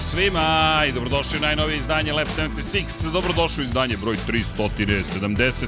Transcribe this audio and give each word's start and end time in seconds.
Ćao 0.00 0.08
svima 0.08 0.84
i 0.88 0.92
dobrodošli 0.92 1.38
u 1.38 1.40
najnovije 1.40 1.76
izdanje 1.76 2.12
Lab 2.12 2.26
76. 2.26 3.12
Dobrodošli 3.12 3.64
u 3.64 3.66
izdanje 3.66 3.96
broj 3.96 4.16
370. 4.28 5.66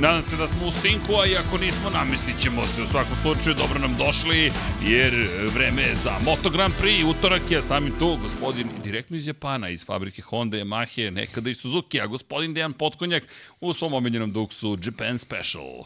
Nadam 0.00 0.22
se 0.22 0.36
da 0.36 0.48
smo 0.48 0.66
u 0.66 0.70
sinku, 0.70 1.12
a 1.14 1.26
i 1.26 1.36
ako 1.36 1.58
nismo, 1.58 1.90
namestit 1.90 2.40
ćemo 2.40 2.66
se. 2.66 2.82
U 2.82 2.86
svakom 2.86 3.16
slučaju, 3.22 3.56
dobro 3.56 3.78
nam 3.78 3.96
došli, 3.96 4.52
jer 4.82 5.12
vreme 5.54 5.82
je 5.82 5.94
za 5.94 6.12
Moto 6.24 6.50
Grand 6.50 6.74
Prix. 6.82 7.04
Utorak 7.04 7.42
je 7.50 7.62
samim 7.62 7.92
tu 7.98 8.18
gospodin 8.22 8.68
direktno 8.84 9.16
iz 9.16 9.26
Japana, 9.26 9.68
iz 9.68 9.86
fabrike 9.86 10.22
Honda, 10.22 10.56
Yamahe, 10.56 11.10
nekada 11.10 11.50
i 11.50 11.54
Suzuki, 11.54 12.00
a 12.00 12.06
gospodin 12.06 12.54
Dejan 12.54 12.72
Potkonjak 12.72 13.24
u 13.60 13.72
svom 13.72 13.94
omiljenom 13.94 14.32
duksu 14.32 14.78
Japan 14.84 15.18
Special. 15.18 15.84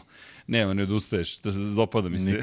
Nema, 0.51 0.73
ne 0.73 0.83
odustaješ, 0.83 1.39
da 1.39 1.51
dopada 1.75 2.09
mi 2.09 2.19
se. 2.19 2.41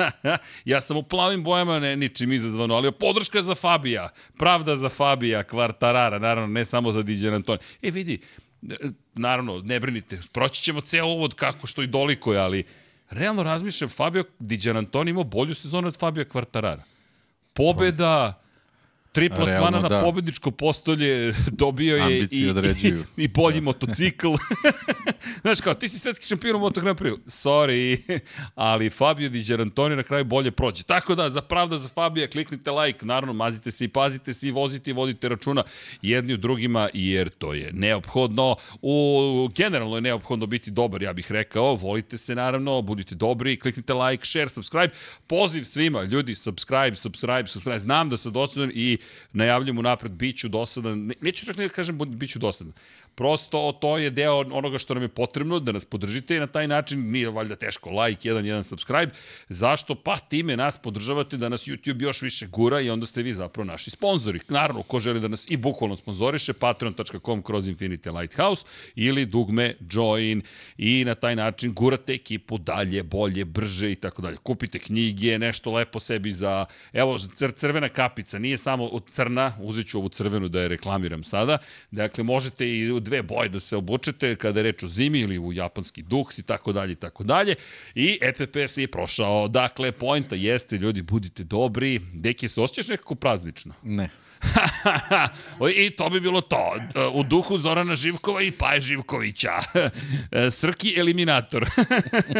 ja 0.72 0.80
sam 0.80 0.96
u 0.96 1.02
plavim 1.02 1.44
bojama, 1.44 1.78
ne, 1.78 1.96
ničim 1.96 2.32
izazvano, 2.32 2.74
ali 2.74 2.92
podrška 2.92 3.42
za 3.42 3.54
Fabija, 3.54 4.08
pravda 4.38 4.76
za 4.76 4.88
Fabija, 4.88 5.42
kvartarara, 5.42 6.18
naravno, 6.18 6.46
ne 6.54 6.64
samo 6.64 6.92
za 6.92 7.02
Diđan 7.02 7.34
Anton. 7.34 7.58
E, 7.82 7.90
vidi, 7.90 8.20
naravno, 9.14 9.60
ne 9.64 9.80
brinite, 9.80 10.18
proći 10.32 10.62
ćemo 10.62 10.80
ceo 10.80 11.06
uvod 11.06 11.34
kako 11.34 11.66
što 11.66 11.82
i 11.82 11.86
doliko 11.86 12.32
ali 12.32 12.64
realno 13.10 13.42
razmišljam, 13.42 13.90
Fabio 13.90 14.24
Diđan 14.38 14.76
Anton 14.76 15.08
imao 15.08 15.24
bolju 15.24 15.54
sezonu 15.54 15.88
od 15.88 15.98
Fabija 15.98 16.24
Kvartarara. 16.24 16.82
Pobeda, 17.52 18.42
tri 19.16 19.28
plasmana 19.28 19.80
na 19.80 19.88
da. 19.88 20.00
pobedničko 20.00 20.50
postolje 20.50 21.34
dobio 21.50 21.96
je 21.96 22.28
i, 22.30 22.48
određuju. 22.50 23.04
i, 23.16 23.22
i 23.24 23.28
bolji 23.28 23.60
da. 23.60 23.64
motocikl. 23.64 24.28
Znaš 25.42 25.60
kao, 25.60 25.74
ti 25.74 25.88
si 25.88 25.98
svetski 25.98 26.26
šampion 26.26 26.56
u 26.56 26.58
Moto 26.58 26.80
Grand 26.80 26.98
Prix. 26.98 27.18
Sorry, 27.24 28.18
ali 28.54 28.90
Fabio 28.90 29.28
Di 29.28 29.42
Gerantoni 29.42 29.96
na 29.96 30.02
kraju 30.02 30.24
bolje 30.24 30.50
prođe. 30.50 30.82
Tako 30.82 31.14
da, 31.14 31.30
za 31.30 31.42
pravda 31.42 31.78
za 31.78 31.88
Fabija, 31.88 32.28
kliknite 32.30 32.70
like, 32.70 33.06
naravno, 33.06 33.32
mazite 33.32 33.70
se 33.70 33.84
i 33.84 33.88
pazite 33.88 34.34
se 34.34 34.48
i 34.48 34.50
vozite 34.50 34.90
i 34.90 34.94
vodite 34.94 35.28
računa 35.28 35.62
jedni 36.02 36.34
u 36.34 36.36
drugima, 36.36 36.88
jer 36.92 37.28
to 37.28 37.54
je 37.54 37.72
neophodno. 37.72 38.56
U, 38.82 39.48
generalno 39.54 39.96
je 39.96 40.00
neophodno 40.00 40.46
biti 40.46 40.70
dobar, 40.70 41.02
ja 41.02 41.12
bih 41.12 41.32
rekao. 41.32 41.74
Volite 41.74 42.16
se, 42.16 42.34
naravno, 42.34 42.82
budite 42.82 43.14
dobri, 43.14 43.58
kliknite 43.58 43.94
like, 43.94 44.26
share, 44.26 44.48
subscribe. 44.48 44.94
Poziv 45.26 45.64
svima, 45.64 46.02
ljudi, 46.02 46.34
subscribe, 46.34 46.96
subscribe, 46.96 47.48
subscribe. 47.48 47.78
Znam 47.78 48.10
da 48.10 48.16
sam 48.16 48.32
dosadan 48.32 48.70
i 48.74 48.98
najavljam 49.32 49.78
unapred, 49.78 50.12
bit 50.12 50.38
ću 50.38 50.48
dosadan, 50.48 51.12
neću 51.20 51.46
čak 51.46 51.56
ne 51.56 51.68
da 51.68 51.74
kažem 51.74 51.98
bit 51.98 52.30
ću 52.30 52.38
dosadan, 52.38 52.72
Prosto 53.16 53.78
to 53.80 53.98
je 53.98 54.10
deo 54.10 54.38
onoga 54.38 54.78
što 54.78 54.94
nam 54.94 55.02
je 55.02 55.08
potrebno, 55.08 55.58
da 55.58 55.72
nas 55.72 55.84
podržite 55.84 56.36
i 56.36 56.40
na 56.40 56.46
taj 56.46 56.68
način 56.68 57.10
nije 57.10 57.30
valjda 57.30 57.56
teško 57.56 57.90
like, 57.90 58.28
jedan, 58.28 58.46
jedan 58.46 58.64
subscribe. 58.64 59.12
Zašto? 59.48 59.94
Pa 59.94 60.18
time 60.18 60.56
nas 60.56 60.78
podržavate 60.78 61.36
da 61.36 61.48
nas 61.48 61.66
YouTube 61.66 62.02
još 62.02 62.22
više 62.22 62.46
gura 62.46 62.80
i 62.80 62.90
onda 62.90 63.06
ste 63.06 63.22
vi 63.22 63.32
zapravo 63.32 63.64
naši 63.64 63.90
sponzori. 63.90 64.40
Naravno, 64.48 64.82
ko 64.82 64.98
želi 64.98 65.20
da 65.20 65.28
nas 65.28 65.44
i 65.48 65.56
bukvalno 65.56 65.96
sponzoriše, 65.96 66.52
patreon.com 66.52 67.42
kroz 67.42 67.68
Infinity 67.68 68.20
Lighthouse 68.20 68.64
ili 68.94 69.26
dugme 69.26 69.74
join 69.92 70.42
i 70.78 71.04
na 71.04 71.14
taj 71.14 71.36
način 71.36 71.72
gurate 71.74 72.12
ekipu 72.12 72.58
dalje, 72.58 73.02
bolje, 73.02 73.44
brže 73.44 73.92
i 73.92 73.94
tako 73.94 74.22
dalje. 74.22 74.36
Kupite 74.36 74.78
knjige, 74.78 75.38
nešto 75.38 75.72
lepo 75.72 76.00
sebi 76.00 76.32
za, 76.32 76.64
evo, 76.92 77.18
cr 77.18 77.52
crvena 77.52 77.88
kapica, 77.88 78.38
nije 78.38 78.58
samo 78.58 78.86
od 78.86 79.10
crna, 79.10 79.56
uzet 79.60 79.86
ću 79.88 79.98
ovu 79.98 80.08
crvenu 80.08 80.48
da 80.48 80.60
je 80.60 80.68
reklamiram 80.68 81.24
sada, 81.24 81.58
dakle 81.90 82.24
možete 82.24 82.68
i 82.68 82.90
dve 83.06 83.22
boje 83.22 83.48
da 83.48 83.60
se 83.60 83.76
obučete 83.76 84.36
kada 84.36 84.60
je 84.60 84.64
reč 84.64 84.82
o 84.82 84.88
zimi 84.88 85.20
ili 85.20 85.38
u 85.38 85.52
japanski 85.52 86.02
duks 86.02 86.38
i 86.38 86.42
tako 86.42 86.72
dalje 86.72 86.92
i 86.92 87.00
tako 87.00 87.24
dalje. 87.24 87.54
I 87.94 88.18
EPPS 88.22 88.76
je 88.76 88.90
prošao. 88.90 89.48
Dakle, 89.48 89.92
poenta 89.92 90.36
jeste, 90.36 90.76
ljudi, 90.76 91.02
budite 91.02 91.44
dobri. 91.44 92.00
Deki, 92.12 92.48
se 92.48 92.60
osjećaš 92.60 92.88
nekako 92.88 93.14
praznično? 93.14 93.74
Ne. 93.82 94.10
I 95.76 95.90
to 95.90 96.10
bi 96.10 96.20
bilo 96.20 96.40
to. 96.40 96.74
U 97.12 97.22
duhu 97.22 97.58
Zorana 97.58 97.96
Živkova 97.96 98.42
i 98.42 98.50
Paje 98.50 98.80
Živkovića. 98.80 99.52
Srki 100.58 100.94
eliminator. 100.96 101.70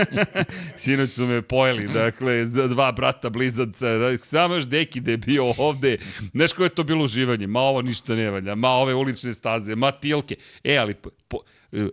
Sinoć 0.77 1.11
su 1.11 1.27
me 1.27 1.43
pojeli, 1.43 1.89
dakle, 1.89 2.45
dva 2.45 2.93
brata 2.93 3.31
blizanca. 3.31 3.87
Samo 4.23 4.55
još 4.55 4.65
deki 4.65 5.01
da 5.01 5.11
je 5.11 5.17
bio 5.17 5.53
ovde. 5.59 5.99
Znaš 6.33 6.53
koje 6.53 6.67
je 6.67 6.75
to 6.75 6.83
bilo 6.83 7.05
uživanje? 7.05 7.47
Ma 7.47 7.61
ovo 7.61 7.83
ništa 7.83 8.15
ne 8.15 8.31
valja. 8.31 8.55
Ma 8.55 8.69
ove 8.69 8.95
ulične 8.95 9.33
staze, 9.33 9.75
ma 9.75 9.91
tilke. 9.91 10.37
E, 10.65 10.77
ali 10.77 10.95
po, 11.29 11.39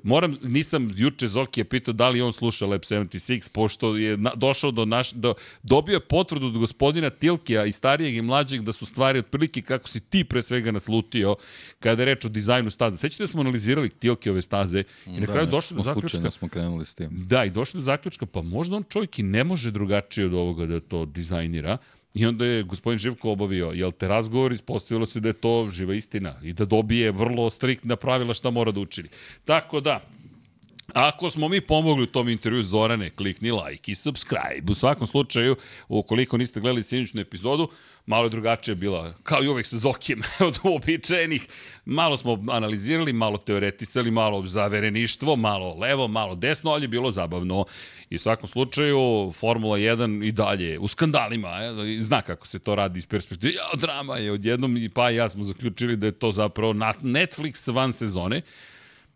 moram, 0.04 0.38
nisam 0.44 0.92
juče 0.96 1.28
Zokija 1.28 1.66
pitao 1.66 1.94
da 1.94 2.10
li 2.10 2.22
on 2.22 2.34
sluša 2.34 2.66
Lab 2.66 2.82
76, 2.82 3.52
pošto 3.52 3.98
je 3.98 4.18
na, 4.18 4.32
došao 4.36 4.72
do 4.72 4.86
naš, 4.86 5.12
do, 5.12 5.34
dobio 5.64 5.94
je 5.94 6.00
potvrdu 6.00 6.48
od 6.48 6.58
gospodina 6.58 7.10
Tilkija 7.10 7.66
i 7.66 7.72
starijeg 7.72 8.16
i 8.16 8.22
mlađeg 8.22 8.62
da 8.62 8.74
su 8.74 8.86
stvari 8.86 9.20
otprilike 9.20 9.62
kako 9.62 9.90
si 9.90 10.00
ti 10.00 10.24
pre 10.24 10.42
svega 10.42 10.72
naslutio 10.72 11.36
kada 11.80 12.02
je 12.02 12.06
reč 12.06 12.26
o 12.26 12.30
dizajnu 12.30 12.70
staze. 12.70 12.98
Sećate 12.98 13.24
da 13.24 13.28
smo 13.28 13.42
analizirali 13.42 13.90
Tilkijove 13.90 14.42
staze 14.42 14.84
i 15.06 15.20
na 15.20 15.26
da, 15.26 15.34
kraju 15.34 15.48
došli 15.48 15.78
do 15.78 15.84
zaključka. 15.84 16.32
smo 16.32 16.48
krenuli 16.48 16.86
s 16.86 16.94
tim. 16.94 17.10
Da, 17.12 17.46
i 17.46 17.50
došli 17.50 17.78
do 17.78 17.84
zaključka, 17.84 18.26
pa 18.26 18.42
možda 18.42 18.76
on 18.76 18.84
čovjek 18.90 19.20
i 19.20 19.24
ne 19.24 19.44
može 19.44 19.72
drugačije 19.72 20.26
od 20.26 20.34
ovoga 20.34 20.66
da 20.66 20.80
to 20.80 21.06
dizajnira. 21.06 21.78
I 22.14 22.26
onda 22.26 22.46
je 22.46 22.64
gospodin 22.64 23.00
Živko 23.00 23.32
obavio, 23.32 23.72
jel 23.72 23.92
te 23.92 24.08
razgovor, 24.08 24.54
ispostavilo 24.54 25.06
se 25.06 25.20
da 25.20 25.30
je 25.30 25.34
to 25.34 25.70
živa 25.72 25.96
istina 25.96 26.36
i 26.44 26.54
da 26.54 26.66
dobije 26.66 27.12
vrlo 27.12 27.50
striktna 27.50 27.96
pravila 27.96 28.34
šta 28.34 28.50
mora 28.50 28.72
da 28.72 28.80
učini. 28.80 29.10
Tako 29.46 29.80
da, 29.80 30.02
Ako 30.94 31.30
smo 31.30 31.48
mi 31.48 31.62
pomogli 31.62 32.04
u 32.04 32.08
tom 32.08 32.30
intervju 32.30 32.64
Zorane, 32.64 33.10
klikni 33.10 33.52
like 33.52 33.92
i 33.92 33.96
subscribe. 33.96 34.72
U 34.72 34.76
svakom 34.76 35.08
slučaju, 35.08 35.56
ukoliko 35.88 36.38
niste 36.38 36.60
gledali 36.60 36.84
sjedničnu 36.84 37.22
epizodu, 37.22 37.70
malo 38.06 38.24
je 38.24 38.30
drugačija 38.30 38.76
bila, 38.76 39.14
kao 39.24 39.44
i 39.44 39.48
uvek 39.48 39.68
sa 39.68 39.78
Zokijem, 39.78 40.22
od 40.48 40.60
uobičajenih. 40.64 41.48
Malo 41.86 42.18
smo 42.18 42.46
analizirali, 42.50 43.14
malo 43.14 43.38
teoretisali, 43.38 44.12
malo 44.12 44.46
zavereništvo, 44.46 45.36
malo 45.36 45.76
levo, 45.80 46.08
malo 46.08 46.36
desno, 46.36 46.72
ali 46.72 46.84
je 46.84 46.88
bilo 46.88 47.12
zabavno. 47.12 47.66
I 48.10 48.16
u 48.16 48.20
svakom 48.20 48.50
slučaju, 48.50 49.32
Formula 49.36 49.78
1 49.78 50.28
i 50.28 50.32
dalje 50.32 50.80
u 50.80 50.88
skandalima, 50.88 51.50
je, 51.50 52.04
zna 52.04 52.22
kako 52.22 52.48
se 52.48 52.60
to 52.60 52.76
radi 52.76 53.00
iz 53.00 53.08
perspektive. 53.08 53.54
Ja, 53.54 53.80
drama 53.80 54.18
je 54.18 54.32
odjednom, 54.32 54.90
pa 54.94 55.12
i 55.12 55.16
ja 55.16 55.30
smo 55.30 55.44
zaključili 55.44 55.96
da 55.96 56.06
je 56.06 56.12
to 56.12 56.32
zapravo 56.32 56.74
Netflix 56.74 57.74
van 57.74 57.94
sezone. 57.94 58.42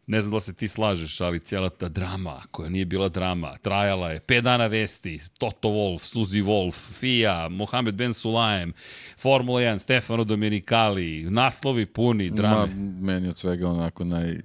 Ne 0.07 0.21
znam 0.21 0.31
da 0.31 0.39
se 0.39 0.53
ti 0.53 0.67
slažeš, 0.67 1.21
ali 1.21 1.39
cijela 1.39 1.69
ta 1.69 1.89
drama, 1.89 2.43
koja 2.51 2.69
nije 2.69 2.85
bila 2.85 3.09
drama, 3.09 3.57
trajala 3.57 4.11
je 4.11 4.19
5 4.19 4.41
dana 4.41 4.67
vesti, 4.67 5.19
Toto 5.37 5.67
Wolf, 5.67 6.15
Suzy 6.15 6.43
Wolf, 6.43 6.75
FIA, 6.99 7.49
Mohamed 7.49 7.95
Ben 7.95 8.13
Sulaim, 8.13 8.73
Formula 9.17 9.61
1, 9.61 9.79
Stefano 9.79 10.23
Domenicali, 10.23 11.23
naslovi 11.23 11.85
puni 11.85 12.29
drame. 12.29 12.75
Ma, 12.75 12.91
meni 13.01 13.27
od 13.27 13.37
svega 13.37 13.69
onako 13.69 14.03
naj, 14.03 14.37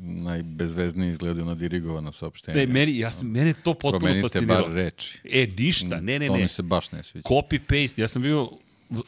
najbezvezniji 0.00 1.08
izgledaju 1.08 1.46
na 1.46 1.54
dirigovano 1.54 2.12
saopštenje. 2.12 2.58
Ne, 2.58 2.66
meni, 2.66 2.98
ja 2.98 3.10
sam, 3.10 3.28
mene 3.28 3.52
to 3.52 3.74
potpuno 3.74 3.98
Promenite 3.98 4.22
fasciniralo. 4.22 4.64
Promenite 4.64 4.82
bar 4.82 4.84
reči. 4.84 5.18
E, 5.24 5.46
ništa, 5.58 6.00
ne, 6.00 6.18
ne, 6.18 6.18
ne. 6.18 6.26
To 6.26 6.34
mi 6.34 6.48
se 6.48 6.62
baš 6.62 6.92
ne 6.92 7.02
sviđa. 7.02 7.28
Copy-paste, 7.28 8.00
ja 8.00 8.08
sam 8.08 8.22
bio 8.22 8.50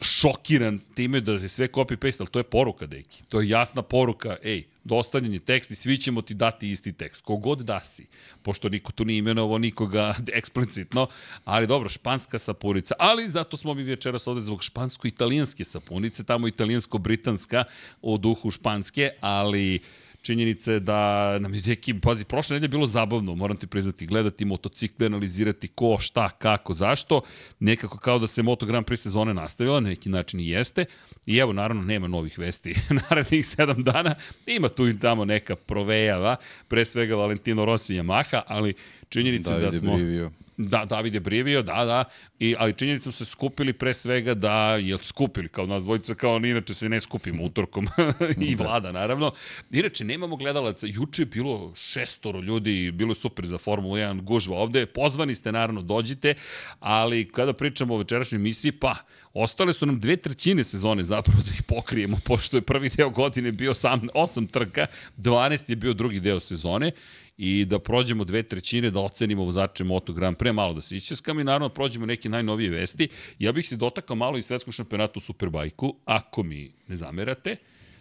šokiran 0.01 0.79
time 0.95 1.21
da 1.21 1.39
se 1.39 1.47
sve 1.47 1.67
copy-paste, 1.67 2.15
ali 2.19 2.29
to 2.29 2.39
je 2.39 2.43
poruka, 2.43 2.85
deki. 2.85 3.23
To 3.29 3.41
je 3.41 3.49
jasna 3.49 3.81
poruka, 3.81 4.35
ej, 4.43 4.63
dostavljen 4.87 5.33
je 5.33 5.39
tekst 5.39 5.71
i 5.71 5.75
svi 5.75 5.97
ćemo 5.97 6.21
ti 6.21 6.33
dati 6.33 6.71
isti 6.71 6.93
tekst. 6.93 7.21
Kogod 7.21 7.59
da 7.59 7.81
si, 7.83 8.07
pošto 8.43 8.69
niko 8.69 8.91
tu 8.91 9.05
nije 9.05 9.17
imenovo 9.17 9.57
nikoga 9.57 10.15
eksplicitno, 10.39 11.07
ali 11.45 11.67
dobro, 11.67 11.89
španska 11.89 12.39
sapunica, 12.39 12.95
ali 12.99 13.29
zato 13.29 13.57
smo 13.57 13.73
mi 13.73 13.83
večeras 13.83 14.27
ovde 14.27 14.41
zbog 14.41 14.63
špansko-italijanske 14.63 15.63
sapunice, 15.63 16.23
tamo 16.23 16.47
italijansko-britanska 16.47 17.63
u 18.01 18.17
duhu 18.17 18.51
španske, 18.51 19.09
ali 19.21 19.79
činjenice 20.21 20.79
da 20.79 21.39
nam 21.39 21.53
je 21.53 21.61
neki, 21.65 21.99
pazi, 21.99 22.25
prošle 22.25 22.53
nedelje 22.53 22.67
bilo 22.69 22.87
zabavno, 22.87 23.35
moram 23.35 23.57
ti 23.57 23.67
priznati, 23.67 24.05
gledati 24.05 24.45
motocikle, 24.45 25.05
analizirati 25.05 25.67
ko, 25.67 25.97
šta, 25.99 26.29
kako, 26.29 26.73
zašto, 26.73 27.21
nekako 27.59 27.97
kao 27.97 28.19
da 28.19 28.27
se 28.27 28.43
Moto 28.43 28.65
Grand 28.65 28.85
Prix 28.85 28.97
sezone 28.97 29.33
nastavila, 29.33 29.79
na 29.79 29.89
neki 29.89 30.09
način 30.09 30.39
i 30.39 30.49
jeste, 30.49 30.85
i 31.25 31.37
evo, 31.37 31.53
naravno, 31.53 31.83
nema 31.83 32.07
novih 32.07 32.39
vesti 32.39 32.75
narednih 33.09 33.47
sedam 33.47 33.83
dana, 33.83 34.15
ima 34.45 34.69
tu 34.69 34.87
i 34.87 34.99
tamo 34.99 35.25
neka 35.25 35.55
provejava, 35.55 36.35
pre 36.67 36.85
svega 36.85 37.15
Valentino 37.15 37.65
Rossi 37.65 37.95
i 37.95 37.99
Yamaha, 37.99 38.41
ali 38.47 38.73
činjenica 39.09 39.59
da, 39.59 39.71
da 39.71 39.79
smo... 39.79 39.95
Brivio 39.95 40.31
Da, 40.57 40.85
David 40.85 41.13
je 41.13 41.19
brivio, 41.19 41.61
da, 41.61 41.85
da, 41.85 42.03
I, 42.39 42.55
ali 42.59 42.73
činjenicom 42.73 43.11
se 43.11 43.25
skupili 43.25 43.73
pre 43.73 43.93
svega 43.93 44.33
da, 44.33 44.75
je 44.75 44.97
skupili 45.01 45.49
kao 45.49 45.65
nas 45.65 45.83
dvojica, 45.83 46.15
kao 46.15 46.39
ni 46.39 46.49
inače 46.49 46.73
se 46.73 46.89
ne 46.89 47.01
skupimo 47.01 47.43
utorkom 47.43 47.87
i 48.49 48.55
da. 48.55 48.63
vlada 48.63 48.91
naravno. 48.91 49.31
Inače, 49.71 50.05
nemamo 50.05 50.35
gledalaca, 50.35 50.87
juče 50.89 51.21
je 51.21 51.25
bilo 51.25 51.75
šestoro 51.75 52.41
ljudi, 52.41 52.91
bilo 52.91 53.11
je 53.11 53.15
super 53.15 53.45
za 53.45 53.57
Formula 53.57 53.97
1 53.97 54.21
gužva 54.21 54.57
ovde, 54.57 54.85
pozvani 54.85 55.35
ste 55.35 55.51
naravno, 55.51 55.81
dođite, 55.81 56.33
ali 56.79 57.29
kada 57.31 57.53
pričamo 57.53 57.93
o 57.93 57.97
večerašnjoj 57.97 58.39
emisiji, 58.39 58.71
pa, 58.71 58.95
Ostale 59.39 59.73
su 59.73 59.85
nam 59.85 59.99
dve 59.99 60.17
trećine 60.17 60.63
sezone 60.63 61.03
zapravo 61.03 61.41
da 61.45 61.51
ih 61.51 61.63
pokrijemo, 61.63 62.17
pošto 62.25 62.57
je 62.57 62.61
prvi 62.61 62.89
deo 62.89 63.09
godine 63.09 63.51
bio 63.51 63.73
sam 63.73 64.01
8 64.15 64.51
trka, 64.51 64.87
12 65.17 65.69
je 65.69 65.75
bio 65.75 65.93
drugi 65.93 66.19
deo 66.19 66.39
sezone 66.39 66.91
i 67.37 67.65
da 67.65 67.79
prođemo 67.79 68.23
dve 68.23 68.43
trećine, 68.43 68.91
da 68.91 68.99
ocenimo 68.99 69.43
vozače 69.43 69.83
Moto 69.83 70.13
Grand 70.13 70.37
Prix, 70.37 70.53
malo 70.53 70.73
da 70.73 70.81
se 70.81 70.95
iščeskam 70.95 71.39
i 71.39 71.43
naravno 71.43 71.67
da 71.67 71.73
prođemo 71.73 72.05
neke 72.05 72.29
najnovije 72.29 72.69
vesti. 72.69 73.07
Ja 73.39 73.51
bih 73.51 73.67
se 73.67 73.75
dotakao 73.75 74.15
malo 74.15 74.37
i 74.37 74.43
svetskog 74.43 74.73
šampionata 74.73 75.13
u 75.15 75.19
Superbajku, 75.19 75.95
ako 76.05 76.43
mi 76.43 76.71
ne 76.87 76.95
zamerate. 76.95 77.55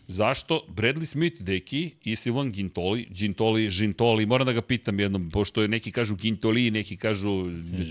Zašto? 0.08 0.66
Bradley 0.68 1.04
Smith, 1.04 1.42
deki, 1.42 1.90
i 2.04 2.16
Silvan 2.16 2.52
Gintoli, 2.52 3.06
Gintoli, 3.10 3.68
Gintoli, 3.70 4.26
moram 4.26 4.46
da 4.46 4.52
ga 4.52 4.62
pitam 4.62 5.00
jednom, 5.00 5.30
pošto 5.30 5.62
je 5.62 5.68
neki 5.68 5.92
kažu 5.92 6.16
Gintoli, 6.16 6.70
neki 6.70 6.96
kažu 6.96 7.44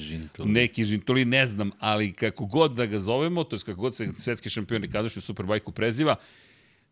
Gintoli. 0.09 0.51
neki 0.51 0.85
Gintoli, 0.85 1.25
ne 1.25 1.45
znam, 1.45 1.71
ali 1.79 2.13
kako 2.13 2.45
god 2.45 2.71
da 2.71 2.85
ga 2.85 2.99
zovemo, 2.99 3.43
to 3.43 3.55
je 3.55 3.59
kako 3.59 3.81
god 3.81 3.95
se 3.95 4.07
svetski 4.17 4.49
šampion 4.49 4.81
nekadašnji 4.81 5.19
u 5.19 5.21
Superbajku 5.21 5.71
preziva, 5.71 6.15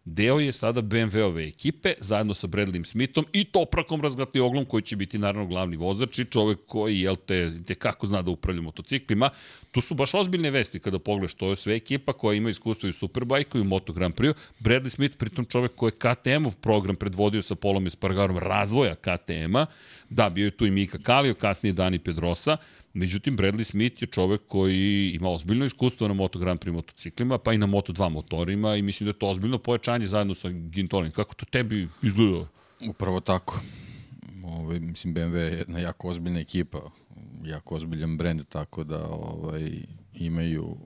deo 0.06 0.40
je 0.40 0.54
sada 0.54 0.82
BMW-ove 0.82 1.48
ekipe, 1.48 1.94
zajedno 2.00 2.34
sa 2.34 2.48
Bradleyem 2.48 2.84
Smithom 2.84 3.26
i 3.34 3.44
Toprakom 3.44 4.02
Razgatioglom, 4.02 4.66
koji 4.66 4.84
će 4.84 4.96
biti 4.96 5.18
naravno 5.18 5.48
glavni 5.48 5.78
vozač 5.78 6.20
i 6.20 6.26
čovek 6.26 6.60
koji, 6.68 7.00
jel 7.00 7.16
te, 7.16 7.52
te 7.68 7.76
kako 7.76 8.08
zna 8.08 8.22
da 8.22 8.32
upravlja 8.32 8.62
motociklima. 8.62 9.30
Tu 9.72 9.82
su 9.82 9.96
baš 9.96 10.14
ozbiljne 10.14 10.52
vesti 10.52 10.80
kada 10.80 11.00
pogledaš, 11.00 11.34
to 11.34 11.50
je 11.50 11.56
sve 11.56 11.76
ekipa 11.76 12.14
koja 12.14 12.36
ima 12.36 12.50
iskustvo 12.50 12.88
i 12.88 12.90
u 12.90 12.94
Superbajku 12.94 13.58
i 13.58 13.62
u 13.62 13.64
Moto 13.64 13.94
Grand 13.94 14.16
Prix. 14.16 14.34
Bradley 14.60 14.90
Smith, 14.90 15.18
pritom 15.18 15.46
čovek 15.46 15.76
koji 15.76 15.92
je 15.92 15.98
KTM-ov 15.98 16.56
program 16.62 16.96
predvodio 16.96 17.42
sa 17.42 17.56
Polom 17.56 17.88
Espargarom 17.88 18.38
razvoja 18.38 18.96
KTM-a. 18.96 19.66
Da, 20.10 20.30
bio 20.30 20.46
je 20.46 20.58
tu 20.58 20.66
i 20.66 20.72
Mika 20.72 20.98
Kalio, 20.98 21.34
kasnije 21.34 21.74
Dani 21.74 22.00
Pedrosa. 22.00 22.58
Međutim, 22.94 23.38
Bradley 23.38 23.64
Smith 23.64 24.04
je 24.04 24.08
čovek 24.08 24.42
koji 24.48 25.12
ima 25.16 25.30
ozbiljno 25.30 25.66
iskustvo 25.66 26.08
na 26.08 26.14
Moto 26.14 26.40
Grand 26.40 26.60
Prix 26.60 26.72
motociklima, 26.72 27.38
pa 27.38 27.54
i 27.54 27.58
na 27.58 27.66
Moto 27.66 27.94
2 27.94 28.10
motorima 28.10 28.76
i 28.76 28.82
mislim 28.82 29.06
da 29.06 29.10
je 29.10 29.20
to 29.20 29.28
ozbiljno 29.28 29.58
pojačanje 29.58 30.08
zajedno 30.08 30.36
sa 30.36 30.50
Gintolim. 30.50 31.12
Kako 31.12 31.36
to 31.36 31.46
tebi 31.46 31.90
izgleda? 32.04 32.48
Upravo 32.90 33.20
tako. 33.20 33.62
Ovaj, 34.44 34.80
mislim, 34.80 35.16
BMW 35.16 35.36
je 35.36 35.58
jedna 35.58 35.80
jako 35.80 36.10
ozbiljna 36.10 36.40
ekipa, 36.40 36.80
jako 37.44 37.76
ozbiljan 37.76 38.18
brend, 38.18 38.44
tako 38.50 38.84
da 38.84 39.08
ovaj, 39.08 39.72
imaju 40.14 40.78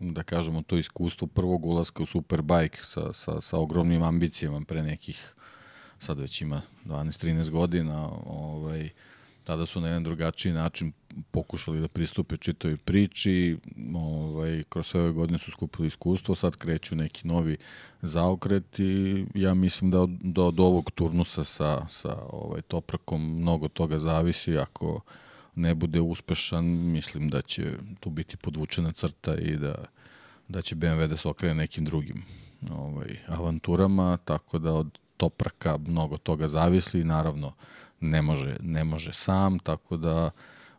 da 0.00 0.22
kažemo, 0.22 0.62
to 0.62 0.76
iskustvo 0.76 1.26
prvog 1.26 1.66
ulaska 1.66 2.02
u 2.02 2.06
Superbike 2.06 2.78
sa, 2.82 3.12
sa, 3.12 3.40
sa 3.40 3.58
ogromnim 3.58 4.02
ambicijama 4.02 4.60
pre 4.60 4.82
nekih, 4.82 5.34
sad 5.98 6.18
već 6.18 6.40
ima 6.40 6.62
12-13 6.84 7.50
godina, 7.50 8.08
ovaj, 8.26 8.90
tada 9.48 9.66
su 9.66 9.80
na 9.80 9.88
jedan 9.88 10.04
drugačiji 10.04 10.52
način 10.52 10.92
pokušali 11.30 11.80
da 11.80 11.88
pristupe 11.88 12.36
čitoj 12.36 12.76
priči, 12.76 13.56
ovaj, 13.94 14.64
kroz 14.68 14.86
sve 14.86 15.00
ove 15.00 15.12
godine 15.12 15.38
su 15.38 15.50
skupili 15.50 15.88
iskustvo, 15.88 16.34
sad 16.34 16.56
kreću 16.56 16.96
neki 16.96 17.28
novi 17.28 17.56
zaokret 18.02 18.78
i 18.78 19.24
ja 19.34 19.54
mislim 19.54 19.90
da 19.90 20.00
od, 20.00 20.10
da 20.10 20.42
od 20.42 20.60
ovog 20.60 20.90
turnusa 20.90 21.44
sa, 21.44 21.86
sa 21.88 22.18
ovaj, 22.30 22.62
Toprakom 22.62 23.40
mnogo 23.40 23.68
toga 23.68 23.98
zavisi, 23.98 24.58
ako 24.58 25.00
ne 25.54 25.74
bude 25.74 26.00
uspešan, 26.00 26.64
mislim 26.66 27.28
da 27.28 27.42
će 27.42 27.72
tu 28.00 28.10
biti 28.10 28.36
podvučena 28.36 28.92
crta 28.92 29.36
i 29.36 29.56
da, 29.56 29.84
da 30.48 30.62
će 30.62 30.76
BMW 30.76 31.06
da 31.06 31.16
se 31.16 31.28
okrene 31.28 31.54
nekim 31.54 31.84
drugim 31.84 32.24
ovaj, 32.70 33.18
avanturama, 33.28 34.16
tako 34.24 34.58
da 34.58 34.74
od 34.74 34.98
Topraka 35.16 35.78
mnogo 35.78 36.16
toga 36.16 36.48
zavisi, 36.48 37.04
naravno 37.04 37.52
ne 38.00 38.22
može, 38.22 38.56
ne 38.60 38.84
može 38.84 39.12
sam, 39.12 39.58
tako 39.58 39.96
da 39.96 40.30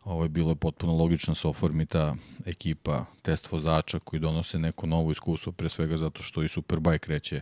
ovo 0.04 0.22
je 0.22 0.28
bilo 0.28 0.54
potpuno 0.54 0.96
logično 0.96 1.30
da 1.30 1.34
se 1.34 1.48
oformi 1.48 1.86
ta 1.86 2.14
ekipa 2.46 3.04
test 3.22 3.52
vozača 3.52 3.98
koji 3.98 4.20
donose 4.20 4.58
neko 4.58 4.86
novo 4.86 5.10
iskustvo, 5.10 5.52
pre 5.52 5.68
svega 5.68 5.96
zato 5.96 6.22
što 6.22 6.42
i 6.42 6.48
Superbike 6.48 6.98
kreće 6.98 7.40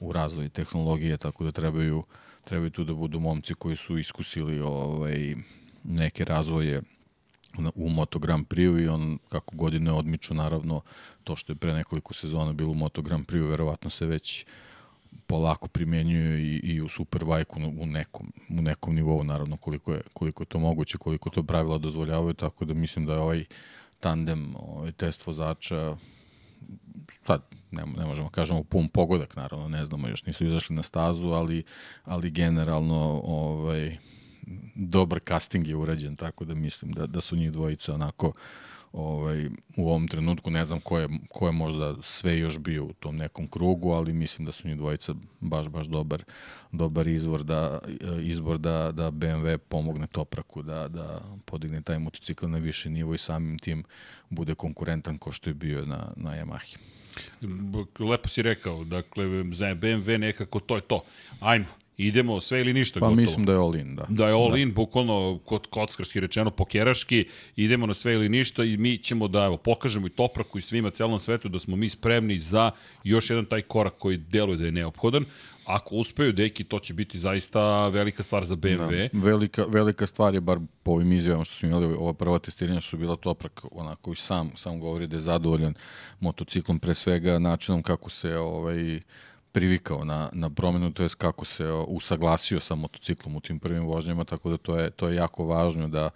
u 0.00 0.12
razvoj 0.12 0.48
tehnologije, 0.48 1.16
tako 1.16 1.44
da 1.44 1.52
trebaju, 1.52 2.02
trebaju 2.44 2.70
tu 2.70 2.84
da 2.84 2.94
budu 2.94 3.20
momci 3.20 3.54
koji 3.54 3.76
su 3.76 3.98
iskusili 3.98 4.60
ovaj, 4.60 5.34
neke 5.84 6.24
razvoje 6.24 6.82
u 7.74 7.88
Moto 7.88 8.18
Grand 8.18 8.46
Prix 8.46 8.84
i 8.84 8.88
on 8.88 9.18
kako 9.28 9.56
godine 9.56 9.92
odmiču 9.92 10.34
naravno 10.34 10.80
to 11.24 11.36
što 11.36 11.52
je 11.52 11.56
pre 11.56 11.72
nekoliko 11.72 12.14
sezona 12.14 12.52
bilo 12.52 12.70
u 12.70 12.74
Moto 12.74 13.02
Grand 13.02 13.26
Prix 13.26 13.48
verovatno 13.48 13.90
se 13.90 14.06
već 14.06 14.46
polako 15.26 15.68
primenjuju 15.68 16.38
i, 16.38 16.56
i 16.56 16.80
u 16.80 16.88
Superbike 16.88 17.52
u 17.78 17.86
nekom, 17.86 18.32
u 18.48 18.62
nekom 18.62 18.94
nivou, 18.94 19.24
naravno, 19.24 19.56
koliko 19.56 19.92
je, 19.92 20.00
koliko 20.12 20.42
je 20.42 20.46
to 20.46 20.58
moguće, 20.58 20.98
koliko 20.98 21.30
to 21.30 21.42
pravila 21.42 21.78
dozvoljavaju, 21.78 22.34
tako 22.34 22.64
da 22.64 22.74
mislim 22.74 23.06
da 23.06 23.12
je 23.12 23.18
ovaj 23.18 23.44
tandem, 24.00 24.54
ovaj 24.58 24.92
test 24.92 25.26
vozača, 25.26 25.96
sad 27.26 27.42
ne, 27.70 27.82
ne 27.98 28.06
možemo 28.06 28.28
kažemo 28.30 28.62
pun 28.62 28.88
pogodak, 28.88 29.36
naravno, 29.36 29.68
ne 29.68 29.84
znamo, 29.84 30.08
još 30.08 30.26
nisu 30.26 30.46
izašli 30.46 30.76
na 30.76 30.82
stazu, 30.82 31.28
ali, 31.28 31.64
ali 32.04 32.30
generalno 32.30 33.20
ovaj, 33.24 33.96
dobar 34.74 35.20
casting 35.28 35.66
je 35.66 35.76
urađen, 35.76 36.16
tako 36.16 36.44
da 36.44 36.54
mislim 36.54 36.92
da, 36.92 37.06
da 37.06 37.20
su 37.20 37.36
njih 37.36 37.52
dvojica 37.52 37.94
onako 37.94 38.26
uh, 38.26 38.34
ovaj, 38.96 39.46
u 39.76 39.88
ovom 39.88 40.08
trenutku 40.08 40.50
ne 40.50 40.64
znam 40.64 40.80
ko 40.80 40.98
je, 40.98 41.08
ko 41.28 41.46
je 41.46 41.52
možda 41.52 41.96
sve 42.02 42.38
još 42.38 42.58
bio 42.58 42.84
u 42.84 42.92
tom 42.92 43.16
nekom 43.16 43.48
krugu, 43.48 43.90
ali 43.90 44.12
mislim 44.12 44.46
da 44.46 44.52
su 44.52 44.68
njih 44.68 44.76
dvojica 44.76 45.14
baš, 45.40 45.68
baš 45.68 45.86
dobar, 45.86 46.24
dobar 46.72 47.06
izvor 47.06 47.44
da, 47.44 47.78
izbor 48.22 48.58
da, 48.58 48.92
da 48.92 49.10
BMW 49.10 49.56
pomogne 49.58 50.06
Topraku 50.06 50.62
da, 50.62 50.88
da 50.88 51.22
podigne 51.44 51.82
taj 51.82 51.98
motocikl 51.98 52.46
na 52.48 52.58
više 52.58 52.90
nivo 52.90 53.14
i 53.14 53.18
samim 53.18 53.58
tim 53.58 53.84
bude 54.30 54.54
konkurentan 54.54 55.18
ko 55.18 55.32
što 55.32 55.50
je 55.50 55.54
bio 55.54 55.86
na, 55.86 56.12
na 56.16 56.30
Yamahi. 56.30 56.76
Lepo 57.98 58.28
si 58.28 58.42
rekao, 58.42 58.84
dakle, 58.84 59.24
za 59.52 59.66
BMW 59.66 60.18
nekako 60.18 60.60
to 60.60 60.76
je 60.76 60.82
to. 60.82 61.04
Ajmo, 61.40 61.66
idemo 61.96 62.40
sve 62.40 62.60
ili 62.60 62.72
ništa 62.72 63.00
pa 63.00 63.06
gotovo. 63.06 63.20
mislim 63.20 63.46
da 63.46 63.52
je 63.52 63.58
all 63.58 63.76
in, 63.76 63.96
da. 63.96 64.06
Da 64.08 64.28
je 64.28 64.34
all 64.34 64.50
da. 64.50 64.58
in, 64.58 64.74
bukvalno 64.74 65.38
kod 65.44 65.66
kockarski 65.66 66.20
rečeno 66.20 66.50
pokeraški, 66.50 67.24
idemo 67.56 67.86
na 67.86 67.94
sve 67.94 68.14
ili 68.14 68.28
ništa 68.28 68.64
i 68.64 68.76
mi 68.76 68.98
ćemo 68.98 69.28
da 69.28 69.44
evo, 69.44 69.56
pokažemo 69.56 70.06
i 70.06 70.10
Topraku 70.10 70.58
i 70.58 70.62
svima 70.62 70.90
celom 70.90 71.18
svetu 71.18 71.48
da 71.48 71.58
smo 71.58 71.76
mi 71.76 71.88
spremni 71.88 72.40
za 72.40 72.70
još 73.04 73.30
jedan 73.30 73.44
taj 73.44 73.62
korak 73.62 73.94
koji 73.98 74.16
deluje 74.16 74.56
da 74.56 74.64
je 74.64 74.72
neophodan. 74.72 75.24
Ako 75.64 75.94
uspeju 75.94 76.32
deki, 76.32 76.64
to 76.64 76.78
će 76.78 76.94
biti 76.94 77.18
zaista 77.18 77.88
velika 77.88 78.22
stvar 78.22 78.44
za 78.44 78.56
BMW. 78.56 79.08
Da, 79.12 79.20
velika, 79.20 79.64
velika 79.68 80.06
stvar 80.06 80.34
je, 80.34 80.40
bar 80.40 80.58
po 80.82 80.90
ovim 80.90 81.12
izjavama 81.12 81.44
što 81.44 81.54
smo 81.54 81.68
imali, 81.68 81.86
ova 81.86 82.12
prva 82.12 82.38
testiranja 82.38 82.80
su 82.80 82.96
bila 82.96 83.16
Toprak, 83.16 83.64
onako 83.70 84.12
i 84.12 84.16
sam, 84.16 84.50
sam 84.56 84.80
govori 84.80 85.06
da 85.06 85.16
je 85.16 85.20
zadovoljan 85.22 85.74
motociklom, 86.20 86.78
pre 86.78 86.94
svega 86.94 87.38
načinom 87.38 87.82
kako 87.82 88.10
se 88.10 88.36
ovaj, 88.36 89.00
privikao 89.56 90.04
na, 90.04 90.28
na 90.32 90.50
promenu, 90.50 90.90
to 90.92 91.02
je 91.02 91.08
kako 91.18 91.44
se 91.44 91.64
usaglasio 91.88 92.60
sa 92.60 92.74
motociklom 92.74 93.36
u 93.36 93.40
tim 93.40 93.58
prvim 93.58 93.86
vožnjama, 93.86 94.24
tako 94.24 94.50
da 94.50 94.56
to 94.56 94.76
je, 94.78 94.90
to 94.90 95.08
je 95.08 95.16
jako 95.16 95.46
važno 95.46 95.88
da, 95.88 96.10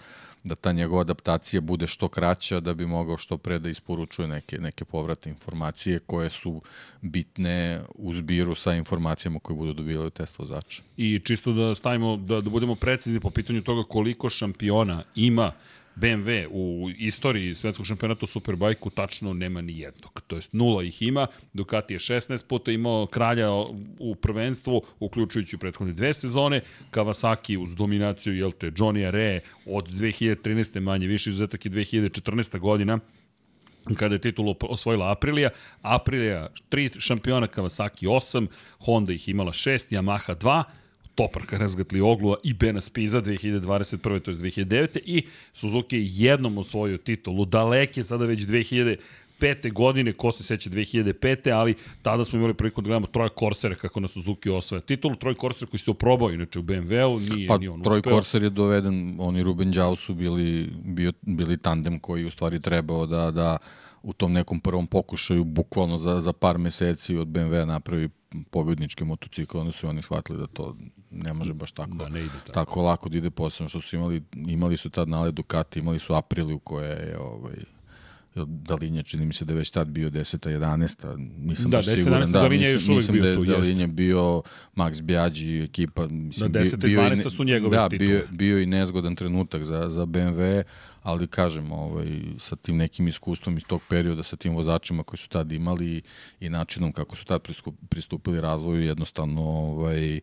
da 0.44 0.54
ta 0.54 0.72
njegova 0.72 1.00
adaptacija 1.00 1.60
bude 1.60 1.86
što 1.86 2.08
kraća, 2.08 2.60
da 2.60 2.74
bi 2.74 2.86
mogao 2.86 3.16
što 3.16 3.38
pre 3.38 3.58
da 3.58 3.68
isporučuje 3.68 4.28
neke, 4.28 4.58
neke 4.58 4.84
povratne 4.84 5.32
informacije 5.32 5.98
koje 5.98 6.30
su 6.30 6.60
bitne 7.00 7.80
u 7.94 8.12
zbiru 8.12 8.54
sa 8.54 8.74
informacijama 8.74 9.38
koje 9.38 9.56
budu 9.56 9.72
dobili 9.72 10.10
test 10.10 10.38
vozača. 10.38 10.82
I 10.96 11.20
čisto 11.24 11.52
da 11.52 11.74
stavimo, 11.74 12.16
da, 12.16 12.40
da 12.40 12.50
budemo 12.50 12.74
precizni 12.74 13.20
po 13.20 13.30
pitanju 13.30 13.62
toga 13.62 13.88
koliko 13.88 14.28
šampiona 14.28 15.02
ima 15.14 15.52
BMW 15.96 16.46
u 16.50 16.90
istoriji 16.98 17.54
svetskog 17.54 17.86
šampionata 17.86 18.20
u 18.22 18.26
Superbajku 18.26 18.90
tačno 18.90 19.32
nema 19.32 19.60
ni 19.60 19.78
jednog. 19.78 20.22
To 20.26 20.36
jest 20.36 20.52
nula 20.52 20.82
ih 20.82 21.02
ima, 21.02 21.26
Ducati 21.52 21.94
je 21.94 21.98
16 21.98 22.46
puta 22.46 22.70
imao 22.70 23.06
kralja 23.06 23.50
u 23.98 24.14
prvenstvu, 24.14 24.82
uključujući 25.00 25.58
prethodne 25.58 25.92
dve 25.92 26.14
sezone, 26.14 26.60
Kawasaki 26.90 27.58
uz 27.58 27.74
dominaciju, 27.74 28.36
jel 28.36 28.52
te, 28.52 28.70
Johnny 28.70 29.10
Re 29.10 29.40
od 29.66 29.88
2013. 29.88 30.80
manje 30.80 31.06
više, 31.06 31.30
izuzetak 31.30 31.64
je 31.64 31.70
2014. 31.70 32.58
godina, 32.58 32.98
kada 33.96 34.14
je 34.14 34.20
titulu 34.20 34.54
osvojila 34.60 35.12
Aprilija. 35.12 35.50
Aprilija, 35.82 36.48
tri 36.68 36.90
šampiona, 36.98 37.46
Kawasaki 37.46 38.06
8, 38.06 38.46
Honda 38.78 39.12
ih 39.12 39.28
imala 39.28 39.52
6, 39.52 39.94
Yamaha 39.96 40.34
2, 40.34 40.64
Toparka 41.20 41.58
razgatli 41.58 42.00
i 42.44 42.52
Bena 42.52 42.80
Spiza 42.80 43.22
2021. 43.22 44.20
to 44.20 44.30
je 44.30 44.36
2009. 44.36 44.98
I 45.04 45.22
Suzuki 45.54 45.96
je 45.96 46.06
jednom 46.06 46.58
osvojio 46.58 46.98
titulu, 46.98 47.44
daleke 47.44 48.04
sada 48.04 48.24
već 48.24 48.40
2000 48.40 48.96
2005. 49.40 49.72
godine, 49.72 50.12
ko 50.12 50.32
se 50.32 50.42
seća 50.42 50.70
2005. 50.70 51.52
ali 51.52 51.74
tada 52.02 52.24
smo 52.24 52.38
imali 52.38 52.54
priliku 52.54 52.80
da 52.80 52.86
gledamo 52.86 53.06
Troja 53.06 53.28
Corsera 53.38 53.74
kako 53.74 54.00
na 54.00 54.08
Suzuki 54.08 54.50
osvaja 54.50 54.80
titulu. 54.80 55.16
Troj 55.16 55.34
Corser 55.40 55.68
koji 55.68 55.80
se 55.80 55.90
oprobao 55.90 56.30
inače 56.30 56.58
u 56.58 56.62
BMW-u, 56.62 57.20
nije, 57.20 57.48
pa, 57.48 57.58
nije 57.58 57.70
on 57.70 57.82
Troj 57.82 57.98
uspeo. 57.98 58.12
Corser 58.12 58.42
je 58.42 58.50
doveden, 58.50 59.16
oni 59.18 59.42
Ruben 59.42 59.70
Đao 59.72 59.96
su 59.96 60.14
bili, 60.14 60.70
bio, 60.84 61.12
bili 61.22 61.58
tandem 61.58 61.98
koji 61.98 62.24
u 62.24 62.30
stvari 62.30 62.60
trebao 62.60 63.06
da, 63.06 63.30
da 63.30 63.58
u 64.02 64.12
tom 64.12 64.32
nekom 64.32 64.60
prvom 64.60 64.86
pokušaju, 64.86 65.44
bukvalno 65.44 65.98
za, 65.98 66.20
za 66.20 66.32
par 66.32 66.58
meseci 66.58 67.16
od 67.16 67.28
BMW 67.28 67.64
napravi 67.64 68.08
pobjednički 68.50 69.04
motocikl, 69.04 69.58
onda 69.58 69.72
su 69.72 69.88
oni 69.88 70.02
shvatili 70.02 70.38
da 70.38 70.46
to 70.46 70.76
ne 71.10 71.32
može 71.32 71.54
baš 71.54 71.72
tako, 71.72 71.94
da, 71.94 72.08
ne 72.08 72.20
ide 72.20 72.38
tako. 72.38 72.52
tako 72.52 72.82
lako 72.82 73.08
da 73.08 73.18
ide 73.18 73.30
posebno 73.30 73.68
što 73.68 73.80
su 73.80 73.96
imali, 73.96 74.22
imali 74.32 74.76
su 74.76 74.90
tad 74.90 75.08
nale 75.08 75.32
Ducati, 75.32 75.78
imali 75.78 75.98
su 75.98 76.14
Apriliju 76.14 76.58
koja 76.58 76.88
je 76.88 77.18
ovaj, 77.18 77.56
Dalinje, 78.34 79.02
čini 79.02 79.26
mi 79.26 79.34
se 79.34 79.44
da 79.44 79.52
je 79.52 79.56
već 79.58 79.70
tad 79.70 79.88
bio 79.88 80.10
10. 80.10 80.48
11. 80.48 81.16
Nisam 81.38 81.70
Da, 81.70 81.76
baš 81.76 81.86
10, 81.86 81.96
siguran. 81.96 82.22
11, 82.22 82.32
Da, 82.32 82.40
Dalinje 82.40 82.66
je 82.66 82.72
još 82.72 83.06
da 83.06 83.12
bio 83.12 83.24
je 83.24 83.36
tu, 83.36 83.44
jeste. 83.44 83.56
Dalinje 83.60 83.86
bio 83.86 84.42
Max 84.76 85.02
Bjađi 85.02 85.60
ekipa. 85.62 86.06
Mislim, 86.06 86.52
Da, 86.52 86.60
10 86.60 86.74
i 86.74 86.76
bio, 86.76 87.00
12 87.00 87.30
su 87.30 87.44
njegove 87.44 87.76
Da, 87.76 87.88
titule. 87.88 88.08
bio, 88.08 88.22
bio 88.30 88.60
i 88.60 88.66
nezgodan 88.66 89.14
trenutak 89.14 89.64
za, 89.64 89.88
za 89.88 90.06
BMW, 90.06 90.62
ali 91.02 91.26
kažem, 91.26 91.72
ovaj, 91.72 92.20
sa 92.38 92.56
tim 92.56 92.76
nekim 92.76 93.08
iskustvom 93.08 93.56
iz 93.56 93.64
tog 93.64 93.80
perioda, 93.88 94.22
sa 94.22 94.36
tim 94.36 94.54
vozačima 94.54 95.02
koji 95.02 95.18
su 95.18 95.28
tad 95.28 95.52
imali 95.52 96.02
i, 96.40 96.48
načinom 96.48 96.92
kako 96.92 97.16
su 97.16 97.24
tad 97.24 97.40
pristupili 97.88 98.40
razvoju, 98.40 98.82
jednostavno 98.82 99.42
ovaj, 99.42 100.20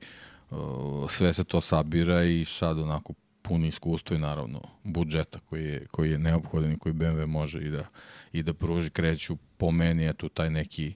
sve 1.10 1.34
se 1.34 1.44
to 1.44 1.62
sabira 1.62 2.24
i 2.24 2.46
sad 2.46 2.80
onako 2.80 3.14
puno 3.48 3.66
iskustvo 3.66 4.16
i 4.16 4.20
naravno 4.20 4.62
budžeta 4.84 5.40
koji 5.40 5.66
je, 5.66 5.86
koji 5.92 6.12
je 6.12 6.20
neophodan 6.20 6.72
i 6.72 6.78
koji 6.78 6.94
BMW 6.94 7.26
može 7.26 7.62
i 7.62 7.70
da, 7.70 7.86
i 8.32 8.44
da 8.44 8.54
pruži, 8.54 8.90
kreću 8.90 9.38
po 9.58 9.72
meni, 9.72 10.08
eto, 10.08 10.30
taj 10.30 10.50
neki 10.50 10.94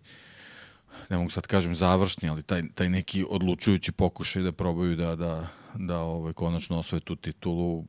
ne 1.09 1.17
mogu 1.17 1.29
sad 1.29 1.47
kažem 1.47 1.75
završni, 1.75 2.29
ali 2.29 2.43
taj, 2.43 2.63
taj 2.75 2.89
neki 2.89 3.25
odlučujući 3.29 3.91
pokušaj 3.91 4.43
da 4.43 4.51
probaju 4.51 4.95
da, 4.95 5.15
da, 5.15 5.47
da 5.75 5.99
ovaj, 5.99 6.33
konačno 6.33 6.79
osvoje 6.79 6.99
tu 6.99 7.15
titulu, 7.15 7.85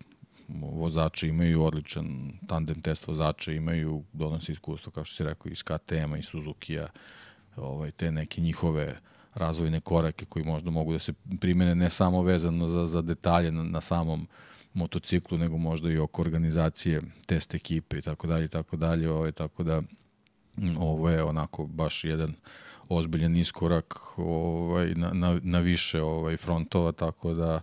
vozači 0.49 1.29
imaju 1.29 1.63
odličan 1.63 2.33
tandem 2.47 2.83
test 2.83 3.09
vozača, 3.09 3.53
imaju 3.53 4.05
donosi 4.13 4.53
iskustvo, 4.53 4.93
kao 4.93 5.05
što 5.05 5.15
si 5.15 5.25
rekao, 5.25 5.51
iz 5.51 5.63
KTM-a 5.63 6.19
i 6.19 6.23
Suzuki-a, 6.23 6.89
ovaj, 7.57 7.91
te 7.91 8.13
neke 8.13 8.41
njihove 8.41 8.99
razvojne 9.35 9.81
korake 9.81 10.25
koji 10.25 10.45
možda 10.45 10.71
mogu 10.71 10.93
da 10.93 10.99
se 10.99 11.13
primene 11.41 11.75
ne 11.75 11.91
samo 11.91 12.23
vezano 12.23 12.69
za, 12.69 12.87
za 12.87 13.03
detalje 13.03 13.53
na, 13.53 13.63
na 13.63 13.81
samom 13.81 14.29
motociklu, 14.75 15.39
nego 15.39 15.59
možda 15.59 15.91
i 15.91 15.99
oko 15.99 16.23
organizacije 16.23 17.03
test 17.27 17.55
ekipe 17.55 17.99
i 17.99 18.03
tako 18.03 18.27
dalje 18.27 18.49
tako 18.49 18.77
dalje, 18.77 19.11
ovaj, 19.11 19.33
tako 19.33 19.63
da 19.63 19.81
mm, 20.57 20.77
ovo 20.79 21.11
je 21.11 21.23
onako 21.23 21.67
baš 21.67 22.05
jedan 22.05 22.35
ozbiljan 22.89 23.37
iskorak 23.37 23.95
ovaj, 24.17 24.95
na, 24.95 25.11
na, 25.13 25.41
na 25.43 25.59
više 25.59 26.03
ovaj, 26.03 26.37
frontova, 26.37 26.93
tako 26.93 27.35
da 27.35 27.61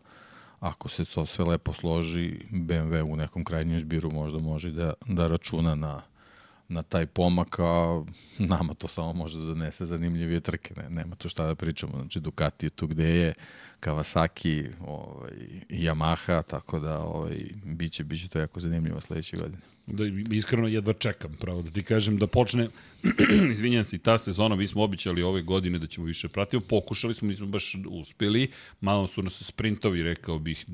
ako 0.59 0.89
se 0.89 1.05
to 1.05 1.25
sve 1.25 1.45
lepo 1.45 1.73
složi, 1.73 2.39
BMW 2.51 3.01
u 3.01 3.15
nekom 3.15 3.43
krajnjem 3.43 3.79
zbiru 3.79 4.11
možda 4.11 4.39
može 4.39 4.71
da, 4.71 4.93
da 5.05 5.27
računa 5.27 5.75
na, 5.75 6.01
na 6.67 6.83
taj 6.83 7.05
pomak, 7.05 7.59
a 7.59 8.03
nama 8.37 8.73
to 8.73 8.87
samo 8.87 9.13
može 9.13 9.37
da 9.37 9.45
zanese 9.45 9.85
zanimljivije 9.85 10.39
trke, 10.39 10.73
ne, 10.77 10.89
nema 10.89 11.15
tu 11.15 11.29
šta 11.29 11.45
da 11.45 11.55
pričamo, 11.55 11.93
znači 11.95 12.19
Ducati 12.19 12.65
je 12.65 12.69
tu 12.69 12.87
gde 12.87 13.09
je, 13.09 13.33
Kawasaki, 13.79 14.65
ovaj, 14.87 15.31
i 15.69 15.87
Yamaha, 15.87 16.43
tako 16.43 16.79
da 16.79 16.99
ovaj, 16.99 17.37
biće, 17.63 18.03
biće 18.03 18.27
to 18.27 18.39
jako 18.39 18.59
zanimljivo 18.59 19.01
sledeće 19.01 19.37
godine. 19.37 19.61
Da, 19.87 20.03
iskreno 20.35 20.67
jedva 20.67 20.93
čekam, 20.93 21.33
pravo 21.39 21.61
da 21.61 21.71
ti 21.71 21.83
kažem, 21.83 22.17
da 22.17 22.27
počne, 22.27 22.67
izvinjam 23.53 23.83
se, 23.83 23.95
i 23.95 23.99
ta 23.99 24.17
sezona, 24.17 24.55
mi 24.55 24.67
smo 24.67 24.83
običali 24.83 25.23
ove 25.23 25.41
godine 25.41 25.79
da 25.79 25.87
ćemo 25.87 26.07
više 26.07 26.27
pratiti, 26.27 26.65
pokušali 26.67 27.13
smo, 27.13 27.27
nismo 27.27 27.47
baš 27.47 27.75
uspeli, 27.89 28.51
malo 28.81 29.07
su 29.07 29.23
nas 29.23 29.43
sprintovi, 29.43 30.03
rekao 30.03 30.39
bih, 30.39 30.65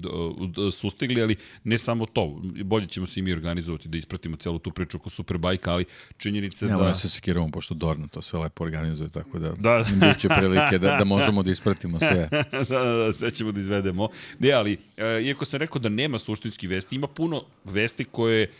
sustigli, 0.72 1.22
ali 1.22 1.36
ne 1.64 1.80
samo 1.80 2.06
to, 2.06 2.42
bolje 2.64 2.88
ćemo 2.88 3.06
se 3.06 3.20
i 3.20 3.24
mi 3.24 3.34
organizovati 3.34 3.90
da 3.90 3.98
ispratimo 3.98 4.38
celu 4.38 4.60
tu 4.60 4.72
priču 4.72 4.98
oko 4.98 5.10
Superbike, 5.10 5.70
ali 5.70 5.86
činjenica 6.18 6.66
Ja, 6.66 6.72
da... 6.72 6.78
moram 6.78 6.96
se 6.96 7.10
sekiramo, 7.10 7.52
pošto 7.52 7.74
Dorna 7.74 8.08
to 8.08 8.22
sve 8.22 8.40
lepo 8.40 8.64
organizuje, 8.64 9.10
tako 9.10 9.40
da, 9.40 9.52
Da. 9.52 9.86
bit 10.08 10.18
će 10.18 10.30
prilike 10.30 10.78
da, 10.78 10.96
da 10.96 11.04
možemo 11.16 11.44
da 11.44 11.52
ispratimo 11.52 12.00
sve. 12.00 12.30
da, 12.70 12.84
da, 12.84 12.94
da, 12.94 13.14
sve 13.14 13.32
ćemo 13.32 13.52
da 13.52 13.60
izvedemo. 13.60 14.10
Ne, 14.40 14.52
ali, 14.52 14.78
e, 14.98 15.22
iako 15.24 15.46
sam 15.46 15.60
rekao 15.60 15.80
da 15.80 15.90
nema 15.90 16.20
suštinski 16.20 16.68
vesti, 16.68 16.96
ima 16.96 17.08
puno 17.08 17.44
vesti 17.64 18.04
koje, 18.04 18.52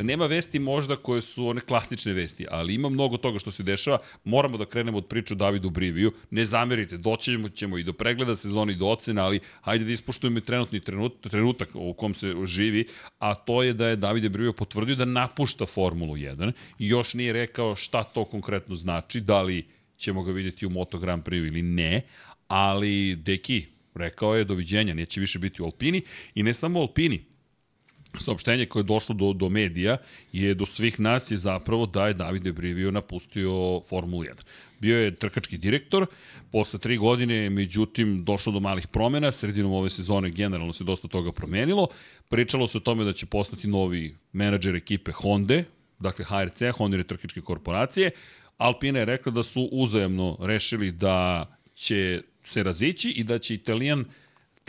nema 0.00 0.26
vesti 0.26 0.58
možda 0.58 0.96
koje 0.96 1.20
su 1.20 1.46
one 1.46 1.60
klasične 1.60 2.12
vesti, 2.12 2.46
ali 2.50 2.74
ima 2.74 2.88
mnogo 2.88 3.09
toga 3.16 3.38
što 3.38 3.50
se 3.50 3.62
dešava. 3.62 3.98
Moramo 4.24 4.58
da 4.58 4.66
krenemo 4.66 4.98
od 4.98 5.06
priče 5.06 5.34
o 5.34 5.36
Davidu 5.36 5.70
Briviju. 5.70 6.12
Ne 6.30 6.44
zamerite, 6.44 6.96
doćemo 6.96 7.48
ćemo 7.48 7.78
i 7.78 7.82
do 7.82 7.92
pregleda 7.92 8.36
sezone 8.36 8.72
i 8.72 8.76
do 8.76 8.86
ocena, 8.86 9.24
ali 9.24 9.40
hajde 9.60 9.84
da 9.84 9.92
ispoštujemo 9.92 10.40
trenutni 10.40 10.80
trenut, 10.80 11.20
trenutak 11.20 11.68
u 11.74 11.92
kom 11.92 12.14
se 12.14 12.34
živi, 12.44 12.86
a 13.18 13.34
to 13.34 13.62
je 13.62 13.72
da 13.72 13.88
je 13.88 13.96
Davide 13.96 14.28
Brivio 14.28 14.52
potvrdio 14.52 14.96
da 14.96 15.04
napušta 15.04 15.66
Formulu 15.66 16.16
1 16.16 16.52
i 16.78 16.88
još 16.88 17.14
nije 17.14 17.32
rekao 17.32 17.76
šta 17.76 18.04
to 18.04 18.24
konkretno 18.24 18.76
znači, 18.76 19.20
da 19.20 19.42
li 19.42 19.66
ćemo 19.96 20.22
ga 20.22 20.32
vidjeti 20.32 20.66
u 20.66 20.70
Moto 20.70 20.98
Grand 20.98 21.22
Prix 21.22 21.48
ili 21.48 21.62
ne, 21.62 22.02
ali 22.48 23.16
Deki 23.16 23.66
rekao 23.94 24.36
je 24.36 24.44
doviđenja, 24.44 24.94
neće 24.94 25.20
više 25.20 25.38
biti 25.38 25.62
u 25.62 25.64
Alpini 25.64 26.02
i 26.34 26.42
ne 26.42 26.54
samo 26.54 26.78
u 26.78 26.82
Alpini, 26.82 27.24
saopštenje 28.18 28.66
koje 28.66 28.80
je 28.80 28.84
došlo 28.84 29.14
do, 29.14 29.32
do 29.32 29.48
medija 29.48 29.96
je 30.32 30.54
do 30.54 30.66
svih 30.66 31.00
nas 31.00 31.30
je 31.30 31.36
zapravo 31.36 31.86
da 31.86 32.06
je 32.06 32.14
Davide 32.14 32.52
Brivio 32.52 32.90
napustio 32.90 33.80
Formulu 33.88 34.22
1. 34.22 34.34
Bio 34.80 34.98
je 34.98 35.14
trkački 35.14 35.58
direktor, 35.58 36.06
posle 36.52 36.78
tri 36.78 36.96
godine 36.96 37.50
međutim 37.50 38.24
došlo 38.24 38.52
do 38.52 38.60
malih 38.60 38.86
promena, 38.86 39.32
sredinom 39.32 39.72
ove 39.72 39.90
sezone 39.90 40.30
generalno 40.30 40.72
se 40.72 40.84
dosta 40.84 41.08
toga 41.08 41.32
promenilo, 41.32 41.88
pričalo 42.28 42.66
se 42.66 42.78
o 42.78 42.80
tome 42.80 43.04
da 43.04 43.12
će 43.12 43.26
postati 43.26 43.68
novi 43.68 44.16
menadžer 44.32 44.74
ekipe 44.74 45.12
Honda, 45.12 45.62
dakle 45.98 46.24
HRC, 46.24 46.62
Honda 46.76 47.02
trkačke 47.02 47.40
korporacije, 47.40 48.10
Alpina 48.56 48.98
je 48.98 49.04
rekla 49.04 49.32
da 49.32 49.42
su 49.42 49.68
uzajemno 49.72 50.36
rešili 50.40 50.92
da 50.92 51.46
će 51.74 52.22
se 52.44 52.62
razići 52.62 53.10
i 53.10 53.24
da 53.24 53.38
će 53.38 53.54
Italijan 53.54 54.04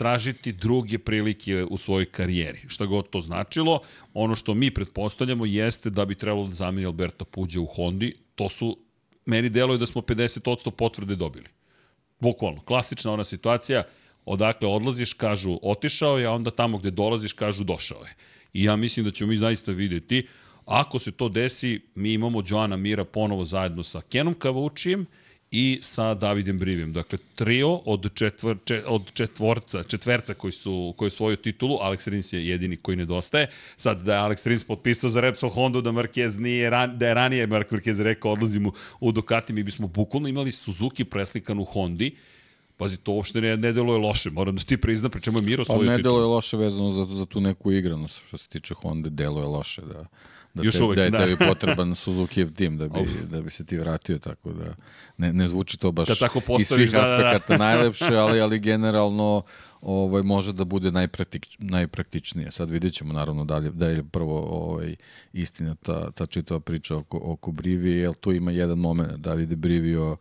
tražiti 0.02 0.52
druge 0.52 0.98
prilike 0.98 1.64
u 1.64 1.76
svojoj 1.78 2.06
karijeri. 2.10 2.58
Šta 2.68 2.86
god 2.86 3.10
to 3.10 3.20
značilo, 3.20 3.80
ono 4.14 4.34
što 4.34 4.54
mi 4.54 4.70
pretpostavljamo 4.70 5.46
jeste 5.46 5.90
da 5.90 6.04
bi 6.04 6.14
trebalo 6.14 6.46
da 6.46 6.54
zameni 6.54 6.86
Alberta 6.86 7.24
Puđa 7.24 7.60
u 7.60 7.66
Hondi. 7.66 8.16
To 8.34 8.48
su, 8.48 8.78
meni 9.26 9.48
deluje 9.48 9.78
da 9.78 9.86
smo 9.86 10.00
50% 10.00 10.70
potvrde 10.70 11.14
dobili. 11.16 11.46
Bukvalno, 12.20 12.60
klasična 12.60 13.12
ona 13.12 13.24
situacija, 13.24 13.84
odakle 14.24 14.68
odlaziš, 14.68 15.12
kažu 15.12 15.58
otišao 15.62 16.18
je, 16.18 16.26
a 16.26 16.32
onda 16.32 16.50
tamo 16.50 16.78
gde 16.78 16.90
dolaziš, 16.90 17.32
kažu 17.32 17.64
došao 17.64 18.02
je. 18.02 18.16
I 18.52 18.64
ja 18.64 18.76
mislim 18.76 19.06
da 19.06 19.10
ćemo 19.10 19.30
mi 19.30 19.36
zaista 19.36 19.72
videti, 19.72 20.26
ako 20.66 20.98
se 20.98 21.12
to 21.12 21.28
desi, 21.28 21.80
mi 21.94 22.12
imamo 22.12 22.42
Joana 22.46 22.76
Mira 22.76 23.04
ponovo 23.04 23.44
zajedno 23.44 23.82
sa 23.82 24.00
Kenom 24.00 24.34
Kavučijem, 24.34 25.06
i 25.52 25.78
sa 25.82 26.14
Davidem 26.14 26.58
Brivijem. 26.58 26.92
Dakle, 26.92 27.18
trio 27.34 27.74
od, 27.84 28.14
četvr, 28.14 28.56
če, 28.64 28.82
od 28.86 29.12
četvorca, 29.12 29.82
četverca 29.82 30.34
koji 30.34 30.52
su 30.52 30.94
koji 30.96 31.10
svoju 31.10 31.36
titulu, 31.36 31.78
Alex 31.82 32.08
Rins 32.08 32.32
je 32.32 32.48
jedini 32.48 32.76
koji 32.76 32.96
nedostaje. 32.96 33.50
Sad 33.76 34.02
da 34.02 34.14
je 34.14 34.20
Alex 34.20 34.48
Rins 34.48 34.64
potpisao 34.64 35.10
za 35.10 35.20
Repsol 35.20 35.50
Honda, 35.50 35.80
da 35.80 35.90
Marquez 35.90 36.38
nije, 36.38 36.70
ran, 36.70 36.98
da 36.98 37.08
je 37.08 37.14
ranije 37.14 37.46
Mark 37.46 37.70
Marquez 37.70 38.02
rekao 38.02 38.32
odlazim 38.32 38.66
u, 38.66 38.72
u 39.00 39.12
Ducati, 39.12 39.52
mi 39.52 39.62
bismo 39.62 39.86
bukvalno 39.86 40.28
imali 40.28 40.52
Suzuki 40.52 41.04
preslikan 41.04 41.58
u 41.58 41.64
Hondi, 41.64 42.16
Pazi, 42.76 42.96
to 42.96 43.12
uopšte 43.12 43.40
ne, 43.40 43.56
ne 43.56 43.72
deluje 43.72 43.98
loše, 43.98 44.30
moram 44.30 44.56
da 44.56 44.62
ti 44.62 44.76
priznam, 44.76 45.10
pri 45.10 45.20
čemu 45.22 45.38
je 45.38 45.42
Miro 45.42 45.64
Pa 45.64 45.74
svoju 45.74 45.90
ne 45.90 45.96
titulu. 45.96 46.14
deluje 46.14 46.26
loše 46.34 46.56
vezano 46.56 46.92
za, 46.92 47.04
za 47.14 47.26
tu 47.26 47.40
neku 47.40 47.72
igranost, 47.72 48.22
što 48.26 48.38
se 48.38 48.48
tiče 48.48 48.74
Honda, 48.74 49.08
deluje 49.08 49.46
loše 49.46 49.82
da, 49.82 50.06
da, 50.54 50.62
Još 50.62 50.76
te, 50.76 50.84
uvek, 50.84 50.96
da 50.96 51.04
je 51.04 51.10
da. 51.10 51.18
tebi 51.18 51.36
potreban 51.48 51.94
Suzukijev 51.94 52.52
tim 52.52 52.78
da 52.78 52.88
bi, 52.88 53.00
da 53.30 53.42
bi 53.42 53.50
se 53.50 53.64
ti 53.64 53.76
vratio, 53.76 54.18
tako 54.18 54.52
da 54.52 54.74
ne, 55.18 55.32
ne 55.32 55.48
zvuči 55.48 55.78
to 55.78 55.92
baš 55.92 56.08
Kad 56.08 56.18
tako 56.18 56.40
iz 56.60 56.68
svih 56.68 56.92
da, 56.92 57.00
da, 57.00 57.06
da. 57.06 57.14
aspekata 57.14 57.56
najlepše, 57.66 58.16
ali, 58.16 58.40
ali 58.40 58.58
generalno 58.58 59.42
ovaj, 59.80 60.22
može 60.22 60.52
da 60.52 60.64
bude 60.64 60.92
najpraktik, 60.92 61.46
najpraktičnije. 61.58 62.50
Sad 62.50 62.70
vidjet 62.70 62.92
ćemo 62.92 63.12
naravno 63.12 63.44
da 63.44 63.58
li, 63.58 63.70
da 63.72 63.88
je 63.88 64.04
prvo 64.04 64.40
ovaj, 64.40 64.96
istina 65.32 65.74
ta, 65.74 66.10
ta 66.10 66.26
čitava 66.26 66.60
priča 66.60 66.96
oko, 66.96 67.20
oko 67.22 67.52
Brivije, 67.52 67.98
jer 67.98 68.14
tu 68.14 68.32
ima 68.32 68.50
jedan 68.50 68.78
moment, 68.78 69.16
Davide 69.16 69.56
Brivio 69.56 70.16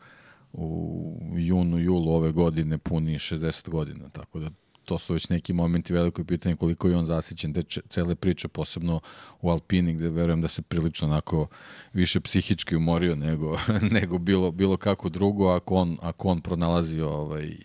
u 0.54 1.18
junu, 1.36 1.80
julu 1.80 2.14
ove 2.14 2.32
godine 2.32 2.78
puni 2.78 3.14
60 3.14 3.70
godina, 3.70 4.10
tako 4.10 4.40
da 4.40 4.50
to 4.92 5.00
su 5.00 5.14
već 5.14 5.30
neki 5.30 5.54
momenti 5.54 5.94
veliko 5.94 6.22
je 6.22 6.26
pitanje 6.26 6.56
koliko 6.56 6.88
je 6.88 6.98
on 6.98 7.06
zasićen 7.06 7.54
te 7.54 7.64
cele 7.90 8.16
priče, 8.16 8.48
posebno 8.48 9.00
u 9.42 9.50
Alpini 9.50 9.94
gde 9.94 10.10
verujem 10.10 10.42
da 10.42 10.48
se 10.48 10.62
prilično 10.62 11.08
onako 11.08 11.48
više 11.94 12.20
psihički 12.20 12.76
umorio 12.76 13.16
nego, 13.16 13.58
nego 13.98 14.18
bilo, 14.18 14.52
bilo 14.52 14.78
kako 14.78 15.10
drugo 15.10 15.48
ako 15.48 15.76
on, 15.76 15.98
ako 16.02 16.28
on 16.28 16.42
pronalazi 16.42 17.02
ovaj, 17.02 17.56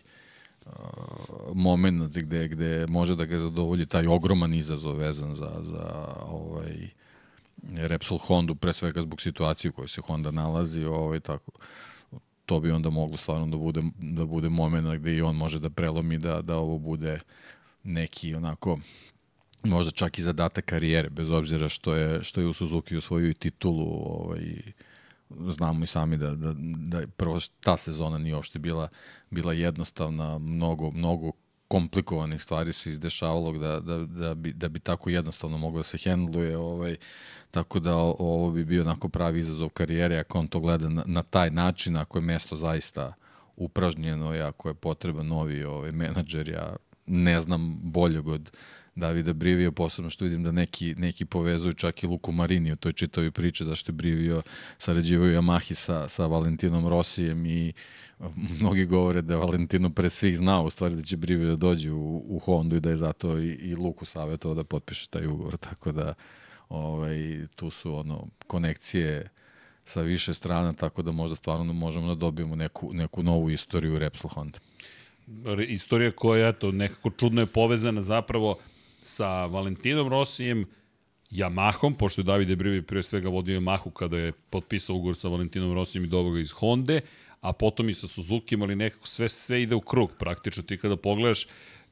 uh, 0.66 0.72
moment 1.54 2.16
gde, 2.16 2.48
gde 2.48 2.86
može 2.86 3.16
da 3.16 3.24
ga 3.24 3.38
zadovolji 3.38 3.86
taj 3.86 4.06
ogroman 4.06 4.54
izazov 4.54 4.96
vezan 4.96 5.34
za, 5.34 5.50
za 5.62 6.14
ovaj, 6.26 6.88
Repsol 7.72 8.18
Hondu, 8.18 8.54
pre 8.54 8.72
svega 8.72 9.02
zbog 9.02 9.20
situacije 9.20 9.70
u 9.70 9.72
kojoj 9.72 9.88
se 9.88 10.00
Honda 10.00 10.30
nalazi, 10.30 10.84
ovaj, 10.84 11.20
tako, 11.20 11.50
to 12.46 12.60
bi 12.60 12.70
onda 12.70 12.90
moglo 12.90 13.16
stvarno 13.16 13.46
da 13.46 13.56
bude, 13.56 13.82
da 13.98 14.24
bude 14.24 14.48
moment 14.48 15.00
gde 15.00 15.16
i 15.16 15.22
on 15.22 15.36
može 15.36 15.58
da 15.58 15.70
prelomi 15.70 16.18
da, 16.18 16.42
da 16.42 16.56
ovo 16.56 16.78
bude 16.78 17.20
neki 17.82 18.34
onako 18.34 18.78
možda 19.64 19.90
čak 19.90 20.18
i 20.18 20.22
zadatak 20.22 20.64
karijere, 20.64 21.10
bez 21.10 21.30
obzira 21.30 21.68
što 21.68 21.94
je, 21.94 22.24
što 22.24 22.40
je 22.40 22.46
u 22.46 22.52
Suzuki 22.52 22.96
osvojio 22.96 23.30
i 23.30 23.34
titulu, 23.34 23.86
ovaj, 23.88 24.62
znamo 25.30 25.84
i 25.84 25.86
sami 25.86 26.16
da, 26.16 26.34
da, 26.34 26.54
da 26.58 27.06
prvo 27.06 27.38
ta 27.60 27.76
sezona 27.76 28.18
nije 28.18 28.34
uopšte 28.34 28.58
bila, 28.58 28.88
bila 29.30 29.52
jednostavna, 29.52 30.38
mnogo, 30.38 30.90
mnogo 30.90 31.32
komplikovanih 31.68 32.42
stvari 32.42 32.72
se 32.72 32.90
izdešavalo 32.90 33.52
da, 33.52 33.80
da, 33.80 33.98
da, 33.98 34.34
bi, 34.34 34.52
da 34.52 34.68
bi 34.68 34.80
tako 34.80 35.10
jednostavno 35.10 35.58
moglo 35.58 35.80
da 35.80 35.84
se 35.84 35.98
hendluje. 35.98 36.56
Ovaj, 36.56 36.96
tako 37.50 37.80
da 37.80 37.96
ovo 37.96 38.50
bi 38.50 38.64
bio 38.64 38.82
onako 38.82 39.08
pravi 39.08 39.40
izazov 39.40 39.68
karijere 39.68 40.18
ako 40.18 40.38
on 40.38 40.48
to 40.48 40.60
gleda 40.60 40.88
na, 40.88 41.02
na 41.06 41.22
taj 41.22 41.50
način, 41.50 41.96
ako 41.96 42.18
je 42.18 42.22
mesto 42.22 42.56
zaista 42.56 43.14
upražnjeno 43.56 44.34
i 44.34 44.40
ako 44.40 44.68
je 44.68 44.74
potreban 44.74 45.26
novi 45.26 45.64
ovaj, 45.64 45.92
menadžer, 45.92 46.48
ja 46.48 46.76
ne 47.06 47.40
znam 47.40 47.80
boljeg 47.82 48.28
od 48.28 48.50
Davida 48.96 49.32
Brivio, 49.32 49.72
posebno 49.72 50.10
što 50.10 50.24
vidim 50.24 50.42
da 50.42 50.52
neki, 50.52 50.94
neki 50.98 51.24
povezuju 51.24 51.72
čak 51.72 52.02
i 52.02 52.06
Luku 52.06 52.32
Marini 52.32 52.72
u 52.72 52.76
toj 52.76 52.92
čitavi 52.92 53.30
priči, 53.30 53.64
zašto 53.64 53.90
je 53.90 53.94
Brivio 53.94 54.42
sarađivaju 54.78 55.40
Yamahi 55.40 55.74
sa, 55.74 56.08
sa 56.08 56.26
Valentinom 56.26 56.88
Rosijem 56.88 57.46
i 57.46 57.72
mnogi 58.60 58.84
govore 58.84 59.22
da 59.22 59.36
Valentino 59.36 59.90
pre 59.90 60.10
svih 60.10 60.36
znao 60.36 60.64
u 60.64 60.70
stvari 60.70 60.94
da 60.94 61.02
će 61.02 61.16
Brivio 61.16 61.48
da 61.48 61.56
dođe 61.56 61.92
u, 61.92 62.24
u 62.28 62.38
Hondu 62.38 62.76
i 62.76 62.80
da 62.80 62.90
je 62.90 62.96
zato 62.96 63.38
i, 63.38 63.48
i 63.48 63.74
Luku 63.74 64.04
savjetovao 64.04 64.54
da 64.54 64.64
potpiše 64.64 65.08
taj 65.08 65.26
ugovor, 65.26 65.56
tako 65.56 65.92
da 65.92 66.14
ovaj, 66.68 67.46
tu 67.56 67.70
su 67.70 67.94
ono 67.94 68.26
konekcije 68.46 69.28
sa 69.84 70.00
više 70.02 70.34
strana, 70.34 70.72
tako 70.72 71.02
da 71.02 71.12
možda 71.12 71.36
stvarno 71.36 71.72
možemo 71.72 72.08
da 72.08 72.14
dobijemo 72.14 72.56
neku, 72.56 72.92
neku 72.92 73.22
novu 73.22 73.50
istoriju 73.50 73.98
Repsol 73.98 74.30
Honda. 74.30 74.58
Istorija 75.68 76.10
koja, 76.10 76.48
eto, 76.48 76.72
nekako 76.72 77.10
čudno 77.10 77.40
je 77.40 77.46
povezana 77.46 78.02
zapravo 78.02 78.58
sa 79.06 79.46
Valentinom 79.46 80.08
Rosijem, 80.08 80.66
Yamahom, 81.30 81.96
pošto 81.98 82.20
je 82.20 82.24
Davide 82.24 82.56
Brivi 82.56 82.82
pre 82.82 83.02
svega 83.02 83.28
vodio 83.28 83.60
Yamahu 83.60 83.90
kada 83.90 84.18
je 84.18 84.32
potpisao 84.32 84.96
ugovor 84.96 85.16
sa 85.16 85.28
Valentinom 85.28 85.74
Rosijem 85.74 86.04
i 86.04 86.08
dobao 86.08 86.38
iz 86.38 86.52
Honda, 86.52 87.00
a 87.40 87.52
potom 87.52 87.88
i 87.88 87.94
sa 87.94 88.06
Suzuki, 88.06 88.56
ali 88.60 88.76
nekako 88.76 89.06
sve, 89.06 89.28
sve 89.28 89.62
ide 89.62 89.74
u 89.74 89.80
krug 89.80 90.12
praktično. 90.18 90.62
Ti 90.62 90.78
kada 90.78 90.96
pogledaš, 90.96 91.46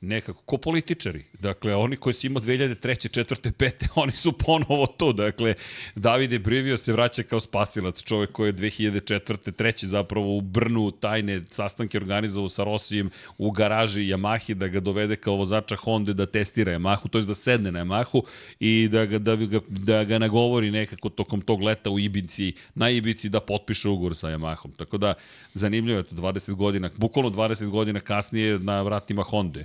nekako, 0.05 0.43
ko 0.43 0.57
političari. 0.57 1.25
Dakle, 1.41 1.75
oni 1.75 1.97
koji 1.97 2.15
su 2.15 2.27
imao 2.27 2.43
2003. 2.43 3.25
4. 3.25 3.53
5. 3.53 3.89
oni 3.95 4.13
su 4.13 4.33
ponovo 4.33 4.87
tu. 4.87 5.13
Dakle, 5.13 5.55
Davide 5.95 6.39
Brivio 6.39 6.77
se 6.77 6.93
vraća 6.93 7.23
kao 7.23 7.41
spasilac, 7.41 8.05
čovek 8.05 8.33
koji 8.33 8.49
je 8.49 8.53
2004. 8.55 9.53
3. 9.53 9.85
zapravo 9.85 10.37
u 10.37 10.41
Brnu 10.41 10.91
tajne 10.91 11.43
sastanke 11.51 11.99
organizovao 11.99 12.49
sa 12.49 12.65
Rosijem 12.65 13.11
u 13.39 13.51
garaži 13.51 14.03
Yamahi 14.03 14.55
da 14.55 14.69
ga 14.69 14.81
dovede 14.81 15.17
kao 15.17 15.35
vozača 15.35 15.77
Honda 15.77 16.13
da 16.13 16.27
testira 16.27 16.73
Yamahu, 16.73 17.09
to 17.11 17.19
je 17.19 17.25
da 17.25 17.35
sedne 17.35 17.73
na 17.73 17.85
Yamahu 17.85 18.23
i 18.61 18.89
da 18.89 19.05
ga, 19.05 19.19
da 19.19 19.37
ga, 19.37 19.61
da 19.69 20.05
ga 20.05 20.19
nagovori 20.19 20.71
nekako 20.71 21.09
tokom 21.09 21.41
tog 21.41 21.63
leta 21.63 21.91
u 21.91 21.99
Ibici, 21.99 22.53
na 22.75 22.91
Ibici 22.91 23.29
da 23.29 23.41
potpiše 23.41 23.89
ugovor 23.89 24.17
sa 24.17 24.29
Yamahom. 24.29 24.77
Tako 24.77 24.99
da, 24.99 25.15
zanimljivo 25.55 25.99
je 25.99 26.03
to 26.03 26.15
20 26.17 26.55
godina, 26.55 26.91
bukvalno 26.97 27.31
20 27.31 27.69
godina 27.69 28.01
kasnije 28.01 28.59
na 28.59 28.83
vratima 28.83 29.23
Honda. 29.23 29.65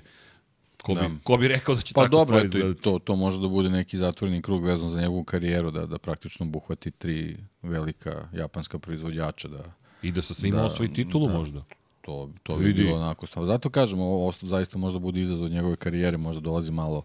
Ko 0.84 0.94
bi, 0.94 1.02
da. 1.02 1.10
ko 1.24 1.38
bi 1.38 1.48
rekao 1.48 1.76
da 1.76 1.82
će 1.82 1.94
pa 1.94 2.02
tako 2.02 2.12
dobro, 2.12 2.26
stvari 2.26 2.46
izgledati? 2.46 2.82
To, 2.82 3.00
to 3.00 3.16
može 3.16 3.42
da 3.42 3.48
bude 3.48 3.70
neki 3.70 3.98
zatvoreni 3.98 4.42
krug 4.42 4.66
vezan 4.66 4.90
za 4.90 5.02
njegovu 5.02 5.24
karijeru, 5.24 5.72
da, 5.72 5.86
da 5.86 5.98
praktično 5.98 6.46
buhvati 6.46 6.92
tri 6.92 7.38
velika 7.62 8.28
japanska 8.34 8.80
proizvođača. 8.80 9.48
Da, 9.48 9.64
I 10.02 10.12
da 10.12 10.22
sa 10.22 10.34
svima 10.34 10.58
da, 10.58 10.66
osvoji 10.66 10.94
titulu 10.94 11.28
da, 11.28 11.34
možda. 11.34 11.64
To, 12.02 12.30
to 12.44 12.56
bi 12.56 12.74
bilo 12.74 12.96
onako 12.96 13.26
stav. 13.26 13.46
Zato 13.46 13.70
kažemo, 13.70 14.04
ovo 14.04 14.34
zaista 14.42 14.78
možda 14.78 15.00
bude 15.00 15.22
izazov 15.22 15.50
njegove 15.50 15.76
karijere, 15.76 16.18
možda 16.18 16.42
dolazi 16.42 16.72
malo, 16.72 17.04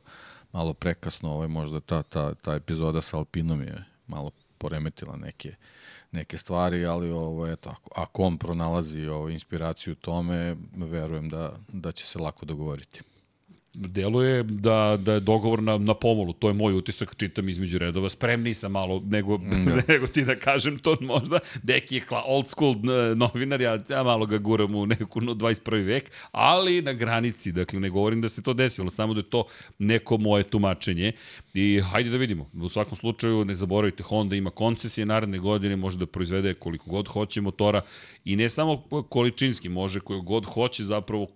malo 0.52 0.74
prekasno, 0.74 1.30
ovaj, 1.30 1.48
možda 1.48 1.80
ta, 1.80 2.02
ta, 2.02 2.34
ta 2.34 2.54
epizoda 2.54 3.00
sa 3.00 3.16
Alpinom 3.16 3.62
je 3.62 3.84
malo 4.06 4.30
poremetila 4.58 5.16
neke, 5.16 5.54
neke 6.12 6.38
stvari, 6.38 6.86
ali 6.86 7.10
ovo, 7.10 7.46
eto, 7.46 7.70
ako, 7.70 7.90
ako 7.96 8.22
on 8.22 8.38
pronalazi 8.38 9.06
ovo, 9.06 9.28
inspiraciju 9.28 9.92
u 9.92 9.96
tome, 9.96 10.56
verujem 10.76 11.28
da, 11.28 11.56
da 11.68 11.92
će 11.92 12.06
se 12.06 12.18
lako 12.18 12.46
dogovoriti 12.46 13.02
deluje 13.74 14.42
da, 14.42 14.98
da 15.00 15.12
je 15.12 15.20
dogovor 15.20 15.62
na, 15.62 15.78
na 15.78 15.94
pomolu. 15.94 16.32
To 16.32 16.48
je 16.48 16.54
moj 16.54 16.74
utisak, 16.74 17.16
čitam 17.16 17.48
između 17.48 17.78
redova. 17.78 18.08
Spremni 18.08 18.54
sam 18.54 18.72
malo 18.72 19.02
nego, 19.06 19.38
mm, 19.38 19.66
nego 19.88 20.06
ti 20.06 20.24
da 20.24 20.36
kažem 20.36 20.78
to 20.78 20.96
možda. 21.00 21.38
Deki 21.62 21.96
je 21.96 22.04
old 22.26 22.48
school 22.48 22.74
novinar, 23.16 23.60
ja, 23.60 23.78
ja 23.88 24.02
malo 24.02 24.26
ga 24.26 24.38
guram 24.38 24.74
u 24.74 24.86
neku 24.86 25.20
no, 25.20 25.34
21. 25.34 25.84
vek, 25.86 26.10
ali 26.32 26.82
na 26.82 26.92
granici. 26.92 27.52
Dakle, 27.52 27.80
ne 27.80 27.90
govorim 27.90 28.20
da 28.20 28.28
se 28.28 28.42
to 28.42 28.52
desilo, 28.52 28.90
samo 28.90 29.14
da 29.14 29.20
je 29.20 29.30
to 29.30 29.44
neko 29.78 30.16
moje 30.16 30.44
tumačenje. 30.44 31.12
I 31.54 31.80
hajde 31.80 32.10
da 32.10 32.16
vidimo. 32.16 32.50
U 32.62 32.68
svakom 32.68 32.96
slučaju, 32.96 33.44
ne 33.44 33.56
zaboravite, 33.56 34.02
Honda 34.02 34.36
ima 34.36 34.50
koncesije 34.50 35.06
naredne 35.06 35.38
godine, 35.38 35.76
može 35.76 35.98
da 35.98 36.06
proizvede 36.06 36.54
koliko 36.54 36.90
god 36.90 37.08
hoće 37.08 37.40
motora 37.40 37.80
i 38.24 38.36
ne 38.36 38.50
samo 38.50 38.82
količinski, 39.08 39.68
može 39.68 40.00
koliko 40.00 40.24
god 40.24 40.44
hoće 40.44 40.84
zapravo 40.84 41.26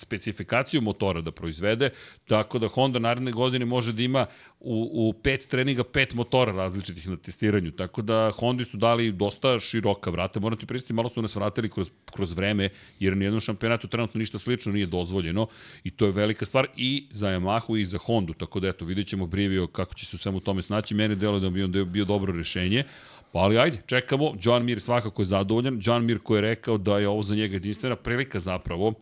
specifikaciju 0.00 0.80
motora 0.80 1.20
da 1.20 1.30
proizvede, 1.30 1.90
tako 2.28 2.58
da 2.58 2.68
Honda 2.68 2.98
naredne 2.98 3.32
godine 3.32 3.64
može 3.64 3.92
da 3.92 4.02
ima 4.02 4.26
u, 4.60 4.88
u 4.92 5.12
pet 5.22 5.46
treninga 5.48 5.84
pet 5.84 6.14
motora 6.14 6.52
različitih 6.52 7.08
na 7.08 7.16
testiranju, 7.16 7.70
tako 7.70 8.02
da 8.02 8.32
Hondi 8.38 8.64
su 8.64 8.76
dali 8.76 9.12
dosta 9.12 9.58
široka 9.58 10.10
vrata, 10.10 10.40
moram 10.40 10.58
ti 10.58 10.66
pristiti, 10.66 10.92
malo 10.92 11.08
su 11.08 11.22
nas 11.22 11.36
vratili 11.36 11.70
kroz, 11.70 11.90
kroz 12.12 12.32
vreme, 12.32 12.68
jer 12.98 13.16
ni 13.16 13.24
jednom 13.24 13.40
šampionatu 13.40 13.88
trenutno 13.88 14.18
ništa 14.18 14.38
slično 14.38 14.72
nije 14.72 14.86
dozvoljeno 14.86 15.46
i 15.84 15.90
to 15.90 16.06
je 16.06 16.12
velika 16.12 16.44
stvar 16.44 16.66
i 16.76 17.06
za 17.10 17.28
Yamahu 17.28 17.80
i 17.80 17.84
za 17.84 17.98
Hondu, 17.98 18.34
tako 18.34 18.60
da 18.60 18.68
eto, 18.68 18.84
vidjet 18.84 19.06
ćemo 19.06 19.26
Brivio 19.26 19.66
kako 19.66 19.94
će 19.94 20.06
se 20.06 20.16
u 20.16 20.18
svemu 20.18 20.40
tome 20.40 20.62
snaći, 20.62 20.94
mene 20.94 21.14
delo 21.14 21.40
da 21.40 21.50
bi 21.50 21.64
on 21.64 21.72
bio, 21.86 22.04
dobro 22.04 22.32
rešenje, 22.32 22.84
Pa 23.32 23.38
ali 23.38 23.58
ajde, 23.58 23.78
čekamo. 23.86 24.34
John 24.42 24.64
Mir 24.64 24.80
svakako 24.80 25.22
je 25.22 25.26
zadovoljan. 25.26 25.80
John 25.82 26.04
Mir 26.04 26.18
koji 26.18 26.38
je 26.38 26.42
rekao 26.42 26.78
da 26.78 26.98
je 26.98 27.08
ovo 27.08 27.22
za 27.22 27.34
njega 27.34 27.54
jedinstvena 27.54 27.96
prilika 27.96 28.40
zapravo 28.40 28.94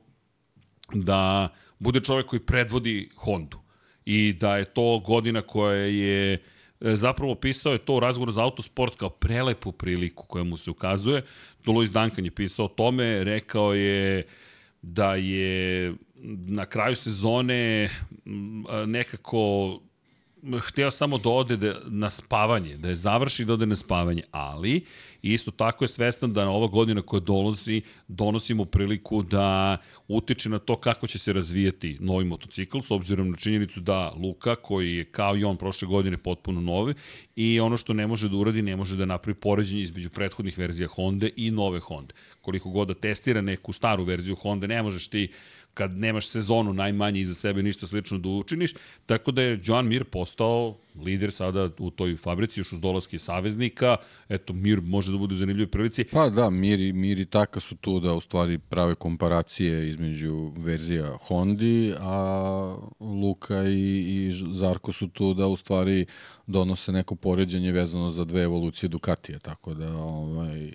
da 0.93 1.49
bude 1.79 2.01
čovek 2.01 2.27
koji 2.27 2.41
predvodi 2.41 3.11
Hondu 3.17 3.59
i 4.05 4.33
da 4.33 4.57
je 4.57 4.65
to 4.65 4.99
godina 4.99 5.43
koja 5.43 5.77
je 5.77 6.33
e, 6.35 6.97
zapravo 6.97 7.35
pisao 7.35 7.73
je 7.73 7.79
to 7.79 7.95
u 7.95 8.01
razgovoru 8.01 8.33
za 8.33 8.43
autosport 8.43 8.97
kao 8.97 9.11
prelepu 9.11 9.73
priliku 9.73 10.27
koja 10.27 10.45
mu 10.45 10.57
se 10.57 10.71
ukazuje. 10.71 11.23
Louis 11.67 11.91
Duncan 11.91 12.25
je 12.25 12.31
pisao 12.31 12.65
o 12.65 12.69
tome, 12.69 13.25
rekao 13.25 13.75
je 13.75 14.27
da 14.83 15.15
je 15.15 15.95
na 16.47 16.67
kraju 16.67 16.97
sezone 16.97 17.91
nekako 18.87 19.81
hteo 20.61 20.91
samo 20.91 21.19
da 21.19 21.29
ode 21.29 21.75
na 21.87 22.11
spavanje, 22.11 22.77
da 22.77 22.89
je 22.89 22.97
završi 22.97 23.45
da 23.45 23.53
ode 23.53 23.67
na 23.67 23.77
spavanje, 23.77 24.23
ali 24.31 24.85
isto 25.23 25.51
tako 25.51 25.85
je 25.85 25.89
svestan 25.89 26.33
da 26.33 26.49
ova 26.49 26.67
godina 26.67 27.03
koja 27.03 27.21
dolazi 27.21 27.83
donosimo 28.09 28.65
priliku 28.65 29.23
da 29.23 29.77
utiče 30.09 30.49
na 30.49 30.59
to 30.59 30.77
kako 30.77 31.07
će 31.07 31.19
se 31.19 31.33
razvijati 31.33 31.97
novi 32.01 32.25
motocikl, 32.25 32.79
s 32.81 32.91
obzirom 32.91 33.31
na 33.31 33.37
činjenicu 33.37 33.81
da 33.81 34.13
Luka, 34.17 34.57
koji 34.57 34.97
je 34.97 35.05
kao 35.05 35.37
i 35.37 35.45
on 35.45 35.57
prošle 35.57 35.89
godine 35.89 36.17
potpuno 36.17 36.61
novi, 36.61 36.95
i 37.37 37.61
ono 37.61 37.77
što 37.77 37.93
ne 37.93 38.07
može 38.07 38.29
da 38.29 38.37
uradi, 38.37 38.63
ne 38.63 38.77
može 38.77 38.97
da 38.97 39.05
napravi 39.05 39.35
poređenje 39.35 39.83
između 39.83 40.11
prethodnih 40.11 40.59
verzija 40.59 40.89
Honda 40.89 41.29
i 41.37 41.51
nove 41.51 41.81
Honda. 41.81 42.15
Koliko 42.41 42.71
god 42.71 42.89
da 42.89 42.95
testira 42.95 43.41
neku 43.41 43.73
staru 43.73 44.05
verziju 44.05 44.37
Honda, 44.37 44.67
ne 44.67 44.83
možeš 44.83 45.09
ti 45.09 45.29
kad 45.79 45.99
nemaš 45.99 46.29
sezonu 46.29 46.73
najmanje 46.73 47.21
iza 47.21 47.35
sebe 47.35 47.63
ništa 47.63 47.87
slično 47.87 48.19
da 48.19 48.29
učiniš, 48.29 48.75
tako 49.07 49.31
da 49.33 49.43
je 49.43 49.61
Joan 49.65 49.87
Mir 49.87 50.05
postao 50.05 50.77
lider 51.05 51.33
sada 51.33 51.71
u 51.79 51.91
toj 51.91 52.17
fabrici, 52.17 52.61
još 52.61 52.73
uz 52.73 52.81
dolaske 52.81 53.19
saveznika, 53.19 53.97
eto, 54.29 54.53
Mir 54.53 54.81
može 54.81 55.13
da 55.13 55.19
bude 55.19 55.35
u 55.35 55.39
zanimljivoj 55.39 55.71
prilici. 55.71 56.05
Pa 56.05 56.29
da, 56.29 56.51
Mir 56.51 56.81
i, 56.81 56.93
Mir 56.93 57.19
i 57.19 57.27
Taka 57.27 57.61
su 57.61 57.77
tu 57.77 58.01
da 58.01 58.15
u 58.15 58.21
stvari 58.21 58.59
prave 58.59 58.95
komparacije 58.95 59.89
između 59.89 60.53
verzija 60.57 61.17
Hondi, 61.29 61.95
a 62.01 62.77
Luka 63.01 63.63
i, 63.69 63.99
i 64.09 64.33
Zarko 64.53 64.93
su 64.93 65.09
tu 65.09 65.35
da 65.35 65.47
u 65.47 65.57
stvari 65.57 66.07
donose 66.47 66.93
neko 66.93 67.15
poređenje 67.15 67.73
vezano 67.73 68.11
za 68.11 68.25
dve 68.25 68.43
evolucije 68.43 68.89
Ducatija, 68.89 69.39
tako 69.39 69.75
da 69.75 69.97
ovaj, 69.97 70.73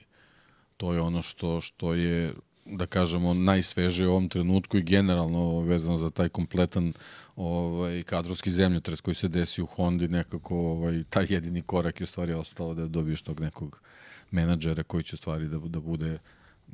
to 0.77 0.93
je 0.93 1.01
ono 1.01 1.21
što, 1.21 1.61
što 1.61 1.93
je 1.93 2.33
da 2.65 2.85
kažemo, 2.85 3.33
najsvežije 3.33 4.07
u 4.07 4.11
ovom 4.11 4.29
trenutku 4.29 4.77
i 4.77 4.83
generalno 4.83 5.59
vezano 5.59 5.97
za 5.97 6.09
taj 6.09 6.29
kompletan 6.29 6.93
ovaj, 7.35 8.03
kadrovski 8.03 8.51
zemljotres 8.51 9.01
koji 9.01 9.15
se 9.15 9.27
desi 9.27 9.61
u 9.61 9.65
Hondi, 9.65 10.07
nekako 10.07 10.55
ovaj, 10.55 11.03
taj 11.09 11.25
jedini 11.29 11.61
korak 11.61 11.99
je 11.99 12.03
u 12.03 12.07
stvari 12.07 12.33
ostalo 12.33 12.73
da 12.73 12.87
dobiješ 12.87 13.21
tog 13.21 13.39
nekog 13.39 13.81
menadžera 14.31 14.83
koji 14.83 15.03
će 15.03 15.15
u 15.15 15.17
stvari 15.17 15.47
da, 15.47 15.57
da 15.57 15.79
bude 15.79 16.19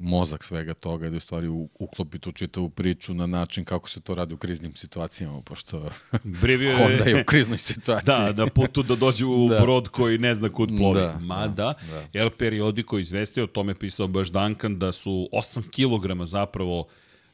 mozak 0.01 0.43
svega 0.43 0.73
toga 0.73 1.07
i 1.07 1.09
da 1.09 1.17
u 1.17 1.19
stvari 1.19 1.47
uklopi 1.79 2.19
tu 2.19 2.31
čitavu 2.31 2.69
priču 2.69 3.13
na 3.13 3.25
način 3.25 3.65
kako 3.65 3.89
se 3.89 4.01
to 4.01 4.15
radi 4.15 4.33
u 4.33 4.37
kriznim 4.37 4.75
situacijama, 4.75 5.41
pošto 5.41 5.89
Brivio 6.41 6.69
je... 6.69 6.77
Honda 6.77 7.03
je 7.03 7.21
u 7.21 7.25
kriznoj 7.25 7.57
situaciji. 7.57 8.15
Da, 8.15 8.33
na 8.33 8.47
putu 8.47 8.83
da 8.83 8.95
dođe 8.95 9.25
u 9.25 9.47
da. 9.49 9.59
brod 9.59 9.87
koji 9.87 10.17
ne 10.17 10.35
zna 10.35 10.49
kud 10.49 10.69
plovi. 10.77 11.01
Da, 11.01 11.19
Mada, 11.19 11.55
da, 11.55 11.75
da. 12.13 12.19
El 12.19 12.29
Periodico 12.29 12.99
izvestio, 12.99 13.43
o 13.43 13.47
tome 13.47 13.75
pisao 13.75 14.07
baš 14.07 14.31
Duncan, 14.31 14.79
da 14.79 14.91
su 14.91 15.29
8 15.33 15.61
kg 15.69 16.25
zapravo 16.25 16.87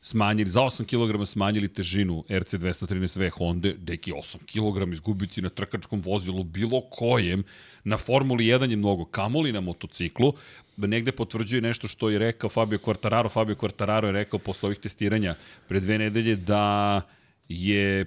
smanjili, 0.05 0.49
za 0.49 0.61
8 0.61 0.85
kg 0.85 1.25
smanjili 1.25 1.67
težinu 1.67 2.23
RC213V 2.29 3.29
Honda, 3.37 3.71
deki 3.77 4.11
8 4.13 4.37
kg 4.45 4.93
izgubiti 4.93 5.41
na 5.41 5.49
trkačkom 5.49 6.01
vozilu 6.01 6.43
bilo 6.43 6.81
kojem, 6.81 7.43
na 7.83 7.97
Formuli 7.97 8.45
1 8.45 8.69
je 8.69 8.77
mnogo, 8.77 9.05
kamoli 9.05 9.51
na 9.51 9.61
motociklu, 9.61 10.33
negde 10.77 11.11
potvrđuje 11.11 11.61
nešto 11.61 11.87
što 11.87 12.09
je 12.09 12.19
rekao 12.19 12.49
Fabio 12.49 12.79
Quartararo, 12.79 13.31
Fabio 13.31 13.55
Quartararo 13.55 14.05
je 14.05 14.11
rekao 14.11 14.39
posle 14.39 14.67
ovih 14.67 14.79
testiranja 14.79 15.35
pre 15.67 15.79
dve 15.79 15.97
nedelje 15.97 16.35
da 16.35 17.01
je 17.49 18.05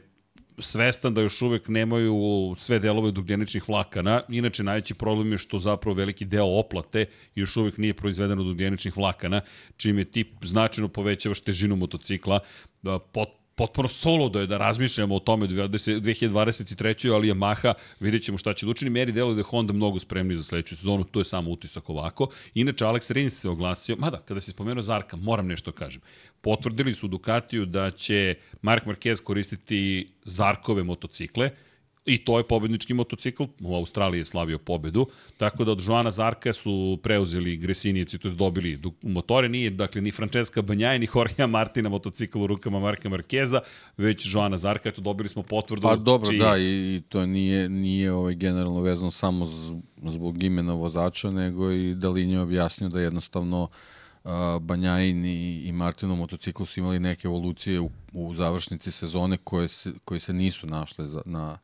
svestan 0.60 1.14
da 1.14 1.20
još 1.20 1.42
uvek 1.42 1.68
nemaju 1.68 2.54
sve 2.58 2.78
delove 2.78 3.10
dugljeničnih 3.10 3.68
vlakana. 3.68 4.20
Inače, 4.28 4.62
najveći 4.62 4.94
problem 4.94 5.32
je 5.32 5.38
što 5.38 5.58
zapravo 5.58 5.94
veliki 5.94 6.24
deo 6.24 6.46
oplate 6.46 7.06
još 7.34 7.56
uvek 7.56 7.78
nije 7.78 7.94
proizveden 7.94 8.38
od 8.38 8.46
ugljeničnih 8.46 8.96
vlakana, 8.96 9.40
čime 9.76 10.04
ti 10.04 10.24
značajno 10.42 10.88
povećavaš 10.88 11.40
težinu 11.40 11.76
motocikla. 11.76 12.40
Da, 12.82 12.98
pot, 12.98 13.28
potpuno 13.58 13.88
solo 13.88 14.28
da 14.28 14.40
je 14.40 14.46
da 14.46 14.58
razmišljamo 14.58 15.16
o 15.16 15.20
tome 15.20 15.46
2023. 15.46 17.14
ali 17.14 17.32
Yamaha, 17.32 17.74
vidjet 18.00 18.22
ćemo 18.22 18.38
šta 18.38 18.54
će 18.54 18.66
da 18.66 18.70
učini. 18.70 18.90
Meri 18.90 19.12
delo 19.12 19.34
da 19.34 19.40
je 19.40 19.50
Honda 19.50 19.72
mnogo 19.72 19.98
spremni 19.98 20.36
za 20.36 20.42
sledeću 20.42 20.76
sezonu, 20.76 21.04
to 21.04 21.20
je 21.20 21.24
samo 21.24 21.50
utisak 21.50 21.90
ovako. 21.90 22.30
Inače, 22.54 22.84
Alex 22.84 23.12
Rins 23.12 23.40
se 23.40 23.48
oglasio, 23.48 23.96
mada, 23.96 24.22
kada 24.28 24.40
se 24.40 24.50
spomenuo 24.50 24.82
Zarka, 24.82 25.16
moram 25.16 25.46
nešto 25.46 25.72
kažem. 25.72 26.02
Potvrdili 26.40 26.94
su 26.94 27.08
Ducatiju 27.08 27.66
da 27.66 27.90
će 27.90 28.34
Mark 28.62 28.86
Marquez 28.86 29.22
koristiti 29.22 30.08
Zarkove 30.24 30.82
motocikle, 30.82 31.50
I 32.08 32.18
to 32.18 32.38
je 32.38 32.44
pobednički 32.44 32.94
motocikl, 32.94 33.44
u 33.60 33.74
Australiji 33.76 34.20
je 34.20 34.24
slavio 34.24 34.58
pobedu, 34.58 35.06
tako 35.36 35.64
da 35.64 35.72
od 35.72 35.82
Joana 35.86 36.10
Zarka 36.10 36.52
su 36.52 36.98
preuzeli 37.02 37.56
Gresinijeci, 37.56 38.18
to 38.18 38.28
je 38.28 38.34
dobili 38.34 38.80
motore, 39.02 39.48
nije 39.48 39.70
dakle 39.70 40.00
ni 40.00 40.10
Francesca 40.10 40.62
Banjaj, 40.62 40.98
ni 40.98 41.08
Jorge 41.14 41.46
Martina 41.46 41.88
motocikl 41.88 42.42
u 42.42 42.46
rukama 42.46 42.80
Marka 42.80 43.08
Markeza, 43.08 43.60
već 43.96 44.34
Joana 44.34 44.58
Zarka, 44.58 44.88
eto 44.88 45.00
dobili 45.00 45.28
smo 45.28 45.42
potvrdu. 45.42 45.82
Pa 45.82 45.96
dobro, 45.96 46.30
čiji... 46.30 46.38
da, 46.38 46.58
i 46.58 47.02
to 47.08 47.26
nije, 47.26 47.68
nije 47.68 48.12
ovaj 48.12 48.34
generalno 48.34 48.80
vezano 48.80 49.10
samo 49.10 49.46
zbog 50.04 50.42
imena 50.42 50.72
vozača, 50.72 51.30
nego 51.30 51.72
i 51.72 51.94
Dalin 51.94 52.30
je 52.30 52.40
objasnio 52.40 52.88
da 52.88 53.00
jednostavno 53.00 53.68
Banjajin 54.60 55.24
i, 55.24 55.62
i 55.64 55.72
Martinov 55.72 56.16
motocikl 56.16 56.64
su 56.64 56.80
imali 56.80 56.98
neke 56.98 57.28
evolucije 57.28 57.80
u, 57.80 57.90
u 58.12 58.34
završnici 58.34 58.90
sezone 58.90 59.36
koje 59.36 59.68
se, 59.68 59.92
koje 60.04 60.20
se 60.20 60.32
nisu 60.32 60.66
našle 60.66 61.06
za, 61.06 61.22
na, 61.24 61.58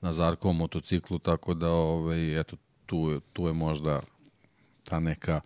na 0.00 0.12
Zarkovom 0.12 0.56
motociklu, 0.56 1.18
tako 1.18 1.54
da 1.54 1.70
ovaj, 1.70 2.40
eto, 2.40 2.56
tu, 2.86 3.20
tu 3.32 3.46
je 3.46 3.52
možda 3.52 4.00
ta 4.84 5.00
neka 5.00 5.40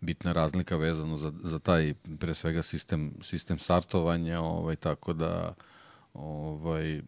bitna 0.00 0.32
razlika 0.32 0.76
vezano 0.76 1.16
za, 1.16 1.32
za 1.42 1.58
taj 1.58 1.94
pre 2.18 2.34
svega 2.34 2.62
sistem, 2.62 3.14
sistem 3.20 3.58
startovanja, 3.58 4.40
ovaj, 4.40 4.76
tako 4.76 5.12
da 5.12 5.54
ovaj, 6.14 7.02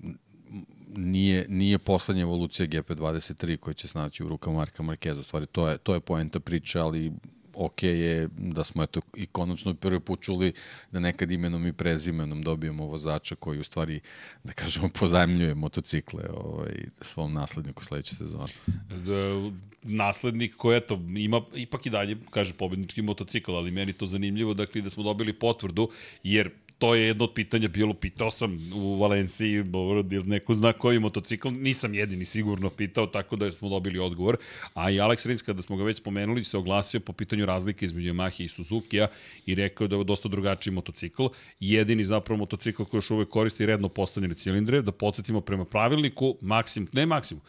nije, 0.97 1.47
nije 1.49 1.79
poslednja 1.79 2.23
evolucija 2.23 2.67
GP23 2.67 3.57
koja 3.57 3.75
će 3.75 3.89
snaći 3.89 4.25
u 4.25 4.29
rukama 4.29 4.57
Marka 4.57 4.83
Markeza. 4.83 5.21
U 5.21 5.23
stvari, 5.23 5.47
to 5.47 5.69
je, 5.69 5.79
to 5.79 5.95
je 5.95 6.01
poenta 6.01 6.41
priče, 6.41 6.81
ali 6.81 7.13
ok 7.57 7.83
je 7.83 8.29
da 8.37 8.65
smo 8.65 8.83
eto 8.83 9.01
i 9.17 9.27
konačno 9.27 9.75
prvi 9.75 10.01
put 10.01 10.21
čuli 10.21 10.53
da 10.93 11.01
nekad 11.01 11.31
imenom 11.31 11.67
i 11.67 11.73
prezimenom 11.73 12.43
dobijemo 12.43 12.87
vozača 12.87 13.35
koji 13.35 13.59
u 13.59 13.65
stvari, 13.65 14.01
da 14.45 14.53
kažemo, 14.53 14.89
pozajemljuje 15.01 15.55
motocikle 15.55 16.25
ovaj, 16.35 16.75
svom 17.01 17.33
nasledniku 17.33 17.85
sledeće 17.85 18.15
sezone. 18.15 18.53
Da, 18.89 19.51
naslednik 19.83 20.57
koji, 20.57 20.77
eto, 20.77 21.01
ima 21.17 21.41
ipak 21.55 21.87
i 21.87 21.91
dalje, 21.91 22.17
kaže, 22.31 22.53
pobednički 22.53 23.03
motocikl, 23.03 23.57
ali 23.57 23.71
meni 23.71 23.93
to 23.93 24.07
zanimljivo, 24.07 24.55
dakle, 24.55 24.81
da 24.81 24.91
smo 24.91 25.03
dobili 25.03 25.33
potvrdu, 25.33 25.91
jer 26.23 26.51
to 26.85 26.95
je 26.95 27.07
jedno 27.07 27.25
od 27.25 27.33
pitanja 27.35 27.69
bilo, 27.69 27.95
pitao 27.95 28.31
sam 28.31 28.73
u 28.75 28.99
Valenciji, 28.99 29.53
ili 29.53 30.23
neko 30.25 30.55
zna 30.55 30.73
koji 30.73 30.99
motocikl, 30.99 31.49
nisam 31.49 31.95
jedini 31.95 32.25
sigurno 32.25 32.71
pitao, 32.71 33.07
tako 33.07 33.37
da 33.37 33.53
smo 33.53 33.69
dobili 33.69 33.99
odgovor. 33.99 34.37
A 34.75 34.91
i 34.91 34.95
Alex 34.95 35.27
Rins, 35.27 35.43
kada 35.43 35.63
smo 35.63 35.77
ga 35.77 35.85
već 35.85 35.97
spomenuli, 35.97 36.45
se 36.45 36.59
oglasio 36.59 37.01
po 37.01 37.13
pitanju 37.13 37.47
razlike 37.47 37.87
između 37.87 38.13
Yamaha 38.13 38.45
i 38.45 38.49
Suzuki-a 38.49 39.09
i 39.47 39.55
rekao 39.55 39.87
da 39.87 39.97
je 39.97 40.05
dosta 40.05 40.29
drugačiji 40.29 40.75
motocikl. 40.75 41.27
Jedini 41.61 42.05
zapravo 42.05 42.39
motocikl 42.39 42.85
koji 42.85 42.99
još 42.99 43.11
uvek 43.11 43.29
koristi 43.29 43.67
redno 43.67 43.89
postavljene 43.89 44.35
cilindre, 44.35 44.83
da 44.83 44.93
podsjetimo 44.93 45.41
prema 45.41 45.65
pravilniku, 45.65 46.37
maksim, 46.41 46.89
ne 46.93 47.07
maksimum, 47.07 47.43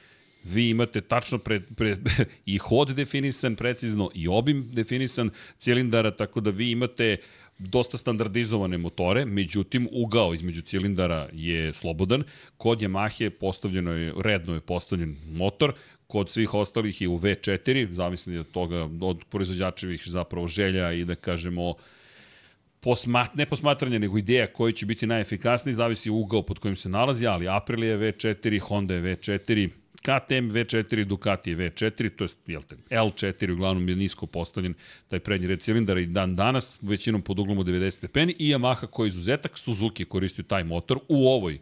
vi 0.43 0.69
imate 0.69 1.01
tačno 1.01 1.37
pred, 1.37 1.63
pred, 1.75 1.99
i 2.45 2.57
hod 2.57 2.95
definisan 2.95 3.55
precizno 3.55 4.11
i 4.13 4.27
obim 4.27 4.69
definisan 4.71 5.29
cilindara, 5.59 6.11
tako 6.11 6.39
da 6.39 6.49
vi 6.49 6.71
imate 6.71 7.17
uh, 7.19 7.44
dosta 7.57 7.97
standardizovane 7.97 8.77
motore, 8.77 9.25
međutim 9.25 9.87
ugao 9.91 10.33
između 10.33 10.61
cilindara 10.61 11.29
je 11.33 11.73
slobodan. 11.73 12.23
Kod 12.57 12.79
Yamahe 12.79 13.29
postavljeno 13.29 13.91
je, 13.91 14.13
redno 14.23 14.53
je 14.53 14.61
postavljen 14.61 15.17
motor, 15.27 15.73
kod 16.07 16.29
svih 16.29 16.53
ostalih 16.53 17.01
je 17.01 17.07
u 17.07 17.19
V4, 17.19 17.91
zavisno 17.91 18.39
od 18.39 18.51
toga, 18.51 18.89
od 19.01 19.23
proizvođačevih 19.29 20.03
zapravo 20.05 20.47
želja 20.47 20.93
i 20.93 21.05
da 21.05 21.15
kažemo 21.15 21.73
posmat, 22.79 23.35
ne 23.35 23.45
posmatranje, 23.45 23.99
nego 23.99 24.17
ideja 24.17 24.47
koji 24.47 24.73
će 24.73 24.85
biti 24.85 25.07
najefikasniji, 25.07 25.73
zavisi 25.73 26.09
ugao 26.09 26.41
pod 26.41 26.59
kojim 26.59 26.75
se 26.75 26.89
nalazi, 26.89 27.27
ali 27.27 27.47
Aprilia 27.47 27.91
je 27.91 27.97
V4, 27.97 28.59
Honda 28.59 28.93
je 28.93 29.01
V4, 29.01 29.69
KTM 30.05 30.51
V4, 30.53 31.05
Ducati 31.05 31.55
V4, 31.55 32.09
to 32.15 32.23
je 32.23 32.59
L4, 32.89 33.51
uglavnom 33.51 33.89
je 33.89 33.95
nisko 33.95 34.25
postavljen 34.25 34.73
taj 35.07 35.19
prednji 35.19 35.47
red 35.47 35.61
cilindara 35.61 35.99
i 35.99 36.05
dan 36.05 36.35
danas, 36.35 36.77
većinom 36.81 37.21
pod 37.21 37.39
uglom 37.39 37.57
od 37.57 37.67
90 37.67 37.91
stepeni 37.91 38.35
i 38.39 38.53
Yamaha 38.53 38.87
koji 38.87 39.07
je 39.07 39.09
izuzetak, 39.09 39.57
Suzuki 39.57 40.03
je 40.03 40.07
koristio 40.07 40.43
taj 40.43 40.63
motor 40.63 40.99
u 41.07 41.27
ovoj 41.27 41.59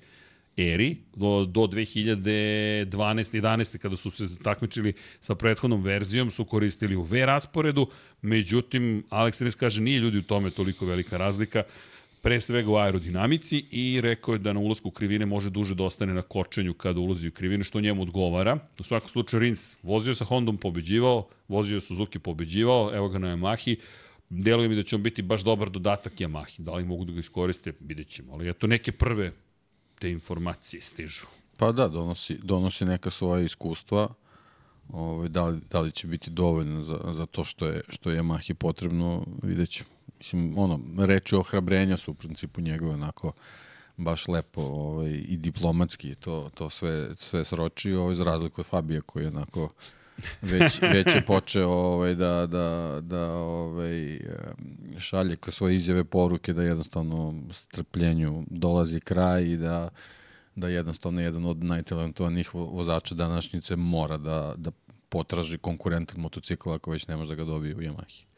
eri 0.58 0.98
do, 1.16 1.46
do 1.46 1.62
2012. 1.62 2.86
11. 2.86 3.78
kada 3.78 3.98
su 3.98 4.12
se 4.12 4.28
takmičili 4.44 4.94
sa 5.22 5.36
prethodnom 5.36 5.84
verzijom 5.84 6.32
su 6.32 6.46
koristili 6.46 6.96
u 6.96 7.02
V 7.02 7.26
rasporedu, 7.26 7.88
međutim 8.22 9.04
Alex 9.10 9.56
kaže 9.56 9.82
nije 9.82 10.00
ljudi 10.00 10.18
u 10.18 10.24
tome 10.24 10.52
toliko 10.52 10.86
velika 10.86 11.18
razlika 11.18 11.64
pre 12.24 12.42
svega 12.42 12.72
u 12.72 12.76
aerodinamici 12.76 13.66
i 13.72 14.02
rekao 14.02 14.34
je 14.34 14.40
da 14.40 14.54
na 14.54 14.60
ulazku 14.60 14.88
u 14.88 14.92
krivine 14.92 15.26
može 15.26 15.50
duže 15.50 15.76
da 15.76 15.84
ostane 15.84 16.14
na 16.14 16.22
kočenju 16.22 16.74
kada 16.74 17.00
ulazi 17.00 17.28
u 17.28 17.32
krivine, 17.32 17.64
što 17.64 17.82
njemu 17.82 18.02
odgovara. 18.02 18.58
U 18.80 18.84
svakom 18.84 19.10
slučaju 19.10 19.42
Rins 19.42 19.76
vozio 19.84 20.16
sa 20.16 20.26
Hondom 20.26 20.58
pobeđivao, 20.58 21.28
vozio 21.48 21.82
Suzuki 21.82 22.20
pobeđivao, 22.20 22.96
evo 22.96 23.10
ga 23.10 23.20
na 23.20 23.36
Yamahi, 23.36 23.76
deluje 24.30 24.70
mi 24.70 24.76
da 24.76 24.84
će 24.84 24.96
on 24.96 25.04
biti 25.04 25.22
baš 25.22 25.44
dobar 25.44 25.70
dodatak 25.70 26.14
Yamahi. 26.14 26.62
Da 26.62 26.74
li 26.74 26.86
mogu 26.86 27.06
da 27.06 27.12
ga 27.12 27.20
iskoriste, 27.20 27.74
vidjet 27.80 28.08
ćemo. 28.08 28.34
Ali 28.34 28.50
eto, 28.50 28.68
neke 28.68 28.92
prve 28.92 29.32
te 30.00 30.12
informacije 30.12 30.82
stižu. 30.82 31.26
Pa 31.58 31.72
da, 31.72 31.88
donosi, 31.88 32.38
donosi 32.44 32.86
neka 32.86 33.10
svoja 33.10 33.44
iskustva. 33.44 34.14
Ovaj, 34.90 35.30
da, 35.30 35.48
li, 35.48 35.60
da 35.72 35.82
li 35.82 35.92
će 35.92 36.08
biti 36.08 36.30
dovoljno 36.30 36.82
za, 36.82 37.00
za 37.12 37.26
to 37.26 37.44
što 37.44 37.68
je, 37.68 37.82
što 37.90 38.12
je 38.12 38.22
Yamahi 38.22 38.54
potrebno, 38.54 39.26
vidjet 39.42 39.70
ćemo 39.70 39.93
mislim, 40.24 40.58
ono, 40.58 40.80
reči 41.06 41.36
ohrabrenja 41.36 41.98
su 41.98 42.12
u 42.12 42.14
principu 42.14 42.62
njegove 42.62 42.94
onako 42.94 43.32
baš 43.98 44.28
lepo 44.28 44.62
ovaj, 44.62 45.12
i 45.12 45.38
diplomatski 45.38 46.16
to, 46.16 46.50
to 46.54 46.70
sve, 46.70 47.10
sve 47.18 47.46
sročio, 47.46 48.02
ovaj, 48.02 48.16
za 48.16 48.24
razliku 48.24 48.62
od 48.62 48.68
Fabija 48.68 49.02
koji 49.02 49.24
je 49.24 49.28
onako 49.28 49.70
već, 50.42 50.82
već 50.96 51.16
je 51.16 51.26
počeo 51.26 51.70
ovaj, 51.70 52.16
da, 52.16 52.48
da, 52.48 52.98
da 53.02 53.34
ovaj, 53.34 54.20
šalje 54.98 55.36
kroz 55.36 55.56
svoje 55.56 55.76
izjave 55.76 56.04
poruke 56.04 56.54
da 56.54 56.64
jednostavno 56.64 57.34
strpljenju 57.52 58.44
dolazi 58.50 59.00
kraj 59.00 59.44
i 59.44 59.58
da, 59.58 59.90
da 60.56 60.68
jednostavno 60.68 61.22
jedan 61.22 61.46
od 61.46 61.64
najtalentovanijih 61.64 62.56
vozača 62.56 63.16
današnjice 63.16 63.76
mora 63.76 64.18
da, 64.18 64.54
da 64.58 64.72
potraži 65.10 65.58
konkurentan 65.58 66.22
motocikl 66.22 66.72
ako 66.72 66.92
već 66.92 67.08
ne 67.08 67.18
može 67.18 67.30
da 67.30 67.36
ga 67.36 67.44
dobije 67.44 67.76
u 67.76 67.82
Yamahi 67.82 68.33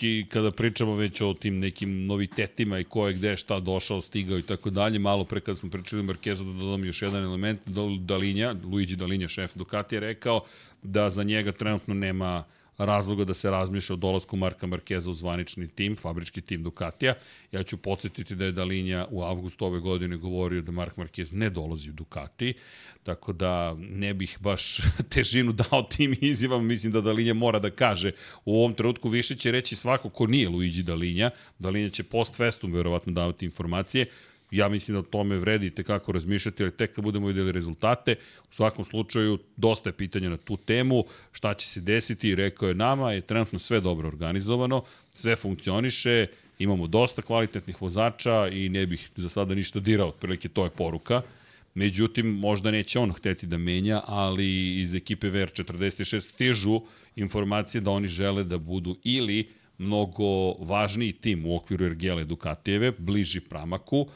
i 0.00 0.26
kada 0.28 0.50
pričamo 0.50 0.94
već 0.94 1.20
o 1.20 1.34
tim 1.34 1.58
nekim 1.58 2.06
novitetima 2.06 2.78
i 2.78 2.84
ko 2.84 3.08
je 3.08 3.14
gde 3.14 3.36
šta 3.36 3.60
došao, 3.60 4.00
stigao 4.00 4.38
i 4.38 4.42
tako 4.42 4.70
dalje, 4.70 4.98
malo 4.98 5.24
pre 5.24 5.40
kada 5.40 5.56
smo 5.56 5.70
pričali 5.70 6.02
o 6.02 6.44
da 6.44 6.52
dodam 6.52 6.84
još 6.84 7.02
jedan 7.02 7.24
element, 7.24 7.60
Dalinja, 8.00 8.54
Luigi 8.64 8.96
Dalinja, 8.96 9.28
šef 9.28 9.54
Ducati 9.54 9.96
je 9.96 10.00
rekao 10.00 10.40
da 10.82 11.10
za 11.10 11.22
njega 11.22 11.52
trenutno 11.52 11.94
nema 11.94 12.38
uh, 12.38 12.57
razloga 12.78 13.24
da 13.24 13.34
se 13.34 13.50
razmišlja 13.50 13.94
o 13.94 13.96
dolasku 13.96 14.36
Marka 14.36 14.66
Markeza 14.66 15.10
u 15.10 15.14
zvanični 15.14 15.68
tim, 15.68 15.96
fabrički 15.96 16.40
tim 16.40 16.62
Ducatija. 16.62 17.14
Ja 17.52 17.62
ću 17.62 17.76
podsjetiti 17.76 18.34
da 18.34 18.44
je 18.44 18.52
Dalinja 18.52 19.06
u 19.10 19.22
avgustu 19.22 19.66
ove 19.66 19.80
godine 19.80 20.16
govorio 20.16 20.62
da 20.62 20.72
Mark 20.72 20.96
Marquez 20.96 21.32
ne 21.32 21.50
dolazi 21.50 21.90
u 21.90 21.92
Ducati, 21.92 22.54
tako 23.02 23.32
da 23.32 23.74
ne 23.78 24.14
bih 24.14 24.38
baš 24.40 24.78
težinu 25.14 25.52
dao 25.52 25.82
tim 25.82 26.14
izjavama, 26.20 26.62
mislim 26.62 26.92
da 26.92 27.00
Dalinja 27.00 27.34
mora 27.34 27.58
da 27.58 27.70
kaže 27.70 28.12
u 28.44 28.58
ovom 28.58 28.74
trenutku. 28.74 29.08
Više 29.08 29.34
će 29.34 29.50
reći 29.50 29.76
svako 29.76 30.10
ko 30.10 30.26
nije 30.26 30.48
Luigi 30.48 30.82
Dalinja, 30.82 31.30
Dalinja 31.58 31.90
će 31.90 32.02
post 32.02 32.36
festum 32.36 32.72
verovatno 32.72 33.12
davati 33.12 33.44
informacije, 33.44 34.06
ja 34.50 34.68
mislim 34.68 34.94
da 34.94 34.98
o 34.98 35.02
tome 35.02 35.36
vredi 35.36 35.70
te 35.70 35.82
kako 35.82 36.12
razmišljati, 36.12 36.62
ali 36.62 36.72
tek 36.72 36.94
kad 36.94 37.04
budemo 37.04 37.26
videli 37.26 37.52
rezultate, 37.52 38.16
u 38.50 38.54
svakom 38.54 38.84
slučaju 38.84 39.38
dosta 39.56 39.88
je 39.88 39.92
pitanja 39.92 40.28
na 40.28 40.36
tu 40.36 40.56
temu, 40.56 41.04
šta 41.32 41.54
će 41.54 41.66
se 41.66 41.80
desiti, 41.80 42.34
rekao 42.34 42.68
je 42.68 42.74
nama, 42.74 43.12
je 43.12 43.20
trenutno 43.20 43.58
sve 43.58 43.80
dobro 43.80 44.08
organizovano, 44.08 44.82
sve 45.14 45.36
funkcioniše, 45.36 46.26
imamo 46.58 46.86
dosta 46.86 47.22
kvalitetnih 47.22 47.82
vozača 47.82 48.48
i 48.48 48.68
ne 48.68 48.86
bih 48.86 49.10
za 49.16 49.28
sada 49.28 49.54
ništa 49.54 49.80
dirao, 49.80 50.08
otprilike 50.08 50.48
to 50.48 50.64
je 50.64 50.70
poruka. 50.70 51.22
Međutim, 51.74 52.26
možda 52.26 52.70
neće 52.70 52.98
on 52.98 53.12
hteti 53.12 53.46
da 53.46 53.58
menja, 53.58 54.00
ali 54.06 54.80
iz 54.80 54.94
ekipe 54.94 55.26
VR46 55.26 56.20
stižu 56.20 56.80
informacije 57.16 57.80
da 57.80 57.90
oni 57.90 58.08
žele 58.08 58.44
da 58.44 58.58
budu 58.58 58.96
ili 59.04 59.48
mnogo 59.78 60.52
važniji 60.52 61.12
tim 61.12 61.46
u 61.46 61.56
okviru 61.56 61.84
Ergele 61.84 62.24
Dukatijeve, 62.24 62.92
bliži 62.98 63.40
Pramaku, 63.40 64.08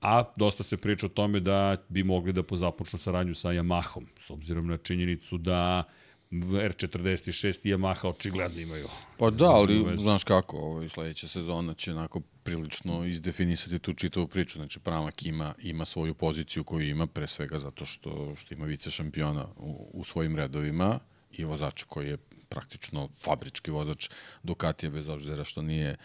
a 0.00 0.24
dosta 0.36 0.62
se 0.62 0.76
priča 0.76 1.06
o 1.06 1.08
tome 1.08 1.40
da 1.40 1.76
bi 1.88 2.02
mogli 2.02 2.32
da 2.32 2.42
pozapočnu 2.42 2.98
saradnju 2.98 3.34
sa 3.34 3.48
Yamahom, 3.48 4.04
s 4.20 4.30
obzirom 4.30 4.66
na 4.66 4.76
činjenicu 4.76 5.38
da 5.38 5.84
R46 6.30 7.60
i 7.64 7.74
Yamaha 7.74 8.08
očigledno 8.08 8.60
imaju. 8.60 8.88
Pa 9.18 9.30
da, 9.30 9.50
ali 9.50 9.96
znaš 9.98 10.24
kako, 10.24 10.56
ovaj, 10.56 10.88
sledeća 10.88 11.28
sezona 11.28 11.74
će 11.74 11.92
onako 11.92 12.20
prilično 12.42 13.04
izdefinisati 13.04 13.78
tu 13.78 13.92
čitavu 13.92 14.26
priču. 14.26 14.58
Znači, 14.58 14.80
Pramak 14.80 15.26
ima, 15.26 15.54
ima 15.58 15.84
svoju 15.84 16.14
poziciju 16.14 16.64
koju 16.64 16.88
ima, 16.88 17.06
pre 17.06 17.26
svega 17.26 17.58
zato 17.58 17.84
što, 17.84 18.34
što 18.36 18.54
ima 18.54 18.66
vice 18.66 18.90
šampiona 18.90 19.46
u, 19.56 19.90
u 19.92 20.04
svojim 20.04 20.36
redovima 20.36 20.98
i 21.32 21.44
vozača 21.44 21.86
koji 21.88 22.08
je 22.08 22.16
praktično 22.48 23.08
fabrički 23.20 23.70
vozač 23.70 24.10
Ducatija, 24.42 24.90
bez 24.90 25.08
obzira 25.08 25.44
što 25.44 25.62
nije 25.62 25.96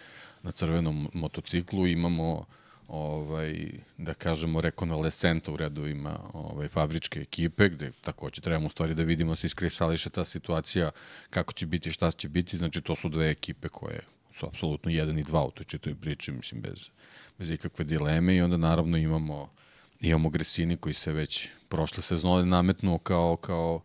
na 0.44 0.52
crvenom 0.52 1.10
motociklu. 1.14 1.88
Imamo 1.88 2.46
ovaj, 2.94 3.70
da 3.98 4.14
kažemo, 4.14 4.62
rekonvalescenta 4.62 5.52
u 5.52 5.58
redovima 5.58 6.20
ovaj, 6.34 6.68
fabričke 6.68 7.20
ekipe, 7.20 7.70
gde 7.70 7.92
takođe 8.02 8.42
trebamo 8.42 8.68
u 8.68 8.70
stvari 8.70 8.96
da 8.96 9.04
vidimo 9.04 9.36
se 9.36 9.48
iskristališe 9.48 10.10
ta 10.10 10.26
situacija, 10.26 10.92
kako 11.30 11.54
će 11.54 11.66
biti, 11.66 11.92
šta 11.92 12.12
će 12.12 12.30
biti. 12.30 12.58
Znači, 12.58 12.82
to 12.82 12.96
su 12.96 13.10
dve 13.10 13.30
ekipe 13.30 13.70
koje 13.70 14.02
su 14.32 14.46
apsolutno 14.46 14.92
jedan 14.92 15.20
i 15.20 15.24
dva 15.24 15.46
u 15.46 15.52
toj 15.52 15.66
čitoj 15.66 15.96
priči, 15.96 16.32
mislim, 16.32 16.62
bez, 16.62 16.90
bez 17.38 17.50
ikakve 17.50 17.86
dileme 17.86 18.36
i 18.36 18.42
onda 18.42 18.58
naravno 18.58 18.98
imamo 18.98 19.50
imamo 20.02 20.30
Gresini 20.30 20.78
koji 20.78 20.94
se 20.94 21.12
već 21.12 21.50
prošle 21.70 22.04
sezone 22.04 22.46
nametnuo 22.46 22.98
kao, 22.98 23.36
kao 23.36 23.82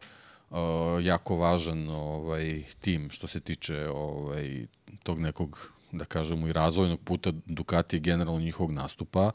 uh, 0.50 0.58
jako 1.02 1.36
važan 1.36 1.88
ovaj 1.88 2.62
tim 2.80 3.10
što 3.10 3.26
se 3.26 3.40
tiče 3.40 3.88
ovaj 3.88 4.66
tog 5.02 5.20
nekog 5.20 5.72
da 5.92 6.04
kažemo, 6.04 6.48
i 6.48 6.52
razvojnog 6.52 7.00
puta 7.00 7.32
Ducati 7.46 7.96
je 7.96 8.00
generalno 8.00 8.40
njihovog 8.40 8.72
nastupa, 8.72 9.30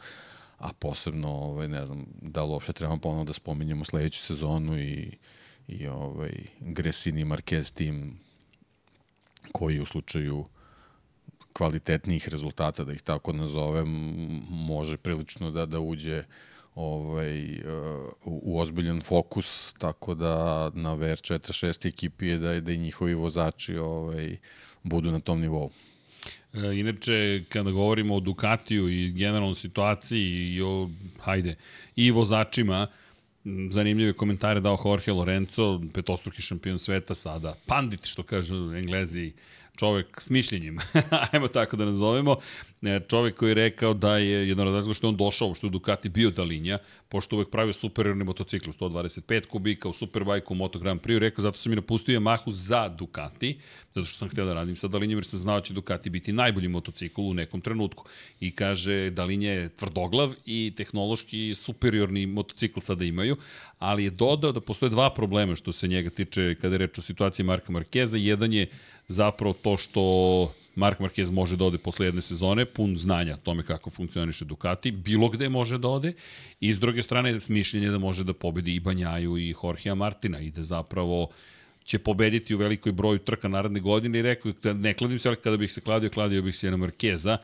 a 0.58 0.74
posebno, 0.80 1.30
ovaj, 1.30 1.68
ne 1.68 1.86
znam, 1.86 2.06
da 2.22 2.44
li 2.44 2.50
uopšte 2.50 2.74
trebamo 2.74 3.02
ponovno 3.02 3.24
da 3.24 3.34
spominjemo 3.34 3.86
sledeću 3.86 4.20
sezonu 4.20 4.80
i, 4.80 5.18
i 5.68 5.88
ovaj, 5.88 6.32
Gresini 6.60 7.26
Marquez 7.26 7.74
tim 7.74 8.20
koji 9.52 9.80
u 9.80 9.86
slučaju 9.86 10.46
kvalitetnijih 11.54 12.30
rezultata, 12.30 12.84
da 12.84 12.94
ih 12.94 13.02
tako 13.02 13.34
nazovem, 13.34 13.88
može 14.50 14.98
prilično 14.98 15.52
da 15.52 15.66
da 15.66 15.80
uđe 15.80 16.24
ovaj, 16.76 17.60
uh, 17.60 18.12
u, 18.26 18.42
u 18.44 18.60
ozbiljan 18.60 19.02
fokus, 19.02 19.74
tako 19.78 20.14
da 20.16 20.70
na 20.74 20.96
VR46 20.96 21.88
ekipi 21.88 22.28
je 22.28 22.38
da, 22.38 22.60
da 22.60 22.72
i 22.72 22.78
njihovi 22.78 23.14
vozači 23.14 23.78
ovaj, 23.78 24.38
budu 24.84 25.12
na 25.12 25.20
tom 25.20 25.42
nivou. 25.42 25.72
E, 26.54 26.80
inače, 26.80 27.44
kada 27.50 27.72
govorimo 27.72 28.16
o 28.16 28.20
Ducatiju 28.20 28.90
i 28.90 29.12
generalnoj 29.12 29.56
situaciji 29.56 30.54
i 30.56 30.62
o, 30.62 30.90
hajde, 31.20 31.56
i 31.96 32.12
vozačima, 32.12 32.88
zanimljive 33.72 34.14
komentare 34.14 34.60
dao 34.60 34.78
Jorge 34.86 35.12
Lorenzo, 35.12 35.82
petostruki 35.94 36.42
šampion 36.42 36.80
sveta 36.80 37.16
sada, 37.16 37.56
pandit, 37.66 38.06
što 38.06 38.24
kažu 38.24 38.74
englezi, 38.76 39.32
čovek 39.78 40.22
s 40.22 40.30
mišljenjem, 40.30 40.78
ajmo 41.32 41.48
tako 41.48 41.78
da 41.78 41.86
nazovemo, 41.86 42.36
e, 42.82 43.00
čovek 43.08 43.36
koji 43.36 43.50
je 43.50 43.54
rekao 43.54 43.94
da 43.94 44.18
je 44.18 44.48
jedan 44.48 44.68
od 44.68 44.74
razloga 44.74 44.94
što 44.94 45.08
je 45.08 45.10
on 45.10 45.18
došao, 45.18 45.56
što 45.56 45.70
Ducati 45.70 46.10
bio 46.10 46.32
dalinja, 46.32 46.78
pošto 47.10 47.36
uvek 47.36 47.50
pravio 47.50 47.74
superiorni 47.74 48.24
motocikl, 48.24 48.70
125 48.70 49.46
kubika 49.46 49.90
u 49.90 49.94
Superbike 49.94 50.46
u 50.50 50.56
Moto 50.56 50.80
Grand 50.80 51.02
Prix, 51.02 51.20
rekao 51.20 51.42
zato 51.42 51.58
sam 51.58 51.70
mi 51.70 51.76
napustio 51.76 52.20
Yamahu 52.20 52.52
za 52.52 52.88
Ducati, 52.90 53.60
zato 53.96 54.06
što 54.06 54.18
sam 54.18 54.30
htio 54.30 54.46
da 54.46 54.54
radim 54.54 54.76
sa 54.76 54.88
Dalinjem, 54.88 55.18
jer 55.18 55.26
sam 55.26 55.40
znao 55.40 55.60
da 55.60 55.66
će 55.66 55.74
Ducati 55.74 56.10
biti 56.10 56.34
najbolji 56.34 56.68
motocikl 56.68 57.22
u 57.22 57.34
nekom 57.34 57.62
trenutku. 57.62 58.06
I 58.40 58.52
kaže, 58.52 59.10
Dalinje 59.10 59.50
je 59.50 59.70
tvrdoglav 59.70 60.34
i 60.46 60.74
tehnološki 60.78 61.56
superiorni 61.56 62.26
motocikl 62.26 62.80
sada 62.80 63.06
imaju, 63.06 63.38
ali 63.80 64.04
je 64.04 64.10
dodao 64.10 64.52
da 64.52 64.62
postoje 64.62 64.90
dva 64.90 65.10
problema 65.10 65.56
što 65.56 65.72
se 65.72 65.88
njega 65.88 66.10
tiče 66.10 66.56
kada 66.56 66.74
je 66.74 66.78
reč 66.78 66.98
o 66.98 67.02
situaciji 67.02 67.46
Marka 67.46 67.72
Markeza. 67.72 68.18
Jedan 68.18 68.54
je 68.54 68.68
zapravo 69.08 69.54
to 69.54 69.78
što 69.78 70.54
Mark 70.76 71.00
Marquez 71.00 71.32
može 71.32 71.58
da 71.58 71.66
ode 71.66 71.78
posle 71.78 72.06
jedne 72.06 72.22
sezone, 72.22 72.66
pun 72.66 72.98
znanja 72.98 73.38
tome 73.38 73.64
kako 73.66 73.90
funkcioniše 73.90 74.46
Ducati, 74.46 74.92
bilo 74.92 75.30
gde 75.30 75.50
može 75.50 75.78
da 75.78 75.88
ode, 75.88 76.14
i 76.60 76.74
s 76.74 76.80
druge 76.80 77.04
strane 77.04 77.40
mišljenje 77.48 77.90
da 77.90 77.98
može 77.98 78.24
da 78.24 78.34
pobedi 78.34 78.76
i 78.76 78.80
Banjaju 78.80 79.38
i 79.38 79.56
Jorgea 79.64 79.96
Martina 79.96 80.40
i 80.40 80.52
da 80.52 80.64
zapravo 80.64 81.28
će 81.84 82.00
pobediti 82.00 82.56
u 82.56 82.58
velikoj 82.58 82.92
broju 82.92 83.20
trka 83.20 83.48
naredne 83.48 83.80
godine. 83.80 84.20
I 84.20 84.22
rekao 84.22 84.54
ne 84.74 84.94
kladim 84.94 85.20
se, 85.20 85.30
ali 85.30 85.38
kada 85.38 85.58
bih 85.58 85.72
se 85.72 85.82
kladio, 85.82 86.10
kladio 86.10 86.42
bih 86.42 86.56
se 86.56 86.72
na 86.72 86.78
Markeza, 86.78 87.38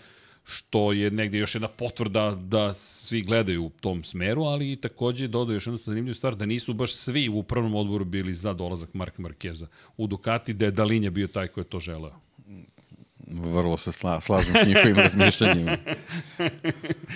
što 0.49 0.91
je 0.91 1.11
negde 1.11 1.37
još 1.37 1.55
jedna 1.55 1.67
potvrda 1.67 2.31
da 2.31 2.73
svi 2.73 3.21
gledaju 3.21 3.65
u 3.65 3.69
tom 3.69 4.03
smeru, 4.03 4.43
ali 4.43 4.71
i 4.71 4.75
takođe 4.75 5.27
dodao 5.27 5.53
još 5.53 5.67
jednu 5.67 5.79
zanimljivu 5.85 6.15
stvar, 6.15 6.35
da 6.35 6.45
nisu 6.45 6.73
baš 6.73 6.93
svi 6.95 7.29
u 7.29 7.37
upravnom 7.37 7.75
odboru 7.75 8.05
bili 8.05 8.35
za 8.35 8.53
dolazak 8.53 8.93
Marka 8.93 9.21
Markeza 9.21 9.67
u 9.97 10.07
Ducati, 10.07 10.53
da 10.53 10.65
je 10.65 10.71
Dalinja 10.71 11.09
bio 11.09 11.27
taj 11.27 11.47
ko 11.47 11.59
je 11.59 11.63
to 11.63 11.79
želeo. 11.79 12.15
Vrlo 13.27 13.77
se 13.77 13.91
sla, 13.91 14.21
slažem 14.21 14.55
s 14.63 14.67
njihovim 14.67 14.95
razmišljanjima. 15.05 15.77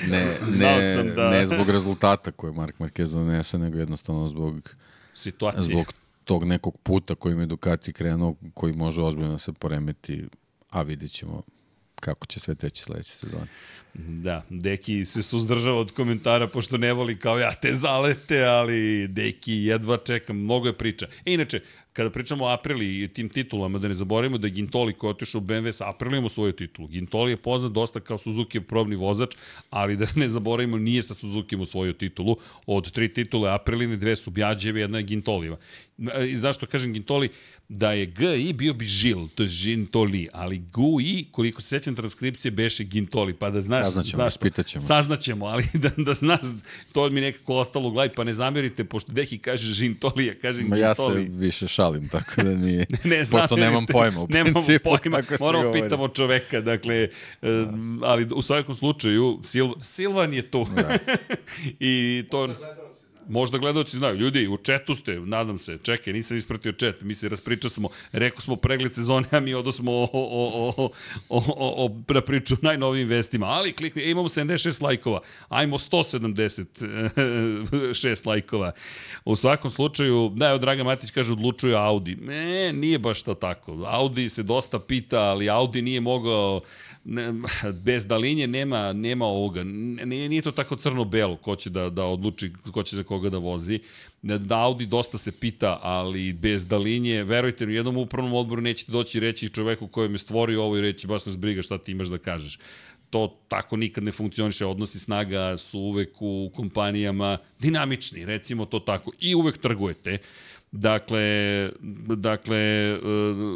Ne, 0.09 0.37
ne, 0.57 0.95
sam 0.95 1.15
da... 1.15 1.29
ne 1.29 1.47
zbog 1.47 1.69
rezultata 1.69 2.31
koje 2.31 2.53
Mark 2.53 2.75
Marquez 2.79 3.07
donese, 3.07 3.57
nego 3.57 3.77
jednostavno 3.77 4.29
zbog 4.29 4.75
situacije. 5.13 5.63
Zbog 5.63 5.93
tog 6.23 6.43
nekog 6.43 6.77
puta 6.83 7.15
kojim 7.15 7.39
je 7.39 7.45
Ducati 7.45 7.93
krenuo, 7.93 8.35
koji 8.53 8.73
može 8.73 9.01
ozbiljno 9.01 9.31
da 9.31 9.37
se 9.37 9.53
poremeti, 9.53 10.25
a 10.69 10.81
vidit 10.81 11.11
ćemo 11.11 11.41
kako 12.03 12.27
će 12.27 12.39
sve 12.39 12.55
teći 12.55 12.83
sledeće 12.83 13.11
sezone. 13.11 13.47
Da, 13.93 14.41
Deki 14.49 15.05
se 15.05 15.21
suzdržava 15.21 15.79
od 15.79 15.91
komentara 15.91 16.47
pošto 16.47 16.77
ne 16.77 16.93
voli 16.93 17.19
kao 17.19 17.39
ja 17.39 17.53
te 17.53 17.73
zalete, 17.73 18.43
ali 18.43 19.07
Deki 19.07 19.53
jedva 19.53 19.97
čekam, 19.97 20.37
mnogo 20.37 20.67
je 20.67 20.73
priča. 20.73 21.07
E, 21.25 21.33
inače, 21.33 21.61
kada 21.93 22.09
pričamo 22.09 22.45
o 22.45 22.47
Aprili 22.47 23.03
i 23.03 23.07
tim 23.07 23.29
titulama, 23.29 23.79
da 23.79 23.87
ne 23.87 23.93
zaboravimo 23.93 24.37
da 24.37 24.47
je 24.47 24.51
Gintoli 24.51 24.93
koji 24.93 25.09
je 25.09 25.11
otišao 25.11 25.39
u 25.39 25.43
BMW 25.43 25.71
sa 25.71 25.89
Aprilijom 25.89 26.25
u 26.25 26.29
svoju 26.29 26.51
titulu. 26.51 26.87
Gintoli 26.87 27.31
je 27.31 27.37
poznat 27.37 27.71
dosta 27.71 27.99
kao 27.99 28.17
Suzuki 28.17 28.59
probni 28.59 28.95
vozač, 28.95 29.35
ali 29.69 29.97
da 29.97 30.07
ne 30.15 30.29
zaboravimo 30.29 30.77
nije 30.77 31.03
sa 31.03 31.13
Suzuki 31.13 31.55
u 31.55 31.65
svoju 31.65 31.93
titulu. 31.93 32.37
Od 32.65 32.91
tri 32.91 33.13
titule 33.13 33.51
Apriline, 33.51 33.97
dve 33.97 34.15
su 34.15 34.31
Bjađeve, 34.31 34.81
jedna 34.81 34.97
je 34.97 35.03
Gintolijeva. 35.03 35.57
I 36.27 36.37
zašto 36.37 36.65
kažem 36.65 36.93
Gintoli? 36.93 37.29
Da 37.73 37.91
je 37.91 38.05
GI 38.05 38.53
bio 38.53 38.73
bi 38.73 38.85
Žil, 38.85 39.27
to 39.35 39.43
je 39.43 39.49
Gintoli, 39.63 40.29
ali 40.33 40.61
GUI, 40.73 41.25
koliko 41.31 41.61
se 41.61 41.67
sećam 41.67 41.95
transkripcije, 41.95 42.51
beše 42.51 42.83
Gintoli, 42.83 43.33
pa 43.33 43.49
da 43.49 43.61
znaš... 43.61 43.85
Saznaćemo, 43.85 44.27
ispitaćemo. 44.27 44.81
Saznaćemo, 44.81 45.45
ali 45.45 45.63
da, 45.83 45.89
da 45.97 46.13
znaš, 46.13 46.39
to 46.91 47.09
mi 47.09 47.21
nekako 47.21 47.55
ostalo 47.55 47.89
u 47.89 47.91
glavi, 47.91 48.09
pa 48.15 48.23
ne 48.23 48.33
zamerite, 48.33 48.83
pošto 48.83 49.11
Deki 49.11 49.37
kaže 49.37 49.73
Žintoli, 49.73 50.25
ja 50.25 50.35
kažem 50.35 50.67
Ma 50.67 50.75
Gintoli. 50.75 51.21
Ja 51.21 51.27
se 51.27 51.33
više 51.33 51.67
šalim, 51.67 52.09
tako 52.09 52.43
da 52.43 52.55
nije... 52.55 52.85
ne, 53.03 53.17
ne 53.17 53.23
pošto 53.31 53.55
nemam 53.55 53.85
pojma 53.85 54.21
u 54.21 54.27
nemam 54.29 54.53
principu, 54.53 54.89
pojma, 54.89 55.23
moramo 55.39 55.71
pitamo 55.71 56.07
čoveka, 56.07 56.61
dakle, 56.61 57.07
da. 57.41 57.73
ali 58.01 58.27
u 58.35 58.41
svakom 58.41 58.75
slučaju, 58.75 59.39
Sil, 59.49 59.67
Silvan 59.81 60.33
je 60.33 60.51
tu. 60.51 60.67
Da. 60.75 60.97
I 61.79 62.23
to... 62.31 62.47
Možda 62.47 62.92
gledalci 63.59 63.97
znaju. 63.97 64.15
Ljudi, 64.15 64.47
u 64.47 64.57
četu 64.57 64.95
ste, 64.95 65.19
nadam 65.19 65.57
se. 65.57 65.77
Čekaj, 65.83 66.13
nisam 66.13 66.37
ispratio 66.37 66.71
čet. 66.71 67.01
Mi 67.01 67.15
se 67.15 67.29
raspriča 67.29 67.69
smo. 67.69 67.89
Rekao 68.11 68.41
smo 68.41 68.55
pregled 68.55 68.93
sezone, 68.93 69.27
a 69.31 69.39
mi 69.39 69.53
odosmo 69.53 69.91
o, 69.91 70.09
o, 70.13 70.13
o, 70.13 70.89
o, 71.29 71.29
o, 71.29 71.85
o, 71.85 71.89
da 72.07 72.21
priču 72.21 72.55
najnovijim 72.61 73.07
vestima. 73.07 73.45
Ali 73.45 73.73
klikni, 73.73 74.01
e, 74.01 74.09
imamo 74.09 74.29
76 74.29 74.83
lajkova. 74.83 75.21
Ajmo 75.49 75.77
176 75.77 78.27
lajkova. 78.27 78.71
U 79.25 79.35
svakom 79.35 79.71
slučaju, 79.71 80.31
da, 80.35 80.49
evo 80.49 80.57
Draga 80.57 80.83
Matić 80.83 81.11
kaže, 81.11 81.31
odlučuje 81.31 81.75
Audi. 81.75 82.15
Ne, 82.15 82.73
nije 82.73 82.99
baš 82.99 83.23
to 83.23 83.33
tako. 83.33 83.83
Audi 83.87 84.29
se 84.29 84.43
dosta 84.43 84.79
pita, 84.79 85.19
ali 85.19 85.49
Audi 85.49 85.81
nije 85.81 86.01
mogao 86.01 86.61
ne, 87.05 87.33
bez 87.73 88.05
dalinje 88.05 88.47
nema, 88.47 88.93
nema 88.93 89.25
ovoga. 89.25 89.63
Nije, 89.63 90.29
nije 90.29 90.41
to 90.41 90.51
tako 90.51 90.75
crno-belo 90.75 91.35
ko 91.35 91.55
će 91.55 91.69
da, 91.69 91.89
da 91.89 92.05
odluči 92.05 92.51
ko 92.71 92.83
će 92.83 92.95
za 92.95 93.03
koga 93.03 93.29
da 93.29 93.37
vozi. 93.37 93.79
Da 94.21 94.59
Audi 94.59 94.85
dosta 94.85 95.17
se 95.17 95.31
pita, 95.31 95.79
ali 95.81 96.33
bez 96.33 96.67
dalinje, 96.67 97.23
verujte, 97.23 97.65
u 97.65 97.69
jednom 97.69 97.97
upravnom 97.97 98.33
odboru 98.33 98.61
nećete 98.61 98.91
doći 98.91 99.19
reći 99.19 99.49
čoveku 99.49 99.87
kojem 99.87 100.11
je 100.11 100.17
stvorio 100.17 100.63
ovo 100.63 100.77
i 100.77 100.81
reći 100.81 101.07
baš 101.07 101.25
nas 101.25 101.37
briga 101.37 101.61
šta 101.61 101.77
ti 101.77 101.91
imaš 101.91 102.07
da 102.07 102.17
kažeš 102.17 102.59
to 103.13 103.37
tako 103.47 103.77
nikad 103.77 104.03
ne 104.03 104.11
funkcioniše, 104.11 104.65
odnosi 104.65 104.99
snaga 104.99 105.57
su 105.57 105.79
uvek 105.79 106.09
u 106.19 106.51
kompanijama 106.55 107.37
dinamični, 107.59 108.25
recimo 108.25 108.65
to 108.65 108.79
tako, 108.79 109.11
i 109.19 109.35
uvek 109.35 109.57
trgujete 109.57 110.17
Dakle, 110.73 111.69
dakle, 112.15 112.57
e, 112.57 112.99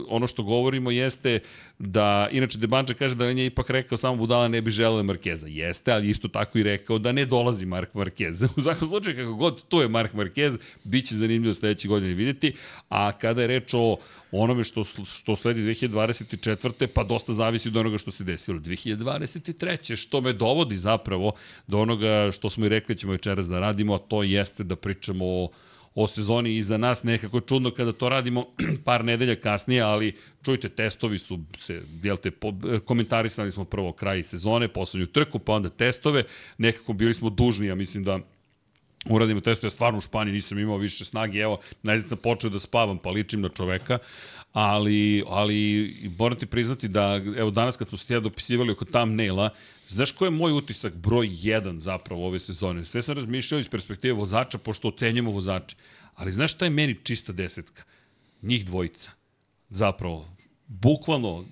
ono 0.07 0.27
što 0.27 0.43
govorimo 0.43 0.91
jeste 0.91 1.39
da, 1.79 2.27
inače 2.31 2.57
Debanče 2.57 2.93
kaže 2.93 3.15
da 3.15 3.25
on 3.25 3.37
je 3.37 3.45
ipak 3.45 3.69
rekao 3.69 3.97
samo 3.97 4.15
Budala 4.15 4.47
ne 4.47 4.61
bi 4.61 4.71
želeo 4.71 5.03
Markeza. 5.03 5.47
Jeste, 5.47 5.91
ali 5.91 6.09
isto 6.09 6.27
tako 6.27 6.57
i 6.57 6.63
rekao 6.63 6.97
da 6.97 7.11
ne 7.11 7.25
dolazi 7.25 7.65
Mark 7.65 7.93
Marquez. 7.93 8.47
U 8.57 8.61
svakom 8.61 8.87
slučaju, 8.87 9.15
kako 9.15 9.33
god 9.33 9.63
to 9.67 9.81
je 9.81 9.87
Mark 9.87 10.13
Marquez, 10.13 10.57
bit 10.83 11.07
će 11.07 11.15
zanimljivo 11.15 11.53
sledeće 11.53 11.87
godine 11.87 12.13
videti. 12.13 12.53
A 12.89 13.11
kada 13.11 13.41
je 13.41 13.47
reč 13.47 13.73
o 13.73 13.97
onome 14.31 14.63
što, 14.63 14.83
što 14.83 15.35
sledi 15.35 15.61
2024. 15.61 16.87
pa 16.87 17.03
dosta 17.03 17.33
zavisi 17.33 17.69
od 17.69 17.77
onoga 17.77 17.97
što 17.97 18.11
se 18.11 18.23
desilo 18.23 18.59
2023. 18.59 19.95
Što 19.95 20.21
me 20.21 20.33
dovodi 20.33 20.77
zapravo 20.77 21.31
do 21.67 21.79
onoga 21.79 22.31
što 22.31 22.49
smo 22.49 22.65
i 22.65 22.69
rekli 22.69 22.95
da 22.95 22.99
ćemo 22.99 23.11
večeras 23.11 23.47
da 23.47 23.59
radimo, 23.59 23.95
a 23.95 23.99
to 23.99 24.23
jeste 24.23 24.63
da 24.63 24.75
pričamo 24.75 25.25
o 25.25 25.49
o 25.99 26.07
sezoni 26.07 26.55
iza 26.57 26.77
nas. 26.77 27.03
Nekako 27.03 27.39
čudno 27.39 27.71
kada 27.71 27.91
to 27.91 28.09
radimo 28.09 28.45
par 28.85 29.05
nedelja 29.05 29.35
kasnije, 29.35 29.81
ali 29.81 30.15
čujte, 30.45 30.69
testovi 30.69 31.19
su 31.19 31.39
se, 31.57 31.81
jel 32.03 32.17
te, 32.17 32.31
komentarisali 32.85 33.51
smo 33.51 33.65
prvo 33.65 33.91
kraj 33.91 34.23
sezone, 34.23 34.67
poslednju 34.67 35.07
trku, 35.07 35.39
pa 35.39 35.53
onda 35.53 35.69
testove. 35.69 36.23
Nekako 36.57 36.93
bili 36.93 37.13
smo 37.13 37.29
dužni, 37.29 37.67
ja 37.67 37.75
mislim 37.75 38.03
da 38.03 38.19
uradimo 39.05 39.41
testo, 39.41 39.67
ja 39.67 39.71
stvarno 39.71 39.97
u 39.97 40.01
Španiji 40.01 40.33
nisam 40.33 40.59
imao 40.59 40.77
više 40.77 41.05
snage, 41.05 41.39
evo, 41.39 41.59
najzad 41.83 42.09
sam 42.09 42.17
počeo 42.17 42.49
da 42.49 42.59
spavam, 42.59 42.97
pa 42.97 43.09
ličim 43.09 43.41
na 43.41 43.49
čoveka, 43.49 43.97
ali, 44.53 45.23
ali 45.27 45.93
moram 46.19 46.39
ti 46.39 46.45
priznati 46.45 46.87
da, 46.87 47.21
evo 47.37 47.51
danas 47.51 47.77
kad 47.77 47.87
smo 47.87 47.97
se 47.97 48.07
tijela 48.07 48.23
dopisivali 48.23 48.71
oko 48.71 48.85
thumbnaila, 48.85 49.49
Znaš 49.87 50.11
ko 50.11 50.25
je 50.25 50.31
moj 50.31 50.51
utisak 50.51 50.93
broj 50.95 51.27
1 51.27 51.77
zapravo 51.77 52.27
ove 52.27 52.39
sezone? 52.39 52.85
Sve 52.85 53.01
sam 53.01 53.15
razmišljao 53.15 53.59
iz 53.59 53.69
perspektive 53.69 54.13
vozača, 54.13 54.57
pošto 54.57 54.87
ocenjamo 54.87 55.31
vozače. 55.31 55.75
Ali 56.15 56.31
znaš 56.31 56.53
šta 56.53 56.65
je 56.65 56.71
meni 56.71 56.97
čista 57.03 57.33
desetka? 57.33 57.83
Njih 58.41 58.65
dvojica. 58.65 59.11
Zapravo, 59.69 60.27
bukvalno, 60.67 61.45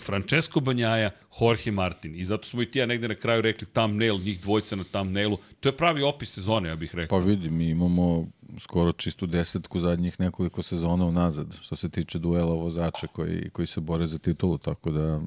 Francesco 0.00 0.60
Banjaja, 0.60 1.10
Jorge 1.40 1.70
Martin. 1.70 2.14
I 2.14 2.24
zato 2.24 2.48
smo 2.48 2.62
i 2.62 2.70
ti 2.70 2.78
ja 2.78 2.86
negde 2.86 3.08
na 3.08 3.14
kraju 3.14 3.42
rekli 3.42 3.66
thumbnail, 3.66 4.18
njih 4.18 4.40
dvojica 4.40 4.76
na 4.76 4.84
thumbnailu. 4.84 5.38
To 5.60 5.68
je 5.68 5.76
pravi 5.76 6.02
opis 6.02 6.32
sezone, 6.32 6.68
ja 6.68 6.76
bih 6.76 6.94
rekao. 6.94 7.18
Pa 7.20 7.26
vidi, 7.26 7.50
mi 7.50 7.68
imamo 7.68 8.26
skoro 8.58 8.92
čistu 8.92 9.26
desetku 9.26 9.80
zadnjih 9.80 10.20
nekoliko 10.20 10.62
sezona 10.62 11.06
unazad, 11.06 11.56
što 11.62 11.76
se 11.76 11.88
tiče 11.88 12.18
duela 12.18 12.54
vozača 12.54 13.06
koji, 13.06 13.50
koji 13.50 13.66
se 13.66 13.80
bore 13.80 14.06
za 14.06 14.18
titulu, 14.18 14.58
tako 14.58 14.90
da 14.90 15.20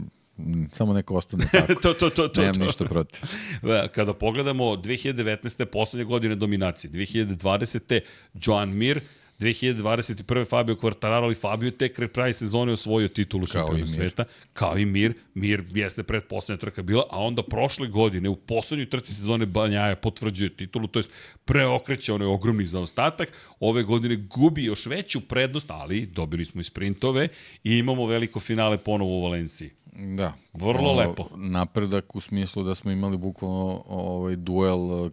Samo 0.72 0.94
neko 0.94 1.16
ostane 1.16 1.48
tako. 1.52 1.76
to, 1.76 1.94
to, 1.94 2.10
to, 2.10 2.28
to, 2.28 2.42
Nemam 2.42 2.54
to. 2.56 2.66
ništa 2.66 2.86
protiv. 2.86 3.22
Kada 3.96 4.14
pogledamo 4.14 4.64
2019. 4.64 5.66
poslednje 5.66 6.06
godine 6.06 6.36
dominacije, 6.36 6.92
2020. 6.92 8.00
Joan 8.46 8.70
Mir, 8.70 9.02
2021. 9.40 10.46
Fabio 10.46 10.76
Quartararo, 10.76 11.24
ali 11.24 11.36
Fabio 11.36 11.72
tek 11.72 12.12
kraj 12.14 12.34
sezone 12.34 12.72
osvojio 12.72 13.08
titulu 13.08 13.46
šampiona 13.46 13.88
sveta, 13.88 14.24
kao 14.54 14.78
i 14.78 14.86
Mir. 14.86 15.14
Mir 15.34 15.64
jeste 15.74 16.04
pred 16.04 16.24
poslednja 16.24 16.60
trka 16.60 16.82
bila, 16.82 17.04
a 17.10 17.20
onda 17.20 17.44
prošle 17.44 17.88
godine 17.88 18.30
u 18.30 18.36
poslednjoj 18.36 18.90
trci 18.90 19.14
sezone 19.14 19.46
Banjaja 19.46 19.96
potvrđuje 19.96 20.56
titulu, 20.56 20.88
to 20.88 21.00
jest 21.00 21.10
preokreće 21.46 22.14
onaj 22.14 22.28
ogromni 22.28 22.66
zaostatak. 22.66 23.30
Ove 23.60 23.84
godine 23.84 24.16
gubi 24.16 24.64
još 24.64 24.86
veću 24.86 25.22
prednost, 25.22 25.72
ali 25.72 26.06
dobili 26.06 26.46
smo 26.46 26.62
i 26.62 26.64
sprintove 26.64 27.28
i 27.64 27.78
imamo 27.78 28.06
veliko 28.06 28.40
finale 28.40 28.78
ponovo 28.78 29.20
u 29.20 29.24
Valenciji. 29.24 29.70
Da. 29.96 30.34
Vrlo 30.54 30.90
o, 30.90 30.96
lepo. 30.96 31.30
Napredak 31.36 32.16
u 32.16 32.22
smislu 32.22 32.64
da 32.64 32.76
smo 32.76 32.92
imali 32.92 33.18
bukvalno 33.18 33.84
ovaj 33.88 34.36
duel 34.36 34.80
uh, 34.80 35.12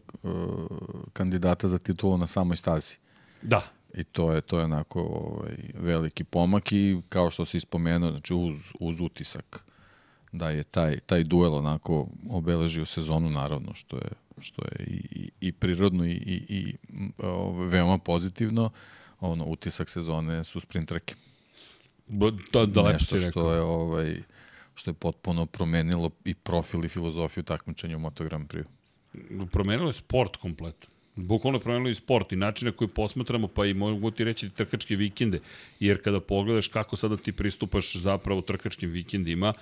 kandidata 1.13 1.69
za 1.69 1.79
titulu 1.79 2.19
na 2.19 2.27
samoj 2.27 2.57
stazi. 2.57 2.97
Da. 3.43 3.63
I 3.95 4.05
to 4.05 4.33
je 4.33 4.41
to 4.41 4.59
je 4.59 4.65
onako 4.65 5.01
ovaj 5.01 5.57
veliki 5.75 6.25
pomak 6.25 6.73
i 6.73 7.01
kao 7.09 7.31
što 7.31 7.45
se 7.45 7.57
ispomenuo, 7.57 8.11
znači 8.11 8.35
uz 8.35 8.57
uz 8.81 9.01
utisak 9.01 9.65
da 10.33 10.51
je 10.51 10.65
taj 10.65 11.01
taj 11.01 11.25
duel 11.25 11.55
onako 11.55 12.09
obeležio 12.31 12.85
sezonu 12.85 13.31
naravno 13.31 13.75
što 13.75 13.97
je 13.97 14.11
što 14.39 14.63
je 14.63 14.87
i, 14.87 15.01
i, 15.11 15.31
i 15.41 15.53
prirodno 15.53 16.05
i, 16.05 16.11
i, 16.11 16.45
i 16.49 16.77
ovaj, 17.19 17.67
veoma 17.67 17.99
pozitivno. 17.99 18.71
Ono 19.21 19.45
utisak 19.45 19.91
sezone 19.91 20.45
su 20.45 20.61
sprint 20.61 20.89
trke. 20.89 21.15
Da, 22.53 22.67
da, 22.67 22.93
Nešto 22.93 23.19
što 23.19 23.55
je 23.55 23.61
ovaj 23.61 24.23
što 24.75 24.91
je 24.91 24.95
potpuno 24.95 25.47
promenilo 25.47 26.11
i 26.25 26.35
profil 26.35 26.85
i 26.85 26.89
filozofiju 26.89 27.45
takmičenja 27.45 27.97
u 27.97 28.01
Moto 28.01 28.25
Grand 28.25 28.49
Prix. 28.49 28.65
Promenilo 29.53 29.89
je 29.89 29.93
sport 29.93 30.37
kompletno. 30.37 30.89
Bukvalno 31.17 31.89
i 31.91 31.95
sport 31.95 32.33
i 32.33 32.37
način 32.37 32.67
na 32.67 32.73
koji 32.73 32.89
posmatramo, 32.89 33.49
pa 33.49 33.67
i 33.67 33.75
mogu 33.75 34.11
ti 34.11 34.25
reći 34.25 34.51
trkačke 34.51 34.97
vikende, 34.97 35.41
jer 35.81 36.03
kada 36.03 36.21
pogledaš 36.21 36.69
kako 36.69 36.97
sada 36.97 37.17
ti 37.17 37.33
pristupaš 37.33 37.97
zapravo 37.97 38.41
trkačkim 38.41 38.91
vikendima, 38.91 39.53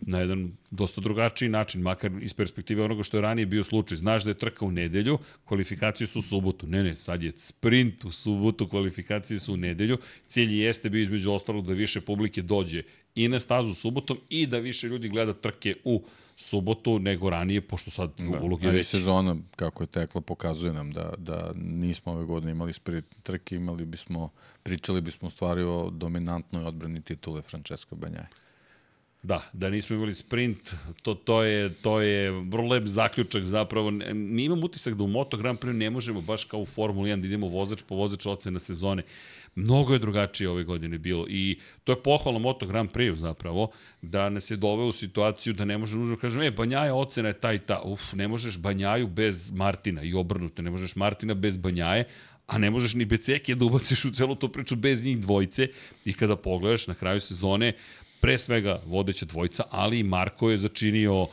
na 0.00 0.18
jedan 0.18 0.52
dosta 0.76 1.00
drugačiji 1.00 1.48
način, 1.48 1.82
makar 1.82 2.10
iz 2.20 2.34
perspektive 2.34 2.84
onoga 2.84 3.02
što 3.02 3.16
je 3.16 3.20
ranije 3.20 3.46
bio 3.46 3.64
slučaj. 3.64 3.96
Znaš 3.96 4.24
da 4.24 4.30
je 4.30 4.38
trka 4.38 4.64
u 4.64 4.70
nedelju, 4.70 5.18
kvalifikacije 5.44 6.06
su 6.06 6.18
u 6.18 6.22
subotu. 6.22 6.66
Ne, 6.66 6.82
ne, 6.82 6.96
sad 6.96 7.22
je 7.22 7.32
sprint 7.36 8.04
u 8.04 8.12
subotu, 8.12 8.68
kvalifikacije 8.68 9.40
su 9.40 9.54
u 9.54 9.56
nedelju. 9.56 9.98
Cilj 10.28 10.62
jeste 10.62 10.90
bio 10.90 11.02
između 11.02 11.32
ostalog 11.32 11.66
da 11.66 11.72
više 11.72 12.00
publike 12.00 12.42
dođe 12.42 12.82
i 13.14 13.28
na 13.28 13.40
stazu 13.40 13.74
subotom 13.74 14.18
i 14.28 14.46
da 14.46 14.58
više 14.58 14.88
ljudi 14.88 15.08
gleda 15.08 15.32
trke 15.32 15.76
u 15.84 16.04
subotu 16.36 16.98
nego 16.98 17.30
ranije, 17.30 17.60
pošto 17.60 17.90
sad 17.90 18.10
da, 18.18 18.40
ulog 18.40 18.64
je 18.64 18.70
već... 18.70 18.86
sezona, 18.86 19.36
kako 19.56 19.82
je 19.82 19.86
tekla, 19.86 20.20
pokazuje 20.20 20.72
nam 20.72 20.92
da, 20.92 21.14
da 21.18 21.52
nismo 21.54 22.12
ove 22.12 22.24
godine 22.24 22.52
imali 22.52 22.72
sprint 22.72 23.06
trke, 23.22 23.56
imali 23.56 23.84
bismo, 23.84 24.30
pričali 24.62 25.00
bismo 25.00 25.28
u 25.28 25.30
stvari 25.30 25.62
o 25.62 25.90
dominantnoj 25.90 26.64
odbrani 26.64 27.00
titule 27.00 27.42
Francesco 27.42 27.96
Banjaje. 27.96 28.28
Da, 29.26 29.42
da 29.52 29.70
nismo 29.70 29.96
imali 29.96 30.14
sprint, 30.14 30.74
to, 31.02 31.14
to, 31.14 31.42
je, 31.42 31.74
to 31.74 32.00
je 32.00 32.30
vrlo 32.30 32.68
lep 32.68 32.86
zaključak 32.86 33.44
zapravo. 33.44 33.90
Ne 33.90 34.44
imam 34.44 34.64
utisak 34.64 34.94
da 34.94 35.04
u 35.04 35.06
Moto 35.06 35.36
Grand 35.36 35.58
Prix 35.58 35.72
ne 35.72 35.90
možemo 35.90 36.20
baš 36.20 36.44
kao 36.44 36.60
u 36.60 36.66
Formuli 36.66 37.10
1 37.10 37.20
da 37.20 37.26
idemo 37.26 37.48
vozač 37.48 37.82
po 37.88 37.94
vozač 37.94 38.26
ocena 38.26 38.58
sezone. 38.58 39.02
Mnogo 39.54 39.92
je 39.92 39.98
drugačije 39.98 40.50
ove 40.50 40.64
godine 40.64 40.98
bilo 40.98 41.26
i 41.28 41.58
to 41.84 41.92
je 41.92 42.02
pohvalno 42.02 42.38
Moto 42.38 42.66
Grand 42.66 42.90
Prix 42.90 43.14
zapravo, 43.14 43.70
da 44.02 44.28
nas 44.28 44.50
je 44.50 44.56
doveo 44.56 44.86
u 44.86 44.92
situaciju 44.92 45.54
da 45.54 45.64
ne 45.64 45.78
možemo 45.78 46.06
da 46.06 46.16
kažem, 46.16 46.42
e, 46.42 46.50
Banjaja 46.50 46.94
ocena 46.94 47.28
je 47.28 47.40
ta 47.40 47.52
i 47.52 47.58
ta. 47.58 47.82
Uf, 47.84 48.12
ne 48.12 48.28
možeš 48.28 48.58
Banjaju 48.58 49.06
bez 49.06 49.50
Martina 49.52 50.02
i 50.02 50.14
obrnuto, 50.14 50.62
ne 50.62 50.70
možeš 50.70 50.96
Martina 50.96 51.34
bez 51.34 51.56
Banjaje, 51.56 52.04
a 52.46 52.58
ne 52.58 52.70
možeš 52.70 52.94
ni 52.94 53.04
Becekije 53.04 53.56
da 53.56 53.64
ubaciš 53.64 54.04
u 54.04 54.10
celu 54.10 54.34
tu 54.34 54.48
priču 54.48 54.76
bez 54.76 55.04
njih 55.04 55.18
dvojice 55.18 55.68
i 56.04 56.12
kada 56.12 56.36
pogledaš 56.36 56.86
na 56.86 56.94
kraju 56.94 57.20
sezone, 57.20 57.72
pre 58.26 58.38
svega 58.38 58.80
vodeća 58.86 59.26
dvojica, 59.26 59.64
ali 59.70 59.98
i 59.98 60.02
Marko 60.02 60.50
je 60.50 60.56
začinio 60.56 61.26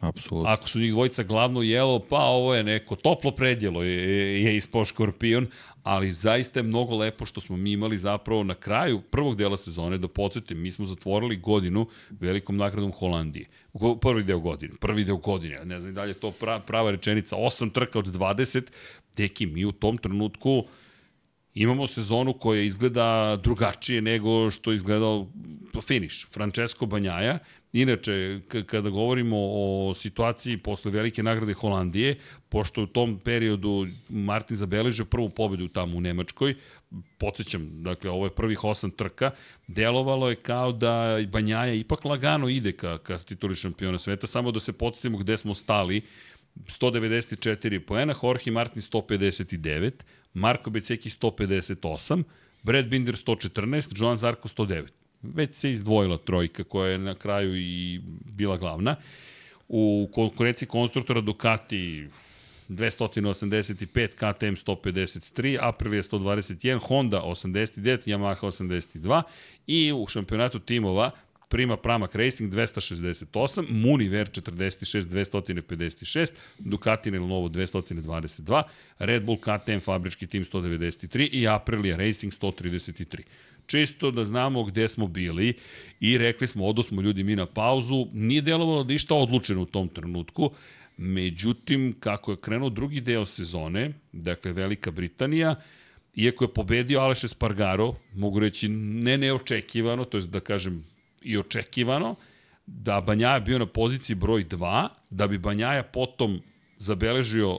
Apsolutno. 0.00 0.50
Ako 0.50 0.68
su 0.68 0.80
njih 0.80 0.92
dvojica 0.92 1.22
glavno 1.22 1.62
jelo, 1.62 1.98
pa 1.98 2.18
ovo 2.18 2.54
je 2.54 2.64
neko 2.64 2.96
toplo 2.96 3.30
predjelo 3.30 3.82
je, 3.82 4.42
je 4.42 4.56
ispao 4.56 4.84
škorpion, 4.84 5.46
ali 5.82 6.12
zaista 6.12 6.60
je 6.60 6.64
mnogo 6.64 6.96
lepo 6.96 7.26
što 7.26 7.40
smo 7.40 7.56
mi 7.56 7.72
imali 7.72 7.98
zapravo 7.98 8.44
na 8.44 8.54
kraju 8.54 9.00
prvog 9.00 9.36
dela 9.36 9.56
sezone, 9.56 9.98
da 9.98 10.08
podsjetim, 10.08 10.60
mi 10.60 10.72
smo 10.72 10.86
zatvorili 10.86 11.36
godinu 11.36 11.86
velikom 12.10 12.56
nagradom 12.56 12.92
Holandije. 12.92 13.46
Prvi 14.00 14.22
deo 14.22 14.38
godine, 14.38 14.74
prvi 14.80 15.04
deo 15.04 15.16
godine, 15.16 15.64
ne 15.64 15.80
znam 15.80 15.94
da 15.94 16.02
li 16.02 16.10
je 16.10 16.14
to 16.14 16.32
prava 16.66 16.90
rečenica, 16.90 17.36
8 17.36 17.72
trka 17.72 17.98
od 17.98 18.06
20, 18.06 18.62
teki 19.14 19.46
mi 19.46 19.64
u 19.64 19.72
tom 19.72 19.98
trenutku 19.98 20.64
imamo 21.56 21.86
sezonu 21.86 22.32
koja 22.32 22.62
izgleda 22.62 23.38
drugačije 23.42 24.02
nego 24.02 24.50
što 24.50 24.70
je 24.70 24.76
izgledao 24.76 25.26
finiš. 25.82 26.26
Francesco 26.30 26.86
Banjaja, 26.86 27.38
inače, 27.72 28.40
kada 28.66 28.90
govorimo 28.90 29.36
o 29.38 29.94
situaciji 29.94 30.56
posle 30.56 30.90
velike 30.90 31.22
nagrade 31.22 31.52
Holandije, 31.52 32.18
pošto 32.48 32.82
u 32.82 32.86
tom 32.86 33.18
periodu 33.18 33.86
Martin 34.08 34.56
zabeležio 34.56 35.04
prvu 35.04 35.28
pobedu 35.28 35.68
tamo 35.68 35.96
u 35.96 36.00
Nemačkoj, 36.00 36.54
podsjećam, 37.18 37.82
dakle, 37.82 38.10
ovo 38.10 38.26
je 38.26 38.34
prvih 38.34 38.64
osam 38.64 38.90
trka, 38.90 39.30
delovalo 39.66 40.30
je 40.30 40.36
kao 40.36 40.72
da 40.72 41.18
Banjaja 41.32 41.74
ipak 41.74 42.04
lagano 42.04 42.48
ide 42.48 42.72
ka, 42.72 42.98
ka 42.98 43.18
tituli 43.18 43.54
šampiona 43.54 43.98
sveta, 43.98 44.26
samo 44.26 44.52
da 44.52 44.60
se 44.60 44.72
podsjetimo 44.72 45.18
gde 45.18 45.36
smo 45.36 45.54
stali, 45.54 46.02
194 46.68 47.80
poena, 47.80 48.14
Jorge 48.22 48.50
Martin 48.50 48.82
159, 48.82 50.04
Marko 50.34 50.70
Beceki 50.70 51.10
158, 51.10 52.24
Brad 52.62 52.86
Binder 52.86 53.16
114, 53.16 53.92
Joan 54.00 54.16
Zarko 54.16 54.48
109. 54.48 54.86
Već 55.22 55.54
se 55.54 55.72
izdvojila 55.72 56.18
trojka 56.18 56.64
koja 56.64 56.90
je 56.90 56.98
na 56.98 57.14
kraju 57.14 57.56
i 57.56 58.00
bila 58.24 58.56
glavna. 58.56 58.96
U 59.68 60.08
konkurenciji 60.14 60.68
konstruktora 60.68 61.20
Ducati 61.20 62.08
285, 62.68 64.14
KTM 64.14 64.54
153, 64.54 65.58
Aprilia 65.60 66.02
121, 66.02 66.78
Honda 66.78 67.22
89, 67.22 68.06
Yamaha 68.06 68.46
82 68.46 69.22
i 69.66 69.92
u 69.92 70.06
šampionatu 70.06 70.58
timova 70.58 71.10
Prima 71.48 71.76
Pramac 71.76 72.14
Racing 72.14 72.52
268, 72.52 73.66
Muniver 73.68 74.30
46 74.30 75.06
256, 75.08 76.32
Ducati 76.58 77.10
Novo 77.10 77.48
222, 77.48 78.62
Red 78.98 79.24
Bull 79.24 79.38
KTM 79.38 79.80
fabrički 79.80 80.26
tim 80.26 80.44
193 80.44 81.28
i 81.32 81.48
Aprilia 81.48 81.96
Racing 81.96 82.32
133 82.32 83.22
čisto 83.66 84.10
da 84.10 84.24
znamo 84.24 84.64
gde 84.64 84.88
smo 84.88 85.06
bili 85.06 85.54
i 86.00 86.18
rekli 86.18 86.46
smo, 86.46 86.66
odo 86.66 86.82
smo 86.82 87.02
ljudi 87.02 87.22
mi 87.22 87.36
na 87.36 87.46
pauzu, 87.46 88.06
nije 88.12 88.42
delovalo 88.42 88.84
da 88.84 88.94
išta 88.94 89.14
odlučeno 89.14 89.62
u 89.62 89.66
tom 89.66 89.88
trenutku, 89.88 90.50
međutim, 90.96 91.94
kako 92.00 92.30
je 92.30 92.40
krenuo 92.40 92.70
drugi 92.70 93.00
deo 93.00 93.26
sezone, 93.26 93.92
dakle 94.12 94.52
Velika 94.52 94.90
Britanija, 94.90 95.54
iako 96.14 96.44
je 96.44 96.54
pobedio 96.54 97.00
Aleš 97.00 97.24
Espargaro, 97.24 97.94
mogu 98.14 98.40
reći 98.40 98.68
ne 98.68 99.18
neočekivano, 99.18 100.04
to 100.04 100.16
je 100.16 100.22
da 100.26 100.40
kažem 100.40 100.84
i 101.26 101.38
očekivano, 101.38 102.14
da 102.66 103.00
Banjaja 103.00 103.40
bio 103.40 103.58
na 103.58 103.66
poziciji 103.66 104.16
broj 104.16 104.44
2, 104.44 104.88
da 105.10 105.26
bi 105.26 105.38
Banjaja 105.38 105.82
potom 105.82 106.40
zabeležio 106.78 107.58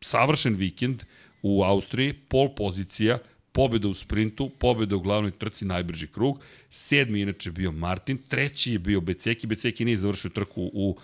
savršen 0.00 0.54
vikend 0.54 1.04
u 1.42 1.62
Austriji, 1.62 2.12
pol 2.12 2.54
pozicija, 2.54 3.18
pobjeda 3.52 3.88
u 3.88 3.94
sprintu, 3.94 4.50
pobjeda 4.58 4.96
u 4.96 5.00
glavnoj 5.00 5.30
trci, 5.30 5.64
najbrži 5.64 6.06
krug. 6.06 6.40
Sedmi 6.70 7.20
inače 7.20 7.50
bio 7.50 7.72
Martin, 7.72 8.18
treći 8.18 8.72
je 8.72 8.78
bio 8.78 9.00
Beceki, 9.00 9.46
Beceki 9.46 9.84
nije 9.84 9.98
završio 9.98 10.30
trku 10.30 10.70
u 10.72 10.98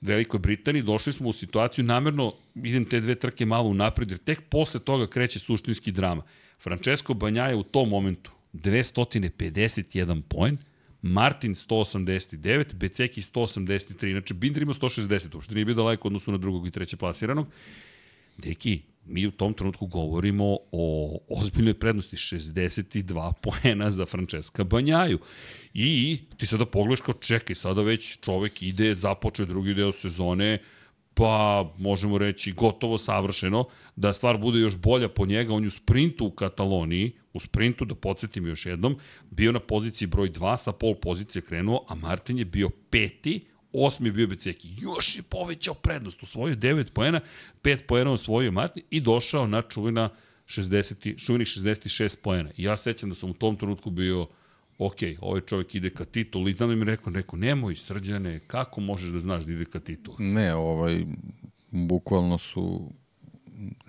Velikoj 0.00 0.40
Britaniji. 0.40 0.82
Došli 0.82 1.12
smo 1.12 1.28
u 1.28 1.32
situaciju, 1.32 1.84
namerno 1.84 2.32
idem 2.54 2.84
te 2.84 3.00
dve 3.00 3.14
trke 3.14 3.46
malo 3.46 3.68
u 3.68 3.74
napred, 3.74 4.10
jer 4.10 4.18
tek 4.18 4.40
posle 4.48 4.80
toga 4.80 5.06
kreće 5.06 5.38
suštinski 5.38 5.92
drama. 5.92 6.22
Francesco 6.60 7.14
Banjaja 7.14 7.56
u 7.56 7.62
tom 7.62 7.88
momentu 7.88 8.30
251 8.52 10.22
poen, 10.28 10.58
Martin 11.06 11.54
189, 11.54 12.74
Beceki 12.74 13.22
183, 13.22 14.12
znači 14.12 14.34
Binder 14.34 14.62
ima 14.62 14.72
160, 14.72 15.34
uopšte 15.34 15.54
nije 15.54 15.64
bio 15.64 15.74
daleko 15.74 16.08
odnosu 16.08 16.32
na 16.32 16.38
drugog 16.38 16.66
i 16.66 16.70
treće 16.70 16.96
plasiranog. 16.96 17.46
Deki, 18.36 18.80
mi 19.06 19.26
u 19.26 19.30
tom 19.30 19.54
trenutku 19.54 19.86
govorimo 19.86 20.56
o 20.72 21.18
ozbiljnoj 21.28 21.74
prednosti 21.74 22.16
62 22.16 23.32
poena 23.42 23.90
za 23.90 24.06
Francesca 24.06 24.64
Banjaju. 24.64 25.18
I 25.74 26.18
ti 26.36 26.46
sada 26.46 26.66
pogledaš 26.66 27.00
kao 27.00 27.14
čekaj, 27.14 27.56
sada 27.56 27.82
već 27.82 28.18
čovek 28.20 28.62
ide, 28.62 28.94
započe 28.94 29.44
drugi 29.44 29.74
deo 29.74 29.92
sezone, 29.92 30.58
pa 31.14 31.64
možemo 31.78 32.18
reći 32.18 32.52
gotovo 32.52 32.98
savršeno, 32.98 33.64
da 33.96 34.12
stvar 34.12 34.38
bude 34.38 34.60
još 34.60 34.76
bolja 34.76 35.08
po 35.08 35.26
njega, 35.26 35.54
on 35.54 35.62
je 35.62 35.68
u 35.68 35.70
sprintu 35.70 36.26
u 36.26 36.30
Kataloniji, 36.30 37.12
u 37.32 37.40
sprintu, 37.40 37.84
da 37.84 37.94
podsjetim 37.94 38.46
još 38.46 38.66
jednom, 38.66 38.96
bio 39.30 39.52
na 39.52 39.60
poziciji 39.60 40.08
broj 40.08 40.30
2, 40.30 40.58
sa 40.58 40.72
pol 40.72 40.94
pozicije 40.94 41.42
krenuo, 41.42 41.84
a 41.88 41.94
Martin 41.94 42.38
je 42.38 42.44
bio 42.44 42.70
peti, 42.90 43.46
osmi 43.72 44.08
je 44.08 44.12
bio 44.12 44.26
Beceki. 44.26 44.68
Još 44.80 45.16
je 45.16 45.22
povećao 45.22 45.74
prednost, 45.74 46.22
osvojio 46.22 46.56
9 46.56 46.92
poena, 46.92 47.20
5 47.62 47.86
poena 47.86 48.12
osvojio 48.12 48.52
Martin 48.52 48.82
i 48.90 49.00
došao 49.00 49.46
na 49.46 49.62
čuvena 49.62 50.10
60, 50.46 51.24
čuvenih 51.24 51.46
66 51.46 52.16
poena. 52.22 52.50
Ja 52.56 52.76
sećam 52.76 53.08
da 53.08 53.14
sam 53.14 53.30
u 53.30 53.34
tom 53.34 53.56
trenutku 53.56 53.90
bio 53.90 54.26
ok, 54.78 54.96
ovaj 55.20 55.40
čovjek 55.40 55.74
ide 55.74 55.90
ka 55.90 56.04
titulu 56.04 56.48
i 56.48 56.54
da 56.54 56.66
mi 56.66 56.84
rekao, 56.84 57.12
neko, 57.12 57.36
nemoj 57.36 57.76
srđane, 57.76 58.40
kako 58.46 58.80
možeš 58.80 59.10
da 59.10 59.20
znaš 59.20 59.44
da 59.44 59.52
ide 59.52 59.64
ka 59.64 59.80
titulu? 59.80 60.16
Ne, 60.20 60.54
ovaj, 60.54 61.06
bukvalno 61.70 62.38
su 62.38 62.90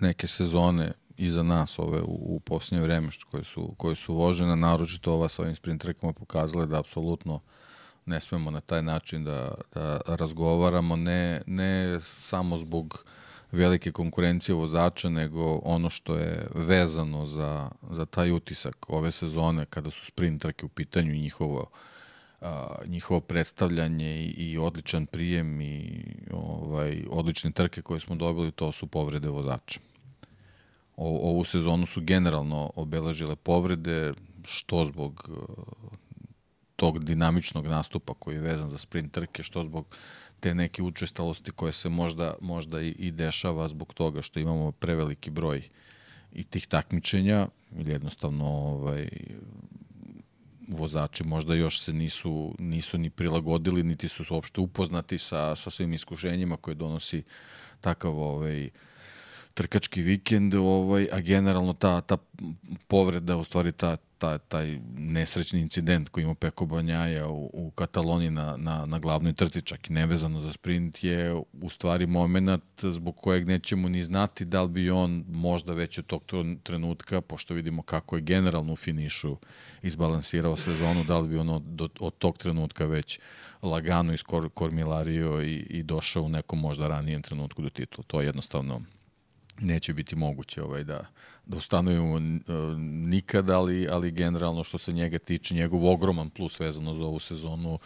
neke 0.00 0.26
sezone 0.26 0.92
iza 1.16 1.42
nas 1.42 1.78
ove 1.78 2.02
u, 2.02 2.36
u 2.36 2.40
posljednje 2.40 2.82
vreme 2.82 3.10
što 3.10 3.26
koje 3.26 3.44
su, 3.44 3.74
koje 3.78 3.96
su 3.96 4.14
vožene, 4.14 4.56
naročito 4.56 5.12
ova 5.12 5.28
sa 5.28 5.42
ovim 5.42 5.56
sprint 5.56 5.82
trekama 5.82 6.12
pokazale 6.12 6.66
da 6.66 6.78
apsolutno 6.78 7.40
ne 8.06 8.20
smemo 8.20 8.50
na 8.50 8.60
taj 8.60 8.82
način 8.82 9.24
da, 9.24 9.54
da 9.74 10.00
razgovaramo, 10.06 10.96
ne, 10.96 11.42
ne 11.46 12.00
samo 12.20 12.56
zbog 12.56 13.04
velike 13.56 13.92
konkurencije 13.92 14.54
vozača, 14.54 15.08
nego 15.08 15.60
ono 15.64 15.90
što 15.90 16.16
je 16.16 16.46
vezano 16.54 17.26
za, 17.26 17.70
za 17.90 18.06
taj 18.06 18.30
utisak 18.30 18.90
ove 18.90 19.10
sezone 19.10 19.66
kada 19.66 19.90
su 19.90 20.04
sprint 20.04 20.42
trke 20.42 20.66
u 20.66 20.68
pitanju 20.68 21.14
i 21.14 21.20
njihovo, 21.20 21.70
a, 22.40 22.76
njihovo 22.86 23.20
predstavljanje 23.20 24.18
i, 24.18 24.52
i 24.52 24.58
odličan 24.58 25.06
prijem 25.06 25.60
i 25.60 26.04
ovaj, 26.32 27.04
odlične 27.10 27.50
trke 27.50 27.82
koje 27.82 28.00
smo 28.00 28.16
dobili, 28.16 28.50
to 28.52 28.72
su 28.72 28.86
povrede 28.86 29.28
vozača. 29.28 29.80
O, 30.96 31.30
ovu 31.30 31.44
sezonu 31.44 31.86
su 31.86 32.00
generalno 32.00 32.72
obeležile 32.76 33.36
povrede, 33.36 34.12
što 34.44 34.84
zbog 34.84 35.30
tog 36.76 37.04
dinamičnog 37.04 37.66
nastupa 37.66 38.14
koji 38.14 38.34
je 38.34 38.40
vezan 38.40 38.70
za 38.70 38.78
sprint 38.78 39.12
trke, 39.12 39.42
što 39.42 39.62
zbog 39.62 39.96
te 40.40 40.54
neke 40.54 40.82
učestalosti 40.82 41.50
koje 41.50 41.72
se 41.72 41.88
možda, 41.88 42.34
možda 42.40 42.80
i, 42.82 42.88
i 42.88 43.10
dešava 43.10 43.68
zbog 43.68 43.94
toga 43.94 44.22
što 44.22 44.40
imamo 44.40 44.72
preveliki 44.72 45.30
broj 45.30 45.68
i 46.32 46.44
tih 46.44 46.66
takmičenja 46.66 47.48
ili 47.76 47.90
jednostavno 47.90 48.44
ovaj, 48.44 49.08
vozači 50.68 51.24
možda 51.24 51.54
još 51.54 51.80
se 51.80 51.92
nisu, 51.92 52.54
nisu 52.58 52.98
ni 52.98 53.10
prilagodili, 53.10 53.82
niti 53.82 54.08
su 54.08 54.24
uopšte 54.30 54.60
upoznati 54.60 55.18
sa, 55.18 55.56
sa 55.56 55.70
svim 55.70 55.92
iskušenjima 55.92 56.56
koje 56.56 56.74
donosi 56.74 57.22
takav 57.80 58.18
ovaj, 58.18 58.70
trkački 59.54 60.02
vikend, 60.02 60.54
ovaj, 60.54 61.08
a 61.12 61.20
generalno 61.20 61.72
ta, 61.72 62.00
ta 62.00 62.16
povreda, 62.88 63.36
u 63.36 63.44
stvari 63.44 63.72
ta, 63.72 63.96
ta, 64.18 64.38
taj 64.38 64.78
nesrećni 64.94 65.60
incident 65.60 66.08
koji 66.08 66.24
ima 66.24 66.34
Peko 66.34 66.66
Banjaja 66.66 67.28
u, 67.28 67.50
u 67.52 67.70
Kataloniji 67.70 68.30
na, 68.30 68.56
na, 68.56 68.86
na 68.86 68.98
glavnoj 68.98 69.32
trci, 69.32 69.62
čak 69.62 69.90
i 69.90 69.92
nevezano 69.92 70.40
za 70.40 70.52
sprint, 70.52 71.04
je 71.04 71.34
u 71.52 71.68
stvari 71.68 72.06
moment 72.06 72.60
zbog 72.82 73.16
kojeg 73.16 73.46
nećemo 73.46 73.88
ni 73.88 74.02
znati 74.02 74.44
da 74.44 74.62
li 74.62 74.68
bi 74.68 74.90
on 74.90 75.24
možda 75.28 75.72
već 75.72 75.98
od 75.98 76.06
tog 76.06 76.22
trenutka, 76.62 77.20
pošto 77.20 77.54
vidimo 77.54 77.82
kako 77.82 78.16
je 78.16 78.22
generalno 78.22 78.72
u 78.72 78.76
finišu 78.76 79.36
izbalansirao 79.82 80.56
sezonu, 80.56 81.04
da 81.04 81.18
li 81.18 81.28
bi 81.28 81.38
on 81.38 81.48
od, 81.48 81.90
od 82.00 82.18
tog 82.18 82.38
trenutka 82.38 82.86
već 82.86 83.20
lagano 83.62 84.12
iskormilario 84.12 85.42
i, 85.42 85.54
i 85.54 85.82
došao 85.82 86.22
u 86.22 86.28
nekom 86.28 86.60
možda 86.60 86.88
ranijem 86.88 87.22
trenutku 87.22 87.62
do 87.62 87.70
titula. 87.70 88.04
To 88.06 88.20
je 88.20 88.26
jednostavno 88.26 88.82
neće 89.60 89.94
biti 89.94 90.16
moguće 90.16 90.62
ovaj 90.62 90.84
da 90.84 91.06
da 91.46 91.56
ustanovimo 91.56 92.18
nikada, 92.78 93.58
ali, 93.58 93.88
ali 93.90 94.10
generalno 94.10 94.64
što 94.64 94.78
se 94.78 94.92
njega 94.92 95.18
tiče, 95.18 95.54
njegov 95.54 95.86
ogroman 95.86 96.30
plus 96.30 96.60
vezano 96.60 96.94
za 96.94 97.04
ovu 97.04 97.18
sezonu 97.18 97.78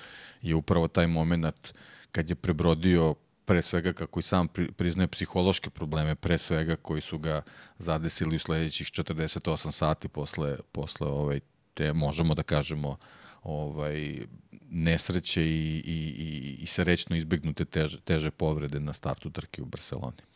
je 0.43 0.55
upravo 0.55 0.89
taj 0.89 1.07
moment 1.07 1.73
kad 2.13 2.29
je 2.31 2.35
prebrodio 2.35 3.15
pre 3.45 3.63
svega 3.63 3.93
kako 3.93 4.21
i 4.21 4.23
sam 4.23 4.49
priznaje 4.77 5.09
psihološke 5.09 5.71
probleme, 5.71 6.15
pre 6.15 6.39
svega 6.39 6.77
koji 6.77 7.01
su 7.01 7.19
ga 7.19 7.43
zadesili 7.79 8.37
u 8.37 8.39
sledećih 8.39 8.87
48 8.87 9.71
sati 9.71 10.09
posle, 10.09 10.57
posle 10.73 11.09
ovaj, 11.09 11.41
te, 11.75 11.93
možemo 11.93 12.35
da 12.35 12.43
kažemo, 12.43 12.97
ovaj, 13.43 14.27
nesreće 14.71 15.43
i, 15.43 15.83
i, 15.85 16.15
i, 16.19 16.57
i 16.63 16.67
srećno 16.67 17.17
izbegnute 17.17 17.65
teže, 17.65 18.01
teže 18.01 18.31
povrede 18.31 18.81
na 18.81 18.93
startu 18.93 19.31
trke 19.31 19.63
u 19.63 19.67
Barceloni. 19.67 20.30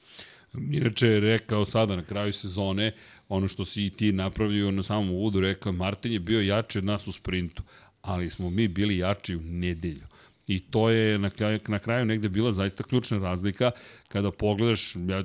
Inače 0.71 1.09
je 1.09 1.21
rekao 1.21 1.65
sada 1.65 1.97
na 1.97 2.03
kraju 2.03 2.33
sezone, 2.33 2.93
ono 3.29 3.49
što 3.49 3.65
si 3.65 3.87
i 3.87 3.91
ti 3.91 4.13
napravio 4.13 4.71
na 4.71 4.83
samom 4.83 5.11
uvodu, 5.11 5.41
rekao 5.41 5.73
Martin 5.73 6.13
je 6.13 6.21
bio 6.21 6.41
jači 6.41 6.79
od 6.79 6.85
nas 6.85 7.07
u 7.07 7.13
sprintu, 7.13 7.63
ali 8.03 8.31
smo 8.31 8.51
mi 8.51 8.69
bili 8.69 8.99
jači 8.99 9.37
u 9.37 9.41
nedelju. 9.41 10.07
I 10.47 10.61
to 10.61 10.91
je 10.91 11.19
na 11.19 11.31
kraju, 11.31 11.61
na 11.69 11.79
kraju 11.79 12.05
negde 12.05 12.29
bila 12.29 12.53
zaista 12.53 12.83
ključna 12.83 13.19
razlika 13.19 13.71
kada 14.09 14.31
pogledaš, 14.31 14.97
ja 14.97 15.25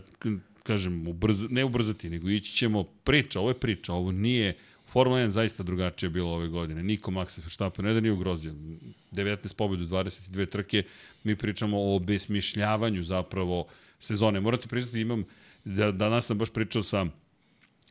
kažem, 0.63 1.07
ubrz, 1.07 1.37
ne 1.49 1.65
ubrzati, 1.65 2.09
nego 2.09 2.29
ići 2.29 2.53
ćemo 2.53 2.83
priča, 2.83 3.39
ovo 3.39 3.49
je 3.49 3.59
priča, 3.59 3.93
ovo 3.93 4.11
nije 4.11 4.57
Formula 4.89 5.19
1 5.19 5.29
zaista 5.29 5.63
drugačije 5.63 6.09
bilo 6.09 6.31
ove 6.31 6.47
godine. 6.47 6.83
Niko 6.83 7.11
Max 7.11 7.37
Verstappen 7.43 7.85
ne 7.85 7.93
da 7.93 7.99
nije 7.99 8.11
ugrozio. 8.11 8.53
19 9.11 9.55
pobedu, 9.55 9.85
22 9.85 10.49
trke. 10.49 10.83
Mi 11.23 11.35
pričamo 11.35 11.95
o 11.95 11.99
besmišljavanju 11.99 13.03
zapravo 13.03 13.67
sezone. 13.99 14.39
Morate 14.39 14.67
priznati, 14.67 15.01
imam, 15.01 15.23
da, 15.65 15.91
danas 15.91 16.25
sam 16.25 16.37
baš 16.37 16.49
pričao 16.49 16.83
sa 16.83 17.05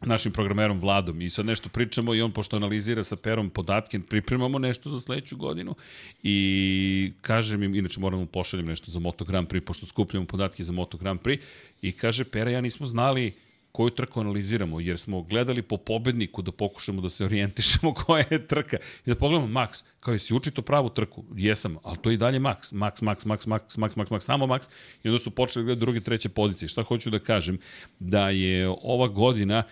našim 0.00 0.32
programerom 0.32 0.80
Vladom 0.80 1.22
i 1.22 1.30
sad 1.30 1.46
nešto 1.46 1.68
pričamo 1.68 2.14
i 2.14 2.22
on 2.22 2.32
pošto 2.32 2.56
analizira 2.56 3.02
sa 3.02 3.16
Perom 3.16 3.50
podatke, 3.50 4.00
pripremamo 4.00 4.58
nešto 4.58 4.90
za 4.90 5.00
sledeću 5.00 5.36
godinu 5.36 5.74
i 6.22 7.12
kažem 7.20 7.62
im, 7.62 7.74
inače 7.74 8.00
moramo 8.00 8.24
da 8.24 8.30
pošaljem 8.30 8.66
nešto 8.66 8.90
za 8.90 9.00
Moto 9.00 9.24
Grand 9.24 9.48
Prix, 9.48 9.60
pošto 9.60 9.86
skupljamo 9.86 10.26
podatke 10.26 10.64
za 10.64 10.72
Moto 10.72 10.98
Grand 10.98 11.20
Prix 11.20 11.40
i 11.82 11.92
kaže 11.92 12.24
Pera, 12.24 12.50
ja 12.50 12.60
nismo 12.60 12.86
znali 12.86 13.34
koju 13.72 13.90
trku 13.90 14.20
analiziramo, 14.20 14.80
jer 14.80 14.98
smo 14.98 15.22
gledali 15.22 15.62
po 15.62 15.76
pobedniku 15.76 16.42
da 16.42 16.52
pokušamo 16.52 17.02
da 17.02 17.08
se 17.08 17.24
orijentišemo 17.24 17.94
koja 18.04 18.24
je 18.30 18.46
trka. 18.46 18.76
I 19.06 19.10
da 19.10 19.14
pogledamo, 19.14 19.60
Max, 19.60 19.84
kao 20.00 20.14
jesi 20.14 20.34
učito 20.34 20.62
pravu 20.62 20.88
trku? 20.88 21.24
Jesam, 21.36 21.76
ali 21.82 21.96
to 21.96 22.10
je 22.10 22.14
i 22.14 22.16
dalje 22.16 22.40
Max. 22.40 22.72
Max, 22.72 23.02
Max, 23.02 23.26
Max, 23.26 23.46
Max, 23.46 23.78
Max, 23.78 23.96
Max, 23.96 24.10
Max, 24.10 24.20
samo 24.20 24.46
Max. 24.46 24.68
I 25.04 25.08
onda 25.08 25.20
su 25.20 25.30
počeli 25.30 25.62
da 25.62 25.66
gledati 25.66 25.80
druge, 25.80 26.00
treće 26.00 26.28
pozicije. 26.28 26.68
Šta 26.68 26.82
hoću 26.82 27.10
da 27.10 27.18
kažem? 27.18 27.58
Da 27.98 28.30
je 28.30 28.68
ova 28.82 29.08
godina 29.08 29.62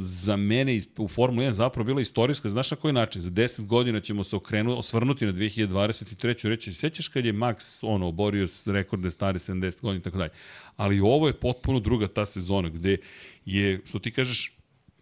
za 0.00 0.36
mene 0.36 0.80
u 0.96 1.08
Formula 1.08 1.48
1 1.48 1.52
zapravo 1.52 1.86
bila 1.86 2.00
istorijska, 2.00 2.48
znaš 2.48 2.70
na 2.70 2.76
koji 2.76 2.92
način? 2.92 3.22
Za 3.22 3.30
10 3.30 3.66
godina 3.66 4.00
ćemo 4.00 4.24
se 4.24 4.36
okrenu, 4.36 4.78
osvrnuti 4.78 5.26
na 5.26 5.32
2023. 5.32 6.48
reći, 6.48 6.74
sećaš 6.74 7.08
kad 7.08 7.24
je 7.24 7.32
Max 7.32 7.78
ono, 7.82 8.06
oborio 8.06 8.46
rekorde 8.66 9.10
stare 9.10 9.38
70 9.38 9.80
godina 9.80 10.00
i 10.00 10.02
tako 10.02 10.18
dalje. 10.18 10.30
Ali 10.76 11.00
ovo 11.00 11.26
je 11.26 11.32
potpuno 11.32 11.80
druga 11.80 12.08
ta 12.08 12.26
sezona 12.26 12.68
gde 12.68 12.96
je, 13.44 13.80
što 13.84 13.98
ti 13.98 14.10
kažeš, 14.10 14.52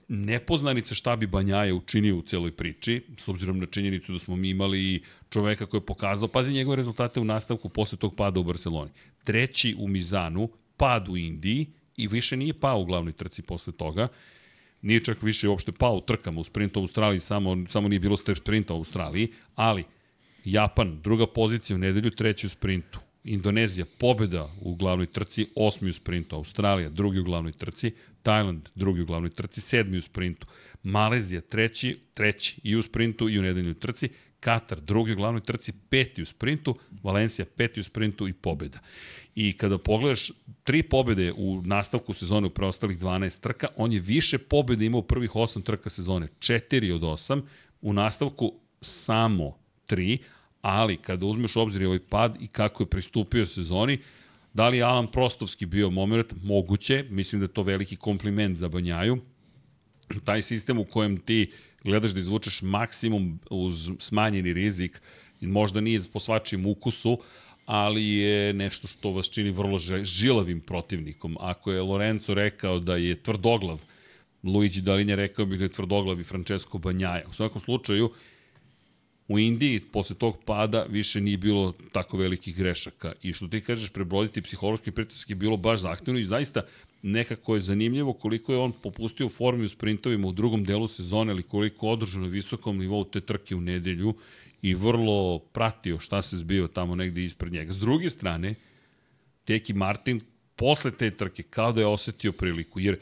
nepoznanica 0.09 0.95
šta 0.95 1.17
bi 1.17 1.27
Banjaja 1.27 1.75
učinio 1.75 2.17
u 2.17 2.23
celoj 2.23 2.53
priči, 2.53 3.03
s 3.19 3.29
obzirom 3.29 3.59
na 3.59 3.67
činjenicu 3.67 4.13
da 4.13 4.19
smo 4.19 4.37
mi 4.37 4.51
imali 4.51 5.03
čoveka 5.31 5.67
koji 5.67 5.81
je 5.81 5.87
pokazao, 5.87 6.29
pazi 6.29 6.53
njegove 6.53 6.77
rezultate 6.77 7.21
u 7.21 7.25
nastavku 7.25 7.69
posle 7.69 7.99
tog 7.99 8.17
pada 8.17 8.41
u 8.41 8.45
Barceloni. 8.45 8.91
Treći 9.25 9.77
u 9.79 9.89
Mizanu, 9.89 10.49
pad 10.77 11.09
u 11.09 11.17
Indiji 11.17 11.67
i 11.97 12.09
više 12.09 12.37
nije 12.37 12.61
pao 12.61 12.81
u 12.81 12.85
glavnoj 12.85 13.13
trci 13.13 13.43
posle 13.43 13.73
toga. 13.73 14.09
Nije 14.87 15.05
čak 15.05 15.23
više 15.23 15.49
uopšte 15.49 15.73
pao 15.73 16.01
trkama 16.01 16.41
u 16.41 16.45
sprintu 16.45 16.81
u 16.81 16.83
Australiji, 16.83 17.21
samo, 17.21 17.67
samo 17.69 17.89
nije 17.89 18.01
bilo 18.01 18.17
sprinta 18.17 18.75
u 18.75 18.77
Australiji, 18.77 19.33
ali 19.55 19.85
Japan, 20.45 21.01
druga 21.03 21.27
pozicija 21.27 21.75
u 21.75 21.79
nedelju, 21.79 22.11
treći 22.11 22.47
u 22.47 22.51
sprintu. 22.51 23.01
Indonezija, 23.25 23.87
pobeda 23.99 24.49
u 24.61 24.75
glavnoj 24.75 25.07
trci, 25.07 25.47
osmi 25.57 25.91
u 25.91 25.93
sprintu. 25.93 26.37
Australija, 26.37 26.89
drugi 26.89 27.19
u 27.19 27.25
glavnoj 27.25 27.53
trci. 27.53 27.91
Tajland, 28.23 28.69
drugi 28.75 29.01
u 29.01 29.07
glavnoj 29.07 29.31
trci, 29.31 29.61
sedmi 29.61 29.99
u 29.99 30.03
sprintu. 30.03 30.47
Malezija, 30.83 31.41
treći, 31.41 31.99
treći 32.15 32.61
i 32.63 32.77
u 32.77 32.83
sprintu 32.83 33.29
i 33.29 33.39
u 33.39 33.43
nedeljnoj 33.43 33.75
trci. 33.75 34.09
Katar, 34.41 34.81
drugi 34.81 35.13
u 35.13 35.17
glavnoj 35.17 35.43
trci, 35.43 35.73
peti 35.91 36.23
u 36.23 36.27
sprintu. 36.27 36.79
Valencija, 37.03 37.47
peti 37.57 37.81
u 37.81 37.85
sprintu 37.85 38.29
i 38.29 38.33
pobeda. 38.33 38.79
I 39.37 39.53
kada 39.53 39.79
pogledaš 39.79 40.31
tri 40.65 40.83
pobede 40.83 41.33
u 41.37 41.63
nastavku 41.65 42.13
sezone 42.13 42.47
u 42.47 42.51
preostalih 42.51 42.99
12 42.99 43.41
trka, 43.41 43.69
on 43.77 43.93
je 43.93 44.01
više 44.01 44.39
pobede 44.39 44.87
imao 44.87 45.01
u 45.01 45.03
prvih 45.03 45.31
8 45.31 45.63
trka 45.63 45.91
sezone, 45.91 46.29
4 46.39 46.95
od 46.95 47.01
8, 47.01 47.43
u 47.81 47.93
nastavku 47.93 48.53
samo 48.81 49.59
3, 49.89 50.19
ali 50.63 50.97
kada 50.97 51.27
uzmeš 51.27 51.57
u 51.57 51.61
obzir 51.61 51.87
ovaj 51.87 51.99
pad 51.99 52.37
i 52.41 52.47
kako 52.47 52.83
je 52.83 52.91
pristupio 52.91 53.47
sezoni, 53.47 53.99
da 54.55 54.69
li 54.69 54.77
je 54.77 54.83
Alan 54.83 55.07
Prostovski 55.07 55.67
bio 55.67 55.91
moment? 55.91 56.35
Moguće, 56.43 57.05
mislim 57.11 57.41
da 57.41 57.45
je 57.45 57.53
to 57.53 57.63
veliki 57.63 57.97
kompliment 57.97 58.57
za 58.57 58.69
Banjaju. 58.69 59.19
Taj 60.25 60.43
sistem 60.43 60.79
u 60.79 60.85
kojem 60.85 61.17
ti 61.17 61.51
gledaš 61.85 62.11
da 62.11 62.21
izvučeš 62.21 62.63
maksimum 62.63 63.41
uz 63.51 63.91
smanjeni 63.99 64.53
rizik, 64.53 65.03
možda 65.41 65.81
nije 65.81 66.01
po 66.13 66.21
svačijem 66.21 66.67
ukusu, 66.67 67.19
ali 67.67 68.09
je 68.09 68.53
nešto 68.53 68.89
što 68.89 69.11
vas 69.11 69.31
čini 69.31 69.51
vrlo 69.51 69.79
žilavim 70.03 70.61
protivnikom. 70.61 71.37
Ako 71.41 71.73
je 71.73 71.83
Lorenzo 71.83 72.35
rekao 72.35 72.79
da 72.79 72.97
je 72.97 73.23
tvrdoglav, 73.23 73.81
Luigi 74.43 74.81
Dalinja 74.81 75.15
rekao 75.15 75.47
bih 75.47 75.59
da 75.59 75.65
je 75.65 75.73
tvrdoglav 75.73 76.21
i 76.21 76.25
Francesco 76.25 76.79
Banjaja. 76.79 77.25
U 77.31 77.35
svakom 77.35 77.61
slučaju, 77.61 78.11
u 79.29 79.39
Indiji 79.39 79.81
posle 79.81 80.17
tog 80.17 80.37
pada 80.45 80.87
više 80.89 81.21
nije 81.21 81.37
bilo 81.37 81.75
tako 81.93 82.17
velikih 82.17 82.57
grešaka 82.57 83.13
i 83.23 83.33
što 83.33 83.49
ti 83.49 83.61
kažeš 83.61 83.91
prebroditi 83.91 84.43
psihološki 84.43 84.91
pritisak 84.91 85.31
je 85.31 85.37
bilo 85.37 85.57
baš 85.57 85.81
zahtevno 85.81 86.21
i 86.21 86.25
zaista 86.25 86.63
nekako 87.03 87.55
je 87.55 87.61
zanimljivo 87.61 88.13
koliko 88.13 88.53
je 88.53 88.59
on 88.59 88.73
popustio 88.83 89.29
formi 89.29 89.65
u 89.65 89.69
sprintovima 89.69 90.29
u 90.29 90.33
drugom 90.33 90.65
delu 90.65 90.89
sezone 90.89 91.33
ali 91.33 91.43
koliko 91.43 91.89
održao 91.89 92.23
na 92.23 92.29
visokom 92.29 92.79
nivou 92.79 93.05
te 93.05 93.21
trke 93.21 93.55
u 93.55 93.61
nedelju 93.61 94.15
i 94.63 94.75
vrlo 94.75 95.39
pratio 95.39 95.99
šta 95.99 96.23
se 96.23 96.37
zbio 96.37 96.69
tamo 96.69 96.95
negde 96.95 97.25
ispred 97.25 97.53
njega. 97.53 97.73
S 97.73 97.81
druge 97.81 98.11
strane, 98.11 98.55
Teki 99.45 99.73
Martin 99.73 100.21
posle 100.57 100.91
te 100.91 101.11
trke 101.11 101.43
kao 101.43 101.73
da 101.73 101.81
je 101.81 101.87
osetio 101.87 102.33
priliku, 102.33 102.81
jer 102.81 102.99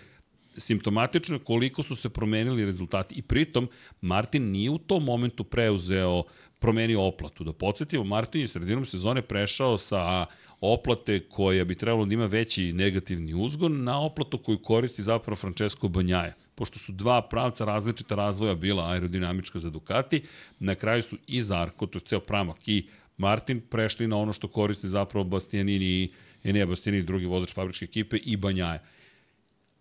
simptomatično 0.57 1.39
koliko 1.39 1.83
su 1.83 1.97
se 1.97 2.09
promenili 2.09 2.65
rezultati 2.65 3.15
i 3.15 3.23
pritom 3.23 3.69
Martin 4.01 4.51
nije 4.51 4.71
u 4.71 4.79
tom 4.79 5.05
momentu 5.05 5.45
preuzeo 5.45 6.23
promenio 6.59 7.03
oplatu. 7.03 7.45
Da 7.45 7.53
podsjetimo, 7.53 8.05
Martin 8.05 8.41
je 8.41 8.49
sredinom 8.49 8.85
sezone 8.85 9.23
prešao 9.23 9.79
sa 9.79 10.27
oplate 10.61 11.21
koja 11.29 11.65
bi 11.65 11.75
trebalo 11.75 12.07
da 12.07 12.15
ima 12.15 12.27
veći 12.27 12.73
negativni 12.73 13.35
uzgon 13.35 13.85
na 13.85 14.01
oplatu 14.01 14.39
koju 14.39 14.59
koristi 14.63 15.03
zapravo 15.03 15.37
Francesco 15.37 15.89
Banjaja. 15.89 16.35
Pošto 16.55 16.79
su 16.79 16.93
dva 16.93 17.23
pravca 17.23 17.65
različita 17.65 18.15
razvoja 18.15 18.55
bila 18.55 18.91
aerodinamička 18.91 19.59
za 19.59 19.71
Ducati, 19.71 20.23
na 20.59 20.75
kraju 20.75 21.03
su 21.03 21.17
i 21.27 21.43
Zarko, 21.43 21.87
to 21.87 21.99
je 21.99 22.03
ceo 22.03 22.21
pramak, 22.21 22.69
i 22.69 22.87
Martin 23.17 23.61
prešli 23.61 24.09
na 24.09 24.17
ono 24.17 24.33
što 24.33 24.49
koristi 24.49 24.89
zapravo 24.89 25.25
Bastianini 25.25 25.85
i 25.85 26.13
Enea 26.45 26.67
Bastianini, 26.67 27.05
drugi 27.05 27.27
vozač 27.27 27.55
fabričke 27.55 27.85
ekipe 27.85 28.17
i 28.17 28.37
Banjaja. 28.37 28.83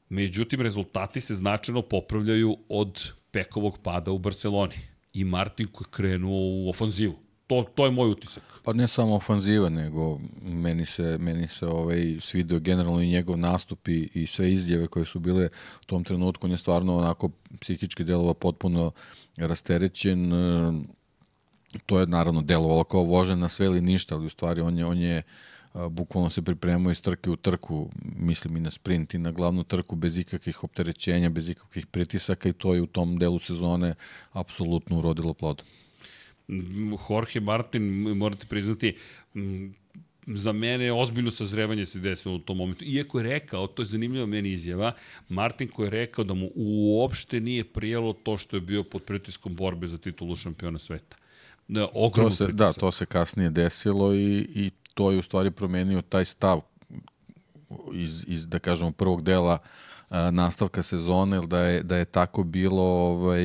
Međutim, 0.10 0.62
rezultati 0.62 1.22
se 1.22 1.34
značajno 1.34 1.82
popravljaju 1.82 2.58
od 2.70 3.12
Pekovog 3.32 3.80
pada 3.84 4.12
u 4.12 4.18
Barceloni. 4.18 4.76
I 5.14 5.24
Martin 5.24 5.68
koji 5.68 5.86
je 5.86 5.92
krenuo 5.92 6.40
u 6.40 6.70
ofanzivu. 6.70 7.23
To, 7.48 7.66
to 7.76 7.86
je 7.86 7.92
moj 7.92 8.12
utisak. 8.12 8.44
Pa 8.64 8.74
ne 8.74 8.88
samo 8.88 9.16
ofanziva, 9.16 9.70
nego 9.70 10.20
meni 10.42 10.86
se, 10.86 11.18
meni 11.20 11.48
se 11.48 11.68
ovaj, 11.68 12.18
svidio 12.20 12.60
generalno 12.60 13.02
i 13.02 13.10
njegov 13.10 13.38
nastup 13.38 13.88
i, 13.88 14.10
i 14.14 14.28
sve 14.28 14.54
izjave 14.54 14.88
koje 14.88 15.06
su 15.06 15.20
bile 15.20 15.50
u 15.82 15.86
tom 15.86 16.04
trenutku. 16.04 16.48
On 16.48 16.52
je 16.52 16.58
stvarno 16.58 16.98
onako 16.98 17.30
psihički 17.60 18.04
delova 18.04 18.34
potpuno 18.34 18.92
rasterećen. 19.38 20.32
To 21.86 22.00
je 22.00 22.08
naravno 22.08 22.42
delovalo 22.42 22.84
kao 22.84 23.04
vožen 23.04 23.40
na 23.40 23.50
sve 23.50 23.66
ili 23.66 23.82
ništa, 23.82 24.16
ali 24.16 24.26
u 24.26 24.30
stvari 24.30 24.62
on 24.62 24.78
je, 24.78 24.86
on 24.86 24.98
je 24.98 25.24
bukvalno 25.90 26.30
se 26.30 26.42
pripremao 26.42 26.92
iz 26.92 27.02
trke 27.02 27.30
u 27.30 27.36
trku, 27.36 27.90
mislim 28.16 28.58
i 28.58 28.60
na 28.60 28.72
sprint 28.72 29.14
i 29.14 29.18
na 29.18 29.32
glavnu 29.32 29.64
trku 29.64 29.96
bez 29.96 30.18
ikakvih 30.18 30.64
opterećenja, 30.64 31.30
bez 31.30 31.50
ikakvih 31.50 31.88
pritisaka 31.88 32.50
i 32.50 32.54
to 32.54 32.74
je 32.74 32.82
u 32.82 32.88
tom 32.88 33.18
delu 33.18 33.40
sezone 33.40 33.96
apsolutno 34.32 34.98
urodilo 34.98 35.34
plodom. 35.34 35.66
Jorge 37.10 37.40
Martin, 37.40 37.84
morate 38.18 38.46
priznati, 38.46 38.96
za 40.28 40.52
mene 40.52 40.86
je 40.86 40.94
ozbiljno 40.94 41.32
sazrevanje 41.32 41.86
se 41.86 42.00
desilo 42.00 42.36
u 42.36 42.40
tom 42.40 42.58
momentu. 42.58 42.86
Iako 42.86 43.20
je 43.20 43.24
rekao, 43.24 43.68
to 43.68 43.82
je 43.82 43.86
zanimljiva 43.86 44.26
meni 44.26 44.52
izjava, 44.52 44.92
Martin 45.30 45.68
koji 45.68 45.88
je 45.88 45.92
rekao 45.92 46.24
da 46.24 46.34
mu 46.34 46.50
uopšte 46.56 47.40
nije 47.40 47.64
prijelo 47.64 48.14
to 48.14 48.38
što 48.38 48.58
je 48.58 48.62
bio 48.62 48.84
pod 48.84 49.04
pritiskom 49.04 49.56
borbe 49.56 49.88
za 49.88 49.98
titulu 49.98 50.36
šampiona 50.36 50.80
sveta. 50.80 51.18
Da, 51.68 51.88
to 52.16 52.30
se, 52.30 52.48
da, 52.48 52.74
to 52.74 52.92
se 52.92 53.06
kasnije 53.06 53.50
desilo 53.50 54.16
i, 54.16 54.48
i 54.56 54.72
to 54.94 55.12
je 55.12 55.18
u 55.18 55.22
stvari 55.22 55.52
promenio 55.52 56.02
taj 56.02 56.26
stav 56.26 56.62
iz, 57.94 58.26
iz 58.28 58.48
da 58.48 58.60
kažemo, 58.60 58.92
prvog 58.92 59.24
dela 59.24 59.58
a, 60.10 60.32
nastavka 60.32 60.84
sezone, 60.84 61.48
da 61.48 61.60
je, 61.60 61.84
da 61.84 61.98
je 61.98 62.06
tako 62.06 62.44
bilo, 62.44 62.84
ovaj, 62.84 63.44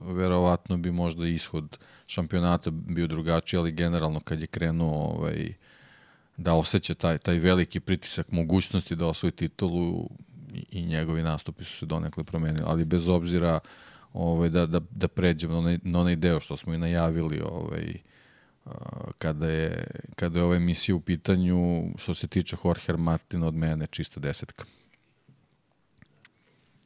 verovatno 0.00 0.76
bi 0.76 0.90
možda 0.90 1.26
ishod 1.26 1.78
šampionata 2.10 2.70
bio 2.70 3.06
drugačiji, 3.06 3.58
ali 3.58 3.72
generalno 3.72 4.20
kad 4.20 4.40
je 4.40 4.46
krenuo 4.46 4.94
ovaj, 4.94 5.52
da 6.36 6.54
osjeća 6.54 6.94
taj, 6.94 7.18
taj 7.18 7.38
veliki 7.38 7.80
pritisak 7.80 8.32
mogućnosti 8.32 8.96
da 8.96 9.06
osvoji 9.06 9.32
titulu 9.32 10.08
i, 10.54 10.64
i 10.70 10.86
njegovi 10.86 11.22
nastupi 11.22 11.64
su 11.64 11.76
se 11.76 11.86
donekle 11.86 12.24
promenili, 12.24 12.64
ali 12.66 12.84
bez 12.84 13.08
obzira 13.08 13.60
ovaj, 14.12 14.48
da, 14.48 14.66
da, 14.66 14.80
da 14.90 15.08
pređemo 15.08 15.52
na 15.52 15.58
onaj, 15.58 15.78
na 15.82 16.00
onaj 16.00 16.16
deo 16.16 16.40
što 16.40 16.56
smo 16.56 16.74
i 16.74 16.78
najavili 16.78 17.40
ovaj, 17.40 17.94
kada 19.18 19.48
je, 19.48 19.84
kada 20.16 20.38
je 20.38 20.44
ova 20.44 20.56
emisija 20.56 20.96
u 20.96 21.00
pitanju, 21.00 21.84
što 21.98 22.14
se 22.14 22.26
tiče 22.26 22.56
Jorge 22.64 23.02
Martina, 23.02 23.46
od 23.46 23.54
mene 23.54 23.86
čista 23.86 24.20
desetka. 24.20 24.64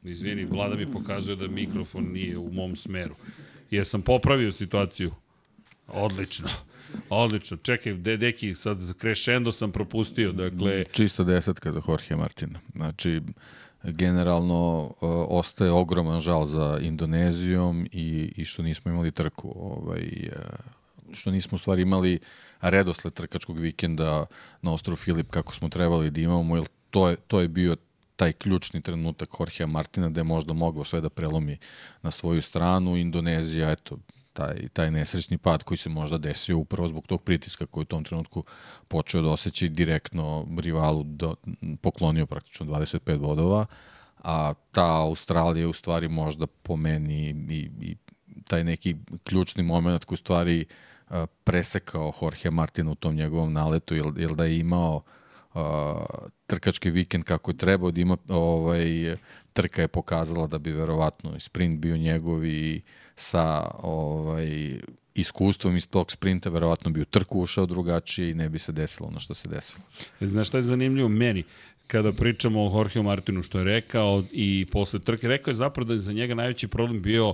Izvini, 0.03 0.45
vlada 0.45 0.75
mi 0.75 0.91
pokazuje 0.91 1.35
da 1.35 1.47
mikrofon 1.47 2.11
nije 2.11 2.37
u 2.37 2.51
mom 2.51 2.75
smeru. 2.75 3.15
Jer 3.71 3.87
sam 3.87 4.01
popravio 4.01 4.51
situaciju. 4.51 5.11
Odlično. 5.87 6.49
Odlično. 7.09 7.57
Čekaj, 7.57 7.93
de, 7.93 8.17
deki, 8.17 8.55
sad 8.55 8.77
crescendo 8.99 9.51
sam 9.51 9.71
propustio. 9.71 10.31
Dakle... 10.31 10.85
Čista 10.91 11.23
desetka 11.23 11.71
za 11.71 11.81
Jorge 11.87 12.15
Martina. 12.15 12.59
Znači, 12.75 13.21
generalno 13.83 14.83
uh, 14.83 14.93
ostaje 15.29 15.71
ogroman 15.71 16.19
žal 16.19 16.45
za 16.45 16.79
Indonezijom 16.81 17.87
i, 17.91 18.33
i 18.35 18.45
što 18.45 18.63
nismo 18.63 18.91
imali 18.91 19.11
trku 19.11 19.53
ovaj, 19.55 20.29
uh, 20.31 21.13
što 21.13 21.31
nismo 21.31 21.55
u 21.55 21.59
stvari 21.59 21.81
imali 21.81 22.19
redosled 22.61 23.13
trkačkog 23.13 23.59
vikenda 23.59 24.25
na 24.61 24.73
ostrovu 24.73 24.95
Filip 24.95 25.29
kako 25.29 25.55
smo 25.55 25.69
trebali 25.69 26.11
da 26.11 26.21
imamo, 26.21 26.55
jer 26.55 26.65
to 26.89 27.09
je, 27.09 27.15
to 27.15 27.41
je 27.41 27.47
bio 27.47 27.75
taj 28.15 28.33
ključni 28.33 28.81
trenutak 28.81 29.29
Jorgea 29.39 29.67
Martina 29.67 30.09
da 30.09 30.19
je 30.19 30.23
možda 30.23 30.53
mogao 30.53 30.83
sve 30.83 31.01
da 31.01 31.09
prelomi 31.09 31.57
na 32.01 32.11
svoju 32.11 32.41
stranu. 32.41 32.97
Indonezija, 32.97 33.71
eto, 33.71 33.97
taj, 34.33 34.69
taj 34.73 34.91
nesrećni 34.91 35.37
pad 35.37 35.63
koji 35.63 35.77
se 35.77 35.89
možda 35.89 36.17
desio 36.17 36.57
upravo 36.57 36.87
zbog 36.87 37.07
tog 37.07 37.23
pritiska 37.23 37.65
koji 37.65 37.81
u 37.81 37.85
tom 37.85 38.03
trenutku 38.03 38.43
počeo 38.87 39.21
da 39.21 39.29
osjeća 39.29 39.67
direktno 39.67 40.47
rivalu 40.59 41.03
do, 41.03 41.35
poklonio 41.81 42.25
praktično 42.25 42.65
25 42.65 43.17
bodova, 43.17 43.65
a 44.23 44.53
ta 44.71 45.01
Australija 45.01 45.69
u 45.69 45.73
stvari 45.73 46.07
možda 46.07 46.47
po 46.47 46.75
meni 46.75 47.29
i, 47.49 47.69
i 47.81 47.95
taj 48.43 48.63
neki 48.63 48.95
ključni 49.23 49.63
moment 49.63 50.05
koji 50.05 50.15
u 50.15 50.17
stvari 50.17 50.65
uh, 50.65 51.15
presekao 51.43 52.13
Jorge 52.21 52.51
Martin 52.51 52.87
u 52.87 52.95
tom 52.95 53.15
njegovom 53.15 53.53
naletu, 53.53 53.95
jer, 53.95 54.05
jer 54.17 54.35
da 54.35 54.45
je 54.45 54.59
imao 54.59 55.01
trkački 56.47 56.89
vikend 56.89 57.23
kako 57.23 57.51
je 57.51 57.57
trebao 57.57 57.91
da 57.91 58.01
ima 58.01 58.17
ovaj, 58.27 59.15
trka 59.53 59.81
je 59.81 59.87
pokazala 59.87 60.47
da 60.47 60.57
bi 60.57 60.71
verovatno 60.71 61.39
sprint 61.39 61.79
bio 61.79 61.97
njegov 61.97 62.45
i 62.45 62.81
sa 63.15 63.71
ovaj, 63.83 64.79
iskustvom 65.13 65.77
iz 65.77 65.87
tog 65.87 66.11
sprinta 66.11 66.49
verovatno 66.49 66.91
bi 66.91 67.01
u 67.01 67.05
trku 67.05 67.41
ušao 67.41 67.65
drugačije 67.65 68.31
i 68.31 68.33
ne 68.33 68.49
bi 68.49 68.59
se 68.59 68.71
desilo 68.71 69.07
ono 69.07 69.19
što 69.19 69.33
se 69.33 69.49
desilo. 69.49 69.85
Znaš 70.21 70.47
šta 70.47 70.57
je 70.57 70.61
zanimljivo 70.61 71.09
meni? 71.09 71.43
kada 71.87 72.11
pričamo 72.11 72.61
o 72.61 72.77
Jorgeu 72.77 73.03
Martinu 73.03 73.43
što 73.43 73.57
je 73.57 73.63
rekao 73.63 74.23
i 74.31 74.65
posle 74.71 74.99
trke, 74.99 75.27
rekao 75.27 75.51
je 75.51 75.55
zapravo 75.55 75.87
da 75.87 75.93
je 75.93 75.99
za 75.99 76.13
njega 76.13 76.35
najveći 76.35 76.67
problem 76.67 77.01
bio 77.01 77.33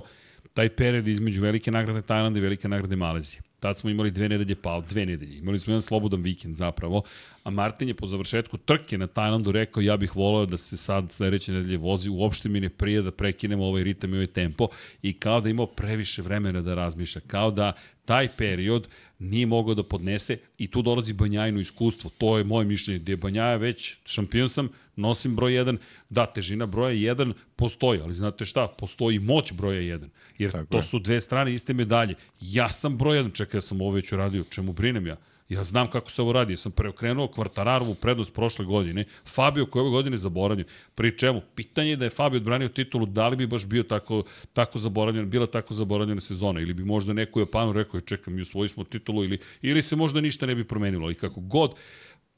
taj 0.54 0.68
period 0.68 1.08
između 1.08 1.42
velike 1.42 1.70
nagrade 1.70 2.02
Tajlanda 2.02 2.38
i 2.38 2.42
velike 2.42 2.68
nagrade 2.68 2.96
Malezije. 2.96 3.42
Tad 3.62 3.78
smo 3.78 3.90
imali 3.90 4.10
dve 4.10 4.28
nedelje, 4.28 4.54
pa 4.54 4.80
dve 4.80 5.06
nedelje. 5.06 5.38
Imali 5.38 5.60
smo 5.60 5.72
jedan 5.72 5.82
slobodan 5.82 6.22
vikend 6.22 6.56
zapravo, 6.56 7.02
a 7.44 7.50
Martin 7.50 7.88
je 7.88 7.94
po 7.94 8.06
završetku 8.06 8.56
trke 8.56 8.98
na 8.98 9.06
Tajlandu 9.06 9.52
rekao 9.52 9.80
ja 9.80 9.96
bih 9.96 10.16
voleo 10.16 10.46
da 10.46 10.58
se 10.58 10.76
sad 10.76 11.12
sledeće 11.12 11.52
nedelje 11.52 11.78
vozi, 11.78 12.10
uopšte 12.10 12.48
mi 12.48 12.60
ne 12.60 12.68
prije 12.68 13.02
da 13.02 13.10
prekinemo 13.10 13.64
ovaj 13.64 13.84
ritam 13.84 14.14
i 14.14 14.16
ovaj 14.16 14.26
tempo 14.26 14.68
i 15.02 15.12
kao 15.12 15.40
da 15.40 15.48
imao 15.48 15.66
previše 15.66 16.22
vremena 16.22 16.62
da 16.62 16.74
razmišlja, 16.74 17.20
kao 17.26 17.50
da 17.50 17.72
taj 18.04 18.28
period 18.36 18.88
nije 19.18 19.46
mogao 19.46 19.74
da 19.74 19.82
podnese 19.82 20.38
i 20.58 20.70
tu 20.70 20.82
dolazi 20.82 21.12
Banjajno 21.12 21.60
iskustvo. 21.60 22.10
To 22.18 22.38
je 22.38 22.44
moje 22.44 22.64
mišljenje, 22.64 22.98
gde 22.98 23.12
je 23.12 23.16
Banjaja 23.16 23.56
već 23.56 23.96
šampion 24.04 24.48
sam, 24.48 24.68
nosim 24.96 25.36
broj 25.36 25.52
1, 25.52 25.76
da, 26.10 26.26
težina 26.26 26.66
broja 26.66 27.14
1 27.14 27.32
postoji, 27.56 28.00
ali 28.00 28.14
znate 28.14 28.44
šta, 28.44 28.68
postoji 28.78 29.18
moć 29.18 29.52
broja 29.52 29.80
1, 29.80 30.08
jer 30.38 30.52
Tako 30.52 30.66
to 30.66 30.76
je. 30.76 30.82
su 30.82 30.98
dve 30.98 31.20
strane 31.20 31.54
iste 31.54 31.74
medalje. 31.74 32.14
Ja 32.40 32.68
sam 32.68 32.98
broj 32.98 33.18
1, 33.18 33.34
čekaj, 33.34 33.58
ja 33.58 33.62
sam 33.62 33.80
ovo 33.80 33.90
već 33.90 34.12
uradio, 34.12 34.44
čemu 34.50 34.72
brinem 34.72 35.06
ja? 35.06 35.16
Ja 35.52 35.64
znam 35.64 35.90
kako 35.90 36.10
se 36.10 36.22
ovo 36.22 36.32
radi. 36.32 36.52
Ja 36.52 36.56
sam 36.56 36.72
preokrenuo 36.72 37.28
Kvartararovu 37.28 37.94
prednost 37.94 38.34
prošle 38.34 38.64
godine. 38.64 39.04
Fabio 39.26 39.66
koji 39.66 39.80
ove 39.80 39.90
godine 39.90 40.16
zaboravljen. 40.16 40.66
Pri 40.94 41.18
čemu? 41.18 41.42
Pitanje 41.54 41.90
je 41.90 41.96
da 41.96 42.04
je 42.04 42.10
Fabio 42.10 42.36
odbranio 42.36 42.68
titulu, 42.68 43.06
da 43.06 43.28
li 43.28 43.36
bi 43.36 43.46
baš 43.46 43.66
bio 43.66 43.82
tako, 43.82 44.24
tako 44.52 44.78
zaboravljen, 44.78 45.30
bila 45.30 45.46
tako 45.46 45.74
zaboravljena 45.74 46.20
sezona 46.20 46.60
ili 46.60 46.74
bi 46.74 46.84
možda 46.84 47.12
neko 47.12 47.38
u 47.38 47.42
Japanu 47.42 47.72
rekao, 47.72 48.00
čekam, 48.00 48.34
mi 48.34 48.42
usvoji 48.42 48.68
smo 48.68 48.84
titulu 48.84 49.24
ili, 49.24 49.38
ili 49.62 49.82
se 49.82 49.96
možda 49.96 50.20
ništa 50.20 50.46
ne 50.46 50.54
bi 50.54 50.64
promenilo. 50.64 51.10
I 51.10 51.14
kako 51.14 51.40
god, 51.40 51.74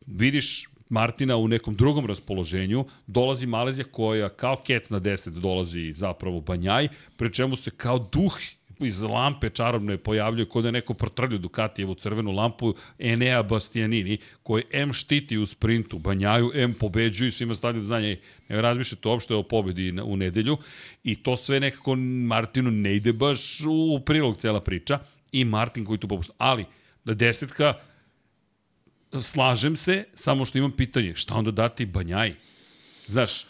vidiš 0.06 0.68
Martina 0.88 1.36
u 1.36 1.48
nekom 1.48 1.74
drugom 1.74 2.06
raspoloženju, 2.06 2.84
dolazi 3.06 3.46
Malezija 3.46 3.84
koja 3.90 4.28
kao 4.28 4.56
kec 4.66 4.90
na 4.90 5.00
10 5.00 5.28
dolazi 5.28 5.92
zapravo 5.92 6.40
Banjaj, 6.40 6.88
pre 7.16 7.32
čemu 7.32 7.56
se 7.56 7.70
kao 7.70 8.08
duh 8.12 8.38
iz 8.80 9.02
lampe 9.02 9.50
čarobne 9.50 9.96
pojavljuje 9.98 10.48
kod 10.48 10.62
da 10.62 10.68
je 10.68 10.72
neko 10.72 10.94
protrljio 10.94 11.38
Ducatijevu 11.38 11.94
crvenu 11.94 12.32
lampu 12.32 12.74
Enea 12.98 13.42
Bastianini, 13.42 14.18
koji 14.42 14.64
M 14.72 14.92
štiti 14.92 15.38
u 15.38 15.46
sprintu, 15.46 15.98
Banjaju, 15.98 16.50
M 16.54 16.74
pobeđuju 16.74 17.28
i 17.28 17.30
svima 17.30 17.54
stavljaju 17.54 17.84
znanje, 17.84 18.20
ne 18.48 18.62
razmišljate 18.62 19.08
uopšte 19.08 19.34
o 19.34 19.42
pobedi 19.42 20.00
u 20.04 20.16
nedelju 20.16 20.56
i 21.04 21.14
to 21.14 21.36
sve 21.36 21.60
nekako 21.60 21.94
Martinu 21.96 22.70
ne 22.70 22.96
ide 22.96 23.12
baš 23.12 23.60
u 23.60 24.00
prilog 24.06 24.36
cela 24.36 24.60
priča 24.60 24.98
i 25.32 25.44
Martin 25.44 25.84
koji 25.84 25.98
tu 25.98 26.08
popušta. 26.08 26.32
Ali, 26.38 26.64
da 27.04 27.14
desetka, 27.14 27.74
slažem 29.22 29.76
se, 29.76 30.04
samo 30.14 30.44
što 30.44 30.58
imam 30.58 30.72
pitanje, 30.72 31.14
šta 31.14 31.34
onda 31.34 31.50
dati 31.50 31.86
Banjaj? 31.86 32.34
Znaš, 33.06 33.44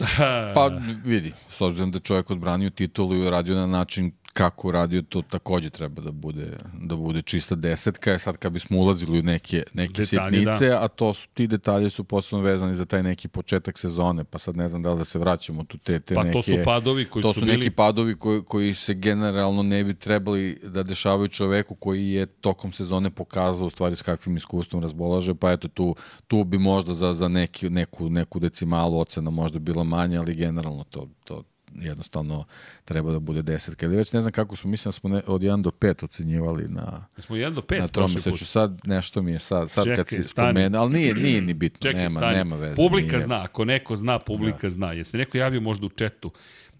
pa 0.54 0.70
vidi, 1.04 1.32
s 1.48 1.60
obzirom 1.60 1.90
da 1.90 1.98
čovjek 1.98 2.30
odbranio 2.30 2.70
titulu 2.70 3.16
i 3.16 3.30
radio 3.30 3.54
na 3.54 3.66
način 3.66 4.10
kako 4.40 4.70
radio 4.70 5.02
to 5.02 5.22
takođe 5.22 5.70
treba 5.70 6.02
da 6.02 6.10
bude 6.10 6.56
da 6.82 6.96
bude 6.96 7.22
čista 7.22 7.54
desetka. 7.54 8.18
Sad 8.18 8.36
kad 8.36 8.52
bismo 8.52 8.78
ulazili 8.78 9.18
u 9.18 9.22
neke 9.22 9.62
neke 9.72 10.02
Detalji, 10.02 10.38
sitnice, 10.38 10.66
da. 10.66 10.84
a 10.84 10.88
to 10.88 11.14
su 11.14 11.28
ti 11.34 11.46
detalji 11.46 11.90
su 11.90 12.04
posebno 12.04 12.44
vezani 12.44 12.74
za 12.74 12.84
taj 12.84 13.02
neki 13.02 13.28
početak 13.28 13.78
sezone, 13.78 14.24
pa 14.24 14.38
sad 14.38 14.56
ne 14.56 14.68
znam 14.68 14.82
da 14.82 14.90
li 14.92 14.98
da 14.98 15.04
se 15.04 15.18
vraćamo 15.18 15.64
tu 15.64 15.78
te 15.78 16.00
te 16.00 16.14
pa, 16.14 16.22
neke 16.22 16.32
to 16.32 16.42
su 16.42 16.54
padovi 16.64 17.04
koji 17.04 17.22
to 17.22 17.32
su, 17.32 17.40
su 17.40 17.46
bili... 17.46 17.56
neki 17.56 17.70
padovi 17.70 18.14
koji 18.14 18.42
koji 18.42 18.74
se 18.74 18.94
generalno 18.94 19.62
ne 19.62 19.84
bi 19.84 19.94
trebali 19.94 20.60
da 20.62 20.82
dešavaju 20.82 21.28
čoveku 21.28 21.74
koji 21.74 22.10
je 22.10 22.26
tokom 22.26 22.72
sezone 22.72 23.10
pokazao 23.10 23.66
u 23.66 23.70
stvari 23.70 23.96
s 23.96 24.02
kakvim 24.02 24.36
iskustvom 24.36 24.82
razbolaže, 24.82 25.34
pa 25.34 25.52
eto 25.52 25.68
tu 25.68 25.94
tu 26.26 26.44
bi 26.44 26.58
možda 26.58 26.94
za 26.94 27.14
za 27.14 27.28
neki 27.28 27.70
neku 27.70 28.10
neku 28.10 28.38
decimalu 28.38 29.00
ocena 29.00 29.30
možda 29.30 29.58
bila 29.58 29.84
manja, 29.84 30.20
ali 30.20 30.34
generalno 30.34 30.84
to 30.84 31.08
to 31.24 31.44
jednostavno 31.74 32.44
treba 32.84 33.12
da 33.12 33.18
bude 33.18 33.42
desetka. 33.42 33.86
Ili 33.86 33.96
već 33.96 34.12
ne 34.12 34.20
znam 34.20 34.32
kako 34.32 34.56
smo, 34.56 34.70
mislim 34.70 34.88
da 34.88 34.92
smo 34.92 35.10
ne, 35.10 35.22
od 35.26 35.40
1 35.40 35.62
do 35.62 35.70
5 35.70 36.04
ocenjivali 36.04 36.68
na 36.68 37.06
Smo 37.18 37.36
1 37.36 37.54
do 37.54 37.60
5 37.60 37.80
na 37.80 37.88
tromeseću. 37.88 38.46
Sad 38.46 38.80
nešto 38.84 39.22
mi 39.22 39.32
je 39.32 39.38
sad, 39.38 39.70
sad 39.70 39.84
Čekaj, 39.84 39.96
kad 39.96 40.08
si 40.08 40.24
spomenuo, 40.24 40.82
ali 40.82 40.92
nije, 40.92 41.14
nije 41.14 41.40
ni 41.40 41.54
bitno, 41.54 41.78
Čekaj, 41.80 42.02
nema, 42.02 42.20
stani. 42.20 42.36
nema 42.36 42.56
veze. 42.56 42.76
Publika 42.76 43.16
nije. 43.16 43.20
zna, 43.20 43.42
ako 43.44 43.64
neko 43.64 43.96
zna, 43.96 44.18
publika 44.18 44.66
da. 44.66 44.70
zna. 44.70 44.92
Jesi 44.92 45.16
neko 45.16 45.38
javio 45.38 45.60
možda 45.60 45.86
u 45.86 45.88
četu 45.88 46.30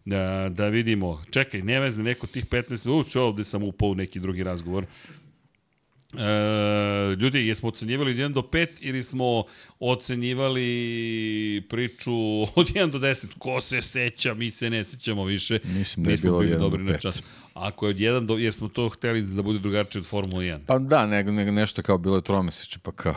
da, 0.04 0.48
da 0.52 0.68
vidimo, 0.68 1.22
čekaj, 1.30 1.62
ne 1.62 1.80
veze, 1.80 2.02
neko 2.02 2.26
tih 2.26 2.46
15, 2.46 2.90
uč, 3.00 3.16
ovde 3.16 3.44
sam 3.44 3.62
upao 3.62 3.88
u 3.88 3.94
neki 3.94 4.20
drugi 4.20 4.42
razgovor. 4.42 4.86
E, 6.18 7.14
ljudi, 7.16 7.46
jesmo 7.46 7.68
ocenjivali 7.68 8.10
od 8.10 8.16
1 8.16 8.32
do 8.32 8.40
5 8.40 8.68
ili 8.80 9.02
smo 9.02 9.44
ocenjivali 9.80 11.62
priču 11.68 12.12
od 12.42 12.68
1 12.68 12.90
do 12.90 12.98
10? 12.98 13.26
Ko 13.38 13.60
se 13.60 13.82
seća, 13.82 14.34
mi 14.34 14.50
se 14.50 14.70
ne 14.70 14.84
sećamo 14.84 15.24
više. 15.24 15.58
Mislim 15.64 16.04
da 16.04 16.10
je 16.10 16.16
bilo 16.16 16.40
1 16.40 16.58
dobri 16.58 16.84
do 16.84 16.88
5. 16.88 16.92
Na 16.92 16.98
čas. 16.98 17.22
Ako 17.60 17.86
je 17.86 17.90
od 17.90 17.96
1 17.96 18.26
do, 18.26 18.36
jer 18.36 18.54
smo 18.54 18.68
to 18.68 18.88
hteli 18.88 19.22
da 19.22 19.42
bude 19.42 19.58
drugačije 19.58 20.00
od 20.00 20.06
Formula 20.06 20.42
1. 20.42 20.58
Pa 20.66 20.78
da, 20.78 21.06
nego, 21.06 21.32
nego 21.32 21.50
nešto 21.50 21.82
kao 21.82 21.98
bilo 21.98 22.16
je 22.16 22.22
tromeseče, 22.22 22.78
pa 22.82 22.92
kao... 22.92 23.14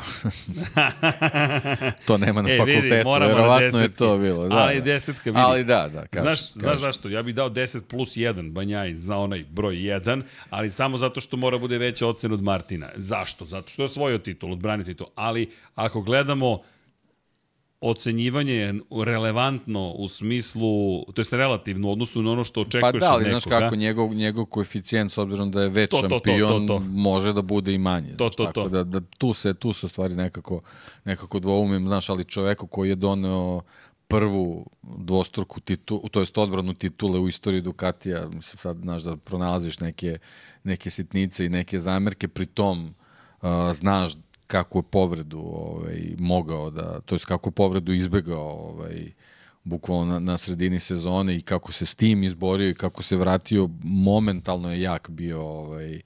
to 2.07 2.17
nema 2.17 2.41
na 2.41 2.49
e, 2.49 2.57
fakultetu, 2.57 3.09
vidi, 3.09 3.25
verovatno 3.27 3.79
je 3.79 3.91
to 3.91 4.17
bilo. 4.17 4.47
Da, 4.47 4.55
ali 4.55 4.75
da. 4.75 4.81
desetka 4.81 5.29
vidi. 5.29 5.41
Ali 5.43 5.63
da, 5.63 5.89
da, 5.93 6.07
kaži, 6.07 6.23
znaš, 6.23 6.39
kaži. 6.39 6.59
znaš 6.59 6.79
zašto? 6.79 7.09
Ja 7.09 7.23
bih 7.23 7.35
dao 7.35 7.49
10 7.49 7.81
plus 7.81 8.15
1, 8.15 8.51
Banjaj, 8.51 8.93
zna 8.97 9.19
onaj 9.19 9.43
broj 9.49 9.75
1, 9.75 10.21
ali 10.49 10.71
samo 10.71 10.97
zato 10.97 11.21
što 11.21 11.37
mora 11.37 11.57
bude 11.57 11.77
veća 11.77 12.07
ocena 12.07 12.33
od 12.33 12.43
Martina. 12.43 12.89
Zašto? 12.95 13.45
Zato 13.45 13.69
što 13.69 13.81
je 13.81 13.85
osvojio 13.85 14.17
titul, 14.17 14.51
odbrani 14.51 14.83
titul. 14.83 15.07
Ali 15.15 15.51
ako 15.75 16.01
gledamo 16.01 16.59
ocenjivanje 17.83 18.73
relevantno 19.05 19.89
u 19.89 20.07
smislu, 20.07 21.05
to 21.13 21.21
je 21.21 21.25
relativno 21.31 21.87
u 21.87 21.91
odnosu 21.91 22.21
na 22.21 22.31
ono 22.31 22.43
što 22.43 22.61
očekuješ 22.61 22.91
pa 22.91 22.99
da, 22.99 23.13
ali 23.13 23.29
znaš 23.29 23.43
kako, 23.43 23.75
njegov, 23.75 24.13
njegov 24.13 24.45
koeficijent 24.45 25.11
s 25.11 25.17
obzirom 25.17 25.51
da 25.51 25.61
je 25.61 25.69
već 25.69 25.89
to, 25.89 25.97
šampion, 25.99 26.49
to, 26.49 26.59
to, 26.59 26.59
to, 26.59 26.79
to. 26.79 26.79
može 26.79 27.33
da 27.33 27.41
bude 27.41 27.73
i 27.73 27.77
manje. 27.77 28.15
To, 28.17 28.29
to, 28.29 28.43
tako 28.43 28.53
to. 28.53 28.69
Da, 28.69 28.83
da 28.83 29.01
tu 29.17 29.33
se, 29.33 29.53
tu 29.53 29.73
se 29.73 29.87
stvari 29.87 30.15
nekako, 30.15 30.61
nekako 31.05 31.39
dvoumim, 31.39 31.87
znaš, 31.87 32.09
ali 32.09 32.25
čoveku 32.25 32.67
koji 32.67 32.89
je 32.89 32.95
doneo 32.95 33.61
prvu 34.07 34.65
dvostruku 34.83 35.59
titulu, 35.59 36.09
to 36.11 36.19
jest 36.19 36.37
odbranu 36.37 36.73
titule 36.73 37.19
u 37.19 37.27
istoriji 37.27 37.61
Ducatija, 37.61 38.27
mislim 38.27 38.57
sad, 38.57 38.77
znaš, 38.77 39.01
da 39.01 39.17
pronalaziš 39.17 39.79
neke, 39.79 40.17
neke 40.63 40.89
sitnice 40.89 41.45
i 41.45 41.49
neke 41.49 41.79
zamerke, 41.79 42.27
pri 42.27 42.45
tom 42.45 42.93
uh, 43.41 43.49
znaš 43.73 44.13
kako 44.53 44.79
je 44.79 44.83
povredu 44.83 45.39
ovaj, 45.39 46.15
mogao 46.19 46.69
da, 46.69 46.99
to 46.99 47.15
jest 47.15 47.25
kako 47.25 47.49
je 47.49 47.53
povredu 47.53 47.93
izbegao 47.93 48.49
ovaj, 48.69 49.11
bukvalno 49.63 50.13
na, 50.13 50.19
na 50.19 50.37
sredini 50.37 50.79
sezone 50.79 51.37
i 51.37 51.41
kako 51.41 51.71
se 51.71 51.85
s 51.85 51.95
tim 51.95 52.23
izborio 52.23 52.69
i 52.69 52.73
kako 52.73 53.03
se 53.03 53.15
vratio, 53.15 53.69
momentalno 53.83 54.71
je 54.71 54.81
jak 54.81 55.09
bio 55.09 55.41
ovaj, 55.41 56.01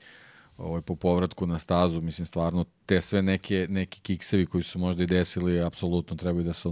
ovaj, 0.58 0.82
po 0.82 0.96
povratku 0.96 1.48
na 1.48 1.60
stazu, 1.60 2.02
mislim 2.02 2.26
stvarno 2.26 2.66
te 2.86 3.02
sve 3.02 3.22
neke, 3.22 3.68
neke 3.70 4.00
kiksevi 4.00 4.46
koji 4.46 4.64
su 4.64 4.80
možda 4.80 5.04
i 5.04 5.08
desili 5.08 5.62
apsolutno 5.62 6.16
trebaju 6.16 6.46
da 6.46 6.54
se 6.54 6.70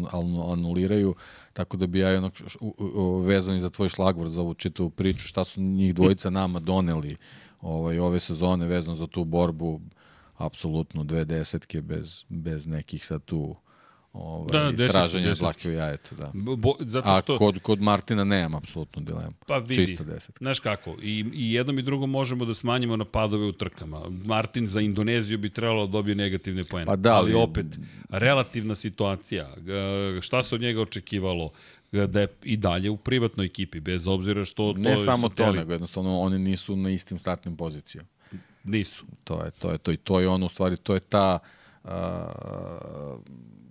anuliraju, 0.51 1.15
tako 1.53 1.78
da 1.78 1.88
bi 1.88 1.99
ja 1.99 2.17
ono 2.17 2.32
vezani 3.19 3.61
za 3.61 3.69
tvoj 3.69 3.89
šlagvord 3.89 4.32
za 4.32 4.41
ovu 4.41 4.53
čitavu 4.53 4.89
priču, 4.89 5.28
šta 5.28 5.43
su 5.43 5.61
njih 5.61 5.95
dvojica 5.95 6.30
nama 6.30 6.59
doneli 6.59 7.17
ovaj, 7.61 7.99
ove 7.99 8.19
sezone 8.19 8.65
vezano 8.65 8.95
za 8.95 9.07
tu 9.07 9.23
borbu, 9.23 9.82
apsolutno 10.38 11.03
dve 11.03 11.25
desetke 11.25 11.81
bez, 11.81 12.25
bez 12.29 12.65
nekih 12.65 13.05
sad 13.05 13.25
tu 13.25 13.55
ovaj, 14.13 14.47
da, 14.51 14.71
deset, 14.71 14.91
traženja 14.91 15.27
deset. 15.27 15.41
dlake 15.41 15.69
u 15.69 15.71
jajetu. 15.71 16.15
Da. 16.15 16.31
Bo, 16.33 16.75
zato 16.79 17.21
što... 17.21 17.33
A 17.33 17.38
kod, 17.38 17.59
kod 17.61 17.81
Martina 17.81 18.23
nemam 18.23 18.55
apsolutno 18.55 19.01
dilemu. 19.01 19.33
Pa 19.47 19.57
vidi, 19.57 19.73
Čista 19.75 20.03
desetka. 20.03 20.38
Znaš 20.38 20.59
kako, 20.59 20.95
i, 21.01 21.25
i 21.33 21.53
jednom 21.53 21.79
i 21.79 21.81
drugom 21.81 22.09
možemo 22.09 22.45
da 22.45 22.53
smanjimo 22.53 22.97
napadove 22.97 23.45
u 23.45 23.51
trkama. 23.51 24.09
Martin 24.09 24.67
za 24.67 24.81
Indoneziju 24.81 25.38
bi 25.38 25.49
trebalo 25.49 25.86
da 25.86 25.91
dobije 25.91 26.15
negativne 26.15 26.63
pojene. 26.63 26.86
Pa 26.86 26.95
da, 26.95 27.15
ali, 27.15 27.33
ali 27.33 27.43
opet, 27.43 27.65
relativna 28.09 28.75
situacija. 28.75 29.55
Šta 30.21 30.43
se 30.43 30.55
od 30.55 30.61
njega 30.61 30.81
očekivalo? 30.81 31.51
da 31.91 32.21
je 32.21 32.27
i 32.43 32.57
dalje 32.57 32.89
u 32.89 32.97
privatnoj 32.97 33.45
ekipi, 33.45 33.79
bez 33.79 34.07
obzira 34.07 34.45
što... 34.45 34.73
To 34.73 34.79
ne 34.79 34.97
samo 34.97 35.29
to, 35.29 35.51
nego 35.51 35.71
jednostavno 35.71 36.19
oni 36.19 36.39
nisu 36.39 36.75
na 36.75 36.89
istim 36.89 37.17
startnim 37.17 37.57
pozicijama. 37.57 38.09
Nisu. 38.66 39.05
To 39.24 39.43
je 39.43 39.51
to 39.51 39.72
je 39.72 39.78
to 39.78 39.91
i 39.91 39.97
to 39.97 40.20
je 40.20 40.28
ono 40.28 40.45
u 40.45 40.49
stvari 40.49 40.78
to 40.78 40.93
je 40.93 40.99
ta 40.99 41.39
uh, 41.84 41.91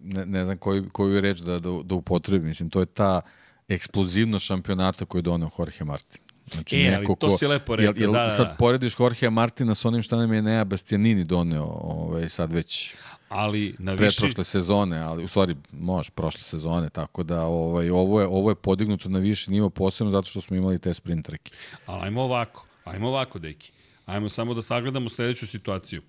ne, 0.04 0.26
ne 0.26 0.44
znam 0.44 0.58
koju, 0.58 0.90
koju 0.92 1.20
reč 1.20 1.38
da, 1.38 1.58
da, 1.58 1.70
da 1.84 1.94
upotrebim, 1.94 2.48
mislim, 2.48 2.70
to 2.70 2.80
je 2.80 2.86
ta 2.86 3.20
eksplozivnost 3.68 4.46
šampionata 4.46 5.04
koju 5.04 5.18
je 5.18 5.22
doneo 5.22 5.50
Jorge 5.58 5.84
Martin. 5.84 6.20
Znači, 6.52 6.76
E, 6.76 6.94
ali 6.94 7.06
to 7.18 7.38
si 7.38 7.46
lepo 7.46 7.76
rekao, 7.76 7.92
jel, 7.92 8.02
jel 8.02 8.12
da, 8.12 8.18
da, 8.18 8.24
da. 8.24 8.30
sad 8.30 8.56
porediš 8.58 9.00
Jorgea 9.00 9.30
Martina 9.30 9.74
sa 9.74 9.88
onim 9.88 10.02
šta 10.02 10.16
nam 10.16 10.32
je 10.32 10.42
Nea 10.42 10.64
Bastianini 10.64 11.24
doneo 11.24 11.64
ovaj, 11.64 12.28
sad 12.28 12.52
već 12.52 12.94
Ali 13.28 13.74
na 13.78 13.92
viši... 13.92 14.20
prošle 14.20 14.44
sezone, 14.44 14.98
ali 14.98 15.24
u 15.24 15.28
stvari 15.28 15.56
može 15.72 16.10
prošle 16.10 16.40
sezone, 16.40 16.90
tako 16.90 17.22
da 17.22 17.42
ovaj, 17.44 17.90
ovo, 17.90 18.20
je, 18.20 18.26
ovo 18.26 18.50
je 18.50 18.54
podignuto 18.54 19.08
na 19.08 19.18
viši 19.18 19.50
nivo 19.50 19.70
posebno 19.70 20.10
zato 20.10 20.28
što 20.28 20.40
smo 20.40 20.56
imali 20.56 20.78
te 20.78 20.94
sprint 20.94 21.26
trke. 21.26 21.52
Ali 21.86 22.02
ajmo 22.04 22.22
ovako, 22.22 22.66
ajmo 22.84 23.08
ovako, 23.08 23.38
deki. 23.38 23.72
Ajmo 24.04 24.28
samo 24.28 24.54
da 24.54 24.62
sagledamo 24.62 25.08
sledeću 25.08 25.46
situaciju. 25.46 26.02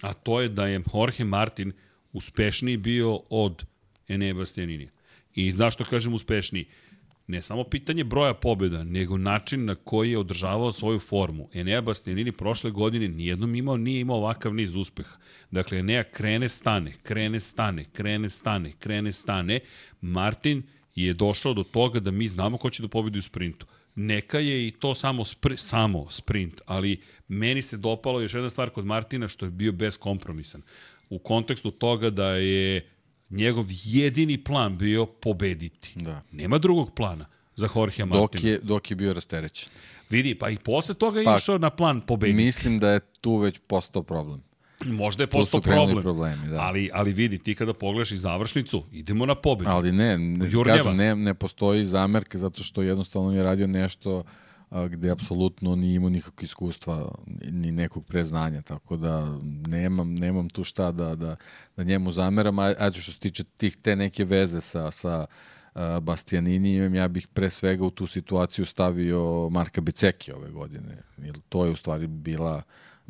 A 0.00 0.12
to 0.12 0.40
je 0.40 0.48
da 0.48 0.66
je 0.66 0.82
Jorge 0.94 1.24
Martin 1.24 1.72
uspešniji 2.12 2.76
bio 2.76 3.20
od 3.30 3.64
Enea 4.08 4.34
Bastianinija. 4.34 4.90
I 5.34 5.52
zašto 5.52 5.84
kažem 5.84 6.14
uspešniji? 6.14 6.64
Ne 7.26 7.42
samo 7.42 7.64
pitanje 7.64 8.04
broja 8.04 8.34
pobjeda, 8.34 8.84
nego 8.84 9.18
način 9.18 9.64
na 9.64 9.74
koji 9.74 10.10
je 10.10 10.18
održavao 10.18 10.72
svoju 10.72 10.98
formu. 10.98 11.48
Enea 11.52 11.80
Bastianini 11.80 12.32
prošle 12.32 12.70
godine 12.70 13.08
nijednom 13.08 13.54
imao, 13.54 13.76
nije 13.76 14.00
imao 14.00 14.16
ovakav 14.16 14.54
niz 14.54 14.74
uspeha. 14.74 15.16
Dakle, 15.50 15.78
Enea 15.78 16.02
krene, 16.02 16.48
stane, 16.48 16.92
krene, 17.02 17.40
stane, 17.40 17.84
krene, 17.92 18.30
stane, 18.30 18.72
krene, 18.78 19.12
stane. 19.12 19.60
Martin 20.00 20.62
je 20.94 21.12
došao 21.12 21.54
do 21.54 21.62
toga 21.62 22.00
da 22.00 22.10
mi 22.10 22.28
znamo 22.28 22.56
ko 22.58 22.70
će 22.70 22.82
da 22.82 22.88
pobedi 22.88 23.18
u 23.18 23.22
sprintu. 23.22 23.66
Neka 23.94 24.38
je 24.38 24.66
i 24.66 24.70
to 24.70 24.94
samo, 24.94 25.24
spri, 25.24 25.56
samo 25.56 26.10
sprint, 26.10 26.60
ali 26.66 27.00
meni 27.28 27.62
se 27.62 27.76
dopalo 27.76 28.20
još 28.20 28.34
jedna 28.34 28.50
stvar 28.50 28.70
kod 28.70 28.86
Martina 28.86 29.28
što 29.28 29.44
je 29.44 29.50
bio 29.50 29.72
beskompromisan. 29.72 30.62
U 31.10 31.18
kontekstu 31.18 31.70
toga 31.70 32.10
da 32.10 32.28
je 32.28 32.88
njegov 33.30 33.66
jedini 33.84 34.44
plan 34.44 34.78
bio 34.78 35.06
pobediti. 35.06 35.92
Da. 35.96 36.22
Nema 36.32 36.58
drugog 36.58 36.94
plana 36.94 37.26
za 37.56 37.68
Jorge 37.76 38.04
Martina. 38.04 38.20
Dok 38.20 38.44
je, 38.44 38.58
dok 38.62 38.90
je 38.90 38.96
bio 38.96 39.12
rasterećen. 39.12 39.72
Vidi, 40.10 40.34
pa 40.34 40.50
i 40.50 40.56
posle 40.56 40.94
toga 40.94 41.18
je 41.18 41.24
Pa, 41.24 41.36
išao 41.36 41.58
na 41.58 41.70
plan 41.70 42.00
pobediti. 42.00 42.44
Mislim 42.44 42.78
da 42.78 42.90
je 42.90 43.00
tu 43.20 43.36
već 43.36 43.60
postao 43.66 44.02
problem. 44.02 44.42
Možda 44.84 45.22
je 45.22 45.26
postao 45.26 45.60
problem. 45.60 46.02
problemi, 46.02 46.48
da. 46.48 46.60
Ali, 46.60 46.90
ali 46.92 47.12
vidi, 47.12 47.38
ti 47.38 47.54
kada 47.54 47.74
pogledaš 47.74 48.12
i 48.12 48.16
završnicu, 48.16 48.84
idemo 48.92 49.26
na 49.26 49.34
pobedu. 49.34 49.70
Ali 49.70 49.92
ne, 49.92 50.18
ne 50.18 50.50
Jurnjeva. 50.50 50.78
kažem, 50.78 50.96
ne, 50.96 51.16
ne 51.16 51.34
postoji 51.34 51.86
zamerka 51.86 52.38
zato 52.38 52.62
što 52.62 52.82
jednostavno 52.82 53.32
je 53.32 53.42
radio 53.42 53.66
nešto 53.66 54.24
a, 54.70 54.88
gde 54.88 55.10
apsolutno 55.10 55.76
nije 55.76 55.94
imao 55.94 56.10
nikakve 56.10 56.44
iskustva 56.44 57.12
ni 57.50 57.72
nekog 57.72 58.06
preznanja, 58.06 58.62
tako 58.62 58.96
da 58.96 59.38
nemam, 59.66 60.14
nemam 60.14 60.48
tu 60.48 60.64
šta 60.64 60.92
da, 60.92 61.14
da, 61.14 61.36
da 61.76 61.82
njemu 61.82 62.12
zameram, 62.12 62.58
a, 62.58 62.74
a 62.78 62.92
što 62.92 63.12
se 63.12 63.18
tiče 63.18 63.44
tih 63.44 63.76
te 63.76 63.96
neke 63.96 64.24
veze 64.24 64.60
sa, 64.60 64.90
sa 64.90 65.26
a, 65.74 66.00
Bastianinijem, 66.00 66.94
ja 66.94 67.08
bih 67.08 67.26
pre 67.26 67.50
svega 67.50 67.84
u 67.84 67.90
tu 67.90 68.06
situaciju 68.06 68.66
stavio 68.66 69.48
Marka 69.50 69.80
Beceki 69.80 70.32
ove 70.32 70.50
godine, 70.50 71.02
jer 71.18 71.40
to 71.48 71.64
je 71.64 71.70
u 71.70 71.76
stvari 71.76 72.06
bila 72.06 72.62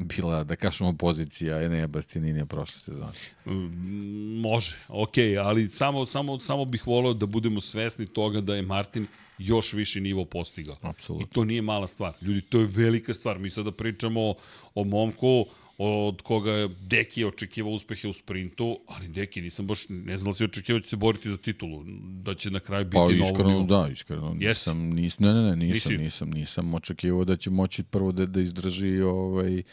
bila, 0.05 0.45
da 0.45 0.57
kažemo, 0.57 0.93
pozicija 0.93 1.63
Enea 1.63 1.87
Bastianinija 1.87 2.47
prošle 2.47 2.79
sezone. 2.81 3.13
Mm, 3.47 4.41
Može, 4.41 4.77
okej, 4.89 5.39
ali 5.39 5.71
samo, 5.71 6.07
samo, 6.07 6.39
samo 6.39 6.65
bih 6.65 6.87
voleo 6.87 7.15
da 7.15 7.27
budemo 7.27 7.61
svesni 7.61 8.07
toga 8.07 8.41
da 8.41 8.55
je 8.55 8.63
Martin 8.63 9.07
još 9.39 9.73
viši 9.73 10.01
nivo 10.01 10.25
postigao. 10.25 10.77
Apsolutno. 10.83 11.27
I 11.31 11.35
to 11.35 11.45
nije 11.45 11.63
mala 11.63 11.87
stvar. 11.87 12.13
Ljudi, 12.23 12.41
to 12.41 12.61
je 12.61 12.67
velika 12.67 13.15
stvar. 13.15 13.39
Mi 13.39 13.51
sada 13.51 13.73
pričamo 13.73 14.21
o, 14.21 14.35
o 14.75 14.85
momku 14.85 15.47
od 15.83 16.23
koga 16.23 16.53
je 16.53 16.69
Deki 16.81 17.25
očekivao 17.25 17.73
uspehe 17.73 18.09
u 18.09 18.13
sprintu, 18.13 18.81
ali 18.87 19.09
Deki 19.09 19.41
nisam 19.41 19.67
baš, 19.67 19.89
ne 19.89 20.19
znam 20.19 20.25
da 20.25 20.29
li 20.29 20.35
si 20.35 20.45
očekivao 20.45 20.79
da 20.79 20.83
će 20.83 20.89
se 20.89 20.97
boriti 20.97 21.31
za 21.31 21.37
titulu, 21.37 21.85
da 22.23 22.35
će 22.35 22.51
na 22.51 22.61
kraju 22.61 22.85
biti 22.85 22.95
Pa 22.95 23.01
novo 23.01 23.13
iskreno, 23.13 23.49
nivo. 23.51 23.63
da, 23.63 23.89
iskreno. 23.93 24.37
Jesi? 24.39 24.47
Nisam, 24.47 24.79
nis, 24.79 25.19
ne, 25.19 25.35
ne, 25.35 25.43
ne, 25.43 25.57
nisam, 25.57 25.93
Nisi? 25.93 26.05
nisam, 26.05 26.31
nisam 26.31 26.75
očekivao 26.75 27.25
da 27.25 27.37
će 27.37 27.51
moći 27.51 27.83
prvo 27.83 28.13
da, 28.13 28.27
da 28.27 28.41
izdrži 28.41 29.01
ovaj, 29.01 29.59
uh, 29.59 29.65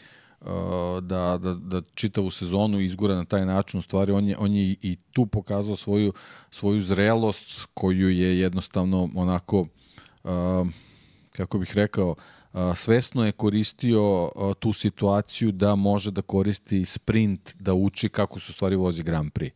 da, 1.00 1.38
da, 1.38 1.54
da 1.54 1.82
čitavu 1.94 2.30
sezonu 2.30 2.80
izgura 2.80 3.14
na 3.14 3.24
taj 3.24 3.46
način. 3.46 3.78
U 3.78 3.82
stvari, 3.82 4.12
on 4.12 4.28
je, 4.28 4.36
on 4.36 4.54
je 4.54 4.76
i- 4.82 4.96
tu 5.12 5.26
pokazao 5.26 5.76
svoju, 5.76 6.12
svoju 6.50 6.80
zrelost 6.80 7.44
koju 7.74 8.10
je 8.10 8.38
jednostavno 8.38 9.10
onako, 9.14 9.66
uh, 10.24 10.30
kako 11.30 11.58
bih 11.58 11.74
rekao, 11.74 12.14
uh, 12.52 12.60
svesno 12.74 13.26
je 13.26 13.32
koristio 13.32 14.24
uh, 14.24 14.30
tu 14.54 14.72
situaciju 14.72 15.52
da 15.52 15.74
može 15.74 16.10
da 16.10 16.22
koristi 16.22 16.84
sprint, 16.84 17.54
da 17.58 17.74
uči 17.74 18.08
kako 18.08 18.40
se 18.40 18.50
u 18.50 18.54
stvari 18.54 18.76
vozi 18.76 19.02
Grand 19.02 19.32
Prix 19.32 19.50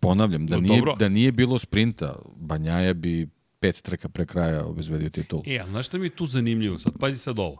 ponavljam, 0.00 0.46
da 0.46 0.60
nije, 0.60 0.76
dobro. 0.76 0.94
da 0.94 1.08
nije 1.08 1.32
bilo 1.32 1.58
sprinta, 1.58 2.16
Banjaja 2.36 2.94
bi 2.94 3.28
pet 3.60 3.82
trka 3.82 4.08
pre 4.08 4.26
kraja 4.26 4.64
obezbedio 4.64 5.10
titulu. 5.10 5.42
E, 5.46 5.58
ali 5.58 5.70
znaš 5.70 5.86
šta 5.86 5.98
mi 5.98 6.06
je 6.06 6.10
tu 6.10 6.26
zanimljivo? 6.26 6.78
Sad, 6.78 6.92
pazi 7.00 7.16
sad 7.18 7.38
ovo. 7.38 7.56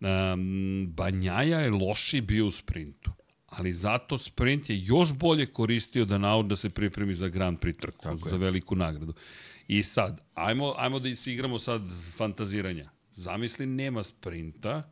Um, 0.00 0.86
Banjaja 0.96 1.60
je 1.60 1.70
loši 1.70 2.20
bio 2.20 2.46
u 2.46 2.50
sprintu, 2.50 3.10
ali 3.46 3.72
zato 3.72 4.18
sprint 4.18 4.70
je 4.70 4.82
još 4.84 5.12
bolje 5.12 5.46
koristio 5.46 6.04
da 6.04 6.18
naud 6.18 6.46
da 6.46 6.56
se 6.56 6.70
pripremi 6.70 7.14
za 7.14 7.28
Grand 7.28 7.58
Prix 7.58 7.80
trku, 7.80 8.02
Tako 8.02 8.28
za 8.28 8.34
je. 8.34 8.38
veliku 8.38 8.76
nagradu. 8.76 9.14
I 9.68 9.82
sad, 9.82 10.20
ajmo, 10.34 10.74
ajmo 10.76 10.98
da 10.98 11.16
se 11.16 11.32
igramo 11.32 11.58
sad 11.58 11.82
fantaziranja. 12.16 12.90
Zamisli, 13.12 13.66
nema 13.66 14.02
sprinta, 14.02 14.82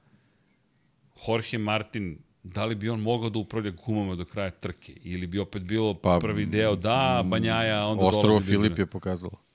Jorge 1.29 1.59
Martin, 1.59 2.19
da 2.43 2.65
li 2.65 2.75
bi 2.75 2.89
on 2.89 3.01
mogao 3.01 3.31
da 3.31 3.39
upravlja 3.39 3.71
gumama 3.71 4.15
do 4.15 4.25
kraja 4.25 4.51
trke? 4.51 4.93
Ili 5.03 5.27
bi 5.27 5.39
opet 5.39 5.63
bilo 5.63 5.95
pa, 5.95 6.19
prvi 6.21 6.47
deo, 6.47 6.77
da, 6.77 7.23
Banjaja, 7.27 7.87
onda 7.87 8.05
Ostrovo 8.05 8.41
Filip 8.41 8.79
je 8.79 8.87
pokazalo. 8.87 9.46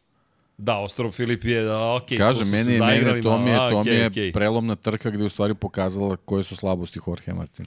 Da, 0.61 0.77
Ostrovo 0.77 1.11
Filip 1.11 1.43
je, 1.43 1.63
da, 1.63 1.93
okej. 1.93 2.17
Kaže, 2.17 2.39
tu 2.39 2.45
su 2.45 2.51
meni, 2.51 2.79
meni 2.79 3.23
to 3.23 3.39
mi 3.39 3.49
je, 3.49 3.57
to 3.57 3.79
okej, 3.79 3.93
mi 3.93 3.99
je 3.99 4.07
okej. 4.07 4.31
prelomna 4.31 4.75
trka 4.75 5.09
gde 5.09 5.23
je 5.23 5.25
u 5.25 5.29
stvari 5.29 5.53
pokazala 5.53 6.15
koje 6.15 6.43
su 6.43 6.55
slabosti 6.55 6.99
Jorge 7.07 7.33
Martin. 7.33 7.65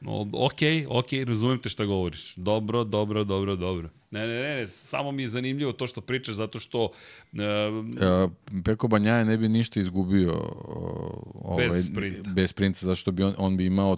No, 0.00 0.26
ok, 0.32 0.60
ok, 0.88 1.06
razumem 1.26 1.58
te 1.58 1.68
šta 1.68 1.84
govoriš. 1.84 2.34
Dobro, 2.36 2.84
dobro, 2.84 3.24
dobro, 3.24 3.56
dobro. 3.56 3.88
Ne, 4.10 4.26
ne, 4.26 4.42
ne, 4.42 4.56
ne, 4.56 4.66
samo 4.66 5.12
mi 5.12 5.22
je 5.22 5.28
zanimljivo 5.28 5.72
to 5.72 5.86
što 5.86 6.00
pričaš, 6.00 6.34
zato 6.34 6.58
što... 6.58 6.84
Uh, 6.84 8.30
Peko 8.64 8.88
Banjaja 8.88 9.24
ne 9.24 9.36
bi 9.36 9.48
ništa 9.48 9.80
izgubio 9.80 10.32
uh, 10.32 11.52
ovaj, 11.52 11.68
Bez 11.68 11.86
sprinta. 11.86 12.30
bez 12.30 12.50
sprinta, 12.50 12.78
zato 12.80 12.94
što 12.94 13.10
bi 13.10 13.22
on, 13.22 13.34
on 13.38 13.56
bi 13.56 13.66
imao 13.66 13.96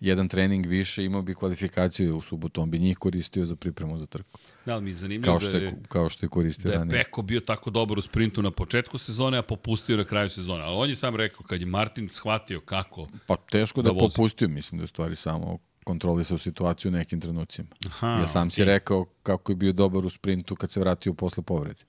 jedan 0.00 0.28
trening 0.28 0.66
više, 0.66 1.04
imao 1.04 1.22
bi 1.22 1.34
kvalifikaciju 1.34 2.16
u 2.16 2.20
subotu, 2.20 2.62
on 2.62 2.70
bi 2.70 2.78
njih 2.78 2.98
koristio 2.98 3.44
za 3.44 3.56
pripremu 3.56 3.98
za 3.98 4.06
trku. 4.06 4.38
Da, 4.66 4.72
ali 4.72 4.82
mi 4.82 4.90
je 4.90 4.94
zanimljivo 4.94 5.32
Kao 5.32 5.40
što 5.40 5.52
da 5.52 5.58
je, 5.58 5.64
je, 5.64 5.74
kao 5.88 6.08
što 6.08 6.26
je 6.26 6.30
koristio 6.30 6.68
da 6.68 6.72
je 6.72 6.78
ranije. 6.78 7.04
Peko 7.04 7.22
bio 7.22 7.40
tako 7.40 7.70
dobar 7.70 7.98
u 7.98 8.02
sprintu 8.02 8.42
na 8.42 8.50
početku 8.50 8.98
sezone, 8.98 9.38
a 9.38 9.42
popustio 9.42 9.96
na 9.96 10.04
kraju 10.04 10.30
sezone. 10.30 10.62
Ali 10.64 10.76
on 10.76 10.90
je 10.90 10.96
sam 10.96 11.16
rekao, 11.16 11.46
kad 11.46 11.60
je 11.60 11.66
Martin 11.66 12.08
shvatio 12.08 12.60
kako... 12.60 13.08
Pa 13.26 13.36
teško 13.36 13.82
da, 13.82 13.88
da 13.88 13.94
da 13.94 14.00
vozi. 14.00 14.16
popustio, 14.16 14.48
mislim 14.48 14.78
da 14.78 14.82
je 14.82 14.88
stvari 14.88 15.16
samo 15.16 15.58
kontrolisao 15.84 16.38
situaciju 16.38 16.88
u 16.88 16.92
nekim 16.92 17.20
trenucima. 17.20 17.68
Aha, 17.86 18.06
ja 18.20 18.26
sam 18.26 18.50
si 18.50 18.62
okej. 18.62 18.72
rekao 18.72 19.04
kako 19.22 19.52
je 19.52 19.56
bio 19.56 19.72
dobar 19.72 20.06
u 20.06 20.10
sprintu 20.10 20.56
kad 20.56 20.70
se 20.70 20.80
vratio 20.80 21.14
posle 21.14 21.42
povrede. 21.42 21.84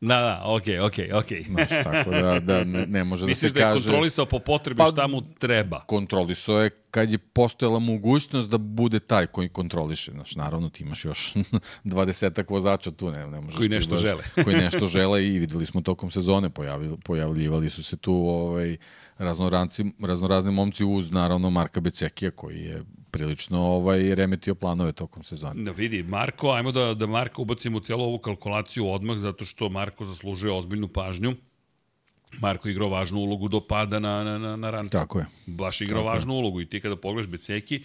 Da, 0.00 0.20
da, 0.20 0.42
okej, 0.44 0.80
okej, 0.80 1.12
okej. 1.12 1.42
Znaš, 1.42 1.68
tako 1.84 2.10
da, 2.10 2.40
da 2.40 2.64
ne, 2.64 2.86
ne 2.86 3.04
može 3.04 3.22
da 3.22 3.26
Misliš 3.32 3.52
se 3.52 3.54
da 3.54 3.60
je 3.60 3.72
kaže... 3.72 3.84
kontrolisao 3.84 4.26
po 4.26 4.38
potrebi 4.38 4.78
Pa- 4.78 4.86
šta 4.86 5.06
mu 5.06 5.22
treba? 5.38 5.80
kontrolisao 5.86 6.60
je 6.60 6.70
kad 6.92 7.10
je 7.12 7.18
postojala 7.18 7.78
mogućnost 7.78 8.50
da 8.50 8.58
bude 8.58 9.00
taj 9.00 9.26
koji 9.26 9.48
kontroliše. 9.48 10.10
Znaš, 10.12 10.36
naravno 10.36 10.68
ti 10.68 10.82
imaš 10.82 11.04
još 11.04 11.34
20 11.84 12.44
vozača 12.50 12.90
tu, 12.90 13.10
ne, 13.10 13.26
ne 13.26 13.40
možeš 13.40 13.56
Koji 13.58 13.68
nešto 13.68 13.94
baš- 13.94 14.00
žele. 14.02 14.22
koji 14.44 14.56
nešto 14.56 14.86
žele 14.96 15.26
i 15.26 15.38
videli 15.38 15.66
smo 15.66 15.80
tokom 15.80 16.10
sezone, 16.10 16.50
pojavili, 16.50 16.96
pojavljivali 17.04 17.70
su 17.70 17.82
se 17.82 17.96
tu 17.96 18.12
ovaj, 18.14 18.76
raznoranci, 19.18 19.84
raznorazni 20.00 20.52
momci 20.52 20.84
uz 20.84 21.10
naravno 21.10 21.50
Marka 21.50 21.80
Becekija 21.80 22.30
koji 22.30 22.60
je 22.60 22.82
prilično 23.10 23.60
ovaj, 23.62 24.14
remetio 24.14 24.54
planove 24.54 24.92
tokom 24.92 25.22
sezone. 25.22 25.62
Da 25.62 25.70
vidi, 25.70 26.02
Marko, 26.02 26.50
ajmo 26.50 26.72
da, 26.72 26.94
da 26.94 27.06
Marko 27.06 27.42
ubacimo 27.42 27.76
u 27.78 27.80
cijelu 27.80 28.02
ovu 28.04 28.18
kalkulaciju 28.18 28.88
odmah, 28.88 29.18
zato 29.18 29.44
što 29.44 29.68
Marko 29.68 30.04
zaslužuje 30.04 30.52
ozbiljnu 30.52 30.88
pažnju. 30.88 31.34
Marko 32.40 32.68
igrao 32.68 32.88
važnu 32.88 33.20
ulogu 33.20 33.48
do 33.48 33.60
pada 33.60 33.98
na, 33.98 34.24
na, 34.24 34.38
na, 34.38 34.56
na 34.56 34.70
ranču. 34.70 34.90
Tako 34.90 35.18
je. 35.18 35.26
Baš 35.46 35.80
igrao 35.80 36.00
Tako 36.02 36.10
je. 36.10 36.14
važnu 36.14 36.34
ulogu 36.34 36.60
i 36.60 36.66
ti 36.66 36.80
kada 36.80 36.96
pogledaš 36.96 37.30
Beceki, 37.30 37.82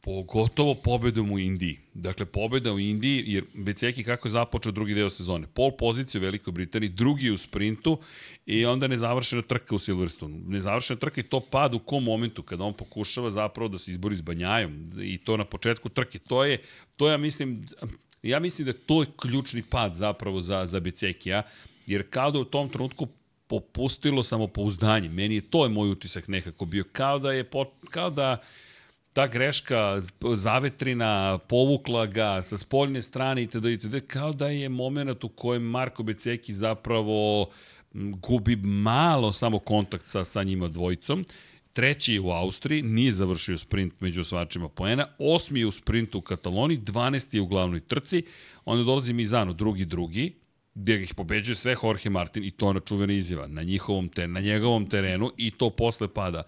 pogotovo 0.00 0.74
pobedom 0.74 1.32
u 1.32 1.38
Indiji. 1.38 1.78
Dakle, 1.94 2.26
pobeda 2.26 2.72
u 2.72 2.78
Indiji, 2.78 3.24
jer 3.26 3.44
Beceki 3.54 4.04
kako 4.04 4.28
je 4.28 4.32
započeo 4.32 4.72
drugi 4.72 4.94
deo 4.94 5.10
sezone? 5.10 5.46
Pol 5.54 5.70
pozicije 5.76 6.20
u 6.20 6.22
Velikoj 6.22 6.52
Britaniji, 6.52 6.88
drugi 6.90 7.30
u 7.30 7.38
sprintu 7.38 7.98
i 8.46 8.64
onda 8.66 8.86
nezavršena 8.86 9.42
trka 9.42 9.74
u 9.74 9.78
Silverstone. 9.78 10.38
Nezavršena 10.46 10.98
trka 11.00 11.20
i 11.20 11.24
to 11.24 11.40
pad 11.40 11.74
u 11.74 11.78
kom 11.78 12.04
momentu, 12.04 12.42
kada 12.42 12.64
on 12.64 12.74
pokušava 12.74 13.30
zapravo 13.30 13.68
da 13.68 13.78
se 13.78 13.90
izbori 13.90 14.16
s 14.16 14.20
Banjajom 14.20 14.84
i 15.02 15.18
to 15.18 15.36
na 15.36 15.44
početku 15.44 15.88
trke. 15.88 16.18
To 16.18 16.44
je, 16.44 16.58
to 16.96 17.08
ja 17.08 17.16
mislim, 17.16 17.66
ja 18.22 18.40
mislim 18.40 18.66
da 18.66 18.72
to 18.72 19.02
je 19.02 19.08
ključni 19.20 19.62
pad 19.62 19.94
zapravo 19.94 20.40
za, 20.40 20.66
za 20.66 20.80
Becekija, 20.80 21.42
jer 21.86 22.10
kao 22.10 22.30
da 22.30 22.38
u 22.38 22.44
tom 22.44 22.68
trenutku 22.68 23.08
popustilo 23.48 24.22
samopouzdanje. 24.22 25.08
Meni 25.08 25.34
je 25.34 25.40
to 25.40 25.64
je 25.64 25.68
moj 25.68 25.90
utisak 25.90 26.28
nekako 26.28 26.64
bio. 26.64 26.84
Kao 26.92 27.18
da 27.18 27.32
je, 27.32 27.44
pot, 27.44 27.68
kao 27.90 28.10
da 28.10 28.36
ta 29.12 29.26
greška 29.26 30.02
zavetrina 30.34 31.38
povukla 31.38 32.06
ga 32.06 32.42
sa 32.42 32.58
spoljne 32.58 33.02
strane 33.02 33.42
itd. 33.42 33.64
itd. 33.64 34.06
kao 34.06 34.32
da 34.32 34.48
je 34.48 34.68
moment 34.68 35.24
u 35.24 35.28
kojem 35.28 35.62
Marko 35.62 36.02
Beceki 36.02 36.54
zapravo 36.54 37.48
gubi 37.92 38.56
malo 38.56 39.32
samo 39.32 39.58
kontakt 39.58 40.06
sa, 40.06 40.24
sa 40.24 40.42
njima 40.42 40.68
dvojicom. 40.68 41.24
Treći 41.72 42.14
je 42.14 42.20
u 42.20 42.30
Austriji, 42.30 42.82
nije 42.82 43.12
završio 43.12 43.58
sprint 43.58 44.00
među 44.00 44.20
osvačima 44.20 44.68
poena. 44.68 45.06
Osmi 45.18 45.60
je 45.60 45.66
u 45.66 45.72
sprintu 45.72 46.18
u 46.18 46.22
Kataloniji, 46.22 46.78
12. 46.78 47.34
je 47.34 47.40
u 47.40 47.46
glavnoj 47.46 47.80
trci. 47.80 48.22
Onda 48.64 48.84
dolazi 48.84 49.12
Mizano, 49.12 49.52
drugi, 49.52 49.84
drugi, 49.84 50.34
gde 50.78 51.02
ih 51.02 51.14
pobeđuje 51.14 51.56
sve 51.56 51.76
Jorge 51.82 52.10
Martin 52.10 52.44
i 52.44 52.50
to 52.50 52.72
na 52.72 52.80
čuvena 52.80 53.12
izjava, 53.12 53.46
na, 53.46 53.62
njihovom 53.62 54.08
te, 54.08 54.28
na 54.28 54.40
njegovom 54.40 54.88
terenu 54.88 55.32
i 55.36 55.50
to 55.50 55.70
posle 55.70 56.08
pada 56.08 56.42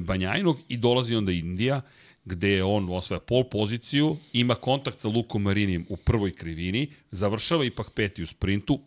Banjajnog 0.00 0.58
i 0.68 0.76
dolazi 0.76 1.14
onda 1.14 1.32
Indija 1.32 1.80
gde 2.24 2.62
on 2.62 2.88
osvaja 2.90 3.20
pol 3.20 3.44
poziciju, 3.44 4.16
ima 4.32 4.54
kontakt 4.54 4.98
sa 4.98 5.08
Lukom 5.08 5.42
Marinijem 5.42 5.86
u 5.88 5.96
prvoj 5.96 6.32
krivini, 6.32 6.90
završava 7.10 7.64
ipak 7.64 7.90
peti 7.90 8.22
u 8.22 8.26
sprintu, 8.26 8.80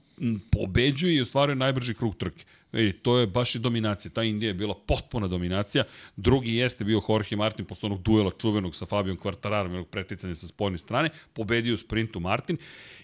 pobeđuje 0.51 1.15
i 1.15 1.21
ostvaruje 1.21 1.55
najbrži 1.55 1.93
krug 1.93 2.15
trke. 2.17 2.45
E, 2.73 2.93
to 3.01 3.17
je 3.17 3.27
baš 3.27 3.55
i 3.55 3.59
dominacija. 3.59 4.11
Ta 4.11 4.23
Indija 4.23 4.49
je 4.49 4.53
bila 4.53 4.73
potpuna 4.87 5.27
dominacija. 5.27 5.83
Drugi 6.15 6.55
jeste 6.55 6.83
bio 6.83 7.01
Jorge 7.09 7.35
Martin 7.35 7.65
posle 7.65 7.87
onog 7.87 8.01
duela 8.01 8.31
čuvenog 8.41 8.75
sa 8.75 8.85
Fabijom 8.85 9.17
Kvartararom, 9.17 9.71
jednog 9.71 9.87
preticanja 9.87 10.35
sa 10.35 10.47
spoljne 10.47 10.77
strane. 10.77 11.09
Pobedio 11.33 11.73
u 11.73 11.77
sprintu 11.77 12.19
Martin 12.19 12.57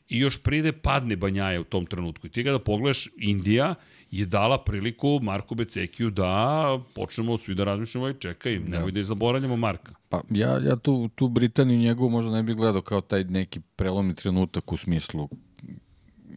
i 0.10 0.20
još 0.20 0.44
pride 0.44 0.72
padne 0.72 1.16
Banjaja 1.16 1.62
u 1.62 1.64
tom 1.64 1.86
trenutku. 1.86 2.28
I 2.28 2.30
ti 2.30 2.44
kada 2.44 2.60
pogledaš, 2.60 3.10
Indija 3.18 3.76
je 4.12 4.26
dala 4.26 4.64
priliku 4.64 5.20
Marku 5.22 5.56
Becekiju 5.56 6.10
da 6.10 6.80
počnemo 6.96 7.38
svi 7.38 7.56
da 7.56 7.64
razmišljamo 7.64 8.10
i 8.10 8.14
čekaj, 8.20 8.60
da. 8.60 8.78
nemoj 8.78 8.92
da 8.92 9.00
je 9.00 9.04
zaboravljamo 9.04 9.56
Marka. 9.56 9.96
Pa 10.10 10.22
ja, 10.30 10.60
ja 10.60 10.76
tu, 10.76 11.10
tu 11.16 11.28
Britaniju 11.28 11.80
njegovu 11.80 12.10
možda 12.10 12.32
ne 12.32 12.44
bih 12.44 12.56
gledao 12.56 12.82
kao 12.82 13.02
taj 13.02 13.24
neki 13.24 13.60
prelomni 13.76 14.16
trenutak 14.16 14.72
u 14.72 14.78
smislu 14.78 15.30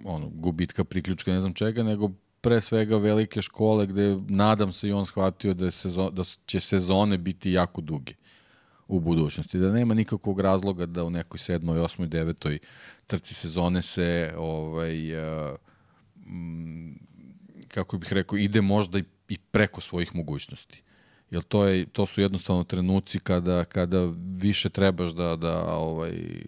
ono, 0.05 0.29
gubitka 0.29 0.85
priključka, 0.85 1.33
ne 1.33 1.41
znam 1.41 1.55
čega, 1.55 1.83
nego 1.83 2.11
pre 2.41 2.61
svega 2.61 2.97
velike 2.97 3.43
škole 3.43 3.87
gde 3.87 4.17
nadam 4.29 4.73
se 4.73 4.89
i 4.89 4.93
on 4.93 5.07
shvatio 5.07 5.55
da, 5.55 5.71
sezon, 5.71 6.15
da 6.15 6.23
će 6.47 6.61
sezone 6.61 7.19
biti 7.19 7.53
jako 7.53 7.81
duge 7.81 8.13
u 8.89 9.01
budućnosti. 9.01 9.59
Da 9.59 9.73
nema 9.73 9.95
nikakvog 9.95 10.41
razloga 10.41 10.87
da 10.87 11.05
u 11.05 11.11
nekoj 11.11 11.39
sedmoj, 11.39 11.81
osmoj, 11.81 12.09
devetoj 12.09 12.59
trci 13.07 13.35
sezone 13.35 13.83
se 13.83 14.35
ovaj, 14.37 15.15
uh, 15.15 15.57
kako 17.69 17.99
bih 17.99 18.13
rekao, 18.13 18.39
ide 18.39 18.61
možda 18.61 18.99
i, 19.29 19.39
preko 19.51 19.81
svojih 19.81 20.15
mogućnosti. 20.15 20.83
Jer 21.31 21.43
to, 21.43 21.65
je, 21.65 21.87
to 21.87 22.07
su 22.07 22.21
jednostavno 22.21 22.65
trenuci 22.65 23.19
kada, 23.19 23.65
kada 23.65 24.13
više 24.39 24.69
trebaš 24.71 25.13
da, 25.13 25.37
da 25.37 25.77
ovaj, 25.77 26.43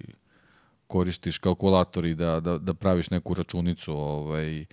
koristiš 0.87 1.39
kalkulator 1.39 2.05
i 2.05 2.15
da, 2.15 2.41
da, 2.41 2.59
da 2.59 2.75
praviš 2.75 3.11
neku 3.11 3.35
računicu 3.35 3.93
ovaj, 3.93 4.65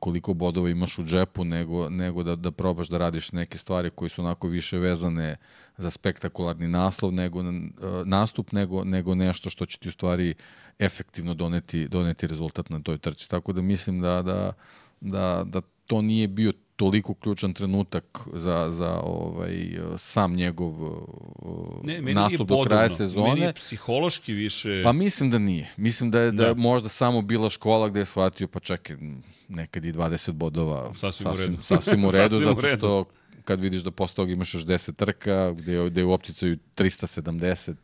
koliko 0.00 0.34
bodova 0.34 0.70
imaš 0.70 0.98
u 0.98 1.04
džepu, 1.04 1.44
nego, 1.44 1.88
nego 1.90 2.22
da, 2.22 2.36
da 2.36 2.50
probaš 2.50 2.88
da 2.88 2.98
radiš 2.98 3.32
neke 3.32 3.58
stvari 3.58 3.90
koje 3.90 4.08
su 4.08 4.22
onako 4.22 4.48
više 4.48 4.78
vezane 4.78 5.36
za 5.76 5.90
spektakularni 5.90 6.68
naslov, 6.68 7.12
nego, 7.12 7.42
nastup, 8.04 8.52
nego, 8.52 8.84
nego 8.84 9.14
nešto 9.14 9.50
što 9.50 9.66
će 9.66 9.78
ti 9.78 9.88
u 9.88 9.92
stvari 9.92 10.34
efektivno 10.84 11.34
doneti, 11.34 11.88
doneti 11.88 12.26
rezultat 12.26 12.70
na 12.70 12.80
toj 12.80 12.98
trci. 12.98 13.28
Tako 13.28 13.52
da 13.52 13.62
mislim 13.62 14.00
da, 14.00 14.22
da, 14.22 14.52
da, 15.00 15.42
da 15.46 15.60
to 15.86 16.02
nije 16.02 16.28
bio 16.28 16.52
toliko 16.76 17.14
ključan 17.14 17.54
trenutak 17.54 18.18
za, 18.32 18.70
za 18.70 19.00
ovaj, 19.02 19.78
sam 19.98 20.34
njegov 20.34 20.74
ne, 21.84 22.14
nastup 22.14 22.48
do 22.48 22.62
kraja 22.62 22.90
sezone. 22.90 23.28
Meni 23.28 23.40
je 23.40 23.52
psihološki 23.52 24.32
više... 24.32 24.82
Pa 24.84 24.92
mislim 24.92 25.30
da 25.30 25.38
nije. 25.38 25.72
Mislim 25.76 26.10
da 26.10 26.20
je, 26.20 26.32
da. 26.32 26.44
da 26.44 26.54
možda 26.54 26.88
samo 26.88 27.22
bila 27.22 27.50
škola 27.50 27.88
gde 27.88 28.00
je 28.00 28.04
shvatio, 28.04 28.48
pa 28.48 28.60
čekaj, 28.60 28.96
nekad 29.48 29.84
i 29.84 29.92
20 29.92 30.32
bodova 30.32 30.94
sasvim, 30.94 31.26
sasvim 31.26 31.54
u 31.54 31.56
redu, 31.56 31.62
sasvim 31.62 32.04
u 32.04 32.10
redu 32.18 32.40
zato 32.40 32.76
što 32.76 33.04
kad 33.44 33.60
vidiš 33.60 33.80
da 33.80 33.90
posle 33.90 34.16
toga 34.16 34.32
imaš 34.32 34.54
još 34.54 34.64
10 34.64 34.94
trka, 34.96 35.52
gde, 35.52 35.90
gde 35.90 36.00
je 36.00 36.04
u 36.04 36.12
opticaju 36.12 36.58
370 36.76 37.74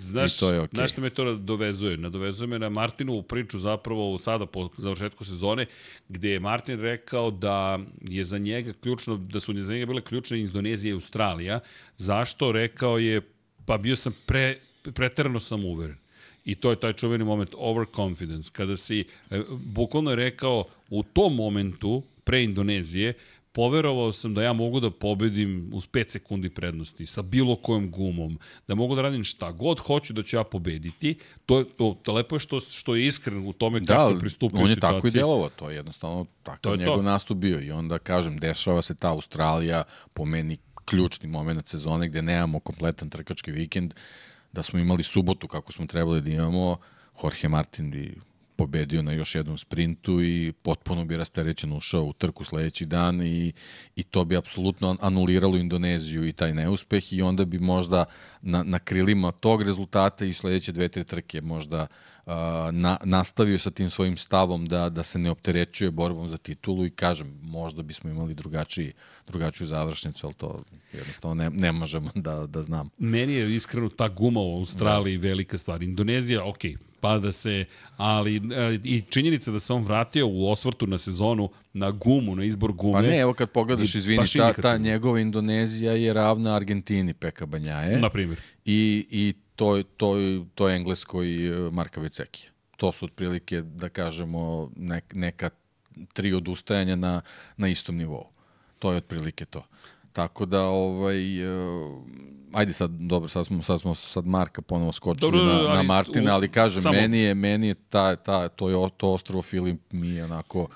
znaš, 0.00 0.36
i 0.36 0.40
to 0.40 0.50
je 0.52 0.60
okej. 0.60 0.68
Okay. 0.68 0.76
Znaš 0.76 0.92
što 0.92 1.00
me 1.00 1.10
to 1.10 1.34
dovezuje? 1.34 1.96
Nadovezuje 1.96 2.48
me 2.48 2.58
na 2.58 2.68
Martinovu 2.68 3.22
priču 3.22 3.58
zapravo 3.58 4.18
sada 4.18 4.46
po 4.46 4.68
završetku 4.76 5.24
sezone, 5.24 5.66
gde 6.08 6.30
je 6.30 6.40
Martin 6.40 6.80
rekao 6.80 7.30
da 7.30 7.78
je 8.00 8.24
za 8.24 8.38
njega 8.38 8.72
ključno, 8.72 9.16
da 9.16 9.40
su 9.40 9.54
za 9.56 9.72
njega 9.72 9.86
bile 9.86 10.02
ključne 10.02 10.40
Indonezija 10.40 10.90
i 10.90 10.94
Australija. 10.94 11.60
Zašto? 11.96 12.52
Rekao 12.52 12.98
je, 12.98 13.20
pa 13.66 13.78
bio 13.78 13.96
sam 13.96 14.14
pre, 14.26 14.58
preterano 14.94 15.40
sam 15.40 15.64
uveren. 15.64 15.96
I 16.44 16.54
to 16.54 16.70
je 16.70 16.80
taj 16.80 16.92
čuveni 16.92 17.24
moment 17.24 17.54
overconfidence, 17.58 18.50
kada 18.52 18.76
si, 18.76 19.04
e, 19.30 19.42
bukvalno 19.50 20.10
je 20.10 20.16
rekao, 20.16 20.64
u 20.90 21.02
tom 21.02 21.34
momentu, 21.34 22.02
pre 22.24 22.42
Indonezije, 22.44 23.12
poverovao 23.56 24.12
sam 24.12 24.34
da 24.34 24.42
ja 24.42 24.52
mogu 24.52 24.80
da 24.80 24.90
pobedim 24.90 25.70
uz 25.72 25.88
5 25.88 26.10
sekundi 26.10 26.50
prednosti 26.50 27.06
sa 27.06 27.22
bilo 27.22 27.56
kojom 27.56 27.90
gumom, 27.90 28.38
da 28.68 28.74
mogu 28.74 28.94
da 28.94 29.02
radim 29.02 29.24
šta 29.24 29.52
god 29.52 29.78
hoću 29.78 30.12
da 30.12 30.22
ću 30.22 30.36
ja 30.36 30.44
pobediti. 30.44 31.18
To, 31.46 31.64
to, 31.64 31.96
to 32.02 32.12
lepo 32.12 32.36
je 32.36 32.40
što, 32.40 32.60
što 32.60 32.94
je 32.94 33.06
iskren 33.06 33.48
u 33.48 33.52
tome 33.52 33.80
da, 33.80 33.94
kako 33.94 34.10
je 34.10 34.18
pristupio 34.18 34.60
on 34.60 34.68
je 34.68 34.74
situaciji. 34.74 34.96
tako 34.96 35.08
i 35.08 35.10
djelovao, 35.10 35.48
to 35.48 35.70
je 35.70 35.76
jednostavno 35.76 36.26
tako 36.42 36.68
je 36.68 36.76
njegov 36.76 36.96
to. 36.96 37.02
nastup 37.02 37.38
bio 37.38 37.60
i 37.60 37.70
onda 37.70 37.98
kažem, 37.98 38.38
dešava 38.38 38.82
se 38.82 38.94
ta 38.94 39.10
Australija 39.10 39.84
po 40.14 40.24
meni 40.24 40.58
ključni 40.84 41.28
moment 41.28 41.68
sezone 41.68 42.08
gde 42.08 42.22
nemamo 42.22 42.60
kompletan 42.60 43.10
trkački 43.10 43.52
vikend, 43.52 43.94
da 44.52 44.62
smo 44.62 44.78
imali 44.78 45.02
subotu 45.02 45.48
kako 45.48 45.72
smo 45.72 45.86
trebali 45.86 46.20
da 46.20 46.30
imamo, 46.30 46.76
Jorge 47.22 47.48
Martin 47.48 47.90
bi 47.90 48.14
pobedio 48.56 49.02
na 49.02 49.12
još 49.12 49.34
jednom 49.34 49.58
sprintu 49.58 50.22
i 50.22 50.52
potpuno 50.62 51.04
bi 51.04 51.16
rasterećen 51.16 51.72
ušao 51.72 52.04
u 52.04 52.12
trku 52.12 52.44
sledeći 52.44 52.86
dan 52.86 53.22
i, 53.22 53.52
i 53.96 54.02
to 54.02 54.24
bi 54.24 54.36
apsolutno 54.36 54.96
anuliralo 55.00 55.56
Indoneziju 55.56 56.28
i 56.28 56.32
taj 56.32 56.54
neuspeh 56.54 57.12
i 57.12 57.22
onda 57.22 57.44
bi 57.44 57.58
možda 57.58 58.04
na, 58.42 58.62
na 58.62 58.78
krilima 58.78 59.32
tog 59.32 59.62
rezultata 59.62 60.24
i 60.24 60.32
sledeće 60.32 60.72
dve, 60.72 60.88
tri 60.88 61.04
trke 61.04 61.40
možda 61.40 61.86
uh, 62.26 62.32
na, 62.72 62.96
nastavio 63.04 63.58
sa 63.58 63.70
tim 63.70 63.90
svojim 63.90 64.16
stavom 64.16 64.66
da, 64.66 64.88
da 64.88 65.02
se 65.02 65.18
ne 65.18 65.30
opterećuje 65.30 65.90
borbom 65.90 66.28
za 66.28 66.36
titulu 66.36 66.86
i 66.86 66.90
kažem, 66.90 67.38
možda 67.42 67.82
bismo 67.82 68.10
imali 68.10 68.34
drugačiji, 68.34 68.92
drugačiju 69.26 69.66
završnicu, 69.66 70.26
ali 70.26 70.34
to 70.34 70.62
jednostavno 70.92 71.34
ne, 71.34 71.50
ne 71.50 71.72
možemo 71.72 72.10
da, 72.14 72.46
da 72.46 72.62
znam. 72.62 72.90
Meni 72.98 73.32
je 73.32 73.54
iskreno 73.54 73.88
ta 73.88 74.08
guma 74.08 74.40
u 74.40 74.58
Australiji 74.58 75.18
da. 75.18 75.28
velika 75.28 75.58
stvar. 75.58 75.82
Indonezija, 75.82 76.44
ok, 76.44 76.60
pada 77.06 77.32
se, 77.32 77.64
ali 77.96 78.36
e, 78.36 78.78
i 78.84 79.02
činjenica 79.10 79.50
da 79.50 79.60
se 79.60 79.72
on 79.72 79.82
vratio 79.82 80.26
u 80.26 80.50
osvrtu 80.50 80.86
na 80.86 80.98
sezonu 80.98 81.48
na 81.72 81.90
gumu, 81.90 82.36
na 82.36 82.44
izbor 82.44 82.72
gume. 82.72 82.92
Pa 82.92 83.02
ne, 83.02 83.18
evo 83.18 83.34
kad 83.34 83.50
pogledaš, 83.50 83.94
izvini, 83.94 84.26
ta, 84.36 84.52
ta 84.52 84.76
njegova 84.76 85.20
Indonezija 85.20 85.92
je 85.92 86.12
ravna 86.12 86.56
Argentini 86.56 87.14
Peka 87.14 87.46
Banjaje. 87.46 87.98
Na 87.98 88.10
primjer. 88.10 88.40
I, 88.64 89.06
i 89.10 89.34
to, 89.56 89.82
to, 89.96 90.14
to 90.54 90.68
je 90.68 90.76
Engleskoj 90.76 91.46
e, 91.46 91.70
Marka 91.70 92.00
Vicekija. 92.00 92.50
To 92.76 92.92
su 92.92 93.04
otprilike, 93.04 93.62
da 93.62 93.88
kažemo, 93.88 94.70
nek, 94.76 95.04
neka 95.14 95.50
tri 96.12 96.34
odustajanja 96.34 96.96
na, 96.96 97.20
na 97.56 97.68
istom 97.68 97.96
nivou. 97.96 98.26
To 98.78 98.90
je 98.90 98.96
otprilike 98.96 99.44
to. 99.44 99.62
Tako 100.16 100.46
da, 100.46 100.62
ovaj, 100.62 101.48
uh, 101.48 101.92
ajde 102.52 102.72
sad, 102.72 102.90
dobro, 102.90 103.28
sad 103.28 103.46
smo, 103.46 103.62
sad 103.62 103.80
smo 103.80 103.94
sad 103.94 104.26
Marka 104.26 104.62
ponovo 104.62 104.92
skočili 104.92 105.32
dobro, 105.32 105.68
na, 105.68 105.74
na 105.74 105.82
Martina, 105.82 106.34
ali 106.34 106.48
kažem, 106.48 106.82
samo... 106.82 106.94
meni 106.94 107.18
je, 107.18 107.34
meni 107.34 107.68
je 107.68 107.74
ta, 107.74 108.16
ta, 108.16 108.48
to, 108.48 108.68
je, 108.68 108.90
to 108.96 109.12
ostrovo 109.12 109.42
Filip 109.42 109.80
mi 109.92 110.08
je 110.08 110.24
onako 110.24 110.68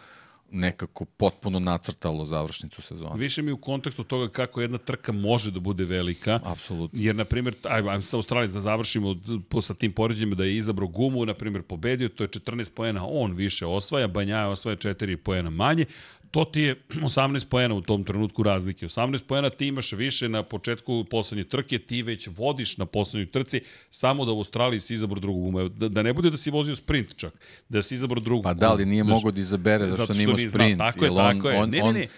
nekako 0.50 1.04
potpuno 1.04 1.58
nacrtalo 1.58 2.24
završnicu 2.24 2.82
sezona. 2.82 3.14
Više 3.14 3.42
mi 3.42 3.52
u 3.52 3.56
kontekstu 3.56 4.04
toga 4.04 4.28
kako 4.28 4.60
jedna 4.60 4.78
trka 4.78 5.12
može 5.12 5.50
da 5.50 5.60
bude 5.60 5.84
velika. 5.84 6.40
Apsolutno. 6.44 7.00
Jer, 7.02 7.16
na 7.16 7.24
primjer, 7.24 7.54
ajmo, 7.62 7.90
ajmo 7.90 8.02
sa 8.02 8.16
Australije 8.16 8.52
da 8.52 8.60
završimo 8.60 9.16
sa 9.62 9.74
tim 9.74 9.92
poređenjima 9.92 10.34
da 10.34 10.44
je 10.44 10.56
izabrao 10.56 10.88
gumu, 10.88 11.24
na 11.24 11.34
primjer, 11.34 11.62
pobedio, 11.62 12.08
to 12.08 12.24
je 12.24 12.28
14 12.28 12.70
poena, 12.74 13.06
on 13.06 13.32
više 13.32 13.66
osvaja, 13.66 14.08
Banjaja 14.08 14.48
osvaja 14.48 14.76
4 14.76 15.16
poena 15.16 15.50
manje, 15.50 15.84
to 16.30 16.44
ti 16.44 16.60
je 16.60 16.82
18 16.88 17.48
poena 17.48 17.74
u 17.74 17.80
tom 17.80 18.04
trenutku 18.04 18.42
razlike. 18.42 18.86
18 18.86 19.22
poena 19.22 19.50
ti 19.50 19.66
imaš 19.66 19.92
više 19.92 20.28
na 20.28 20.42
početku 20.42 21.04
poslednje 21.10 21.44
trke, 21.44 21.78
ti 21.78 22.02
već 22.02 22.28
vodiš 22.36 22.76
na 22.76 22.86
poslednjoj 22.86 23.30
trci, 23.30 23.60
samo 23.90 24.24
da 24.24 24.32
u 24.32 24.38
Australiji 24.38 24.80
si 24.80 24.94
izabro 24.94 25.20
drugu 25.20 25.40
gumu. 25.40 25.68
Da, 25.68 25.88
da 25.88 26.02
ne 26.02 26.12
bude 26.12 26.30
da 26.30 26.36
si 26.36 26.50
vozio 26.50 26.76
sprint 26.76 27.16
čak, 27.16 27.32
da 27.68 27.82
si 27.82 27.94
izabro 27.94 28.20
drugu 28.20 28.42
Pa 28.42 28.54
da 28.54 28.72
li 28.72 28.86
nije 28.86 29.04
mogo 29.04 29.30
da 29.30 29.40
izabere 29.40 29.92
zašto 29.92 30.12
nije 30.12 30.24
imao 30.24 30.38
sprint. 30.38 30.76
Znao, 30.76 30.92
tako 30.92 31.04
je, 31.04 31.10
tako 31.16 31.48
je. 31.48 31.58
On, 31.58 31.70
ne, 31.70 31.82
ne, 31.82 31.92
ne 31.92 32.08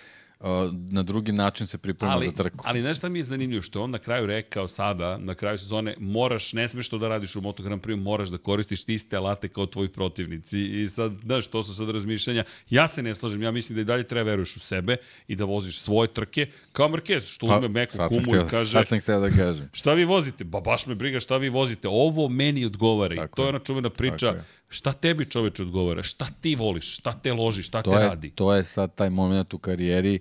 na 0.91 1.03
drugi 1.03 1.33
način 1.33 1.67
se 1.67 1.79
priprema 1.79 2.13
ali, 2.13 2.27
za 2.27 2.33
trku. 2.33 2.65
Ali 2.69 2.81
znaš 2.81 2.99
šta 2.99 3.09
mi 3.09 3.19
je 3.19 3.25
zanimljivo? 3.25 3.63
Što 3.63 3.83
on 3.83 3.91
na 3.91 3.99
kraju 3.99 4.27
rekao 4.27 4.69
sada, 4.69 5.19
na 5.19 5.35
kraju 5.35 5.59
sezone, 5.59 5.95
moraš, 5.99 6.53
ne 6.53 6.69
smeš 6.69 6.89
to 6.89 6.99
da 6.99 7.09
radiš 7.09 7.37
u 7.37 7.41
Moto 7.41 7.63
Grand 7.63 7.83
Prix, 7.83 7.97
moraš 7.97 8.29
da 8.29 8.39
koristiš 8.39 8.85
iste 8.87 9.17
alate 9.17 9.49
kao 9.49 9.67
tvoji 9.67 9.89
protivnici. 9.89 10.61
I 10.61 10.89
sad, 10.89 11.13
znaš, 11.25 11.47
to 11.47 11.63
su 11.63 11.75
sad 11.75 11.91
razmišljanja. 11.91 12.45
Ja 12.71 12.89
se 12.89 13.03
ne 13.03 13.15
slažem, 13.15 13.43
ja 13.43 13.51
mislim 13.51 13.77
da 13.77 13.81
i 13.81 13.85
dalje 13.85 14.05
treba 14.05 14.31
veruješ 14.31 14.57
u 14.57 14.61
sebe 14.61 14.97
i 15.29 15.37
da 15.37 15.45
voziš 15.45 15.81
svoje 15.81 16.09
trke, 16.09 16.47
kao 16.73 16.89
Marquez, 16.89 17.35
što 17.35 17.47
pa, 17.47 17.57
uzme 17.57 17.69
meku 17.69 17.99
kumu 18.09 18.37
i 18.37 18.51
kaže... 18.51 18.71
Sad 18.73 18.89
sam 18.89 19.01
htio 19.01 19.21
da 19.21 19.31
kažem. 19.31 19.71
Šta 19.73 19.93
vi 19.93 20.05
vozite? 20.05 20.45
Ba 20.45 20.61
baš 20.61 20.87
me 20.87 20.95
briga 20.95 21.21
šta 21.21 21.37
vi 21.37 21.49
vozite. 21.49 21.89
Ovo 21.89 22.29
meni 22.29 22.65
odgovara. 22.65 23.15
Tako 23.15 23.27
I 23.27 23.37
to 23.37 23.43
je 23.43 23.49
ona 23.49 23.59
čuvena 23.59 23.91
priča 23.91 24.45
Šta 24.73 24.93
tebi 24.93 25.25
čoveče 25.31 25.63
odgovara? 25.63 26.03
Šta 26.03 26.27
ti 26.41 26.55
voliš? 26.55 26.97
Šta 26.97 27.13
te 27.13 27.33
loži? 27.33 27.63
Šta 27.63 27.83
to 27.83 27.91
te 27.91 27.97
je, 27.97 28.09
radi? 28.09 28.31
To 28.31 28.55
je 28.55 28.65
sad 28.65 28.95
taj 28.95 29.11
moment 29.11 29.55
u 29.55 29.59
karijeri 29.59 30.19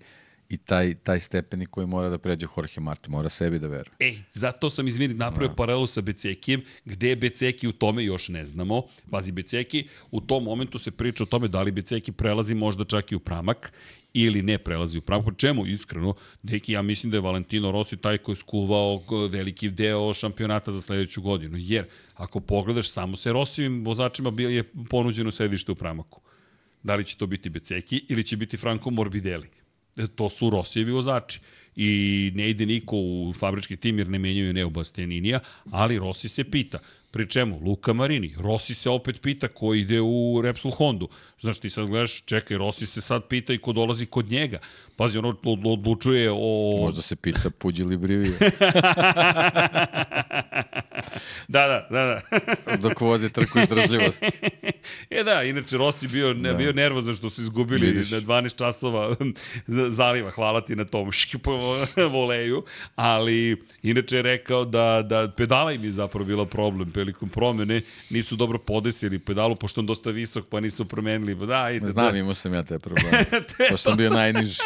i 0.52 0.58
taj, 0.58 0.95
taj 0.95 1.20
stepenik 1.20 1.70
koji 1.70 1.88
mora 1.88 2.10
da 2.10 2.18
pređe 2.18 2.47
Jorge 2.58 2.80
Martin, 2.80 3.12
mora 3.12 3.30
sebi 3.30 3.60
da 3.60 3.68
veruje. 3.68 3.95
Ej, 3.99 4.18
zato 4.34 4.70
sam 4.70 4.88
izvini 4.88 5.14
napravio 5.14 5.47
da. 5.47 5.56
paralelu 5.56 5.88
sa 5.88 6.02
Becekijem, 6.02 6.64
gde 6.86 7.10
je 7.10 7.16
Beceki 7.16 7.68
u 7.68 7.72
tome 7.72 8.04
još 8.04 8.28
ne 8.30 8.45
znamo. 8.45 8.84
Pazi, 9.12 9.32
Beceki, 9.32 9.88
u 10.12 10.22
tom 10.22 10.43
momentu 10.43 10.78
se 10.78 10.91
priča 10.91 11.24
o 11.24 11.26
tome 11.26 11.47
da 11.47 11.62
li 11.62 11.72
Beceki 11.72 12.12
prelazi 12.12 12.56
možda 12.56 12.84
čak 12.84 13.12
i 13.12 13.16
u 13.16 13.20
pramak 13.20 13.72
ili 14.14 14.41
ne 14.41 14.58
prelazi 14.58 14.97
u 14.97 15.02
pramak. 15.02 15.26
Po 15.26 15.32
čemu, 15.32 15.66
iskreno, 15.66 16.14
neki, 16.43 16.74
ja 16.74 16.82
mislim 16.82 17.12
da 17.12 17.18
je 17.18 17.22
Valentino 17.22 17.72
Rossi 17.72 17.97
taj 17.97 18.18
koji 18.18 18.34
je 18.34 18.38
skuvao 18.38 19.04
veliki 19.32 19.70
deo 19.70 20.14
šampionata 20.14 20.72
za 20.72 20.82
sledeću 20.82 21.22
godinu. 21.22 21.58
Jer, 21.58 21.86
ako 22.16 22.39
pogledaš, 22.39 22.91
samo 22.91 23.16
se 23.16 23.34
Rossivim 23.34 23.86
vozačima 23.86 24.34
je 24.38 24.64
ponuđeno 24.89 25.32
sedište 25.32 25.72
u 25.72 25.76
pramaku. 25.76 26.22
Da 26.84 26.95
li 26.95 27.06
će 27.06 27.18
to 27.18 27.28
biti 27.28 27.49
Beceki 27.49 28.06
ili 28.10 28.24
će 28.24 28.38
biti 28.38 28.58
Franco 28.58 28.89
Morbidelli 28.89 29.61
to 30.16 30.30
su 30.30 30.50
Rosijevi 30.50 30.92
vozači 30.92 31.39
i 31.76 32.32
ne 32.36 32.50
ide 32.50 32.66
niko 32.66 32.96
u 32.96 33.34
fabrički 33.39 33.78
tim 33.78 33.98
jer 33.98 34.10
ne 34.10 34.20
menjaju 34.20 34.54
Neo 34.54 34.70
Bastianinija, 34.70 35.39
ali 35.72 36.00
Rossi 36.00 36.30
se 36.30 36.44
pita. 36.44 36.80
Pri 37.12 37.28
čemu? 37.30 37.60
Luka 37.66 37.94
Marini. 37.94 38.36
Rossi 38.38 38.74
se 38.74 38.89
opet 38.89 39.22
pita 39.22 39.48
ko 39.48 39.74
ide 39.74 40.02
u 40.02 40.42
Repsol 40.44 40.72
Hondu. 40.72 41.10
Znaš, 41.39 41.60
ti 41.60 41.70
sad 41.70 41.88
gledaš, 41.88 42.22
čekaj, 42.26 42.58
Rossi 42.58 42.86
se 42.86 43.02
sad 43.02 43.28
pita 43.28 43.54
i 43.54 43.58
ko 43.58 43.74
dolazi 43.74 44.06
kod 44.06 44.32
njega. 44.32 44.60
Pazi, 44.96 45.18
ono 45.18 45.36
odlučuje 45.44 46.32
o... 46.34 46.78
Možda 46.82 47.02
se 47.02 47.16
pita 47.16 47.50
Puđi 47.50 47.84
li 47.84 47.98
Brivije. 47.98 48.38
da, 51.48 51.68
da, 51.68 51.88
da, 51.89 52.06
da. 52.06 52.22
Dok 52.89 53.02
vozi 53.02 53.30
trku 53.30 53.60
izdržljivosti. 53.60 54.26
e 55.10 55.24
da, 55.24 55.44
inače 55.44 55.78
Rossi 55.78 56.08
bio, 56.08 56.34
ne, 56.34 56.52
da. 56.52 56.58
bio 56.58 56.74
nervozan 56.74 57.16
što 57.16 57.30
su 57.30 57.42
izgubili 57.42 57.88
Vidiš. 57.88 58.12
na 58.12 58.18
12 58.18 58.58
časova 58.58 59.16
zaliva. 59.89 60.32
Hvala 60.32 60.62
ti 60.62 60.76
na 60.76 60.86
tom 60.86 61.12
škipo 61.12 61.52
voleju. 62.12 62.64
Ali, 62.96 63.64
inače 63.84 64.16
je 64.16 64.22
rekao 64.22 64.66
da, 64.66 65.02
da 65.02 65.32
pedala 65.38 65.72
im 65.72 65.84
je 65.84 65.92
zapravo 65.92 66.26
bila 66.26 66.46
problem 66.46 66.92
prilikom 66.92 67.30
promene. 67.30 67.82
Nisu 68.10 68.36
dobro 68.36 68.58
podesili 68.58 69.20
pedalu, 69.20 69.56
pošto 69.56 69.82
on 69.82 69.86
dosta 69.88 70.10
visok, 70.10 70.46
pa 70.50 70.60
nisu 70.60 70.86
promenili. 70.86 71.39
Pa 71.39 71.46
da, 71.46 71.64
ajde, 71.64 71.89
Znam, 71.89 72.12
da. 72.12 72.18
imao 72.18 72.34
sam 72.34 72.54
ja 72.54 72.64
te 72.64 72.80
probleme. 72.80 73.26
pošto 73.58 73.78
sam 73.78 73.98
bio 73.98 74.10
najniži. 74.10 74.60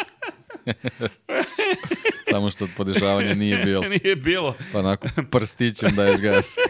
Samo 2.30 2.50
što 2.50 2.64
od 2.64 2.70
podešavanja 2.76 3.34
nije 3.34 3.64
bilo. 3.64 3.82
nije 4.02 4.16
bilo. 4.16 4.54
Pa 4.72 4.78
onako 4.78 5.08
prstićem 5.30 5.94
daješ 5.96 6.20
gas. 6.20 6.56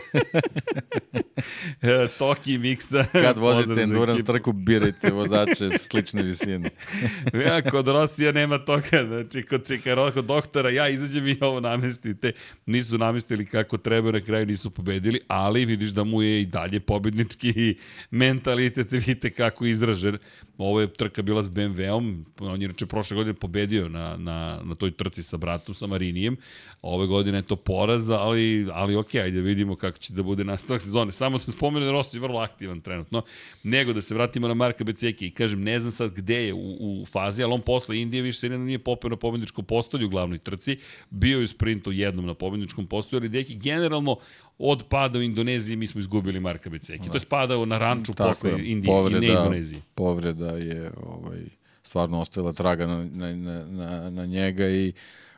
E, 1.83 2.09
Toki 2.19 2.59
miksa. 2.59 3.05
Kad 3.13 3.39
vozite 3.39 3.83
endurance 3.83 4.25
trku, 4.25 4.53
birajte 4.53 5.11
vozače 5.13 5.79
slične 5.79 6.23
visine. 6.23 6.71
ja, 7.47 7.63
kod 7.63 7.89
Rosija 7.89 8.33
nema 8.33 8.59
toga. 8.59 9.05
Znači, 9.07 9.43
kod 9.43 9.67
Čekaroko 9.67 10.23
doktora, 10.23 10.71
ja 10.71 10.89
izađem 10.89 11.29
i 11.29 11.37
ovo 11.41 11.61
namestite. 11.61 12.33
Nisu 12.67 12.99
namestili 12.99 13.47
kako 13.47 13.79
treba, 13.79 14.11
na 14.11 14.21
kraju 14.21 14.47
nisu 14.47 14.71
pobedili, 14.71 15.21
ali 15.29 15.65
vidiš 15.65 15.91
da 15.91 16.05
mu 16.05 16.23
je 16.23 16.41
i 16.43 16.47
dalje 16.47 16.81
pobednički 16.81 17.77
mentalitet, 18.11 18.93
vidite 18.93 19.31
kako 19.31 19.67
izražen. 19.67 20.19
Ovo 20.59 20.81
je 20.81 20.93
trka 20.93 21.23
bila 21.23 21.43
s 21.43 21.51
BMW-om, 21.51 22.25
on 22.41 22.61
je 22.61 22.65
inače 22.65 22.87
prošle 22.87 23.15
godine 23.15 23.35
pobedio 23.35 23.89
na, 23.89 24.17
na, 24.17 24.61
na 24.65 24.75
toj 24.75 24.91
trci 24.91 25.23
sa 25.23 25.37
bratom, 25.37 25.75
sa 25.75 25.87
Marinijem. 25.87 26.37
Ove 26.83 27.07
godine 27.07 27.39
je 27.39 27.43
to 27.43 27.57
poraz, 27.57 28.11
ali, 28.11 28.69
ali 28.73 28.97
ok, 28.97 29.15
ajde 29.15 29.41
vidimo 29.41 29.77
kako 29.77 29.99
će 29.99 30.13
da 30.13 30.23
bude 30.23 30.45
nastavak 30.45 30.83
sezone. 30.83 31.13
Samo 31.13 31.39
da 31.39 31.53
spomenu 31.53 31.87
da 31.87 31.93
Rossi 31.93 32.17
je 32.17 32.21
vrlo 32.21 32.41
aktivan 32.41 32.81
trenutno. 32.81 33.23
Nego 33.63 33.93
da 33.93 34.03
se 34.03 34.15
vratimo 34.15 34.49
na 34.49 34.55
Marka 34.55 34.85
Beceki 34.85 35.27
i 35.27 35.31
kažem, 35.31 35.63
ne 35.63 35.79
znam 35.81 35.93
sad 35.93 36.15
gde 36.15 36.47
je 36.47 36.55
u, 36.55 36.77
u 37.03 37.07
fazi, 37.07 37.43
ali 37.43 37.53
on 37.53 37.61
posle 37.61 38.01
Indije 38.01 38.23
više 38.23 38.39
se 38.39 38.49
nije 38.49 38.79
popeo 38.79 39.11
na 39.11 39.17
pobedničkom 39.17 39.65
postolju 39.65 40.07
u 40.07 40.11
glavnoj 40.11 40.39
trci. 40.39 40.79
Bio 41.11 41.39
je 41.39 41.45
u 41.45 41.49
sprintu 41.49 41.93
jednom 41.93 42.27
na 42.27 42.35
pobedničkom 42.35 42.87
postolju, 42.87 43.21
ali 43.21 43.29
deki 43.29 43.57
generalno 43.57 44.17
od 44.59 44.85
pada 44.89 45.19
u 45.19 45.23
Indoneziji 45.23 45.77
mi 45.77 45.87
smo 45.87 46.01
izgubili 46.01 46.41
Marka 46.41 46.71
Beceki. 46.71 47.05
Da. 47.05 47.11
To 47.11 47.17
je 47.17 47.21
spadao 47.21 47.67
na 47.67 47.79
ranču 47.79 48.15
Tako 48.15 48.29
posle 48.29 48.51
Indije 48.65 48.93
povreda, 48.93 49.27
i 49.27 49.29
ne 49.29 49.35
Indonezije. 49.35 49.83
Povreda 49.95 50.51
je 50.51 50.93
ovaj, 51.03 51.41
stvarno 51.83 52.21
ostavila 52.21 52.53
traga 52.53 52.87
na, 52.87 53.05
na, 53.05 53.65
na, 53.65 54.11
na 54.11 54.27
njega 54.27 54.69
i 54.69 54.93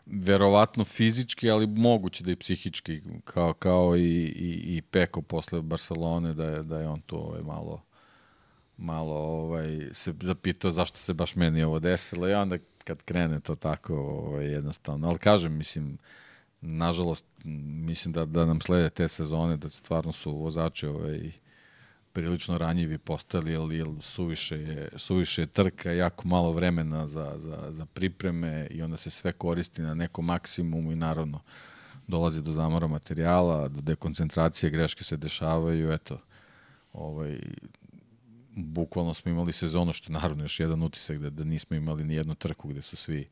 verovatno 0.06 0.84
fizički, 0.84 1.50
ali 1.50 1.66
moguće 1.66 2.24
da 2.24 2.30
i 2.30 2.36
psihički, 2.36 3.00
kao, 3.24 3.52
kao 3.52 3.96
i, 3.96 4.00
i, 4.24 4.76
i 4.76 4.82
Peko 4.82 5.22
posle 5.22 5.62
Barcelone, 5.62 6.34
da 6.34 6.44
je, 6.44 6.62
da 6.62 6.78
je 6.78 6.88
on 6.88 7.00
to 7.00 7.16
ovaj, 7.16 7.42
malo 7.42 7.88
malo 8.78 9.14
ovaj, 9.14 9.80
se 9.92 10.14
zapitao 10.20 10.70
zašto 10.70 10.98
se 10.98 11.14
baš 11.14 11.36
meni 11.36 11.62
ovo 11.62 11.78
desilo 11.78 12.28
i 12.28 12.34
onda 12.34 12.58
kad 12.84 13.02
krene 13.02 13.40
to 13.40 13.54
tako 13.54 13.94
ovaj, 13.94 14.46
jednostavno. 14.46 15.08
Ali 15.08 15.18
kažem, 15.18 15.56
mislim, 15.56 15.98
nažalost, 16.60 17.24
mislim 17.44 18.12
da, 18.12 18.24
da 18.24 18.46
nam 18.46 18.60
slede 18.60 18.90
te 18.90 19.08
sezone, 19.08 19.56
da 19.56 19.68
stvarno 19.68 20.12
su 20.12 20.32
vozači 20.32 20.86
ovaj, 20.86 21.32
prilično 22.12 22.58
ranjivi 22.58 22.98
postali, 22.98 23.52
jer, 23.52 23.72
jer 23.72 23.88
suviše, 24.00 24.56
je, 24.56 24.88
suviše 24.96 25.42
je 25.42 25.46
trka, 25.46 25.92
jako 25.92 26.28
malo 26.28 26.52
vremena 26.52 27.06
za, 27.06 27.34
za, 27.36 27.66
za 27.70 27.86
pripreme 27.86 28.66
i 28.70 28.82
onda 28.82 28.96
se 28.96 29.10
sve 29.10 29.32
koristi 29.32 29.82
na 29.82 29.94
nekom 29.94 30.24
maksimumu 30.24 30.92
i 30.92 30.96
naravno 30.96 31.40
dolazi 32.06 32.42
do 32.42 32.52
zamora 32.52 32.86
materijala, 32.86 33.68
do 33.68 33.80
dekoncentracije, 33.80 34.70
greške 34.70 35.04
se 35.04 35.16
dešavaju, 35.16 35.92
eto, 35.92 36.20
ovaj, 36.92 37.38
bukvalno 38.56 39.14
smo 39.14 39.30
imali 39.30 39.52
sezonu, 39.52 39.92
što 39.92 40.12
je 40.12 40.14
naravno 40.14 40.44
još 40.44 40.60
jedan 40.60 40.82
utisak 40.82 41.18
da, 41.18 41.30
da 41.30 41.44
nismo 41.44 41.76
imali 41.76 42.04
ni 42.04 42.14
jednu 42.14 42.34
trku 42.34 42.68
gde 42.68 42.82
su 42.82 42.96
svi 42.96 43.28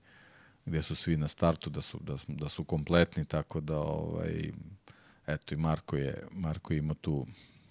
gde 0.67 0.83
su 0.83 0.95
svi 0.95 1.17
na 1.17 1.29
startu, 1.29 1.71
da 1.71 1.83
su, 1.83 1.99
da, 2.01 2.17
da 2.29 2.49
su 2.49 2.65
kompletni, 2.65 3.25
tako 3.25 3.61
da 3.61 3.79
ovaj, 3.79 4.53
eto 5.27 5.55
i 5.55 5.57
Marko 5.57 5.97
je, 5.97 6.27
Marko 6.31 6.75
ima 6.75 6.95
tu, 6.95 7.27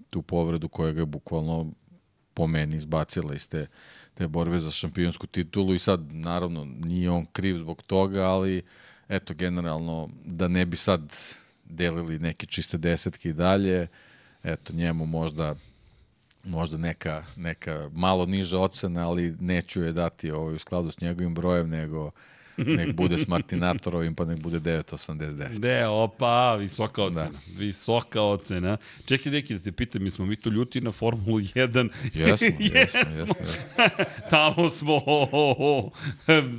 tu 0.09 0.21
povredu 0.21 0.69
koja 0.69 0.91
ga 0.91 1.01
je 1.01 1.05
bukvalno 1.05 1.71
po 2.33 2.47
meni 2.47 2.75
izbacila 2.75 3.35
iz 3.35 3.47
te, 3.47 3.67
te 4.13 4.27
borbe 4.27 4.59
za 4.59 4.71
šampionsku 4.71 5.27
titulu 5.27 5.73
i 5.73 5.79
sad 5.79 6.13
naravno 6.13 6.65
nije 6.65 7.09
on 7.09 7.25
kriv 7.25 7.57
zbog 7.57 7.81
toga, 7.81 8.23
ali 8.23 8.63
eto 9.09 9.33
generalno 9.33 10.09
da 10.25 10.47
ne 10.47 10.65
bi 10.65 10.77
sad 10.77 11.13
delili 11.65 12.19
neke 12.19 12.45
čiste 12.45 12.77
desetke 12.77 13.29
i 13.29 13.33
dalje, 13.33 13.87
eto 14.43 14.73
njemu 14.73 15.05
možda 15.05 15.55
možda 16.43 16.77
neka, 16.77 17.23
neka 17.35 17.89
malo 17.93 18.25
niža 18.25 18.59
ocena, 18.59 19.09
ali 19.09 19.35
neću 19.39 19.83
je 19.83 19.91
dati 19.91 20.31
ovaj, 20.31 20.55
u 20.55 20.59
skladu 20.59 20.91
s 20.91 21.01
njegovim 21.01 21.33
brojem, 21.35 21.69
nego 21.69 22.11
nek 22.57 22.95
bude 22.95 23.17
s 23.17 23.27
Martinatorovim, 23.27 24.15
pa 24.15 24.25
nek 24.25 24.39
bude 24.39 24.59
989. 24.59 25.59
De, 25.59 25.87
opa, 25.87 26.55
visoka 26.55 27.01
da. 27.01 27.07
ocena. 27.07 27.29
Da. 27.31 27.59
Visoka 27.59 28.21
ocena. 28.21 28.77
Čekaj, 29.05 29.31
deki, 29.31 29.53
da 29.53 29.59
te 29.59 29.71
pitam, 29.71 30.03
mi 30.03 30.11
smo 30.11 30.25
mi 30.25 30.35
tu 30.35 30.51
ljuti 30.51 30.81
na 30.81 30.91
Formulu 30.91 31.39
1. 31.39 31.89
Jesmo, 32.13 32.47
jesmo, 32.59 32.99
jesmo. 32.99 32.99
jesmo. 32.99 33.33
Tamo 34.29 34.69
smo, 34.69 34.95
oh, 34.95 35.29
oh, 35.31 35.55
oh. 35.59 35.91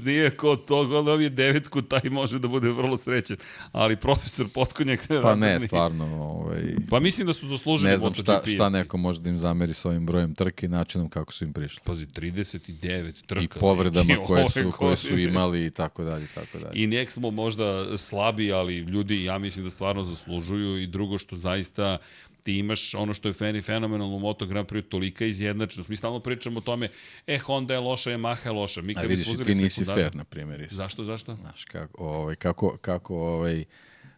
nije 0.05 0.31
ko 0.31 0.57
toga, 0.57 0.97
ali 0.97 1.25
je 1.25 1.31
devetku, 1.31 1.83
taj 1.83 2.11
može 2.11 2.39
da 2.39 2.49
bude 2.49 2.71
vrlo 2.71 2.97
srećen. 2.97 3.37
Ali 3.73 3.97
profesor 3.97 4.49
Potkonjak... 4.55 5.01
Pa 5.23 5.35
ne, 5.35 5.61
stvarno. 5.61 6.05
Ovaj, 6.05 6.63
pa 6.91 7.01
mislim 7.01 7.27
da 7.27 7.33
su 7.33 7.49
zaslužili 7.49 7.91
Ne 7.91 7.99
znam 7.99 8.15
šta, 8.15 8.43
šta 8.47 8.69
neko 8.69 8.97
može 8.97 9.21
da 9.21 9.31
im 9.31 9.37
zameri 9.37 9.75
s 9.75 9.85
ovim 9.85 10.07
brojem 10.07 10.35
trke 10.35 10.67
i 10.67 10.69
načinom 10.69 11.09
kako 11.09 11.33
su 11.33 11.45
im 11.45 11.53
prišli. 11.53 11.81
Pazi, 11.85 12.07
39 12.07 13.27
trka. 13.27 13.43
I 13.43 13.49
povredama 13.49 14.17
koje 14.27 14.49
su, 14.49 14.73
koje 14.79 14.97
su 14.97 15.19
imali 15.19 15.67
i 15.67 15.71
tako 15.71 15.86
tako 15.89 16.05
dalje, 16.05 16.27
tako 16.35 16.59
dalje. 16.59 16.73
I 16.75 16.87
nek 16.87 17.11
smo 17.11 17.31
možda 17.31 17.99
slabi, 17.99 18.53
ali 18.53 18.77
ljudi, 18.77 19.25
ja 19.25 19.39
mislim 19.39 19.65
da 19.65 19.71
stvarno 19.71 20.05
zaslužuju 20.05 20.83
i 20.83 20.87
drugo 20.87 21.19
što 21.19 21.37
zaista 21.37 21.99
ti 22.47 22.59
imaš 22.59 22.95
ono 22.95 23.15
što 23.15 23.29
je 23.29 23.35
feni 23.35 23.63
fenomenalno 23.63 24.17
u 24.17 24.21
Moto 24.21 24.47
Grand 24.47 24.69
Prix 24.69 24.89
tolika 24.89 25.25
izjednačenost. 25.25 25.89
Mi 25.89 25.97
stalno 25.97 26.21
pričamo 26.21 26.59
o 26.59 26.63
tome, 26.63 26.89
e, 27.27 27.39
Honda 27.39 27.75
je 27.75 27.81
loša, 27.81 28.11
Yamaha 28.11 28.47
je 28.47 28.53
loša. 28.53 28.83
Mi 28.83 28.95
kad 28.95 29.05
A 29.05 29.07
vidiš, 29.07 29.27
ti 29.45 29.55
nisi 29.55 29.85
fair, 29.85 30.17
na 30.17 30.25
primjer. 30.25 30.61
Isto. 30.61 30.77
Zašto, 30.77 31.05
zašto? 31.05 31.35
Znaš, 31.35 31.65
kako, 31.65 32.05
ovaj, 32.05 32.37
kako, 32.37 32.77
kako 32.81 33.17
ovaj, 33.17 33.65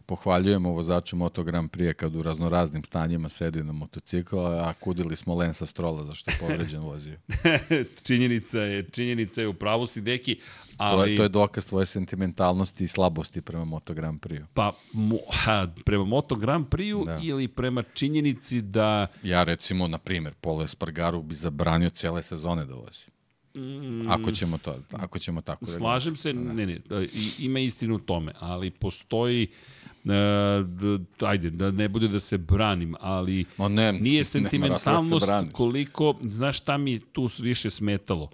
pohvaljujemo 0.06 0.70
vozače 0.70 1.16
Moto 1.16 1.44
Grand 1.44 1.70
Prix 1.70 1.92
kad 1.92 2.16
u 2.16 2.22
raznoraznim 2.22 2.84
stanjima 2.84 3.28
sedi 3.28 3.62
na 3.62 3.72
motocikl, 3.72 4.38
a 4.38 4.72
kudili 4.80 5.16
smo 5.16 5.34
Lensa 5.34 5.66
Strola 5.66 6.04
zašto 6.04 6.30
je 6.30 6.36
povređen 6.40 6.80
vozio. 6.80 7.18
činjenica 8.06 8.58
je, 8.58 8.82
činjenica 8.90 9.40
je 9.40 9.48
u 9.48 9.54
pravu 9.54 9.86
si 9.86 10.00
deki, 10.00 10.40
ali... 10.78 11.04
To 11.04 11.10
je, 11.10 11.16
to 11.16 11.22
je 11.22 11.28
dokaz 11.28 11.66
tvoje 11.66 11.86
sentimentalnosti 11.86 12.84
i 12.84 12.88
slabosti 12.88 13.40
prema 13.40 13.64
Moto 13.64 13.94
Grand 13.94 14.20
Prix. 14.20 14.44
Pa, 14.54 14.72
mo, 14.92 15.18
ha, 15.30 15.66
prema 15.84 16.04
Moto 16.04 16.34
Grand 16.34 16.66
Prix 16.68 17.06
da. 17.06 17.18
ili 17.22 17.48
prema 17.48 17.82
činjenici 17.82 18.62
da... 18.62 19.06
Ja 19.22 19.42
recimo, 19.44 19.88
na 19.88 19.98
primjer, 19.98 20.34
Polo 20.34 20.62
Espargaru 20.62 21.22
bi 21.22 21.34
zabranio 21.34 21.90
cele 21.90 22.22
sezone 22.22 22.64
da 22.64 22.74
vozi. 22.74 23.06
Mm, 23.54 24.10
ako 24.10 24.30
ćemo 24.30 24.58
to, 24.58 24.76
ako 24.92 25.18
ćemo 25.18 25.40
tako 25.40 25.64
da 25.64 25.72
Slažem 25.72 26.16
se, 26.16 26.32
da. 26.32 26.52
ne, 26.52 26.66
ne, 26.66 26.78
ima 27.38 27.58
istinu 27.58 27.94
u 27.94 27.98
tome, 27.98 28.32
ali 28.38 28.70
postoji 28.70 29.48
e, 30.04 31.26
ajde, 31.26 31.50
da 31.50 31.70
ne 31.70 31.88
bude 31.88 32.08
da 32.08 32.20
se 32.20 32.38
branim, 32.38 32.94
ali 33.00 33.44
Ma 33.56 33.68
ne, 33.68 33.92
nije 33.92 34.20
da 34.20 34.24
sentimentalnost 34.24 35.26
brani. 35.26 35.52
koliko, 35.52 36.14
znaš 36.22 36.58
šta 36.58 36.78
mi 36.78 36.98
tu 36.98 37.28
više 37.38 37.70
smetalo? 37.70 38.30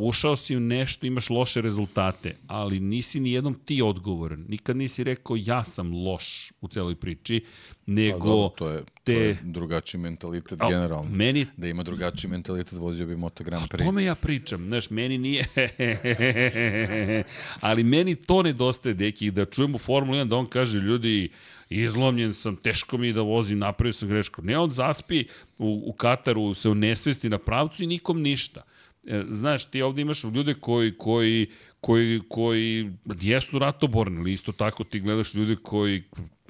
Ušao 0.00 0.36
si 0.36 0.56
u 0.56 0.60
nešto, 0.60 1.06
imaš 1.06 1.30
loše 1.30 1.60
rezultate, 1.60 2.36
ali 2.46 2.80
nisi 2.80 3.20
ni 3.20 3.32
jednom 3.32 3.54
ti 3.54 3.82
odgovoran. 3.82 4.44
Nikad 4.48 4.76
nisi 4.76 5.04
rekao 5.04 5.36
ja 5.38 5.64
sam 5.64 5.92
loš 5.92 6.52
u 6.60 6.68
celoj 6.68 6.94
priči, 6.94 7.44
nego 7.86 8.18
Pa 8.18 8.24
dobro, 8.24 8.48
to 8.48 8.68
je, 8.68 8.82
te... 9.04 9.14
to 9.14 9.20
je 9.20 9.38
drugačiji 9.42 10.00
mentalitet 10.00 10.62
Al, 10.62 10.70
generalno. 10.70 11.10
Meni 11.10 11.46
Da 11.56 11.68
ima 11.68 11.82
drugačiji 11.82 12.30
mentalitet, 12.30 12.72
vozio 12.72 13.06
bi 13.06 13.16
Moto 13.16 13.44
Grand 13.44 13.64
O 13.64 13.66
Prix. 13.66 13.84
tome 13.84 14.04
ja 14.04 14.14
pričam, 14.14 14.66
znaš, 14.66 14.90
meni 14.90 15.18
nije... 15.18 15.46
Ali 17.60 17.82
meni 17.82 18.14
to 18.14 18.42
nedostaje, 18.42 18.94
deki, 18.94 19.30
da 19.30 19.44
čujemo 19.44 19.78
Formulu 19.78 20.18
1, 20.18 20.28
da 20.28 20.36
on 20.36 20.46
kaže, 20.46 20.78
ljudi, 20.78 21.28
izlomljen 21.70 22.34
sam, 22.34 22.56
teško 22.56 22.98
mi 22.98 23.06
je 23.06 23.12
da 23.12 23.22
vozim, 23.22 23.58
napravio 23.58 23.92
sam 23.92 24.08
grešku. 24.08 24.42
Ne, 24.42 24.58
on 24.58 24.70
zaspi 24.70 25.24
u, 25.58 25.82
u 25.86 25.92
Kataru, 25.92 26.54
se 26.54 26.68
unesvesti 26.68 27.28
na 27.28 27.38
pravcu 27.38 27.82
i 27.82 27.86
nikom 27.86 28.22
ništa. 28.22 28.62
E, 29.06 29.22
Znaš, 29.28 29.64
ti 29.64 29.82
ovde 29.82 30.02
imaš 30.02 30.24
ljude 30.24 30.54
koji, 30.54 30.92
koji, 30.98 31.50
koji, 31.80 32.20
koji 32.28 32.92
jesu 33.20 33.58
ratoborni, 33.58 34.18
ali 34.18 34.32
isto 34.32 34.52
tako 34.52 34.84
ti 34.84 35.00
gledaš 35.00 35.34
ljude 35.34 35.56
koji 35.62 36.02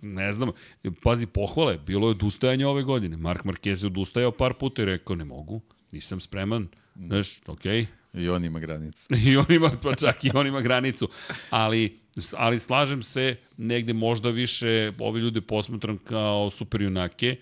ne 0.02 0.32
znam, 0.32 0.50
pazi, 1.02 1.26
pohvale, 1.26 1.78
bilo 1.78 2.06
je 2.06 2.10
odustajanje 2.10 2.66
ove 2.66 2.82
godine. 2.82 3.16
Mark 3.16 3.44
Marquez 3.44 3.84
je 3.84 3.86
odustajao 3.86 4.32
par 4.32 4.54
puta 4.54 4.82
i 4.82 4.84
rekao, 4.84 5.16
ne 5.16 5.24
mogu, 5.24 5.60
nisam 5.92 6.20
spreman, 6.20 6.68
znaš, 6.94 7.40
okej, 7.46 7.82
okay. 7.82 7.86
I 8.14 8.28
on 8.28 8.44
ima 8.44 8.58
granicu. 8.58 9.14
I 9.26 9.36
on 9.36 9.46
ima, 9.48 9.70
pa 9.82 9.94
čak 9.94 10.24
i 10.24 10.30
on 10.34 10.46
ima 10.46 10.60
granicu. 10.60 11.08
Ali, 11.50 11.98
ali 12.36 12.60
slažem 12.60 13.02
se, 13.02 13.36
negde 13.56 13.92
možda 13.92 14.30
više 14.30 14.92
ove 14.98 15.20
ljude 15.20 15.40
posmatram 15.40 15.98
kao 15.98 16.50
superjunake, 16.50 17.36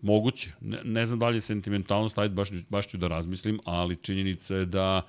Moguće. 0.00 0.50
Ne, 0.60 0.80
ne 0.84 1.06
znam 1.06 1.18
da 1.18 1.28
li 1.28 1.36
je 1.36 1.40
sentimentalnost, 1.40 2.18
ajde 2.18 2.34
baš, 2.34 2.48
baš 2.68 2.86
ću 2.86 2.96
da 2.98 3.08
razmislim, 3.08 3.60
ali 3.64 3.96
činjenica 3.96 4.54
je 4.54 4.64
da 4.66 5.02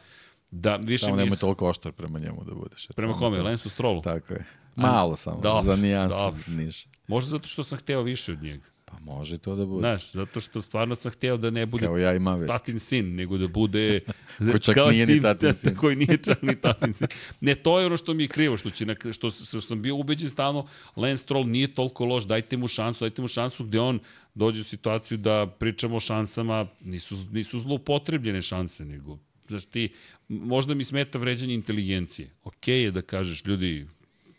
da 0.51 0.75
više 0.75 1.05
Samo 1.05 1.15
nemoj 1.15 1.37
toliko 1.37 1.69
oštar 1.69 1.91
prema 1.91 2.19
njemu 2.19 2.43
da 2.43 2.55
budeš. 2.55 2.87
prema 2.95 3.13
kome, 3.13 3.37
to. 3.37 3.43
Lensu 3.43 3.69
Strollu. 3.69 4.01
Tako 4.01 4.33
je. 4.33 4.45
Malo 4.75 5.15
samo, 5.15 5.41
Dobro, 5.41 5.63
za 5.63 5.81
nijansu 5.81 6.15
dobro. 6.17 6.41
niže. 6.47 6.87
Možda 7.07 7.29
zato 7.29 7.47
što 7.47 7.63
sam 7.63 7.77
hteo 7.77 8.01
više 8.01 8.31
od 8.31 8.43
njega. 8.43 8.65
Pa 8.85 8.99
može 8.99 9.37
to 9.37 9.55
da 9.55 9.65
bude. 9.65 9.79
Znaš, 9.79 10.11
zato 10.11 10.39
što 10.39 10.61
stvarno 10.61 10.95
sam 10.95 11.11
hteo 11.11 11.37
da 11.37 11.49
ne 11.49 11.65
bude 11.65 11.85
Kao 11.85 11.97
ja 11.97 12.13
i 12.15 12.19
Maverick. 12.19 12.51
tatin 12.51 12.79
sin, 12.79 13.15
nego 13.15 13.37
da 13.37 13.47
bude... 13.47 13.99
Ko 14.51 14.59
čak 14.59 14.75
kao 14.75 14.91
nije 14.91 15.05
ni 15.05 15.21
tatin 15.21 15.49
da, 15.49 15.53
sin. 15.53 15.75
Koji 15.75 15.95
nije 15.95 16.17
čak 16.17 16.41
ni 16.41 16.55
tatin 16.61 16.93
sin. 16.93 17.07
Ne, 17.41 17.55
to 17.55 17.79
je 17.79 17.85
ono 17.85 17.97
što 17.97 18.13
mi 18.13 18.23
je 18.23 18.27
krivo, 18.27 18.57
što, 18.57 18.69
će, 18.69 18.85
što, 19.13 19.29
što 19.29 19.61
sam 19.61 19.81
bio 19.81 19.95
ubeđen 19.95 20.29
stalno, 20.29 20.67
Lance 20.95 21.23
Stroll 21.23 21.47
nije 21.47 21.73
toliko 21.73 22.05
loš, 22.05 22.23
dajte 22.23 22.57
mu 22.57 22.67
šansu, 22.67 23.03
dajte 23.03 23.21
mu 23.21 23.27
šansu 23.27 23.63
gde 23.65 23.79
on 23.79 23.99
dođe 24.39 24.61
u 24.61 24.63
situaciju 24.63 25.17
da 25.17 25.47
pričamo 25.59 25.95
o 25.95 25.99
šansama, 25.99 26.67
nisu, 26.81 27.15
nisu 27.31 27.59
zloupotrebljene 27.59 28.41
šanse, 28.41 28.85
nego 28.85 29.17
Znaš 29.49 29.65
ti, 29.65 29.89
možda 30.27 30.73
mi 30.73 30.83
smeta 30.83 31.19
vređanje 31.19 31.53
inteligencije. 31.53 32.29
Okej 32.43 32.83
je 32.83 32.91
da 32.91 33.01
kažeš, 33.01 33.45
ljudi, 33.45 33.87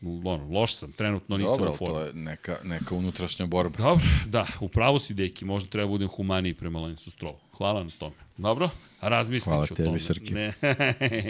ono, 0.02 0.48
loš 0.50 0.74
sam, 0.74 0.92
trenutno 0.92 1.36
nisam 1.36 1.56
Dobro, 1.58 1.72
u 1.72 1.76
formu. 1.76 1.94
to 1.94 2.00
je 2.00 2.12
neka, 2.14 2.56
neka 2.64 2.94
unutrašnja 2.94 3.46
borba. 3.46 3.78
Dobro, 3.78 4.04
da, 4.26 4.46
upravo 4.60 4.98
si, 4.98 5.14
deki, 5.14 5.44
možda 5.44 5.70
treba 5.70 5.88
budem 5.88 6.08
humaniji 6.08 6.54
prema 6.54 6.80
Lensu 6.80 7.10
Strollu. 7.10 7.38
Hvala 7.52 7.84
na 7.84 7.90
tome. 7.98 8.14
Dobro, 8.36 8.70
razmislit 9.00 9.52
Hvala 9.52 9.66
ću 9.66 9.74
o 9.74 9.76
tebi, 9.76 9.86
tome. 9.86 9.98
Srki. 9.98 10.34
Ne. 10.34 10.52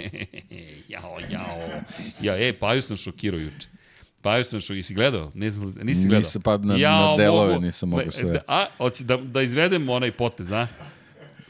jao, 0.93 1.19
jao. 1.31 1.83
Ja, 2.23 2.49
e, 2.49 2.53
Paju 2.53 2.83
sam 2.83 2.97
šokirao 2.97 3.41
juče. 3.41 3.69
Paju 4.23 4.45
sam 4.45 4.61
šokirao. 4.61 4.77
Jesi 4.77 4.95
gledao? 4.95 5.33
Ne 5.35 5.51
znam, 5.51 5.73
nisi 5.77 6.03
gledao? 6.03 6.19
Nisam, 6.19 6.43
pa 6.43 6.57
na- 6.57 6.77
na 7.11 7.17
delove 7.17 7.55
nisam 7.57 7.89
mogao 7.89 8.11
sve. 8.11 8.23
Da, 8.25 8.41
a, 8.49 8.67
hoće 8.77 9.05
da, 9.05 9.17
da 9.17 9.43
izvedem 9.43 9.89
onaj 9.89 10.13
potez, 10.13 10.53
a? 10.53 10.67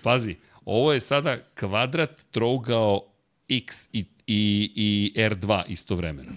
Pazi, 0.02 0.34
ovo 0.64 0.92
je 0.92 1.00
sada 1.00 1.38
kvadrat, 1.50 2.22
trougao, 2.30 3.02
x 3.50 3.84
i, 3.86 4.04
i, 4.26 4.72
i 4.76 5.20
R2 5.20 5.62
istovremeno. 5.68 6.32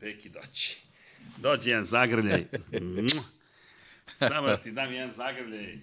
Deki 0.00 0.28
doći. 0.30 0.76
Dođi 1.36 1.70
jedan 1.70 1.84
zagrljaj. 1.84 2.44
Samo 4.18 4.46
da 4.46 4.56
ti 4.56 4.70
dam 4.70 4.92
jedan 4.92 5.12
zagrljaj. 5.12 5.78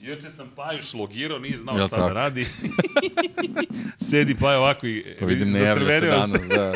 Juče 0.00 0.30
sam 0.30 0.50
Paju 0.56 0.82
šlogirao, 0.82 1.38
nije 1.38 1.58
znao 1.58 1.76
Jel 1.76 1.86
šta 1.86 1.96
da 1.96 2.02
tako? 2.02 2.14
radi. 2.14 2.46
Sedi 4.10 4.34
Paju 4.34 4.58
ovako 4.58 4.86
i 4.86 5.04
Pa 5.20 5.26
vidim, 5.26 5.50
ne 5.50 5.60
javlja 5.60 6.00
se 6.00 6.06
danas, 6.06 6.48
da. 6.48 6.72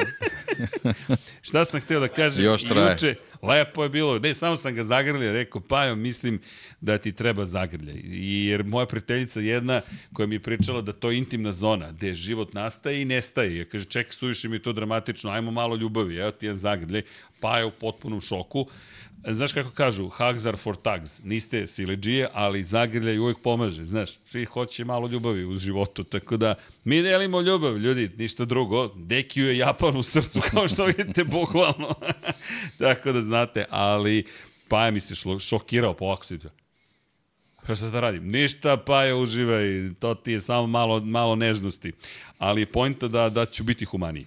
Šta 1.43 1.65
sam 1.65 1.81
hteo 1.81 2.01
da 2.01 2.09
kažem? 2.09 2.45
Još 2.45 2.63
traje. 2.63 2.93
Juče, 2.93 3.15
lepo 3.43 3.83
je 3.83 3.89
bilo. 3.89 4.19
Ne, 4.19 4.35
samo 4.35 4.57
sam 4.57 4.75
ga 4.75 4.85
zagrlio, 4.85 5.33
rekao, 5.33 5.61
Pajo, 5.61 5.97
mislim 5.97 6.41
da 6.81 6.99
ti 6.99 7.13
treba 7.13 7.47
zagrljaj. 7.47 7.97
I, 8.05 8.47
jer 8.47 8.65
moja 8.65 8.87
prijateljica 8.87 9.41
jedna 9.41 9.81
koja 10.13 10.27
mi 10.27 10.35
je 10.35 10.41
pričala 10.41 10.81
da 10.81 10.93
to 10.93 11.11
je 11.11 11.19
intimna 11.19 11.53
zona, 11.53 11.93
gde 11.93 12.15
život 12.15 12.55
nastaje 12.55 13.03
i 13.03 13.05
nestaje. 13.05 13.57
Ja 13.57 13.65
kaže, 13.65 13.85
čekaj, 13.85 14.13
suviše 14.13 14.49
mi 14.49 14.57
je 14.57 14.63
to 14.63 14.73
dramatično, 14.73 15.31
ajmo 15.31 15.51
malo 15.51 15.77
ljubavi, 15.77 16.17
evo 16.17 16.31
ti 16.31 16.47
jedan 16.47 16.59
zagrljaj. 16.59 17.03
Pajo 17.41 17.69
u 17.69 17.73
potpunom 17.81 18.21
šoku. 18.21 18.67
Znaš 19.29 19.53
kako 19.53 19.71
kažu, 19.71 20.09
hugs 20.09 20.47
are 20.47 20.57
for 20.57 20.77
tugs. 20.77 21.21
Niste 21.25 21.67
sileđije, 21.67 22.29
ali 22.33 22.65
zagrljaj 22.65 23.19
uvek 23.19 23.39
pomaže. 23.43 23.85
Znaš, 23.85 24.11
svi 24.25 24.45
hoće 24.45 24.85
malo 24.85 25.09
ljubavi 25.09 25.45
u 25.45 25.57
životu, 25.57 26.05
tako 26.05 26.37
da 26.37 26.55
mi 26.85 27.03
delimo 27.03 27.41
ljubav, 27.41 27.77
ljudi, 27.77 28.11
ništa 28.17 28.45
drugo. 28.45 28.89
Dekiju 28.97 29.47
je 29.47 29.59
Japan 29.59 29.97
u 29.97 30.03
srcu, 30.03 30.41
kao 30.51 30.69
što 30.69 30.85
vidite, 30.85 31.25
bukvalno. 31.25 31.95
tako 32.79 33.13
da 33.13 33.23
znate, 33.23 33.65
ali 33.71 34.25
Paja 34.69 34.91
mi 34.91 35.01
se 35.01 35.15
šlo, 35.15 35.39
šokirao 35.39 35.95
po 35.95 36.05
ovako 36.05 36.27
situacija. 36.27 36.67
Pa 37.67 37.75
šta 37.75 37.91
da 37.91 38.01
radim? 38.01 38.31
Ništa, 38.31 38.77
pa 38.77 39.05
je 39.05 39.15
uživaj, 39.15 39.65
to 39.99 40.15
ti 40.15 40.33
je 40.33 40.41
samo 40.41 40.67
malo, 40.67 41.01
malo 41.01 41.37
nežnosti. 41.37 41.93
Ali 42.39 42.63
je 42.63 42.67
pojnta 42.67 43.09
da, 43.09 43.29
da 43.29 43.47
ću 43.47 43.65
biti 43.65 43.85
humaniji. 43.85 44.27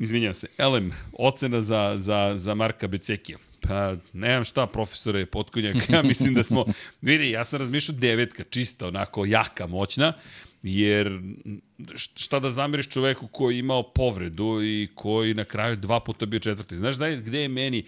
Izvinjam 0.00 0.34
se. 0.34 0.46
Elem, 0.58 0.92
ocena 1.12 1.60
za, 1.60 1.94
za, 1.96 2.32
za 2.36 2.54
Marka 2.54 2.88
Becekija. 2.88 3.38
Pa, 3.60 3.96
nemam 4.12 4.44
šta, 4.44 4.66
profesore 4.66 5.26
Potkonjak, 5.26 5.76
ja 5.94 6.02
mislim 6.02 6.34
da 6.34 6.42
smo, 6.42 6.64
vidi, 7.02 7.30
ja 7.30 7.44
sam 7.44 7.58
razmišljao 7.58 7.98
devetka, 7.98 8.44
čista, 8.44 8.86
onako, 8.88 9.24
jaka, 9.24 9.66
moćna, 9.66 10.12
jer 10.62 11.20
šta 11.94 12.40
da 12.40 12.50
zamiriš 12.50 12.88
čoveku 12.88 13.26
koji 13.26 13.54
je 13.54 13.58
imao 13.58 13.82
povredu 13.82 14.62
i 14.62 14.88
koji 14.94 15.34
na 15.34 15.44
kraju 15.44 15.76
dva 15.76 16.00
puta 16.00 16.26
bio 16.26 16.40
četvrti. 16.40 16.76
Znaš 16.76 16.96
da 16.96 17.06
je, 17.06 17.20
gde 17.20 17.42
je 17.42 17.48
meni 17.48 17.84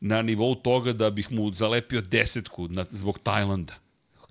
na 0.00 0.22
nivou 0.22 0.54
toga 0.54 0.92
da 0.92 1.10
bih 1.10 1.32
mu 1.32 1.52
zalepio 1.52 2.00
desetku 2.00 2.68
na, 2.68 2.86
zbog 2.90 3.18
Tajlanda? 3.18 3.74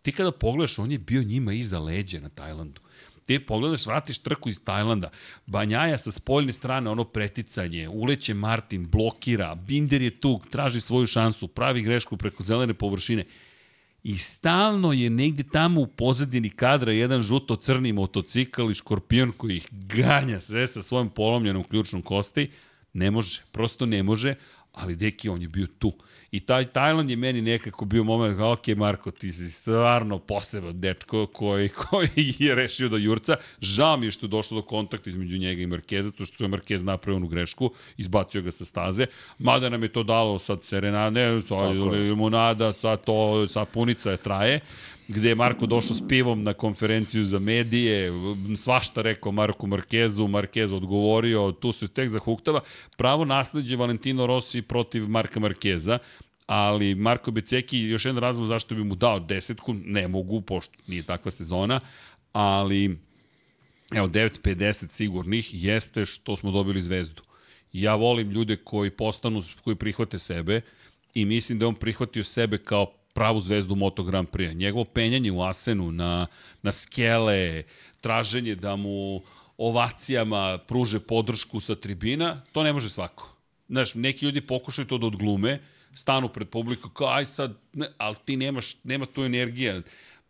Ti 0.02 0.12
kada 0.12 0.32
pogledaš, 0.32 0.80
on 0.80 0.92
je 0.92 0.98
bio 0.98 1.24
njima 1.24 1.54
iza 1.54 1.80
leđa 1.80 2.20
na 2.20 2.30
Tajlandu. 2.30 2.82
Ti 3.28 3.40
pogledaš, 3.40 3.86
vratiš 3.86 4.20
trku 4.20 4.50
iz 4.50 4.60
Tajlanda, 4.64 5.10
Banjaja 5.46 5.98
sa 5.98 6.12
spoljne 6.12 6.54
strane, 6.54 6.90
ono 6.90 7.04
preticanje, 7.04 7.90
uleće 7.90 8.34
Martin, 8.34 8.88
blokira, 8.90 9.56
Binder 9.56 10.02
je 10.02 10.20
tu, 10.20 10.40
traži 10.52 10.82
svoju 10.82 11.08
šansu, 11.08 11.48
pravi 11.48 11.82
grešku 11.82 12.18
preko 12.18 12.44
zelene 12.44 12.74
površine. 12.74 13.26
I 14.04 14.18
stalno 14.18 14.94
je 14.94 15.10
negde 15.10 15.44
tamo 15.44 15.82
u 15.82 15.88
pozadini 15.88 16.50
kadra 16.50 16.92
jedan 16.92 17.22
žuto-crni 17.22 17.94
motocikl 17.94 18.72
i 18.72 18.76
škorpion 18.76 19.32
koji 19.38 19.58
ih 19.58 19.68
ganja 19.72 20.40
sve 20.40 20.68
sa 20.68 20.82
svojom 20.82 21.10
polomljenom 21.10 21.64
ključnom 21.64 22.02
kosti. 22.02 22.50
Ne 22.94 23.12
može, 23.12 23.42
prosto 23.52 23.86
ne 23.86 24.04
može, 24.04 24.36
ali 24.74 24.96
deki 24.96 25.30
on 25.30 25.42
je 25.42 25.48
bio 25.48 25.68
tu. 25.80 25.94
I 26.32 26.40
taj 26.40 26.66
Tajland 26.66 27.10
je 27.10 27.16
meni 27.16 27.42
nekako 27.42 27.86
bio 27.86 28.04
moment, 28.04 28.40
ok, 28.40 28.68
Marko, 28.68 29.12
ti 29.12 29.32
si 29.32 29.52
stvarno 29.52 30.20
poseban 30.20 30.80
dečko 30.80 31.26
koji, 31.26 31.70
koji 31.90 32.36
je 32.40 32.56
rešio 32.56 32.90
da 32.90 32.98
jurca. 32.98 33.36
Žao 33.62 33.98
mi 33.98 34.06
je 34.06 34.12
što 34.12 34.26
je 34.26 34.30
došlo 34.30 34.62
do 34.62 34.68
kontakta 34.68 35.10
između 35.10 35.38
njega 35.38 35.62
i 35.62 35.68
Markeza, 35.68 36.12
to 36.12 36.26
što 36.26 36.44
je 36.44 36.48
Markez 36.48 36.84
napravio 36.84 37.18
onu 37.18 37.28
grešku, 37.28 37.72
izbacio 37.98 38.42
ga 38.42 38.52
sa 38.52 38.66
staze. 38.66 39.06
Mada 39.40 39.70
nam 39.70 39.84
je 39.84 39.94
to 39.94 40.04
dalo 40.04 40.40
sad 40.40 40.64
serenade, 40.64 41.42
sad 41.42 41.76
limonada, 41.76 42.74
sad 42.74 43.04
to, 43.04 43.48
sad 43.48 43.68
punica 43.68 44.12
je 44.12 44.18
traje 44.18 44.60
gde 45.08 45.30
je 45.30 45.36
Marko 45.36 45.66
došao 45.66 45.96
s 45.96 46.08
pivom 46.08 46.44
na 46.44 46.54
konferenciju 46.54 47.24
za 47.24 47.40
medije, 47.40 48.12
svašta 48.58 49.02
rekao 49.02 49.32
Marku 49.32 49.68
Markezu, 49.68 50.28
Markez 50.28 50.74
odgovorio, 50.74 51.52
tu 51.52 51.72
se 51.72 51.88
tek 51.88 52.10
zahuktava. 52.10 52.62
Pravo 52.98 53.26
nasledđe 53.26 53.76
Valentino 53.76 54.28
Rossi 54.28 54.62
protiv 54.62 55.08
Marka 55.08 55.40
Markeza, 55.40 56.00
ali 56.46 56.96
Marko 56.96 57.32
Beceki, 57.32 57.80
još 57.80 58.06
jedan 58.06 58.22
razlog 58.22 58.48
zašto 58.48 58.76
bi 58.76 58.84
mu 58.84 58.96
dao 58.96 59.20
desetku, 59.20 59.74
ne 59.74 60.08
mogu, 60.08 60.42
pošto 60.42 60.74
nije 60.88 61.04
takva 61.04 61.32
sezona, 61.32 61.80
ali 62.34 62.98
evo 63.94 64.08
9.50 64.08 64.90
sigurnih 64.90 65.50
jeste 65.64 66.06
što 66.06 66.36
smo 66.36 66.52
dobili 66.52 66.82
zvezdu. 66.82 67.22
Ja 67.74 67.96
volim 67.96 68.32
ljude 68.32 68.56
koji 68.56 68.90
postanu, 68.90 69.42
koji 69.64 69.76
prihvate 69.76 70.20
sebe 70.20 70.62
i 71.14 71.26
mislim 71.26 71.60
da 71.60 71.68
on 71.68 71.76
prihvatio 71.76 72.24
sebe 72.24 72.58
kao 72.58 72.94
pravu 73.18 73.42
zvezdu 73.42 73.76
Moto 73.76 74.04
Grand 74.04 74.30
Prix. 74.30 74.54
Njegovo 74.56 74.86
penjanje 74.86 75.32
u 75.32 75.42
Asenu 75.42 75.92
na, 75.92 76.28
na 76.62 76.72
skele, 76.72 77.64
traženje 78.02 78.56
da 78.56 78.76
mu 78.76 79.22
ovacijama 79.58 80.58
pruže 80.68 81.00
podršku 81.00 81.60
sa 81.60 81.76
tribina, 81.76 82.42
to 82.52 82.64
ne 82.64 82.74
može 82.74 82.90
svako. 82.90 83.34
Znaš, 83.70 83.96
neki 83.96 84.26
ljudi 84.26 84.42
pokušaju 84.42 84.88
to 84.88 84.98
da 84.98 85.08
odglume, 85.08 85.60
stanu 85.96 86.30
pred 86.30 86.50
publiku, 86.50 86.90
kao 86.90 87.08
aj 87.08 87.26
sad, 87.26 87.58
ne, 87.74 87.88
ali 87.98 88.16
ti 88.26 88.38
nemaš, 88.38 88.76
nema 88.84 89.06
tu 89.06 89.26
energija. 89.26 89.82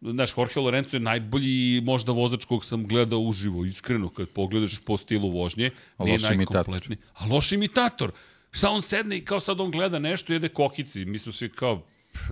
Znaš, 0.02 0.38
Jorge 0.38 0.60
Lorenzo 0.60 0.98
je 0.98 1.02
najbolji 1.04 1.82
možda 1.84 2.12
vozač 2.12 2.46
kog 2.46 2.66
sam 2.66 2.88
gledao 2.88 3.20
uživo, 3.20 3.66
iskreno, 3.66 4.10
kad 4.10 4.30
pogledaš 4.30 4.80
po 4.86 4.98
stilu 4.98 5.30
vožnje. 5.30 5.72
A 5.98 6.04
loš 6.04 6.32
imitator. 6.32 6.96
A 7.14 7.28
loš 7.28 7.52
imitator. 7.52 8.12
Šta 8.52 8.70
on 8.70 8.82
sedne 8.82 9.18
i 9.18 9.26
kao 9.26 9.40
sad 9.40 9.60
on 9.60 9.72
gleda 9.72 10.00
nešto, 10.00 10.34
jede 10.34 10.50
kokici. 10.50 11.06
Mi 11.06 11.20
smo 11.20 11.32
svi 11.32 11.50
kao, 11.50 11.84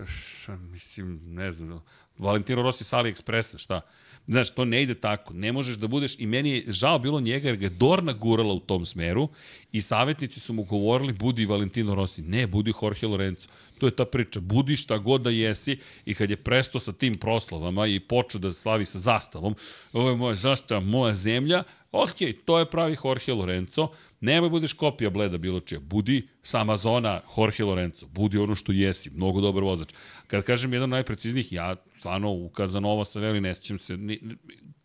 pš, 0.06 0.48
mislim, 0.72 1.20
ne 1.24 1.52
znam, 1.52 1.82
Valentino 2.18 2.62
Rossi 2.62 2.84
sa 2.84 2.98
AliExpressa, 2.98 3.58
šta? 3.58 3.82
Znaš, 4.28 4.50
to 4.50 4.66
ne 4.66 4.84
ide 4.84 4.96
tako. 4.96 5.34
Ne 5.34 5.52
možeš 5.52 5.76
da 5.76 5.88
budeš, 5.88 6.16
i 6.20 6.26
meni 6.26 6.50
je 6.50 6.64
žao 6.68 7.00
bilo 7.00 7.20
njega 7.20 7.48
jer 7.48 7.58
ga 7.58 7.66
je 7.66 7.70
Dorna 7.70 8.14
gurala 8.14 8.54
u 8.54 8.60
tom 8.60 8.86
smeru 8.86 9.30
i 9.72 9.82
savjetnici 9.82 10.40
su 10.40 10.54
mu 10.54 10.64
govorili 10.64 11.14
budi 11.14 11.46
Valentino 11.46 11.96
Rossi. 11.96 12.22
Ne, 12.22 12.48
budi 12.48 12.74
Jorge 12.82 13.08
Lorenzo. 13.08 13.50
To 13.78 13.86
je 13.86 13.96
ta 13.96 14.06
priča. 14.06 14.40
Budi 14.40 14.76
šta 14.76 14.98
god 14.98 15.22
da 15.22 15.30
jesi 15.30 15.78
i 16.06 16.14
kad 16.14 16.30
je 16.30 16.36
presto 16.36 16.80
sa 16.80 16.94
tim 16.94 17.14
proslavama 17.14 17.88
i 17.88 18.00
počeo 18.00 18.40
da 18.40 18.54
slavi 18.54 18.86
sa 18.86 19.00
zastavom, 19.00 19.56
ovo 19.94 20.10
je 20.10 20.16
moja 20.16 20.36
zaštava, 20.36 20.82
moja 20.82 21.14
zemlja, 21.14 21.64
ok, 21.92 22.18
to 22.46 22.60
je 22.60 22.70
pravi 22.70 22.98
Jorge 23.04 23.34
Lorenzo, 23.34 23.88
Nemoj 24.26 24.50
budeš 24.50 24.74
kopija 24.74 25.10
Bleda 25.10 25.38
bilo 25.38 25.60
čija. 25.60 25.80
Budi 25.80 26.28
sama 26.44 26.78
zona 26.78 27.22
Jorge 27.38 27.64
Lorenzo. 27.64 28.08
Budi 28.08 28.38
ono 28.38 28.56
što 28.56 28.72
jesi. 28.72 29.10
Mnogo 29.10 29.42
dobar 29.42 29.64
vozač. 29.64 29.94
Kad 30.28 30.44
kažem 30.44 30.74
jedan 30.74 30.90
najpreciznijih, 30.90 31.54
ja 31.54 31.76
stvarno 31.98 32.32
u 32.32 32.50
Kazanova 32.50 33.06
sa 33.06 33.20
Veli 33.20 33.42
ne 33.42 33.56
sjećam 33.56 33.80
se. 33.80 33.98
Ni, 33.98 34.20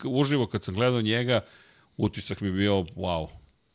uživo 0.04 0.46
kad 0.46 0.64
sam 0.64 0.74
gledao 0.74 1.00
njega, 1.00 1.40
utisak 1.96 2.40
mi 2.40 2.48
je 2.48 2.52
bio 2.52 2.72
wow. 2.74 3.28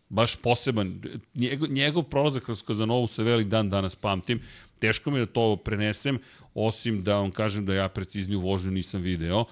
Baš 0.10 0.36
poseban. 0.36 1.02
Njegov, 1.34 1.70
njegov 1.70 2.04
prolazak 2.04 2.44
kroz 2.44 2.62
Kazanovu 2.64 3.08
sa 3.08 3.24
Veli 3.24 3.44
dan 3.44 3.70
danas 3.70 3.96
pamtim. 3.96 4.42
Teško 4.80 5.12
mi 5.12 5.20
je 5.20 5.26
da 5.26 5.32
to 5.32 5.56
prenesem, 5.56 6.20
osim 6.54 7.04
da 7.04 7.16
vam 7.16 7.32
kažem 7.32 7.66
da 7.66 7.74
ja 7.74 7.90
precizniju 7.90 8.40
vožnju 8.40 8.72
nisam 8.72 9.02
video. 9.02 9.46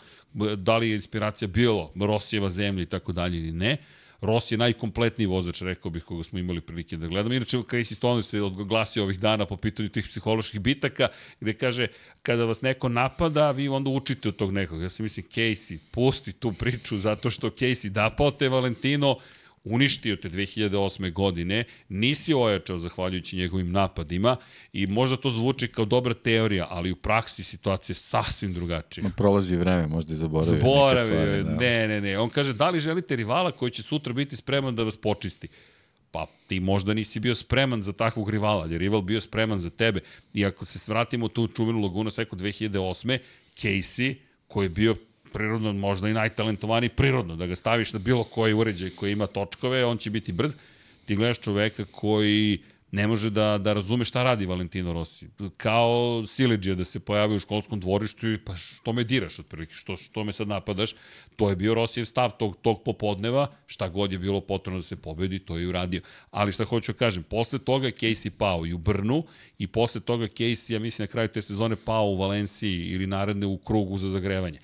Da 0.57 0.77
li 0.77 0.90
je 0.90 0.95
inspiracija 0.95 1.48
bilo 1.48 1.91
Rosijeva 1.95 2.49
zemlja 2.49 2.84
i 2.84 2.85
tako 2.85 3.11
dalje 3.11 3.38
ili 3.38 3.52
ne. 3.52 3.77
Rossi 4.24 4.54
je 4.54 4.58
najkompletniji 4.58 5.28
vozač, 5.28 5.62
rekao 5.62 5.91
bih, 5.91 6.04
koga 6.04 6.24
smo 6.24 6.40
imali 6.40 6.62
prilike 6.62 6.98
da 6.98 7.08
gledamo. 7.08 7.36
Inače, 7.36 7.58
Casey 7.58 7.95
Stoner 7.95 8.24
se 8.24 8.41
odglasio 8.41 9.04
ovih 9.04 9.20
dana 9.20 9.45
po 9.45 9.58
pitanju 9.58 9.90
tih 9.90 10.06
psiholoških 10.06 10.62
bitaka, 10.62 11.08
gde 11.40 11.54
kaže, 11.54 11.88
kada 12.22 12.45
vas 12.45 12.62
neko 12.62 12.90
napada, 12.90 13.52
vi 13.52 13.68
onda 13.68 13.90
učite 13.90 14.30
od 14.30 14.36
tog 14.36 14.54
nekog. 14.54 14.82
Ja 14.82 14.90
se 14.90 15.04
mislim, 15.04 15.26
Casey, 15.26 15.78
pusti 15.91 16.32
tu 16.32 16.54
priču, 16.54 16.98
zato 16.98 17.30
što 17.30 17.50
Casey 17.50 17.95
napao 17.95 18.32
te 18.32 18.50
Valentino, 18.50 19.18
uništio 19.64 20.15
te 20.15 20.30
2008. 20.30 21.14
godine, 21.14 21.64
nisi 21.90 22.34
ojačao 22.34 22.77
zahvaljujući 22.77 23.38
njegovim 23.38 23.72
napadima 23.72 24.38
i 24.73 24.88
možda 24.88 25.18
to 25.18 25.31
zvuči 25.31 25.68
kao 25.68 25.85
dobra 25.85 26.14
teorija, 26.14 26.68
ali 26.69 26.91
u 26.91 26.95
praksi 26.95 27.44
situacija 27.44 27.94
je 27.94 27.95
sasvim 27.95 28.53
drugačija. 28.53 29.10
Prolazi 29.18 29.56
vreme, 29.56 29.88
možda 29.88 30.14
i 30.14 30.15
zaboravio 30.15 30.60
Zaboravio. 30.60 31.44
Da. 31.44 31.56
Ne, 31.56 31.88
ne, 31.88 32.02
ne. 32.02 32.19
On 32.19 32.30
kaže, 32.30 32.53
da 32.53 32.69
li 32.69 32.80
želite 32.80 33.15
rivala 33.15 33.52
koji 33.52 33.72
će 33.72 33.84
sutra 33.84 34.14
biti 34.14 34.35
spreman 34.35 34.76
da 34.76 34.84
vas 34.84 34.98
počisti? 34.98 35.48
pa 36.14 36.27
ti 36.48 36.60
možda 36.60 36.94
nisi 36.94 37.19
bio 37.19 37.35
spreman 37.35 37.81
za 37.84 37.94
takvog 37.94 38.30
rivala, 38.30 38.61
ali 38.61 38.73
je 38.73 38.77
rival 38.77 39.02
bio 39.02 39.22
spreman 39.22 39.60
za 39.60 39.69
tebe. 39.69 39.99
I 40.34 40.45
ako 40.45 40.65
se 40.65 40.80
svratimo 40.80 41.27
tu 41.27 41.48
čuvenu 41.48 41.81
Laguna 41.81 42.11
Seco 42.11 42.35
2008. 42.35 43.18
Casey, 43.56 44.15
koji 44.48 44.65
je 44.65 44.69
bio 44.69 44.95
prirodno, 45.34 45.74
možda 45.74 46.10
i 46.10 46.14
najtalentovaniji 46.14 46.90
prirodno, 46.90 47.36
da 47.36 47.46
ga 47.46 47.56
staviš 47.56 47.94
na 47.94 48.00
bilo 48.00 48.24
koji 48.24 48.54
uređaj 48.54 48.90
koji 48.90 49.12
ima 49.12 49.28
točkove, 49.28 49.86
on 49.86 49.98
će 49.98 50.10
biti 50.10 50.32
brz. 50.32 50.56
Ti 51.06 51.16
gledaš 51.16 51.40
čoveka 51.40 51.86
koji 51.92 52.60
ne 52.94 53.08
može 53.08 53.30
da, 53.30 53.58
da 53.58 53.74
razume 53.74 54.06
šta 54.06 54.24
radi 54.24 54.46
Valentino 54.46 54.94
Rossi. 54.94 55.28
Kao 55.58 56.24
Sileđija 56.28 56.76
da 56.76 56.86
se 56.86 57.00
pojavi 57.00 57.36
u 57.36 57.40
školskom 57.40 57.80
dvorištu 57.80 58.30
i 58.32 58.38
pa 58.38 58.56
što 58.56 58.94
me 58.94 59.04
diraš 59.04 59.40
otprilike, 59.40 59.74
što, 59.74 59.98
što 59.98 60.24
me 60.24 60.32
sad 60.34 60.48
napadaš, 60.48 60.94
to 61.36 61.50
je 61.50 61.56
bio 61.56 61.74
Rosijev 61.74 62.06
stav 62.06 62.32
tog, 62.38 62.58
tog 62.62 62.84
popodneva, 62.84 63.48
šta 63.66 63.88
god 63.90 64.12
je 64.12 64.20
bilo 64.20 64.42
potrebno 64.42 64.80
da 64.80 64.84
se 64.84 64.96
pobedi, 64.96 65.40
to 65.40 65.58
je 65.58 65.68
uradio. 65.68 66.02
Ali 66.32 66.52
šta 66.52 66.66
hoću 66.66 66.94
da 66.94 66.98
kažem, 66.98 67.24
posle 67.24 67.60
toga 67.60 67.88
Casey 67.88 68.30
pao 68.30 68.66
i 68.66 68.74
u 68.74 68.78
Brnu 68.78 69.24
i 69.58 69.68
posle 69.68 70.02
toga 70.02 70.28
Casey, 70.28 70.74
ja 70.74 70.80
mislim 70.80 71.04
na 71.04 71.12
kraju 71.12 71.28
te 71.28 71.42
sezone 71.42 71.76
pao 71.76 72.06
u 72.06 72.18
Valenciji 72.18 72.86
ili 72.94 73.08
naredne 73.08 73.48
u 73.48 73.58
krugu 73.58 73.98
za 73.98 74.10
zagrevanje. 74.10 74.60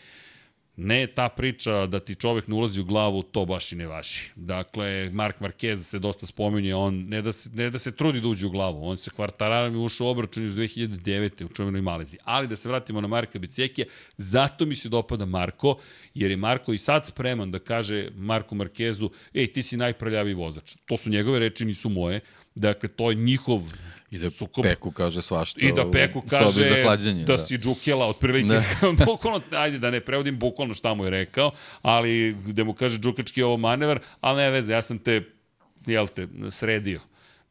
Ne 0.82 1.08
ta 1.08 1.30
priča 1.30 1.86
da 1.86 2.00
ti 2.00 2.16
čovek 2.16 2.48
ne 2.48 2.56
ulazi 2.56 2.82
u 2.82 2.86
glavu, 2.86 3.24
to 3.24 3.46
baš 3.46 3.72
i 3.72 3.76
ne 3.76 3.88
važi. 3.88 4.20
Dakle, 4.36 5.10
Mark 5.10 5.40
Marquez 5.40 5.76
se 5.76 6.00
dosta 6.00 6.26
spominje, 6.26 6.76
on 6.76 6.96
ne 7.08 7.22
da 7.22 7.32
se, 7.32 7.50
ne 7.54 7.70
da 7.70 7.80
se 7.80 7.92
trudi 7.92 8.22
da 8.22 8.28
uđe 8.28 8.48
u 8.48 8.50
glavu, 8.50 8.88
on 8.88 8.98
se 8.98 9.12
kvartararom 9.16 9.74
je 9.74 9.80
ušao 9.80 10.08
u 10.08 10.10
obračun 10.10 10.46
iz 10.46 10.56
2009. 10.56 11.46
u 11.46 11.48
čuvenoj 11.48 11.82
Maleziji. 11.82 12.20
Ali 12.24 12.48
da 12.48 12.56
se 12.56 12.70
vratimo 12.70 13.02
na 13.02 13.08
Marka 13.08 13.40
Bicekija, 13.40 13.88
zato 14.18 14.66
mi 14.66 14.76
se 14.76 14.90
dopada 14.90 15.26
Marko, 15.26 15.78
jer 16.14 16.32
je 16.32 16.38
Marko 16.38 16.74
i 16.74 16.78
sad 16.78 17.06
spreman 17.06 17.52
da 17.52 17.60
kaže 17.60 18.10
Marku 18.16 18.56
Markezu, 18.56 19.10
ej, 19.34 19.54
ti 19.54 19.64
si 19.64 19.78
najprljaviji 19.78 20.34
vozač. 20.34 20.76
To 20.86 20.98
su 20.98 21.10
njegove 21.10 21.40
reči, 21.40 21.66
nisu 21.66 21.90
moje. 21.90 22.22
Dakle, 22.56 22.90
to 22.90 23.10
je 23.10 23.16
njihov 23.16 23.62
I 24.12 24.18
da 24.18 24.30
sukob. 24.30 24.64
Peku 24.64 24.92
kaže 24.92 25.22
svašta. 25.22 25.60
I 25.62 25.72
da 25.72 25.92
Peku 25.92 26.24
kaže 26.30 26.70
da, 26.70 27.24
da 27.26 27.38
si 27.38 27.58
džukela, 27.58 28.08
otprilike, 28.08 28.62
bukvalno, 29.06 29.42
ajde 29.52 29.80
da 29.80 29.92
ne 29.92 30.00
prevodim 30.02 30.40
bukvalno 30.40 30.74
šta 30.74 30.94
mu 30.94 31.04
je 31.04 31.10
rekao, 31.10 31.52
ali 31.82 32.36
gde 32.46 32.64
mu 32.64 32.74
kaže 32.74 32.98
džukački 32.98 33.44
ovo 33.44 33.58
manevar, 33.58 34.00
ali 34.22 34.42
ne 34.42 34.50
veze, 34.50 34.74
ja 34.74 34.82
sam 34.82 35.00
te, 35.00 35.22
jel 35.86 36.08
te, 36.08 36.28
sredio. 36.52 37.02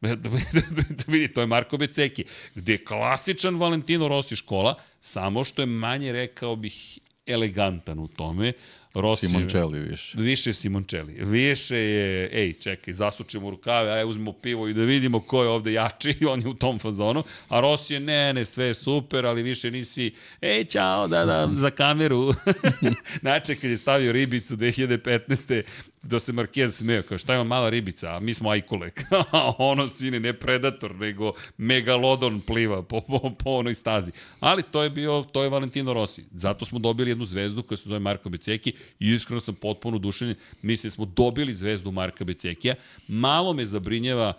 vidi, 1.07 1.33
to 1.33 1.41
je 1.41 1.47
Marko 1.47 1.77
Beceki, 1.77 2.23
gde 2.55 2.73
je 2.73 2.85
klasičan 2.85 3.55
Valentino 3.55 4.07
Rossi 4.07 4.35
škola, 4.35 4.75
samo 5.01 5.43
što 5.43 5.61
je 5.61 5.65
manje, 5.65 6.11
rekao 6.11 6.55
bih, 6.55 6.99
elegantan 7.25 7.99
u 7.99 8.07
tome. 8.07 8.53
Rossi, 9.01 9.27
Simoncelli 9.27 9.79
više. 9.79 10.17
Više 10.17 10.53
Simoncelli. 10.53 11.13
Više 11.13 11.77
je, 11.77 12.29
ej, 12.33 12.53
čekaj, 12.53 12.93
zasučemo 12.93 13.49
rukave, 13.49 13.91
aj 13.91 14.09
uzmemo 14.09 14.33
pivo 14.33 14.67
i 14.67 14.73
da 14.73 14.83
vidimo 14.83 15.19
ko 15.19 15.43
je 15.43 15.49
ovde 15.49 15.73
jači, 15.73 16.17
on 16.31 16.41
je 16.41 16.47
u 16.47 16.53
tom 16.53 16.79
fazonu. 16.79 17.23
A 17.47 17.59
Rossi 17.59 17.93
je, 17.93 17.99
ne, 17.99 18.33
ne, 18.33 18.45
sve 18.45 18.65
je 18.65 18.73
super, 18.73 19.25
ali 19.25 19.43
više 19.43 19.71
nisi, 19.71 20.11
ej, 20.41 20.65
čao, 20.65 21.07
da, 21.07 21.25
da, 21.25 21.49
za 21.53 21.69
kameru. 21.69 22.33
znači, 23.21 23.55
kad 23.55 23.69
je 23.69 23.77
stavio 23.77 24.11
ribicu 24.11 24.55
2015 24.55 25.63
da 26.03 26.19
se 26.19 26.33
Marquez 26.33 26.69
smeo, 26.69 27.03
kao 27.03 27.17
šta 27.17 27.33
je 27.33 27.39
on 27.39 27.47
mala 27.47 27.69
ribica, 27.69 28.15
a 28.15 28.19
mi 28.19 28.33
smo 28.33 28.49
ajkule. 28.49 28.91
ono, 29.57 29.89
sine, 29.89 30.19
ne 30.19 30.33
predator, 30.33 30.95
nego 30.95 31.33
megalodon 31.57 32.41
pliva 32.41 32.83
po, 32.83 33.01
po, 33.01 33.31
po 33.43 33.49
onoj 33.49 33.75
stazi. 33.75 34.11
Ali 34.39 34.63
to 34.63 34.83
je 34.83 34.89
bio, 34.89 35.25
to 35.31 35.43
je 35.43 35.49
Valentino 35.49 35.93
Rossi. 35.93 36.25
Zato 36.31 36.65
smo 36.65 36.79
dobili 36.79 37.11
jednu 37.11 37.25
zvezdu 37.25 37.63
koja 37.63 37.77
se 37.77 37.89
zove 37.89 37.99
Marko 37.99 38.29
Beceki 38.29 38.73
i 38.99 39.13
iskreno 39.13 39.39
sam 39.39 39.55
potpuno 39.55 39.97
dušenjen. 39.97 40.35
Mislim 40.61 40.89
da 40.89 40.93
smo 40.93 41.05
dobili 41.05 41.55
zvezdu 41.55 41.91
Marka 41.91 42.23
Becekija. 42.23 42.75
Malo 43.07 43.53
me 43.53 43.65
zabrinjava 43.65 44.33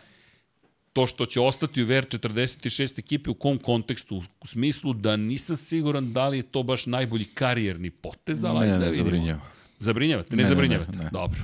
to 0.93 1.07
što 1.07 1.27
će 1.27 1.41
ostati 1.41 1.83
u 1.83 1.87
VR46 1.87 2.99
ekipe 2.99 3.31
u 3.31 3.35
kom 3.35 3.59
kontekstu? 3.59 4.23
U 4.41 4.47
smislu 4.47 4.93
da 4.93 5.17
nisam 5.17 5.57
siguran 5.57 6.13
da 6.13 6.29
li 6.29 6.37
je 6.37 6.43
to 6.43 6.63
baš 6.63 6.87
najbolji 6.87 7.25
karijerni 7.25 7.91
potez, 7.91 8.45
ali 8.45 8.67
ne, 8.67 8.79
da 8.79 8.79
ne, 8.79 8.93
zabrinjava. 8.93 9.41
Zabrinjavate? 9.79 10.37
Ne, 10.37 10.43
ne 10.43 10.49
zabrinjavate? 10.49 10.93
Ne, 10.93 10.99
ne, 10.99 11.05
ne. 11.05 11.11
Dobro. 11.13 11.41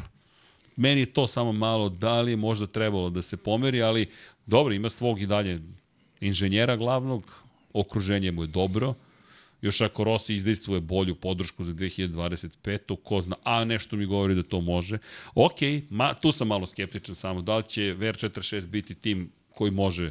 Meni 0.76 1.00
je 1.00 1.06
to 1.06 1.26
samo 1.26 1.52
malo, 1.52 1.88
da 1.88 2.20
li 2.20 2.32
je 2.32 2.36
možda 2.36 2.66
trebalo 2.66 3.10
da 3.10 3.22
se 3.22 3.36
pomeri, 3.36 3.82
ali 3.82 4.06
dobro, 4.46 4.74
ima 4.74 4.88
svog 4.88 5.20
i 5.20 5.26
dalje 5.26 5.60
inženjera 6.20 6.76
glavnog, 6.76 7.32
okruženje 7.72 8.32
mu 8.32 8.42
je 8.42 8.46
dobro, 8.46 8.94
još 9.60 9.80
ako 9.80 10.04
Rossi 10.04 10.34
izdejstvuje 10.34 10.80
bolju 10.80 11.14
podršku 11.14 11.64
za 11.64 11.72
2025. 11.72 12.96
ko 13.02 13.20
zna, 13.20 13.36
a 13.44 13.64
nešto 13.64 13.96
mi 13.96 14.06
govori 14.06 14.34
da 14.34 14.42
to 14.42 14.60
može. 14.60 14.98
Ok, 15.34 15.58
ma, 15.90 16.14
tu 16.14 16.32
sam 16.32 16.48
malo 16.48 16.66
skeptičan 16.66 17.14
samo, 17.14 17.42
da 17.42 17.56
li 17.56 17.64
će 17.68 17.80
VR46 17.82 18.66
biti 18.66 18.94
tim 18.94 19.32
koji 19.54 19.70
može 19.70 20.10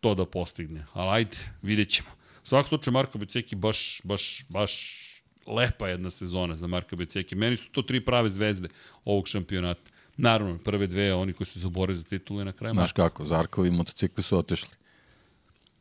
to 0.00 0.14
da 0.14 0.26
postigne, 0.26 0.86
ali 0.92 1.10
ajde, 1.10 1.36
vidjet 1.62 1.88
ćemo. 1.88 2.08
Svakako 2.44 2.68
slučaju 2.68 2.92
Marko 2.92 3.18
Beceki 3.18 3.56
baš, 3.56 4.00
baš, 4.04 4.44
baš 4.48 5.02
lepa 5.46 5.88
jedna 5.88 6.10
sezona 6.10 6.56
za 6.56 6.66
Marka 6.66 6.96
Beceki. 6.96 7.34
Meni 7.34 7.56
su 7.56 7.68
to 7.72 7.82
tri 7.82 8.04
prave 8.04 8.30
zvezde 8.30 8.68
ovog 9.04 9.28
šampionata. 9.28 9.90
Naravno, 10.16 10.58
prve 10.58 10.86
dve, 10.86 11.14
oni 11.14 11.32
koji 11.32 11.46
su 11.46 11.60
zabore 11.60 11.94
za 11.94 12.02
titulu 12.02 12.40
i 12.40 12.44
na 12.44 12.52
kraju 12.52 12.74
Znaš 12.74 12.92
kako, 12.92 13.24
Zarkovi 13.24 13.70
motocikli 13.70 14.22
su 14.22 14.38
otešli. 14.38 14.70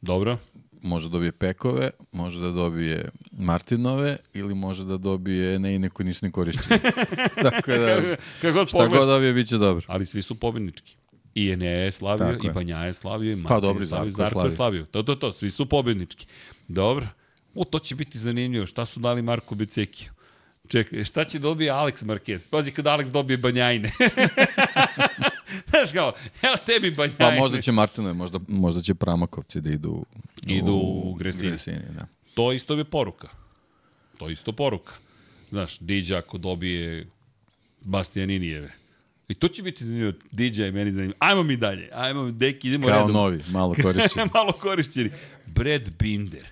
Dobro. 0.02 0.38
Može 0.81 1.10
da 1.10 1.11
dobije 1.11 1.31
Pekove, 1.31 1.89
može 2.11 2.41
da 2.41 2.52
dobije 2.52 3.10
Martinove 3.31 4.18
ili 4.34 4.56
može 4.56 4.85
da 4.85 4.97
dobije 4.97 5.60
Neine 5.60 5.89
koji 5.89 6.07
nisu 6.07 6.26
ni 6.26 6.31
korišćeni. 6.31 6.80
Tako 7.49 7.72
da, 7.72 8.15
Kako 8.41 8.53
god 8.53 8.68
šta 8.68 8.88
god 8.88 9.07
dobije, 9.07 9.34
bit 9.34 9.47
će 9.47 9.57
dobro. 9.57 9.85
Ali 9.88 10.06
svi 10.06 10.22
su 10.22 10.35
pobednički. 10.35 10.95
I 11.35 11.52
Enea 11.52 11.72
je 11.72 11.91
slavio, 11.91 12.34
Tako 12.34 12.47
i 12.47 12.49
Banja 12.49 12.77
je 12.77 12.93
slavio, 12.93 13.31
i 13.31 13.35
Martin 13.35 13.56
pa, 13.56 13.60
dobri, 13.60 13.84
je 13.84 13.88
slavio, 13.88 14.11
Zarko, 14.11 14.30
Zarko 14.30 14.45
je 14.45 14.52
slavio. 14.52 14.85
To, 14.85 15.03
to, 15.03 15.15
to, 15.15 15.31
svi 15.31 15.52
su 15.52 15.65
pobednički. 15.65 16.26
Dobro. 16.68 17.07
O, 17.56 17.64
to 17.64 17.80
će 17.80 17.95
biti 17.95 18.19
zanimljivo. 18.19 18.65
Šta 18.65 18.85
su 18.85 18.99
dali 18.99 19.22
Marko 19.22 19.56
Becekiju? 19.56 20.11
Čekaj, 20.68 21.03
šta 21.03 21.23
će 21.23 21.39
dobije 21.39 21.72
Alex 21.72 22.06
Marquez? 22.06 22.49
Pazi 22.49 22.72
kada 22.72 22.91
Alex 22.97 23.11
dobije 23.11 23.38
banjajne. 23.38 23.91
Znaš 25.70 25.92
kao, 25.94 26.14
evo 26.42 26.56
tebi 26.66 26.92
banjajne. 26.92 27.18
Pa 27.18 27.32
možda 27.32 27.62
će 27.62 27.72
Martinove, 27.72 28.14
možda, 28.14 28.40
možda 28.48 28.82
će 28.82 28.96
Pramakovci 28.96 29.62
da 29.62 29.70
idu, 29.70 30.06
Idu 30.48 30.74
u 30.74 31.14
Gresini. 31.14 31.50
Gresini 31.50 31.82
da. 31.96 32.08
To 32.34 32.52
isto 32.52 32.74
je 32.74 32.84
poruka. 32.84 33.28
To 34.18 34.28
je 34.28 34.34
isto 34.34 34.52
poruka. 34.52 34.94
Znaš, 35.50 35.80
Diđa 35.80 36.18
ako 36.18 36.38
dobije 36.38 37.08
Bastianinijeve. 37.82 38.72
I 39.28 39.34
to 39.34 39.48
će 39.48 39.64
biti 39.64 39.86
zanimljivo. 39.86 40.14
Diđa 40.32 40.68
i 40.68 40.72
meni 40.72 40.92
zanimljivo. 40.92 41.18
Ajmo 41.20 41.44
mi 41.44 41.58
dalje. 41.58 41.90
Ajmo, 41.94 42.32
deki, 42.32 42.68
idemo 42.68 42.88
Kao 42.88 42.98
redom. 42.98 43.12
novi, 43.12 43.44
malo 43.50 43.76
korišćen. 43.84 44.30
Malo 44.34 44.52
korišćeni. 44.52 45.12
Brad 45.46 45.90
Binder. 46.00 46.46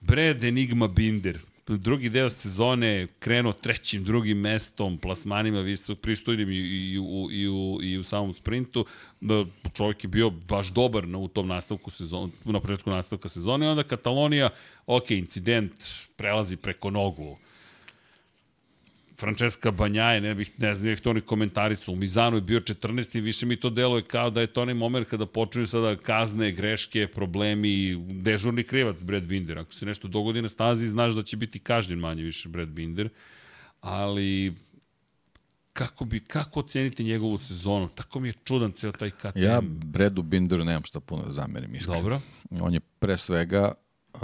Brad 0.00 0.44
Enigma 0.44 0.88
Binder. 0.88 1.38
Drugi 1.68 2.08
deo 2.08 2.30
sezone 2.30 3.06
krenuo 3.18 3.52
trećim, 3.52 4.04
drugim 4.04 4.38
mestom, 4.38 4.98
plasmanima 4.98 5.60
visok, 5.60 5.98
pristojnim 5.98 6.50
i, 6.50 6.56
i, 6.56 6.98
u, 6.98 7.28
i, 7.30 7.48
u, 7.48 7.78
i 7.82 7.98
u 7.98 8.04
samom 8.04 8.34
sprintu. 8.34 8.86
Da, 9.20 9.44
čovjek 9.74 10.04
je 10.04 10.08
bio 10.08 10.30
baš 10.30 10.68
dobar 10.68 11.08
na, 11.08 11.18
u 11.18 11.28
tom 11.28 11.48
nastavku 11.48 11.90
sezone, 11.90 12.32
na 12.44 12.60
početku 12.60 12.90
nastavka 12.90 13.28
sezone. 13.28 13.70
Onda 13.70 13.82
Katalonija, 13.82 14.50
ok, 14.86 15.10
incident, 15.10 15.72
prelazi 16.16 16.56
preko 16.56 16.90
nogu. 16.90 17.38
Francesca 19.18 19.70
Banjaje, 19.70 20.20
ne 20.20 20.34
bih, 20.34 20.50
ne 20.58 20.74
znam, 20.74 20.96
to 20.96 21.10
oni 21.10 21.20
komentari 21.20 21.76
su. 21.76 21.92
U 21.92 21.96
Mizanu 21.96 22.36
je 22.36 22.40
bio 22.40 22.60
14. 22.60 23.18
i 23.18 23.20
više 23.20 23.46
mi 23.46 23.56
to 23.56 23.70
deluje 23.70 24.02
kao 24.02 24.30
da 24.30 24.40
je 24.40 24.46
to 24.46 24.62
onaj 24.62 24.74
moment 24.74 25.08
kada 25.08 25.26
počinju 25.26 25.66
sada 25.66 25.96
kazne, 25.96 26.52
greške, 26.52 27.06
problemi, 27.06 27.96
dežurni 28.08 28.64
krivac 28.64 29.02
Brad 29.02 29.22
Binder. 29.22 29.58
Ako 29.58 29.74
se 29.74 29.86
nešto 29.86 30.08
dogodi 30.08 30.42
na 30.42 30.48
stazi, 30.48 30.86
znaš 30.86 31.14
da 31.14 31.22
će 31.22 31.36
biti 31.36 31.58
kažnjen 31.58 31.98
manje 31.98 32.22
više 32.22 32.48
Brad 32.48 32.68
Binder. 32.68 33.08
Ali 33.80 34.54
kako 35.72 36.04
bi 36.04 36.20
kako 36.20 36.60
oceniti 36.60 37.04
njegovu 37.04 37.38
sezonu? 37.38 37.88
Tako 37.88 38.20
mi 38.20 38.28
je 38.28 38.34
čudan 38.44 38.72
ceo 38.72 38.92
taj 38.92 39.10
KTM. 39.10 39.42
Ja 39.42 39.60
Bredu 39.64 40.22
Binderu 40.22 40.64
nemam 40.64 40.84
šta 40.84 41.00
puno 41.00 41.24
da 41.24 41.32
zamerim, 41.32 41.74
iskreno. 41.74 42.02
Dobro. 42.02 42.20
On 42.60 42.74
je 42.74 42.80
pre 42.80 43.16
svega 43.16 43.72
uh, 44.14 44.20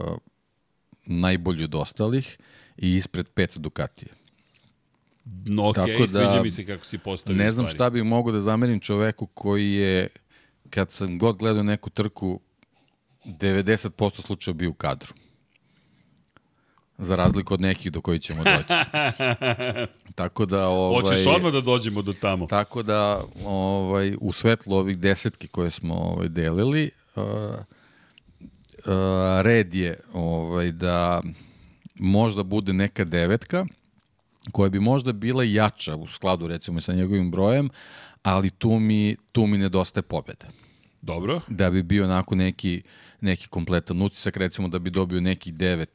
najbolji 1.07 1.65
od 1.65 1.75
ostalih 1.75 2.39
i 2.77 2.95
ispred 2.95 3.29
pet 3.29 3.59
Ducatije. 3.59 4.22
No, 5.25 5.69
ok, 5.69 5.75
Tako 5.75 6.01
da, 6.01 6.07
sviđa 6.07 6.43
mi 6.43 6.51
se 6.51 6.67
kako 6.67 6.85
si 6.85 6.99
postavio 6.99 7.45
Ne 7.45 7.51
znam 7.51 7.67
stvari. 7.67 7.77
šta 7.77 7.91
bih 7.91 8.05
mogao 8.05 8.33
da 8.33 8.41
zamerim 8.41 8.81
čoveku 8.81 9.27
koji 9.27 9.73
je, 9.73 10.09
kad 10.71 10.91
sam 10.91 11.19
god 11.19 11.37
gledao 11.37 11.63
neku 11.63 11.91
trku, 11.91 12.41
90% 13.25 14.23
slučaja 14.23 14.55
bio 14.55 14.71
u 14.71 14.75
kadru. 14.75 15.13
Za 16.99 17.17
razliku 17.17 17.55
od 17.55 17.61
nekih 17.61 17.93
do 17.93 18.01
koji 18.01 18.19
ćemo 18.19 18.45
doći. 18.45 18.75
Tako 20.15 20.47
da... 20.47 20.69
Ovaj, 20.69 21.03
Hoćeš 21.03 21.27
odmah 21.27 21.53
da 21.53 21.61
dođemo 21.61 22.03
do 22.03 22.13
tamo. 22.13 22.47
Tako 22.47 22.83
da, 22.83 23.23
ovaj, 23.45 24.15
u 24.21 24.33
svetlu 24.33 24.77
ovih 24.77 24.99
desetki 24.99 25.49
koje 25.49 25.71
smo 25.71 25.95
ovaj, 25.95 26.29
delili, 26.29 26.91
uh, 27.17 27.23
uh, 27.25 28.93
red 29.43 29.75
je 29.75 30.01
ovaj, 30.13 30.73
da 30.73 31.23
možda 31.95 32.43
bude 32.43 32.73
neka 32.73 33.05
devetka, 33.05 33.67
koja 34.53 34.71
bi 34.71 34.81
možda 34.81 35.13
bila 35.13 35.45
jača 35.45 35.97
u 35.97 36.07
skladu 36.07 36.47
recimo 36.47 36.81
sa 36.81 36.93
njegovim 36.93 37.31
brojem, 37.31 37.69
ali 38.23 38.51
tu 38.51 38.79
mi, 38.79 39.17
tu 39.33 39.47
mi 39.47 39.59
nedostaje 39.59 40.03
pobjeda. 40.03 40.47
Dobro. 41.03 41.41
Da 41.49 41.71
bi 41.71 41.83
bio 41.83 42.05
onako 42.05 42.35
neki, 42.35 42.83
neki 43.21 43.49
kompletan 43.49 44.03
utisak, 44.03 44.37
recimo 44.37 44.69
da 44.69 44.79
bi 44.79 44.91
dobio 44.91 45.21
neki 45.21 45.53
9 45.53 45.87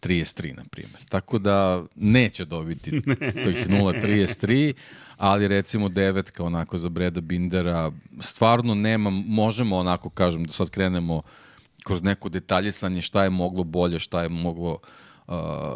33, 0.00 0.56
na 0.56 0.64
primjer. 0.70 1.04
Tako 1.08 1.38
da 1.38 1.84
neće 1.94 2.44
dobiti 2.44 2.90
tih 3.44 3.68
0.33, 3.70 4.72
ali 5.16 5.48
recimo 5.48 5.88
devetka 5.88 6.44
onako 6.44 6.78
za 6.78 6.88
Breda 6.88 7.20
Bindera, 7.20 7.92
stvarno 8.20 8.74
nema, 8.74 9.10
možemo 9.10 9.76
onako 9.76 10.10
kažem 10.10 10.44
da 10.44 10.52
sad 10.52 10.70
krenemo 10.70 11.22
kroz 11.84 12.02
neko 12.02 12.28
detaljisanje 12.28 13.02
šta 13.02 13.24
je 13.24 13.30
moglo 13.30 13.64
bolje, 13.64 13.98
šta 13.98 14.22
je 14.22 14.28
moglo 14.28 14.72
uh, 14.72 14.78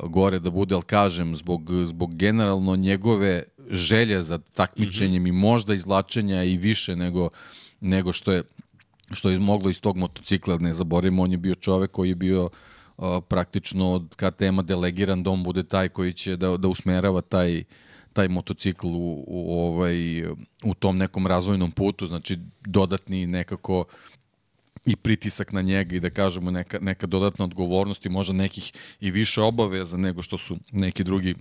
gore 0.07 0.39
da 0.39 0.51
bude, 0.51 0.75
ali 0.75 0.85
kažem, 0.85 1.37
zbog, 1.37 1.71
zbog 1.85 2.17
generalno 2.17 2.77
njegove 2.77 3.43
želje 3.71 4.23
za 4.23 4.39
takmičenjem 4.39 5.23
mm 5.23 5.27
-hmm. 5.27 5.29
i 5.29 5.33
možda 5.33 5.75
izlačenja 5.75 6.43
i 6.43 6.57
više 6.57 6.97
nego, 6.97 7.29
nego 7.81 8.13
što 8.13 8.33
je 8.33 8.43
što 9.13 9.31
je 9.31 9.39
moglo 9.39 9.71
iz 9.71 9.81
tog 9.81 9.97
motocikla, 9.97 10.59
ne 10.59 10.73
zaboravimo, 10.73 11.23
on 11.23 11.33
je 11.33 11.39
bio 11.39 11.55
čovek 11.55 11.91
koji 11.91 12.09
je 12.09 12.15
bio 12.15 12.45
uh, 12.45 13.05
praktično 13.29 13.93
od 13.93 14.15
KTM-a 14.17 14.63
delegiran 14.63 15.23
da 15.23 15.31
on 15.31 15.43
bude 15.43 15.63
taj 15.63 15.89
koji 15.89 16.13
će 16.13 16.37
da, 16.37 16.57
da 16.57 16.69
usmerava 16.69 17.21
taj, 17.21 17.65
taj 18.13 18.29
motocikl 18.29 18.87
u, 18.87 19.25
u, 19.27 19.59
ovaj, 19.59 20.27
u 20.65 20.75
tom 20.79 20.99
nekom 20.99 21.27
razvojnom 21.27 21.71
putu, 21.71 22.07
znači 22.07 22.39
dodatni 22.67 23.27
nekako 23.27 23.85
i 24.89 24.97
pritisak 24.97 25.53
na 25.53 25.63
njega 25.63 25.97
i 25.97 26.01
da 26.01 26.11
kažemo 26.11 26.51
neka, 26.51 26.79
neka 26.81 27.07
dodatna 27.07 27.45
odgovornost 27.45 28.07
i 28.07 28.09
možda 28.09 28.33
nekih 28.33 28.73
i 29.01 29.11
više 29.11 29.43
obaveza 29.43 29.97
nego 29.97 30.23
što 30.23 30.39
su 30.39 30.57
neki 30.73 31.05
drugi 31.05 31.35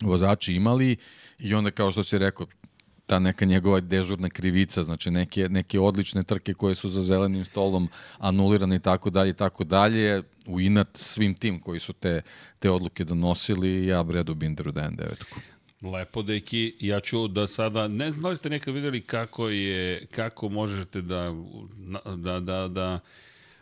vozači 0.00 0.54
imali 0.54 0.96
i 1.38 1.54
onda 1.54 1.70
kao 1.70 1.92
što 1.92 2.04
si 2.04 2.18
rekao 2.18 2.46
ta 3.06 3.18
neka 3.18 3.44
njegova 3.44 3.80
dežurna 3.80 4.28
krivica, 4.30 4.82
znači 4.82 5.10
neke, 5.10 5.48
neke 5.48 5.80
odlične 5.80 6.22
trke 6.22 6.54
koje 6.54 6.74
su 6.74 6.88
za 6.88 7.02
zelenim 7.02 7.44
stolom 7.44 7.88
anulirane 8.18 8.76
i 8.76 8.78
tako 8.78 9.10
dalje 9.10 9.30
i 9.30 9.34
tako 9.34 9.64
dalje, 9.64 10.22
u 10.46 10.60
inat 10.60 10.88
svim 10.94 11.34
tim 11.34 11.60
koji 11.60 11.80
su 11.80 11.92
te, 11.92 12.22
te 12.58 12.70
odluke 12.70 13.04
donosili, 13.04 13.86
ja 13.86 14.02
Bredu 14.02 14.34
Binderu 14.34 14.72
dajem 14.72 14.96
devetku. 14.96 15.40
Lepo, 15.82 16.22
deki. 16.22 16.74
Ja 16.80 17.00
ću 17.00 17.28
da 17.28 17.48
sada, 17.48 17.88
ne 17.88 18.12
znam 18.12 18.22
da 18.22 18.28
li 18.28 18.36
ste 18.36 18.50
nekad 18.50 18.74
videli 18.74 19.00
kako 19.00 19.48
je, 19.48 20.06
kako 20.10 20.48
možete 20.48 21.00
da, 21.00 21.34
da, 22.16 22.40
da, 22.40 22.68
da 22.68 23.00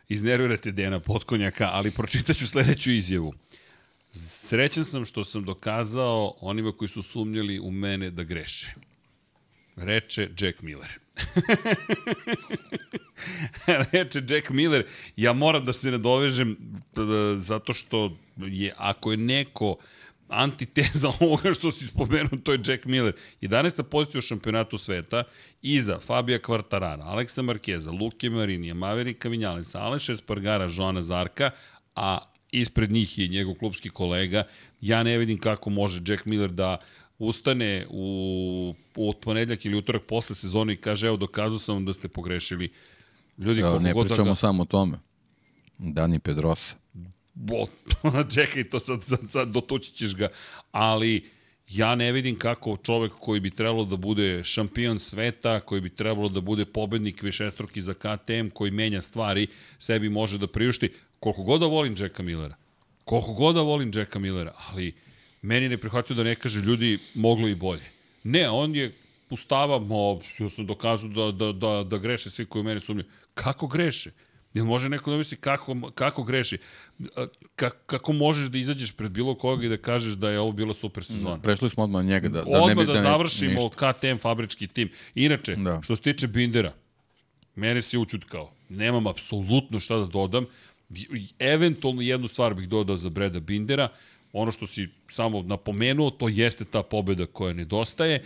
iznervirate 0.08 0.72
Dejana 0.72 1.00
Potkonjaka, 1.00 1.68
ali 1.72 1.90
pročitaću 1.90 2.46
sledeću 2.46 2.92
izjavu. 2.92 3.34
Srećan 4.12 4.84
sam 4.84 5.04
što 5.04 5.24
sam 5.24 5.44
dokazao 5.44 6.34
onima 6.40 6.72
koji 6.72 6.88
su 6.88 7.02
sumnjali 7.02 7.60
u 7.60 7.70
mene 7.70 8.10
da 8.10 8.22
greše. 8.22 8.72
Reče 9.76 10.28
Jack 10.40 10.62
Miller. 10.62 10.98
Reče 13.92 14.22
Jack 14.28 14.50
Miller, 14.50 14.86
ja 15.16 15.32
moram 15.32 15.64
da 15.64 15.72
se 15.72 15.90
nadovežem 15.90 16.56
zato 17.36 17.72
što 17.72 18.16
je, 18.36 18.72
ako 18.76 19.10
je 19.10 19.16
neko 19.16 19.76
antiteza 20.28 21.08
ovoga 21.20 21.52
što 21.54 21.72
si 21.72 21.86
spomenuo, 21.86 22.38
to 22.42 22.52
je 22.52 22.60
Jack 22.66 22.84
Miller. 22.84 23.12
11. 23.40 23.82
pozicija 23.82 24.18
u 24.18 24.22
šampionatu 24.22 24.78
sveta, 24.78 25.24
iza 25.62 25.98
Fabija 25.98 26.38
Kvartarara, 26.38 27.04
Aleksa 27.04 27.42
Markeza, 27.42 27.90
Luke 27.90 28.30
Marinija, 28.30 28.74
Maverika 28.74 29.28
Vinjalensa, 29.28 29.80
Aleša 29.80 30.12
Espargara, 30.12 30.68
Joana 30.76 31.02
Zarka, 31.02 31.50
a 31.94 32.18
ispred 32.52 32.90
njih 32.90 33.18
je 33.18 33.28
njegov 33.28 33.54
klubski 33.54 33.90
kolega. 33.90 34.44
Ja 34.80 35.02
ne 35.02 35.18
vidim 35.18 35.38
kako 35.38 35.70
može 35.70 36.00
Jack 36.06 36.24
Miller 36.24 36.50
da 36.50 36.76
ustane 37.18 37.86
u, 37.90 38.74
u 38.96 39.12
ponedljak 39.12 39.64
ili 39.64 39.76
utorak 39.76 40.02
posle 40.02 40.36
sezone 40.36 40.72
i 40.72 40.76
kaže, 40.76 41.06
evo, 41.06 41.16
dokazao 41.16 41.58
sam 41.58 41.74
vam 41.74 41.84
da 41.84 41.92
ste 41.92 42.08
pogrešili. 42.08 42.72
Ljudi, 43.38 43.60
Evo, 43.60 43.78
ne 43.78 43.92
god 43.92 44.06
pričamo 44.06 44.28
da 44.28 44.34
samo 44.34 44.62
o 44.62 44.66
tome. 44.66 44.98
Dani 45.78 46.18
Pedrosa. 46.18 46.76
Bo, 47.36 47.66
čekaj, 48.34 48.64
to 48.64 48.80
sad, 48.80 49.04
sad, 49.04 49.20
sad 49.30 49.48
dotući 49.48 49.92
ćeš 49.92 50.16
ga. 50.16 50.28
Ali 50.72 51.24
ja 51.68 51.94
ne 51.94 52.12
vidim 52.12 52.38
kako 52.38 52.76
čovek 52.76 53.12
koji 53.20 53.40
bi 53.40 53.50
trebalo 53.50 53.84
da 53.84 53.96
bude 53.96 54.44
šampion 54.44 55.00
sveta, 55.00 55.60
koji 55.60 55.80
bi 55.80 55.90
trebalo 55.90 56.28
da 56.28 56.40
bude 56.40 56.64
pobednik 56.64 57.22
višestruki 57.22 57.82
za 57.82 57.94
KTM, 57.94 58.48
koji 58.54 58.70
menja 58.70 59.02
stvari, 59.02 59.46
sebi 59.78 60.08
može 60.08 60.38
da 60.38 60.46
priušti. 60.46 60.92
Koliko 61.20 61.42
god 61.42 61.60
da 61.60 61.66
volim 61.66 61.94
Jacka 61.98 62.22
Millera, 62.22 62.54
koliko 63.04 63.32
god 63.32 63.54
da 63.54 63.60
volim 63.60 63.92
Jacka 63.94 64.18
Millera, 64.18 64.54
ali 64.68 64.94
meni 65.42 65.68
ne 65.68 65.76
prihvatio 65.76 66.16
da 66.16 66.22
ne 66.22 66.34
kaže 66.34 66.60
ljudi 66.60 66.98
moglo 67.14 67.48
i 67.48 67.54
bolje. 67.54 67.90
Ne, 68.24 68.50
on 68.50 68.74
je 68.74 68.92
ustava, 69.30 69.78
mo, 69.78 70.20
ja 70.38 70.48
sam 70.48 70.66
dokazao 70.66 71.10
da, 71.10 71.32
da, 71.32 71.52
da, 71.52 71.84
da 71.84 71.98
greše 71.98 72.30
svi 72.30 72.44
koji 72.44 72.60
u 72.60 72.64
mene 72.64 72.80
sumnjaju. 72.80 73.10
Kako 73.34 73.66
greše? 73.66 74.10
Jel 74.56 74.64
može 74.64 74.88
neko 74.88 75.10
da 75.10 75.16
misli 75.16 75.36
kako, 75.36 75.90
kako 75.94 76.22
greši? 76.22 76.58
Ka, 77.56 77.70
kako 77.70 78.12
možeš 78.12 78.48
da 78.48 78.58
izađeš 78.58 78.92
pred 78.92 79.10
bilo 79.10 79.34
koga 79.34 79.66
i 79.66 79.68
da 79.68 79.76
kažeš 79.76 80.14
da 80.14 80.30
je 80.30 80.40
ovo 80.40 80.52
bila 80.52 80.74
super 80.74 81.04
sezona? 81.04 81.38
Prešli 81.38 81.68
smo 81.70 81.84
odmah 81.84 82.04
njega. 82.04 82.28
Da, 82.28 82.42
da 82.42 82.50
odmah 82.50 82.68
ne 82.68 82.74
bi, 82.74 82.86
da, 82.86 82.92
da 82.92 82.92
da 82.92 83.00
završimo 83.00 83.62
ništa. 83.62 83.92
KTM 83.92 84.16
fabrički 84.16 84.66
tim. 84.66 84.90
Inače, 85.14 85.56
da. 85.56 85.62
Da. 85.62 85.82
što 85.82 85.96
se 85.96 86.02
tiče 86.02 86.26
Bindera, 86.26 86.72
mene 87.54 87.82
si 87.82 87.98
učutkao. 87.98 88.52
Nemam 88.68 89.06
apsolutno 89.06 89.80
šta 89.80 89.96
da 89.96 90.06
dodam. 90.06 90.46
Eventualno 91.38 92.02
jednu 92.02 92.28
stvar 92.28 92.54
bih 92.54 92.68
dodao 92.68 92.96
za 92.96 93.08
Breda 93.08 93.40
Bindera. 93.40 93.88
Ono 94.32 94.52
što 94.52 94.66
si 94.66 94.88
samo 95.10 95.42
napomenuo, 95.42 96.10
to 96.10 96.28
jeste 96.28 96.64
ta 96.64 96.82
pobeda 96.82 97.26
koja 97.26 97.52
nedostaje. 97.52 98.24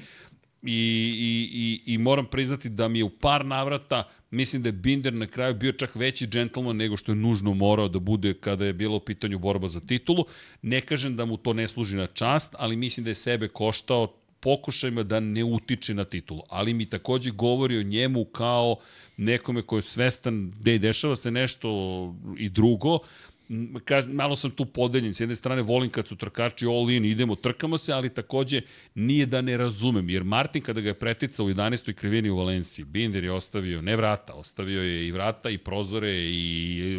I, 0.63 0.73
i, 0.73 1.51
i, 1.53 1.95
I 1.95 1.99
moram 1.99 2.27
priznati 2.27 2.69
da 2.69 2.89
mi 2.89 2.99
je 2.99 3.05
u 3.05 3.11
par 3.11 3.47
navrata, 3.47 4.09
mislim 4.31 4.63
da 4.63 4.69
je 4.69 4.73
Binder 4.73 5.13
na 5.13 5.27
kraju 5.27 5.55
bio 5.55 5.73
čak 5.73 5.95
veći 5.95 6.27
džentlman 6.27 6.77
nego 6.77 6.97
što 6.97 7.13
je 7.13 7.17
nužno 7.17 7.55
morao 7.55 7.89
da 7.89 7.99
bude 7.99 8.35
kada 8.35 8.65
je 8.65 8.73
bilo 8.73 8.97
u 8.97 9.01
pitanju 9.01 9.39
borba 9.39 9.69
za 9.69 9.81
titulu. 9.81 10.25
Ne 10.63 10.81
kažem 10.81 11.17
da 11.17 11.25
mu 11.25 11.37
to 11.37 11.53
ne 11.53 11.69
služi 11.69 11.97
na 11.97 12.07
čast, 12.07 12.55
ali 12.59 12.77
mislim 12.77 13.05
da 13.05 13.11
je 13.11 13.15
sebe 13.15 13.49
koštao 13.49 14.15
pokušajima 14.41 15.03
da 15.03 15.21
ne 15.21 15.45
utiče 15.45 15.95
na 15.95 16.05
titulu. 16.05 16.43
Ali 16.49 16.75
mi 16.75 16.87
takođe 16.87 17.31
govori 17.31 17.79
o 17.79 17.83
njemu 17.83 18.25
kao 18.25 18.77
nekome 19.17 19.63
ko 19.63 19.77
je 19.77 19.83
svestan 19.83 20.53
da 20.61 20.79
dešava 20.79 21.17
se 21.17 21.31
nešto 21.31 21.69
i 22.39 22.49
drugo, 22.49 22.99
kaž, 23.85 24.05
malo 24.07 24.37
sam 24.37 24.51
tu 24.51 24.65
podeljen. 24.65 25.15
S 25.15 25.21
jedne 25.21 25.35
strane 25.35 25.63
volim 25.63 25.91
kad 25.91 26.09
su 26.09 26.17
trkači 26.17 26.67
all 26.67 26.91
in, 26.91 27.05
idemo, 27.05 27.35
trkamo 27.35 27.79
se, 27.79 27.93
ali 27.93 28.15
takođe 28.15 28.61
nije 28.95 29.27
da 29.27 29.41
ne 29.41 29.57
razumem. 29.57 30.11
Jer 30.11 30.25
Martin 30.25 30.63
kada 30.63 30.81
ga 30.81 30.89
je 30.89 30.99
preticao 30.99 31.47
u 31.47 31.49
11. 31.49 31.93
krivini 31.93 32.31
u 32.31 32.37
Valenciji, 32.37 32.85
Binder 32.85 33.25
je 33.25 33.33
ostavio 33.33 33.83
ne 33.83 33.97
vrata, 33.97 34.35
ostavio 34.35 34.83
je 34.83 35.09
i 35.09 35.13
vrata 35.13 35.51
i 35.51 35.59
prozore 35.59 36.25
i 36.25 36.99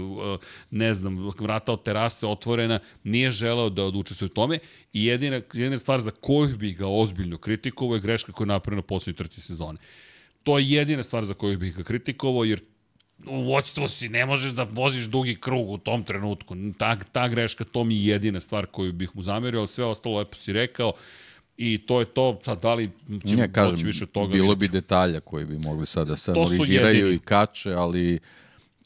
ne 0.72 0.94
znam, 0.94 1.32
vrata 1.40 1.74
od 1.74 1.84
terase 1.84 2.28
otvorena, 2.28 2.80
nije 3.04 3.32
želeo 3.32 3.70
da 3.70 3.84
odlučuje 3.84 4.26
u 4.26 4.30
tome 4.30 4.60
i 4.94 5.06
jedina, 5.06 5.42
jedina 5.54 5.78
stvar 5.78 6.00
za 6.00 6.12
koju 6.12 6.58
bih 6.58 6.78
ga 6.78 6.88
ozbiljno 6.88 7.38
kritikovao 7.38 7.96
je 7.96 8.02
greška 8.02 8.32
koja 8.32 8.46
je 8.46 8.48
napravljena 8.48 8.82
na 8.82 8.88
poslednjoj 8.88 9.18
trci 9.18 9.42
sezone. 9.42 9.80
To 10.44 10.60
je 10.60 10.70
jedina 10.70 11.04
stvar 11.04 11.26
za 11.26 11.34
koju 11.34 11.58
bih 11.58 11.76
ga 11.76 11.84
kritikovao, 11.84 12.44
jer 12.44 12.62
u 13.28 13.44
voćstvu 13.44 13.88
si, 13.88 14.10
ne 14.10 14.26
možeš 14.26 14.52
da 14.52 14.64
voziš 14.64 15.06
dugi 15.06 15.36
krug 15.36 15.70
u 15.70 15.78
tom 15.78 16.04
trenutku. 16.04 16.56
Ta, 16.78 16.98
ta 17.12 17.28
greška, 17.28 17.64
to 17.64 17.84
mi 17.84 17.96
je 17.96 18.06
jedina 18.06 18.40
stvar 18.40 18.66
koju 18.66 18.94
bih 18.94 19.10
mu 19.14 19.24
zamerio, 19.24 19.60
ali 19.60 19.68
sve 19.68 19.86
ostalo 19.86 20.18
lepo 20.18 20.36
si 20.36 20.54
rekao. 20.54 20.94
I 21.58 21.78
to 21.78 22.00
je 22.00 22.06
to, 22.06 22.40
sad 22.44 22.62
da 22.62 22.74
li 22.74 22.90
će 23.28 23.36
ne, 23.36 23.54
kažem, 23.54 23.88
više 23.88 24.06
toga. 24.06 24.34
Bilo 24.34 24.56
bi 24.56 24.68
detalja 24.68 25.20
koji 25.20 25.46
bi 25.46 25.58
mogli 25.58 25.86
sad 25.86 26.08
da 26.08 26.16
se 26.16 26.32
analiziraju 26.32 27.14
i 27.14 27.20
kače, 27.20 27.74
ali 27.74 28.20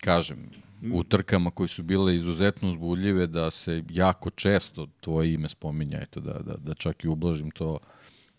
kažem, 0.02 0.50
u 0.94 1.04
trkama 1.04 1.52
koji 1.52 1.70
su 1.70 1.84
bile 1.84 2.16
izuzetno 2.16 2.70
uzbudljive 2.70 3.28
da 3.28 3.52
se 3.52 3.84
jako 3.90 4.30
često 4.30 4.88
tvoje 5.00 5.34
ime 5.34 5.50
spominja, 5.50 6.00
eto 6.02 6.20
da, 6.20 6.34
da, 6.34 6.56
da 6.58 6.74
čak 6.74 7.04
i 7.04 7.08
ublažim 7.08 7.52
to 7.52 7.80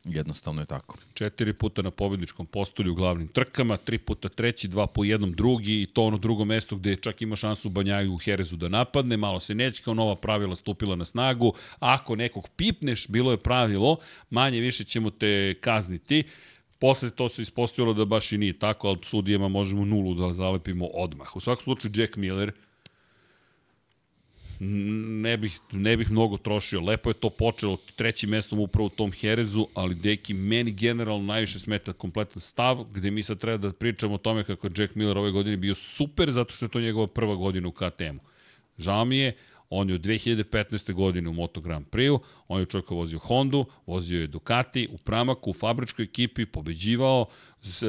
Jednostavno 0.09 0.63
je 0.63 0.67
tako. 0.67 0.99
Četiri 1.15 1.53
puta 1.53 1.83
na 1.83 1.91
pobedničkom 1.91 2.47
postolju 2.47 2.93
u 2.93 2.95
glavnim 2.95 3.29
trkama, 3.29 3.77
tri 3.77 3.99
puta 3.99 4.29
treći, 4.29 4.69
dva 4.69 4.87
po 4.87 5.05
jednom 5.05 5.33
drugi 5.33 5.83
i 5.83 5.87
to 5.87 6.03
ono 6.03 6.19
drugo 6.19 6.45
mesto 6.45 6.77
gde 6.77 6.97
čak 6.97 7.23
ima 7.23 7.37
šansu 7.37 7.69
Banjaju 7.69 8.15
u 8.15 8.19
Herezu 8.19 8.57
da 8.57 8.69
napadne, 8.69 9.17
malo 9.17 9.41
se 9.41 9.55
neće 9.55 9.83
kao 9.83 9.95
nova 9.95 10.17
pravila 10.17 10.57
stupila 10.57 10.97
na 10.97 11.05
snagu. 11.05 11.53
Ako 11.79 12.17
nekog 12.17 12.49
pipneš, 12.57 13.09
bilo 13.09 13.31
je 13.31 13.37
pravilo, 13.37 13.97
manje 14.31 14.61
više 14.61 14.85
ćemo 14.85 15.11
te 15.11 15.55
kazniti. 15.61 16.25
Posle 16.79 17.11
to 17.11 17.29
se 17.29 17.43
ispostavilo 17.43 17.95
da 17.95 18.05
baš 18.05 18.33
i 18.33 18.39
nije 18.39 18.59
tako, 18.59 18.89
ali 18.89 18.99
sudijama 19.03 19.49
možemo 19.49 19.85
nulu 19.85 20.15
da 20.15 20.33
zalepimo 20.33 20.87
odmah. 20.87 21.37
U 21.37 21.41
svakom 21.41 21.65
slučaju 21.65 21.93
Jack 21.97 22.17
Miller– 22.17 22.53
ne 24.61 25.37
bih, 25.37 25.61
ne 25.73 25.97
bih 25.97 26.11
mnogo 26.11 26.37
trošio. 26.37 26.81
Lepo 26.81 27.11
je 27.11 27.15
to 27.15 27.31
počelo 27.31 27.77
trećim 27.97 28.31
mestom 28.31 28.59
upravo 28.61 28.87
u 28.87 28.91
tom 28.91 29.13
Herezu, 29.13 29.67
ali 29.75 29.95
deki, 29.95 30.35
meni 30.35 30.73
generalno 30.73 31.25
najviše 31.25 31.59
smeta 31.59 31.93
kompletan 31.93 32.41
stav, 32.41 32.85
gde 32.93 33.11
mi 33.11 33.23
sad 33.23 33.39
treba 33.39 33.57
da 33.57 33.73
pričamo 33.73 34.15
o 34.15 34.19
tome 34.19 34.45
kako 34.45 34.69
Jack 34.77 34.95
Miller 34.95 35.19
ove 35.19 35.31
godine 35.31 35.57
bio 35.57 35.75
super, 35.75 36.33
zato 36.33 36.53
što 36.53 36.65
je 36.65 36.71
to 36.71 36.81
njegova 36.81 37.07
prva 37.07 37.35
godina 37.35 37.69
u 37.69 37.73
KTM-u. 37.73 38.21
Žao 38.79 39.05
mi 39.05 39.19
je, 39.19 39.37
On 39.71 39.89
je 39.89 39.95
od 39.95 40.01
2015. 40.01 40.93
godine 40.93 41.29
u 41.31 41.33
Moto 41.33 41.61
Grand 41.61 41.87
Prix-u, 41.87 42.21
on 42.49 42.61
je 42.61 42.67
čovjek 42.67 42.91
vozio 42.91 43.19
Hondu, 43.19 43.65
vozio 43.87 44.21
je 44.21 44.27
Ducati, 44.27 44.89
u 44.93 44.99
Pramaku, 44.99 45.51
u 45.51 45.55
fabričkoj 45.55 46.05
ekipi, 46.05 46.47
pobeđivao, 46.47 47.27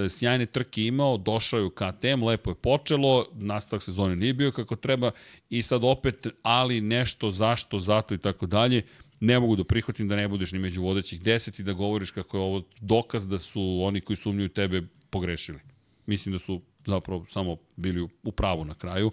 sjajne 0.09 0.45
trke 0.45 0.83
imao, 0.83 1.17
došao 1.17 1.59
je 1.59 1.65
u 1.65 1.69
KTM, 1.69 2.23
lepo 2.23 2.51
je 2.51 2.55
počelo, 2.55 3.27
nastavak 3.33 3.83
sezone 3.83 4.15
nije 4.15 4.33
bio 4.33 4.51
kako 4.51 4.75
treba 4.75 5.11
i 5.49 5.61
sad 5.61 5.83
opet, 5.83 6.27
ali 6.41 6.81
nešto, 6.81 7.31
zašto, 7.31 7.79
zato 7.79 8.13
i 8.13 8.17
tako 8.17 8.45
dalje, 8.45 8.83
ne 9.19 9.39
mogu 9.39 9.55
da 9.55 9.63
prihvatim 9.63 10.07
da 10.07 10.15
ne 10.15 10.27
budeš 10.27 10.51
ni 10.51 10.59
među 10.59 10.81
vodećih 10.81 11.21
deset 11.21 11.59
i 11.59 11.63
da 11.63 11.73
govoriš 11.73 12.11
kako 12.11 12.37
je 12.37 12.43
ovo 12.43 12.63
dokaz 12.81 13.27
da 13.27 13.39
su 13.39 13.79
oni 13.83 14.01
koji 14.01 14.17
sumnjuju 14.17 14.49
tebe 14.49 14.81
pogrešili. 15.09 15.59
Mislim 16.05 16.33
da 16.33 16.39
su 16.39 16.61
zapravo 16.85 17.25
samo 17.29 17.57
bili 17.75 18.07
u 18.23 18.31
pravu 18.31 18.65
na 18.65 18.73
kraju 18.73 19.11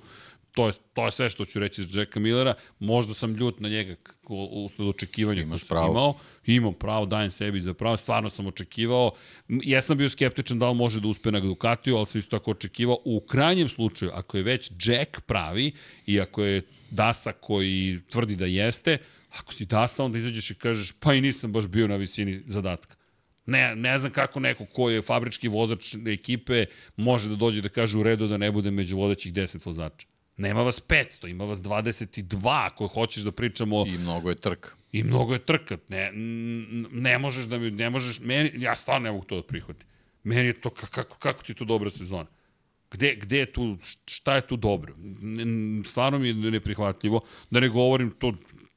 to 0.54 0.66
je, 0.66 0.72
to 0.92 1.04
je 1.04 1.12
sve 1.12 1.28
što 1.28 1.44
ću 1.44 1.58
reći 1.58 1.82
za 1.82 2.00
Jacka 2.00 2.20
Millera. 2.20 2.54
Možda 2.78 3.14
sam 3.14 3.34
ljut 3.34 3.60
na 3.60 3.68
njega 3.68 3.96
usled 4.50 4.88
očekivanja 4.88 5.42
Imaš 5.42 5.60
koje 5.60 5.82
sam 5.82 5.90
imao. 5.90 6.14
Imam 6.46 6.74
pravo, 6.74 7.06
dajem 7.06 7.30
sebi 7.30 7.60
za 7.60 7.74
pravo. 7.74 7.96
Stvarno 7.96 8.30
sam 8.30 8.46
očekivao. 8.46 9.12
Ja 9.48 9.82
sam 9.82 9.98
bio 9.98 10.10
skeptičan 10.10 10.58
da 10.58 10.68
li 10.68 10.74
može 10.74 11.00
da 11.00 11.08
uspe 11.08 11.32
na 11.32 11.40
Ducatiju, 11.40 11.96
ali 11.96 12.06
sam 12.06 12.18
isto 12.18 12.38
tako 12.38 12.50
očekivao. 12.50 12.98
U 13.04 13.20
krajnjem 13.20 13.68
slučaju, 13.68 14.10
ako 14.14 14.36
je 14.36 14.42
već 14.42 14.70
Jack 14.84 15.20
pravi 15.20 15.72
i 16.06 16.20
ako 16.20 16.42
je 16.44 16.62
Dasa 16.90 17.32
koji 17.32 18.00
tvrdi 18.10 18.36
da 18.36 18.46
jeste, 18.46 18.98
ako 19.30 19.52
si 19.52 19.66
Dasa, 19.66 20.04
onda 20.04 20.18
izađeš 20.18 20.50
i 20.50 20.54
kažeš 20.54 20.92
pa 20.92 21.14
i 21.14 21.20
nisam 21.20 21.52
baš 21.52 21.66
bio 21.66 21.88
na 21.88 21.96
visini 21.96 22.42
zadatka. 22.46 22.96
Ne, 23.46 23.76
ne 23.76 23.98
znam 23.98 24.12
kako 24.12 24.40
neko 24.40 24.66
ko 24.66 24.90
je 24.90 25.02
fabrički 25.02 25.48
vozač 25.48 25.94
ekipe 26.06 26.66
može 26.96 27.28
da 27.28 27.36
dođe 27.36 27.60
da 27.60 27.68
kaže 27.68 27.98
u 27.98 28.02
redu 28.02 28.28
da 28.28 28.36
ne 28.36 28.50
bude 28.50 28.70
među 28.70 28.96
vodećih 28.96 29.32
10 29.32 29.66
vozača. 29.66 30.06
Nema 30.36 30.62
vas 30.62 30.82
500, 30.88 31.30
ima 31.30 31.44
vas 31.44 31.58
22 31.58 32.66
ako 32.66 32.86
hoćeš 32.86 33.22
da 33.22 33.32
pričamo... 33.32 33.84
I 33.86 33.98
mnogo 33.98 34.28
je 34.28 34.34
trka. 34.34 34.70
I 34.92 35.02
mnogo 35.02 35.32
je 35.32 35.44
trka. 35.44 35.76
Ne, 35.88 36.10
ne 36.92 37.18
možeš 37.18 37.46
da 37.46 37.58
mi, 37.58 37.70
ne 37.70 37.90
možeš, 37.90 38.20
meni, 38.20 38.50
ja 38.56 38.76
stvarno 38.76 39.04
ne 39.04 39.12
mogu 39.12 39.24
to 39.24 39.36
da 39.36 39.42
prihvatim. 39.42 39.86
Meni 40.22 40.46
je 40.46 40.60
to, 40.60 40.70
kako, 40.70 41.18
kako 41.18 41.42
ti 41.42 41.52
je 41.52 41.56
to 41.56 41.64
dobra 41.64 41.90
sezona? 41.90 42.26
Gde, 42.90 43.14
gde 43.14 43.38
je 43.38 43.52
tu, 43.52 43.78
šta 44.06 44.34
je 44.34 44.46
tu 44.46 44.56
dobro? 44.56 44.94
Stvarno 45.86 46.18
mi 46.18 46.28
je 46.28 46.34
neprihvatljivo. 46.34 47.20
Da 47.50 47.60
ne 47.60 47.68
govorim 47.68 48.10
to, 48.10 48.32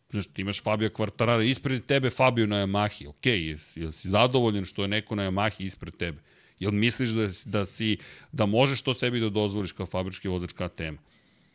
znaš, 0.09 0.27
ti 0.27 0.41
imaš 0.41 0.63
Fabio 0.63 0.89
Quartarara 0.89 1.49
ispred 1.49 1.85
tebe, 1.85 2.09
Fabio 2.09 2.45
na 2.45 2.55
Yamahi. 2.55 3.07
Ok, 3.07 3.25
jesi, 3.25 3.81
jesi 3.81 4.09
zadovoljen 4.09 4.65
što 4.65 4.81
je 4.81 4.87
neko 4.87 5.15
na 5.15 5.23
Yamahi 5.23 5.65
ispred 5.65 5.97
tebe? 5.97 6.21
Jel 6.59 6.71
misliš 6.71 7.09
da, 7.09 7.27
da, 7.45 7.65
si, 7.65 7.97
da 8.31 8.45
možeš 8.45 8.81
to 8.81 8.93
sebi 8.93 9.19
da 9.19 9.29
dozvoliš 9.29 9.71
kao 9.71 9.85
fabrički 9.85 10.27
vozač 10.27 10.51
KTM? 10.53 10.95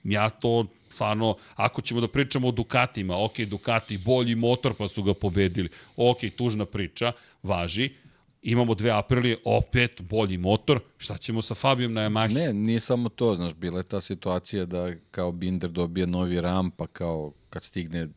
Ja 0.05 0.31
to 0.31 0.67
stvarno, 0.91 1.37
ako 1.55 1.83
ćemo 1.83 2.01
da 2.01 2.09
pričamo 2.09 2.49
o 2.49 2.51
Dukatima, 2.51 3.25
ok, 3.25 3.41
Dukati, 3.41 3.99
bolji 3.99 4.35
motor 4.35 4.75
pa 4.75 4.89
su 4.89 5.03
ga 5.03 5.15
pobedili, 5.15 5.69
ok, 5.97 6.19
tužna 6.37 6.67
priča, 6.67 7.13
važi, 7.43 7.91
imamo 8.43 8.75
dve 8.75 8.91
Aprilije, 8.91 9.39
opet 9.45 10.01
bolji 10.01 10.39
motor, 10.39 10.81
šta 10.99 11.19
ćemo 11.19 11.43
sa 11.43 11.55
Fabijom 11.55 11.93
na 11.93 12.01
Yamahi? 12.01 12.35
Ne, 12.35 12.53
nije 12.53 12.81
samo 12.81 13.09
to, 13.09 13.35
znaš, 13.35 13.55
bila 13.55 13.79
je 13.79 13.85
ta 13.85 14.01
situacija 14.01 14.65
da 14.65 14.93
kao 15.11 15.33
Binder 15.33 15.71
dobije 15.71 16.07
novi 16.07 16.41
ram, 16.41 16.71
pa 16.71 16.87
kao 16.87 17.33
kad 17.51 17.63
stigne 17.63 18.09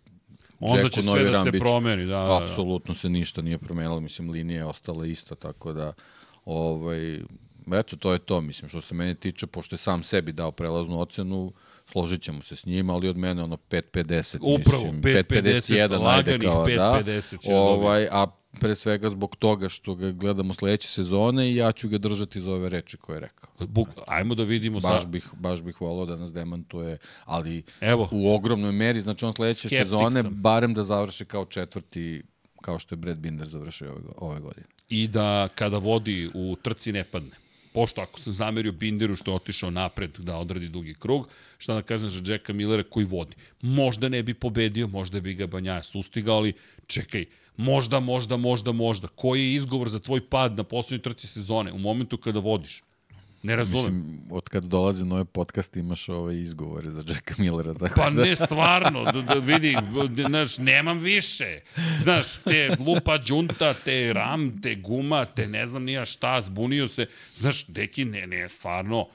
Onda 0.59 0.89
će 0.89 1.01
sve 1.01 1.23
da 1.23 1.43
se 1.43 1.51
promeni, 1.51 2.05
da, 2.05 2.19
da, 2.19 2.25
da. 2.25 2.43
Apsolutno 2.43 2.95
se 2.95 3.09
ništa 3.09 3.41
nije 3.41 3.57
promenilo, 3.57 3.99
mislim, 3.99 4.29
linija 4.29 4.57
je 4.57 4.65
ostala 4.65 5.05
ista, 5.05 5.35
tako 5.35 5.73
da 5.73 5.93
ovaj, 6.45 7.19
eto, 7.73 7.95
to 7.95 8.13
je 8.13 8.19
to, 8.19 8.41
mislim, 8.41 8.69
što 8.69 8.81
se 8.81 8.95
mene 8.95 9.15
tiče, 9.15 9.47
pošto 9.47 9.73
je 9.73 9.79
sam 9.79 10.03
sebi 10.03 10.31
dao 10.31 10.51
prelaznu 10.51 10.99
ocenu, 10.99 11.53
složit 11.85 12.21
ćemo 12.21 12.41
se 12.41 12.55
s 12.55 12.65
njima, 12.65 12.93
ali 12.93 13.09
od 13.09 13.17
mene 13.17 13.43
ono 13.43 13.57
5.50, 13.57 14.37
Upravo, 14.41 14.83
5.51, 14.83 16.15
ajde 16.15 16.39
kao 16.39 16.65
5, 16.65 16.75
da. 16.75 17.03
50 17.05 17.51
ovaj, 17.51 18.07
a 18.11 18.25
pre 18.59 18.75
svega 18.75 19.09
zbog 19.09 19.35
toga 19.35 19.69
što 19.69 19.95
ga 19.95 20.11
gledamo 20.11 20.53
sledeće 20.53 20.87
sezone 20.87 21.51
i 21.51 21.55
ja 21.55 21.71
ću 21.71 21.89
ga 21.89 21.97
držati 21.97 22.41
za 22.41 22.51
ove 22.51 22.69
reči 22.69 22.97
koje 22.97 23.15
je 23.15 23.19
rekao. 23.19 23.49
Buk, 23.67 23.87
ajmo 24.07 24.35
da 24.35 24.43
vidimo 24.43 24.79
baš 24.79 25.01
sa... 25.01 25.07
bih 25.07 25.29
baš 25.33 25.61
bih 25.61 25.81
volao 25.81 26.05
da 26.05 26.15
nas 26.15 26.33
demantuje, 26.33 26.97
ali 27.25 27.63
Evo, 27.81 28.09
u 28.11 28.35
ogromnoj 28.35 28.71
meri, 28.71 29.01
znači 29.01 29.25
on 29.25 29.33
sledeće 29.33 29.69
sezone 29.69 30.21
sam. 30.21 30.33
barem 30.33 30.73
da 30.73 30.83
završi 30.83 31.25
kao 31.25 31.45
četvrti 31.45 32.23
kao 32.61 32.79
što 32.79 32.95
je 32.95 32.97
Brad 32.97 33.17
Binder 33.17 33.47
završio 33.47 33.91
ove, 33.91 34.01
ove 34.17 34.39
godine. 34.39 34.65
I 34.89 35.07
da 35.07 35.47
kada 35.55 35.77
vodi 35.77 36.29
u 36.33 36.55
trci 36.55 36.91
ne 36.91 37.03
padne 37.03 37.44
pošto 37.75 38.01
ako 38.01 38.19
sam 38.19 38.33
zamerio 38.33 38.71
Binderu 38.71 39.15
što 39.15 39.31
je 39.31 39.35
otišao 39.35 39.69
napred 39.69 40.11
da 40.17 40.37
odradi 40.37 40.69
dugi 40.69 40.93
krug, 40.93 41.27
šta 41.57 41.73
da 41.73 41.81
kažem 41.81 42.09
za 42.09 42.21
Jacka 42.33 42.53
Millera 42.53 42.83
koji 42.83 43.05
vodi. 43.05 43.35
Možda 43.61 44.09
ne 44.09 44.23
bi 44.23 44.33
pobedio, 44.33 44.87
možda 44.87 45.19
bi 45.19 45.33
ga 45.33 45.47
Banjaja 45.47 45.83
sustigao, 45.83 46.35
ali 46.35 46.53
čekaj, 46.87 47.25
možda, 47.57 47.99
možda, 47.99 48.37
možda, 48.37 48.71
možda. 48.71 49.07
Koji 49.07 49.43
je 49.43 49.53
izgovor 49.53 49.89
za 49.89 49.99
tvoj 49.99 50.29
pad 50.29 50.55
na 50.57 50.63
poslednjoj 50.63 51.03
trci 51.03 51.27
sezone 51.27 51.71
u 51.71 51.77
momentu 51.77 52.17
kada 52.17 52.39
vodiš? 52.39 52.83
Ne 53.45 53.55
razumem. 53.55 53.95
Mislim, 53.95 54.21
od 54.31 54.49
kada 54.49 54.67
dolaze 54.67 55.05
nove 55.05 55.25
podcast 55.25 55.77
imaš 55.77 56.09
ove 56.09 56.41
izgovore 56.41 56.91
za 56.91 57.03
Jacka 57.07 57.33
Millera. 57.37 57.73
Tako 57.73 58.01
pa 58.01 58.09
da... 58.09 58.23
ne, 58.23 58.35
stvarno, 58.35 59.03
da, 59.03 59.21
da 59.21 59.33
vidi, 59.33 59.77
znaš, 60.27 60.57
nemam 60.57 60.99
više. 60.99 61.59
Znaš, 62.03 62.37
te 62.37 62.75
lupa 62.79 63.17
džunta, 63.17 63.73
te 63.73 64.13
ram, 64.13 64.61
te 64.61 64.75
guma, 64.75 65.25
te 65.25 65.47
ne 65.47 65.65
znam 65.65 65.83
nija 65.83 66.05
šta, 66.05 66.41
zbunio 66.41 66.87
se. 66.87 67.05
Znaš, 67.35 67.65
deki, 67.65 68.05
ne, 68.05 68.27
ne, 68.27 68.49
stvarno, 68.49 69.07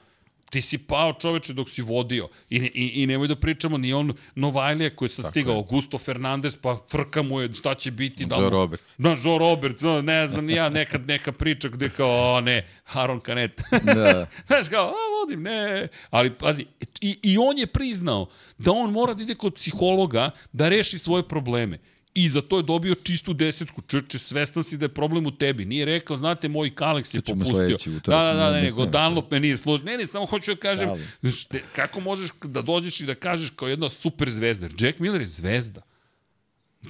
Ti 0.51 0.61
si 0.61 0.77
pao 0.77 1.13
čoveče 1.13 1.53
dok 1.53 1.69
si 1.69 1.81
vodio. 1.81 2.27
I, 2.49 2.57
i, 2.57 3.03
i 3.03 3.05
nemoj 3.07 3.27
da 3.27 3.35
pričamo 3.35 3.77
ni 3.77 3.93
on 3.93 4.13
Novajlija 4.35 4.95
koji 4.95 5.07
je 5.07 5.09
sad 5.09 5.23
Tako 5.23 5.31
stigao, 5.31 5.51
je. 5.51 5.57
Augusto 5.57 5.97
Fernandez, 5.97 6.55
pa 6.55 6.77
frka 6.91 7.21
mu 7.21 7.41
je 7.41 7.53
šta 7.53 7.75
će 7.75 7.91
biti. 7.91 8.25
Da 8.25 8.35
Joe 8.35 8.49
Roberts. 8.49 8.95
Da, 8.97 9.15
Joe 9.23 9.37
Roberts, 9.39 9.81
no, 9.81 10.01
ne 10.01 10.27
znam, 10.27 10.49
ja 10.49 10.69
nekad 10.69 11.07
neka 11.07 11.31
priča 11.31 11.69
gde 11.69 11.89
kao, 11.89 12.33
o 12.35 12.41
ne, 12.41 12.67
Aaron 12.93 13.19
Canet. 13.25 13.61
Da. 13.83 14.27
Znaš 14.47 14.69
kao, 14.69 14.87
a 14.87 15.19
vodim, 15.19 15.43
ne. 15.43 15.87
Ali, 16.09 16.33
pazi, 16.33 16.65
i, 17.01 17.17
i 17.23 17.37
on 17.37 17.57
je 17.57 17.67
priznao 17.67 18.27
da 18.57 18.71
on 18.71 18.91
mora 18.91 19.13
da 19.13 19.23
ide 19.23 19.35
kod 19.35 19.53
psihologa 19.53 20.31
da 20.51 20.69
reši 20.69 20.99
svoje 20.99 21.27
probleme. 21.27 21.77
I 22.13 22.29
za 22.29 22.41
to 22.41 22.57
je 22.57 22.63
dobio 22.63 22.95
čistu 22.95 23.33
desetku. 23.33 23.81
Čeče, 23.81 24.19
svestan 24.19 24.63
si 24.63 24.77
da 24.77 24.85
je 24.85 24.93
problem 24.93 25.25
u 25.25 25.31
tebi. 25.31 25.65
Nije 25.65 25.85
rekao, 25.85 26.17
znate, 26.17 26.49
moj 26.49 26.71
Kalex 26.75 27.15
je 27.15 27.21
popustio. 27.21 27.77
Da, 28.05 28.23
da, 28.23 28.33
da, 28.33 28.51
ne, 28.51 28.61
nego 28.61 28.85
Dunlop 28.85 29.31
me 29.31 29.39
nije 29.39 29.57
služio. 29.57 29.85
Ne, 29.85 29.97
ne, 29.97 30.07
samo 30.07 30.25
hoću 30.25 30.55
da 30.55 30.59
kažem, 30.59 30.89
šte, 31.31 31.63
kako 31.75 31.99
možeš 31.99 32.29
da 32.43 32.61
dođeš 32.61 33.01
i 33.01 33.05
da 33.05 33.15
kažeš 33.15 33.49
kao 33.49 33.67
jedna 33.67 33.89
super 33.89 34.29
zvezda. 34.29 34.67
Jack 34.79 34.99
Miller 34.99 35.21
je 35.21 35.27
zvezda. 35.27 35.81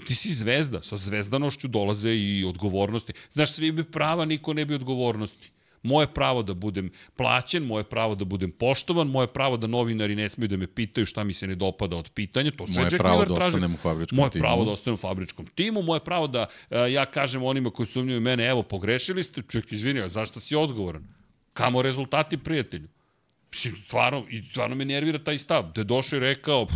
Ti 0.08 0.16
si 0.16 0.34
zvezda. 0.34 0.82
Sa 0.82 0.98
zvezdanošću 0.98 1.68
dolaze 1.68 2.16
i 2.16 2.46
odgovornosti. 2.48 3.14
Znaš, 3.32 3.52
svi 3.52 3.72
bi 3.72 3.84
prava, 3.84 4.26
niko 4.26 4.54
ne 4.54 4.66
bi 4.66 4.76
odgovornosti. 4.76 5.52
Moje 5.84 6.14
pravo 6.14 6.44
da 6.44 6.54
budem 6.54 6.90
plaćen, 7.16 7.64
moje 7.64 7.84
pravo 7.84 8.16
da 8.16 8.26
budem 8.26 8.52
poštovan, 8.52 9.08
moje 9.08 9.28
pravo 9.28 9.58
da 9.58 9.68
novinari 9.68 10.16
ne 10.16 10.30
smiju 10.30 10.48
da 10.48 10.58
me 10.58 10.68
pitaju 10.68 11.06
šta 11.06 11.24
mi 11.24 11.34
se 11.34 11.48
ne 11.48 11.56
dopada 11.56 11.96
od 11.96 12.10
pitanja, 12.10 12.52
to 12.52 12.68
sve 12.68 12.76
moje 12.76 12.86
Jack 12.86 12.98
pravo 12.98 13.16
Miller 13.16 13.30
da 13.30 13.36
traži. 13.36 13.58
moje 14.12 14.30
timu. 14.32 14.42
pravo 14.42 14.66
da 14.66 14.72
ostanem 14.72 14.94
u 14.94 14.98
fabričkom 14.98 15.46
timu, 15.46 15.82
moje 15.82 16.00
pravo 16.00 16.28
da 16.28 16.48
uh, 16.70 16.78
ja 16.92 17.06
kažem 17.06 17.44
onima 17.44 17.70
koji 17.70 17.86
sumnjuju 17.86 18.22
mene, 18.22 18.46
evo, 18.46 18.64
pogrešili 18.64 19.24
ste, 19.24 19.42
ček, 19.42 19.72
izvini, 19.72 20.10
zašto 20.10 20.40
si 20.40 20.56
odgovoran? 20.56 21.08
Kamo 21.54 21.82
rezultati, 21.82 22.38
prijatelju? 22.38 22.88
Stvarno, 23.86 24.26
i 24.30 24.42
stvarno 24.42 24.76
me 24.76 24.86
nervira 24.86 25.20
taj 25.24 25.38
stav. 25.38 25.72
Da 25.76 25.82
je 25.82 25.86
došao 25.86 26.18
i 26.18 26.20
rekao, 26.20 26.68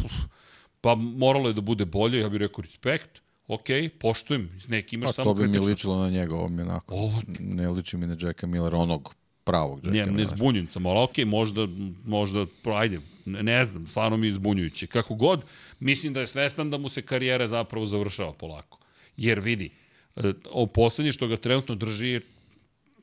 pa 0.81 0.95
moralo 0.95 1.47
je 1.47 1.53
da 1.53 1.61
bude 1.61 1.85
bolje, 1.85 2.19
ja 2.19 2.29
bih 2.29 2.39
rekao, 2.39 2.61
respekt 2.61 3.24
ok, 3.47 3.65
poštujem, 3.99 4.49
neki 4.67 4.95
imaš 4.95 5.07
pa, 5.07 5.13
samo 5.13 5.33
kritično. 5.33 5.53
to 5.53 5.59
bi 5.59 5.65
mi 5.65 5.71
ličilo 5.71 5.97
na 5.97 6.09
njega, 6.09 6.35
ovo 6.35 6.49
mi 6.49 6.61
onako, 6.61 6.95
Ovo... 6.95 7.21
ne 7.39 7.69
liči 7.69 7.97
mi 7.97 8.07
na 8.07 8.17
Jacka 8.21 8.47
Millera, 8.47 8.77
onog 8.77 9.15
pravog 9.43 9.77
Jacka 9.77 9.91
Millera. 9.91 10.11
Ne, 10.11 10.17
ne 10.17 10.25
zbunjujem 10.25 10.67
sam, 10.67 10.85
ali 10.85 10.99
ok, 10.99 11.17
možda, 11.25 11.67
možda, 12.05 12.45
ajde, 12.75 12.99
ne, 13.25 13.43
ne 13.43 13.65
znam, 13.65 13.87
stvarno 13.87 14.17
mi 14.17 14.27
je 14.27 14.33
zbunjujuće. 14.33 14.87
Kako 14.87 15.15
god, 15.15 15.45
mislim 15.79 16.13
da 16.13 16.19
je 16.19 16.27
svestan 16.27 16.69
da 16.69 16.77
mu 16.77 16.89
se 16.89 17.01
karijera 17.01 17.47
zapravo 17.47 17.85
završava 17.85 18.33
polako. 18.33 18.79
Jer 19.17 19.39
vidi, 19.39 19.69
e, 20.15 20.33
o 20.51 20.67
poslednje 20.67 21.11
što 21.11 21.27
ga 21.27 21.37
trenutno 21.37 21.75
drži 21.75 22.07
je 22.07 22.21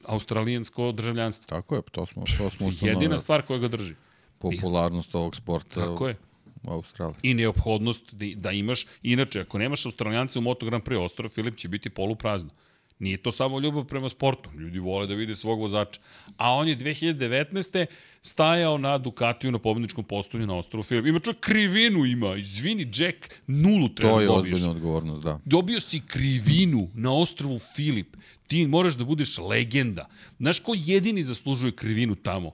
australijansko 0.04 0.92
državljanstvo. 0.92 1.46
Tako 1.46 1.74
je, 1.74 1.82
to 1.90 2.06
smo, 2.06 2.24
to 2.38 2.50
smo 2.50 2.66
ustanovili. 2.66 3.02
Jedina 3.02 3.18
stvar 3.18 3.42
koja 3.42 3.58
ga 3.58 3.68
drži. 3.68 3.94
Popularnost 4.38 5.14
ovog 5.14 5.36
sporta. 5.36 5.80
Tako 5.80 6.08
je 6.08 6.16
u 6.62 6.70
Australiji. 6.72 7.16
I 7.22 7.34
neophodnost 7.34 8.14
da, 8.14 8.26
da 8.36 8.50
imaš, 8.50 8.86
inače, 9.02 9.40
ako 9.40 9.58
nemaš 9.58 9.86
Australijance 9.86 10.38
u 10.38 10.42
Moto 10.42 10.66
Grand 10.66 10.84
Prix 10.84 10.98
Ostrava, 11.04 11.28
Filip 11.28 11.56
će 11.56 11.68
biti 11.68 11.90
poluprazno. 11.90 12.50
Nije 12.98 13.16
to 13.16 13.32
samo 13.32 13.60
ljubav 13.60 13.84
prema 13.84 14.08
sportu. 14.08 14.50
Ljudi 14.58 14.78
vole 14.78 15.06
da 15.06 15.14
vide 15.14 15.34
svog 15.34 15.60
vozača. 15.60 16.00
A 16.36 16.52
on 16.54 16.68
je 16.68 16.76
2019. 16.76 17.86
stajao 18.22 18.78
na 18.78 18.98
Ducatiju 18.98 19.50
na 19.50 19.58
pobedničkom 19.58 20.04
postavlju 20.04 20.46
na 20.46 20.56
ostrovu 20.56 20.82
Filip. 20.82 21.06
Ima 21.06 21.18
čak 21.20 21.36
krivinu 21.40 22.04
ima. 22.04 22.36
Izvini, 22.36 22.82
Jack, 22.94 23.16
nulu 23.46 23.88
treba 23.88 24.12
To 24.14 24.20
je 24.20 24.26
dobiješ. 24.26 24.54
ozbiljna 24.54 24.70
odgovornost, 24.70 25.22
da. 25.22 25.40
Dobio 25.44 25.80
si 25.80 26.00
krivinu 26.06 26.88
na 26.94 27.12
ostrovu 27.12 27.58
Filip. 27.58 28.16
Ti 28.46 28.66
moraš 28.66 28.94
da 28.94 29.04
budeš 29.04 29.38
legenda. 29.38 30.08
Znaš 30.38 30.60
ko 30.60 30.72
jedini 30.76 31.24
zaslužuje 31.24 31.72
krivinu 31.72 32.14
tamo? 32.14 32.52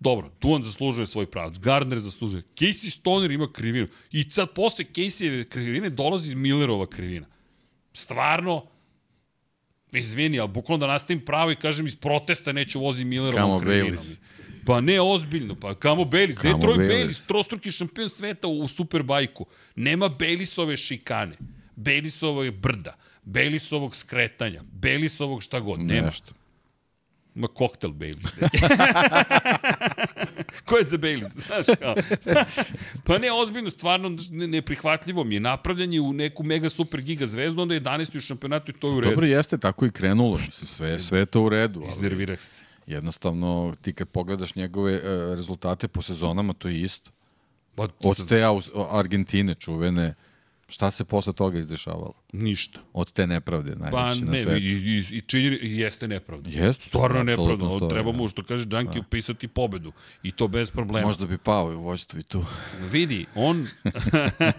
Dobro, 0.00 0.30
tu 0.38 0.52
on 0.52 0.62
zaslužuje 0.62 1.06
svoj 1.06 1.26
pravac. 1.26 1.58
Gardner 1.58 1.98
zaslužuje. 1.98 2.42
Casey 2.56 2.90
Stoner 2.90 3.30
ima 3.30 3.52
krivinu. 3.52 3.88
I 4.12 4.30
sad 4.30 4.54
posle 4.54 4.84
Caseyeve 4.84 5.44
krivine 5.44 5.90
dolazi 5.90 6.34
Millerova 6.34 6.86
krivina. 6.86 7.26
Stvarno, 7.92 8.66
izvini, 9.92 10.40
ali 10.40 10.48
bukvalno 10.48 10.86
da 10.86 10.92
nastavim 10.92 11.24
pravo 11.24 11.50
i 11.50 11.56
kažem 11.56 11.86
iz 11.86 11.96
protesta 11.96 12.52
neću 12.52 12.80
vozi 12.80 13.04
Millerovom 13.04 13.60
krivinom. 13.60 13.98
Baylis. 13.98 14.16
Pa 14.66 14.80
ne 14.80 15.00
ozbiljno, 15.00 15.54
pa 15.54 15.74
kamo 15.74 16.02
Baylis. 16.02 16.38
Gde 16.38 16.48
je 16.48 16.54
Troy 16.54 16.78
Baylis? 16.78 16.88
Baylis, 16.88 17.26
trostruki 17.26 17.70
šampion 17.70 18.08
sveta 18.08 18.48
u 18.48 18.68
Superbajku. 18.68 19.46
Nema 19.76 20.08
Baylisove 20.08 20.76
šikane. 20.76 21.36
Baylisove 21.76 22.50
brda. 22.50 22.96
Baylisovog 23.24 23.94
skretanja. 23.94 24.62
Baylisovog 24.80 25.40
šta 25.40 25.60
god. 25.60 25.80
Nema. 25.80 26.06
Nešto. 26.06 26.32
Ma 27.38 27.48
koktel 27.48 27.92
Baileys. 27.92 28.26
Ko 30.64 30.76
je 30.76 30.84
za 30.84 30.98
Baileys? 30.98 31.32
Znaš 31.46 31.66
kao. 31.80 31.94
pa 33.04 33.18
ne, 33.18 33.32
ozbiljno, 33.32 33.70
stvarno 33.70 34.18
neprihvatljivo 34.30 35.24
mi 35.24 35.34
je. 35.34 35.40
Napravljanje 35.40 36.00
u 36.00 36.12
neku 36.12 36.42
mega 36.42 36.68
super 36.68 37.00
giga 37.00 37.26
zvezdu, 37.26 37.62
onda 37.62 37.74
je 37.74 37.80
11. 37.80 38.16
u 38.16 38.20
šampionatu 38.20 38.70
i 38.70 38.74
to 38.74 38.88
je 38.88 38.94
u 38.94 39.00
redu. 39.00 39.10
Dobro, 39.10 39.26
jeste 39.26 39.58
tako 39.58 39.86
i 39.86 39.90
krenulo. 39.90 40.38
Sve, 40.50 40.98
sve 40.98 41.26
to 41.26 41.42
u 41.42 41.48
redu. 41.48 41.80
Ali 41.80 41.88
Iznervirah 41.88 42.40
se. 42.40 42.64
Jednostavno, 42.86 43.74
ti 43.82 43.92
kad 43.92 44.08
pogledaš 44.08 44.54
njegove 44.54 44.94
uh, 44.94 45.02
rezultate 45.34 45.88
po 45.88 46.02
sezonama, 46.02 46.52
to 46.52 46.68
je 46.68 46.80
isto. 46.80 47.10
Pa, 47.74 47.88
Od 48.00 48.28
te 48.28 48.42
Argentine 48.90 49.54
čuvene, 49.54 50.14
Šta 50.68 50.90
se 50.90 51.04
posle 51.04 51.32
toga 51.32 51.58
izdešavalo? 51.58 52.12
Ništa. 52.32 52.80
Od 52.92 53.12
te 53.12 53.26
nepravde 53.26 53.74
najveće 53.76 54.20
pa, 54.20 54.30
ne, 54.30 54.32
na 54.32 54.38
svetu. 54.38 54.64
I, 54.64 54.68
i, 54.68 55.04
i 55.10 55.20
čini, 55.20 55.58
jeste 55.62 56.08
nepravda. 56.08 56.50
Jeste. 56.50 56.84
Stvarno 56.84 57.22
nepravda. 57.22 57.88
Treba 57.88 58.12
mu, 58.12 58.28
što 58.28 58.44
kaže 58.44 58.64
Džanki, 58.64 58.94
da. 58.94 59.00
upisati 59.00 59.48
pobedu. 59.48 59.92
I 60.22 60.32
to 60.32 60.48
bez 60.48 60.70
problema. 60.70 61.06
Možda 61.06 61.26
bi 61.26 61.38
pao 61.38 61.66
u 61.66 61.80
vojstvu 61.80 62.20
i 62.20 62.22
tu. 62.22 62.44
Vidi, 62.90 63.26
on... 63.34 63.66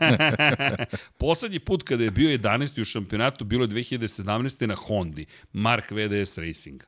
Poslednji 1.20 1.60
put 1.60 1.84
kada 1.84 2.04
je 2.04 2.12
bio 2.12 2.38
11. 2.38 2.82
u 2.82 2.86
šampionatu 2.86 3.46
bilo 3.46 3.64
je 3.64 3.68
2017. 3.68 4.66
na 4.66 4.76
Hondi. 4.76 5.26
Mark 5.54 5.92
VDS 5.92 6.38
Racing. 6.38 6.84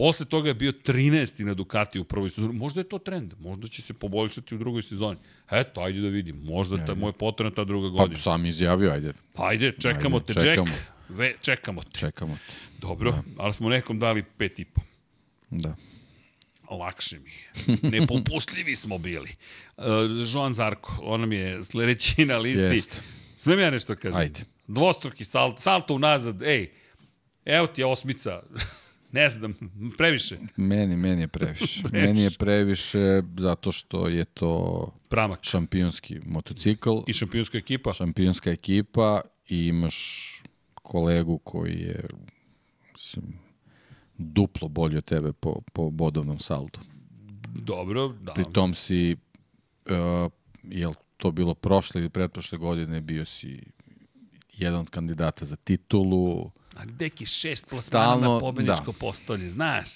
Posle 0.00 0.26
toga 0.26 0.48
je 0.48 0.54
bio 0.54 0.72
13. 0.72 1.44
na 1.44 1.54
Ducati 1.54 1.98
u 2.00 2.04
prvoj 2.04 2.30
sezoni. 2.30 2.52
Možda 2.52 2.80
je 2.80 2.88
to 2.88 2.98
trend, 2.98 3.34
možda 3.38 3.68
će 3.68 3.82
se 3.82 3.94
poboljšati 3.94 4.54
u 4.54 4.58
drugoj 4.58 4.82
sezoni. 4.82 5.18
Eto, 5.50 5.80
ajde 5.80 6.00
da 6.00 6.08
vidim. 6.08 6.36
Možda 6.36 6.86
ta, 6.86 6.94
moj 6.94 7.12
potrebna 7.12 7.54
ta 7.54 7.64
druga 7.64 7.88
godina. 7.88 8.14
Pa 8.14 8.20
sam 8.20 8.46
izjavio, 8.46 8.90
ajde. 8.90 9.12
Pa 9.34 9.48
ajde, 9.48 9.72
čekamo 9.80 10.16
ajde, 10.16 10.26
te, 10.26 10.40
čekamo. 10.40 10.72
Jack. 10.72 10.82
Ve, 11.08 11.34
čekamo 11.40 11.82
te. 11.82 11.98
Čekamo 11.98 12.38
te. 12.46 12.54
Dobro, 12.78 13.10
da. 13.10 13.22
ali 13.36 13.54
smo 13.54 13.68
nekom 13.68 13.98
dali 13.98 14.22
pet 14.22 14.58
i 14.58 14.64
po. 14.64 14.80
Da. 15.50 15.76
Lakše 16.70 17.18
mi 17.18 17.30
je. 17.30 17.76
Nepopustljivi 18.00 18.76
smo 18.76 18.98
bili. 18.98 19.36
Uh, 19.76 19.84
Joan 20.32 20.54
Zarko, 20.54 20.98
on 21.02 21.20
nam 21.20 21.32
je 21.32 21.62
sledeći 21.62 22.24
na 22.24 22.38
listi. 22.38 22.64
Jest. 22.64 23.02
Smem 23.36 23.58
ja 23.58 23.70
nešto 23.70 23.96
kažem? 23.96 24.20
Ajde. 24.20 24.40
Dvostruki 24.66 25.24
salt, 25.24 25.60
salto 25.60 25.94
unazad, 25.94 26.42
ej, 26.42 26.70
evo 27.44 27.66
ti 27.66 27.80
je 27.80 27.86
osmica. 27.86 28.42
Ne 29.12 29.30
znam, 29.30 29.54
previše. 29.98 30.38
Meni, 30.56 30.96
meni 30.96 31.20
je 31.20 31.28
previše. 31.28 31.82
previše. 31.90 32.06
Meni 32.06 32.22
je 32.22 32.30
previše 32.38 33.22
zato 33.36 33.72
što 33.72 34.08
je 34.08 34.24
to 34.24 34.92
Pramak. 35.08 35.38
šampionski 35.42 36.20
motocikl. 36.26 36.90
I 37.06 37.12
šampionska 37.12 37.58
ekipa. 37.58 37.92
Šampionska 37.92 38.50
ekipa 38.50 39.20
i 39.48 39.66
imaš 39.66 40.26
kolegu 40.74 41.38
koji 41.38 41.78
je 41.80 42.04
mislim, 42.92 43.38
duplo 44.18 44.68
bolji 44.68 44.96
od 44.96 45.04
tebe 45.04 45.32
po, 45.32 45.60
po 45.72 45.90
bodovnom 45.90 46.38
saldu. 46.38 46.78
Dobro, 47.54 48.08
da. 48.08 48.32
Pri 48.32 48.44
tom 48.52 48.74
si, 48.74 49.16
uh, 49.86 50.32
jel 50.62 50.94
to 51.16 51.30
bilo 51.30 51.54
prošle 51.54 52.00
ili 52.00 52.10
pretprošle 52.10 52.58
godine, 52.58 53.00
bio 53.00 53.24
si 53.24 53.60
jedan 54.52 54.80
od 54.80 54.90
kandidata 54.90 55.44
za 55.44 55.56
titulu, 55.56 56.50
Ali 56.80 56.92
deki 56.92 57.26
šest 57.26 57.68
plasmana 57.68 58.04
Stalno, 58.04 58.34
na 58.34 58.40
pobedničko 58.40 58.92
da. 58.92 58.98
postolje, 58.98 59.50
znaš. 59.50 59.88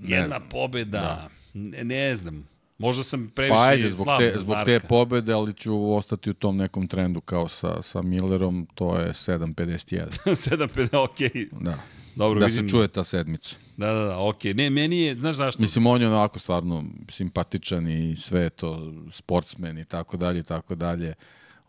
Jedna 0.00 0.28
znam. 0.28 0.48
pobeda, 0.50 1.00
da. 1.00 1.28
ne, 1.54 1.84
ne 1.84 2.16
znam. 2.16 2.48
Možda 2.78 3.02
sam 3.02 3.30
previše 3.34 3.54
pa 3.54 3.62
ajde, 3.62 3.90
zbog 3.90 4.06
te, 4.18 4.36
zbog 4.38 4.56
te 4.64 4.80
pobede, 4.80 5.32
ali 5.32 5.54
ću 5.54 5.92
ostati 5.94 6.30
u 6.30 6.34
tom 6.34 6.56
nekom 6.56 6.88
trendu 6.88 7.20
kao 7.20 7.48
sa, 7.48 7.82
sa 7.82 8.02
Millerom, 8.02 8.66
to 8.74 8.96
je 8.96 9.08
7.51. 9.08 10.06
7.50, 10.24 10.96
okej. 11.04 11.28
Okay. 11.28 11.48
Da. 11.60 11.78
Dobro, 12.14 12.40
da 12.40 12.46
vidim. 12.46 12.68
se 12.68 12.68
čuje 12.68 12.88
ta 12.88 13.04
sedmica. 13.04 13.56
Da, 13.76 13.92
da, 13.92 14.04
da, 14.04 14.18
okej. 14.18 14.52
Okay. 14.52 14.56
Ne, 14.56 14.70
meni 14.70 15.00
je, 15.00 15.16
znaš 15.16 15.36
zašto? 15.36 15.62
Mislim, 15.62 15.86
on 15.86 16.00
je 16.02 16.08
onako 16.08 16.38
stvarno 16.38 16.84
simpatičan 17.08 17.88
i 17.88 18.16
sve 18.16 18.50
to, 18.50 18.92
sportsmen 19.10 19.78
i 19.78 19.84
tako 19.84 20.16
dalje 20.16 20.40
i 20.40 20.42
tako 20.42 20.74
dalje 20.74 21.14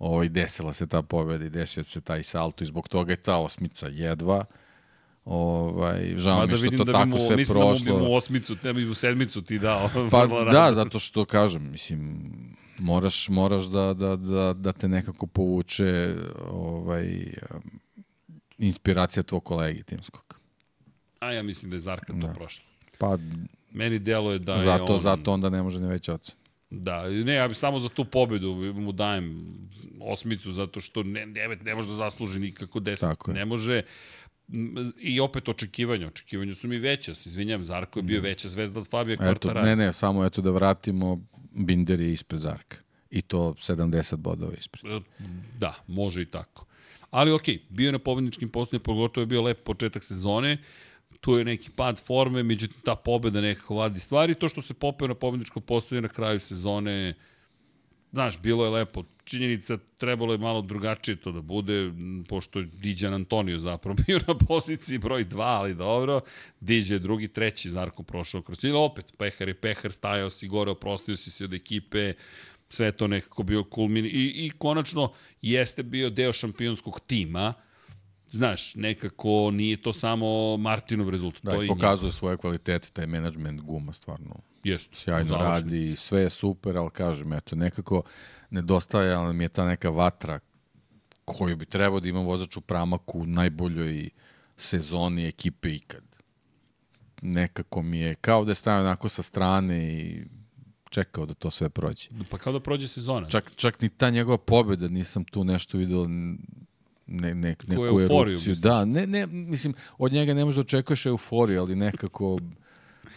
ovaj, 0.01 0.29
desila 0.29 0.73
se 0.73 0.87
ta 0.87 1.01
pobeda 1.01 1.45
i 1.45 1.49
desio 1.49 1.83
se 1.83 2.01
taj 2.01 2.23
salto 2.23 2.63
i 2.63 2.67
zbog 2.67 2.87
toga 2.87 3.13
je 3.13 3.17
ta 3.17 3.37
osmica 3.37 3.87
jedva. 3.87 4.45
Ovaj, 5.25 6.13
žao 6.17 6.37
Mada 6.37 6.51
mi 6.51 6.57
što 6.57 6.77
to 6.77 6.83
da 6.83 6.91
tako 6.91 7.07
mu, 7.07 7.19
sve 7.19 7.35
mislim 7.35 7.59
prošlo. 7.59 7.71
Mislim 7.71 7.95
da 7.95 8.01
mu 8.01 8.13
osmicu, 8.15 8.55
ne 8.63 8.73
bi 8.73 8.85
mu 8.85 8.93
sedmicu 8.93 9.41
ti 9.41 9.59
dao. 9.59 9.89
Pa 10.11 10.27
da, 10.51 10.73
zato 10.73 10.99
što 10.99 11.25
kažem, 11.25 11.71
mislim, 11.71 12.29
moraš, 12.79 13.29
moraš 13.29 13.63
da, 13.63 13.93
da, 13.93 14.15
da, 14.15 14.53
da 14.53 14.71
te 14.71 14.87
nekako 14.87 15.27
povuče 15.27 16.15
ovaj, 16.49 17.33
inspiracija 18.57 19.23
tvoj 19.23 19.41
kolegi 19.41 19.83
timskog. 19.83 20.39
A 21.19 21.31
ja 21.31 21.43
mislim 21.43 21.69
da 21.69 21.75
je 21.75 21.79
Zarka 21.79 22.13
to 22.13 22.27
da. 22.27 22.33
prošlo. 22.33 22.65
Pa 22.99 23.17
Meni 23.71 23.99
deluje 23.99 24.39
da 24.39 24.59
zato, 24.59 24.85
je 24.85 24.95
on... 24.95 24.99
Zato 24.99 25.33
onda 25.33 25.49
ne 25.49 25.61
može 25.61 25.79
ni 25.79 25.87
veća 25.87 26.13
ocena. 26.13 26.40
Da, 26.71 27.09
ne, 27.09 27.33
ja 27.33 27.47
bi 27.47 27.55
samo 27.55 27.79
za 27.79 27.89
tu 27.89 28.05
pobedu 28.05 28.53
mu 28.75 28.91
dajem 28.91 29.53
osmicu, 30.01 30.53
zato 30.53 30.81
što 30.81 31.03
ne, 31.03 31.25
devet 31.25 31.63
ne 31.63 31.75
može 31.75 31.89
da 31.89 31.95
zasluži 31.95 32.39
nikako 32.39 32.79
deset. 32.79 33.09
Tako 33.09 33.31
je. 33.31 33.35
Ne 33.35 33.45
može, 33.45 33.81
i 34.97 35.19
opet 35.19 35.49
očekivanja, 35.49 36.07
očekivanja 36.07 36.55
su 36.55 36.67
mi 36.67 36.77
veća, 36.77 37.15
se 37.15 37.29
izvinjam, 37.29 37.63
Zarko 37.63 37.99
je 37.99 38.03
bio 38.03 38.19
mm. 38.19 38.23
veća 38.23 38.49
zvezda 38.49 38.79
od 38.79 38.89
Fabija 38.89 39.17
Kvartara. 39.17 39.61
Ne, 39.61 39.75
ne, 39.75 39.93
samo 39.93 40.25
eto 40.25 40.41
da 40.41 40.51
vratimo, 40.51 41.19
Binder 41.51 42.01
je 42.01 42.13
ispred 42.13 42.41
Zarka. 42.41 42.77
I 43.09 43.21
to 43.21 43.53
70 43.53 44.15
bodova 44.15 44.53
ispred. 44.57 44.93
E, 44.93 44.99
da, 45.59 45.75
može 45.87 46.21
i 46.21 46.25
tako. 46.25 46.65
Ali 47.09 47.31
okej, 47.31 47.55
okay, 47.55 47.61
bio 47.69 47.85
je 47.85 47.91
na 47.91 47.99
pobedničkim 47.99 48.49
posljednje, 48.49 48.79
pogotovo 48.79 49.21
je 49.21 49.25
bio 49.25 49.41
lep 49.41 49.63
početak 49.63 50.03
sezone, 50.03 50.57
tu 51.21 51.37
je 51.37 51.45
neki 51.45 51.69
pad 51.75 52.01
forme, 52.05 52.43
međutim 52.43 52.81
ta 52.83 52.95
pobeda 52.95 53.41
nekako 53.41 53.75
vadi 53.75 53.99
stvari. 53.99 54.35
To 54.35 54.49
što 54.49 54.61
se 54.61 54.73
popeo 54.73 55.07
na 55.07 55.15
pobedničko 55.15 55.59
postoje 55.59 56.01
na 56.01 56.07
kraju 56.07 56.39
sezone, 56.39 57.13
znaš, 58.11 58.41
bilo 58.41 58.65
je 58.65 58.69
lepo. 58.69 59.03
Činjenica, 59.23 59.77
trebalo 59.97 60.33
je 60.33 60.37
malo 60.37 60.61
drugačije 60.61 61.15
to 61.15 61.31
da 61.31 61.41
bude, 61.41 61.91
pošto 62.29 62.59
je 62.59 62.65
Diđan 62.65 63.13
Antonio 63.13 63.59
zapravo 63.59 63.97
bio 64.07 64.19
na 64.27 64.35
poziciji 64.37 64.97
broj 64.97 65.25
2, 65.25 65.41
ali 65.41 65.75
dobro. 65.75 66.21
Diđe 66.59 66.95
je 66.95 66.99
drugi, 66.99 67.27
treći, 67.27 67.71
Zarko 67.71 68.03
prošao 68.03 68.41
kroz 68.41 68.57
cilj. 68.57 68.73
Opet, 68.75 69.13
Pehar 69.17 69.47
je 69.47 69.53
Pehar, 69.53 69.91
stajao 69.91 70.29
si 70.29 70.47
gore, 70.47 70.71
oprostio 70.71 71.15
si 71.15 71.31
se 71.31 71.45
od 71.45 71.53
ekipe, 71.53 72.13
sve 72.69 72.91
to 72.91 73.07
nekako 73.07 73.43
bio 73.43 73.63
kulmin. 73.63 74.05
I, 74.05 74.09
I 74.45 74.51
konačno 74.57 75.11
jeste 75.41 75.83
bio 75.83 76.09
deo 76.09 76.33
šampionskog 76.33 76.99
tima, 77.07 77.53
znaš, 78.31 78.75
nekako 78.75 79.51
nije 79.51 79.81
to 79.81 79.93
samo 79.93 80.57
Martinov 80.57 81.09
rezultat. 81.09 81.43
Da, 81.43 81.51
to 81.51 81.63
i 81.63 81.67
pokazuje 81.67 82.11
svoje 82.11 82.37
kvalitete, 82.37 82.89
taj 82.93 83.07
management 83.07 83.61
guma 83.61 83.93
stvarno. 83.93 84.35
Jeste. 84.63 84.95
Sjajno 84.95 85.37
radi, 85.37 85.95
sve 85.95 86.21
je 86.21 86.29
super, 86.29 86.77
ali 86.77 86.89
kažem, 86.89 87.33
eto, 87.33 87.55
nekako 87.55 88.03
nedostaje, 88.49 89.13
ali 89.13 89.33
mi 89.33 89.43
je 89.43 89.49
ta 89.49 89.65
neka 89.65 89.89
vatra 89.89 90.39
koju 91.25 91.55
bi 91.55 91.65
trebao 91.65 91.99
da 91.99 92.07
ima 92.07 92.19
vozač 92.19 92.57
u 92.57 92.61
pramaku 92.61 93.19
u 93.19 93.25
najboljoj 93.25 94.09
sezoni 94.57 95.27
ekipe 95.27 95.69
ikad. 95.69 96.03
Nekako 97.21 97.81
mi 97.81 97.99
je, 97.99 98.15
kao 98.15 98.45
da 98.45 98.51
je 98.51 98.55
stavio 98.55 98.81
onako 98.81 99.09
sa 99.09 99.23
strane 99.23 99.93
i 99.93 100.23
čekao 100.89 101.25
da 101.25 101.33
to 101.33 101.51
sve 101.51 101.69
prođe. 101.69 102.09
Pa 102.29 102.37
kao 102.37 102.53
da 102.53 102.59
prođe 102.59 102.87
sezona. 102.87 103.29
Čak, 103.29 103.51
čak 103.55 103.81
ni 103.81 103.89
ta 103.89 104.09
njegova 104.09 104.37
pobeda 104.37 104.87
nisam 104.87 105.23
tu 105.23 105.43
nešto 105.43 105.77
vidio 105.77 106.07
ne, 107.11 107.35
ne, 107.35 107.55
neku 107.67 107.85
euforiju. 107.85 108.33
Erupciju. 108.33 108.55
Da, 108.55 108.85
ne, 108.85 109.07
ne, 109.07 109.25
mislim, 109.27 109.73
od 109.97 110.13
njega 110.13 110.33
ne 110.33 110.45
možeš 110.45 110.55
da 110.55 110.61
očekuješ 110.61 111.05
euforiju, 111.05 111.61
ali 111.61 111.75
nekako, 111.75 112.39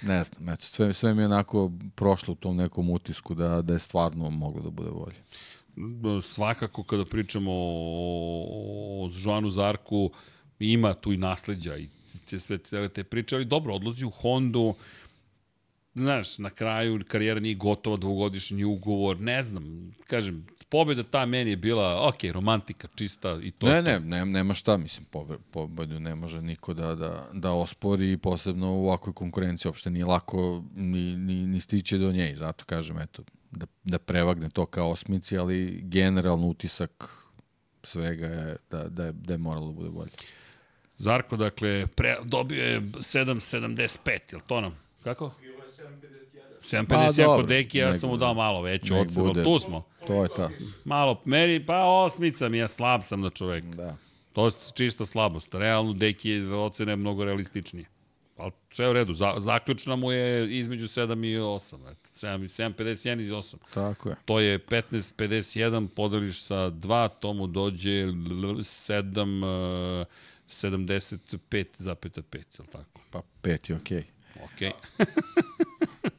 ne 0.02 0.24
znam, 0.24 0.48
eto, 0.48 0.64
sve, 0.64 0.92
sve 0.92 1.14
mi 1.14 1.22
je 1.22 1.26
onako 1.26 1.72
prošlo 1.94 2.32
u 2.32 2.36
tom 2.36 2.56
nekom 2.56 2.90
utisku 2.90 3.34
da, 3.34 3.62
da 3.62 3.72
je 3.72 3.78
stvarno 3.78 4.30
moglo 4.30 4.62
da 4.62 4.70
bude 4.70 4.90
bolje. 4.90 5.16
Svakako 6.22 6.82
kada 6.82 7.04
pričamo 7.04 7.50
o, 7.52 9.06
o 9.06 9.10
Joanu 9.24 9.50
Zarku, 9.50 10.10
ima 10.58 10.94
tu 10.94 11.12
i 11.12 11.16
nasledđa 11.16 11.76
i 11.76 11.88
sve 12.38 12.58
te, 12.58 12.88
te 12.88 13.04
priče, 13.04 13.36
ali 13.36 13.44
dobro, 13.44 13.74
odlazi 13.74 14.04
u 14.04 14.10
Hondu, 14.10 14.74
znaš, 15.94 16.38
na 16.38 16.50
kraju 16.50 17.04
karijera 17.08 17.40
nije 17.40 17.54
gotova, 17.54 17.96
dvogodišnji 17.96 18.64
ugovor, 18.64 19.20
ne 19.20 19.42
znam, 19.42 19.94
kažem, 20.06 20.46
pobjeda 20.74 21.02
ta 21.02 21.26
meni 21.26 21.50
je 21.50 21.56
bila, 21.56 22.08
ok, 22.08 22.24
romantika 22.32 22.88
čista 22.94 23.38
i 23.42 23.50
to. 23.50 23.66
Ne, 23.66 23.82
ne, 23.82 24.00
ne, 24.00 24.24
nema 24.24 24.54
šta, 24.54 24.76
mislim, 24.76 25.06
pobedu 25.50 26.00
ne 26.00 26.14
može 26.14 26.42
niko 26.42 26.74
da, 26.74 26.94
da, 26.94 27.28
da 27.32 27.52
ospori, 27.52 28.16
posebno 28.16 28.72
u 28.72 28.86
ovakvoj 28.86 29.12
konkurenciji, 29.12 29.68
uopšte 29.70 29.90
nije 29.90 30.04
lako 30.04 30.64
ni, 30.76 31.16
ni, 31.16 31.46
ni 31.46 31.60
stiće 31.60 31.98
do 31.98 32.12
nje, 32.12 32.34
zato 32.36 32.64
kažem, 32.64 32.98
eto, 32.98 33.22
da, 33.50 33.66
da 33.84 33.98
prevagne 33.98 34.48
to 34.50 34.66
kao 34.66 34.90
osmici, 34.90 35.38
ali 35.38 35.80
generalno 35.82 36.46
utisak 36.46 37.08
svega 37.82 38.26
je 38.26 38.56
da, 38.70 38.88
da, 38.88 39.04
je, 39.04 39.12
da 39.12 39.34
je 39.34 39.38
moralo 39.38 39.66
da 39.66 39.72
bude 39.72 39.90
bolje. 39.90 40.10
Zarko, 40.96 41.36
dakle, 41.36 41.86
pre, 41.86 42.16
dobio 42.24 42.64
je 42.64 42.80
7.75, 42.80 44.10
je 44.32 44.36
li 44.36 44.42
to 44.46 44.60
nam? 44.60 44.78
Kako? 45.04 45.34
7.51 46.70 47.26
pa, 47.26 47.36
kod 47.36 47.48
Deki, 47.48 47.78
ja 47.78 47.94
sam 47.94 48.10
mu 48.10 48.16
dao 48.16 48.34
malo 48.34 48.62
veću 48.62 48.96
ocenu, 48.96 49.44
tu 49.44 49.58
smo. 49.58 49.82
To 50.06 50.22
je 50.22 50.28
ta. 50.36 50.50
Malo, 50.84 51.22
meni, 51.24 51.66
pa 51.66 51.84
osmica 51.84 52.48
mi, 52.48 52.58
ja 52.58 52.68
slab 52.68 53.02
sam 53.02 53.20
na 53.20 53.30
čoveka. 53.30 53.66
Da. 53.66 53.96
To 54.32 54.46
je 54.46 54.52
čista 54.74 55.04
slabost. 55.04 55.54
Realno, 55.54 55.92
Deki 55.92 56.30
je 56.30 56.54
ocena 56.54 56.92
je 56.92 56.96
mnogo 56.96 57.24
realističnije. 57.24 57.86
Ali 58.36 58.52
sve 58.72 58.90
u 58.90 58.92
redu, 58.92 59.14
za, 59.14 59.34
zaključna 59.38 59.96
mu 59.96 60.12
je 60.12 60.58
između 60.58 60.86
7 60.86 61.26
i 61.26 61.38
8. 61.38 61.76
7, 62.14 62.48
7, 62.48 63.20
i 63.20 63.30
8. 63.30 63.54
Tako 63.74 64.08
je. 64.08 64.16
To 64.24 64.40
je 64.40 64.58
15.51, 64.58 65.88
podeliš 65.88 66.42
sa 66.42 66.70
2, 66.70 67.08
to 67.20 67.32
mu 67.32 67.46
dođe 67.46 67.90
7, 67.90 70.04
75,5, 70.48 72.34
je 72.34 72.44
li 72.58 72.66
tako? 72.72 73.00
Pa 73.10 73.22
5 73.42 73.70
je 73.70 73.76
okej. 73.76 73.98
Okay. 73.98 74.04
Okej. 74.44 74.72
Okay. 74.98 76.10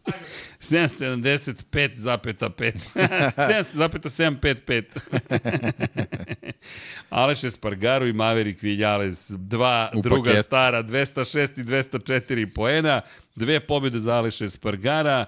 775,5. 0.60 2.72
7,755. 2.96 4.84
Aleš 7.10 7.44
Espargaro 7.44 8.08
i 8.08 8.14
Maverick 8.14 8.62
Vinales, 8.62 9.32
dva 9.32 9.90
U 9.94 10.02
druga 10.02 10.30
paket. 10.30 10.46
stara, 10.46 10.84
206 10.84 11.60
i 11.60 11.64
204 11.64 12.54
poena, 12.54 13.02
dve 13.36 13.60
pobjede 13.60 14.00
za 14.00 14.14
Aleša 14.14 14.46
Espargara, 14.46 15.26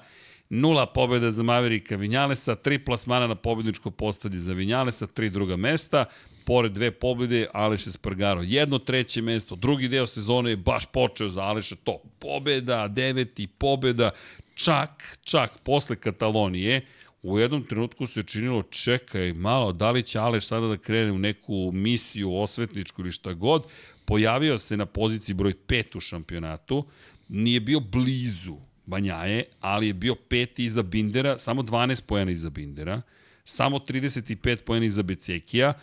nula 0.49 0.85
pobjeda 0.85 1.31
za 1.31 1.43
Maverika 1.43 1.95
Vinjalesa, 1.95 2.55
tri 2.55 2.79
plasmana 2.79 3.27
na 3.27 3.35
pobjedničko 3.35 3.91
postadje 3.91 4.39
za 4.39 4.53
Vinjalesa, 4.53 5.07
tri 5.07 5.29
druga 5.29 5.55
mesta, 5.55 6.05
pored 6.45 6.71
dve 6.71 6.91
pobjede 6.91 7.47
Aleš 7.53 7.87
Espargaro. 7.87 8.41
Jedno 8.43 8.79
treće 8.79 9.21
mesto, 9.21 9.55
drugi 9.55 9.87
deo 9.87 10.07
sezone 10.07 10.49
je 10.49 10.55
baš 10.55 10.85
počeo 10.85 11.29
za 11.29 11.41
Aleša 11.41 11.75
to. 11.75 12.01
Pobjeda, 12.19 12.87
deveti 12.87 13.47
pobjeda, 13.47 14.11
čak, 14.57 15.17
čak 15.21 15.59
posle 15.63 15.95
Katalonije, 15.95 16.85
u 17.21 17.39
jednom 17.39 17.63
trenutku 17.63 18.05
se 18.05 18.23
činilo, 18.23 18.63
čekaj 18.63 19.33
malo, 19.33 19.71
da 19.71 19.91
li 19.91 20.03
će 20.03 20.19
Aleš 20.19 20.47
sada 20.47 20.67
da 20.67 20.77
krene 20.77 21.11
u 21.11 21.19
neku 21.19 21.71
misiju 21.73 22.35
osvetničku 22.35 23.01
ili 23.01 23.11
šta 23.11 23.33
god, 23.33 23.67
pojavio 24.05 24.59
se 24.59 24.77
na 24.77 24.85
poziciji 24.85 25.35
broj 25.35 25.53
5 25.67 25.97
u 25.97 25.99
šampionatu, 25.99 26.85
nije 27.27 27.59
bio 27.59 27.79
blizu 27.79 28.57
Banjaje, 28.85 29.43
ali 29.59 29.87
je 29.87 29.93
bio 29.93 30.15
peti 30.15 30.65
iza 30.65 30.83
Bindera, 30.83 31.37
samo 31.37 31.61
12 31.61 32.03
pojena 32.05 32.31
iza 32.31 32.49
Bindera, 32.49 33.01
samo 33.45 33.79
35 33.79 34.63
pojena 34.63 34.85
iza 34.85 35.03
Becekija, 35.03 35.73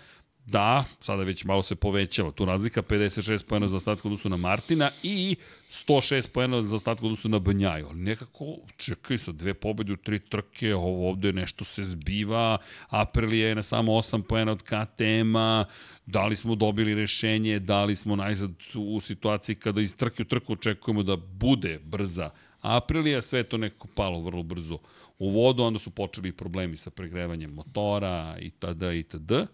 Da, 0.46 0.84
sada 1.00 1.22
već 1.22 1.44
malo 1.44 1.62
se 1.62 1.74
povećava. 1.74 2.30
Tu 2.30 2.44
razlika 2.44 2.82
56 2.82 3.44
pojena 3.46 3.68
za 3.68 3.76
ostatku 3.76 4.08
odnosu 4.08 4.28
na 4.28 4.36
Martina 4.36 4.90
i 5.02 5.36
106 5.70 6.28
pojena 6.28 6.62
za 6.62 6.76
ostatku 6.76 7.06
odnosu 7.06 7.28
na 7.28 7.38
Banjaju. 7.38 7.86
Ali 7.86 7.98
nekako, 7.98 8.44
čekaj 8.76 9.18
sa 9.18 9.32
dve 9.32 9.54
pobede 9.54 9.92
u 9.92 9.96
tri 9.96 10.18
trke, 10.18 10.74
ovo 10.74 11.08
ovde 11.08 11.32
nešto 11.32 11.64
se 11.64 11.84
zbiva, 11.84 12.58
Aprilija 12.88 13.48
je 13.48 13.54
na 13.54 13.62
samo 13.62 13.92
8 13.92 14.22
pojena 14.22 14.52
od 14.52 14.62
KTM-a, 14.62 15.64
da 16.06 16.26
li 16.26 16.36
smo 16.36 16.54
dobili 16.54 16.94
rešenje, 16.94 17.58
da 17.58 17.84
li 17.84 17.96
smo 17.96 18.16
najzad 18.16 18.50
u 18.74 19.00
situaciji 19.00 19.56
kada 19.56 19.80
iz 19.80 19.96
trke 19.96 20.22
u 20.22 20.26
trku 20.26 20.52
očekujemo 20.52 21.02
da 21.02 21.16
bude 21.16 21.78
brza 21.84 22.30
Aprilija, 22.60 23.22
sve 23.22 23.42
to 23.42 23.56
nekako 23.56 23.88
palo 23.94 24.20
vrlo 24.20 24.42
brzo 24.42 24.78
u 25.18 25.30
vodu, 25.30 25.62
onda 25.62 25.78
su 25.78 25.90
počeli 25.90 26.32
problemi 26.32 26.76
sa 26.76 26.90
pregrevanjem 26.90 27.50
motora 27.50 28.36
i 28.40 28.50
tada 28.50 28.92
i 28.92 29.02
tada 29.02 29.46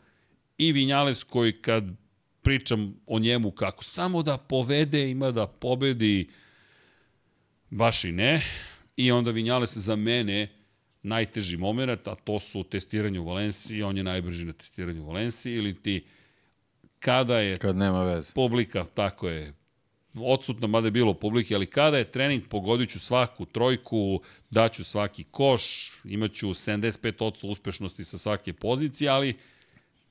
i 0.60 0.72
Vinjales 0.72 1.24
koji 1.24 1.52
kad 1.52 1.84
pričam 2.42 2.94
o 3.06 3.18
njemu 3.18 3.50
kako 3.50 3.84
samo 3.84 4.22
da 4.22 4.38
povede, 4.38 5.10
ima 5.10 5.30
da 5.30 5.46
pobedi, 5.46 6.28
baš 7.70 8.04
i 8.04 8.12
ne. 8.12 8.42
I 8.96 9.12
onda 9.12 9.30
Vinjales 9.30 9.76
za 9.76 9.96
mene 9.96 10.48
najteži 11.02 11.56
moment, 11.56 12.08
a 12.08 12.14
to 12.14 12.40
su 12.40 12.62
testiranje 12.62 13.20
u 13.20 13.24
Valenciji, 13.24 13.82
on 13.82 13.96
je 13.96 14.02
najbrži 14.02 14.44
na 14.44 14.52
testiranju 14.52 15.02
u 15.02 15.06
Valenciji, 15.06 15.54
ili 15.54 15.74
ti 15.82 16.04
kada 16.98 17.38
je 17.38 17.58
kad 17.58 17.76
nema 17.76 18.04
veze. 18.04 18.32
publika, 18.34 18.84
tako 18.94 19.28
je, 19.28 19.54
odsutno, 20.14 20.66
mada 20.66 20.86
je 20.86 20.90
bilo 20.90 21.14
publike, 21.14 21.54
ali 21.54 21.66
kada 21.66 21.98
je 21.98 22.12
trening, 22.12 22.42
pogodit 22.48 22.90
ću 22.90 23.00
svaku 23.00 23.44
trojku, 23.44 24.20
daću 24.50 24.84
svaki 24.84 25.24
koš, 25.24 25.92
imaću 26.04 26.48
75% 26.48 27.46
uspešnosti 27.46 28.04
sa 28.04 28.18
svake 28.18 28.52
pozicije, 28.52 29.10
ali 29.10 29.34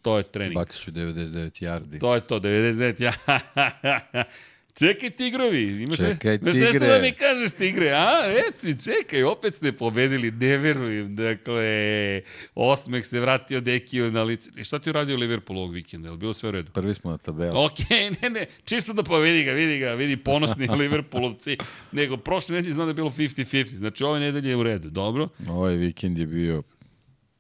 To 0.02 0.18
je 0.18 0.24
trening. 0.24 0.56
Baciš 0.56 0.88
u 0.88 0.92
99 0.92 1.64
yardi. 1.64 2.00
To 2.00 2.16
je 2.16 2.22
to, 2.22 2.40
99 2.40 3.00
yardi. 3.00 4.24
Čekaj 4.80 5.10
tigrovi, 5.10 5.84
imaš 5.84 5.98
Čekaj, 5.98 6.38
nešto 6.42 6.72
tigre. 6.72 6.88
da 6.88 7.00
mi 7.02 7.12
kažeš 7.12 7.52
tigre, 7.52 7.90
a? 7.92 8.22
Reci, 8.34 8.84
čekaj, 8.84 9.24
opet 9.24 9.56
ste 9.56 9.72
pobedili, 9.72 10.32
ne 10.32 10.58
verujem. 10.58 11.16
Dakle, 11.16 12.22
osmeh 12.56 13.06
se 13.06 13.20
vratio 13.20 13.62
Dekiju 13.62 14.12
na 14.12 14.24
lice. 14.24 14.50
I 14.58 14.64
šta 14.64 14.80
ti 14.80 14.90
uradio 14.90 15.18
Liverpool 15.18 15.60
ovog 15.60 15.74
vikenda? 15.74 16.08
Je 16.08 16.12
li 16.12 16.18
bilo 16.18 16.34
sve 16.34 16.50
u 16.50 16.52
redu? 16.52 16.72
Prvi 16.72 16.94
smo 16.94 17.12
na 17.12 17.18
tabeli. 17.18 17.52
Ok, 17.54 17.80
ne, 18.22 18.30
ne, 18.30 18.46
čisto 18.66 18.94
da 18.94 19.04
povedi 19.04 19.44
ga, 19.44 19.52
vidi 19.52 19.80
ga, 19.80 19.94
vidi 19.94 20.18
ponosni 20.18 20.68
Liverpoolovci. 20.80 21.58
Nego, 21.92 22.18
prošle 22.18 22.56
nedelje 22.56 22.74
znam 22.74 22.86
da 22.86 22.90
je 22.90 22.94
bilo 22.94 23.10
50-50, 23.10 23.66
znači 23.66 24.04
ove 24.04 24.20
nedelje 24.20 24.50
je 24.50 24.56
u 24.56 24.64
redu, 24.64 24.90
dobro? 24.90 25.28
Ovaj 25.50 25.76
vikend 25.76 26.18
je 26.18 26.28
bio, 26.28 26.64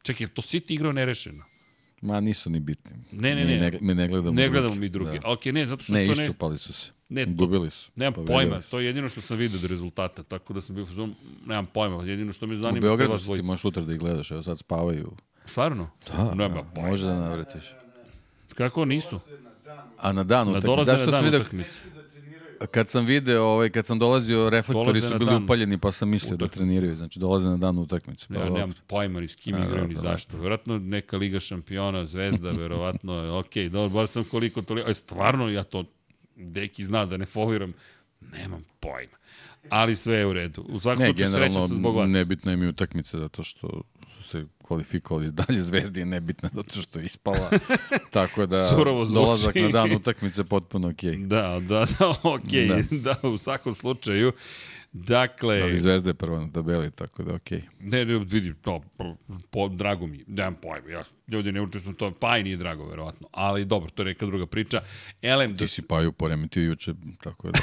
Čekaj, 0.03 0.27
to 0.27 0.41
City 0.41 0.73
igrao 0.73 0.91
nerešeno? 0.91 1.48
Ma 2.01 2.19
nisu 2.19 2.49
ni 2.49 2.59
bitni. 2.59 2.91
Ne, 3.11 3.35
ne, 3.35 3.45
Mi 3.45 3.51
ne. 3.51 3.59
ne, 3.61 3.77
mi 3.81 3.93
ne 3.95 4.07
gledamo 4.07 4.31
Ne 4.31 4.35
druge. 4.37 4.49
gledamo 4.51 4.75
mi 4.75 4.89
druge. 4.89 5.19
Da. 5.19 5.27
Ok, 5.27 5.45
ne, 5.45 5.65
zato 5.65 5.83
što 5.83 5.93
Ne, 5.93 6.07
to 6.07 6.13
ne... 6.13 6.21
iščupali 6.21 6.57
su 6.57 6.73
se. 6.73 6.91
Ne, 7.09 7.25
to- 7.25 7.31
Gubili 7.33 7.69
su. 7.69 7.91
Nemam 7.95 8.13
Pobedili 8.13 8.35
pojma, 8.39 8.61
su. 8.61 8.69
to 8.69 8.79
je 8.79 8.85
jedino 8.85 9.09
što 9.09 9.21
sam 9.21 9.37
vidio 9.37 9.57
od 9.57 9.65
rezultata, 9.65 10.23
tako 10.23 10.53
da 10.53 10.61
sam 10.61 10.75
bio 10.75 10.83
u 10.83 10.87
fazonu, 10.87 11.13
nemam 11.45 11.65
pojma, 11.65 12.03
jedino 12.03 12.33
što 12.33 12.47
me 12.47 12.55
zanima 12.55 12.77
U 12.77 12.81
Beogradu 12.81 13.17
su 13.17 13.35
ti 13.35 13.41
možeš 13.41 13.61
sutra 13.61 13.83
da 13.83 13.93
ih 13.93 13.99
gledaš, 13.99 14.31
evo 14.31 14.43
sad 14.43 14.59
spavaju. 14.59 15.11
Stvarno? 15.45 15.89
Da, 16.07 16.23
Nema 16.25 16.47
da, 16.55 16.63
pojma. 16.65 16.89
može 16.89 17.05
da 17.05 17.13
navratiš. 17.15 17.63
Kako 18.55 18.85
nisu? 18.85 19.19
A 19.97 20.11
na 20.11 20.23
dan 20.23 20.49
utakmice, 20.49 20.83
zašto 20.85 21.11
dan 21.11 21.23
vidio. 21.25 21.39
Kad 22.71 22.89
sam 22.89 23.05
video, 23.05 23.43
ovaj, 23.43 23.69
kad 23.69 23.85
sam 23.85 23.99
dolazio, 23.99 24.49
reflektori 24.49 24.99
Dolaze 24.99 25.13
su 25.13 25.19
bili 25.19 25.31
dan 25.31 25.43
upaljeni, 25.43 25.77
pa 25.77 25.91
sam 25.91 26.09
mislio 26.09 26.37
da 26.37 26.47
treniraju. 26.47 26.95
Znači, 26.95 27.19
dolaze 27.19 27.47
na 27.47 27.57
dan 27.57 27.77
utakmice. 27.77 28.25
Pa, 28.27 28.33
Ja 28.33 28.39
dobro. 28.39 28.53
nemam 28.53 28.73
pojma 28.87 29.19
ni 29.19 29.27
s 29.27 29.35
kim 29.35 29.55
A, 29.55 29.65
igraju, 29.65 29.87
ni 29.87 29.93
dobro, 29.93 30.09
zašto. 30.09 30.37
Verovatno 30.37 30.79
neka 30.79 31.17
Liga 31.17 31.39
šampiona, 31.39 32.05
Zvezda, 32.05 32.51
verovatno 32.51 33.13
okej, 33.39 33.69
dobro, 33.69 33.89
bar 33.89 34.07
sam 34.07 34.23
koliko 34.23 34.61
toliko, 34.61 34.87
aj 34.87 34.93
stvarno 34.93 35.49
ja 35.49 35.63
to, 35.63 35.83
Deki 36.35 36.83
zna 36.83 37.05
da 37.05 37.17
ne 37.17 37.25
foliram, 37.25 37.73
nemam 38.21 38.65
pojma. 38.79 39.17
Ali 39.69 39.95
sve 39.95 40.15
je 40.15 40.25
u 40.25 40.33
redu. 40.33 40.65
U 40.69 40.79
svakom 40.79 41.05
slučaju 41.05 41.31
sreća 41.31 41.67
se 41.67 41.73
zbog 41.73 41.95
vas. 41.95 42.13
nebitna 42.13 42.51
je 42.51 42.69
utakmica 42.69 43.19
zato 43.19 43.43
što 43.43 43.81
se 44.29 44.45
kvalifikovali 44.63 45.31
dalje 45.31 45.63
zvezdi 45.63 45.99
je 45.99 46.05
nebitna 46.05 46.49
zato 46.53 46.81
što 46.81 46.99
je 46.99 47.05
ispala. 47.05 47.49
Tako 48.11 48.45
da 48.45 48.69
dolazak 49.13 49.55
na 49.55 49.67
dan 49.67 49.91
utakmice 49.91 50.43
potpuno 50.43 50.89
okej. 50.89 51.17
Da, 51.17 51.59
da, 51.59 51.85
da, 51.99 52.13
okej, 52.23 52.67
da. 52.67 52.77
Da. 53.21 53.29
u 53.29 53.37
svakom 53.37 53.73
slučaju. 53.73 54.31
Dakle, 54.91 55.61
Ali 55.61 55.77
zvezda 55.77 56.09
je 56.09 56.13
prva 56.13 56.39
na 56.39 56.51
tabeli, 56.51 56.91
tako 56.91 57.23
da 57.23 57.33
okej. 57.33 57.61
ne, 57.79 58.05
ne, 58.05 58.17
vidi, 58.17 58.53
to, 58.61 58.83
po, 58.97 59.15
po, 59.49 59.67
drago 59.67 60.07
mi, 60.07 60.23
nemam 60.27 60.55
pojma, 60.61 60.89
ja, 60.89 61.03
ljudi 61.27 61.51
ne 61.51 61.61
učestvujem 61.61 61.95
u 61.95 61.97
tome, 61.97 62.15
pa 62.19 62.37
i 62.37 62.43
nije 62.43 62.57
drago, 62.57 62.85
verovatno, 62.85 63.27
ali 63.31 63.65
dobro, 63.65 63.89
to 63.89 64.01
je 64.01 64.05
neka 64.05 64.25
druga 64.25 64.45
priča. 64.45 64.81
Elem, 65.21 65.51
da 65.51 65.57
Ti 65.57 65.67
si 65.67 65.81
Paju 65.81 66.11
poremetio 66.11 66.63
juče, 66.63 66.93
tako 67.23 67.51
da 67.51 67.59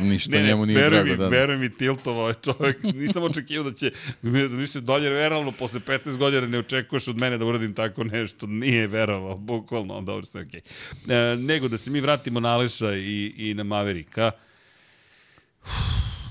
ništa 0.10 0.36
Ne, 0.36 0.42
ne, 0.42 0.48
njemu 0.48 0.66
nije 0.66 0.90
drago 0.90 1.10
mi, 1.10 1.16
da... 1.16 1.28
veruj 1.28 1.56
mi, 1.56 1.76
tiltovao 1.76 2.28
je 2.28 2.34
čovjek. 2.34 2.82
Nisam 3.00 3.22
očekivao 3.22 3.70
da 3.70 3.76
će, 3.76 3.92
da 4.22 4.28
mislim, 4.30 4.84
dolje 4.84 5.10
realno, 5.10 5.52
posle 5.52 5.80
15 5.80 6.16
godina 6.16 6.46
ne 6.46 6.58
očekuješ 6.58 7.08
od 7.08 7.16
mene 7.16 7.38
da 7.38 7.44
uradim 7.44 7.74
tako 7.74 8.04
nešto. 8.04 8.46
Nije 8.46 8.86
verovao, 8.86 9.36
bukvalno, 9.36 10.00
dobro, 10.00 10.24
sve 10.24 10.42
okej. 10.42 10.60
E, 11.08 11.36
nego 11.36 11.68
da 11.68 11.78
se 11.78 11.90
mi 11.90 12.00
vratimo 12.00 12.40
na 12.40 12.54
Aleša 12.54 12.94
i, 12.94 13.34
i 13.36 13.54
na 13.54 13.62
Maverika, 13.62 14.30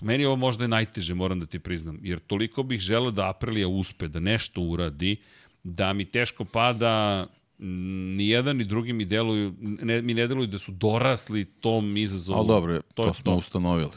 meni 0.01 0.23
je 0.23 0.27
ovo 0.27 0.35
možda 0.35 0.63
je 0.63 0.67
najteže, 0.67 1.13
moram 1.13 1.39
da 1.39 1.45
ti 1.45 1.59
priznam, 1.59 1.99
jer 2.03 2.19
toliko 2.19 2.63
bih 2.63 2.80
želeo 2.80 3.11
da 3.11 3.30
Aprilija 3.30 3.67
uspe, 3.67 4.07
da 4.07 4.19
nešto 4.19 4.61
uradi, 4.61 5.17
da 5.63 5.93
mi 5.93 6.05
teško 6.05 6.45
pada 6.45 7.27
mm, 7.59 8.13
ni 8.13 8.27
jedan 8.27 8.57
ni 8.57 8.63
drugi 8.63 8.93
mi 8.93 9.05
deluju, 9.05 9.53
ne, 9.59 10.01
mi 10.01 10.13
ne 10.13 10.27
deluju 10.27 10.47
da 10.47 10.57
su 10.59 10.71
dorasli 10.71 11.45
tom 11.45 11.97
izazovu. 11.97 12.39
Ali 12.39 12.47
dobro, 12.47 12.81
to, 12.93 13.05
je 13.05 13.13
smo 13.13 13.35
ustanovili. 13.35 13.91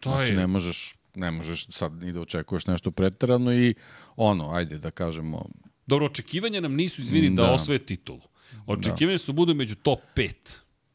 To 0.00 0.10
Znači 0.10 0.32
je, 0.32 0.36
ne 0.36 0.46
možeš, 0.46 0.94
ne 1.14 1.30
možeš 1.30 1.66
sad 1.66 1.92
ni 1.92 2.12
da 2.12 2.20
očekuješ 2.20 2.66
nešto 2.66 2.90
preterano 2.90 3.52
i 3.54 3.74
ono, 4.16 4.50
ajde 4.50 4.78
da 4.78 4.90
kažemo, 4.90 5.48
Dobro, 5.86 6.06
očekivanja 6.06 6.60
nam 6.60 6.74
nisu, 6.74 7.02
izvini, 7.02 7.36
da, 7.36 7.42
Da. 7.42 7.52
osvoje 7.52 7.78
titulu. 7.78 8.20
Očekivanja 8.66 9.18
su 9.18 9.32
budu 9.32 9.54
među 9.54 9.74
top 9.74 10.00
5. 10.16 10.32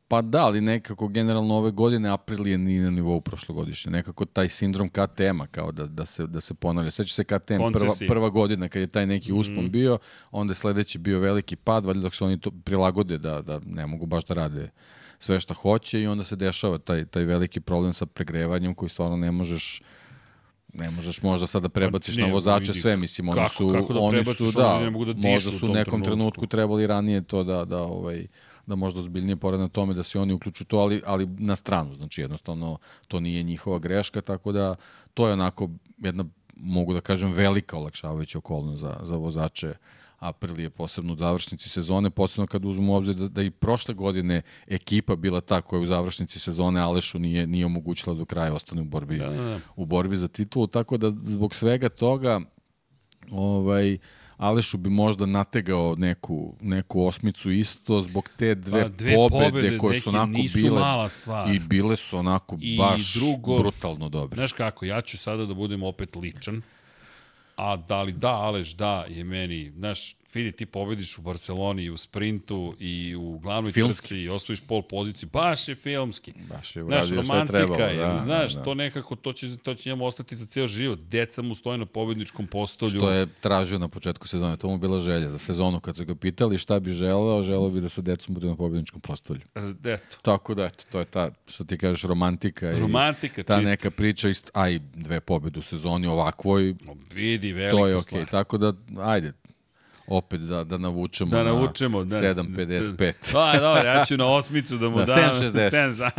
Pa 0.08 0.22
da, 0.22 0.46
ali 0.46 0.62
nekako 0.62 1.08
generalno 1.08 1.56
ove 1.56 1.72
godine 1.72 2.10
april 2.10 2.48
je 2.48 2.58
ni 2.58 2.80
na 2.80 2.90
nivou 2.90 3.22
prošlogodišnje. 3.22 3.92
Nekako 3.92 4.26
taj 4.26 4.50
sindrom 4.50 4.90
KTM-a 4.90 5.48
kao 5.48 5.72
da, 5.72 5.86
da, 5.86 6.06
se, 6.06 6.28
da 6.28 6.42
se 6.42 6.54
ponavlja. 6.54 6.92
Sveća 6.92 7.14
se 7.14 7.24
KTM 7.24 7.58
prva, 7.74 7.94
prva 8.08 8.30
godina 8.30 8.70
kad 8.70 8.82
je 8.82 8.88
taj 8.88 9.08
neki 9.08 9.34
uspon 9.34 9.72
bio, 9.72 9.98
onda 10.32 10.52
je 10.52 10.56
sledeći 10.56 10.98
bio 10.98 11.20
veliki 11.20 11.56
pad, 11.56 11.86
valjda 11.86 12.02
dok 12.02 12.16
se 12.16 12.24
oni 12.26 12.40
to 12.40 12.52
prilagode 12.64 13.18
da, 13.18 13.42
da 13.42 13.60
ne 13.66 13.88
mogu 13.88 14.06
baš 14.06 14.26
da 14.26 14.34
rade 14.34 14.70
sve 15.20 15.40
šta 15.40 15.54
hoće 15.54 16.02
i 16.02 16.08
onda 16.08 16.24
se 16.24 16.36
dešava 16.36 16.78
taj, 16.78 17.06
taj 17.06 17.24
veliki 17.24 17.60
problem 17.60 17.94
sa 17.94 18.06
pregrevanjem 18.06 18.74
koji 18.74 18.90
stvarno 18.90 19.18
ne 19.18 19.32
možeš 19.32 19.82
ne 20.74 20.92
možeš 20.92 21.22
možda 21.22 21.48
sad 21.48 21.64
da 21.64 21.70
prebaciš 21.70 22.16
Pa 22.16 22.22
na 22.22 22.28
vozače 22.34 22.74
sve, 22.74 22.98
mislim, 22.98 23.30
oni 23.30 23.38
kako- 23.38 23.54
su, 23.54 23.70
kako 23.74 23.94
da 23.94 24.00
oni 24.00 24.24
su, 24.24 24.52
da, 24.52 24.80
ne 24.80 24.90
mogu 24.90 25.06
da 25.06 25.14
možda 25.30 25.52
su 25.52 25.66
u 25.66 25.70
nekom 25.70 25.84
trenutku. 25.84 26.06
trenutku 26.06 26.48
trebali 26.48 26.88
ranije 26.88 27.22
to 27.22 27.44
da, 27.44 27.66
da, 27.66 27.82
ovaj, 27.82 28.28
da 28.68 28.76
možda 28.76 29.00
ozbiljnije 29.00 29.36
porad 29.36 29.60
na 29.60 29.68
tome 29.68 29.94
da 29.94 30.04
se 30.04 30.20
oni 30.20 30.34
uključu 30.34 30.66
to, 30.66 30.78
ali, 30.78 31.02
ali 31.06 31.26
na 31.26 31.56
stranu, 31.56 31.96
znači 31.96 32.22
jednostavno 32.22 32.78
to 33.08 33.20
nije 33.20 33.44
njihova 33.44 33.80
greška, 33.80 34.22
tako 34.22 34.52
da 34.52 34.76
to 35.14 35.28
je 35.28 35.34
onako 35.34 35.70
jedna, 35.98 36.26
mogu 36.56 36.94
da 36.94 37.02
kažem, 37.02 37.32
velika 37.32 37.78
olakšavajuća 37.78 38.38
okolnost 38.38 38.82
za, 38.82 39.00
za 39.04 39.16
vozače 39.16 39.74
Aprilije, 40.20 40.70
posebno 40.70 41.14
u 41.14 41.16
završnici 41.16 41.70
sezone, 41.70 42.10
posebno 42.10 42.48
kad 42.48 42.66
uzmemo 42.66 42.94
u 42.94 42.96
obzir 42.96 43.16
da, 43.16 43.28
da 43.28 43.42
i 43.42 43.52
prošle 43.52 43.94
godine 43.94 44.42
ekipa 44.68 45.16
bila 45.16 45.42
ta 45.42 45.62
koja 45.62 45.82
u 45.82 45.86
završnici 45.86 46.40
sezone 46.40 46.82
Alešu 46.82 47.20
nije, 47.20 47.48
nije 47.48 47.66
omogućila 47.66 48.16
do 48.16 48.26
kraja 48.26 48.54
ostane 48.54 48.82
u 48.82 48.86
borbi, 48.86 49.18
Da, 49.18 49.30
da, 49.30 49.44
da. 49.44 49.60
u 49.76 49.86
borbi 49.86 50.16
za 50.16 50.28
titulu, 50.28 50.68
tako 50.68 50.98
da 50.98 51.12
zbog 51.24 51.56
svega 51.56 51.90
toga 51.90 52.42
ovaj, 53.32 53.98
Alešu 54.38 54.78
bi 54.78 54.90
možda 54.90 55.26
nategao 55.26 55.96
neku, 55.96 56.56
neku 56.62 57.06
osmicu 57.06 57.52
isto 57.52 58.02
zbog 58.02 58.30
te 58.38 58.56
dve, 58.56 58.82
Pa, 58.82 58.88
dve 58.90 59.16
pobede, 59.16 59.46
pobede, 59.46 59.78
koje 59.78 60.00
su 60.00 60.10
onako 60.10 60.32
bile 60.54 60.80
mala 60.80 61.10
stvar. 61.10 61.56
i 61.56 61.60
bile 61.60 61.96
su 61.96 62.18
onako 62.18 62.58
I 62.62 62.78
baš 62.78 63.14
drugo- 63.14 63.58
brutalno 63.58 64.10
dobre. 64.10 64.36
Znaš 64.36 64.52
kako, 64.52 64.86
ja 64.86 65.02
ću 65.02 65.18
sada 65.18 65.46
da 65.46 65.54
budem 65.54 65.84
opet 65.84 66.16
ličan, 66.16 66.62
a 67.56 67.76
da 67.78 68.02
li 68.02 68.12
da, 68.12 68.32
Aleš 68.32 68.72
da, 68.72 69.06
je 69.10 69.24
meni, 69.24 69.72
znaš, 69.72 70.16
vidi, 70.36 70.52
ti 70.52 70.66
pobediš 70.66 71.18
u 71.18 71.22
Barceloni 71.22 71.84
i 71.84 71.90
u 71.90 71.98
sprintu 71.98 72.76
i 72.80 73.16
u 73.16 73.40
glavnoj 73.40 73.72
Filmski. 73.72 74.02
trci 74.02 74.18
i 74.18 74.30
osvojiš 74.30 74.62
pol 74.62 74.82
poziciju, 74.82 75.30
baš 75.30 75.68
je 75.68 75.76
filmski. 75.76 76.34
Baš 76.50 76.76
je 76.76 76.84
Znaš, 76.84 77.06
uradio 77.06 77.24
šta 77.24 77.38
je 77.38 77.46
trebalo. 77.46 77.80
je, 77.82 77.96
Da, 77.98 78.22
znaš, 78.26 78.54
da, 78.54 78.60
da. 78.60 78.64
to 78.64 78.74
nekako, 78.76 79.16
to 79.16 79.34
će, 79.34 79.58
to 79.58 79.74
će 79.76 79.90
njemu 79.90 80.06
ostati 80.06 80.36
za 80.36 80.46
ceo 80.46 80.68
život. 80.68 81.00
Deca 81.02 81.42
mu 81.42 81.56
stoje 81.56 81.78
na 81.78 81.86
pobedničkom 81.86 82.48
postolju. 82.48 82.90
Što 82.92 83.12
je 83.12 83.28
tražio 83.42 83.80
na 83.80 83.88
početku 83.88 84.28
sezone, 84.28 84.58
to 84.58 84.68
mu 84.68 84.78
bila 84.78 85.00
želja 85.00 85.30
za 85.30 85.40
sezonu. 85.40 85.80
Kad 85.80 85.96
su 85.98 86.06
ga 86.06 86.16
pitali 86.16 86.58
šta 86.58 86.80
bi 86.80 86.92
želeo, 86.92 87.44
želeo 87.44 87.70
bi 87.70 87.82
da 87.82 87.90
sa 87.90 88.02
decom 88.02 88.34
bude 88.36 88.48
na 88.48 88.56
pobedničkom 88.56 89.02
postolju. 89.02 89.42
Eto, 89.86 90.18
Tako 90.22 90.54
da, 90.54 90.66
eto, 90.66 90.84
to 90.92 91.00
je 91.00 91.06
ta, 91.06 91.32
što 91.48 91.64
ti 91.64 91.78
kažeš, 91.78 92.02
romantika. 92.04 92.72
romantika 92.72 93.42
i 93.42 93.44
ta 93.44 93.54
čista. 93.54 93.70
neka 93.70 93.92
priča, 93.92 94.30
ist, 94.30 94.52
a 94.54 94.70
i 94.70 94.80
dve 94.80 95.20
pobede 95.20 95.60
u 95.60 95.64
sezoni 95.64 96.08
ovakvoj, 96.08 96.76
Vidi, 97.12 97.52
velika 97.52 97.78
to 97.78 97.88
je 97.88 97.96
okej. 97.96 98.02
stvar. 98.02 98.26
Tako 98.28 98.58
da, 98.58 98.74
ajde, 99.00 99.34
opet 100.08 100.42
da, 100.42 100.64
da 100.64 100.78
navučemo 100.78 101.32
Da 101.32 101.38
na 101.38 101.44
navučemo. 101.44 102.04
Da, 102.04 102.22
7.55. 102.22 103.14
Pa, 103.34 103.54
dobro, 103.60 103.84
ja 103.84 104.06
ću 104.06 104.18
na 104.18 104.26
osmicu 104.28 104.78
da 104.78 104.90
mu 104.90 104.98
Da, 104.98 105.06
dam. 105.06 105.16
7.60. 105.16 106.10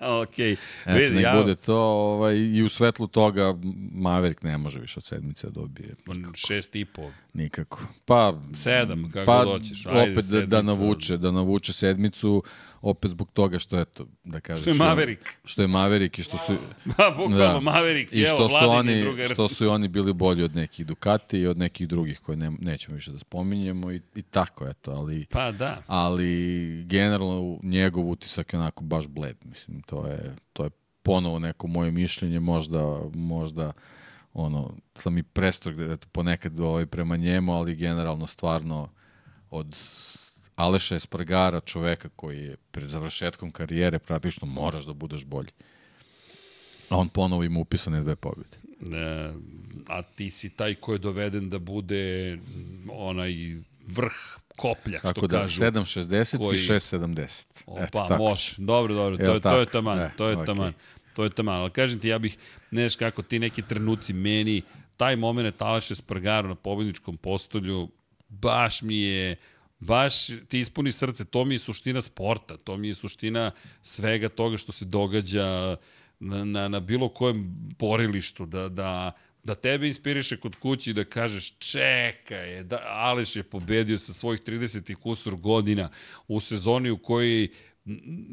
7, 0.00 0.22
Okej. 0.22 0.52
Eto, 0.52 0.98
Vidi, 0.98 1.14
nek 1.14 1.24
ja, 1.24 1.36
bude 1.36 1.54
to, 1.54 1.76
ovaj, 1.76 2.36
i 2.36 2.62
u 2.62 2.68
svetlu 2.68 3.06
toga 3.06 3.54
Maverick 3.92 4.42
ne 4.42 4.58
može 4.58 4.78
više 4.80 4.94
od 4.96 5.04
sedmice 5.04 5.46
da 5.46 5.52
dobije. 5.52 5.94
šest 6.34 6.76
i 6.76 6.84
po. 6.84 7.10
Nikako. 7.32 7.80
Pa, 8.04 8.34
Sedam, 8.54 9.10
kako 9.12 9.26
pa, 9.26 9.44
god 9.44 9.58
hoćeš. 9.60 9.86
Ajde, 9.86 10.00
opet 10.12 10.14
da, 10.14 10.20
da 10.20 10.26
sedmica. 10.40 10.62
navuče, 10.62 11.16
da 11.16 11.30
navuče 11.30 11.72
sedmicu, 11.72 12.42
opet 12.80 13.10
zbog 13.10 13.30
toga 13.32 13.58
što 13.58 13.80
eto, 13.80 14.06
da 14.24 14.40
kažeš... 14.40 14.60
Što 14.60 14.70
je 14.70 14.74
Maverick. 14.74 15.22
Što 15.44 15.62
je 15.62 15.68
Maverick 15.68 16.18
i 16.18 16.22
što 16.22 16.38
su... 16.46 16.52
Ma, 16.98 17.10
bukvalno, 17.16 17.60
Maverick, 17.60 18.12
I 18.12 18.22
evo, 18.22 18.36
što 18.36 18.48
su, 18.48 18.54
Vladin 18.54 18.92
oni, 18.92 19.02
drugar. 19.02 19.28
što 19.32 19.48
su 19.48 19.64
i 19.64 19.68
oni 19.68 19.88
bili 19.88 20.12
bolji 20.12 20.42
od 20.42 20.56
nekih 20.56 20.86
Ducati 20.86 21.38
i 21.38 21.46
od 21.46 21.58
nekih 21.58 21.88
drugih 21.88 22.20
koje 22.20 22.36
ne, 22.36 22.50
nećemo 22.60 22.94
više 22.94 23.10
da 23.10 23.18
spominjemo 23.18 23.92
i, 23.92 24.00
i 24.14 24.22
tako, 24.22 24.68
eto, 24.68 24.90
ali... 24.90 25.26
Pa 25.30 25.52
da. 25.52 25.82
ali 25.86 26.84
generalno 26.84 27.58
njegov 27.62 28.10
utisak 28.10 28.52
je 28.52 28.58
onako 28.58 28.84
baš 28.84 29.06
bled, 29.06 29.36
mislim, 29.44 29.82
to 29.82 30.06
je, 30.06 30.34
to 30.52 30.64
je 30.64 30.70
ponovo 31.02 31.38
neko 31.38 31.66
moje 31.66 31.90
mišljenje, 31.90 32.40
možda, 32.40 33.00
možda 33.14 33.72
ono, 34.32 34.74
sam 34.94 35.18
i 35.18 35.22
prestrog 35.22 35.80
eto, 35.80 36.06
ponekad 36.12 36.60
ovaj, 36.60 36.86
prema 36.86 37.16
njemu, 37.16 37.52
ali 37.52 37.76
generalno 37.76 38.26
stvarno 38.26 38.88
od 39.50 39.76
Aleša 40.56 40.94
Espargara, 40.94 41.60
čoveka 41.60 42.08
koji 42.08 42.38
je 42.38 42.56
pred 42.70 42.86
završetkom 42.86 43.50
karijere 43.52 43.98
praktično 43.98 44.46
moraš 44.46 44.84
da 44.84 44.92
budeš 44.92 45.24
bolji. 45.24 45.50
A 46.88 46.96
on 46.96 47.08
ponovo 47.08 47.44
ima 47.44 47.60
upisane 47.60 48.00
dve 48.00 48.16
pobjede. 48.16 48.56
E, 48.92 49.32
a 49.88 50.02
ti 50.02 50.30
si 50.30 50.50
taj 50.50 50.74
ko 50.74 50.92
je 50.92 50.98
doveden 50.98 51.50
da 51.50 51.58
bude 51.58 52.38
onaj 52.90 53.32
vrh 53.86 54.12
kopljak, 54.56 55.00
što 55.00 55.12
Tako 55.12 55.26
da, 55.26 55.38
kažu. 55.38 55.60
7,60 55.60 56.38
koji- 56.38 56.54
i 56.54 56.58
6,70. 56.58 57.46
Opa, 57.66 57.84
Eto, 57.84 58.16
može. 58.18 58.54
Dobro, 58.58 58.94
dobro, 58.94 59.16
to, 59.16 59.24
je, 59.24 59.40
to 59.40 59.60
je 59.60 59.66
taman, 59.66 59.98
E, 59.98 60.10
to 60.16 60.28
je 60.28 60.34
okej. 60.34 60.46
taman. 60.46 60.72
To 61.14 61.24
je 61.24 61.30
taman, 61.30 61.56
ali 61.56 61.70
kažem 61.70 62.00
ti, 62.00 62.08
ja 62.08 62.18
bih, 62.18 62.36
ne 62.70 62.82
znaš 62.82 62.96
kako 62.96 63.22
ti 63.22 63.38
neki 63.38 63.62
trenuci 63.62 64.12
meni, 64.12 64.62
taj 64.96 65.16
moment 65.16 65.62
Aleše 65.62 65.94
Spargaro 65.94 66.48
na 66.48 66.54
pobedničkom 66.54 67.16
postolju, 67.16 67.88
baš 68.28 68.82
mi 68.82 68.98
je, 68.98 69.36
baš 69.78 70.26
ti 70.26 70.60
ispuni 70.60 70.92
srce, 70.92 71.24
to 71.24 71.44
mi 71.44 71.54
je 71.54 71.58
suština 71.58 72.02
sporta, 72.02 72.56
to 72.56 72.76
mi 72.76 72.88
je 72.88 72.94
suština 72.94 73.50
svega 73.82 74.28
toga 74.28 74.56
što 74.56 74.72
se 74.72 74.84
događa 74.84 75.76
na, 76.20 76.44
na, 76.44 76.68
na 76.68 76.80
bilo 76.80 77.08
kojem 77.08 77.44
borilištu, 77.78 78.46
da, 78.46 78.68
da, 78.68 79.12
da 79.44 79.54
tebe 79.54 79.86
inspiriše 79.86 80.36
kod 80.36 80.56
kući 80.56 80.92
da 80.92 81.04
kažeš 81.04 81.58
čekaj, 81.58 82.62
da, 82.62 82.78
Aleš 82.86 83.36
je 83.36 83.42
pobedio 83.42 83.98
sa 83.98 84.12
svojih 84.12 84.40
30 84.42 84.92
i 84.92 84.94
kusur 84.94 85.36
godina 85.36 85.88
u 86.28 86.40
sezoni 86.40 86.90
u 86.90 86.98
kojoj 86.98 87.48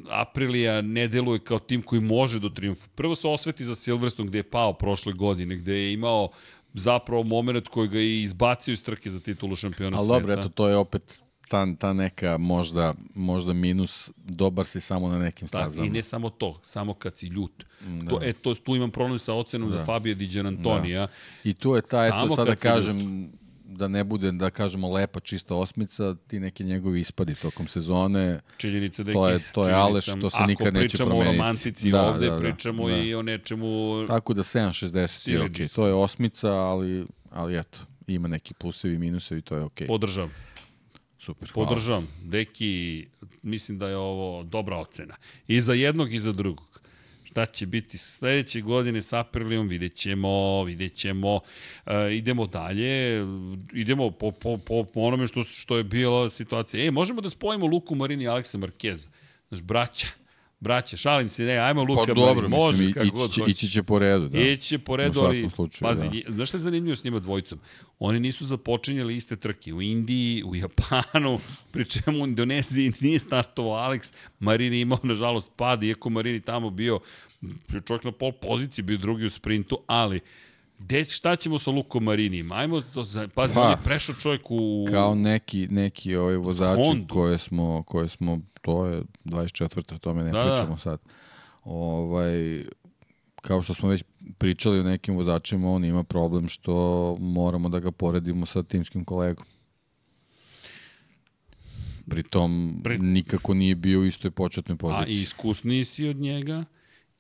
Aprilija 0.10 0.82
ne 0.82 1.08
deluje 1.08 1.40
kao 1.40 1.60
tim 1.60 1.82
koji 1.82 2.02
može 2.02 2.40
do 2.40 2.50
triumfa. 2.50 2.88
Prvo 2.96 3.16
se 3.16 3.28
osveti 3.28 3.66
za 3.66 3.76
Silverstone 3.76 4.28
gde 4.30 4.38
je 4.38 4.50
pao 4.50 4.74
prošle 4.74 5.14
godine, 5.14 5.56
gde 5.56 5.74
je 5.74 5.94
imao 5.94 6.30
zapravo 6.74 7.24
moment 7.24 7.68
koji 7.68 7.88
ga 7.88 8.00
je 8.00 8.22
izbacio 8.24 8.72
iz 8.72 8.84
trke 8.84 9.12
za 9.12 9.20
titulu 9.20 9.56
šampiona 9.56 9.98
Ali 9.98 10.08
sveta. 10.08 10.20
dobro, 10.20 10.34
eto, 10.34 10.50
to 10.50 10.70
je 10.70 10.76
opet 10.76 11.24
ta, 11.48 11.76
ta 11.76 11.94
neka 11.94 12.38
možda, 12.38 12.94
možda 13.16 13.54
minus, 13.54 14.12
dobar 14.18 14.66
si 14.66 14.80
samo 14.80 15.10
na 15.10 15.20
nekim 15.20 15.46
Da, 15.46 15.50
stazama. 15.50 15.88
I 15.88 15.92
ne 15.92 16.04
samo 16.04 16.30
to, 16.30 16.60
samo 16.64 16.94
kad 16.94 17.18
si 17.18 17.28
ljut. 17.28 17.64
Da. 17.82 18.10
To, 18.10 18.20
e, 18.24 18.34
to, 18.34 18.54
tu 18.56 18.76
imam 18.76 18.92
problem 18.92 19.20
sa 19.20 19.34
ocenom 19.34 19.70
da. 19.70 19.74
za 19.74 19.86
Fabio 19.86 20.16
Di 20.16 20.28
Gianantonija. 20.28 21.00
Da. 21.02 21.12
I 21.44 21.54
tu 21.54 21.76
je 21.76 21.82
ta, 21.82 22.06
eto, 22.06 22.16
Samo 22.16 22.36
sad 22.36 22.48
da 22.48 22.56
kažem, 22.56 23.30
da 23.66 23.88
ne 23.88 24.04
bude, 24.04 24.32
da 24.32 24.50
kažemo, 24.50 24.90
lepa, 24.90 25.20
čista 25.20 25.56
osmica, 25.56 26.16
ti 26.18 26.40
neki 26.40 26.64
njegovi 26.64 27.00
ispadi 27.00 27.36
tokom 27.36 27.68
sezone, 27.68 28.40
Činjenica 28.58 29.04
da 29.04 29.12
je 29.12 29.16
To 29.16 29.30
je- 29.30 29.40
to 29.54 29.68
je 29.68 29.74
Aleš, 29.74 30.06
to 30.06 30.30
se 30.30 30.38
nikad 30.42 30.68
neće 30.68 30.78
Ako 30.78 30.80
pričamo 30.80 31.08
o 31.08 31.12
promeniti. 31.12 31.38
romantici 31.38 31.92
Da, 31.92 32.02
ovde, 32.04 32.28
da, 32.28 32.34
da, 32.34 32.40
pričamo 32.42 32.90
da. 32.90 32.98
i 32.98 33.16
o 33.16 33.22
nečemu... 33.22 33.68
tako 34.08 34.34
da 34.34 34.44
7.60 34.44 35.30
je 35.30 35.42
okej. 35.42 35.68
To 35.68 35.88
je 35.88 35.94
osmica, 35.94 36.52
ali, 36.52 37.06
ali 37.32 37.58
eto, 37.58 37.78
ima 38.08 38.28
neki 38.28 38.54
plusevi 38.54 38.96
i 38.96 39.00
minusevi, 39.00 39.42
to 39.42 39.56
je 39.56 39.62
okej. 39.64 39.88
Podržavam. 39.88 40.32
Super, 41.26 41.50
hvala. 41.54 41.70
Podržavam. 41.70 42.08
Deki, 42.24 43.06
mislim 43.42 43.78
da 43.78 43.88
je 43.88 43.98
ovo 43.98 44.44
dobra 44.44 44.78
ocena. 44.78 45.16
I 45.48 45.62
za 45.62 45.74
jednog 45.74 46.14
i 46.14 46.20
za 46.20 46.32
drugog. 46.32 46.82
Šta 47.24 47.46
će 47.46 47.66
biti 47.66 47.98
sledeće 47.98 48.62
godine 48.62 49.02
sa 49.02 49.20
Aprilijom, 49.20 49.68
vidjet 49.68 49.96
ćemo, 49.96 50.64
vidjet 50.64 50.96
ćemo. 50.96 51.40
E, 51.86 52.16
idemo 52.16 52.48
dalje, 52.48 53.26
idemo 53.74 54.12
po, 54.12 54.32
po, 54.32 54.58
po, 54.58 54.84
po 54.84 55.02
onome 55.02 55.28
što, 55.28 55.44
što 55.44 55.78
je 55.78 55.84
bila 55.84 56.30
situacija. 56.30 56.86
E, 56.86 56.92
možemo 56.92 57.22
da 57.22 57.30
spojimo 57.30 57.66
Luku 57.66 57.96
Marini 57.96 58.24
i 58.24 58.28
Aleksa 58.28 58.58
Markeza. 58.58 59.08
Znaš, 59.50 59.62
braća, 59.62 60.08
braća, 60.64 60.98
šalim 60.98 61.30
se, 61.30 61.44
ne, 61.44 61.58
ajmo 61.58 61.84
Luka 61.84 62.06
Pa 62.08 62.14
dobro, 62.14 62.50
može, 62.50 62.86
mislim, 62.86 62.94
kako 62.94 63.26
ići, 63.26 63.34
će, 63.34 63.42
ići 63.48 63.68
će 63.68 63.84
po 63.84 64.00
redu, 64.00 64.28
da. 64.28 64.40
Ići 64.40 64.68
će 64.68 64.80
po 64.80 64.96
redu, 64.96 65.20
ali, 65.20 65.50
slučaju, 65.50 65.90
pazi, 65.90 66.24
da. 66.28 66.34
znaš 66.36 66.48
šta 66.50 66.58
je 66.58 66.62
zanimljivo 66.62 66.96
s 66.96 67.04
njima 67.04 67.20
dvojicom? 67.20 67.60
Oni 68.00 68.20
nisu 68.20 68.46
započinjali 68.46 69.16
iste 69.16 69.36
trke. 69.36 69.74
U 69.74 69.82
Indiji, 69.82 70.44
u 70.44 70.56
Japanu, 70.56 71.40
pri 71.72 71.86
čemu 71.86 72.24
u 72.24 72.28
Indoneziji 72.28 72.94
nije 73.00 73.20
startovao 73.20 73.90
Alex. 73.90 74.14
Marini 74.40 74.80
imao, 74.80 75.00
nažalost, 75.04 75.52
pad, 75.56 75.84
iako 75.84 76.10
Marini 76.10 76.42
tamo 76.42 76.70
bio 76.70 77.00
čovjek 77.88 78.04
na 78.04 78.12
pol 78.12 78.32
poziciji, 78.32 78.86
bio 78.86 78.98
drugi 78.98 79.26
u 79.26 79.30
sprintu, 79.30 79.80
ali 79.88 80.20
Gde, 80.84 81.06
šta 81.06 81.36
ćemo 81.36 81.60
sa 81.60 81.72
Lukom 81.72 82.04
Marinijem? 82.04 82.52
Ajmo, 82.52 82.82
to, 82.82 83.04
pazi, 83.36 83.54
Pa, 83.54 83.62
on 83.62 83.72
je 83.72 83.78
prešao 83.84 84.16
čovjek 84.16 84.42
u... 84.50 84.86
Kao 84.90 85.16
neki, 85.16 85.68
neki 85.68 86.16
ovaj 86.16 86.36
vozači 86.36 86.82
Hondu. 86.84 87.08
koje 87.08 87.38
smo, 87.38 87.84
koje 87.84 88.08
smo, 88.08 88.40
to 88.62 88.86
je 88.86 89.02
24. 89.26 89.96
o 89.96 90.00
tome 90.00 90.24
ne 90.24 90.32
Da, 90.32 90.40
da. 90.40 90.46
pričamo 90.46 90.78
sad. 90.78 91.00
Ovaj, 91.64 92.64
kao 93.36 93.62
što 93.62 93.74
smo 93.74 93.90
već 93.90 94.04
pričali 94.38 94.80
o 94.80 94.84
nekim 94.84 95.16
vozačima, 95.16 95.70
on 95.70 95.86
ima 95.86 96.04
problem 96.04 96.50
što 96.50 96.74
moramo 97.18 97.70
da 97.70 97.80
ga 97.80 97.92
poredimo 97.92 98.46
sa 98.46 98.64
timskim 98.64 99.06
kolegom. 99.06 99.46
Pritom 102.10 102.82
Pri- 102.84 102.98
nikako 103.00 103.54
nije 103.54 103.76
bio 103.76 104.00
u 104.00 104.06
istoj 104.06 104.32
početnoj 104.32 104.74
A 104.74 104.78
poziciji. 104.78 105.14
i 105.14 105.24
iskusniji 105.24 105.86
si 105.86 106.08
od 106.08 106.16
njega, 106.18 106.66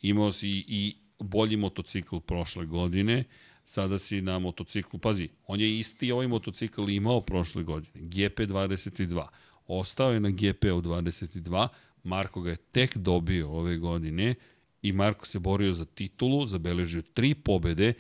imao 0.01 0.31
si 0.31 0.49
i 0.67 0.95
bolji 1.19 1.57
motocikl 1.57 2.17
prošle 2.17 2.65
godine, 2.65 3.23
sada 3.65 3.99
si 3.99 4.21
na 4.21 4.39
motociklu, 4.39 4.99
pazi, 4.99 5.29
on 5.47 5.59
je 5.59 5.79
isti 5.79 6.11
ovaj 6.11 6.27
motocikl 6.27 6.89
imao 6.89 7.21
prošle 7.21 7.63
godine, 7.63 8.05
GP22, 8.07 9.27
ostao 9.67 10.11
je 10.11 10.19
na 10.19 10.29
GP-u 10.29 10.81
22, 10.81 11.67
Marko 12.03 12.41
ga 12.41 12.49
je 12.49 12.55
tek 12.55 12.97
dobio 12.97 13.49
ove 13.49 13.77
godine 13.77 14.35
i 14.81 14.91
Marko 14.91 15.25
se 15.25 15.39
borio 15.39 15.73
za 15.73 15.85
titulu, 15.85 16.45
zabeležio 16.45 17.01
tri 17.01 17.33
pobede, 17.33 17.93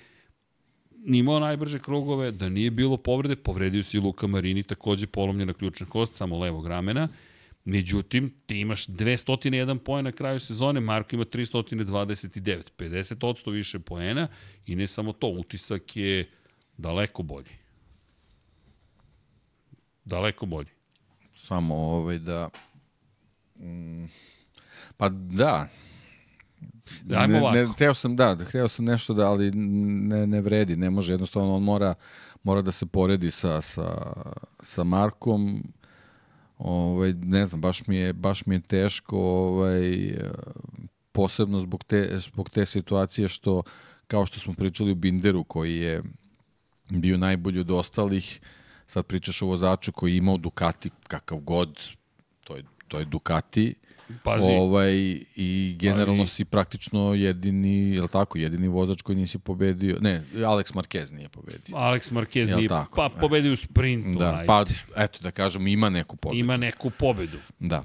imao 1.05 1.39
najbrže 1.39 1.79
krugove, 1.79 2.31
da 2.31 2.49
nije 2.49 2.71
bilo 2.71 2.97
povrede, 2.97 3.35
povredio 3.35 3.83
se 3.83 3.97
i 3.97 3.99
Luka 3.99 4.27
Marini, 4.27 4.63
takođe 4.63 5.07
polomljena 5.07 5.53
ključna 5.53 5.85
kost, 5.85 6.13
samo 6.13 6.39
levog 6.39 6.67
ramena. 6.67 7.07
Međutim, 7.65 8.33
ti 8.45 8.59
imaš 8.59 8.87
201 8.87 9.77
poena 9.77 10.09
na 10.09 10.15
kraju 10.15 10.39
sezone, 10.39 10.79
Marko 10.79 11.15
ima 11.15 11.25
329, 11.25 12.63
50% 12.77 13.51
više 13.51 13.79
poena 13.79 14.27
i 14.65 14.75
ne 14.75 14.87
samo 14.87 15.13
to, 15.13 15.27
utisak 15.27 15.95
je 15.95 16.29
daleko 16.77 17.23
bolji. 17.23 17.51
Daleko 20.05 20.45
bolji. 20.45 20.69
Samo 21.33 21.75
ovaj 21.75 22.19
da... 22.19 22.49
Mm, 23.59 24.05
pa 24.97 25.09
da, 25.09 25.69
Ajmo 27.15 27.33
ne, 27.33 27.41
ovako. 27.41 27.57
ne, 27.57 27.67
hteo 27.67 27.93
sam, 27.93 28.15
da, 28.15 28.35
da, 28.35 28.45
hteo 28.45 28.67
sam 28.67 28.85
nešto 28.85 29.13
da, 29.13 29.27
ali 29.29 29.51
ne, 29.51 30.27
ne 30.27 30.41
vredi, 30.41 30.75
ne 30.75 30.89
može, 30.89 31.13
jednostavno 31.13 31.55
on 31.55 31.63
mora, 31.63 31.93
mora 32.43 32.61
da 32.61 32.71
se 32.71 32.85
poredi 32.85 33.31
sa, 33.31 33.61
sa, 33.61 34.13
sa 34.63 34.83
Markom, 34.83 35.63
ovaj, 36.57 37.13
ne 37.13 37.45
znam, 37.45 37.61
baš 37.61 37.87
mi 37.87 37.97
je, 37.97 38.13
baš 38.13 38.45
mi 38.45 38.55
je 38.55 38.61
teško, 38.61 39.17
ovaj, 39.17 40.15
posebno 41.11 41.59
zbog 41.59 41.83
te, 41.83 42.19
zbog 42.19 42.49
te 42.49 42.65
situacije 42.65 43.27
što, 43.27 43.63
kao 44.07 44.25
što 44.25 44.39
smo 44.39 44.53
pričali 44.53 44.91
u 44.91 44.95
Binderu, 44.95 45.43
koji 45.43 45.77
je 45.77 46.03
bio 46.89 47.17
najbolji 47.17 47.59
od 47.59 47.71
ostalih, 47.71 48.41
sad 48.87 49.05
pričaš 49.05 49.41
o 49.41 49.47
vozaču 49.47 49.91
koji 49.91 50.11
je 50.11 50.17
imao 50.17 50.37
Ducati 50.37 50.89
kakav 51.07 51.39
god, 51.39 51.79
to 52.43 52.55
je, 52.55 52.63
to 52.87 52.99
je 52.99 53.05
Ducati, 53.05 53.75
Pazi, 54.23 54.47
Ovaj, 54.51 54.93
I 55.35 55.75
generalno 55.79 56.21
Ali- 56.21 56.27
si 56.27 56.45
praktično 56.45 57.13
jedini, 57.13 57.95
je 57.95 58.01
li 58.01 58.07
tako, 58.07 58.37
jedini 58.37 58.67
vozač 58.67 59.01
koji 59.01 59.15
nisi 59.15 59.39
pobedio. 59.39 59.97
Ne, 60.01 60.23
Alex 60.33 60.73
Marquez 60.73 61.11
nije 61.11 61.29
pobedio. 61.29 61.75
Alex 61.75 62.11
Marquez 62.11 62.49
Jel 62.49 62.57
nije, 62.57 62.69
tako? 62.69 62.95
pa 62.95 63.09
pobedio 63.11 63.53
u 63.53 63.55
sprintu, 63.55 64.19
Da, 64.19 64.29
ajde. 64.29 64.47
pa 64.47 64.65
eto 64.97 65.19
da 65.21 65.31
kažem, 65.31 65.67
ima 65.67 65.89
neku 65.89 66.15
pobedu. 66.15 66.39
Ima 66.39 66.57
neku 66.57 66.89
pobedu. 66.89 67.37
Da. 67.59 67.83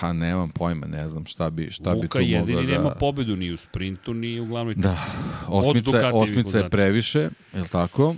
Pa 0.00 0.12
nemam 0.12 0.50
pojma, 0.50 0.86
ne 0.86 1.08
znam 1.08 1.26
šta 1.26 1.50
bi, 1.50 1.70
šta 1.70 1.90
bi 1.90 1.96
Luka 1.96 2.18
tu 2.18 2.24
jedini 2.24 2.52
mogla 2.52 2.72
nema 2.72 2.88
da... 2.88 2.94
pobedu 2.94 3.36
ni 3.36 3.50
u 3.50 3.56
sprintu, 3.56 4.14
ni 4.14 4.40
u 4.40 4.46
glavnoj 4.46 4.74
Da, 4.74 5.04
osmica, 5.48 6.10
osmica 6.14 6.58
je 6.58 6.70
previše, 6.70 7.18
je 7.52 7.60
li 7.62 7.68
tako? 7.68 8.14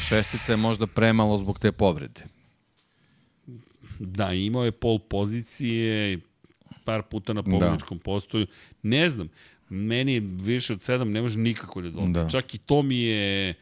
Šestica 0.00 0.52
je 0.52 0.56
možda 0.56 0.86
premalo 0.86 1.38
zbog 1.38 1.58
te 1.58 1.72
povrede. 1.72 2.20
Da, 4.00 4.32
imao 4.32 4.64
je 4.64 4.72
pol 4.72 4.98
pozicije, 4.98 6.18
par 6.84 7.02
puta 7.02 7.32
na 7.32 7.42
pobjedičkom 7.42 7.98
da. 7.98 8.02
postoju. 8.02 8.46
Ne 8.82 9.08
znam, 9.08 9.28
meni 9.68 10.20
više 10.20 10.72
od 10.72 10.82
sedam 10.82 11.10
ne 11.10 11.22
može 11.22 11.38
nikako 11.38 11.80
da 11.80 11.90
dobije. 11.90 12.12
Da. 12.12 12.22
Da. 12.22 12.28
Čak 12.28 12.54
i 12.54 12.58
to 12.58 12.82
mi 12.82 12.98
je 12.98 13.54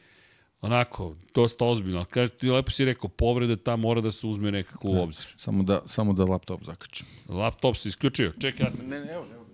onako, 0.61 1.15
dosta 1.35 1.65
ozbiljno. 1.65 1.99
Ali 1.99 2.07
Kaže, 2.07 2.33
ti 2.33 2.51
lepo 2.51 2.71
si 2.71 2.85
rekao, 2.85 3.11
povreda 3.11 3.57
ta 3.57 3.77
mora 3.77 4.01
da 4.01 4.13
se 4.13 4.27
uzme 4.27 4.51
nekako 4.51 4.89
u 4.89 5.03
obzir. 5.03 5.27
Samo 5.37 5.63
da, 5.63 5.83
samo 5.87 6.13
da 6.13 6.25
laptop 6.25 6.65
zakačem. 6.65 7.07
Laptop 7.29 7.77
se 7.77 7.89
isključio. 7.89 8.33
Čekaj, 8.41 8.67
ja 8.67 8.71
sam... 8.71 8.87
Ne, 8.87 9.01
ne, 9.01 9.13
evo, 9.13 9.27
evo. 9.35 9.47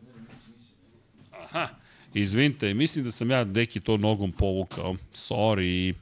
Aha, 1.33 1.69
izvinite, 2.15 2.75
mislim 2.75 3.05
da 3.05 3.11
sam 3.11 3.31
ja 3.31 3.45
deki 3.45 3.81
to 3.81 3.97
nogom 3.97 4.33
povukao. 4.33 4.97
Sorry. 5.13 5.95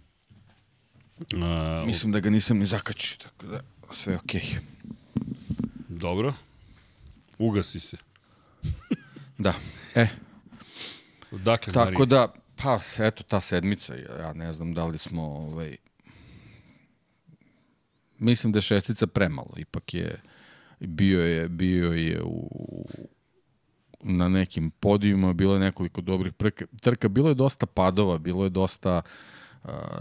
Uh, 1.19 1.87
Mislim 1.87 2.13
da 2.13 2.21
ga 2.21 2.31
nisam 2.31 2.59
ni 2.59 2.67
zakačio, 2.67 3.17
tako 3.23 3.47
da 3.47 3.61
sve 3.91 4.13
je 4.13 4.19
okej. 4.19 4.41
Okay. 4.41 4.72
Dobro. 6.03 6.35
Ugasi 7.39 7.81
se. 7.81 7.97
Da, 9.39 9.55
e, 9.95 10.07
Dakle, 11.31 11.73
Tako 11.73 11.91
Marija. 11.91 12.07
da, 12.07 12.33
pa, 12.62 12.81
eto, 12.99 13.23
ta 13.23 13.41
sedmica, 13.41 13.95
ja 13.95 14.33
ne 14.33 14.53
znam 14.53 14.73
da 14.73 14.87
li 14.87 14.99
smo, 14.99 15.23
ovaj, 15.23 15.77
mislim 18.19 18.53
da 18.53 18.57
je 18.57 18.62
šestica 18.62 19.07
premalo, 19.07 19.55
ipak 19.57 19.95
je, 19.95 20.20
bio 20.81 21.27
je, 21.27 21.49
bio 21.49 21.93
je 21.93 22.23
u, 22.24 22.49
na 24.01 24.29
nekim 24.29 24.70
podijuma, 24.70 25.33
bilo 25.33 25.55
je 25.55 25.61
nekoliko 25.61 26.01
dobrih 26.01 26.33
trka, 26.81 27.09
bilo 27.09 27.29
je 27.29 27.35
dosta 27.35 27.66
padova, 27.66 28.19
bilo 28.19 28.45
je 28.45 28.51
dosta 28.51 29.03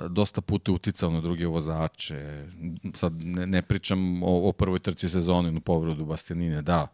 dosta 0.09 0.41
puta 0.41 0.71
uticao 0.71 1.11
na 1.11 1.21
druge 1.21 1.47
vozače. 1.47 2.47
Sad 2.93 3.13
ne, 3.23 3.47
ne 3.47 3.61
pričam 3.61 4.23
o, 4.23 4.49
o 4.49 4.51
prvoj 4.51 4.79
trci 4.79 5.09
sezoni 5.09 5.51
na 5.51 5.59
povredu 5.59 6.05
Bastianine, 6.05 6.61
da, 6.61 6.87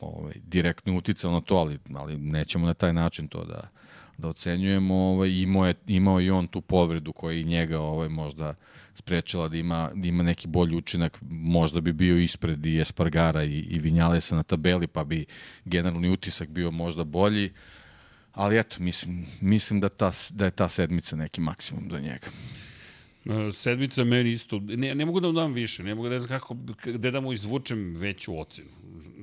ovaj, 0.00 0.34
direktno 0.46 0.96
uticao 0.96 1.32
na 1.32 1.40
to, 1.40 1.56
ali, 1.56 1.78
ali 1.94 2.16
nećemo 2.16 2.66
na 2.66 2.74
taj 2.74 2.92
način 2.92 3.28
to 3.28 3.44
da, 3.44 3.68
da 4.18 4.28
ocenjujemo. 4.28 4.94
Ovaj, 4.94 5.30
imao, 5.30 5.66
je, 5.66 5.74
imao 5.86 6.20
i 6.20 6.30
on 6.30 6.46
tu 6.46 6.60
povredu 6.60 7.12
koja 7.12 7.38
i 7.38 7.44
njega 7.44 7.80
ovaj, 7.80 8.08
možda 8.08 8.54
sprečila 8.94 9.48
da 9.48 9.56
ima, 9.56 9.90
da 9.94 10.08
ima 10.08 10.22
neki 10.22 10.48
bolji 10.48 10.76
učinak, 10.76 11.18
možda 11.30 11.80
bi 11.80 11.92
bio 11.92 12.18
ispred 12.18 12.66
i 12.66 12.80
Espargara 12.80 13.44
i, 13.44 13.58
i 13.58 13.78
Vinjalesa 13.78 14.36
na 14.36 14.42
tabeli, 14.42 14.86
pa 14.86 15.04
bi 15.04 15.26
generalni 15.64 16.10
utisak 16.10 16.48
bio 16.48 16.70
možda 16.70 17.04
bolji. 17.04 17.52
Ali 18.34 18.58
eto, 18.58 18.76
mislim, 18.78 19.26
mislim 19.40 19.80
da, 19.80 19.88
ta, 19.88 20.12
da 20.30 20.44
je 20.44 20.50
ta 20.50 20.68
sedmica 20.68 21.16
neki 21.16 21.40
maksimum 21.40 21.90
za 21.90 22.00
njega. 22.00 22.26
E, 23.24 23.52
sedmica 23.52 24.04
meni 24.04 24.32
isto, 24.32 24.58
ne, 24.58 24.94
ne 24.94 25.04
mogu 25.04 25.20
da 25.20 25.28
mu 25.28 25.32
dam 25.32 25.52
više, 25.52 25.82
ne 25.82 25.94
mogu 25.94 26.08
da 26.08 26.18
znam 26.18 26.40
kako, 26.40 26.56
gde 26.84 27.10
da 27.10 27.20
mu 27.20 27.32
izvučem 27.32 27.96
veću 27.96 28.40
ocenu. 28.40 28.68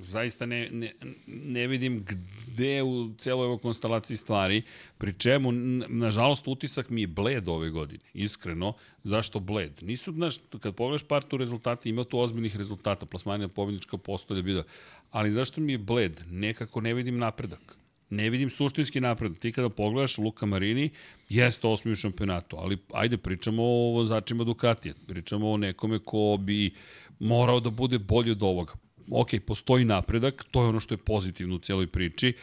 Zaista 0.01 0.45
ne, 0.45 0.69
ne, 0.71 0.93
ne 1.27 1.67
vidim 1.67 2.05
gde 2.47 2.83
u 2.83 3.13
celoj 3.17 3.45
ovoj 3.45 3.59
konstelaciji 3.59 4.17
stvari, 4.17 4.61
pri 4.97 5.13
čemu, 5.13 5.51
nažalost, 5.87 6.47
utisak 6.47 6.89
mi 6.89 7.01
je 7.01 7.07
bled 7.07 7.47
ove 7.47 7.69
godine, 7.69 8.03
iskreno. 8.13 8.73
Zašto 9.03 9.39
bled? 9.39 9.71
Nisu, 9.81 10.11
znaš, 10.11 10.35
kad 10.59 10.75
pogledaš 10.75 11.03
par 11.03 11.23
tu 11.23 11.37
rezultata, 11.37 11.89
ima 11.89 12.03
tu 12.03 12.19
ozbiljnih 12.19 12.57
rezultata, 12.57 13.05
plasmanja 13.05 13.47
pobjednička 13.47 13.97
postolja, 13.97 14.41
bila, 14.41 14.63
ali 15.11 15.31
zašto 15.31 15.61
mi 15.61 15.71
je 15.71 15.77
bled? 15.77 16.21
Nekako 16.29 16.81
ne 16.81 16.93
vidim 16.93 17.17
napredak 17.17 17.77
ne 18.11 18.29
vidim 18.29 18.49
suštinski 18.49 19.01
napred. 19.01 19.39
Ti 19.39 19.51
kada 19.51 19.69
pogledaš 19.69 20.17
Luka 20.17 20.45
Marini, 20.45 20.89
jeste 21.29 21.67
osmi 21.67 21.91
u 21.91 21.95
šampionatu, 21.95 22.57
ali 22.59 22.77
ajde 22.93 23.17
pričamo 23.17 23.63
o 23.63 23.91
vozačima 23.93 24.43
Ducatija, 24.43 24.93
pričamo 25.07 25.51
o 25.51 25.57
nekome 25.57 25.99
ko 25.99 26.37
bi 26.39 26.71
morao 27.19 27.59
da 27.59 27.69
bude 27.69 27.99
bolji 27.99 28.31
od 28.31 28.43
ovoga. 28.43 28.73
Ok, 29.11 29.29
postoji 29.47 29.85
napredak, 29.85 30.45
to 30.51 30.61
je 30.61 30.69
ono 30.69 30.79
što 30.79 30.93
je 30.93 30.97
pozitivno 30.97 31.55
u 31.55 31.59
cijeloj 31.59 31.87
priči, 31.87 32.33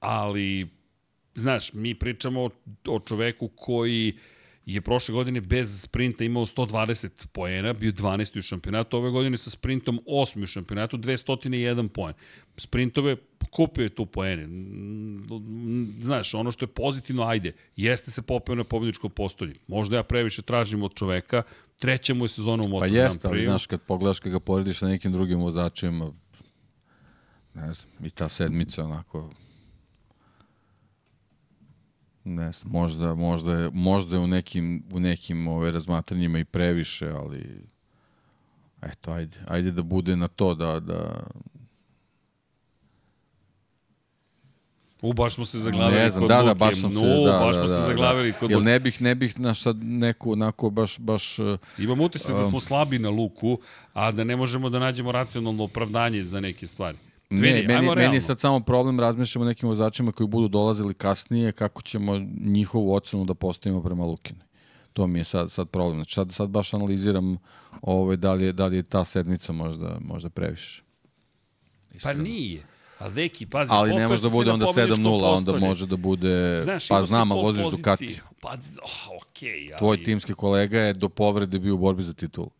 ali, 0.00 0.68
znaš, 1.34 1.72
mi 1.72 1.94
pričamo 1.94 2.42
o, 2.42 2.50
o 2.86 3.00
čoveku 3.00 3.48
koji 3.48 4.12
je 4.66 4.80
prošle 4.80 5.12
godine 5.12 5.40
bez 5.40 5.82
sprinta 5.82 6.24
imao 6.24 6.46
120 6.46 7.26
poena, 7.26 7.72
bio 7.72 7.92
12. 7.92 8.38
u 8.38 8.42
šampionatu, 8.42 8.96
ove 8.96 9.10
godine 9.10 9.38
sa 9.38 9.50
sprintom 9.50 10.00
8. 10.06 10.42
u 10.42 10.46
šampionatu, 10.46 10.98
201 10.98 11.88
poen. 11.88 12.14
Sprintove 12.56 13.16
kupio 13.50 13.82
je 13.82 13.88
tu 13.88 14.06
poene. 14.06 14.48
Znaš, 16.00 16.34
ono 16.34 16.52
što 16.52 16.64
je 16.64 16.68
pozitivno, 16.68 17.22
ajde, 17.22 17.52
jeste 17.76 18.10
se 18.10 18.22
popeo 18.22 18.54
na 18.54 18.64
pobjedičko 18.64 19.08
postolje. 19.08 19.54
Možda 19.66 19.96
ja 19.96 20.02
previše 20.02 20.42
tražim 20.42 20.82
od 20.82 20.94
čoveka, 20.94 21.42
treća 21.78 22.14
mu 22.14 22.24
je 22.24 22.28
sezona 22.28 22.62
u 22.62 22.68
Moto 22.68 22.80
Pa 22.80 22.86
jeste, 22.86 23.28
ali 23.28 23.44
znaš, 23.44 23.66
kad 23.66 23.82
pogledaš, 23.82 24.20
kad 24.20 24.32
ga 24.32 24.40
porediš 24.40 24.78
sa 24.78 24.86
nekim 24.86 25.12
drugim 25.12 25.40
vozačima, 25.40 26.12
ne 27.54 27.72
znam, 27.74 28.06
i 28.06 28.10
ta 28.10 28.28
sedmica 28.28 28.84
onako 28.84 29.30
ne 32.24 32.52
znam, 32.52 32.72
možda, 32.72 33.14
možda, 33.14 33.52
je, 33.52 33.70
možda 33.72 34.16
je 34.16 34.20
u 34.20 34.26
nekim, 34.26 34.84
u 34.92 35.00
nekim 35.00 35.48
ove, 35.48 35.70
razmatranjima 35.70 36.38
i 36.38 36.44
previše, 36.44 37.08
ali 37.08 37.64
eto, 38.82 39.12
ajde, 39.12 39.38
ajde 39.48 39.70
da 39.70 39.82
bude 39.82 40.16
na 40.16 40.28
to 40.28 40.54
da, 40.54 40.80
da, 40.80 41.22
U, 45.02 45.12
baš 45.12 45.34
smo 45.34 45.44
se 45.44 45.58
zaglavili 45.58 46.00
ne 46.00 46.10
znam, 46.10 46.20
kod 46.22 46.28
da, 46.28 46.38
Luke. 46.38 46.48
Da, 46.48 46.54
baš 46.54 46.76
smo 46.76 46.90
se, 46.90 46.96
no, 46.96 47.24
da, 47.24 47.38
baš 47.38 47.56
da, 47.56 47.62
smo 47.62 47.68
da, 47.68 47.74
se 47.74 47.80
da. 47.80 47.86
zaglavili 47.86 48.32
kod 48.32 48.50
Jel 48.50 48.62
ne 48.62 48.80
bih, 48.80 49.02
ne 49.02 49.14
bih 49.14 49.40
naš 49.40 49.60
sad 49.60 49.76
neku, 49.82 50.32
onako, 50.32 50.70
baš, 50.70 50.98
baš... 50.98 51.36
Imam 51.78 52.00
utisak 52.00 52.36
da 52.36 52.44
smo 52.44 52.60
slabi 52.60 52.98
na 52.98 53.10
Luku, 53.10 53.58
a 53.92 54.12
da 54.12 54.24
ne 54.24 54.36
možemo 54.36 54.70
da 54.70 54.78
nađemo 54.78 55.12
racionalno 55.12 55.64
opravdanje 55.64 56.24
za 56.24 56.40
neke 56.40 56.66
stvari. 56.66 56.98
Ne, 57.32 57.52
Vidi, 57.52 57.66
meni, 57.66 57.94
meni 57.96 58.14
je 58.16 58.20
sad 58.20 58.40
samo 58.40 58.60
problem, 58.60 59.00
razmišljamo 59.00 59.44
o 59.44 59.48
nekim 59.48 59.68
vozačima 59.68 60.12
koji 60.12 60.26
budu 60.26 60.48
dolazili 60.48 60.94
kasnije, 60.94 61.52
kako 61.52 61.82
ćemo 61.82 62.18
njihovu 62.44 62.94
ocenu 62.94 63.24
da 63.24 63.34
postavimo 63.34 63.82
prema 63.82 64.04
Lukini. 64.04 64.40
To 64.92 65.06
mi 65.06 65.18
je 65.18 65.24
sad, 65.24 65.50
sad 65.50 65.68
problem. 65.68 65.94
Znači 65.94 66.14
sad, 66.14 66.32
sad 66.32 66.48
baš 66.48 66.74
analiziram 66.74 67.38
ovaj, 67.82 68.16
da, 68.16 68.32
li 68.32 68.44
je, 68.44 68.52
da 68.52 68.66
li 68.66 68.76
je 68.76 68.82
ta 68.82 69.04
sedmica 69.04 69.52
možda, 69.52 69.98
možda 70.00 70.28
previše. 70.28 70.82
Pa 72.02 72.12
nije. 72.12 72.62
A 72.98 73.08
deki, 73.08 73.46
pazi, 73.46 73.70
ali 73.74 73.94
ne 73.94 74.08
može 74.08 74.22
da 74.22 74.28
bude 74.28 74.50
onda 74.50 74.66
7-0, 74.66 75.36
onda 75.36 75.52
može 75.58 75.86
da 75.86 75.96
bude, 75.96 76.60
Znaš, 76.62 76.88
pa 76.88 77.02
znam, 77.02 77.32
a 77.32 77.34
voziš 77.34 77.70
Ducati. 77.70 78.20
Pa, 78.40 78.52
oh, 78.82 79.22
okej. 79.22 79.48
Okay, 79.48 79.70
ali... 79.72 79.78
Tvoj 79.78 80.04
timski 80.04 80.34
kolega 80.34 80.80
je 80.80 80.92
do 80.92 81.08
povrede 81.08 81.58
bio 81.58 81.74
u 81.74 81.78
borbi 81.78 82.02
za 82.02 82.12
titulu. 82.12 82.50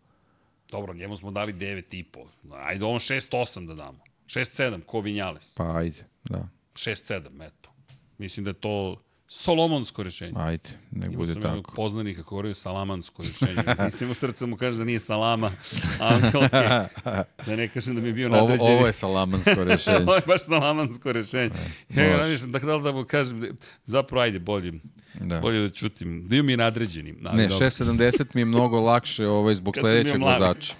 Dobro, 0.70 0.94
njemu 0.94 1.16
smo 1.16 1.30
dali 1.30 1.52
9,5. 1.52 2.04
Ajde, 2.52 2.84
on 2.84 2.98
6-8 2.98 3.66
da 3.66 3.74
damo. 3.74 3.98
6-7, 4.32 4.80
ko 4.86 5.00
Vinjales. 5.00 5.54
Pa 5.54 5.76
ajde, 5.76 6.04
da. 6.24 6.48
6-7, 6.74 7.46
eto. 7.46 7.70
Mislim 8.18 8.44
da 8.44 8.50
je 8.50 8.54
to 8.54 9.02
Solomonsko 9.34 10.02
rešenje. 10.02 10.32
Ajde, 10.36 10.68
nek 10.90 11.16
bude 11.16 11.34
tako. 11.34 11.48
Imao 11.48 11.62
poznanika 11.62 12.20
kako 12.20 12.30
govorio 12.30 12.54
salamansko 12.54 13.22
rešenje. 13.22 13.62
Mislim 13.86 14.10
u 14.10 14.14
srcu 14.14 14.46
mu 14.46 14.56
kaže 14.56 14.78
da 14.78 14.84
nije 14.84 15.00
salama, 15.00 15.52
ali. 16.00 16.22
Okay. 16.32 17.24
Da 17.46 17.56
ne 17.56 17.68
kažem 17.68 17.94
da 17.94 18.00
mi 18.00 18.08
je 18.08 18.12
bio 18.12 18.28
nadređeni. 18.28 18.68
Ovo, 18.68 18.78
ovo 18.78 18.86
je 18.86 18.92
salamansko 18.92 19.64
rešenje. 19.68 19.96
ovo 19.96 20.14
je 20.14 20.22
baš 20.26 20.44
salamansko 20.44 21.12
rešenje. 21.12 21.50
Ja, 21.88 22.04
ja 22.04 22.28
mislim, 22.28 22.52
da 22.52 22.58
da 22.58 22.92
mu 22.92 23.04
kažem, 23.04 23.56
zapravo 23.84 24.22
ajde, 24.22 24.38
bolje, 24.38 24.72
da. 25.14 25.40
bolje 25.40 25.60
da 25.60 25.70
čutim. 25.70 26.28
Bio 26.28 26.42
mi 26.42 26.52
je 26.52 26.56
nadređeni. 26.56 27.14
Ali 27.24 27.36
ne, 27.36 27.48
6.70 27.48 28.24
mi 28.34 28.40
je 28.40 28.44
mnogo 28.44 28.80
lakše 28.80 29.26
ovaj, 29.26 29.54
zbog 29.54 29.76
sledećeg 29.76 30.22
vozača. 30.22 30.74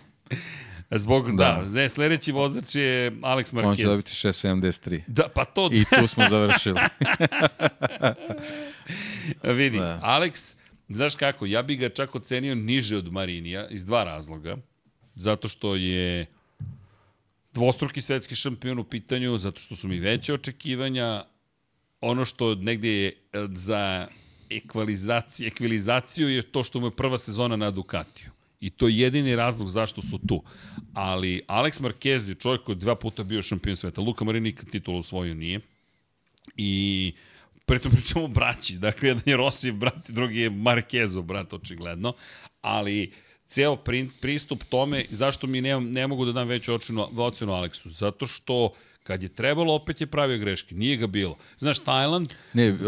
Zbog, 0.98 1.36
da, 1.36 1.62
da 1.64 1.68
ne, 1.70 1.88
sledeći 1.88 2.32
vozač 2.32 2.74
je 2.74 3.10
Alex 3.10 3.54
Marquez. 3.54 3.66
On 3.66 3.76
će 3.76 3.84
dobiti 3.84 4.10
6.73. 4.10 5.00
Da, 5.06 5.28
pa 5.34 5.44
to... 5.44 5.70
I 5.72 5.84
tu 5.98 6.06
smo 6.06 6.24
završili. 6.30 6.80
Vidi, 9.58 9.78
da. 9.78 10.00
Alex, 10.02 10.54
znaš 10.88 11.14
kako, 11.14 11.46
ja 11.46 11.62
bih 11.62 11.80
ga 11.80 11.88
čak 11.88 12.14
ocenio 12.14 12.54
niže 12.54 12.96
od 12.96 13.12
Marinija 13.12 13.68
iz 13.68 13.84
dva 13.84 14.04
razloga. 14.04 14.56
Zato 15.14 15.48
što 15.48 15.76
je 15.76 16.26
dvostruki 17.54 18.00
svetski 18.00 18.34
šampion 18.34 18.78
u 18.78 18.84
pitanju, 18.84 19.38
zato 19.38 19.60
što 19.60 19.76
su 19.76 19.88
mi 19.88 20.00
veće 20.00 20.34
očekivanja. 20.34 21.24
Ono 22.00 22.24
što 22.24 22.54
negde 22.54 22.88
je 22.88 23.08
e, 23.08 23.14
za 23.54 24.08
ekvalizaciju, 24.50 25.46
ekvilizaciju 25.46 26.28
je 26.28 26.42
to 26.42 26.62
što 26.62 26.80
mu 26.80 26.86
je 26.86 26.96
prva 26.96 27.18
sezona 27.18 27.56
na 27.56 27.70
Ducatiju. 27.70 28.30
I 28.60 28.70
to 28.70 28.88
je 28.88 28.98
jedini 28.98 29.36
razlog 29.36 29.68
zašto 29.68 30.02
su 30.02 30.18
tu. 30.28 30.42
Ali 30.94 31.42
Alex 31.48 31.80
Marquez 31.80 32.28
je 32.28 32.34
čovjek 32.34 32.64
koji 32.64 32.76
je 32.76 32.80
dva 32.80 32.94
puta 32.94 33.22
bio 33.22 33.42
šampion 33.42 33.76
sveta. 33.76 34.00
Luka 34.00 34.24
Marini 34.24 34.48
nikad 34.48 34.70
titulu 34.70 34.98
osvojio 34.98 35.34
nije. 35.34 35.60
I 36.56 37.12
pritom 37.66 37.92
pričamo 37.92 38.28
braći. 38.28 38.78
Dakle, 38.78 39.08
jedan 39.08 39.22
je 39.26 39.36
Rosijev 39.36 39.74
brat, 39.74 40.10
drugi 40.10 40.40
je 40.40 40.50
Marquezov 40.50 41.22
brat, 41.22 41.52
očigledno. 41.52 42.14
Ali 42.62 43.12
ceo 43.46 43.76
pristup 44.20 44.64
tome, 44.64 45.04
zašto 45.10 45.46
mi 45.46 45.60
ne, 45.60 45.80
ne 45.80 46.06
mogu 46.06 46.24
da 46.24 46.32
dam 46.32 46.48
veću 46.48 46.74
ocenu, 46.74 47.08
ocenu 47.16 47.52
Aleksu? 47.52 47.90
Zato 47.90 48.26
što 48.26 48.72
kad 49.02 49.22
je 49.22 49.28
trebalo, 49.28 49.74
opet 49.74 50.00
je 50.00 50.06
pravio 50.06 50.38
greške. 50.38 50.74
Nije 50.74 50.96
ga 50.96 51.06
bilo. 51.06 51.36
Znaš, 51.58 51.78
Tajland... 51.78 52.32
Ne, 52.52 52.72
uh, 52.72 52.78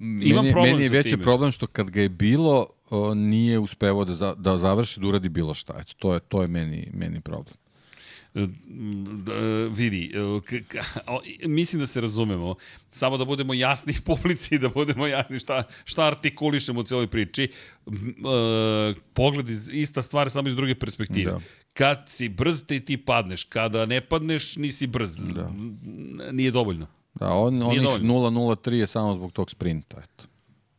meni, 0.00 0.52
meni 0.54 0.82
je 0.82 0.88
veći 0.88 1.10
time. 1.10 1.22
problem 1.22 1.52
što 1.52 1.66
kad 1.66 1.90
ga 1.90 2.02
je 2.02 2.08
bilo, 2.08 2.66
uh, 2.90 3.16
nije 3.16 3.58
uspevao 3.58 4.04
da, 4.04 4.14
za, 4.14 4.34
da 4.34 4.58
završi, 4.58 5.00
da 5.00 5.06
uradi 5.06 5.28
bilo 5.28 5.54
šta. 5.54 5.74
Eto, 5.80 5.92
to 5.98 6.14
je, 6.14 6.20
to 6.20 6.42
je 6.42 6.48
meni, 6.48 6.90
meni 6.94 7.20
problem. 7.20 7.54
Uh, 8.34 8.42
vidi, 9.72 10.12
mislim 11.46 11.80
da 11.80 11.86
se 11.86 12.00
razumemo, 12.00 12.54
samo 12.90 13.18
da 13.18 13.24
budemo 13.24 13.54
jasni 13.54 13.94
publici, 14.06 14.58
da 14.58 14.68
budemo 14.68 15.06
jasni 15.06 15.38
šta, 15.38 15.62
šta 15.84 16.06
artikulišemo 16.06 16.80
u 16.80 16.84
celoj 16.84 17.06
priči. 17.06 17.52
Pogled, 19.12 19.48
ista 19.72 20.02
stvar, 20.02 20.30
samo 20.30 20.48
iz 20.48 20.54
druge 20.54 20.74
perspektive. 20.74 21.32
Da 21.32 21.40
kad 21.76 22.04
si 22.08 22.28
brz 22.28 22.62
te 22.66 22.80
ti 22.80 22.96
padneš, 22.96 23.44
kada 23.44 23.86
ne 23.86 24.00
padneš 24.00 24.56
nisi 24.56 24.86
brz. 24.86 25.16
Da. 25.16 25.50
Nije 26.32 26.50
dovoljno. 26.50 26.86
Da, 27.14 27.28
on, 27.28 27.54
Nije 27.54 27.88
onih 27.88 28.08
0-0-3 28.08 28.72
je 28.72 28.86
samo 28.86 29.14
zbog 29.14 29.32
tog 29.32 29.50
sprinta. 29.50 29.96
Eto. 29.98 30.24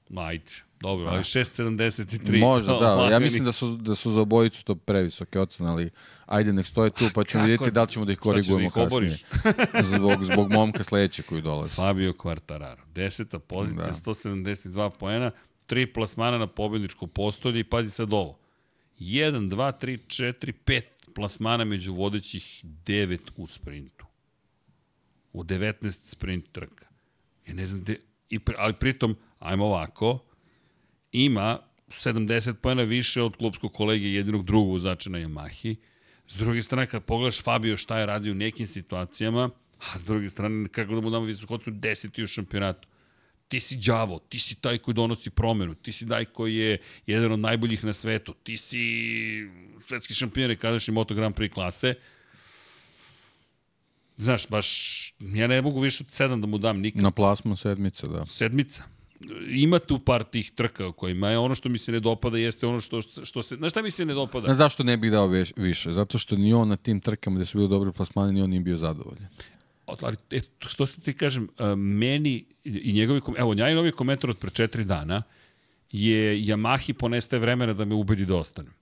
Majte. 0.10 0.54
Dobro, 0.80 1.06
ali 1.10 1.24
6.73. 1.24 2.40
Možda, 2.40 2.74
da. 2.74 3.08
Ja 3.12 3.20
mislim 3.20 3.46
da 3.46 3.52
su, 3.52 3.78
da 3.78 3.96
su 3.96 4.12
za 4.12 4.22
obojicu 4.22 4.64
to 4.64 4.76
previsoke 4.76 5.40
ocene, 5.40 5.70
ali 5.70 5.90
ajde, 6.26 6.54
nek 6.54 6.68
stoje 6.68 6.90
tu, 6.90 7.06
pa 7.16 7.24
ćemo 7.24 7.44
vidjeti 7.44 7.72
da 7.72 7.82
li 7.82 7.90
ćemo 7.90 8.06
da 8.06 8.12
ih 8.12 8.20
korigujemo 8.20 8.60
da 8.60 8.66
ih 8.66 8.74
kasnije. 8.74 9.18
zbog, 9.96 10.26
zbog 10.26 10.52
momka 10.52 10.84
sledeće 10.84 11.24
koji 11.24 11.42
dolazi. 11.42 11.76
Fabio 11.76 12.14
Quartararo. 12.14 12.82
Deseta 12.96 13.40
pozicija, 13.40 13.86
da. 13.86 13.94
172 13.94 14.90
poena, 14.90 15.32
tri 15.66 15.94
plasmana 15.94 16.38
na 16.38 16.48
pobjedničko 16.48 17.08
postolje 17.08 17.60
i 17.60 17.64
pazi 17.64 17.90
sad 17.90 18.14
ovo. 18.14 18.47
1, 19.00 19.50
2, 19.50 19.72
3, 19.82 19.98
4, 20.08 20.54
5 20.66 20.82
plasmana 21.16 21.64
među 21.64 21.94
vodećih 21.94 22.66
9 22.86 23.20
u 23.36 23.48
sprintu. 23.48 24.06
U 25.34 25.44
19 25.44 25.92
sprint 25.92 26.52
trka. 26.52 26.86
Ja 27.48 27.54
ne 27.54 27.68
znam 27.68 27.82
gde, 27.82 27.96
i, 28.30 28.40
ali 28.58 28.74
pritom, 28.74 29.16
ajmo 29.40 29.66
ovako, 29.66 30.26
ima 31.12 31.60
70 31.88 32.54
pojena 32.54 32.84
više 32.84 33.22
od 33.22 33.36
klubskog 33.36 33.74
kolege 33.74 34.08
jedinog 34.08 34.46
drugog 34.46 34.70
vozača 34.70 35.10
na 35.10 35.18
Yamahi. 35.18 35.76
S 36.28 36.38
druge 36.38 36.64
strane, 36.64 36.88
kad 36.88 37.04
pogledaš 37.04 37.44
Fabio 37.44 37.78
šta 37.78 38.00
je 38.00 38.06
radio 38.06 38.32
u 38.32 38.36
nekim 38.36 38.68
situacijama, 38.68 39.50
a 39.94 40.00
s 40.00 40.06
druge 40.06 40.30
strane, 40.30 40.70
kako 40.70 40.96
da 40.96 41.02
mu 41.02 41.10
damo 41.10 41.26
visokocu, 41.26 41.72
deseti 41.72 42.24
u 42.24 42.28
šampionatu. 42.28 42.88
Ti 43.48 43.60
si 43.60 43.76
đavo, 43.76 44.20
ti 44.20 44.40
si 44.40 44.56
taj 44.56 44.78
koji 44.78 44.96
donosi 44.96 45.30
promenu, 45.30 45.76
ti 45.76 45.92
si 45.92 46.08
taj 46.08 46.26
koji 46.26 46.56
je 46.56 46.78
jedan 47.06 47.32
od 47.32 47.40
najboljih 47.40 47.84
na 47.84 47.94
svetu, 47.94 48.34
ti 48.44 48.58
si 48.58 48.78
svetski 49.82 50.14
šampion 50.14 50.48
rekadašnji 50.48 50.94
Moto 50.94 51.16
Grand 51.16 51.36
Prix 51.36 51.54
klase. 51.54 51.94
Znaš, 54.18 54.48
baš, 54.48 54.68
ja 55.20 55.48
ne 55.48 55.62
mogu 55.62 55.80
više 55.80 56.04
od 56.04 56.12
sedam 56.12 56.42
da 56.42 56.48
mu 56.48 56.58
dam 56.58 56.80
nikad. 56.80 57.04
Na 57.04 57.12
plasman 57.12 57.58
sedmica, 57.58 58.08
da. 58.08 58.26
Sedmica 58.26 58.84
ima 59.50 59.80
tu 59.80 60.00
par 60.00 60.24
tih 60.24 60.52
trka 60.52 60.88
o 60.88 60.92
kojima 60.92 61.30
je 61.30 61.38
ono 61.38 61.56
što 61.56 61.70
mi 61.70 61.78
se 61.78 61.92
ne 61.92 62.00
dopada 62.00 62.38
jeste 62.38 62.68
ono 62.68 62.82
što, 62.82 63.02
što 63.02 63.42
se... 63.42 63.56
Znaš 63.56 63.72
šta 63.72 63.82
mi 63.82 63.92
se 63.92 64.06
ne 64.06 64.14
dopada? 64.14 64.54
Zašto 64.54 64.84
ne 64.84 64.98
bih 64.98 65.12
dao 65.12 65.28
više? 65.56 65.92
Zato 65.92 66.18
što 66.18 66.36
ni 66.36 66.54
on 66.54 66.68
na 66.68 66.76
tim 66.76 67.00
trkama 67.00 67.36
gde 67.36 67.46
su 67.46 67.58
bili 67.58 67.70
dobri 67.70 67.92
plasmani, 67.92 68.34
ni 68.34 68.42
on 68.42 68.50
nije 68.50 68.60
bio 68.60 68.78
zadovoljan. 68.78 69.28
Ali, 69.86 70.18
e, 70.32 70.42
što 70.60 70.86
se 70.86 71.02
ti 71.02 71.14
kažem, 71.14 71.50
meni 71.78 72.46
i 72.68 72.94
njegovi, 72.94 73.22
evo, 73.38 73.54
novi 73.54 73.92
komentar 73.92 74.30
od 74.30 74.38
pre 74.38 74.50
četiri 74.50 74.84
dana 74.84 75.24
je 75.92 76.38
Yamahi 76.38 76.94
poneste 76.94 77.40
vremena 77.40 77.74
da 77.74 77.86
me 77.86 77.96
ubedi 77.96 78.26
da 78.26 78.36
ostanem. 78.36 78.74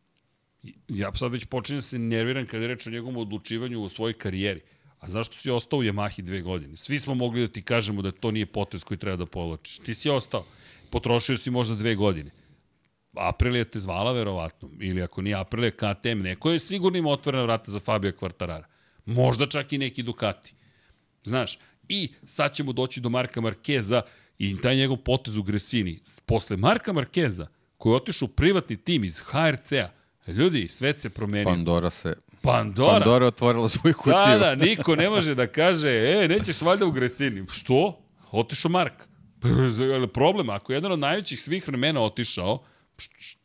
Ja 0.87 1.15
sad 1.15 1.31
već 1.31 1.45
počinjem 1.45 1.77
da 1.77 1.81
se 1.81 1.99
nerviram 1.99 2.45
kada 2.45 2.63
je 2.63 2.67
reč 2.67 2.87
o 2.87 2.89
njegovom 2.89 3.17
odlučivanju 3.17 3.81
u 3.81 3.89
svojoj 3.89 4.13
karijeri. 4.13 4.61
A 4.99 5.09
zašto 5.09 5.37
si 5.37 5.51
ostao 5.51 5.79
u 5.79 5.83
Yamahi 5.83 6.21
dve 6.21 6.41
godine? 6.41 6.77
Svi 6.77 6.99
smo 6.99 7.15
mogli 7.15 7.41
da 7.41 7.47
ti 7.47 7.61
kažemo 7.61 8.01
da 8.01 8.11
to 8.11 8.31
nije 8.31 8.45
potez 8.45 8.83
koji 8.83 8.97
treba 8.97 9.17
da 9.17 9.25
povlačiš. 9.25 9.79
Ti 9.79 9.93
si 9.93 10.09
ostao. 10.09 10.45
Potrošio 10.89 11.37
si 11.37 11.51
možda 11.51 11.75
dve 11.75 11.95
godine. 11.95 12.31
Aprilija 13.13 13.65
te 13.65 13.79
zvala 13.79 14.11
verovatno. 14.11 14.69
Ili 14.79 15.01
ako 15.01 15.21
nije 15.21 15.35
Aprilija, 15.35 15.71
KTM. 15.71 16.19
Neko 16.19 16.51
je 16.51 16.59
sigurno 16.59 16.97
ima 16.97 17.09
otvorena 17.09 17.43
vrata 17.43 17.71
za 17.71 17.79
Fabio 17.79 18.11
Kvartarara. 18.11 18.67
Možda 19.05 19.47
čak 19.47 19.73
i 19.73 19.77
neki 19.77 20.03
Ducati. 20.03 20.53
Znaš, 21.23 21.57
i 21.89 22.13
sad 22.27 22.53
ćemo 22.53 22.73
doći 22.73 23.01
do 23.01 23.09
Marka 23.09 23.41
Markeza 23.41 24.01
i 24.37 24.61
taj 24.61 24.75
njegov 24.75 24.97
potez 24.97 25.37
u 25.37 25.43
Gresini. 25.43 25.99
Posle 26.25 26.57
Marka 26.57 26.93
Markeza, 26.93 27.47
koji 27.77 27.91
je 27.91 27.97
otišao 27.97 28.25
u 28.25 28.29
privatni 28.29 28.77
tim 28.77 29.03
iz 29.03 29.19
HRC-a, 29.19 29.89
ljudi, 30.31 30.67
svet 30.67 30.99
se 30.99 31.09
promenio. 31.09 31.53
Pandora 31.53 31.89
se 31.89 32.13
Pandora. 32.41 32.91
Pandora 32.91 33.25
otvorila 33.25 33.69
svoju 33.69 33.93
kutiju. 33.93 34.13
Sada 34.13 34.55
niko 34.55 34.95
ne 34.95 35.09
može 35.09 35.35
da 35.35 35.47
kaže, 35.47 35.89
e, 35.89 36.27
nećeš 36.27 36.61
valjda 36.61 36.85
u 36.85 36.91
Gresini. 36.91 37.45
Što? 37.51 37.99
Otišao 38.31 38.71
Mark. 38.71 38.93
Problem, 40.13 40.49
ako 40.49 40.73
je 40.73 40.77
jedan 40.77 40.91
od 40.91 40.99
najvećih 40.99 41.41
svih 41.41 41.67
vremena 41.67 42.01
otišao, 42.01 42.63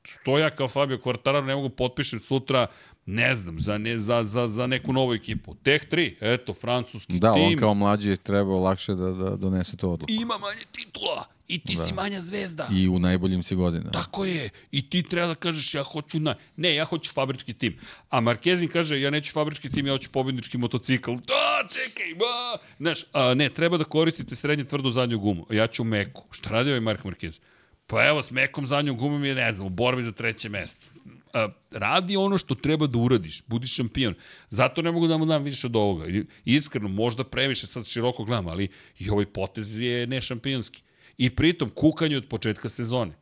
što 0.02 0.38
ja 0.38 0.50
kao 0.50 0.68
Fabio 0.68 0.98
Quartararo 0.98 1.44
ne 1.44 1.54
mogu 1.54 1.68
potpišem 1.68 2.20
sutra 2.20 2.66
ne 3.10 3.34
znam, 3.34 3.60
za, 3.60 3.78
ne, 3.78 3.98
za, 3.98 4.24
za, 4.24 4.48
za 4.48 4.66
neku 4.66 4.92
novu 4.92 5.14
ekipu. 5.14 5.54
Teh 5.54 5.82
3, 5.90 6.14
eto, 6.20 6.54
francuski 6.54 7.18
da, 7.18 7.32
tim. 7.32 7.42
Da, 7.42 7.48
on 7.48 7.56
kao 7.56 7.74
mlađi 7.74 8.10
je 8.10 8.16
trebao 8.16 8.60
lakše 8.60 8.94
da, 8.94 9.10
da 9.10 9.36
donese 9.36 9.76
to 9.76 9.90
odluku. 9.90 10.12
Ima 10.12 10.38
manje 10.38 10.64
titula 10.72 11.24
i 11.48 11.58
ti 11.58 11.74
da. 11.76 11.84
si 11.84 11.92
manja 11.92 12.20
zvezda. 12.20 12.68
I 12.72 12.88
u 12.88 12.98
najboljim 12.98 13.42
si 13.42 13.54
godinama. 13.54 13.90
Tako 13.90 14.24
je. 14.24 14.50
I 14.70 14.90
ti 14.90 15.02
treba 15.02 15.26
da 15.26 15.34
kažeš 15.34 15.74
ja 15.74 15.82
hoću 15.82 16.20
na... 16.20 16.34
Ne, 16.56 16.74
ja 16.74 16.84
hoću 16.84 17.12
fabrički 17.12 17.52
tim. 17.52 17.78
A 18.10 18.20
Markezin 18.20 18.68
kaže 18.68 19.00
ja 19.00 19.10
neću 19.10 19.32
fabrički 19.32 19.70
tim, 19.70 19.86
ja 19.86 19.92
hoću 19.92 20.10
pobednički 20.10 20.58
motocikl. 20.58 21.10
Da, 21.12 21.68
čekaj, 21.70 22.14
ba! 22.14 22.58
Znaš, 22.78 23.04
a, 23.12 23.34
ne, 23.34 23.48
treba 23.48 23.76
da 23.76 23.84
koristite 23.84 24.34
srednje 24.34 24.64
tvrdu 24.64 24.90
zadnju 24.90 25.18
gumu. 25.18 25.46
Ja 25.50 25.66
ću 25.66 25.84
meku. 25.84 26.24
Šta 26.30 26.50
radi 26.50 26.70
ovaj 26.70 26.80
Mark 26.80 27.04
Marquez? 27.04 27.40
Pa 27.86 28.08
evo, 28.08 28.22
s 28.22 28.30
mekom 28.30 28.66
zadnjom 28.66 28.96
gumom 28.96 29.24
je, 29.24 29.34
ne 29.34 29.52
znam, 29.52 29.66
u 29.66 29.70
borbi 29.70 30.04
za 30.04 30.12
treće 30.12 30.48
mesto 30.48 30.86
radi 31.70 32.16
ono 32.16 32.38
što 32.38 32.54
treba 32.54 32.86
da 32.86 32.98
uradiš, 32.98 33.42
budi 33.46 33.66
šampion. 33.66 34.14
Zato 34.50 34.82
ne 34.82 34.92
mogu 34.92 35.06
da 35.06 35.18
mu 35.18 35.26
dam 35.26 35.42
više 35.42 35.66
od 35.66 35.76
ovoga. 35.76 36.06
Iskreno, 36.44 36.88
možda 36.88 37.24
previše 37.24 37.66
sad 37.66 37.86
široko 37.86 38.24
gledam, 38.24 38.48
ali 38.48 38.68
i 38.98 39.10
ovaj 39.10 39.26
potez 39.26 39.80
je 39.80 40.06
ne 40.06 40.20
šampionski. 40.20 40.82
I 41.18 41.30
pritom, 41.30 41.70
kukanje 41.70 42.16
od 42.16 42.28
početka 42.28 42.68
sezone. 42.68 43.12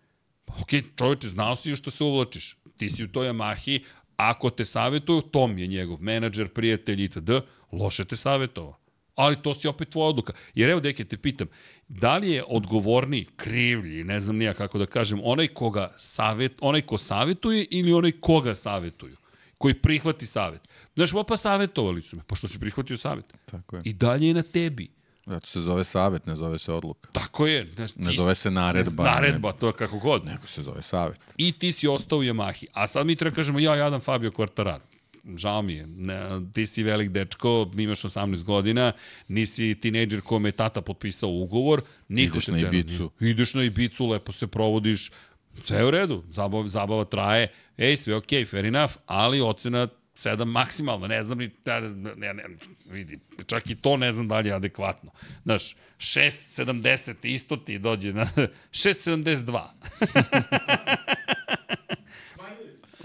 Pa, 0.45 0.55
ok, 0.55 0.69
čoveče, 0.99 1.29
znao 1.29 1.57
si 1.57 1.77
što 1.77 1.91
se 1.91 2.05
uvlačiš. 2.05 2.57
Ti 2.77 2.91
si 2.91 3.05
u 3.05 3.09
toj 3.09 3.29
Yamahi, 3.29 3.83
ako 4.17 4.51
te 4.51 4.65
savjetuju, 4.65 5.23
Tom 5.23 5.59
je 5.59 5.67
njegov 5.67 6.03
menadžer, 6.03 6.49
prijatelj 6.49 7.05
itd., 7.05 7.31
loše 7.73 8.05
te 8.05 8.17
savjetovao 8.17 8.88
ali 9.19 9.43
to 9.43 9.55
si 9.55 9.69
opet 9.69 9.89
tvoja 9.89 10.09
odluka. 10.09 10.32
Jer 10.55 10.70
evo, 10.70 10.81
deke, 10.81 11.05
te 11.05 11.16
pitam, 11.16 11.47
da 11.89 12.16
li 12.16 12.31
je 12.31 12.45
odgovorni, 12.49 13.27
krivlji, 13.36 14.05
ne 14.05 14.20
znam 14.20 14.36
nija 14.36 14.55
kako 14.55 14.78
da 14.78 14.86
kažem, 14.86 15.20
onaj, 15.23 15.49
koga 15.49 15.95
savjet, 15.97 16.59
onaj 16.61 16.82
ko 16.82 16.99
savjetuje 16.99 17.66
ili 17.70 17.93
onaj 17.93 18.12
koga 18.20 18.55
savjetuju? 18.55 19.16
koji 19.59 19.74
prihvati 19.74 20.27
savjet. 20.27 20.69
Znaš, 20.95 21.11
pa 21.28 21.36
savjetovali 21.36 22.03
su 22.03 22.16
me, 22.16 22.23
pošto 22.23 22.49
si 22.49 22.59
prihvatio 22.59 22.97
savjet. 22.97 23.24
Tako 23.45 23.77
je. 23.77 23.82
I 23.85 23.93
dalje 23.93 24.28
je 24.28 24.35
na 24.35 24.43
tebi. 24.43 24.89
Zato 25.27 25.47
se 25.47 25.61
zove 25.61 25.85
savjet, 25.85 26.27
ne 26.27 26.36
zove 26.36 26.59
se 26.59 26.73
odluka. 26.73 27.11
Tako 27.12 27.47
je. 27.47 27.65
Ne, 27.65 27.86
ne 27.97 28.12
zove 28.16 28.35
se 28.35 28.51
naredba. 28.51 29.05
Ne, 29.05 29.11
naredba, 29.11 29.53
ne, 29.53 29.59
to 29.59 29.66
je 29.66 29.73
kako 29.73 29.99
god. 29.99 30.24
Nego 30.24 30.47
se 30.47 30.62
zove 30.62 30.82
savjet. 30.82 31.20
I 31.36 31.53
ti 31.53 31.73
si 31.73 31.89
ostao 31.89 32.19
u 32.19 32.23
Yamahi. 32.23 32.66
A 32.73 32.86
sad 32.86 33.07
mi 33.07 33.16
treba 33.16 33.35
kažemo, 33.35 33.59
ja 33.59 33.74
jadam 33.74 34.01
Fabio 34.01 34.31
Quartararo 34.31 34.88
žao 35.36 35.62
mi 35.62 35.74
je, 35.74 35.86
ne, 35.86 36.20
ti 36.53 36.66
si 36.66 36.82
velik 36.82 37.11
dečko, 37.11 37.70
imaš 37.77 38.03
18 38.03 38.43
godina, 38.45 38.93
nisi 39.28 39.74
tinejdžer 39.81 40.20
kome 40.20 40.49
je 40.49 40.53
tata 40.53 40.81
potpisao 40.81 41.31
ugovor, 41.31 41.82
niko 42.09 42.36
Ideš 42.36 42.49
na 42.49 42.59
Ibicu. 42.59 43.11
Nije. 43.20 43.31
Ideš 43.31 43.55
na 43.55 43.65
Ibicu, 43.65 44.07
lepo 44.07 44.32
se 44.32 44.47
provodiš, 44.47 45.11
sve 45.61 45.78
je 45.78 45.86
u 45.86 45.90
redu, 45.90 46.24
zabava, 46.28 46.69
zabava 46.69 47.05
traje, 47.05 47.53
ej, 47.77 47.97
sve 47.97 48.16
ok, 48.16 48.31
fair 48.51 48.66
enough, 48.66 48.93
ali 49.07 49.40
ocena 49.40 49.89
7 50.19 50.45
maksimalno, 50.45 51.07
ne 51.07 51.23
znam 51.23 51.39
ni, 51.39 51.51
ne, 51.66 51.81
ne, 52.16 52.35
ne, 52.35 52.45
vidi, 52.90 53.19
čak 53.47 53.70
i 53.70 53.74
to 53.74 53.97
ne 53.97 54.12
znam 54.12 54.28
da 54.28 54.40
li 54.40 54.49
je 54.49 54.55
adekvatno. 54.55 55.11
Znaš, 55.43 55.74
6,70 55.99 57.15
isto 57.23 57.57
ti 57.57 57.78
dođe 57.78 58.12
na 58.12 58.27
6,72. 58.70 59.69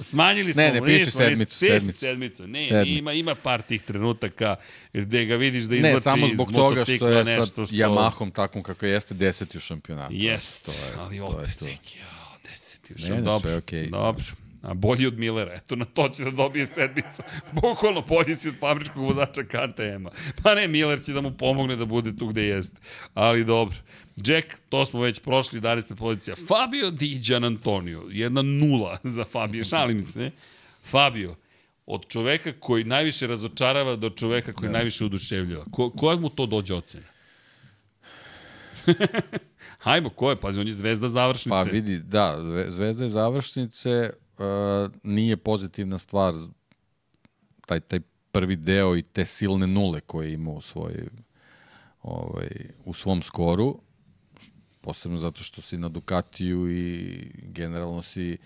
Smanjili 0.03 0.53
smo. 0.53 0.61
Ne, 0.61 0.71
ne, 0.71 0.81
piši 0.85 1.11
sedmicu. 1.11 1.57
Sedmicu. 1.57 1.99
sedmicu. 1.99 2.47
Ne, 2.47 2.67
sedmicu. 2.69 2.97
ima, 2.97 3.11
ima 3.13 3.35
par 3.35 3.61
tih 3.61 3.81
trenutaka 3.81 4.55
gde 4.93 5.25
ga 5.25 5.35
vidiš 5.35 5.63
da 5.63 5.75
izlači 5.75 5.93
Ne, 5.93 5.99
samo 5.99 6.27
zbog 6.33 6.51
toga 6.51 6.85
što 6.85 7.09
je 7.09 7.25
sa 7.25 7.45
što... 7.45 7.61
Yamahom 7.61 8.33
takvom 8.33 8.63
kako 8.63 8.85
jeste 8.85 9.13
deseti 9.13 9.57
u 9.57 9.61
šampionatu. 9.61 10.13
Jeste, 10.15 10.71
ali 10.99 11.19
opet, 11.19 11.59
to 11.59 11.65
je 11.65 11.75
to. 11.75 11.95
Ja, 11.99 12.37
deseti 12.51 12.93
u 12.93 12.97
šampionatu. 12.97 13.25
Ne, 13.25 13.33
ne, 13.33 13.39
sve 13.39 13.57
okej. 13.57 13.85
Okay. 13.85 13.89
Dobro. 13.89 14.23
A 14.63 14.73
bolji 14.73 15.07
od 15.07 15.19
Millera, 15.19 15.53
eto 15.53 15.75
na 15.75 15.85
to 15.85 16.09
će 16.09 16.23
da 16.23 16.31
dobije 16.31 16.65
sedmicu. 16.65 17.23
Bukvalno 17.61 18.01
bolji 18.01 18.35
si 18.35 18.49
od 18.49 18.55
fabričkog 18.59 19.03
vozača 19.03 19.43
KTM-a. 19.43 20.09
Pa 20.43 20.55
ne, 20.55 20.67
Miller 20.67 21.03
će 21.03 21.13
da 21.13 21.21
mu 21.21 21.31
pomogne 21.37 21.75
da 21.75 21.85
bude 21.85 22.17
tu 22.17 22.27
gde 22.27 22.43
jeste. 22.43 22.81
Ali 23.13 23.45
dobro. 23.45 23.77
Jack, 24.15 24.47
to 24.69 24.85
smo 24.85 25.01
već 25.01 25.19
prošli, 25.19 25.61
se 25.87 25.95
pozicija. 25.95 26.35
Fabio 26.35 26.91
Di 26.91 27.19
Gian 27.23 27.43
Antonio, 27.43 28.03
jedna 28.09 28.41
nula 28.41 28.97
za 29.17 29.23
Fabio, 29.23 29.65
šalim 29.65 30.05
se. 30.05 30.31
Fabio, 30.83 31.35
od 31.85 32.07
čoveka 32.07 32.53
koji 32.59 32.83
najviše 32.83 33.27
razočarava 33.27 33.95
do 33.95 34.09
čoveka 34.09 34.53
koji 34.53 34.69
da. 34.69 34.73
najviše 34.73 35.05
oduševljava. 35.05 35.65
Ko, 35.71 35.89
koja 35.89 36.17
mu 36.17 36.29
to 36.29 36.45
dođe 36.45 36.73
ocena? 36.73 37.05
Hajmo, 39.83 40.09
ko 40.09 40.29
je? 40.29 40.35
Pazi, 40.35 40.59
on 40.59 40.67
je 40.67 40.73
zvezda 40.73 41.07
završnice. 41.07 41.49
Pa 41.49 41.63
vidi, 41.63 41.99
da, 41.99 42.37
zvezda 42.67 43.03
je 43.03 43.09
završnice, 43.09 44.09
uh, 44.37 44.91
nije 45.03 45.37
pozitivna 45.37 45.97
stvar 45.97 46.33
taj, 47.65 47.79
taj 47.79 47.99
prvi 48.31 48.55
deo 48.55 48.97
i 48.97 49.01
te 49.01 49.25
silne 49.25 49.67
nule 49.67 50.01
koje 50.01 50.33
ima 50.33 50.51
u, 50.51 50.61
svoj, 50.61 50.93
ovaj, 52.01 52.49
u 52.85 52.93
svom 52.93 53.21
skoru, 53.21 53.79
posebno 54.83 55.17
zato 55.17 55.43
što 55.43 55.61
si 55.61 55.77
na 55.77 55.89
Ducatiju 55.89 56.71
i 56.71 57.17
generalno 57.43 58.01
si 58.01 58.37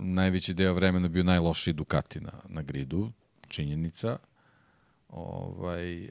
najveći 0.00 0.54
deo 0.54 0.74
vremena 0.74 1.08
bio 1.08 1.22
najlošiji 1.22 1.74
Ducati 1.74 2.20
na, 2.20 2.32
na 2.48 2.62
gridu, 2.62 3.10
činjenica. 3.48 4.18
Ovaj, 5.08 6.04
e, 6.04 6.10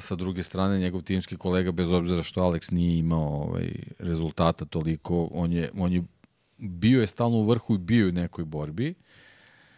sa 0.00 0.14
druge 0.14 0.42
strane, 0.42 0.78
njegov 0.78 1.02
timski 1.02 1.36
kolega, 1.36 1.72
bez 1.72 1.92
obzira 1.92 2.22
što 2.22 2.40
Alex 2.40 2.72
nije 2.72 2.98
imao 2.98 3.28
ovaj, 3.28 3.72
rezultata 3.98 4.64
toliko, 4.64 5.28
on 5.32 5.52
je, 5.52 5.70
on 5.76 5.92
je 5.92 6.02
bio 6.58 7.00
je 7.00 7.06
stalno 7.06 7.36
u 7.36 7.44
vrhu 7.44 7.74
i 7.74 7.78
bio 7.78 8.04
je 8.04 8.08
u 8.08 8.12
nekoj 8.12 8.44
borbi, 8.44 8.94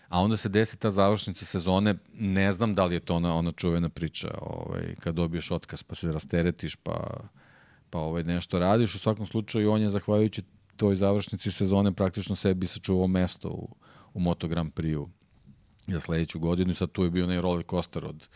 a 0.08 0.20
onda 0.20 0.36
se 0.36 0.48
desi 0.48 0.76
ta 0.76 0.90
završnica 0.90 1.44
sezone, 1.44 1.94
ne 2.14 2.52
znam 2.52 2.74
da 2.74 2.84
li 2.84 2.94
je 2.94 3.00
to 3.00 3.16
ona, 3.16 3.34
ona 3.34 3.52
čuvena 3.52 3.88
priča, 3.88 4.38
ovaj, 4.40 4.94
kad 5.00 5.14
dobiješ 5.14 5.50
otkaz 5.50 5.82
pa 5.82 5.94
se 5.94 6.12
rasteretiš, 6.12 6.76
pa, 6.76 7.28
pa 7.94 8.00
ovaj, 8.00 8.22
nešto 8.22 8.58
radiš, 8.58 8.94
u 8.94 8.98
svakom 8.98 9.26
slučaju 9.26 9.70
on 9.70 9.82
je 9.82 9.88
zahvaljujući 9.88 10.42
toj 10.76 10.96
završnici 10.96 11.50
sezone 11.50 11.92
praktično 11.92 12.36
sebi 12.36 12.66
sačuvao 12.66 13.06
mesto 13.06 13.48
u, 13.48 13.76
u 14.14 14.20
Moto 14.20 14.48
Grand 14.48 14.72
Prix-u 14.72 15.08
za 15.86 16.00
sledeću 16.00 16.38
godinu 16.38 16.70
i 16.70 16.74
sad 16.74 16.92
tu 16.92 17.04
je 17.04 17.10
bio 17.10 17.24
onaj 17.24 17.40
roller 17.40 17.64
coaster 17.70 18.04
od 18.06 18.28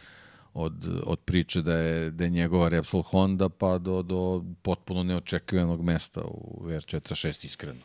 od, 0.55 1.03
od 1.07 1.19
priče 1.21 1.63
da 1.63 1.75
je, 1.75 2.11
da 2.11 2.25
je 2.25 2.31
njegova 2.31 2.69
Repsol 2.69 3.03
Honda 3.03 3.49
pa 3.49 3.79
do, 3.79 4.03
do 4.03 4.45
potpuno 4.63 5.03
neočekivanog 5.03 5.83
mesta 5.83 6.21
u 6.25 6.63
VR46 6.65 7.45
iskreno. 7.45 7.81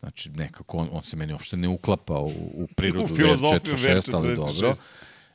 Znači, 0.00 0.30
nekako 0.30 0.76
on, 0.76 0.88
on 0.92 1.02
se 1.02 1.16
meni 1.16 1.32
uopšte 1.32 1.56
ne 1.56 1.68
uklapa 1.68 2.18
u, 2.18 2.30
u 2.54 2.66
prirodu 2.76 3.12
U 3.12 3.16
filozofiju 3.16 3.74
VR46, 3.74 4.14
ali 4.14 4.28
VR46. 4.28 4.36
dobro. 4.36 4.74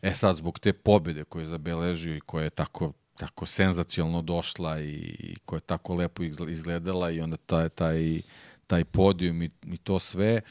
E 0.01 0.13
sad, 0.13 0.35
zbog 0.35 0.59
te 0.59 0.73
pobede 0.73 1.23
koje 1.23 1.41
je 1.43 1.47
zabeležio 1.47 2.15
i 2.15 2.19
koja 2.19 2.43
je 2.43 2.49
tako, 2.49 2.93
tako 3.17 3.45
senzacijalno 3.45 4.21
došla 4.21 4.81
i, 4.81 5.35
koja 5.45 5.57
je 5.57 5.61
tako 5.61 5.95
lepo 5.95 6.23
izgle- 6.23 6.51
izgledala 6.51 7.11
i 7.11 7.21
onda 7.21 7.37
taj, 7.37 7.69
taj, 7.69 8.21
taj 8.67 8.83
podijum 8.85 9.41
i, 9.41 9.49
i 9.65 9.77
to 9.77 9.99
sve, 9.99 10.41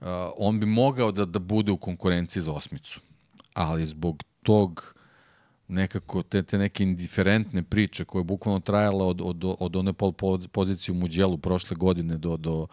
uh, 0.00 0.06
on 0.36 0.60
bi 0.60 0.66
mogao 0.66 1.12
da, 1.12 1.24
da 1.24 1.38
bude 1.38 1.72
u 1.72 1.76
konkurenciji 1.76 2.42
za 2.42 2.52
osmicu. 2.52 3.00
Ali 3.54 3.86
zbog 3.86 4.22
tog 4.42 4.94
nekako 5.68 6.22
te, 6.22 6.42
te 6.42 6.58
neke 6.58 6.82
indiferentne 6.82 7.62
priče 7.62 8.04
koje 8.04 8.20
je 8.20 8.24
bukvalno 8.24 8.60
trajala 8.60 9.06
od, 9.06 9.20
od, 9.20 9.56
od 9.60 9.76
one 9.76 9.92
pol 9.92 10.12
po- 10.12 10.38
pozicije 10.52 10.92
u 10.92 10.98
Muđelu 10.98 11.38
prošle 11.38 11.76
godine 11.76 12.18
do, 12.18 12.36
do, 12.36 12.66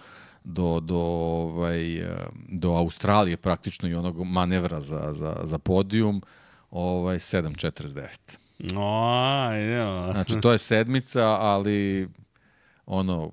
do, 0.44 0.80
do, 0.80 0.98
ovaj, 0.98 2.07
do 2.49 2.72
Australije 2.72 3.38
praktično 3.38 3.90
i 3.90 3.94
onog 3.94 4.24
manevra 4.24 4.82
za, 4.82 5.14
za, 5.14 5.41
za 5.44 5.57
podijum, 5.57 6.22
ovaj, 6.72 7.20
7.49. 7.20 8.45
O, 8.76 9.14
ja. 9.52 10.11
Znači, 10.11 10.41
to 10.41 10.52
je 10.52 10.57
sedmica, 10.57 11.23
ali 11.23 12.07
ono, 12.86 13.32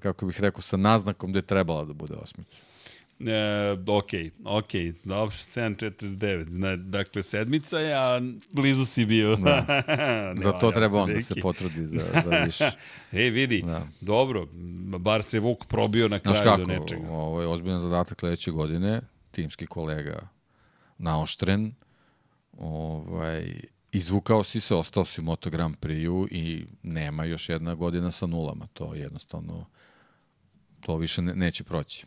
kako 0.00 0.26
bih 0.26 0.40
rekao, 0.40 0.62
sa 0.62 0.76
naznakom 0.76 1.32
da 1.32 1.38
je 1.38 1.42
trebala 1.42 1.84
da 1.84 1.92
bude 1.92 2.14
osmica. 2.14 2.62
E, 3.20 3.32
ok, 3.88 4.10
ok, 4.44 4.70
dobro, 5.04 5.30
7.49. 5.30 6.48
Zna, 6.48 6.76
dakle, 6.76 7.22
sedmica 7.22 7.78
je, 7.78 7.94
a 7.94 8.20
blizu 8.52 8.84
si 8.84 9.04
bio. 9.04 9.36
Da. 9.36 9.64
Da 10.36 10.52
to 10.52 10.70
treba 10.70 10.88
se, 10.88 10.98
on 10.98 11.06
da 11.06 11.12
deki. 11.12 11.24
se 11.24 11.34
potrudi 11.36 11.86
za, 11.86 12.00
za 12.24 12.30
više. 12.38 12.70
E, 13.12 13.30
vidi, 13.30 13.62
Da. 13.62 13.86
dobro, 14.00 14.46
bar 14.98 15.22
se 15.22 15.40
Vuk 15.40 15.66
probio 15.66 16.08
na 16.08 16.18
Znaš 16.18 16.36
kraju 16.36 16.50
kako, 16.50 16.62
do 16.62 16.80
nečega. 16.80 17.10
ovo 17.10 17.40
je 17.40 17.48
ozbiljan 17.48 17.80
zadatak 17.80 18.20
sledeće 18.20 18.50
godine, 18.50 19.00
timski 19.30 19.66
kolega 19.66 20.28
naoštren, 20.98 21.72
ovaj, 22.52 23.54
izvukao 23.94 24.44
si 24.44 24.60
se, 24.60 24.74
ostao 24.74 25.04
si 25.04 25.20
u 25.20 25.24
Moto 25.24 25.50
Grand 25.50 25.76
Prix-u 25.76 26.28
i 26.30 26.66
nema 26.82 27.24
još 27.24 27.48
jedna 27.48 27.74
godina 27.74 28.10
sa 28.10 28.26
nulama. 28.26 28.66
To 28.72 28.94
jednostavno, 28.94 29.66
to 30.80 30.96
više 30.96 31.22
ne, 31.22 31.34
neće 31.34 31.64
proći. 31.64 32.06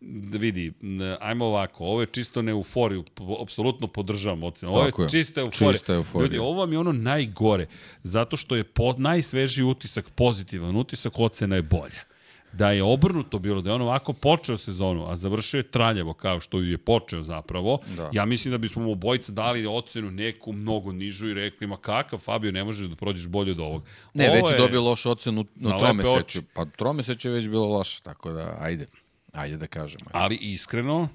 Da 0.00 0.38
vidi, 0.38 0.72
ajmo 1.20 1.44
ovako, 1.44 1.84
ovo 1.84 2.00
je 2.00 2.06
čisto 2.06 2.42
ne 2.42 2.50
euforiju, 2.52 3.04
apsolutno 3.42 3.86
podržavam 3.86 4.42
ocenu. 4.42 4.72
Ovo 4.72 4.84
je 4.84 4.92
je, 4.98 5.08
čista 5.08 5.40
euforija. 5.40 5.72
čista 5.72 5.94
euforija. 5.94 6.26
Ljudi, 6.26 6.38
ovo 6.38 6.60
vam 6.60 6.72
je 6.72 6.78
ono 6.78 6.92
najgore, 6.92 7.66
zato 8.02 8.36
što 8.36 8.56
je 8.56 8.64
po, 8.64 8.94
najsvežiji 8.98 9.64
utisak 9.64 10.10
pozitivan, 10.10 10.76
utisak 10.76 11.18
ocena 11.18 11.56
je 11.56 11.62
bolja. 11.62 12.11
Da 12.52 12.70
je 12.70 12.82
obrnuto 12.82 13.38
bilo, 13.38 13.60
da 13.60 13.70
je 13.70 13.74
on 13.74 13.82
ovako 13.82 14.12
počeo 14.12 14.56
sezonu, 14.56 15.10
a 15.10 15.16
završio 15.16 15.58
je 15.58 15.70
traljavo 15.70 16.14
kao 16.14 16.40
što 16.40 16.58
ju 16.58 16.70
je 16.70 16.78
počeo 16.78 17.22
zapravo, 17.22 17.78
Da. 17.96 18.10
ja 18.12 18.24
mislim 18.24 18.52
da 18.52 18.58
bismo 18.58 18.82
mu 18.82 18.92
obojica 18.92 19.32
dali 19.32 19.66
ocenu 19.66 20.10
neku 20.10 20.52
mnogo 20.52 20.92
nižu 20.92 21.28
i 21.28 21.34
rekli, 21.34 21.66
ma 21.66 21.76
kakav 21.76 22.18
Fabio, 22.18 22.52
ne 22.52 22.64
možeš 22.64 22.86
da 22.86 22.96
prođeš 22.96 23.26
bolje 23.26 23.52
od 23.52 23.60
ovog. 23.60 23.84
Ne, 24.14 24.30
Ovo 24.30 24.34
već 24.34 24.52
je 24.52 24.58
dobio 24.58 24.82
lošu 24.82 25.10
ocenu 25.10 25.44
na 25.54 25.78
tromesečju. 25.78 26.42
Pa 26.54 26.64
tromesečje 26.64 27.28
je 27.28 27.34
već 27.34 27.48
bilo 27.48 27.66
loše, 27.66 28.02
tako 28.02 28.32
da, 28.32 28.56
ajde. 28.60 28.86
Ajde 29.32 29.56
da 29.56 29.66
kažemo. 29.66 30.04
Ali 30.12 30.36
iskreno, 30.36 31.08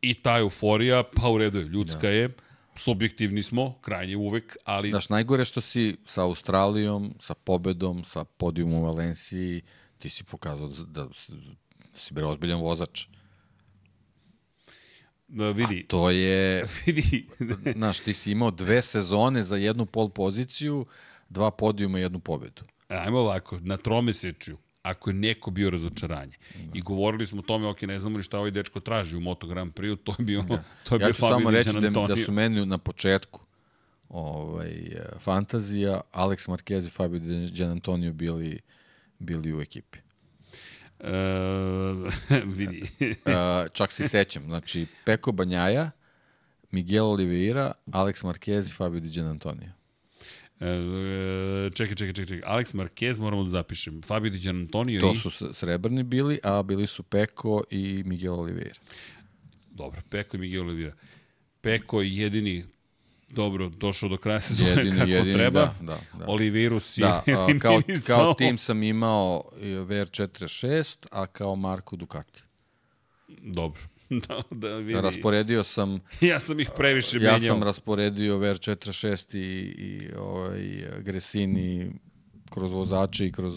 i 0.00 0.14
ta 0.14 0.38
euforija, 0.38 1.02
pa 1.02 1.28
u 1.28 1.38
redu 1.38 1.58
je, 1.58 1.64
ljudska 1.64 2.00
da. 2.00 2.08
je, 2.08 2.28
subjektivni 2.76 3.42
smo, 3.42 3.74
krajnje 3.80 4.16
uvek, 4.16 4.56
ali 4.64 4.90
Znaš, 4.90 5.08
najgore 5.08 5.44
što 5.44 5.60
si 5.60 5.96
sa 6.04 6.22
Australijom, 6.22 7.14
sa 7.20 7.34
pobedom, 7.34 8.04
sa 8.04 8.24
podijumom 8.24 8.78
u 8.78 8.84
Valenciji, 8.84 9.62
ti 10.04 10.10
si 10.10 10.24
pokazao 10.24 10.68
da, 10.68 10.84
da, 10.84 11.08
si- 11.14 11.32
da 11.32 11.50
bre 12.10 12.24
ozbiljan 12.24 12.60
vozač. 12.60 13.06
da 15.28 15.50
vidi, 15.50 15.84
To 15.88 16.10
je, 16.10 16.64
vidi, 16.86 17.26
znaš, 17.72 18.00
ti 18.00 18.12
si 18.12 18.32
imao 18.32 18.50
dve 18.50 18.82
sezone 18.82 19.44
za 19.44 19.56
jednu 19.56 19.86
pol 19.86 20.08
poziciju, 20.08 20.86
dva 21.28 21.50
podijuma 21.50 21.98
i 21.98 22.02
jednu 22.02 22.18
pobedu. 22.20 22.62
ajmo 22.88 23.18
ovako, 23.18 23.58
na 23.60 23.76
tromesečju, 23.76 24.58
ako 24.82 25.10
je 25.10 25.14
neko 25.14 25.50
bio 25.50 25.70
razočaranje. 25.70 26.36
I 26.74 26.80
govorili 26.80 27.26
smo 27.26 27.38
o 27.38 27.42
tome, 27.42 27.66
ok, 27.68 27.82
ne 27.82 28.00
znamo 28.00 28.16
ni 28.16 28.22
šta 28.22 28.38
ovaj 28.38 28.50
dečko 28.50 28.80
traži 28.80 29.16
u 29.16 29.20
Moto 29.20 29.46
Grand 29.46 29.72
Prix, 29.72 29.96
to 30.04 30.14
je 30.18 30.24
bio, 30.24 30.42
da. 30.42 30.62
to 30.84 30.94
je 30.94 31.00
Ja 31.00 31.06
bio 31.06 31.12
ću 31.12 31.20
samo 31.20 31.32
Fabio 31.34 31.50
reći 31.50 31.80
da, 31.80 32.06
da 32.06 32.16
su 32.16 32.32
meni 32.32 32.66
na 32.66 32.78
početku 32.78 33.40
ovaj, 34.08 34.72
fantazija, 35.18 36.00
Alex 36.12 36.48
Marquez 36.48 36.86
i 36.86 36.90
Fabio 36.90 37.18
Di 37.18 37.50
Giannantonio 37.50 38.12
bili, 38.12 38.60
bili 39.18 39.54
u 39.54 39.60
ekipi. 39.60 39.98
E, 41.00 41.10
vidi. 42.48 42.82
Uh, 43.26 43.32
čak 43.72 43.92
se 43.92 44.08
sećam, 44.08 44.44
znači 44.44 44.86
Peko 45.04 45.32
Banjaja, 45.32 45.90
Miguel 46.70 47.06
Oliveira, 47.06 47.72
Alex 47.86 48.24
Marquez 48.24 48.66
i 48.66 48.72
Fabio 48.72 49.00
Di 49.00 49.08
Giannantonio. 49.10 49.70
E, 50.60 50.66
čekaj, 51.70 51.94
čekaj, 51.94 52.12
čekaj, 52.12 52.26
čekaj. 52.28 52.50
Alex 52.50 52.74
Marquez 52.74 53.20
moramo 53.20 53.44
da 53.44 53.50
zapišem. 53.50 54.02
Fabio 54.02 54.30
Di 54.30 54.38
Giannantonio 54.38 55.00
To 55.00 55.12
i... 55.12 55.16
su 55.16 55.30
s- 55.30 55.42
srebrni 55.52 56.02
bili, 56.02 56.38
a 56.42 56.62
bili 56.62 56.86
su 56.86 57.02
Peko 57.02 57.64
i 57.70 58.02
Miguel 58.06 58.34
Oliveira. 58.34 58.80
Dobro, 59.70 60.00
Peko 60.10 60.36
i 60.36 60.40
Miguel 60.40 60.62
Oliveira. 60.62 60.94
Peko 61.60 62.02
je 62.02 62.16
jedini 62.16 62.64
dobro 63.34 63.68
došao 63.68 64.08
do 64.08 64.16
kraja 64.16 64.40
sezone 64.48 64.70
Jedini, 64.70 64.98
kako 64.98 65.10
jedini, 65.10 65.34
treba. 65.34 65.60
da, 65.60 65.74
da, 65.80 65.98
da. 66.18 66.24
Oliviru 66.26 66.80
si 66.80 67.00
Da, 67.00 67.22
a, 67.26 67.58
kao, 67.60 67.82
kao 68.06 68.34
tim 68.34 68.58
sam 68.58 68.82
imao 68.82 69.44
i 69.60 69.66
VR46, 69.66 71.06
a 71.10 71.26
kao 71.26 71.56
Marko 71.56 71.96
Ducati. 71.96 72.42
Dobro. 73.42 73.80
da, 74.28 74.42
da 74.50 74.76
vidi. 74.76 75.00
Rasporedio 75.00 75.64
sam, 75.64 76.00
Ja 76.20 76.40
sam 76.40 76.60
ih 76.60 76.70
previše 76.76 77.16
ja 77.16 77.32
menjao. 77.32 77.54
sam 77.54 77.62
rasporedio 77.62 78.38
VR46 78.38 79.36
i, 79.36 79.40
i 79.66 80.10
ovaj, 80.18 80.84
Gresini 81.00 81.90
kroz 82.50 82.72
vozače 82.72 83.26
i 83.26 83.32
kroz, 83.32 83.56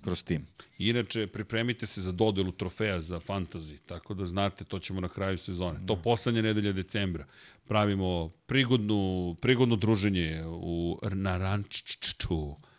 kroz 0.00 0.24
tim. 0.24 0.46
Inače, 0.88 1.26
pripremite 1.26 1.86
se 1.86 2.02
za 2.02 2.12
dodelu 2.12 2.52
trofeja 2.52 3.00
za 3.00 3.20
fantasy, 3.20 3.78
tako 3.86 4.14
da 4.14 4.26
znate, 4.26 4.64
to 4.64 4.78
ćemo 4.78 5.00
na 5.00 5.08
kraju 5.08 5.38
sezone. 5.38 5.80
To 5.86 5.96
poslednje 5.96 6.42
nedelje 6.42 6.72
decembra. 6.72 7.26
Pravimo 7.68 8.28
prigodnu, 8.46 9.36
prigodno 9.40 9.76
druženje 9.76 10.42
u, 10.46 10.98
na 11.02 11.38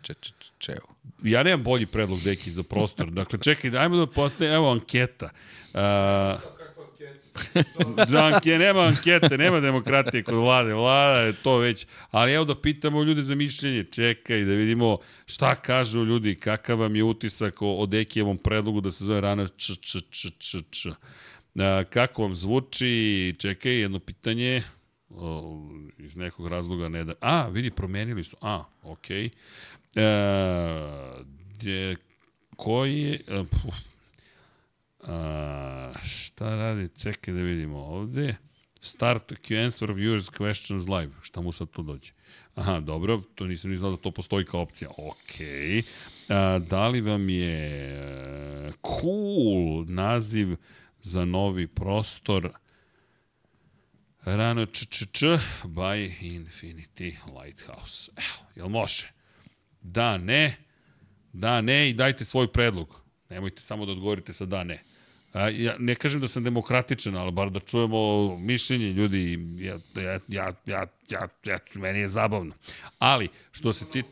če, 0.03 0.13
čeo. 0.57 0.87
Ja 1.23 1.43
nemam 1.43 1.63
bolji 1.63 1.85
predlog, 1.85 2.19
deki, 2.23 2.51
za 2.51 2.63
prostor. 2.63 3.11
Dakle, 3.11 3.39
čekaj, 3.39 3.71
dajmo 3.71 3.97
da 3.97 4.07
postane, 4.07 4.51
evo 4.55 4.71
anketa. 4.71 5.29
Uh, 5.73 5.79
da, 8.11 8.25
anke, 8.25 8.57
nema 8.57 8.81
ankete, 8.81 9.37
nema 9.37 9.59
demokratije 9.59 10.23
kod 10.23 10.35
vlade. 10.35 10.73
Vlada 10.73 11.19
je 11.19 11.33
to 11.33 11.57
već. 11.57 11.87
Ali 12.11 12.33
evo 12.33 12.45
da 12.45 12.61
pitamo 12.61 13.03
ljude 13.03 13.23
za 13.23 13.35
mišljenje. 13.35 13.83
Čekaj, 13.83 14.45
da 14.45 14.51
vidimo 14.51 14.97
šta 15.25 15.55
kažu 15.55 16.05
ljudi, 16.05 16.35
kakav 16.35 16.79
vam 16.79 16.95
je 16.95 17.03
utisak 17.03 17.61
o, 17.61 17.75
o 17.75 17.85
Dekijevom 17.85 18.37
predlogu 18.37 18.81
da 18.81 18.91
se 18.91 19.05
zove 19.05 19.21
rana 19.21 19.47
č, 19.47 19.75
č, 19.75 19.99
č, 20.09 20.29
č, 20.39 20.57
č. 20.71 20.89
A, 21.59 21.83
kako 21.89 22.21
vam 22.21 22.35
zvuči? 22.35 23.35
Čekaj, 23.39 23.79
jedno 23.79 23.99
pitanje. 23.99 24.63
O, 25.09 25.59
iz 25.97 26.15
nekog 26.15 26.47
razloga 26.47 26.89
ne 26.89 27.03
da... 27.03 27.13
A, 27.21 27.47
vidi, 27.47 27.71
promenili 27.71 28.23
su. 28.23 28.37
A, 28.41 28.63
okej. 28.83 29.29
Okay. 29.29 29.31
E, 29.95 31.95
koji 32.55 33.01
je... 33.01 33.21
e, 33.27 33.43
puf. 33.43 33.75
A, 35.03 35.82
šta 36.03 36.55
radi? 36.55 36.89
Čekaj 36.97 37.33
da 37.33 37.39
vidimo 37.39 37.77
ovde. 37.77 38.35
Start 38.81 39.27
to 39.27 39.35
answer 39.35 39.93
viewers 39.93 40.31
questions 40.31 40.99
live. 40.99 41.13
Šta 41.21 41.41
mu 41.41 41.51
sad 41.51 41.69
to 41.69 41.81
dođe? 41.81 42.11
Aha, 42.55 42.79
dobro, 42.79 43.21
to 43.35 43.45
nisam 43.45 43.71
ni 43.71 43.77
znao 43.77 43.91
da 43.91 43.97
to 43.97 44.11
postoji 44.11 44.45
kao 44.45 44.61
opcija. 44.61 44.89
Okej. 44.97 45.83
A, 46.29 46.59
da 46.59 46.87
li 46.87 47.01
vam 47.01 47.29
je 47.29 47.67
e, 47.89 48.71
cool 48.81 49.85
naziv 49.87 50.55
za 51.01 51.25
novi 51.25 51.67
prostor 51.67 52.53
Rano 54.25 54.65
č, 54.65 54.85
č, 54.87 55.05
č 55.11 55.35
by 55.67 56.07
Infinity 56.21 57.19
Lighthouse. 57.27 58.11
Evo, 58.15 58.47
jel 58.55 58.69
može? 58.69 59.11
Da, 59.81 60.17
ne. 60.17 60.57
Da, 61.33 61.61
ne 61.61 61.89
i 61.89 61.93
dajte 61.93 62.25
svoj 62.25 62.51
predlog. 62.51 63.01
Nemojte 63.29 63.61
samo 63.61 63.85
da 63.85 63.91
odgovorite 63.91 64.33
sa 64.33 64.45
da, 64.45 64.63
ne. 64.63 64.83
A, 65.33 65.49
ja 65.49 65.75
ne 65.79 65.95
kažem 65.95 66.21
da 66.21 66.27
sam 66.27 66.43
demokratičan, 66.43 67.15
ali 67.17 67.31
bar 67.31 67.49
da 67.49 67.59
čujemo 67.59 68.37
mišljenje 68.37 68.93
ljudi. 68.93 69.39
Ja, 69.57 69.79
ja, 69.95 70.19
ja, 70.27 70.53
ja, 70.65 70.85
ja, 71.09 71.27
ja, 71.45 71.59
meni 71.73 71.99
je 71.99 72.07
zabavno. 72.07 72.53
Ali, 72.99 73.29
što 73.51 73.73
se 73.73 73.85
ti... 73.91 74.03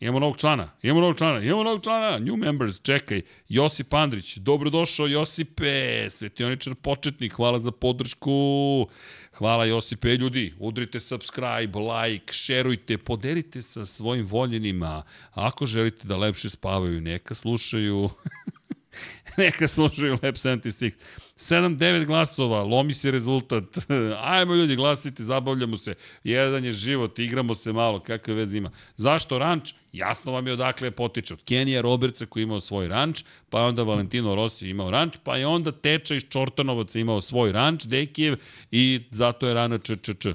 Imamo 0.00 0.18
novog 0.18 0.36
člana, 0.38 0.70
imamo 0.82 1.00
novog 1.00 1.18
člana, 1.18 1.40
imamo 1.40 1.62
novog 1.64 1.82
člana, 1.82 2.18
new 2.18 2.36
members, 2.36 2.80
čekaj, 2.82 3.22
Josip 3.48 3.94
Andrić, 3.94 4.36
dobrodošao 4.36 5.06
Josipe, 5.06 6.10
svetioničar 6.10 6.74
početnik, 6.74 7.32
hvala 7.32 7.60
za 7.60 7.70
podršku, 7.70 8.86
hvala 9.32 9.64
Josipe, 9.64 10.08
ljudi, 10.08 10.54
udrite 10.58 11.00
subscribe, 11.00 11.78
like, 11.78 12.32
šerujte, 12.32 12.98
podelite 12.98 13.62
sa 13.62 13.86
svojim 13.86 14.26
voljenima, 14.26 15.02
ako 15.30 15.66
želite 15.66 16.08
da 16.08 16.16
lepše 16.16 16.50
spavaju, 16.50 17.00
neka 17.00 17.34
slušaju, 17.34 18.08
neka 19.36 19.68
slušaju 19.68 20.18
Lab 20.22 20.34
76. 20.34 20.92
7-9 21.36 22.06
glasova, 22.06 22.62
lomi 22.62 22.94
se 22.94 23.10
rezultat. 23.10 23.64
Ajmo 24.22 24.54
ljudi, 24.54 24.76
glasite, 24.76 25.24
zabavljamo 25.24 25.76
se. 25.76 25.94
Jedan 26.24 26.64
je 26.64 26.72
život, 26.72 27.18
igramo 27.18 27.54
se 27.54 27.72
malo, 27.72 28.00
kakve 28.00 28.34
veze 28.34 28.58
ima. 28.58 28.70
Zašto 28.96 29.38
ranč? 29.38 29.72
Jasno 29.92 30.32
vam 30.32 30.46
je 30.46 30.52
odakle 30.52 30.90
potiče. 30.90 31.34
Od 31.34 31.44
Kenija 31.44 31.80
Robertsa 31.80 32.26
koji 32.26 32.42
imao 32.42 32.60
svoj 32.60 32.88
ranč, 32.88 33.24
pa 33.50 33.60
je 33.60 33.66
onda 33.66 33.82
Valentino 33.82 34.34
Rossi 34.34 34.68
imao 34.68 34.90
ranč, 34.90 35.16
pa 35.24 35.36
je 35.36 35.46
onda 35.46 35.72
Teča 35.72 36.14
iz 36.14 36.22
Čortanovaca 36.28 36.98
imao 36.98 37.20
svoj 37.20 37.52
ranč, 37.52 37.84
Dekijev, 37.84 38.36
i 38.70 39.00
zato 39.10 39.48
je 39.48 39.54
rana 39.54 39.78
ČČČ. 39.78 40.26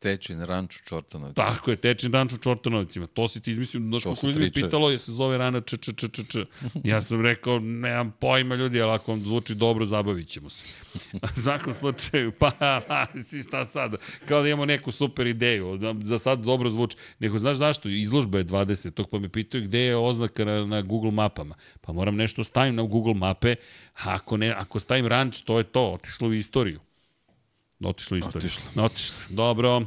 Tečin 0.00 0.40
ranč 0.40 0.76
u 0.76 0.84
Čortanovcu. 0.84 1.34
Tako 1.34 1.70
je, 1.70 1.76
Tečin 1.76 2.12
ranč 2.12 2.32
u 2.32 2.38
Čortanovcima. 2.38 3.06
To 3.06 3.28
si 3.28 3.40
ti 3.40 3.50
izmislio, 3.50 3.80
znaš 3.80 4.02
kako 4.02 4.26
ljudi 4.26 4.50
pitalo, 4.52 4.90
je 4.90 4.98
se 4.98 5.12
zove 5.12 5.38
rana 5.38 5.60
č, 5.60 5.76
č, 5.76 5.92
č, 5.92 6.08
č, 6.08 6.24
č. 6.24 6.44
Ja 6.84 7.02
sam 7.02 7.20
rekao, 7.20 7.58
nemam 7.58 8.12
pojma 8.20 8.54
ljudi, 8.54 8.80
ali 8.80 8.92
ako 8.92 9.12
vam 9.12 9.20
zvuči 9.20 9.54
dobro, 9.54 9.86
zabavit 9.86 10.28
ćemo 10.28 10.50
se. 10.50 10.64
U 11.36 11.40
svakom 11.40 11.74
slučaju, 11.74 12.32
pa, 12.32 12.50
pa, 12.88 13.06
si 13.22 13.42
šta 13.42 13.64
sad, 13.64 13.94
kao 14.28 14.42
da 14.42 14.48
imamo 14.48 14.66
neku 14.66 14.90
super 14.90 15.26
ideju, 15.26 15.76
da- 15.76 15.94
za 16.02 16.18
sad 16.18 16.40
dobro 16.40 16.70
zvuči. 16.70 16.96
Nego, 17.18 17.38
znaš 17.38 17.56
zašto? 17.56 17.88
Izložba 17.88 18.38
je 18.38 18.44
20. 18.44 18.90
Tog 18.90 19.10
pa 19.10 19.18
me 19.18 19.28
pitaju 19.28 19.64
gde 19.64 19.78
je 19.78 19.96
oznaka 19.96 20.44
na, 20.44 20.66
na 20.66 20.82
Google 20.82 21.10
mapama. 21.10 21.54
Pa 21.80 21.92
moram 21.92 22.16
nešto 22.16 22.44
stavim 22.44 22.74
na 22.74 22.82
Google 22.82 23.14
mape, 23.14 23.56
a 23.94 24.14
ako, 24.14 24.36
ne, 24.36 24.50
ako 24.50 24.80
stavim 24.80 25.06
ranč, 25.06 25.40
to 25.40 25.58
je 25.58 25.64
to, 25.64 25.92
otišlo 25.92 26.28
u 26.28 26.34
istoriju. 26.34 26.80
Otišlo 27.84 28.16
istoriju. 28.16 28.46
Otišlo. 28.46 28.84
Otišlo. 28.84 29.16
Dobro. 29.28 29.82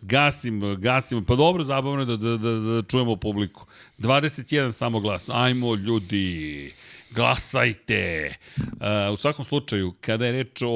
Gasim, 0.00 0.60
gasim. 0.78 1.24
Pa 1.24 1.34
dobro, 1.34 1.64
zabavno 1.64 2.00
je 2.00 2.06
da, 2.06 2.16
da, 2.16 2.36
da, 2.36 2.50
da 2.50 2.82
čujemo 2.82 3.16
publiku. 3.16 3.66
21 3.98 4.72
samo 4.72 5.00
glas. 5.00 5.28
Ajmo, 5.28 5.74
ljudi, 5.74 6.72
glasajte. 7.10 8.34
Uh, 8.56 9.14
u 9.14 9.16
svakom 9.16 9.44
slučaju, 9.44 9.94
kada 10.00 10.26
je 10.26 10.32
reč 10.32 10.62
o, 10.62 10.68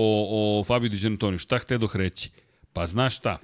o 0.60 0.64
Fabio 0.64 0.88
Di 0.88 0.96
Giannantonio, 0.96 1.38
šta 1.38 1.58
htedoh 1.58 1.96
reći? 1.96 2.30
Pa 2.72 2.86
znaš 2.86 3.16
šta? 3.16 3.38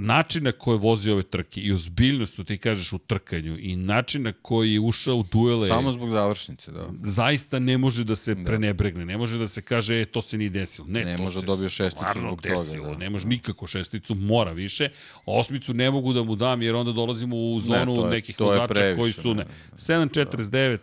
Način 0.00 0.44
na 0.44 0.52
koji 0.52 0.78
vozi 0.78 1.10
ove 1.10 1.22
trke 1.24 1.60
i 1.60 1.72
ozbiljnost, 1.72 2.32
što 2.32 2.44
ti 2.44 2.58
kažeš, 2.58 2.92
u 2.92 2.98
trkanju 3.00 3.58
i 3.60 3.76
način 3.76 4.22
na 4.22 4.32
koji 4.34 4.72
je 4.72 4.80
ušao 4.80 5.16
u 5.16 5.22
duele, 5.22 5.68
Samo 5.68 5.92
zbog 5.92 6.10
završnice, 6.10 6.72
da. 6.72 6.88
zaista 7.04 7.58
ne 7.58 7.78
može 7.78 8.04
da 8.04 8.16
se 8.16 8.36
prenebregne, 8.36 9.04
ne 9.04 9.18
može 9.18 9.38
da 9.38 9.48
se 9.48 9.62
kaže, 9.62 9.94
e, 9.96 10.04
to 10.04 10.22
se 10.22 10.38
nije 10.38 10.50
desilo. 10.50 10.86
Ne, 10.88 11.04
Ne 11.04 11.16
to 11.16 11.22
može 11.22 11.40
se 11.40 11.46
dobio 11.46 11.68
šesticu 11.68 12.04
zbog 12.16 12.42
toga, 12.42 12.54
desilo. 12.56 12.86
da. 12.86 12.96
Ne 12.96 13.10
može 13.10 13.26
nikako 13.26 13.66
šesticu, 13.66 14.14
mora 14.14 14.52
više. 14.52 14.88
Osmicu 15.26 15.74
ne 15.74 15.90
mogu 15.90 16.12
da 16.12 16.22
mu 16.22 16.36
dam, 16.36 16.62
jer 16.62 16.74
onda 16.74 16.92
dolazimo 16.92 17.36
u 17.36 17.60
zonu 17.60 17.96
to 17.96 18.04
je- 18.04 18.10
nekih 18.10 18.36
to 18.36 18.44
vozača 18.44 18.96
koji 18.96 19.12
su... 19.12 19.34
Ne, 19.34 19.44
ne. 19.44 19.50
7.49, 19.76 20.78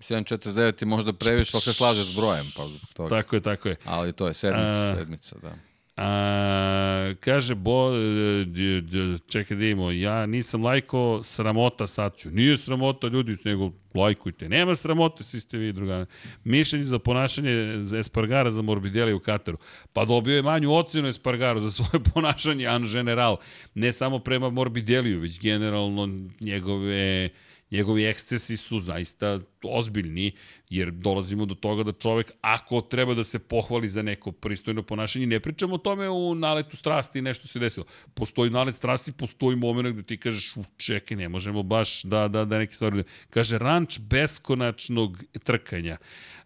7.49 0.00 0.82
je 0.82 0.86
možda 0.86 1.12
previše, 1.12 1.50
ali 1.54 1.62
se 1.62 1.72
slaže 1.72 2.04
s 2.04 2.16
brojem, 2.16 2.46
pa 2.56 2.66
zbog 2.66 2.80
toga. 2.92 3.08
tako 3.12 3.36
je, 3.36 3.40
tako 3.42 3.68
je. 3.68 3.76
Ali 3.84 4.12
to 4.12 4.28
je 4.28 4.34
sedmica, 4.34 4.70
A, 4.82 4.96
sedmica, 4.96 5.36
da. 5.38 5.54
A, 5.96 7.14
kaže 7.20 7.54
Bo, 7.54 7.90
e, 7.94 9.18
čekaj 9.28 9.56
da 9.56 9.64
imamo, 9.64 9.90
ja 9.90 10.26
nisam 10.26 10.64
lajko, 10.64 11.20
sramota 11.24 11.86
sad 11.86 12.16
ću. 12.16 12.30
Nije 12.30 12.58
sramota 12.58 13.06
ljudi, 13.06 13.36
nego 13.44 13.70
lajkujte. 13.94 14.48
Nema 14.48 14.74
sramote, 14.74 15.24
svi 15.24 15.40
ste 15.40 15.58
vi 15.58 15.72
drugane. 15.72 16.06
Mišljenje 16.44 16.84
za 16.84 16.98
ponašanje 16.98 17.78
za 17.82 17.98
Espargara 17.98 18.50
za 18.50 18.62
Morbidelli 18.62 19.12
u 19.12 19.20
Kataru. 19.20 19.58
Pa 19.92 20.04
dobio 20.04 20.36
je 20.36 20.42
manju 20.42 20.72
ocenu 20.72 21.08
Espargaru 21.08 21.60
za 21.60 21.70
svoje 21.70 22.04
ponašanje 22.14 22.66
an 22.66 22.86
general. 22.92 23.36
Ne 23.74 23.92
samo 23.92 24.18
prema 24.18 24.50
Morbideliju, 24.50 25.20
već 25.20 25.40
generalno 25.40 26.08
njegove 26.40 27.28
njegovi 27.74 28.06
ekscesi 28.06 28.56
su 28.56 28.78
zaista 28.78 29.38
ozbiljni, 29.62 30.32
jer 30.70 30.90
dolazimo 30.90 31.46
do 31.46 31.54
toga 31.54 31.82
da 31.82 31.92
čovek, 31.92 32.30
ako 32.40 32.80
treba 32.80 33.14
da 33.14 33.24
se 33.24 33.38
pohvali 33.38 33.88
za 33.88 34.02
neko 34.02 34.32
pristojno 34.32 34.82
ponašanje, 34.82 35.26
ne 35.26 35.40
pričamo 35.40 35.74
o 35.74 35.78
tome 35.78 36.08
u 36.10 36.34
naletu 36.34 36.76
strasti 36.76 37.18
i 37.18 37.22
nešto 37.22 37.48
se 37.48 37.58
desilo. 37.58 37.86
Postoji 38.14 38.50
nalet 38.50 38.76
strasti, 38.76 39.12
postoji 39.12 39.56
moment 39.56 39.94
gde 39.94 40.02
ti 40.02 40.16
kažeš, 40.16 40.56
u 40.56 40.64
čekaj, 40.76 41.16
ne 41.16 41.28
možemo 41.28 41.62
baš 41.62 42.02
da, 42.02 42.28
da, 42.28 42.44
da 42.44 42.58
neke 42.58 42.74
stvari... 42.74 43.04
Kaže, 43.30 43.58
ranč 43.58 43.98
beskonačnog 43.98 45.18
trkanja. 45.44 45.96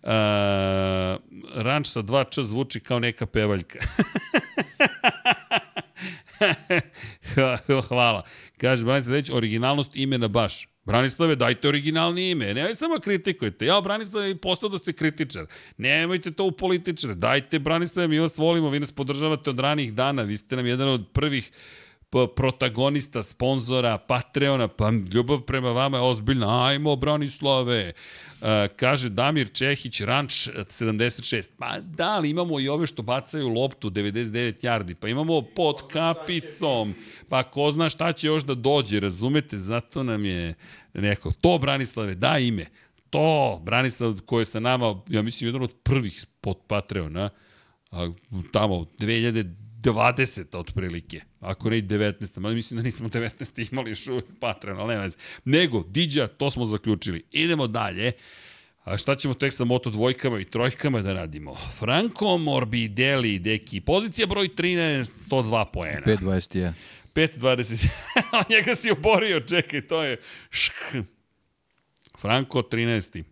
Uh, 0.03 0.11
ranč 1.55 1.87
sa 1.93 2.03
dva 2.03 2.25
č 2.25 2.43
zvuči 2.43 2.81
kao 2.81 2.99
neka 2.99 3.27
pevaljka. 3.27 3.79
Hvala. 7.89 8.23
Kaže, 8.57 8.85
Branislav 8.85 9.13
Već, 9.13 9.31
originalnost 9.31 9.91
imena 9.95 10.29
baš. 10.29 10.69
Branislave, 10.89 11.37
dajte 11.37 11.69
originalni 11.69 12.31
ime. 12.31 12.55
Ne 12.55 12.75
samo 12.75 12.99
kritikujete. 13.01 13.67
Ja, 13.67 13.81
Branislave, 13.81 14.37
postao 14.37 14.69
da 14.69 14.79
ste 14.79 14.93
kritičar. 14.93 15.47
Nemojte 15.77 16.31
to 16.31 16.45
u 16.45 16.51
političare. 16.51 17.15
Dajte, 17.15 17.59
Branislave, 17.59 18.09
mi 18.09 18.19
vas 18.19 18.39
volimo, 18.39 18.71
vi 18.71 18.81
nas 18.81 18.93
podržavate 18.93 19.51
od 19.51 19.59
ranih 19.59 19.95
dana. 19.95 20.23
Vi 20.23 20.37
ste 20.37 20.57
nam 20.57 20.67
jedan 20.67 20.89
od 20.89 21.05
prvih 21.13 21.51
protagonista, 22.37 23.23
sponzora, 23.23 23.99
Patreona, 23.99 24.69
pa 24.69 24.91
ljubav 25.13 25.41
prema 25.41 25.71
vama 25.71 25.97
je 25.97 26.03
ozbiljna. 26.03 26.67
Ajmo, 26.67 26.97
Branislave. 26.97 27.93
Uh, 28.41 28.47
kaže 28.77 29.09
Damir 29.09 29.53
Čehić, 29.53 30.01
Ranč 30.01 30.49
76. 30.49 31.49
Pa 31.59 31.81
da, 31.81 32.11
ali 32.11 32.31
imamo 32.31 32.61
i 32.61 32.69
ove 32.69 32.87
što 32.87 33.03
bacaju 33.03 33.49
loptu 33.49 33.91
99 33.91 34.65
yardi, 34.65 34.95
pa 34.95 35.09
imamo 35.09 35.43
pod 35.43 35.89
kapicom, 35.93 36.95
pa 37.29 37.43
ko 37.43 37.71
zna 37.73 37.89
šta 37.89 38.13
će 38.13 38.27
još 38.27 38.45
da 38.45 38.55
dođe, 38.55 39.01
razumete, 39.01 39.59
zato 39.59 40.03
nam 40.03 40.25
je 40.25 40.55
neko, 40.95 41.33
to 41.41 41.59
Branislave, 41.59 42.15
da 42.15 42.39
ime, 42.39 42.67
to 43.11 43.61
Branislav 43.65 44.21
koji 44.27 44.43
je 44.43 44.47
sa 44.47 44.61
nama, 44.61 45.01
ja 45.09 45.23
mislim, 45.23 45.49
jedan 45.49 45.63
od 45.63 45.75
prvih 45.83 46.27
pod 46.41 46.57
Patreona, 46.67 47.31
a, 47.91 48.11
tamo 48.53 48.75
2020 48.99 50.57
otprilike, 50.57 51.21
ako 51.41 51.71
ne 51.71 51.79
i 51.79 51.83
19. 51.83 52.39
Mada 52.39 52.55
mislim 52.55 52.77
da 52.77 52.83
nismo 52.83 53.09
19. 53.09 53.73
imali 53.73 53.91
još 53.91 54.07
uvijek 54.07 54.25
Patreon, 54.41 54.81
ali 54.81 54.89
nema 54.89 55.03
veze. 55.03 55.17
Nego, 55.45 55.85
Diđa, 55.89 56.27
to 56.27 56.51
smo 56.51 56.65
zaključili. 56.65 57.23
Idemo 57.33 57.67
dalje. 57.67 58.13
A 58.85 58.97
šta 58.97 59.17
ćemo 59.17 59.35
tek 59.35 59.53
sa 59.53 59.65
Moto 59.65 59.91
dvojkama 59.91 60.41
i 60.41 60.45
trojkama 60.45 61.03
da 61.03 61.13
radimo? 61.13 61.57
Franco 61.79 62.39
Morbidelli, 62.39 63.39
deki, 63.39 63.81
pozicija 63.81 64.27
broj 64.27 64.49
13, 64.49 65.29
102 65.31 65.65
poena. 65.73 66.01
5.21. 66.07 66.73
5.20. 67.15 67.89
A 68.33 68.43
njega 68.51 68.75
si 68.75 68.91
oborio, 68.91 69.41
čekaj, 69.41 69.87
to 69.87 70.05
je 70.05 70.21
šk. 70.51 70.75
Franko 72.19 72.63
13. 72.63 73.23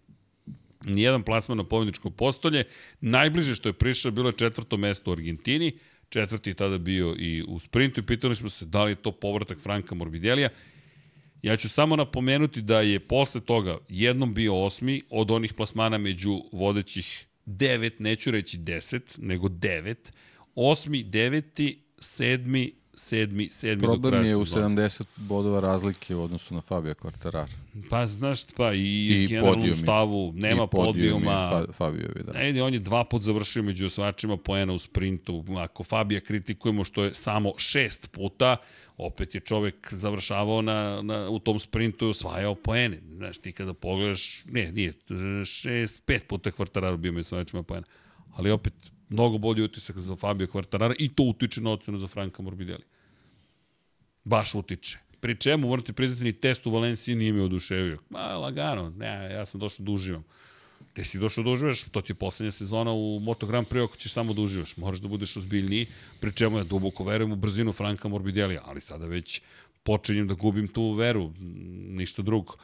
Nijedan 0.85 1.23
plasman 1.23 1.59
na 1.59 1.65
pobjedičko 1.65 2.11
postolje. 2.11 2.65
Najbliže 3.01 3.55
što 3.55 3.69
je 3.69 3.73
prišao 3.73 4.12
bilo 4.12 4.28
je 4.28 4.37
četvrto 4.37 4.77
mesto 4.77 5.11
u 5.11 5.12
Argentini. 5.12 5.78
Četvrti 6.09 6.51
je 6.51 6.55
tada 6.55 6.78
bio 6.78 7.16
i 7.19 7.45
u 7.49 7.59
sprintu 7.59 8.01
i 8.01 8.07
pitali 8.07 8.37
smo 8.37 8.49
se 8.49 8.65
da 8.65 8.85
li 8.85 8.93
je 8.93 9.03
to 9.03 9.12
povratak 9.12 9.61
Franka 9.61 9.95
Morbidelija. 9.95 10.49
Ja 11.43 11.57
ću 11.57 11.69
samo 11.69 11.97
napomenuti 11.97 12.62
da 12.62 12.81
je 12.81 13.01
posle 13.01 13.41
toga 13.41 13.78
jednom 13.89 14.35
bio 14.35 14.65
osmi 14.65 15.03
od 15.11 15.31
onih 15.31 15.55
plasmana 15.55 15.99
među 15.99 16.43
vodećih 16.53 17.27
devet, 17.47 18.01
neću 18.01 18.31
reći 18.31 18.59
deset, 18.59 19.19
nego 19.19 19.49
devet. 19.49 20.12
Osmi, 20.55 21.03
deveti, 21.03 21.83
sedmi, 21.99 22.73
sedmi, 22.97 23.51
sedmi 23.51 23.86
do 23.86 23.86
Problem 23.86 24.12
kraja 24.12 24.28
je 24.28 24.36
u 24.36 24.47
sezone. 24.47 24.82
70 24.82 25.05
bodova 25.16 25.60
razlike 25.60 26.14
u 26.14 26.23
odnosu 26.23 26.55
na 26.55 26.60
Fabio 26.60 26.94
Quartararo. 26.94 27.52
Pa 27.90 28.06
znaš, 28.06 28.44
pa 28.56 28.73
i, 28.73 28.78
I 28.81 29.27
generalnom 29.27 29.55
podijumi. 29.55 29.82
stavu, 29.82 30.32
nema 30.35 30.62
I 30.62 30.66
podijuma. 30.73 31.51
Fa, 31.51 31.73
Fabiovi, 31.73 32.23
da. 32.27 32.32
Ne, 32.32 32.62
on 32.62 32.74
je 32.74 32.81
dva 32.81 33.05
put 33.05 33.23
završio 33.23 33.62
među 33.62 33.86
osvačima 33.86 34.36
poena 34.36 34.73
u 34.73 34.78
sprintu. 34.78 35.44
Ako 35.59 35.85
Fabija 35.85 36.20
kritikujemo 36.20 36.85
što 36.85 37.05
je 37.05 37.14
samo 37.14 37.52
šest 37.56 38.10
puta, 38.12 38.56
opet 38.97 39.35
je 39.35 39.40
čovek 39.40 39.89
završavao 39.93 40.62
na, 40.62 41.02
na, 41.02 41.28
u 41.31 41.39
tom 41.39 41.59
sprintu 41.59 42.06
i 42.06 42.09
osvajao 42.09 42.55
poene. 42.55 43.01
Znaš, 43.16 43.39
ti 43.39 43.52
kada 43.52 43.74
pogledaš, 43.74 44.44
ne, 44.44 44.73
nije, 44.73 44.93
šest, 45.44 46.02
pet 46.05 46.28
puta 46.28 46.51
Kvartararo 46.51 46.97
bio 46.97 47.12
među 47.12 47.20
osvačima 47.20 47.62
poena. 47.62 47.86
Ali 48.36 48.51
opet, 48.51 48.74
mnogo 49.09 49.39
bolji 49.39 49.62
utisak 49.62 49.99
za 49.99 50.16
Fabio 50.16 50.47
Kvartarara 50.47 50.95
i 50.99 51.09
to 51.09 51.23
utiče 51.23 51.61
na 51.61 51.70
ocenu 51.70 51.99
za 51.99 52.09
Franka 52.09 52.43
Morbidelli. 52.43 52.85
Baš 54.24 54.55
utiče. 54.55 54.99
Pri 55.20 55.37
čemu, 55.37 55.69
morate 55.69 55.93
priznati, 55.93 56.24
ni 56.24 56.33
test 56.33 56.66
u 56.66 56.70
Valenciji 56.70 57.15
nije 57.15 57.33
me 57.33 57.43
oduševio. 57.43 57.99
Ma, 58.11 58.20
lagano, 58.20 58.91
ne, 58.91 59.33
ja 59.33 59.45
sam 59.47 59.61
došao 59.61 59.87
da 59.87 59.93
uživam. 59.93 60.24
Gde 60.95 61.05
si 61.05 61.19
došao 61.19 61.45
da 61.45 61.51
uživaš, 61.51 61.85
to 61.85 62.01
ti 62.01 62.12
je 62.12 62.16
poslednja 62.16 62.51
sezona 62.51 62.93
u 62.93 63.20
Moto 63.20 63.47
Grand 63.47 63.66
Prix 63.69 63.85
ako 63.85 63.97
ćeš 63.97 64.12
samo 64.12 64.35
da 64.35 64.43
uživaš. 64.43 64.77
Moraš 64.77 64.99
da 64.99 65.09
budeš 65.09 65.37
ozbiljniji, 65.37 65.87
pri 66.20 66.33
čemu 66.33 66.59
ja 66.59 66.65
duboko 66.65 67.05
verujem 67.05 67.33
u 67.33 67.37
brzinu 67.37 67.73
Franka 67.73 68.09
Morbidelija, 68.09 68.62
ali 68.65 68.81
sada 68.81 69.07
već 69.07 69.41
počinjem 69.83 70.28
da 70.28 70.35
gubim 70.35 70.69
tu 70.69 70.93
veru, 70.93 71.33
ništa 72.01 72.23
drugo. 72.23 72.57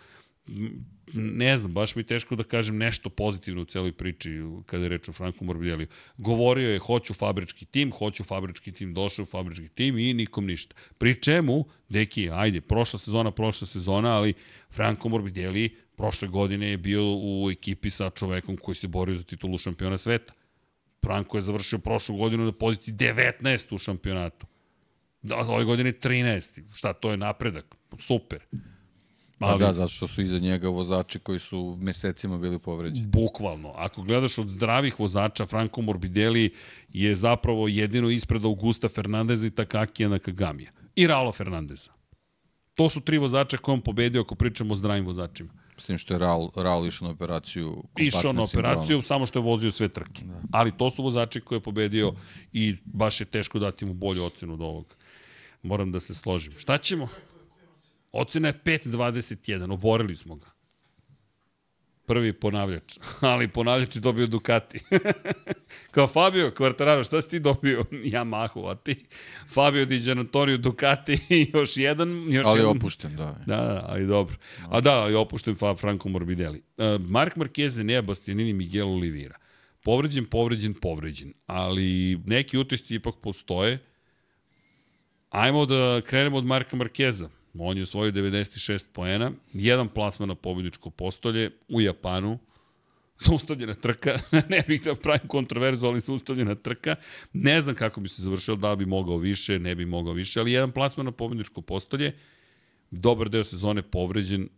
Ne 1.14 1.58
znam, 1.58 1.72
baš 1.72 1.94
mi 1.96 2.04
teško 2.04 2.36
da 2.36 2.44
kažem 2.44 2.76
nešto 2.76 3.10
pozitivno 3.10 3.62
u 3.62 3.64
celoj 3.64 3.92
priči 3.92 4.30
kada 4.66 4.82
je 4.84 4.88
reč 4.88 5.08
o 5.08 5.12
Franku 5.12 5.44
Morbideliju. 5.44 5.86
Govorio 6.16 6.70
je, 6.70 6.78
hoću 6.78 7.14
fabrički 7.14 7.64
tim, 7.64 7.92
hoću 7.92 8.24
fabrički 8.24 8.72
tim, 8.72 8.94
došao 8.94 9.22
u 9.22 9.26
fabrički 9.26 9.68
tim 9.68 9.98
i 9.98 10.14
nikom 10.14 10.46
ništa. 10.46 10.74
Pri 10.98 11.22
čemu, 11.22 11.64
deki, 11.88 12.30
ajde, 12.30 12.60
prošla 12.60 12.98
sezona, 12.98 13.30
prošla 13.30 13.66
sezona, 13.66 14.16
ali 14.16 14.34
Franko 14.70 15.08
Morbidelli 15.08 15.76
prošle 15.96 16.28
godine 16.28 16.70
je 16.70 16.76
bio 16.76 17.02
u 17.04 17.50
ekipi 17.50 17.90
sa 17.90 18.10
čovekom 18.10 18.56
koji 18.56 18.74
se 18.74 18.88
borio 18.88 19.14
za 19.14 19.24
titulu 19.24 19.58
šampiona 19.58 19.98
sveta. 19.98 20.32
Franko 21.04 21.38
je 21.38 21.42
završio 21.42 21.78
prošlu 21.78 22.16
godinu 22.16 22.44
na 22.44 22.52
poziciji 22.52 22.94
19 22.94 23.74
u 23.74 23.78
šampionatu. 23.78 24.46
Da, 25.22 25.36
ove 25.36 25.64
godine 25.64 25.92
13. 25.92 26.74
Šta, 26.74 26.92
to 26.92 27.10
je 27.10 27.16
napredak. 27.16 27.76
Super. 27.98 28.40
Pa 29.42 29.48
Ali, 29.48 29.60
pa 29.60 29.66
da, 29.66 29.72
zato 29.72 29.88
što 29.88 30.06
su 30.06 30.22
iza 30.22 30.38
njega 30.38 30.68
vozači 30.68 31.18
koji 31.18 31.38
su 31.38 31.76
mesecima 31.80 32.38
bili 32.38 32.58
povređeni. 32.58 33.06
Bukvalno. 33.06 33.72
Ako 33.76 34.02
gledaš 34.02 34.38
od 34.38 34.48
zdravih 34.48 35.00
vozača, 35.00 35.46
Franco 35.46 35.80
Morbidelli 35.80 36.54
je 36.92 37.16
zapravo 37.16 37.68
jedino 37.68 38.10
ispred 38.10 38.44
Augusta 38.44 38.88
Fernandeza 38.88 39.46
i 39.46 39.50
Takakija 39.50 40.08
Nakagamija. 40.08 40.70
I 40.96 41.06
Raula 41.06 41.32
Fernandeza. 41.32 41.90
To 42.74 42.88
su 42.90 43.00
tri 43.00 43.18
vozača 43.18 43.56
koje 43.56 43.72
on 43.72 43.80
pobedio 43.80 44.20
ako 44.20 44.34
pričamo 44.34 44.72
o 44.72 44.76
zdravim 44.76 45.06
vozačima. 45.06 45.50
S 45.76 45.84
tim 45.84 45.98
što 45.98 46.14
je 46.14 46.18
Raul, 46.18 46.50
Raul 46.56 46.86
išao 46.86 47.08
na 47.08 47.12
operaciju. 47.12 47.84
Išao 47.98 48.32
na 48.32 48.42
operaciju, 48.42 48.84
sindrom. 48.84 49.02
samo 49.02 49.26
što 49.26 49.38
je 49.38 49.42
vozio 49.42 49.70
sve 49.70 49.88
trke. 49.88 50.24
Da. 50.24 50.40
Ali 50.52 50.76
to 50.76 50.90
su 50.90 51.02
vozači 51.02 51.40
koje 51.40 51.56
je 51.56 51.62
pobedio 51.62 52.12
i 52.52 52.76
baš 52.84 53.20
je 53.20 53.24
teško 53.24 53.58
dati 53.58 53.84
mu 53.84 53.94
bolju 53.94 54.24
ocenu 54.24 54.54
od 54.54 54.60
ovog. 54.60 54.96
Moram 55.62 55.92
da 55.92 56.00
se 56.00 56.14
složim. 56.14 56.52
Šta 56.58 56.78
ćemo? 56.78 57.08
Ocena 58.12 58.48
je 58.48 58.60
5.21, 58.64 59.72
oborili 59.72 60.16
smo 60.16 60.36
ga. 60.36 60.46
Prvi 62.06 62.32
ponavljač, 62.32 62.98
ali 63.20 63.48
ponavljač 63.48 63.96
je 63.96 64.00
dobio 64.00 64.26
Ducati. 64.26 64.80
Kao 65.94 66.06
Fabio 66.06 66.50
Quartararo, 66.50 67.06
šta 67.06 67.22
si 67.22 67.28
ti 67.28 67.40
dobio? 67.40 67.84
Yamahu, 68.12 68.70
a 68.70 68.74
ti? 68.74 69.04
Fabio 69.54 69.86
Di 69.86 69.98
Gianantonio 69.98 70.56
Ducati 70.56 71.18
i 71.28 71.50
još 71.54 71.76
jedan. 71.76 72.32
Još 72.32 72.46
ali 72.46 72.60
jedan. 72.60 72.76
opušten, 72.76 73.16
da. 73.16 73.36
Da, 73.46 73.56
da, 73.56 73.86
ali 73.88 74.06
dobro. 74.06 74.36
A 74.68 74.80
da, 74.80 74.92
ali 74.92 75.14
opušten 75.14 75.54
fa 75.54 75.74
Franco 75.74 76.08
Morbidelli. 76.08 76.62
Uh, 76.76 76.84
Mark 77.00 77.36
Marquez, 77.36 77.82
Nea 77.82 78.02
Bastianini, 78.02 78.52
Miguel 78.52 78.88
Oliveira. 78.88 79.36
Povređen, 79.84 80.24
povređen, 80.24 80.74
povređen. 80.74 81.32
Ali 81.46 82.20
neki 82.26 82.58
utisci 82.58 82.94
ipak 82.94 83.14
postoje. 83.22 83.78
Ajmo 85.30 85.66
da 85.66 86.00
krenemo 86.06 86.36
od 86.36 86.44
Marka 86.44 86.76
Markeza. 86.76 87.28
On 87.58 87.76
je 87.76 87.82
osvojio 87.82 88.12
96 88.12 88.84
poena, 88.92 89.32
jedan 89.52 89.88
plasman 89.88 90.28
na 90.28 90.34
pobjedičko 90.34 90.90
postolje 90.90 91.50
u 91.68 91.80
Japanu, 91.80 92.38
zaustavljena 93.20 93.74
trka, 93.74 94.18
ne 94.48 94.64
bih 94.68 94.82
da 94.82 94.94
pravim 94.94 95.28
kontroverzu, 95.28 95.86
ali 95.86 96.00
zaustavljena 96.00 96.54
trka. 96.54 96.96
Ne 97.32 97.60
znam 97.60 97.74
kako 97.74 98.00
bi 98.00 98.08
se 98.08 98.22
završilo, 98.22 98.56
da 98.56 98.76
bi 98.76 98.86
mogao 98.86 99.16
više, 99.16 99.58
ne 99.58 99.74
bi 99.74 99.86
mogao 99.86 100.12
više, 100.12 100.40
ali 100.40 100.52
jedan 100.52 100.72
plasman 100.72 101.06
na 101.06 101.12
pobjedičko 101.12 101.60
postolje, 101.60 102.16
dobar 102.90 103.28
deo 103.28 103.44
sezone 103.44 103.82
povređen. 103.82 104.48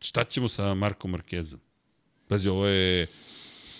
Šta 0.00 0.24
ćemo 0.24 0.48
sa 0.48 0.74
Markom 0.74 1.10
Markezom? 1.10 1.60
Pazi, 2.28 2.48
ovo 2.48 2.66
je... 2.66 3.06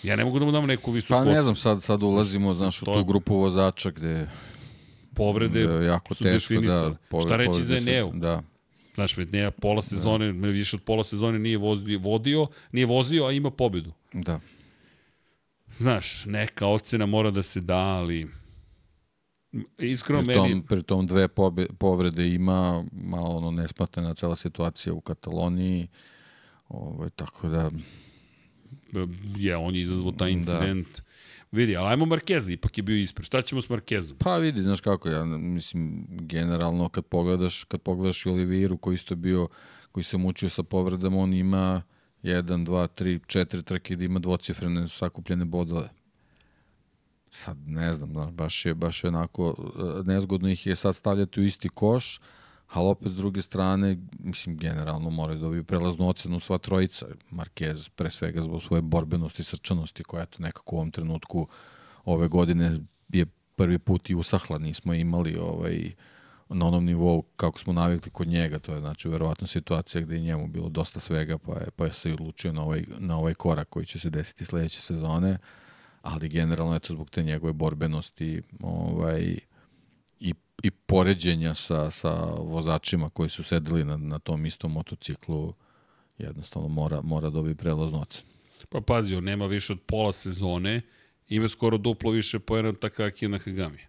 Ja 0.03 0.15
ne 0.15 0.25
mogu 0.25 0.39
da 0.39 0.45
mu 0.45 0.51
dam 0.51 0.65
neku 0.65 0.91
visoku... 0.91 1.13
Pa 1.13 1.25
ne 1.25 1.41
znam, 1.41 1.55
sad, 1.55 1.83
sad 1.83 2.03
ulazimo, 2.03 2.53
znaš, 2.53 2.81
u 2.81 2.85
tu 2.85 3.03
grupu 3.03 3.35
vozača 3.35 3.91
gde 3.91 4.27
povrede 5.17 5.67
da, 5.67 5.83
jako 5.83 6.15
su 6.15 6.23
teško, 6.23 6.53
definisali. 6.53 6.91
Da, 6.91 6.97
povre, 7.09 7.27
Šta 7.27 7.35
reći 7.35 7.61
za 7.61 7.77
Eneu? 7.77 8.11
Da. 8.13 8.41
Znaš, 8.95 9.17
Enea 9.17 9.51
pola 9.51 9.81
da. 9.81 9.87
sezone, 9.87 10.33
da. 10.33 10.47
više 10.47 10.75
od 10.75 10.83
pola 10.83 11.03
sezone 11.03 11.39
nije 11.39 11.57
vozio, 11.57 11.99
vodio, 11.99 12.47
nije 12.71 12.85
vozio, 12.85 13.25
a 13.25 13.31
ima 13.31 13.51
pobedu. 13.51 13.91
Da. 14.13 14.39
Znaš, 15.77 16.25
neka 16.25 16.67
ocena 16.67 17.05
mora 17.05 17.31
da 17.31 17.43
se 17.43 17.61
da, 17.61 17.77
ali 17.77 18.27
iskreno 19.77 20.23
pri 20.23 20.35
tom, 20.35 20.49
meni... 20.49 20.63
Pri 20.63 20.83
tom 20.83 21.07
dve 21.07 21.27
pobe, 21.27 21.67
povrede 21.79 22.27
ima, 22.27 22.83
malo 22.91 23.37
ono 23.37 23.51
nespatena 23.51 24.13
cela 24.13 24.35
situacija 24.35 24.93
u 24.93 25.01
Kataloniji, 25.01 25.87
ovaj, 26.69 27.09
tako 27.09 27.47
da... 27.47 27.71
Je, 29.37 29.57
on 29.57 29.75
je 29.75 29.81
izazvao 29.81 30.11
taj 30.11 30.31
da. 30.31 30.37
incident. 30.37 30.87
Da 30.87 31.06
Vidi, 31.51 31.77
ali 31.77 31.87
ajmo 31.87 32.05
Markeza, 32.05 32.51
ipak 32.51 32.77
je 32.77 32.83
bio 32.83 32.95
ispred. 32.95 33.25
Šta 33.25 33.41
ćemo 33.41 33.61
s 33.61 33.69
Markezom? 33.69 34.17
Pa 34.17 34.37
vidi, 34.37 34.61
znaš 34.61 34.81
kako, 34.81 35.09
ja 35.09 35.25
mislim, 35.25 36.05
generalno 36.09 36.89
kad 36.89 37.05
pogledaš, 37.05 37.63
kad 37.63 37.81
pogledaš 37.81 38.25
i 38.25 38.29
Oliviru 38.29 38.77
koji 38.77 38.95
isto 38.95 39.15
bio, 39.15 39.47
koji 39.91 40.03
se 40.03 40.17
mučio 40.17 40.49
sa 40.49 40.63
povredama, 40.63 41.17
on 41.17 41.33
ima 41.33 41.81
1, 42.23 42.65
2, 42.65 42.87
3, 43.03 43.19
4 43.39 43.63
trke 43.63 43.95
da 43.95 44.03
ima 44.03 44.19
dvocifrene 44.19 44.87
sakupljene 44.87 45.45
bodove. 45.45 45.89
Sad 47.31 47.57
ne 47.67 47.93
znam, 47.93 48.11
znaš, 48.11 48.31
baš 48.31 48.65
je, 48.65 48.73
baš 48.73 49.03
je 49.03 49.07
onako, 49.07 49.55
e, 49.79 50.03
nezgodno 50.03 50.49
ih 50.49 50.67
je 50.67 50.75
sad 50.75 50.95
stavljati 50.95 51.41
u 51.41 51.43
isti 51.43 51.69
koš, 51.69 52.19
ali 52.67 52.87
opet 52.87 53.11
s 53.11 53.15
druge 53.15 53.41
strane, 53.41 53.97
mislim, 54.19 54.57
generalno 54.57 55.09
moraju 55.09 55.39
da 55.39 55.45
dobiju 55.45 55.63
prelaznu 55.63 56.09
ocenu 56.09 56.39
sva 56.39 56.57
trojica. 56.57 57.05
Marquez 57.31 57.89
pre 57.89 58.09
svega 58.09 58.41
zbog 58.41 58.63
svoje 58.63 58.81
borbenosti 58.81 59.41
i 59.41 59.45
srčanosti 59.45 60.03
koja 60.03 60.21
je 60.21 60.27
to 60.27 60.43
nekako 60.43 60.75
u 60.75 60.79
ovom 60.79 60.91
trenutku 60.91 61.47
ove 62.05 62.27
godine 62.27 62.77
je 63.09 63.25
prvi 63.55 63.79
put 63.79 64.09
i 64.09 64.15
usahla, 64.15 64.57
nismo 64.57 64.93
imali 64.93 65.37
ovaj, 65.37 65.91
na 66.49 66.67
onom 66.67 66.85
nivou 66.85 67.21
kako 67.21 67.59
smo 67.59 67.73
navikli 67.73 68.11
kod 68.11 68.27
njega, 68.27 68.59
to 68.59 68.73
je 68.73 68.79
znači 68.79 69.09
verovatno 69.09 69.47
situacija 69.47 70.01
gde 70.01 70.15
je 70.15 70.21
njemu 70.21 70.47
bilo 70.47 70.69
dosta 70.69 70.99
svega, 70.99 71.37
pa 71.37 71.53
je, 71.53 71.67
pa 71.75 71.85
je 71.85 71.93
se 71.93 72.13
odlučio 72.13 72.53
na 72.53 72.63
ovaj, 72.63 72.85
na 72.99 73.17
ovaj 73.17 73.33
korak 73.33 73.69
koji 73.69 73.85
će 73.85 73.99
se 73.99 74.09
desiti 74.09 74.45
sledeće 74.45 74.81
sezone, 74.81 75.37
ali 76.01 76.29
generalno 76.29 76.75
eto 76.75 76.93
zbog 76.93 77.09
te 77.09 77.23
njegove 77.23 77.53
borbenosti 77.53 78.41
ovaj, 78.61 79.39
i 80.63 80.71
poređenja 80.71 81.53
sa, 81.53 81.91
sa 81.91 82.13
vozačima 82.37 83.09
koji 83.09 83.29
su 83.29 83.43
sedeli 83.43 83.85
na, 83.85 83.97
na 83.97 84.19
tom 84.19 84.45
istom 84.45 84.71
motociklu 84.71 85.53
jednostavno 86.17 86.67
mora, 86.67 87.01
mora 87.01 87.29
dobiti 87.29 87.57
prelaznu 87.57 88.01
ocenu. 88.01 88.29
Pa 88.69 88.81
pazi, 88.81 89.15
on 89.15 89.23
nema 89.23 89.45
više 89.45 89.73
od 89.73 89.79
pola 89.81 90.13
sezone, 90.13 90.81
ima 91.27 91.49
skoro 91.49 91.77
duplo 91.77 92.11
više 92.11 92.39
pojena 92.39 92.69
od 92.69 92.79
Takaki 92.79 93.27
na 93.27 93.39
Kagami. 93.39 93.79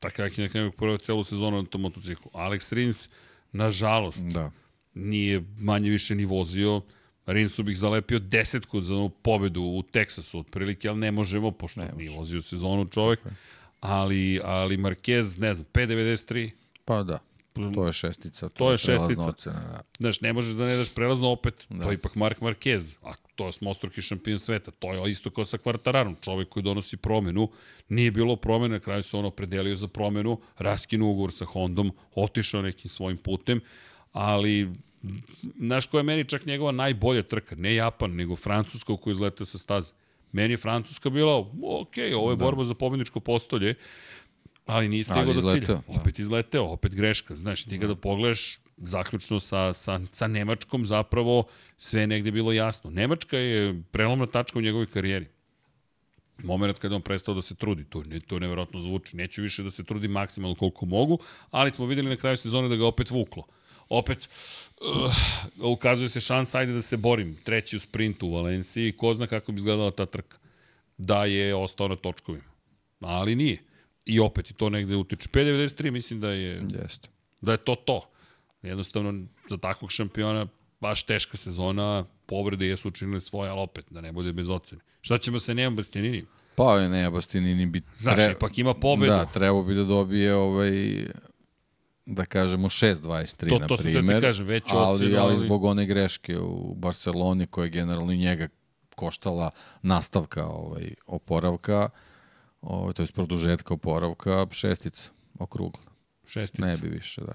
Takaki 0.00 0.42
na 0.42 0.48
Kagami 0.48 0.70
prvo 0.70 0.98
celu 0.98 1.24
sezonu 1.24 1.62
na 1.62 1.68
tom 1.68 1.80
motociklu. 1.80 2.30
Alex 2.34 2.74
Rins, 2.74 3.08
nažalost, 3.52 4.24
da. 4.24 4.50
nije 4.94 5.44
manje 5.58 5.90
više 5.90 6.14
ni 6.14 6.24
vozio. 6.24 6.82
Rinsu 7.26 7.62
bih 7.62 7.78
zalepio 7.78 8.18
desetku 8.18 8.80
za 8.80 8.94
onu 8.94 9.08
pobedu 9.08 9.62
u 9.62 9.82
Teksasu 9.82 10.38
otprilike, 10.38 10.88
ali 10.88 10.98
ne 10.98 11.10
možemo, 11.12 11.50
pošto 11.50 11.80
ne 11.80 11.92
nije 11.96 12.10
vozio 12.10 12.42
sezonu 12.42 12.84
čovek. 12.84 13.20
Okay 13.24 13.30
ali, 13.80 14.40
ali 14.44 14.76
Marquez, 14.76 15.38
ne 15.38 15.54
znam, 15.54 15.66
5.93. 15.72 16.50
Pa 16.84 17.02
da, 17.02 17.18
to 17.74 17.86
je 17.86 17.92
šestica. 17.92 18.48
To, 18.48 18.54
to 18.54 18.72
je 18.72 18.78
šestica. 18.78 19.28
Ocena, 19.28 19.60
da. 19.60 19.82
Znaš, 19.98 20.20
ne 20.20 20.32
možeš 20.32 20.54
da 20.54 20.64
ne 20.64 20.76
daš 20.76 20.94
prelazno 20.94 21.30
opet, 21.30 21.66
da. 21.68 21.84
to 21.84 21.90
je 21.90 21.94
ipak 21.94 22.14
Mark 22.14 22.40
Marquez, 22.40 22.96
a 23.02 23.12
to 23.34 23.46
je 23.46 23.52
smostruki 23.52 24.02
šampion 24.02 24.38
sveta, 24.38 24.70
to 24.70 24.92
je 24.92 25.10
isto 25.10 25.30
kao 25.30 25.44
sa 25.44 25.58
Kvartararom, 25.58 26.16
čovek 26.20 26.48
koji 26.48 26.62
donosi 26.62 26.96
promenu, 26.96 27.48
nije 27.88 28.10
bilo 28.10 28.36
promene, 28.36 28.74
na 28.74 28.80
kraju 28.80 29.02
se 29.02 29.16
on 29.16 29.24
opredelio 29.24 29.76
za 29.76 29.88
promenu, 29.88 30.40
raskinu 30.58 31.10
ugovor 31.10 31.32
sa 31.32 31.44
Hondom, 31.44 31.92
otišao 32.14 32.62
nekim 32.62 32.90
svojim 32.90 33.16
putem, 33.16 33.60
ali 34.12 34.70
znaš 35.58 35.86
koja 35.86 35.98
je 35.98 36.04
meni 36.04 36.24
čak 36.24 36.46
njegova 36.46 36.72
najbolja 36.72 37.22
trka, 37.22 37.54
ne 37.56 37.74
Japan, 37.74 38.10
nego 38.14 38.36
Francuska 38.36 38.96
koji 38.96 39.12
izletao 39.12 39.46
sa 39.46 39.58
staze. 39.58 39.92
Meni 40.32 40.52
je 40.52 40.56
Francuska 40.56 41.10
bila, 41.10 41.38
ok, 41.62 41.94
ovo 42.16 42.30
je 42.30 42.36
da. 42.36 42.44
borba 42.44 42.64
za 42.64 42.74
pobjedičko 42.74 43.20
postolje, 43.20 43.74
ali 44.66 44.88
nije 44.88 45.04
stigao 45.04 45.32
do 45.32 45.52
cilja. 45.54 45.66
Da. 45.66 45.80
Opet 45.86 46.18
izleteo, 46.18 46.64
opet 46.64 46.94
greška. 46.94 47.36
Znaš, 47.36 47.64
ti 47.64 47.78
kada 47.78 47.94
da. 47.94 48.00
pogledaš, 48.00 48.58
zaključno 48.76 49.40
sa, 49.40 49.72
sa, 49.72 50.00
sa 50.12 50.26
Nemačkom, 50.26 50.86
zapravo 50.86 51.44
sve 51.78 52.06
negde 52.06 52.30
bilo 52.30 52.52
jasno. 52.52 52.90
Nemačka 52.90 53.36
je 53.38 53.82
prelomna 53.90 54.26
tačka 54.26 54.58
u 54.58 54.62
njegovoj 54.62 54.86
karijeri. 54.86 55.26
Moment 56.42 56.78
kada 56.78 56.94
on 56.94 57.02
prestao 57.02 57.34
da 57.34 57.42
se 57.42 57.54
trudi, 57.54 57.84
to, 57.84 58.02
ne, 58.02 58.20
to 58.20 58.38
nevjerojatno 58.38 58.80
zvuči. 58.80 59.16
Neću 59.16 59.42
više 59.42 59.62
da 59.62 59.70
se 59.70 59.84
trudi 59.84 60.08
maksimalno 60.08 60.56
koliko 60.56 60.86
mogu, 60.86 61.18
ali 61.50 61.70
smo 61.70 61.86
videli 61.86 62.08
na 62.08 62.16
kraju 62.16 62.36
sezone 62.36 62.68
da 62.68 62.76
ga 62.76 62.86
opet 62.86 63.10
vuklo 63.10 63.44
opet 63.90 64.28
uh, 65.58 65.72
ukazuje 65.72 66.08
se 66.08 66.20
šans, 66.20 66.54
ajde 66.54 66.72
da 66.72 66.82
se 66.82 66.96
borim, 66.96 67.36
treći 67.44 67.76
u 67.76 67.80
sprintu 67.80 68.26
u 68.26 68.34
Valenciji, 68.34 68.92
ko 68.92 69.14
zna 69.14 69.26
kako 69.26 69.52
bi 69.52 69.58
izgledala 69.58 69.90
ta 69.90 70.06
trka. 70.06 70.38
Da 70.98 71.24
je 71.24 71.54
ostao 71.54 71.88
na 71.88 71.96
točkovima. 71.96 72.50
Ali 73.00 73.34
nije. 73.36 73.58
I 74.04 74.20
opet 74.20 74.50
i 74.50 74.54
to 74.54 74.70
negde 74.70 74.96
utiče. 74.96 75.28
5.93 75.28 75.90
mislim 75.90 76.20
da 76.20 76.30
je, 76.30 76.62
Jeste. 76.82 77.08
da 77.40 77.52
je 77.52 77.58
to 77.58 77.74
to. 77.74 78.10
Jednostavno, 78.62 79.26
za 79.50 79.56
takvog 79.56 79.92
šampiona 79.92 80.46
baš 80.80 81.02
teška 81.02 81.36
sezona, 81.36 82.04
povrede 82.26 82.66
jesu 82.66 82.88
učinili 82.88 83.20
svoje, 83.20 83.50
ali 83.50 83.60
opet, 83.60 83.84
da 83.90 84.00
ne 84.00 84.12
bude 84.12 84.32
bez 84.32 84.50
ocene. 84.50 84.82
Šta 85.00 85.18
ćemo 85.18 85.38
se 85.38 85.54
Nejan 85.54 85.76
Bastianini? 85.76 86.24
Pa 86.54 86.88
ne, 86.88 87.10
Bastianini 87.10 87.66
bi... 87.66 87.82
Znaš, 87.98 88.32
ipak 88.32 88.58
ima 88.58 88.74
pobedu. 88.74 89.12
Da, 89.12 89.26
trebao 89.26 89.62
bi 89.62 89.74
da 89.74 89.84
dobije 89.84 90.34
ovaj 90.34 90.70
da 92.10 92.24
kažemo 92.24 92.68
6-23 92.68 93.48
To- 93.48 93.58
na 93.58 93.66
to 93.66 93.76
sam 93.76 93.84
teo 93.84 93.92
ti 93.92 93.98
primer, 93.98 94.20
kažem, 94.22 94.46
veću 94.46 94.76
ali, 94.76 95.04
ali 95.06 95.16
ali- 95.16 95.38
zbog 95.38 95.64
one 95.64 95.86
greške 95.86 96.38
u 96.38 96.74
Barceloni 96.74 97.46
koja 97.46 97.64
je 97.64 97.70
generalno 97.70 98.12
njega 98.12 98.48
koštala 98.94 99.50
nastavka 99.82 100.46
ovaj, 100.46 100.94
oporavka, 101.06 101.88
ovaj, 102.62 102.92
to 102.92 103.02
je 103.02 103.06
produžetka 103.14 103.74
oporavka, 103.74 104.46
šestica 104.50 105.10
okrugla. 105.38 105.82
Šestica. 106.26 106.66
Ne 106.66 106.76
bi 106.76 106.88
više, 106.88 107.20
da. 107.20 107.32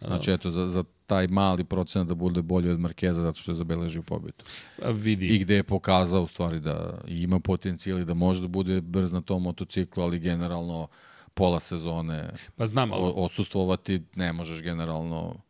A, 0.00 0.06
Znači, 0.06 0.30
eto, 0.32 0.50
za, 0.50 0.66
za 0.68 0.84
taj 1.06 1.26
mali 1.28 1.64
procenat 1.64 2.08
da 2.08 2.14
bude 2.14 2.42
bolji 2.42 2.70
od 2.70 2.80
Markeza 2.80 3.20
zato 3.20 3.40
što 3.40 3.50
je 3.52 3.56
zabeležio 3.56 4.02
pobedu. 4.02 4.44
A 4.82 4.90
vidi. 4.90 5.26
I 5.26 5.38
gde 5.38 5.54
je 5.54 5.62
pokazao 5.62 6.22
u 6.22 6.26
stvari 6.26 6.60
da 6.60 6.98
ima 7.06 7.40
potencijal 7.40 7.98
i 8.00 8.04
da 8.04 8.14
može 8.14 8.40
da 8.40 8.48
bude 8.48 8.80
brz 8.80 9.12
na 9.12 9.20
tom 9.20 9.42
motociklu, 9.42 10.02
ali 10.02 10.18
generalno 10.18 10.88
pola 11.36 11.60
sezone 11.60 12.30
Pa 12.56 12.66
znam, 12.66 12.92
ali 12.92 13.12
odsustvovati 13.14 14.02
ne 14.14 14.32
možeš 14.32 14.62
generalno 14.62 15.42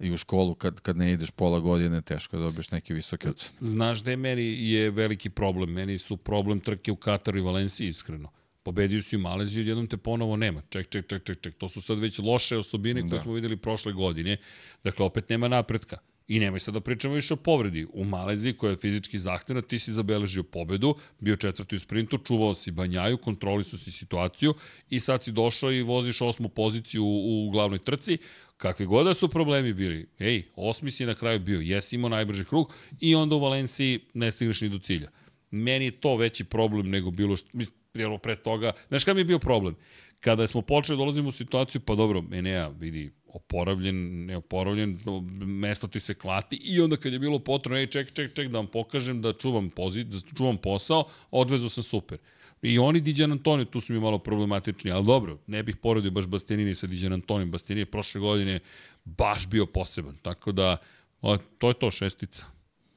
i 0.00 0.10
u 0.10 0.16
školu 0.16 0.54
kad, 0.54 0.80
kad 0.80 0.96
ne 0.96 1.12
ideš 1.12 1.30
pola 1.30 1.60
godine 1.60 2.02
teško 2.02 2.36
da 2.36 2.42
dobiješ 2.42 2.70
neke 2.70 2.94
visoke 2.94 3.28
ocene. 3.30 3.56
Znaš 3.60 4.00
da 4.00 4.10
je 4.10 4.16
meni 4.16 4.70
je 4.70 4.90
veliki 4.90 5.30
problem. 5.30 5.70
Meni 5.70 5.98
su 5.98 6.16
problem 6.16 6.60
trke 6.60 6.92
u 6.92 6.96
Kataru 6.96 7.38
i 7.38 7.42
Valenciji, 7.42 7.88
iskreno. 7.88 8.30
Pobedio 8.62 9.02
si 9.02 9.16
u 9.16 9.20
Maleziju, 9.20 9.66
jednom 9.66 9.86
te 9.86 9.96
ponovo 9.96 10.36
nema. 10.36 10.62
Ček, 10.68 10.88
ček, 10.88 11.06
ček, 11.06 11.24
ček, 11.24 11.40
ček. 11.40 11.54
To 11.58 11.68
su 11.68 11.82
sad 11.82 11.98
već 11.98 12.18
loše 12.18 12.56
osobine 12.56 13.00
koje 13.00 13.10
Da. 13.10 13.18
smo 13.18 13.32
videli 13.32 13.56
prošle 13.56 13.92
godine. 13.92 14.36
Dakle, 14.84 15.06
opet 15.06 15.28
nema 15.28 15.48
napretka. 15.48 15.98
I 16.28 16.40
nemoj 16.40 16.60
sad 16.60 16.74
da 16.74 16.80
pričamo 16.80 17.14
više 17.14 17.34
o 17.34 17.36
povredi. 17.36 17.86
U 17.92 18.04
Maleziji, 18.04 18.52
koja 18.52 18.70
je 18.70 18.76
fizički 18.76 19.18
zahtevna, 19.18 19.62
ti 19.62 19.78
si 19.78 19.92
zabeležio 19.92 20.42
pobedu, 20.42 20.94
bio 21.20 21.36
četvrti 21.36 21.76
u 21.76 21.80
sprintu, 21.80 22.18
čuvao 22.18 22.54
si 22.54 22.70
banjaju, 22.70 23.18
kontroli 23.18 23.64
su 23.64 23.78
si 23.78 23.92
situaciju 23.92 24.54
i 24.90 25.00
sad 25.00 25.24
si 25.24 25.32
došao 25.32 25.72
i 25.72 25.82
voziš 25.82 26.20
osmu 26.20 26.48
poziciju 26.48 27.04
u, 27.04 27.46
u 27.46 27.50
glavnoj 27.50 27.78
trci. 27.78 28.18
Kakvi 28.56 28.86
god 28.86 29.06
da 29.06 29.14
su 29.14 29.28
problemi 29.28 29.72
bili, 29.72 30.08
ej, 30.18 30.42
osmi 30.56 30.90
si 30.90 31.06
na 31.06 31.14
kraju 31.14 31.40
bio, 31.40 31.60
jesi 31.60 31.96
imao 31.96 32.08
najbrži 32.08 32.44
krug 32.44 32.74
i 33.00 33.14
onda 33.14 33.34
u 33.34 33.40
Valenciji 33.40 34.00
ne 34.14 34.32
stigneš 34.32 34.60
ni 34.60 34.68
do 34.68 34.78
cilja. 34.78 35.10
Meni 35.50 35.84
je 35.84 36.00
to 36.00 36.16
veći 36.16 36.44
problem 36.44 36.90
nego 36.90 37.10
bilo 37.10 37.36
što, 37.36 37.48
jer 37.94 38.18
pre 38.18 38.36
toga, 38.36 38.72
znaš 38.88 39.04
kada 39.04 39.14
mi 39.14 39.20
je 39.20 39.24
bio 39.24 39.38
problem? 39.38 39.76
Kada 40.20 40.46
smo 40.46 40.62
počeli 40.62 40.96
da 40.96 41.00
dolazimo 41.00 41.28
u 41.28 41.32
situaciju, 41.32 41.80
pa 41.80 41.94
dobro, 41.94 42.24
Enea 42.32 42.68
vidi 42.68 43.10
oporavljen, 43.26 44.26
neoporavljen, 44.26 44.98
mesto 45.46 45.86
ti 45.86 46.00
se 46.00 46.14
klati 46.14 46.56
i 46.56 46.80
onda 46.80 46.96
kad 46.96 47.12
je 47.12 47.18
bilo 47.18 47.38
potrebno, 47.38 47.78
ej, 47.78 47.86
ček, 47.86 48.12
ček, 48.12 48.32
ček, 48.34 48.48
da 48.48 48.58
vam 48.58 48.66
pokažem 48.66 49.22
da 49.22 49.32
čuvam, 49.32 49.70
pozi, 49.70 50.04
da 50.04 50.18
čuvam 50.36 50.56
posao, 50.56 51.04
odvezu 51.30 51.68
sam 51.68 51.82
super. 51.82 52.18
I 52.62 52.78
oni 52.78 53.00
Diđan 53.00 53.32
Antonio, 53.32 53.64
tu 53.64 53.80
su 53.80 53.92
mi 53.92 54.00
malo 54.00 54.18
problematični, 54.18 54.90
ali 54.90 55.06
dobro, 55.06 55.38
ne 55.46 55.62
bih 55.62 55.76
poredio 55.76 56.10
baš 56.10 56.26
Bastianini 56.26 56.74
sa 56.74 56.86
Diđan 56.86 57.12
Antonijom. 57.12 57.50
Bastianini 57.50 57.80
je 57.80 57.90
prošle 57.90 58.20
godine 58.20 58.60
baš 59.04 59.46
bio 59.46 59.66
poseban, 59.66 60.16
tako 60.22 60.52
da 60.52 60.76
o, 61.22 61.36
to 61.58 61.68
je 61.68 61.74
to 61.74 61.90
šestica. 61.90 62.44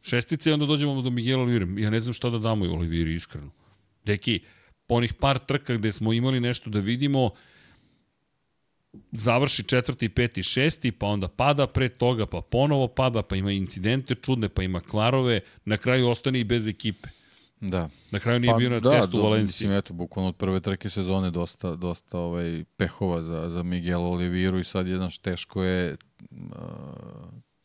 Šestica 0.02 0.50
i 0.50 0.54
onda 0.54 0.66
dođemo 0.66 1.02
do 1.02 1.10
Miguela 1.10 1.44
Olivira. 1.44 1.68
Ja 1.78 1.90
ne 1.90 2.00
znam 2.00 2.14
šta 2.14 2.30
da 2.30 2.40
damo 2.40 2.66
i 2.66 2.70
Oliviri, 2.70 3.16
iskreno. 3.16 3.52
Deki, 4.06 4.40
onih 4.90 5.14
par 5.14 5.40
trka 5.40 5.74
gde 5.74 5.92
smo 5.92 6.14
imali 6.14 6.40
nešto 6.40 6.70
da 6.70 6.80
vidimo, 6.80 7.30
završi 9.12 9.64
četvrti, 9.64 10.10
peti, 10.10 10.44
šesti, 10.44 10.92
pa 10.92 11.08
onda 11.08 11.28
pada 11.28 11.68
pre 11.68 11.90
toga, 11.90 12.26
pa 12.26 12.42
ponovo 12.42 12.88
pada, 12.88 13.22
pa 13.22 13.36
ima 13.36 13.52
incidente 13.52 14.16
čudne, 14.16 14.50
pa 14.50 14.64
ima 14.64 14.80
klarove, 14.80 15.42
na 15.66 15.78
kraju 15.78 16.10
ostane 16.10 16.40
i 16.40 16.44
bez 16.44 16.68
ekipe. 16.68 17.10
Da. 17.62 17.90
Na 18.12 18.20
kraju 18.20 18.40
nije 18.40 18.54
bio 18.58 18.70
na 18.70 18.80
da, 18.80 18.92
testu 18.92 19.18
u 19.18 19.22
Valenciji. 19.22 19.46
Mislim, 19.46 19.72
eto, 19.72 19.94
bukvalno 19.94 20.30
od 20.30 20.36
prve 20.36 20.60
trke 20.60 20.90
sezone 20.90 21.32
dosta, 21.32 21.76
dosta 21.76 22.20
ovaj, 22.20 22.64
pehova 22.78 23.22
za, 23.22 23.50
za 23.50 23.64
Miguel 23.64 24.02
Oliviru 24.02 24.60
i 24.60 24.64
sad 24.64 24.88
jedan 24.88 25.10
teško 25.22 25.64
je, 25.64 25.98
uh, 26.32 26.38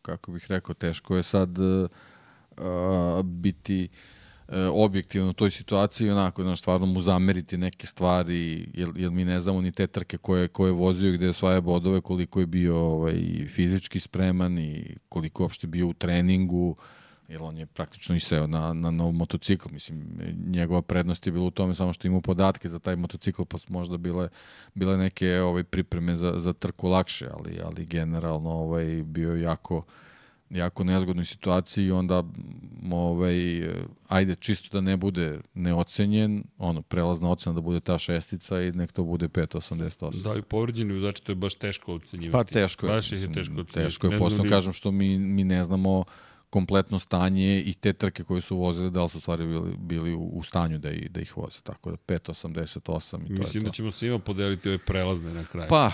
kako 0.02 0.32
bih 0.32 0.46
rekao, 0.48 0.74
teško 0.74 1.16
je 1.16 1.22
sad 1.22 1.58
uh, 1.58 1.88
biti 3.24 3.88
uh, 3.92 4.13
objektivno 4.72 5.30
u 5.30 5.32
toj 5.32 5.50
situaciji, 5.50 6.10
onako, 6.10 6.42
znaš, 6.42 6.58
stvarno 6.58 6.86
mu 6.86 7.00
zameriti 7.00 7.56
neke 7.56 7.86
stvari, 7.86 8.70
jer, 8.74 8.88
jer 8.96 9.10
mi 9.10 9.24
ne 9.24 9.40
znamo 9.40 9.60
ni 9.60 9.72
te 9.72 9.86
trke 9.86 10.18
koje, 10.18 10.48
koje 10.48 10.68
je 10.68 10.72
vozio, 10.72 11.12
gde 11.12 11.26
je 11.26 11.30
osvaja 11.30 11.60
bodove, 11.60 12.00
koliko 12.00 12.40
je 12.40 12.46
bio 12.46 12.76
ovaj, 12.76 13.46
fizički 13.48 14.00
spreman 14.00 14.58
i 14.58 14.96
koliko 15.08 15.42
je 15.42 15.44
uopšte 15.44 15.66
bio 15.66 15.88
u 15.88 15.94
treningu, 15.94 16.76
jer 17.28 17.42
on 17.42 17.58
je 17.58 17.66
praktično 17.66 18.16
iseo 18.16 18.46
na, 18.46 18.72
na 18.72 18.90
nov 18.90 19.12
motocikl. 19.12 19.68
Mislim, 19.72 20.18
njegova 20.46 20.82
prednost 20.82 21.26
je 21.26 21.32
bila 21.32 21.44
u 21.44 21.50
tome 21.50 21.74
samo 21.74 21.92
što 21.92 22.06
imao 22.06 22.20
podatke 22.20 22.68
za 22.68 22.78
taj 22.78 22.96
motocikl, 22.96 23.42
pa 23.44 23.58
možda 23.68 23.96
bile, 23.96 24.28
bile 24.74 24.96
neke 24.96 25.40
ovaj, 25.40 25.64
pripreme 25.64 26.16
za, 26.16 26.34
za 26.36 26.52
trku 26.52 26.88
lakše, 26.88 27.28
ali, 27.38 27.60
ali 27.64 27.86
generalno 27.86 28.50
ovaj, 28.50 29.02
bio 29.02 29.34
jako 29.34 29.84
jako 30.54 30.84
nezgodnoj 30.84 31.24
situaciji 31.24 31.86
i 31.86 31.92
onda 31.92 32.22
ovaj, 32.92 33.36
ajde 34.08 34.34
čisto 34.34 34.68
da 34.72 34.80
ne 34.80 34.96
bude 34.96 35.40
neocenjen, 35.54 36.44
ono, 36.58 36.82
prelazna 36.82 37.30
ocena 37.30 37.54
da 37.54 37.60
bude 37.60 37.80
ta 37.80 37.98
šestica 37.98 38.62
i 38.62 38.72
nek 38.72 38.92
to 38.92 39.04
bude 39.04 39.28
5.88. 39.28 40.22
Da, 40.22 40.38
i 40.38 40.42
povređeni 40.42 40.94
vozači, 40.94 41.22
to 41.22 41.32
je 41.32 41.36
baš 41.36 41.54
teško 41.54 41.94
ocenjivati. 41.94 42.32
Pa 42.32 42.52
teško 42.52 42.86
je. 42.86 42.92
Baš 42.92 43.12
je 43.12 43.16
mislim, 43.16 43.34
teško 43.34 43.52
ocenjivati. 43.52 43.72
Teško 43.72 44.06
je, 44.06 44.18
posebno 44.18 44.50
kažem 44.50 44.72
što 44.72 44.90
mi, 44.90 45.18
mi 45.18 45.44
ne 45.44 45.64
znamo 45.64 46.04
kompletno 46.50 46.98
stanje 46.98 47.60
i 47.60 47.74
te 47.74 47.92
trke 47.92 48.24
koje 48.24 48.40
su 48.40 48.56
vozili, 48.56 48.90
da 48.90 49.02
li 49.02 49.08
su 49.08 49.20
stvari 49.20 49.46
bili, 49.46 49.76
bili 49.78 50.14
u, 50.14 50.22
u 50.22 50.42
stanju 50.42 50.78
da, 50.78 50.90
i, 50.90 51.08
da 51.08 51.20
ih 51.20 51.36
voze. 51.36 51.60
Tako 51.62 51.90
da 51.90 51.96
5.88 51.96 53.24
i 53.24 53.36
to 53.36 53.42
Mislim 53.42 53.62
je 53.62 53.64
da 53.64 53.70
to. 53.70 53.74
ćemo 53.74 53.90
svima 53.90 54.18
podeliti 54.18 54.68
ove 54.68 54.78
prelazne 54.78 55.34
na 55.34 55.44
kraju. 55.44 55.68
Pa, 55.68 55.92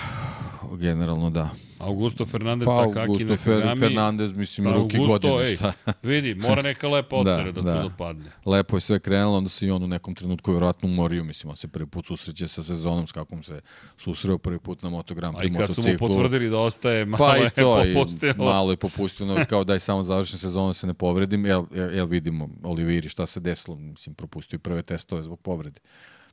generalno 0.79 1.31
da. 1.31 1.51
Augusto 1.81 2.25
Fernandez, 2.25 2.67
Pa, 2.67 2.87
Takaki, 2.87 3.01
Augusto 3.01 3.37
Fer. 3.37 3.79
Fernandez, 3.79 4.33
mislim, 4.33 4.65
Pa, 4.65 4.73
ruki 4.73 4.97
Augusto, 4.97 5.29
godine, 5.29 5.51
ej. 5.51 5.57
šta? 5.57 5.73
Vidi, 6.03 6.35
mora 6.35 6.63
neka 6.63 6.89
lepa 6.89 7.17
ocena 7.17 7.45
da, 7.45 7.53
Da, 7.53 7.61
da, 7.63 7.73
da. 7.73 7.83
dopadne. 7.83 8.25
Lepo 8.47 8.77
je 8.77 8.81
sve 8.81 8.99
krenulo, 9.01 9.37
onda 9.39 9.49
se 9.51 9.67
i 9.67 9.71
on 9.71 9.83
u 9.83 9.87
nekom 9.87 10.15
trenutku 10.15 10.51
vjerojatno 10.51 10.89
umorio, 10.89 11.25
mislim, 11.25 11.51
on 11.51 11.57
se 11.57 11.69
prvi 11.69 11.87
put 11.87 12.07
susreće 12.07 12.49
sa 12.49 12.63
sezonom 12.63 13.07
s 13.07 13.13
kakvom 13.13 13.43
se 13.43 13.61
susreo 13.97 14.39
prvi 14.39 14.59
put 14.59 14.83
na 14.83 14.91
Moto 14.91 15.15
Grand 15.15 15.37
A 15.39 15.45
i 15.45 15.51
kad 15.55 15.75
su 15.75 15.83
mu 15.83 15.99
potvrdili 15.99 16.51
da 16.51 16.59
ostaje, 16.59 17.05
malo 17.05 17.19
Pa 17.19 17.37
je 17.37 17.51
to, 17.51 17.85
i 17.87 17.95
popustilo. 17.95 18.45
malo 18.45 18.71
je 18.71 18.77
popustio, 18.87 19.27
no, 19.27 19.45
kao 19.49 19.65
daj 19.65 19.79
samo 19.79 20.03
završim 20.03 20.39
sezonu 20.39 20.73
se 20.73 20.87
ne 20.87 20.95
povredim, 20.95 21.47
jel, 21.47 21.65
jel, 21.93 22.07
vidimo 22.07 22.49
Oliviri 22.63 23.09
šta 23.09 23.27
se 23.27 23.41
desilo, 23.41 23.77
mislim, 23.77 24.15
propustio 24.15 24.57
i 24.57 24.61
prve 24.61 24.83
testove 24.83 25.23
zbog 25.23 25.41
povrede. 25.41 25.81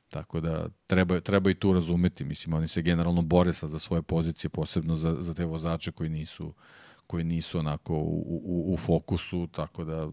Tako 0.08 0.40
da 0.40 0.68
treba, 0.86 1.20
treba 1.20 1.50
i 1.50 1.54
tu 1.54 1.72
razumeti, 1.72 2.24
mislim, 2.24 2.54
oni 2.54 2.68
se 2.68 2.82
generalno 2.82 3.22
bore 3.22 3.52
sad 3.52 3.70
za 3.70 3.78
svoje 3.78 4.02
pozicije, 4.02 4.50
posebno 4.50 4.96
za, 4.96 5.16
za 5.20 5.34
te 5.34 5.44
vozače 5.44 5.92
koji 5.92 6.10
nisu, 6.10 6.54
koji 7.06 7.24
nisu 7.24 7.58
onako 7.58 7.94
u, 7.94 8.40
u, 8.44 8.74
u 8.74 8.76
fokusu, 8.76 9.46
tako 9.46 9.84
da 9.84 10.08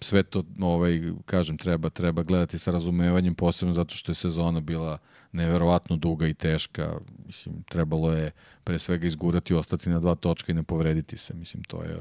sve 0.00 0.22
to, 0.22 0.44
ovaj, 0.60 1.00
kažem, 1.24 1.58
treba, 1.58 1.90
treba 1.90 2.22
gledati 2.22 2.58
sa 2.58 2.70
razumevanjem, 2.70 3.34
posebno 3.34 3.74
zato 3.74 3.94
što 3.94 4.10
je 4.12 4.16
sezona 4.16 4.60
bila 4.60 4.98
neverovatno 5.32 5.96
duga 5.96 6.26
i 6.26 6.34
teška. 6.34 6.98
Mislim, 7.26 7.62
trebalo 7.62 8.12
je 8.12 8.30
pre 8.64 8.78
svega 8.78 9.06
izgurati, 9.06 9.54
ostati 9.54 9.90
na 9.90 10.00
dva 10.00 10.14
točka 10.14 10.52
i 10.52 10.54
ne 10.54 10.62
povrediti 10.62 11.18
se. 11.18 11.34
Mislim, 11.34 11.62
to 11.62 11.82
je, 11.82 11.96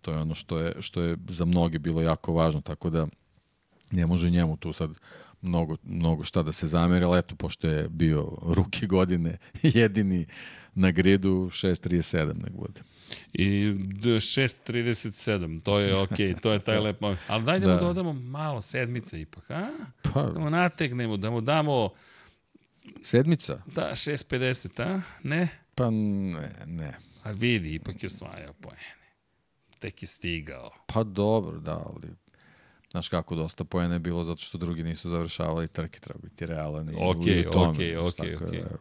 to 0.00 0.12
je 0.12 0.18
ono 0.18 0.34
što 0.34 0.58
je, 0.58 0.74
što 0.80 1.02
je 1.02 1.16
za 1.28 1.44
mnoge 1.44 1.78
bilo 1.78 2.02
jako 2.02 2.32
važno, 2.32 2.60
tako 2.60 2.90
da 2.90 3.06
ne 3.90 4.06
može 4.06 4.30
njemu 4.30 4.56
tu 4.56 4.72
sad 4.72 4.90
mnogo, 5.42 5.76
mnogo 5.84 6.24
šta 6.24 6.42
da 6.42 6.52
se 6.52 6.66
zameri, 6.66 7.04
ali 7.04 7.18
eto, 7.18 7.34
pošto 7.36 7.68
je 7.68 7.88
bio 7.88 8.24
ruki 8.44 8.86
godine 8.86 9.38
jedini 9.62 10.26
na 10.74 10.90
gridu, 10.90 11.30
6.37 11.30 12.10
nek 12.34 12.52
bude. 12.52 12.80
I 13.32 13.44
d- 13.74 14.08
6.37, 14.10 15.62
to 15.62 15.78
je 15.78 15.98
okej, 16.02 16.34
to 16.34 16.52
je 16.52 16.58
taj 16.60 16.78
lep 16.78 17.00
moment. 17.00 17.20
Ali 17.28 17.44
daj 17.44 17.60
da 17.60 17.66
mu 17.66 17.74
Da. 17.74 17.80
dodamo 17.80 18.12
malo 18.12 18.62
sedmice 18.62 19.20
ipak, 19.20 19.50
a? 19.50 19.68
Pa, 20.04 20.22
Da 20.24 20.40
mu 20.40 20.50
nategnemo, 20.50 21.16
da 21.16 21.30
mu 21.30 21.40
damo 21.40 21.90
sedmica? 23.02 23.62
da, 23.66 23.90
6.50, 23.90 24.82
a? 24.84 25.00
Ne? 25.22 25.48
Pa 25.74 25.90
ne, 25.90 26.52
ne. 26.66 26.92
A 27.22 27.30
vidi, 27.30 27.74
ipak 27.74 28.02
je 28.02 28.06
osvajao 28.06 28.52
poene. 28.52 28.94
Tek 29.78 30.02
je 30.02 30.08
stigao. 30.08 30.70
Pa 30.86 31.02
dobro, 31.02 31.58
da, 31.58 31.72
ali 31.78 32.08
znaš 32.90 33.08
kako 33.08 33.34
dosta 33.34 33.64
poena 33.64 33.94
je 33.94 33.98
bilo 33.98 34.24
zato 34.24 34.42
što 34.42 34.58
drugi 34.58 34.82
nisu 34.82 35.10
završavali 35.10 35.68
trke, 35.68 36.00
treba 36.00 36.20
biti 36.20 36.46
realan 36.46 36.88
i 36.88 36.94
Okej, 36.98 37.34
i 37.34 37.46
u 37.46 37.50
tome. 37.50 37.68
okej, 37.68 37.96
okej, 37.98 38.36
okej. 38.36 38.60
da- 38.60 38.78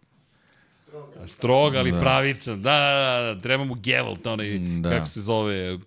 Strog, 1.27 1.75
ali 1.75 1.91
Da. 1.91 1.99
pravičan. 1.99 2.61
Da, 2.61 2.71
da, 2.71 2.87
da, 3.19 3.33
da, 3.33 3.41
treba 3.41 3.63
mu 3.63 3.75
Gevalt, 3.75 4.27
onaj, 4.27 4.59
Da. 4.81 4.89
kako 4.89 5.07
se 5.07 5.21
zove, 5.21 5.79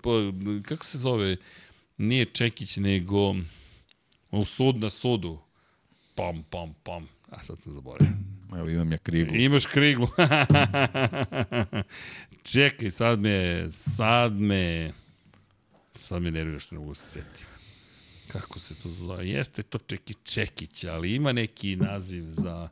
kako 0.65 0.87
se 0.87 0.99
zove, 0.99 1.37
nije 1.99 2.25
Čekić, 2.25 2.77
nego 2.77 3.35
u 4.31 4.45
sud 4.45 4.77
na 4.77 4.91
sudu. 4.91 5.39
Pam, 6.15 6.43
pam, 6.43 6.75
pam. 6.83 7.09
A 7.31 7.43
sad 7.43 7.61
sam 7.61 7.73
zaboravio. 7.73 8.13
Evo 8.53 8.69
imam 8.69 8.93
ja 8.93 8.99
kriglu. 8.99 9.37
Imaš 9.37 9.67
kriglu. 9.67 10.09
Čekaj, 12.45 12.91
sad 12.91 13.21
me, 13.21 13.67
sad 13.71 14.33
me, 14.33 14.93
sad 15.95 16.23
me 16.23 16.31
nervira 16.31 16.59
što 16.59 16.75
ne 16.75 16.79
mogu 16.79 16.95
se 16.95 17.07
setiti. 17.07 17.45
Kako 18.33 18.59
se 18.59 18.75
to 18.75 18.89
zove? 18.89 19.29
Jeste 19.29 19.63
to 19.63 19.79
Čeki 19.79 20.15
Čekić, 20.25 20.85
ali 20.85 21.15
ima 21.15 21.33
neki 21.33 21.77
naziv 21.77 22.25
za 22.29 22.69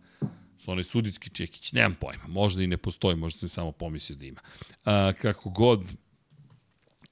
onaj 0.67 0.85
sudijski 0.85 1.31
čekić, 1.31 1.73
nemam 1.73 1.97
pojma, 2.01 2.27
možda 2.29 2.63
i 2.63 2.67
ne 2.67 2.77
postoji, 2.77 3.17
možda 3.17 3.39
sam 3.39 3.49
samo 3.49 3.73
pomislio 3.73 4.17
da 4.17 4.25
ima. 4.25 4.41
A, 4.85 5.13
kako 5.23 5.51
god, 5.51 5.93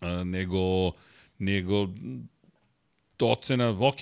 a, 0.00 0.24
nego, 0.24 0.92
nego 1.38 1.88
ocena, 3.20 3.76
ok, 3.80 3.98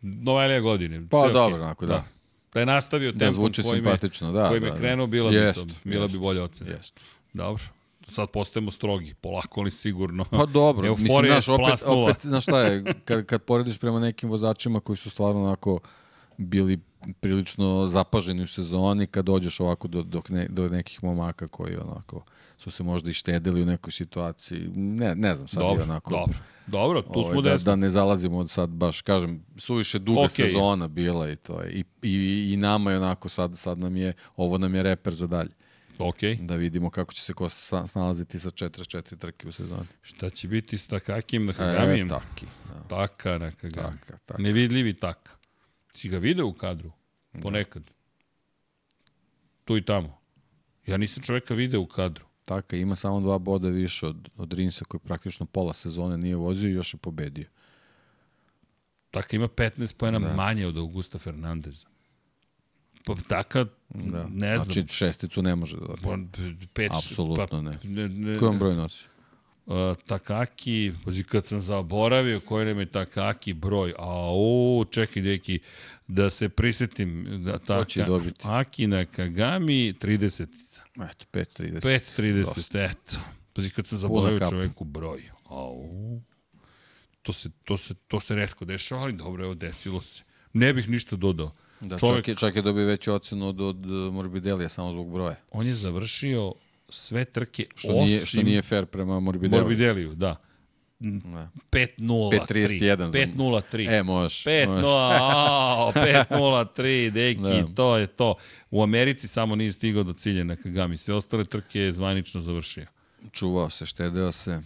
Novelija 0.00 0.60
godine. 0.60 1.06
Pa 1.10 1.20
sve 1.20 1.32
dobro, 1.32 1.58
okay. 1.58 1.62
onako, 1.62 1.86
da. 1.86 1.94
da. 1.94 2.04
Da 2.52 2.60
je 2.60 2.66
nastavio 2.66 3.12
da 3.12 3.18
tempom 3.18 3.34
zvuči 3.34 3.62
kojim 3.62 3.84
simpatično, 3.84 4.32
da, 4.32 4.48
kojim 4.48 4.60
da, 4.60 4.66
je 4.66 4.72
da. 4.72 4.78
krenuo, 4.78 5.06
bila, 5.06 5.32
jest, 5.32 5.66
bi, 5.66 5.72
to, 5.72 5.78
bila 5.84 6.02
jest, 6.02 6.14
bi 6.14 6.18
bolja 6.20 6.42
ocena. 6.42 6.70
Jest. 6.70 7.00
Dobro. 7.32 7.64
Sad 8.08 8.30
postajemo 8.30 8.70
strogi, 8.70 9.14
polako 9.14 9.60
ali 9.60 9.70
sigurno. 9.70 10.24
Pa 10.30 10.46
dobro, 10.46 10.86
Euforija 10.88 11.36
mislim, 11.36 11.42
znaš, 11.42 11.48
opet, 11.48 11.82
opet, 11.86 12.26
znaš 12.26 12.42
šta 12.42 12.60
je, 12.62 12.84
kad, 13.04 13.26
kad 13.26 13.42
porediš 13.42 13.78
prema 13.78 14.00
nekim 14.00 14.30
vozačima 14.30 14.80
koji 14.80 14.96
su 14.96 15.10
stvarno 15.10 15.42
onako 15.42 15.80
bili 16.36 16.78
prilično 17.20 17.88
zapaženi 17.88 18.42
u 18.42 18.46
sezoni, 18.46 19.06
kad 19.06 19.24
dođeš 19.24 19.60
ovako 19.60 19.88
do, 19.88 20.02
do, 20.02 20.22
ne, 20.28 20.46
do 20.50 20.68
nekih 20.68 21.04
momaka 21.04 21.48
koji 21.48 21.76
onako 21.76 22.24
su 22.58 22.70
se 22.70 22.82
možda 22.82 23.10
i 23.10 23.12
štedili 23.12 23.62
u 23.62 23.66
nekoj 23.66 23.92
situaciji, 23.92 24.68
ne, 24.74 25.14
ne 25.14 25.34
znam, 25.34 25.48
sad 25.48 25.62
dobro, 25.62 25.80
je 25.80 25.82
onako... 25.82 26.10
Dobro, 26.10 26.38
dobro, 26.66 27.02
tu 27.02 27.20
ovaj, 27.20 27.32
smo 27.32 27.42
da, 27.42 27.56
da 27.56 27.76
ne 27.76 27.90
zalazimo 27.90 28.48
sad 28.48 28.70
baš, 28.70 29.00
kažem, 29.02 29.44
suviše 29.56 29.98
duga 29.98 30.20
okay. 30.20 30.46
sezona 30.46 30.88
bila 30.88 31.30
i 31.30 31.36
to 31.36 31.60
je. 31.60 31.72
I, 31.72 31.84
i, 32.02 32.52
I 32.52 32.56
nama 32.56 32.90
je 32.90 32.96
onako, 32.96 33.28
sad, 33.28 33.58
sad 33.58 33.78
nam 33.78 33.96
je, 33.96 34.12
ovo 34.36 34.58
nam 34.58 34.74
je 34.74 34.82
reper 34.82 35.14
za 35.14 35.26
dalje. 35.26 35.50
Ok, 35.98 36.18
Da 36.40 36.56
vidimo 36.56 36.90
kako 36.90 37.12
će 37.14 37.22
se 37.22 37.32
ko 37.32 37.48
sa- 37.48 37.86
snalaziti 37.86 38.38
sa 38.38 38.50
44 38.50 39.16
trke 39.16 39.48
u 39.48 39.52
sezoni. 39.52 39.86
šta 40.02 40.30
će 40.30 40.48
biti 40.48 40.78
s 40.78 40.86
Takakim 40.86 41.46
na 41.46 41.52
Kagamijem? 41.52 42.06
E, 42.06 42.10
taki, 42.10 42.46
da. 42.68 42.82
Taka 42.88 43.38
na 43.38 43.50
Kagami. 43.52 43.98
Taka, 43.98 44.18
taka. 44.18 44.42
Nevidljivi 44.42 44.94
taka. 44.94 45.32
Si 45.94 46.08
ga 46.08 46.18
video 46.18 46.46
u 46.46 46.52
kadru? 46.52 46.92
Ponekad. 47.42 47.82
Tu 49.64 49.76
i 49.76 49.84
tamo. 49.84 50.18
Ja 50.86 50.96
nisam 50.96 51.22
čoveka 51.22 51.54
video 51.54 51.80
u 51.80 51.86
kadru. 51.86 52.24
Taka, 52.44 52.76
ima 52.76 52.96
samo 52.96 53.20
dva 53.20 53.38
boda 53.38 53.68
više 53.68 54.06
od, 54.06 54.28
od 54.36 54.52
Rinsa 54.52 54.84
koji 54.84 55.00
praktično 55.00 55.46
pola 55.46 55.72
sezone 55.74 56.18
nije 56.18 56.36
vozio 56.36 56.68
i 56.68 56.74
još 56.74 56.94
je 56.94 56.98
pobedio. 56.98 57.46
Taka 59.10 59.36
ima 59.36 59.48
15 59.48 59.96
pojena 59.96 60.18
Da. 60.18 60.34
manje 60.34 60.66
od 60.66 60.76
Augusta 60.76 61.18
Fernandeza. 61.18 61.86
Pa 63.04 63.14
taka, 63.28 63.64
Da. 63.88 64.26
ne 64.28 64.58
znam. 64.58 64.72
Znači, 64.72 64.94
šesticu 64.94 65.42
ne 65.42 65.56
može 65.56 65.76
da 65.76 65.86
dobije. 65.86 66.02
Pa, 66.02 66.16
pet, 66.72 66.92
Apsolutno 66.92 67.46
pa, 67.46 67.60
ne. 67.60 67.78
ne, 67.84 68.08
ne 68.08 68.38
Koji 68.38 68.48
on 68.48 68.58
broj 68.58 68.74
nosi? 68.76 69.04
Uh, 69.66 69.74
Takaki, 70.06 70.92
pazi 71.04 71.24
kad 71.24 71.46
sam 71.46 71.60
zaboravio 71.60 72.40
koji 72.40 72.66
nam 72.66 72.78
je 72.80 72.86
Takaki 72.86 73.52
broj, 73.52 73.94
a 73.98 74.30
o, 74.32 74.84
čekaj 74.90 75.22
deki, 75.22 75.58
da 76.08 76.30
se 76.30 76.48
prisetim, 76.48 77.26
da 77.44 77.58
Taka, 77.58 78.04
dobiti. 78.04 78.40
Aki 78.42 78.86
na 78.86 79.04
Kagami 79.04 79.94
30 79.94 80.42
Eto, 80.94 81.24
5.30. 81.32 81.80
5.30, 81.80 82.44
Dosta. 82.44 82.84
eto. 82.84 83.18
Pazi 83.52 83.70
kad 83.70 83.86
sam 83.86 83.98
zaboravio 83.98 84.38
kapa. 84.38 84.50
čoveku 84.50 84.84
broj. 84.84 85.22
Au. 85.44 86.20
To 87.22 87.32
se, 87.32 87.50
to, 87.64 87.76
se, 87.76 87.94
to 87.94 88.20
se 88.20 88.34
redko 88.34 88.64
dešava, 88.64 89.02
ali 89.02 89.12
dobro, 89.12 89.44
evo, 89.44 89.54
desilo 89.54 90.00
se. 90.00 90.22
Ne 90.52 90.72
bih 90.72 90.88
ništa 90.88 91.16
dodao. 91.16 91.54
Da, 91.82 91.96
Čovek- 91.96 92.16
čak, 92.16 92.28
je, 92.28 92.34
čak 92.36 92.56
je 92.56 92.62
dobio 92.62 92.86
veću 92.86 93.12
ocenu 93.12 93.48
od, 93.48 93.60
od 93.60 93.76
Morbidelija 94.12 94.68
samo 94.68 94.92
zbog 94.92 95.12
broja. 95.12 95.34
On 95.50 95.66
je 95.66 95.74
završio 95.74 96.52
sve 96.88 97.24
trke 97.24 97.66
Što, 97.74 97.88
osim 97.88 98.04
nije, 98.04 98.26
što 98.26 98.42
nije 98.42 98.62
fair 98.62 98.86
prema 98.86 99.20
Morbideliju. 99.20 99.60
Morbideliju, 99.60 100.14
da. 100.14 100.36
Da. 101.00 101.48
5-0-3. 101.70 101.98
5.31 101.98 103.08
za- 103.08 103.18
5-0-3. 103.18 103.90
E, 103.90 104.02
možeš. 104.02 104.44
5 104.44 104.68
možeš. 104.68 104.84
0 104.84 105.92
5-0-3, 105.94 107.10
deki, 107.12 107.40
Da. 107.40 107.74
to 107.74 107.96
je 107.96 108.06
to. 108.06 108.34
U 108.70 108.82
Americi 108.82 109.28
samo 109.28 109.56
nije 109.56 109.72
stigao 109.72 110.02
do 110.02 110.12
cilja 110.12 110.44
na 110.44 110.56
Kagami. 110.56 110.98
Sve 110.98 111.14
ostale 111.14 111.44
trke 111.44 111.80
je 111.80 111.92
zvanično 111.92 112.40
završio. 112.40 112.86
Čuvao 113.32 113.70
se, 113.70 113.86
štedeo 113.86 114.32
se, 114.32 114.60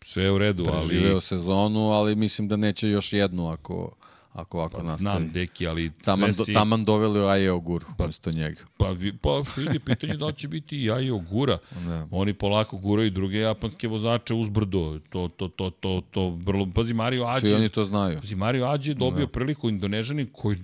Sve 0.00 0.22
je 0.22 0.32
u 0.32 0.38
redu, 0.38 0.64
preživeo 0.66 1.12
ali... 1.12 1.20
sezonu, 1.22 1.80
ali 1.82 2.14
mislim 2.14 2.48
da 2.48 2.56
neće 2.56 2.88
još 2.88 3.12
jednu 3.12 3.48
ako, 3.48 3.94
ako 4.36 4.58
ovako 4.58 4.76
Pa, 4.76 4.82
nastavi. 4.82 5.00
znam, 5.00 5.30
deki, 5.32 5.66
ali 5.66 5.90
Taman, 6.04 6.34
sve 6.34 6.44
si... 6.44 6.52
taman 6.52 6.84
doveli 6.84 7.20
u 7.20 7.26
Aje 7.26 7.52
Oguru, 7.52 7.86
pa, 7.98 8.04
umesto 8.04 8.30
njega. 8.30 8.60
Pa, 8.76 8.90
vi, 8.90 9.12
pa 9.16 9.42
vidi, 9.56 9.78
pitanje 9.78 10.16
da 10.16 10.26
li 10.26 10.32
će 10.34 10.48
biti 10.48 10.76
i 10.76 10.84
Jajo 10.84 11.18
Gura. 11.18 11.58
Da. 11.86 12.08
Oni 12.10 12.34
polako 12.34 12.76
guraju 12.76 13.10
druge 13.10 13.38
japanske 13.38 13.88
vozače 13.88 14.34
uzbrdo. 14.34 14.98
To, 15.10 15.28
to, 15.28 15.48
to, 15.48 15.70
to, 15.70 16.02
to, 16.10 16.30
vrlo... 16.30 16.66
Pazi, 16.74 16.94
Mario 16.94 17.24
Ađi... 17.26 17.40
Svi 17.40 17.54
oni 17.54 17.68
to 17.68 17.84
znaju. 17.84 18.18
Pazi, 18.20 18.34
Mario 18.34 18.66
Ađi 18.66 18.90
je 18.90 18.94
dobio 18.94 19.26
Da. 19.26 19.32
priliku 19.32 19.68
Indonežani 19.68 20.26
koji 20.32 20.56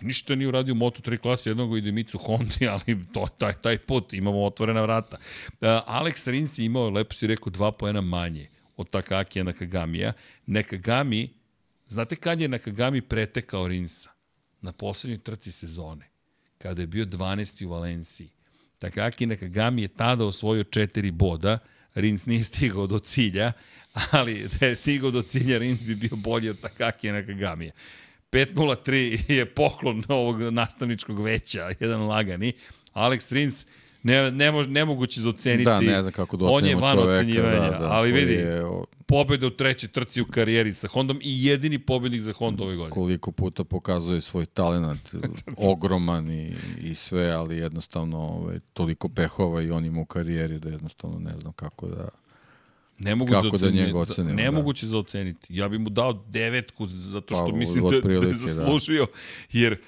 ništa 0.00 0.34
nije 0.34 0.48
uradio 0.48 0.74
u 0.74 0.76
Moto3 0.76 1.16
klasi 1.16 1.48
jednog 1.48 1.78
i 1.78 1.80
Demicu 1.80 2.18
Hondi, 2.18 2.68
ali 2.72 3.06
to 3.12 3.20
je 3.20 3.28
taj, 3.38 3.52
taj 3.52 3.78
put, 3.78 4.12
imamo 4.12 4.44
otvorena 4.44 4.82
vrata. 4.82 5.16
Uh, 5.46 5.68
Alex 5.86 6.30
Rins 6.30 6.58
je 6.58 6.64
imao, 6.64 6.90
lepo 6.90 7.14
si 7.14 7.26
rekao, 7.26 7.50
dva 7.50 7.72
poena 7.72 8.00
manje 8.00 8.48
od 8.76 8.90
Takakija 8.90 9.44
Nakagamija. 9.44 10.12
Nakagami, 10.46 11.28
znate 11.90 12.16
kad 12.16 12.40
je 12.40 12.48
Nakagami 12.48 13.00
pretekao 13.00 13.68
Rinsa? 13.68 14.10
Na 14.60 14.72
poslednjoj 14.72 15.18
trci 15.18 15.52
sezone, 15.52 16.10
kada 16.58 16.82
je 16.82 16.86
bio 16.86 17.04
12. 17.04 17.66
u 17.66 17.70
Valenciji. 17.70 18.30
Takaki 18.78 19.26
Nakagami 19.26 19.82
je 19.82 19.88
tada 19.88 20.24
osvojio 20.24 20.64
četiri 20.64 21.10
boda, 21.10 21.58
Rins 21.94 22.26
nije 22.26 22.44
stigao 22.44 22.86
do 22.86 22.98
cilja, 22.98 23.52
ali 24.10 24.48
da 24.60 24.66
je 24.66 24.76
stigao 24.76 25.10
do 25.10 25.22
cilja, 25.22 25.58
Rins 25.58 25.86
bi 25.86 25.94
bio 25.94 26.16
bolji 26.16 26.48
od 26.48 26.60
Takaki 26.60 27.12
Nakagamija. 27.12 27.72
5.03 28.32 29.32
je 29.32 29.54
poklon 29.54 30.04
ovog 30.08 30.40
nastavničkog 30.40 31.20
veća, 31.20 31.70
jedan 31.80 32.06
lagani. 32.06 32.52
Alex 32.94 33.32
Rins, 33.32 33.66
ne, 34.02 34.30
ne 34.30 34.52
mož, 34.52 34.66
nemoguće 34.66 35.20
za 35.20 35.30
oceniti. 35.30 35.64
Da, 35.64 35.80
ne 35.80 36.02
znam 36.02 36.12
kako 36.12 36.36
da 36.36 36.44
On 36.44 36.66
je 36.66 36.76
van 36.76 36.92
čoveka. 36.92 37.12
ocenjivanja, 37.12 37.70
da, 37.70 37.78
da, 37.78 37.88
ali 37.90 38.12
vidi, 38.12 38.32
Je, 38.32 38.64
o, 38.64 38.84
pobeda 39.06 39.46
u 39.46 39.50
trećoj 39.50 39.88
trci 39.88 40.20
u 40.22 40.26
karijeri 40.26 40.74
sa 40.74 40.88
Hondom 40.88 41.18
i 41.22 41.46
jedini 41.46 41.78
pobednik 41.78 42.22
za 42.22 42.32
Honda 42.32 42.64
ove 42.64 42.76
godine. 42.76 42.94
koliko 42.94 43.32
puta 43.32 43.64
pokazuje 43.64 44.20
svoj 44.20 44.46
talent, 44.46 45.14
ogroman 45.72 46.30
i, 46.30 46.54
i 46.82 46.94
sve, 46.94 47.30
ali 47.30 47.56
jednostavno 47.56 48.18
ovaj, 48.18 48.60
toliko 48.72 49.08
pehova 49.08 49.62
i 49.62 49.70
on 49.70 49.84
ima 49.84 50.00
u 50.00 50.04
karijeri 50.04 50.58
da 50.58 50.68
jednostavno 50.68 51.18
ne 51.18 51.36
znam 51.38 51.52
kako 51.52 51.88
da... 51.88 52.08
Nemoguće 52.98 53.40
Kako 53.42 53.58
da 53.58 53.70
njega 53.70 53.98
ocenimo, 53.98 54.36
da. 54.36 54.42
Nemoguće 54.42 54.86
za 54.86 54.98
oceniti. 54.98 55.56
Ja 55.56 55.68
bih 55.68 55.80
mu 55.80 55.90
dao 55.90 56.12
devetku 56.12 56.86
zato 56.86 57.34
što 57.34 57.46
Pa, 57.46 57.56
mislim 57.56 57.84
da, 57.84 58.00
da 58.00 58.12
je 58.12 58.20
da. 58.20 58.32
zaslužio, 58.32 59.06
jer 59.52 59.78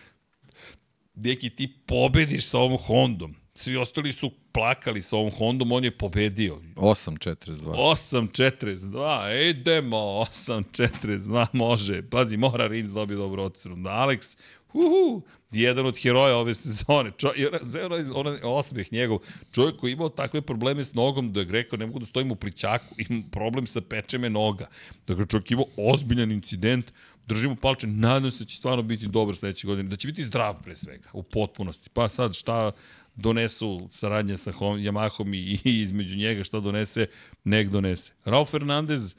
neki 1.15 1.51
ti 1.51 1.73
pobediš 1.87 2.47
sa 2.47 2.59
ovom 2.59 2.79
Hondom. 2.79 3.35
Svi 3.63 3.77
ostali 3.77 4.13
su 4.13 4.31
plakali 4.53 5.03
sa 5.03 5.17
ovom 5.17 5.31
Hondom, 5.31 5.73
on 5.73 5.85
je 5.85 5.91
pobedio. 5.91 6.61
8.42. 6.77 7.61
8.42, 7.65 9.51
idemo, 9.51 9.97
8.42, 9.97 11.47
može. 11.53 12.03
Pazi, 12.11 12.37
mora 12.37 12.67
Rins 12.67 12.91
dobiti 12.91 13.19
dobru 13.19 13.43
ocenu. 13.43 13.77
Da, 13.77 13.91
Alex, 13.91 14.37
uhu, 14.73 15.23
jedan 15.53 15.87
od 15.87 16.03
heroja 16.03 16.37
ove 16.37 16.55
sezone. 16.55 17.13
Čo, 17.17 17.33
jer, 17.37 17.59
onaj, 17.85 18.05
onaj 18.15 18.39
osmeh 18.43 18.93
njegov. 18.93 19.19
Čovjek 19.53 19.77
koji 19.77 19.91
je 19.91 19.93
imao 19.93 20.09
takve 20.09 20.43
probleme 20.43 20.85
s 20.85 20.95
nogom 20.95 21.33
da 21.33 21.41
je 21.41 21.47
rekao 21.51 21.77
ne 21.77 21.87
mogu 21.87 21.99
da 21.99 22.07
stojim 22.07 22.31
u 22.31 22.37
plićaku, 22.37 22.95
imam 22.99 23.23
problem 23.31 23.67
sa 23.67 23.81
pečeme 23.81 24.31
noga. 24.31 24.69
Dakle, 25.07 25.27
čovjek 25.27 25.51
je 25.51 25.55
imao 25.55 25.67
ozbiljan 25.77 26.33
incident, 26.33 26.93
držimo 27.27 27.57
palče, 27.57 27.87
nadam 27.87 28.31
se 28.31 28.45
da 28.45 28.49
će 28.49 28.57
stvarno 28.57 28.83
biti 28.83 29.07
dobar 29.07 29.37
sledeće 29.37 29.67
godine, 29.67 29.89
da 29.89 29.97
će 29.97 30.09
biti 30.09 30.23
zdrav 30.23 30.63
pre 30.63 30.77
svega, 30.77 31.09
u 31.13 31.23
potpunosti. 31.23 31.91
Pa 31.93 32.09
sad 32.09 32.35
šta 32.35 32.73
donesu 33.17 33.89
saradnja 33.93 34.39
sa 34.39 34.53
Hom- 34.53 34.81
Yamahom 34.81 35.35
i, 35.35 35.61
i 35.71 35.81
između 35.83 36.17
njega 36.17 36.45
šta 36.45 36.61
donese, 36.61 37.07
nek 37.45 37.69
donese. 37.69 38.13
Raul 38.25 38.45
Fernandez, 38.45 39.15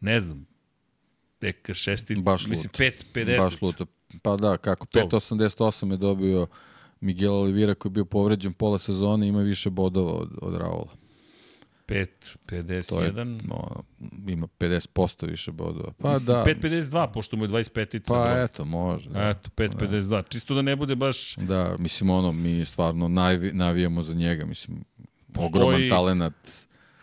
ne 0.00 0.20
znam, 0.20 0.46
tek 1.38 1.70
šestic, 1.74 2.18
Baš 2.18 2.46
mislim, 2.46 2.70
luto. 2.72 2.82
5.50. 3.18 3.38
Baš 3.38 3.62
luto. 3.62 3.86
Pa 4.22 4.36
da, 4.36 4.56
kako, 4.56 4.86
To. 4.86 5.00
5.88 5.00 5.90
je 5.90 5.96
dobio 5.96 6.46
Miguel 7.00 7.34
Oliveira 7.34 7.74
koji 7.74 7.90
je 7.90 7.94
bio 7.94 8.04
povređen 8.04 8.52
pola 8.52 8.78
sezone 8.78 9.26
i 9.26 9.28
ima 9.28 9.40
više 9.40 9.70
bodova 9.70 10.12
od, 10.12 10.30
od 10.42 10.54
Raula. 11.88 12.06
To 12.86 13.02
je, 13.02 13.12
5.51. 13.12 13.40
no, 13.48 13.82
ima 14.28 14.46
50% 14.58 15.30
više 15.30 15.52
bodova. 15.52 15.92
Pa 15.92 16.18
da. 16.18 16.44
5.52, 16.46 17.12
pošto 17.12 17.36
mu 17.36 17.44
je 17.44 17.48
25-ica. 17.48 18.08
Pa 18.08 18.24
broj. 18.24 18.44
eto, 18.44 18.64
može. 18.64 19.10
Da. 19.10 19.28
Eto, 19.28 19.50
5.52. 19.56 20.28
Čisto 20.28 20.54
da 20.54 20.62
ne 20.62 20.76
bude 20.76 20.96
baš... 20.96 21.36
Da, 21.36 21.76
mislim 21.78 22.10
ono, 22.10 22.32
mi 22.32 22.64
stvarno 22.64 23.08
navi, 23.08 23.52
navijamo 23.52 24.02
za 24.02 24.14
njega, 24.14 24.46
mislim, 24.46 24.84
ogroman 25.36 25.88
talenat, 25.88 26.34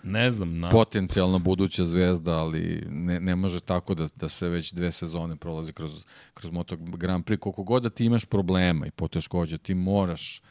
Ne 0.04 0.32
znam, 0.32 0.60
na... 0.60 0.70
potencijalna 0.70 1.38
buduća 1.38 1.86
zvezda, 1.86 2.38
ali 2.38 2.84
ne, 2.90 3.20
ne 3.20 3.36
može 3.36 3.60
tako 3.60 3.96
da, 3.96 4.08
da 4.16 4.30
se 4.30 4.50
već 4.50 4.74
dve 4.74 4.92
sezone 4.92 5.36
prolazi 5.36 5.74
kroz, 5.74 6.06
kroz 6.34 6.52
Moto 6.52 6.76
Grand 6.78 7.26
Prix. 7.26 7.38
Koliko 7.40 7.64
god 7.64 7.84
da 7.84 7.90
ti 7.90 8.06
imaš 8.06 8.26
problema 8.26 8.88
i 8.88 8.92
poteškođa, 8.92 9.58
ti 9.58 9.74
moraš, 9.74 10.42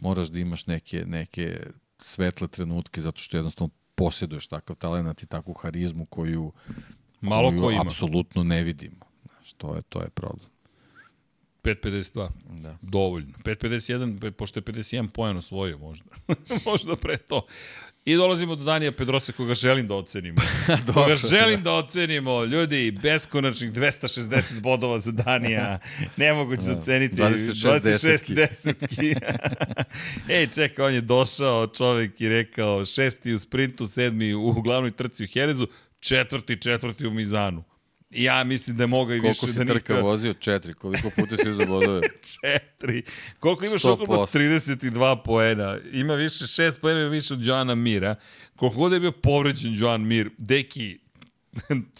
moraš 0.00 0.28
da 0.28 0.38
imaš 0.38 0.66
neke, 0.66 1.04
neke 1.06 1.60
svetle 2.02 2.48
trenutke 2.48 3.00
zato 3.00 3.20
što 3.20 3.36
jednostavno 3.36 3.70
posjeduješ 3.94 4.46
takav 4.46 4.76
talenat 4.76 5.22
i 5.22 5.26
takvu 5.26 5.52
harizmu 5.54 6.06
koju, 6.06 6.52
Malo 7.20 7.50
koju 7.50 7.62
ko 7.62 7.70
ima. 7.70 7.82
apsolutno 7.86 8.44
ne 8.44 8.62
vidimo. 8.62 9.06
Znaš, 9.22 9.52
to 9.52 9.76
je, 9.76 9.82
to 9.82 10.00
je 10.02 10.08
problem. 10.10 10.48
5.52. 11.62 12.28
Da. 12.62 12.76
Dovoljno. 12.82 13.32
5.51, 13.44 14.30
pošto 14.30 14.58
je 14.58 14.62
51 14.64 15.08
poen 15.08 15.36
osvojio 15.36 15.78
možda. 15.78 16.10
možda 16.66 16.96
pre 16.96 17.16
to. 17.16 17.46
I 18.04 18.16
dolazimo 18.16 18.56
do 18.56 18.64
Danija 18.64 18.92
Pedrosa 18.92 19.32
koga 19.32 19.54
želim 19.54 19.88
da 19.88 19.94
ocenimo. 19.94 20.40
koga 20.94 21.16
želim 21.16 21.62
da 21.62 21.72
ocenimo. 21.72 22.44
Ljudi, 22.44 22.90
beskonačnih 23.02 23.72
260 23.72 24.60
bodova 24.60 24.98
za 24.98 25.12
Danija. 25.12 25.78
Nemoguće 26.16 26.66
da. 26.66 26.78
oceniti. 26.78 27.16
26, 27.16 27.80
26 27.80 28.34
desetki. 28.34 29.14
Ej, 30.28 30.46
čekaj, 30.54 30.84
on 30.84 30.94
je 30.94 31.00
došao 31.00 31.66
čovek 31.66 32.20
i 32.20 32.28
rekao 32.28 32.84
šesti 32.84 33.32
u 33.32 33.38
sprintu, 33.38 33.86
sedmi 33.86 34.34
u 34.34 34.52
glavnoj 34.52 34.90
trci 34.90 35.24
u 35.24 35.28
Herezu, 35.32 35.66
četvrti, 36.00 36.60
četvrti 36.60 37.06
u 37.06 37.10
Mizanu. 37.10 37.64
Ja 38.10 38.44
mislim 38.44 38.76
da 38.76 38.82
je 38.82 38.86
mogao 38.86 39.14
i 39.14 39.20
više 39.20 39.40
Koliko 39.40 39.52
si 39.52 39.58
da 39.58 39.64
trka 39.64 39.92
nikad- 39.92 40.02
vozio? 40.02 40.32
Četiri. 40.32 40.74
Koliko 40.74 41.10
puta 41.10 41.36
si 41.36 41.48
uzao 41.48 41.66
bodove? 41.66 42.00
Četiri. 42.42 43.02
Koliko 43.40 43.64
imaš 43.64 43.82
100%. 43.82 44.02
okolo 44.02 44.26
32 44.26 45.22
poena. 45.24 45.78
Ima 45.92 46.14
više, 46.14 46.46
šest 46.46 46.80
poena 46.80 47.00
ima 47.00 47.08
više 47.08 47.34
od 47.34 47.44
Joana 47.44 47.74
Mira. 47.74 48.14
Koliko 48.56 48.76
god 48.76 48.92
je 48.92 49.00
bio 49.00 49.12
povređen 49.12 49.74
Joan 49.74 50.02
Mir, 50.02 50.30
deki, 50.38 50.98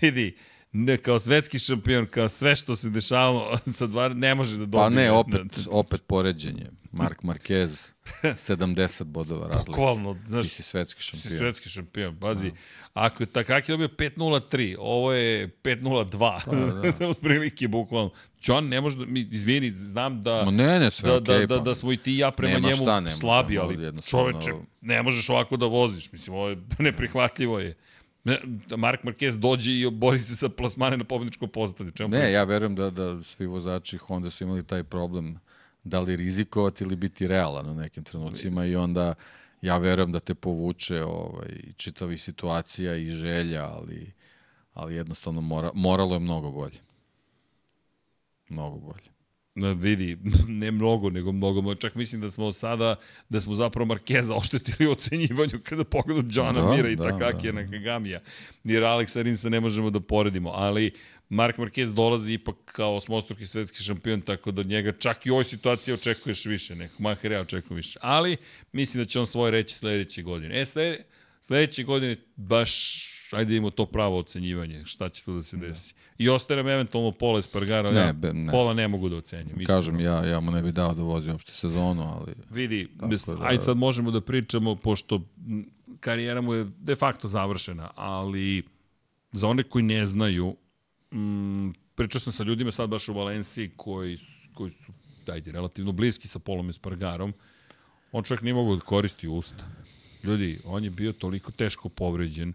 vidi, 0.00 0.36
ne, 0.72 0.96
kao 0.96 1.18
svetski 1.18 1.58
šampion, 1.58 2.06
kao 2.06 2.28
sve 2.28 2.56
što 2.56 2.76
se 2.76 2.90
dešavalo 2.90 3.58
sa 3.74 3.86
dva, 3.86 4.08
ne 4.08 4.34
može 4.34 4.52
da 4.52 4.58
dobije. 4.58 4.80
Pa 4.80 4.88
ne, 4.90 5.10
opet, 5.10 5.40
opet 5.68 6.02
poređenje. 6.06 6.66
Mark 6.92 7.22
Marquez, 7.22 7.90
70 8.22 9.04
bodova 9.04 9.48
razlike. 9.48 9.70
Bukvalno, 9.70 10.16
znaš, 10.26 10.42
Ti 10.42 10.48
si 10.48 10.62
svetski 10.62 11.02
si 11.02 11.08
šampion. 11.08 11.38
svetski 11.38 11.68
šampion. 11.68 12.16
Pazi, 12.20 12.52
ako 12.94 13.22
je 13.22 13.26
Takaki 13.26 13.72
dobio 13.72 13.88
5.03, 13.88 14.76
ovo 14.78 15.12
je 15.12 15.48
5.02. 15.48 16.40
Pa, 16.44 16.98
da. 16.98 17.08
Otprilike, 17.10 17.68
bukvalno. 17.68 18.10
John 18.42 18.68
ne 18.68 18.80
može 18.80 18.96
da, 18.96 19.04
mi, 19.06 19.20
izvini, 19.30 19.70
znam 19.70 20.22
da... 20.22 20.44
Ma 20.44 20.50
ne, 20.50 20.80
ne, 20.80 20.90
sve 20.90 21.10
da, 21.10 21.16
okej, 21.16 21.38
da, 21.38 21.46
da, 21.46 21.58
pa. 21.58 21.64
da 21.64 21.74
smo 21.74 21.92
i 21.92 21.96
ti 21.96 22.12
i 22.14 22.18
ja 22.18 22.30
prema 22.30 22.54
Nema 22.54 22.68
njemu 22.68 22.82
šta, 22.82 23.00
ne 23.00 23.00
možemo 23.00 23.20
slabi, 23.20 23.58
ali 23.58 24.02
čoveče, 24.06 24.50
ne 24.80 25.02
možeš 25.02 25.28
ovako 25.28 25.56
da 25.56 25.66
voziš. 25.66 26.12
Mislim, 26.12 26.36
ovo 26.36 26.48
je 26.48 26.56
neprihvatljivo 26.78 27.58
je. 27.58 27.76
Da 28.66 28.76
Mark 28.76 29.02
Marquez 29.04 29.36
dođe 29.36 29.72
i 29.72 29.90
bori 29.90 30.20
se 30.20 30.36
sa 30.36 30.48
plasmane 30.48 30.96
na 30.96 31.04
pobedničkom 31.04 31.48
postavlju. 31.48 31.92
Čemu 31.92 32.08
Ne, 32.08 32.32
ja 32.32 32.44
verujem 32.44 32.74
da, 32.74 32.90
da 32.90 33.22
svi 33.22 33.46
vozači 33.46 33.98
Honda 33.98 34.30
su 34.30 34.44
imali 34.44 34.66
taj 34.66 34.84
problem 34.84 35.38
da 35.84 36.00
li 36.00 36.16
rizikovati 36.16 36.84
ili 36.84 36.96
biti 36.96 37.26
realan 37.26 37.70
u 37.70 37.74
nekim 37.74 38.04
trenucima 38.04 38.64
i 38.64 38.76
onda 38.76 39.14
ja 39.62 39.78
verujem 39.78 40.12
da 40.12 40.20
te 40.20 40.34
povuče 40.34 41.02
ovaj, 41.02 41.48
čitavi 41.76 42.18
situacija 42.18 42.96
i 42.96 43.06
želja, 43.06 43.64
ali, 43.64 44.12
ali 44.74 44.94
jednostavno 44.94 45.40
mora, 45.40 45.70
moralo 45.74 46.14
je 46.14 46.20
mnogo 46.20 46.50
bolje. 46.50 46.78
Mnogo 48.48 48.78
bolje. 48.78 49.10
Na, 49.54 49.72
vidi, 49.72 50.18
ne 50.62 50.70
mnogo, 50.70 51.10
nego 51.10 51.32
mnogo. 51.32 51.74
Čak 51.74 51.94
mislim 51.94 52.20
da 52.20 52.30
smo 52.30 52.52
sada, 52.52 52.96
da 53.28 53.40
smo 53.40 53.54
zapravo 53.54 53.86
Markeza 53.86 54.34
oštetili 54.34 54.88
u 54.88 54.92
ocenjivanju 54.92 55.60
kada 55.64 55.84
pogledu 55.84 56.28
Johna 56.30 56.60
Da, 56.60 56.70
Mira 56.70 56.88
i 56.88 56.96
da, 56.96 57.02
Takakija 57.02 57.52
da. 57.52 57.62
na 57.62 57.70
Kagamija. 57.70 58.20
Jer 58.64 58.82
Alexa 58.82 59.22
Rinsa 59.22 59.48
ne 59.48 59.60
možemo 59.60 59.90
da 59.90 60.00
poredimo, 60.00 60.50
ali 60.50 60.92
Mark 61.30 61.58
Marquez 61.58 61.92
dolazi 61.92 62.32
ipak 62.32 62.56
kao 62.64 62.96
osmostruki 62.96 63.46
svetski 63.46 63.82
šampion, 63.82 64.20
tako 64.20 64.50
da 64.50 64.60
od 64.60 64.66
njega 64.66 64.92
čak 64.92 65.26
i 65.26 65.30
u 65.30 65.34
ovoj 65.34 65.44
situaciji 65.44 65.94
očekuješ 65.94 66.44
više, 66.44 66.74
nek 66.76 66.98
Maher 66.98 67.32
ja 67.32 67.40
očekujem 67.40 67.76
više. 67.76 67.98
Ali 68.02 68.36
mislim 68.72 69.02
da 69.04 69.08
će 69.08 69.20
on 69.20 69.26
svoje 69.26 69.50
reći 69.50 69.74
sledeće 69.74 70.22
godine. 70.22 70.60
E, 70.60 70.66
slede, 70.66 71.04
sledeće 71.40 71.84
godine 71.84 72.16
baš 72.36 72.70
ajde 73.32 73.44
da 73.44 73.56
imamo 73.56 73.70
to 73.70 73.86
pravo 73.86 74.18
ocenjivanje, 74.18 74.84
šta 74.84 75.08
će 75.08 75.24
tu 75.24 75.34
da 75.34 75.42
se 75.42 75.56
desi. 75.56 75.94
I 76.18 76.28
ostaje 76.28 76.56
nam 76.56 76.68
eventualno 76.68 77.12
Pola 77.12 77.38
Espargara, 77.38 77.90
Ne, 77.90 78.00
ja 78.00 78.12
be- 78.12 78.32
ne. 78.32 78.52
Pola 78.52 78.74
ne 78.74 78.88
mogu 78.88 79.08
da 79.08 79.16
ocenjam. 79.16 79.46
iskreno. 79.50 79.66
Kažem, 79.68 80.00
ja, 80.00 80.24
ja 80.24 80.40
mu 80.40 80.50
ne 80.50 80.62
bih 80.62 80.74
dao 80.74 80.94
da 80.94 81.02
vozi 81.02 81.30
uopšte 81.30 81.52
sezonu, 81.52 82.02
ali 82.04 82.32
Vidi, 82.50 82.88
Tako 83.00 83.06
da, 83.08 83.34
da- 83.34 83.44
ajde 83.44 83.62
sad 83.62 83.76
možemo 83.76 84.10
da 84.10 84.20
pričamo, 84.20 84.76
pošto 84.76 85.20
karijera 86.00 86.40
mu 86.40 86.54
je 86.54 86.66
de 86.78 86.94
facto 86.94 87.28
završena, 87.28 87.90
ali 87.94 88.62
za 89.32 89.48
one 89.48 89.62
koji 89.62 89.82
ne 89.84 90.06
znaju, 90.06 90.56
m, 91.10 91.72
pričao 91.94 92.20
sam 92.20 92.32
sa 92.32 92.44
ljudima 92.44 92.70
sad 92.70 92.90
baš 92.90 93.08
u 93.08 93.14
Valenciji 93.14 93.70
koji, 93.76 94.18
koji 94.54 94.70
su, 94.70 94.92
dajde, 95.26 95.52
relativno 95.52 95.92
bliski 95.92 96.28
sa 96.28 96.38
Polom 96.38 96.70
Espargarom, 96.70 97.32
on 98.12 98.24
čovjek 98.24 98.42
nije 98.42 98.54
mogao 98.54 98.76
da 98.76 98.82
koristi 98.82 99.28
usta. 99.28 99.68
Ljudi, 100.24 100.60
on 100.64 100.84
je 100.84 100.90
bio 100.90 101.12
toliko 101.12 101.52
teško 101.52 101.88
povređen, 101.88 102.52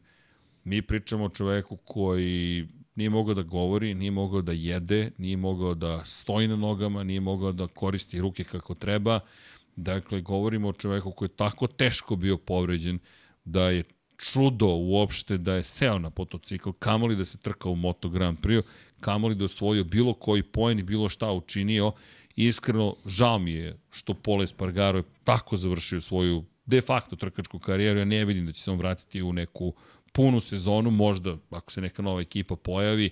mi 0.63 0.81
pričamo 0.81 1.25
o 1.25 1.29
čoveku 1.29 1.77
koji 1.77 2.67
nije 2.95 3.09
mogao 3.09 3.33
da 3.33 3.41
govori, 3.41 3.93
nije 3.93 4.11
mogao 4.11 4.41
da 4.41 4.51
jede, 4.51 5.11
nije 5.17 5.37
mogao 5.37 5.73
da 5.73 6.05
stoji 6.05 6.47
na 6.47 6.55
nogama, 6.55 7.03
nije 7.03 7.19
mogao 7.19 7.51
da 7.51 7.67
koristi 7.67 8.21
ruke 8.21 8.43
kako 8.43 8.73
treba. 8.73 9.19
Dakle, 9.75 10.21
govorimo 10.21 10.67
o 10.67 10.73
čoveku 10.73 11.11
koji 11.11 11.29
je 11.29 11.35
tako 11.35 11.67
teško 11.67 12.15
bio 12.15 12.37
povređen 12.37 12.99
da 13.45 13.69
je 13.69 13.83
čudo 14.17 14.67
uopšte 14.67 15.37
da 15.37 15.53
je 15.53 15.63
seo 15.63 15.99
na 15.99 16.11
motocikl, 16.17 16.69
kamoli 16.79 17.15
da 17.15 17.25
se 17.25 17.37
trkao 17.37 17.71
u 17.71 17.75
Moto 17.75 18.09
Grand 18.09 18.39
Prix, 18.39 18.63
kamoli 18.99 19.35
da 19.35 19.45
osvojio 19.45 19.83
bilo 19.83 20.13
koji 20.13 20.43
poen 20.43 20.79
i 20.79 20.83
bilo 20.83 21.09
šta 21.09 21.31
učinio. 21.31 21.91
Iskreno, 22.35 22.95
žao 23.05 23.39
mi 23.39 23.51
je 23.51 23.77
što 23.91 24.13
Pole 24.13 24.43
Espargaro 24.43 24.99
je 24.99 25.03
tako 25.23 25.57
završio 25.57 26.01
svoju 26.01 26.43
de 26.65 26.81
facto 26.81 27.15
trkačku 27.15 27.59
karijeru. 27.59 27.99
Ja 27.99 28.05
ne 28.05 28.25
vidim 28.25 28.45
da 28.45 28.51
će 28.51 28.61
se 28.61 28.71
on 28.71 28.77
vratiti 28.77 29.21
u 29.21 29.33
neku 29.33 29.73
punu 30.11 30.39
sezonu, 30.39 30.91
možda 30.91 31.37
ako 31.49 31.71
se 31.71 31.81
neka 31.81 32.01
nova 32.01 32.21
ekipa 32.21 32.55
pojavi, 32.55 33.09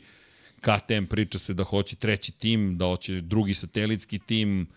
KTM 0.61 1.05
priča 1.09 1.39
se 1.39 1.53
da 1.53 1.63
hoće 1.63 1.95
treći 1.95 2.31
tim, 2.31 2.77
da 2.77 2.85
hoće 2.85 3.21
drugi 3.21 3.53
satelitski 3.53 4.19
tim, 4.19 4.67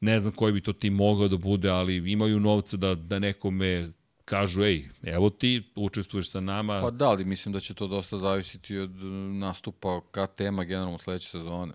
ne 0.00 0.20
znam 0.20 0.32
koji 0.32 0.52
bi 0.52 0.60
to 0.60 0.72
tim 0.72 0.94
mogao 0.94 1.28
da 1.28 1.36
bude, 1.36 1.68
ali 1.68 2.12
imaju 2.12 2.40
novca 2.40 2.76
da, 2.76 2.94
da 2.94 3.18
nekome 3.18 3.92
kažu, 4.28 4.62
ej, 4.62 4.88
evo 5.02 5.30
ti, 5.30 5.62
učestvuješ 5.74 6.30
sa 6.30 6.40
nama. 6.40 6.80
Pa 6.80 6.90
da, 6.90 7.08
ali 7.08 7.24
mislim 7.24 7.52
da 7.52 7.60
će 7.60 7.74
to 7.74 7.86
dosta 7.86 8.18
zavisiti 8.18 8.78
od 8.78 8.90
e, 8.90 9.04
nastupa 9.38 10.00
KTM-a 10.10 10.64
generalno 10.64 10.98
sledeće 10.98 11.28
sezone. 11.28 11.72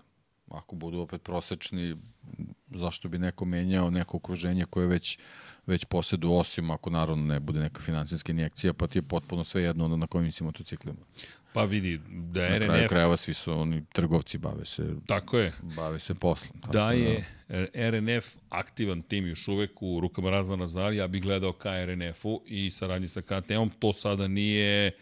Ako 0.50 0.76
budu 0.76 0.98
opet 0.98 1.22
prosečni, 1.22 1.96
zašto 2.66 3.08
bi 3.08 3.18
neko 3.18 3.44
menjao 3.44 3.90
neko 3.90 4.16
okruženje 4.16 4.64
koje 4.64 4.86
već 4.86 5.18
već 5.66 5.84
posedu, 5.84 6.32
osim 6.32 6.70
ako 6.70 6.90
naravno 6.90 7.24
ne 7.24 7.40
bude 7.40 7.60
neka 7.60 7.80
finansijska 7.80 8.32
injekcija, 8.32 8.72
pa 8.72 8.86
ti 8.86 8.98
je 8.98 9.02
potpuno 9.02 9.44
sve 9.44 9.62
jedno 9.62 9.88
na 9.88 10.06
kojim 10.06 10.32
si 10.32 10.44
motociklima. 10.44 10.98
Pa 11.54 11.64
vidi, 11.64 12.00
da 12.08 12.40
Na 12.40 12.58
kraju 12.58 12.82
RNF, 12.82 12.88
krajeva 12.88 13.16
svi 13.16 13.34
su 13.34 13.52
oni 13.52 13.82
trgovci, 13.92 14.38
bave 14.38 14.64
se, 14.64 14.94
tako 15.06 15.38
je, 15.38 15.52
bave 15.76 15.98
se 15.98 16.14
poslom. 16.14 16.60
Tako 16.60 16.72
da 16.72 16.92
je 16.92 17.24
RNF 17.74 18.36
aktivan 18.48 19.02
tim 19.02 19.26
još 19.26 19.48
uvek 19.48 19.82
u 19.82 20.00
rukama 20.00 20.30
Razvana 20.30 20.66
Zali, 20.66 20.96
ja 20.96 21.06
bih 21.06 21.22
gledao 21.22 21.52
ka 21.52 21.84
RNF-u 21.84 22.42
i 22.46 22.70
saradnji 22.70 23.08
sa 23.08 23.20
KTM-om, 23.20 23.70
to 23.78 23.92
sada 23.92 24.28
nije 24.28 24.92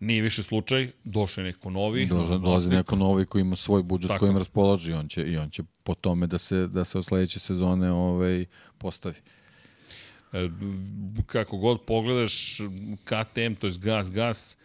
nije 0.00 0.22
više 0.22 0.42
slučaj, 0.42 0.90
došao 1.04 1.42
je 1.42 1.46
neko 1.46 1.70
novi. 1.70 2.06
Novi 2.06 2.38
dolazi 2.38 2.70
neko 2.70 2.96
novi 2.96 3.26
koji 3.26 3.42
ima 3.42 3.56
svoj 3.56 3.82
budžet 3.82 4.08
Tako 4.08 4.18
kojim 4.18 4.36
i 4.88 4.92
on 4.92 5.08
će, 5.08 5.22
i 5.22 5.36
on 5.36 5.50
će 5.50 5.62
po 5.82 5.94
tome 5.94 6.26
da 6.26 6.38
se, 6.38 6.66
da 6.66 6.84
se 6.84 6.98
od 6.98 7.04
sledeće 7.04 7.38
sezone 7.38 7.92
ovaj, 7.92 8.44
postavi. 8.78 9.16
E, 10.32 10.48
kako 11.26 11.56
god 11.56 11.84
pogledaš, 11.86 12.58
KTM, 13.04 13.54
to 13.58 13.66
je 13.66 13.72
gas, 13.78 14.10
gas, 14.10 14.56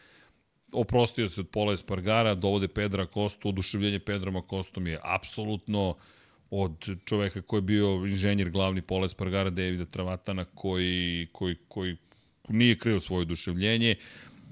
oprostio 0.74 1.30
se 1.30 1.42
od 1.42 1.48
Pola 1.48 1.74
Espargara, 1.74 2.36
dovode 2.36 2.68
Pedra 2.68 3.06
Kostu, 3.06 3.50
oduševljenje 3.50 4.00
Pedrom 4.00 4.42
Kostom 4.48 4.88
je 4.88 5.00
apsolutno 5.04 5.96
od 6.50 6.90
čoveka 7.06 7.42
koji 7.42 7.58
je 7.58 7.62
bio 7.62 8.06
inženjer 8.06 8.50
glavni 8.50 8.82
Pola 8.82 9.06
Espargara, 9.06 9.50
Davida 9.50 9.86
Travatana, 9.86 10.46
koji, 10.46 11.28
koji, 11.32 11.56
koji 11.68 11.98
nije 12.50 12.78
krio 12.78 13.00
svoje 13.00 13.22
oduševljenje, 13.22 13.96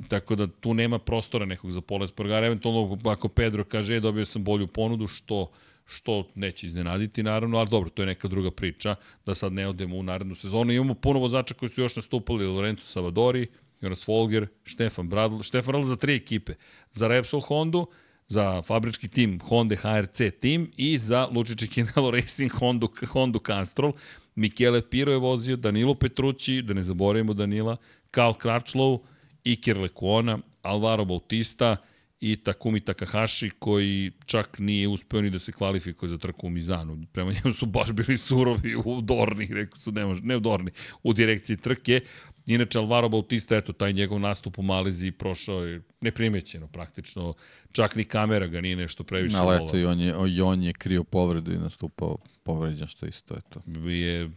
tako 0.08 0.36
da 0.36 0.48
tu 0.48 0.74
nema 0.74 1.00
prostora 1.00 1.46
nekog 1.46 1.72
za 1.72 1.82
Pola 1.82 2.06
Espargara, 2.06 2.46
eventualno 2.46 2.98
ako 3.06 3.28
Pedro 3.28 3.64
kaže, 3.64 3.96
e, 3.96 4.00
dobio 4.00 4.26
sam 4.26 4.44
bolju 4.44 4.68
ponudu, 4.68 5.08
što 5.08 5.52
što 5.86 6.28
neće 6.36 6.68
iznenaditi 6.68 7.24
naravno, 7.24 7.58
ali 7.58 7.70
dobro, 7.70 7.90
to 7.90 8.02
je 8.02 8.06
neka 8.06 8.28
druga 8.28 8.52
priča, 8.52 8.96
da 9.26 9.36
sad 9.36 9.54
ne 9.54 9.68
odemo 9.68 9.98
u 9.98 10.04
narednu 10.04 10.36
sezonu. 10.36 10.72
Imamo 10.72 10.94
puno 10.94 11.20
vozača 11.20 11.54
koji 11.54 11.70
su 11.70 11.82
još 11.82 11.96
nastupali, 11.96 12.48
Lorenzo 12.48 12.82
Savadori, 12.82 13.48
Jonas 13.82 14.04
Folger, 14.06 14.48
Štefan 14.64 15.10
Bradl, 15.10 15.42
Štefan 15.42 15.72
Bradl 15.72 15.88
za 15.88 15.96
tri 15.96 16.16
ekipe, 16.16 16.54
za 16.92 17.08
Repsol 17.08 17.42
Hondu, 17.42 17.88
za 18.28 18.62
fabrički 18.62 19.08
tim 19.08 19.40
Honda 19.44 19.76
HRC 19.76 20.22
tim 20.40 20.72
i 20.78 20.98
za 20.98 21.28
Lučiće 21.32 21.68
Kinelo 21.68 22.12
Racing 22.12 22.52
Honda, 22.52 22.88
Honda 23.08 23.40
Castrol. 23.46 23.94
Michele 24.36 24.82
Piro 24.90 25.12
je 25.12 25.18
vozio, 25.18 25.56
Danilo 25.56 25.96
Petrucci, 25.96 26.62
da 26.62 26.74
ne 26.74 26.84
zaboravimo 26.84 27.34
Danila, 27.34 27.78
Karl 28.12 28.34
Kračlov, 28.34 29.00
Iker 29.44 29.78
Lekuona, 29.78 30.40
Alvaro 30.62 31.06
Bautista 31.06 31.78
i 32.22 32.36
Takumi 32.36 32.80
Takahashi 32.80 33.50
koji 33.50 34.12
čak 34.26 34.60
nije 34.60 34.88
uspeo 34.88 35.22
ni 35.22 35.30
da 35.30 35.40
se 35.40 35.52
kvalifikuje 35.52 36.10
za 36.10 36.18
trku 36.18 36.48
u 36.48 36.50
Mizanu. 36.50 37.06
Prema 37.12 37.34
njemu 37.34 37.54
su 37.54 37.66
baš 37.66 37.92
bili 37.92 38.18
surovi 38.18 38.76
u 38.76 39.02
Dorni, 39.02 39.46
rekao 39.52 39.78
su 39.78 39.92
ne, 39.92 40.06
može, 40.06 40.22
ne 40.22 40.38
u 40.38 40.40
Dorni, 40.40 40.72
u 41.04 41.14
direkciji 41.14 41.58
trke. 41.58 42.02
Inače, 42.46 42.80
Alvaro 42.80 43.10
Bautista, 43.10 43.58
eto, 43.58 43.74
taj 43.74 43.94
njegov 43.94 44.20
nastup 44.20 44.60
u 44.60 44.62
Maleziji 44.62 45.12
prošao 45.12 45.66
je 45.66 45.82
neprimećeno 46.02 46.68
praktično. 46.68 47.34
Čak 47.72 47.96
ni 47.96 48.04
kamera 48.04 48.48
ga 48.48 48.62
nije 48.62 48.76
nešto 48.76 49.04
previše 49.04 49.38
Ali 49.38 49.56
eto, 49.56 49.78
i 49.78 49.86
on 49.86 50.00
je, 50.00 50.16
i 50.30 50.42
on 50.42 50.64
je 50.64 50.74
krio 50.74 51.04
povredu 51.04 51.54
i 51.54 51.58
nastupao 51.58 52.18
povređen, 52.44 52.88
što 52.88 53.06
isto 53.06 53.34
je 53.34 53.42
to. 53.50 53.90
Je 53.90 54.30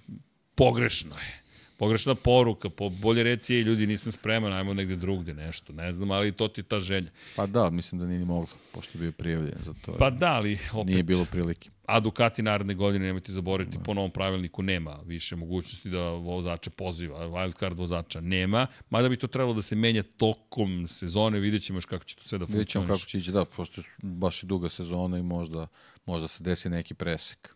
pogrešno 0.55 1.17
je 1.17 1.45
pogrešna 1.77 2.15
poruka, 2.15 2.71
po, 2.71 2.89
bolje 2.89 3.23
reci, 3.23 3.55
ljudi, 3.55 3.87
nisam 3.87 4.13
spreman, 4.13 4.53
ajmo 4.53 4.75
negde 4.75 4.97
drugde, 4.97 5.35
nešto, 5.35 5.73
ne 5.73 5.93
znam, 5.93 6.11
ali 6.11 6.33
to 6.33 6.49
ti 6.49 6.63
ta 6.63 6.79
želja. 6.79 7.11
Pa 7.37 7.47
da, 7.47 7.71
mislim 7.71 8.01
da 8.01 8.07
nije 8.07 8.19
ni 8.19 8.25
moglo, 8.25 8.57
pošto 8.73 8.99
je 8.99 9.01
bio 9.01 9.13
prijavljen 9.13 9.59
za 9.65 9.75
to. 9.85 9.97
Pa 9.99 10.11
da, 10.11 10.33
ali 10.33 10.59
opet... 10.73 10.87
Nije 10.87 11.03
bilo 11.03 11.25
prilike. 11.25 11.71
A 11.87 12.01
Ducati 12.01 12.43
naredne 12.43 12.75
godine, 12.75 13.07
nemojte 13.07 13.33
zaboraviti, 13.33 13.79
da. 13.79 13.83
po 13.85 13.95
novom 13.95 14.11
pravilniku 14.11 14.63
nema 14.63 14.99
više 15.07 15.37
mogućnosti 15.37 15.91
da 15.91 16.11
vozače 16.11 16.71
poziva, 16.71 17.19
wildcard 17.29 17.77
vozača 17.77 18.21
nema, 18.21 18.67
mada 18.91 19.09
bi 19.09 19.17
to 19.17 19.27
trebalo 19.27 19.55
da 19.55 19.63
se 19.63 19.77
menja 19.77 20.03
tokom 20.03 20.89
sezone, 20.89 21.41
vidjet 21.41 21.63
ćemo 21.63 21.77
još 21.77 21.85
kako 21.85 22.05
će 22.05 22.17
to 22.17 22.23
sve 22.23 22.39
da 22.39 22.47
funkcioniš. 22.47 22.59
Vidjet 22.59 22.69
ćemo 22.69 22.87
kako 22.87 22.99
će 22.99 23.19
ići, 23.19 23.33
da, 23.33 23.45
pošto 23.45 23.81
je 23.81 23.85
baš 24.03 24.43
i 24.43 24.47
duga 24.47 24.69
sezona 24.69 25.19
i 25.19 25.23
možda, 25.23 25.67
možda 26.07 26.29
se 26.29 26.45
desi 26.45 26.69
neki 26.69 26.95
presek. 26.95 27.55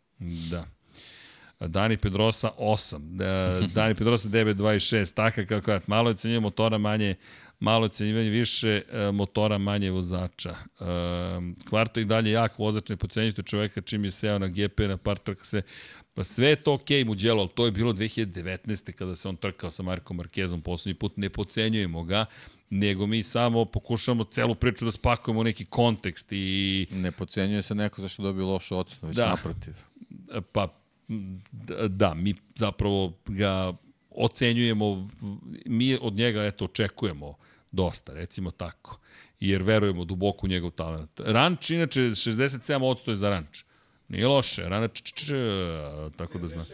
Da. 0.51 0.67
Dani 1.61 1.97
Pedrosa 1.97 2.51
8, 2.59 3.69
Dani 3.75 3.95
Pedrosa 3.95 4.29
9.26, 4.29 5.15
taka 5.15 5.47
kako 5.47 5.71
je, 5.71 5.81
malo 5.87 6.11
je 6.11 6.17
cenjivanje 6.17 6.41
motora 6.41 6.79
manje, 6.79 7.15
malo 7.61 7.87
je 7.87 7.91
cenjivanje 7.91 8.31
više 8.31 8.83
e, 8.93 9.13
motora 9.13 9.59
manje 9.59 9.91
vozača. 9.91 10.51
E, 10.51 10.85
Kvarto 11.69 12.01
i 12.01 12.05
dalje 12.05 12.31
jak 12.31 12.59
vozač, 12.59 12.89
ne 12.89 12.97
pocenjujte 12.97 13.43
čoveka 13.43 13.81
čim 13.81 14.05
je 14.05 14.11
seo 14.11 14.39
na 14.39 14.49
GP, 14.49 14.81
na 14.81 14.97
par 14.97 15.19
trka 15.19 15.45
se, 15.45 15.63
pa 16.15 16.25
sve 16.25 16.49
je 16.49 16.57
to 16.57 16.75
okej 16.75 17.05
okay 17.05 17.07
mu 17.07 17.15
djelo, 17.15 17.41
ali 17.41 17.51
to 17.55 17.65
je 17.65 17.73
bilo 17.73 17.93
2019. 17.93 18.93
kada 18.93 19.17
se 19.17 19.29
on 19.29 19.37
trkao 19.37 19.71
sa 19.71 19.83
Markom 19.83 20.17
Markezom 20.17 20.63
poslednji 20.63 20.99
put, 20.99 21.17
ne 21.17 21.31
pocenjujemo 21.31 22.03
ga, 22.05 22.27
nego 22.71 23.07
mi 23.07 23.23
samo 23.23 23.65
pokušamo 23.65 24.25
celu 24.25 24.55
priču 24.55 24.85
da 24.85 24.91
spakujemo 24.91 25.41
u 25.41 25.45
neki 25.45 25.65
kontekst 25.65 26.33
i... 26.33 26.87
Ne 26.93 27.13
pocenjuje 27.13 27.63
se 27.63 27.75
neko 27.75 28.01
zašto 28.01 28.23
dobio 28.23 28.47
lošu 28.47 28.79
ocenu, 28.79 29.09
već 29.09 29.17
da. 29.17 29.29
naprotiv. 29.29 29.75
Pa 30.53 30.69
da, 31.89 32.15
mi 32.15 32.35
zapravo 32.57 33.13
ga 33.27 33.73
ocenjujemo, 34.11 35.09
mi 35.67 35.99
od 36.01 36.15
njega 36.15 36.45
eto 36.45 36.65
očekujemo 36.65 37.35
dosta, 37.73 38.13
recimo 38.13 38.51
tako, 38.51 38.99
jer 39.41 39.63
verujemo 39.63 40.05
duboko 40.05 40.47
u 40.47 40.49
njegov 40.49 40.71
talent. 40.71 41.21
Ranč, 41.25 41.71
inače, 41.71 42.01
67% 42.01 43.09
je 43.09 43.17
za 43.17 43.31
ranč. 43.31 43.65
Nije 44.09 44.27
loše, 44.27 44.69
ranč, 44.69 45.03
tako 46.17 46.39
da 46.39 46.47
znam. 46.47 46.65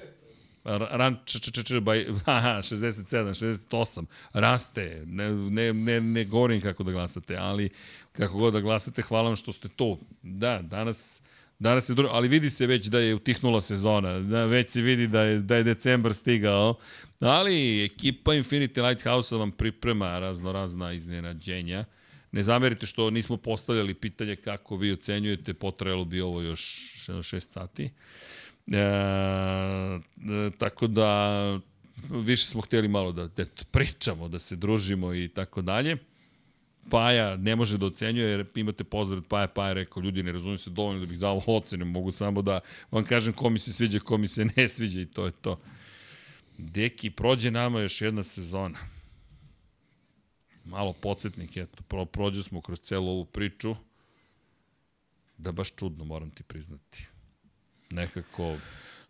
Ran, 0.65 1.19
č, 1.25 1.41
č, 1.41 1.51
č, 1.53 1.63
č, 1.63 1.81
baj, 1.81 2.07
aha, 2.25 2.63
67, 2.63 3.35
68, 3.37 4.07
raste, 4.33 5.03
ne, 5.07 5.31
ne, 5.31 5.73
ne, 5.73 6.01
ne 6.01 6.25
govorim 6.25 6.61
kako 6.61 6.83
da 6.83 6.93
glasate, 6.93 7.37
ali 7.37 7.71
kako 8.13 8.39
god 8.39 8.53
da 8.53 8.61
glasate, 8.61 9.03
hvala 9.03 9.29
vam 9.29 9.37
što 9.37 9.53
ste 9.53 9.69
to. 9.69 9.99
Da, 10.23 10.63
danas 10.63 11.23
Danas 11.65 11.89
je 11.89 11.95
drugo, 11.95 12.11
ali 12.13 12.29
vidi 12.29 12.51
se 12.51 12.67
već 12.67 12.87
da 12.87 12.99
je 12.99 13.15
utihnula 13.15 13.61
sezona, 13.61 14.19
da 14.19 14.45
već 14.45 14.71
se 14.71 14.83
vidi 14.83 15.07
da 15.07 15.23
je, 15.23 15.39
da 15.39 15.57
je 15.57 15.63
decembar 15.63 16.15
stigao, 16.15 16.75
ali 17.21 17.85
ekipa 17.85 18.33
Infinity 18.33 18.89
Lighthouse 18.89 19.37
vam 19.37 19.51
priprema 19.51 20.19
razno 20.19 20.53
razna 20.53 20.93
iznenađenja. 20.93 21.85
Ne 22.33 22.43
zamerite 22.43 22.87
što 22.87 23.11
nismo 23.11 23.37
postavljali 23.37 23.95
pitanje 23.95 24.37
kako 24.37 24.77
vi 24.77 24.93
ocenjujete, 24.93 25.55
potrajalo 25.55 26.05
bi 26.05 26.21
ovo 26.21 26.43
još 26.43 26.61
6 27.09 27.41
sati. 27.41 27.85
E, 27.85 28.79
e, 28.79 30.01
tako 30.59 30.87
da 30.87 31.61
više 32.11 32.47
smo 32.47 32.61
hteli 32.61 32.89
malo 32.89 33.13
da, 33.13 33.27
da 33.27 33.45
pričamo, 33.71 34.29
da 34.29 34.39
se 34.39 34.57
družimo 34.57 35.15
i 35.15 35.29
tako 35.29 35.63
dalje. 35.63 35.97
Paja 36.91 37.37
ne 37.37 37.57
može 37.57 37.79
da 37.79 37.87
ocenjuje, 37.87 38.31
jer 38.31 38.47
imate 38.55 38.85
pozdrav 38.85 39.23
Paja, 39.23 39.49
Paja 39.49 39.73
rekao, 39.73 40.01
ljudi 40.01 40.23
ne 40.23 40.33
razumijem 40.33 40.59
se 40.59 40.71
dovoljno 40.71 41.01
da 41.01 41.07
bih 41.07 41.19
dao 41.19 41.43
ocene, 41.47 41.85
mogu 41.85 42.13
samo 42.13 42.43
da 42.43 42.61
vam 42.91 43.05
kažem 43.05 43.33
ko 43.33 43.51
mi 43.51 43.59
se 43.59 43.73
sviđa, 43.73 43.99
ko 43.99 44.19
mi 44.19 44.29
se 44.29 44.45
ne 44.57 44.69
sviđa 44.69 45.01
i 45.01 45.07
to 45.07 45.27
je 45.27 45.33
to. 45.33 45.61
Deki, 46.59 47.11
prođe 47.11 47.51
nama 47.51 47.81
još 47.81 48.01
jedna 48.01 48.23
sezona. 48.23 48.79
Malo 50.65 50.93
podsjetnik, 50.93 51.57
eto, 51.57 51.83
pro, 51.89 52.05
prođe 52.05 52.43
smo 52.43 52.61
kroz 52.61 52.81
celu 52.81 53.09
ovu 53.09 53.25
priču, 53.25 53.77
da 55.39 55.53
baš 55.53 55.75
čudno, 55.75 56.05
moram 56.05 56.31
ti 56.31 56.43
priznati. 56.43 57.09
Nekako... 57.91 58.57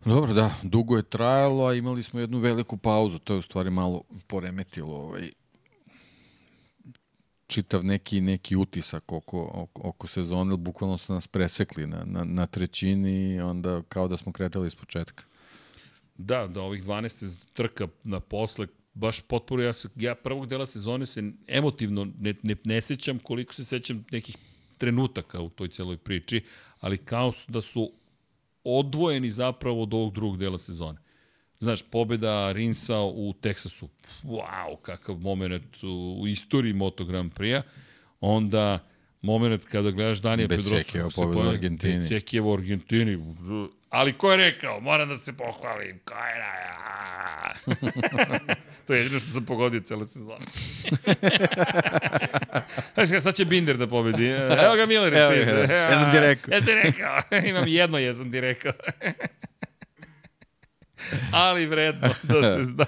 Dobro, 0.05 0.33
da, 0.33 0.53
dugo 0.63 0.97
je 0.97 1.03
trajalo, 1.03 1.65
a 1.65 1.73
imali 1.73 2.03
smo 2.03 2.19
jednu 2.19 2.39
veliku 2.39 2.77
pauzu, 2.77 3.19
to 3.19 3.33
je 3.33 3.39
u 3.39 3.41
stvari 3.41 3.69
malo 3.69 4.03
poremetilo 4.27 4.95
ovaj, 4.95 5.31
čitav 7.47 7.85
neki 7.85 8.21
neki 8.21 8.55
utisak 8.55 9.11
oko, 9.11 9.51
oko, 9.53 9.81
oko 9.89 10.07
sezone, 10.07 10.57
bukvalno 10.57 10.97
su 10.97 11.13
nas 11.13 11.27
presekli 11.27 11.87
na, 11.87 12.03
na, 12.05 12.23
na 12.23 12.45
trećini 12.45 13.33
i 13.33 13.39
onda 13.39 13.81
kao 13.89 14.07
da 14.07 14.17
smo 14.17 14.31
kretali 14.31 14.67
iz 14.67 14.75
početka. 14.75 15.23
Da, 16.17 16.47
da 16.47 16.61
ovih 16.61 16.83
12 16.83 17.37
trka 17.53 17.87
na 18.03 18.19
posle 18.19 18.67
baš 18.93 19.21
potporu, 19.21 19.61
ja, 19.61 19.73
se, 19.73 19.89
ja 19.95 20.15
prvog 20.15 20.47
dela 20.47 20.65
sezone 20.65 21.05
se 21.05 21.31
emotivno 21.47 22.07
ne, 22.19 22.33
ne, 22.43 22.55
ne 22.63 22.81
sećam 22.81 23.19
koliko 23.19 23.53
se 23.53 23.65
sećam 23.65 24.05
nekih 24.11 24.37
trenutaka 24.77 25.41
u 25.41 25.49
toj 25.49 25.67
celoj 25.67 25.97
priči, 25.97 26.43
ali 26.79 26.97
kao 26.97 27.31
da 27.47 27.61
su 27.61 27.91
odvojeni 28.63 29.31
zapravo 29.31 29.83
od 29.83 29.93
ovog 29.93 30.13
drugog 30.13 30.37
dela 30.37 30.57
sezone. 30.57 30.99
Znaš, 31.65 31.81
pobeda 31.81 32.51
Rinsa 32.51 32.97
u 32.99 33.33
Teksasu, 33.41 33.89
wow, 34.23 34.77
kakav 34.81 35.15
moment 35.15 35.83
u, 35.83 36.17
u 36.21 36.27
istoriji 36.27 36.73
Moto 36.73 37.05
Grand 37.05 37.33
Prix-a. 37.33 37.61
Onda 38.21 38.79
moment 39.21 39.63
kada 39.63 39.91
gledaš 39.91 40.17
Danija 40.17 40.47
Pedrosa. 40.47 40.75
Becekijevo 40.75 41.09
pobeda 41.15 41.39
u 41.39 41.49
Argentini. 41.49 41.99
Becekijevo 41.99 42.51
u 42.51 42.53
Argentini. 42.53 43.35
Ali 43.89 44.13
ko 44.13 44.31
je 44.31 44.37
rekao? 44.37 44.79
Moram 44.79 45.09
da 45.09 45.17
se 45.17 45.33
pohvalim. 45.33 45.99
Ko 46.05 46.13
je 46.13 46.35
to 48.87 48.93
je 48.93 48.99
jedino 48.99 49.19
što 49.19 49.29
sam 49.29 49.45
pogodio 49.45 49.81
cele 49.81 50.05
sezone. 50.05 50.45
Znaš 52.93 53.09
kada, 53.09 53.21
sad 53.21 53.35
će 53.35 53.45
Binder 53.45 53.77
da 53.77 53.87
pobedi. 53.87 54.27
Evo 54.65 54.75
ga 54.75 54.85
Miller 54.85 55.13
stiže. 55.31 55.73
Ja 55.73 55.97
sam 55.97 56.11
ti 56.11 56.19
rekao. 56.19 56.53
Ja 56.53 56.59
sam 56.59 56.67
ti 56.67 56.73
rekao. 56.73 57.19
Imam 57.49 57.67
jedno, 57.67 57.97
ja 57.97 58.13
sam 58.13 58.31
ti 58.31 58.41
rekao 58.41 58.71
ali 61.31 61.65
vredno 61.65 62.09
da 62.23 62.57
se 62.57 62.63
zna. 62.63 62.85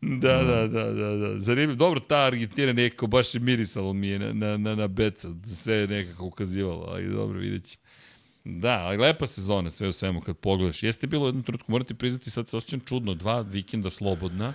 Da, 0.00 0.42
da, 0.42 0.66
da, 0.66 0.84
da, 0.84 1.16
da. 1.16 1.38
Zanimljivo. 1.38 1.74
Dobro, 1.74 2.00
ta 2.00 2.18
Argentina 2.18 2.72
nekako 2.72 3.06
baš 3.06 3.34
je 3.34 3.40
mirisalo 3.40 3.92
mi 3.92 4.08
je 4.08 4.18
na, 4.18 4.32
na, 4.32 4.56
na, 4.56 4.74
na 4.74 4.88
beca. 4.88 5.28
Sve 5.46 5.74
je 5.74 5.88
nekako 5.88 6.24
ukazivalo, 6.24 6.86
ali 6.88 7.08
dobro, 7.08 7.38
vidjet 7.38 7.64
ćemo. 7.64 7.84
Da, 8.44 8.78
ali 8.78 8.96
lepa 8.96 9.26
sezona, 9.26 9.70
sve 9.70 9.88
u 9.88 9.92
svemu, 9.92 10.20
kad 10.20 10.36
pogledaš. 10.36 10.82
Jeste 10.82 11.06
bilo 11.06 11.26
jednu 11.26 11.42
trenutku, 11.42 11.72
morate 11.72 11.94
priznati, 11.94 12.30
sad 12.30 12.48
se 12.48 12.56
osjećam 12.56 12.80
čudno, 12.80 13.14
dva 13.14 13.40
vikenda 13.40 13.90
slobodna, 13.90 14.52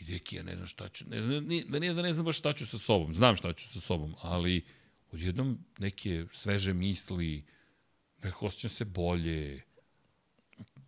i 0.00 0.04
deki, 0.04 0.36
ja 0.36 0.42
ne 0.42 0.54
znam 0.54 0.66
šta 0.66 0.88
ću, 0.88 1.04
ne 1.08 1.22
znam, 1.22 1.44
ni, 1.44 1.64
da 1.68 1.78
nije 1.78 1.94
da 1.94 2.02
ne 2.02 2.12
znam 2.12 2.24
baš 2.24 2.38
šta 2.38 2.52
ću 2.52 2.66
sa 2.66 2.78
sobom, 2.78 3.14
znam 3.14 3.36
šta 3.36 3.52
ću 3.52 3.68
sa 3.68 3.80
sobom, 3.80 4.14
ali 4.22 4.64
odjednom 5.12 5.58
neke 5.78 6.26
sveže 6.32 6.72
misli, 6.72 7.44
nekako 8.22 8.46
osjećam 8.46 8.70
se 8.70 8.84
bolje, 8.84 9.62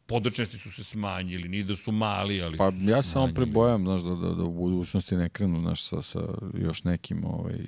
podrčnosti 0.09 0.59
su 0.59 0.73
se 0.73 0.85
smanjili, 0.85 1.49
ni 1.49 1.65
da 1.65 1.77
su 1.77 1.93
mali, 1.93 2.43
ali 2.43 2.59
Pa 2.59 2.73
ja 2.81 3.03
samo 3.03 3.35
prebojam, 3.35 3.85
znaš, 3.85 4.03
da, 4.03 4.15
da, 4.15 4.35
da 4.35 4.43
u 4.43 4.53
budućnosti 4.53 5.17
ne 5.17 5.29
krenu, 5.29 5.61
znaš, 5.61 5.83
sa, 5.83 6.03
sa 6.03 6.21
još 6.55 6.85
nekim 6.85 7.25
ovaj, 7.25 7.67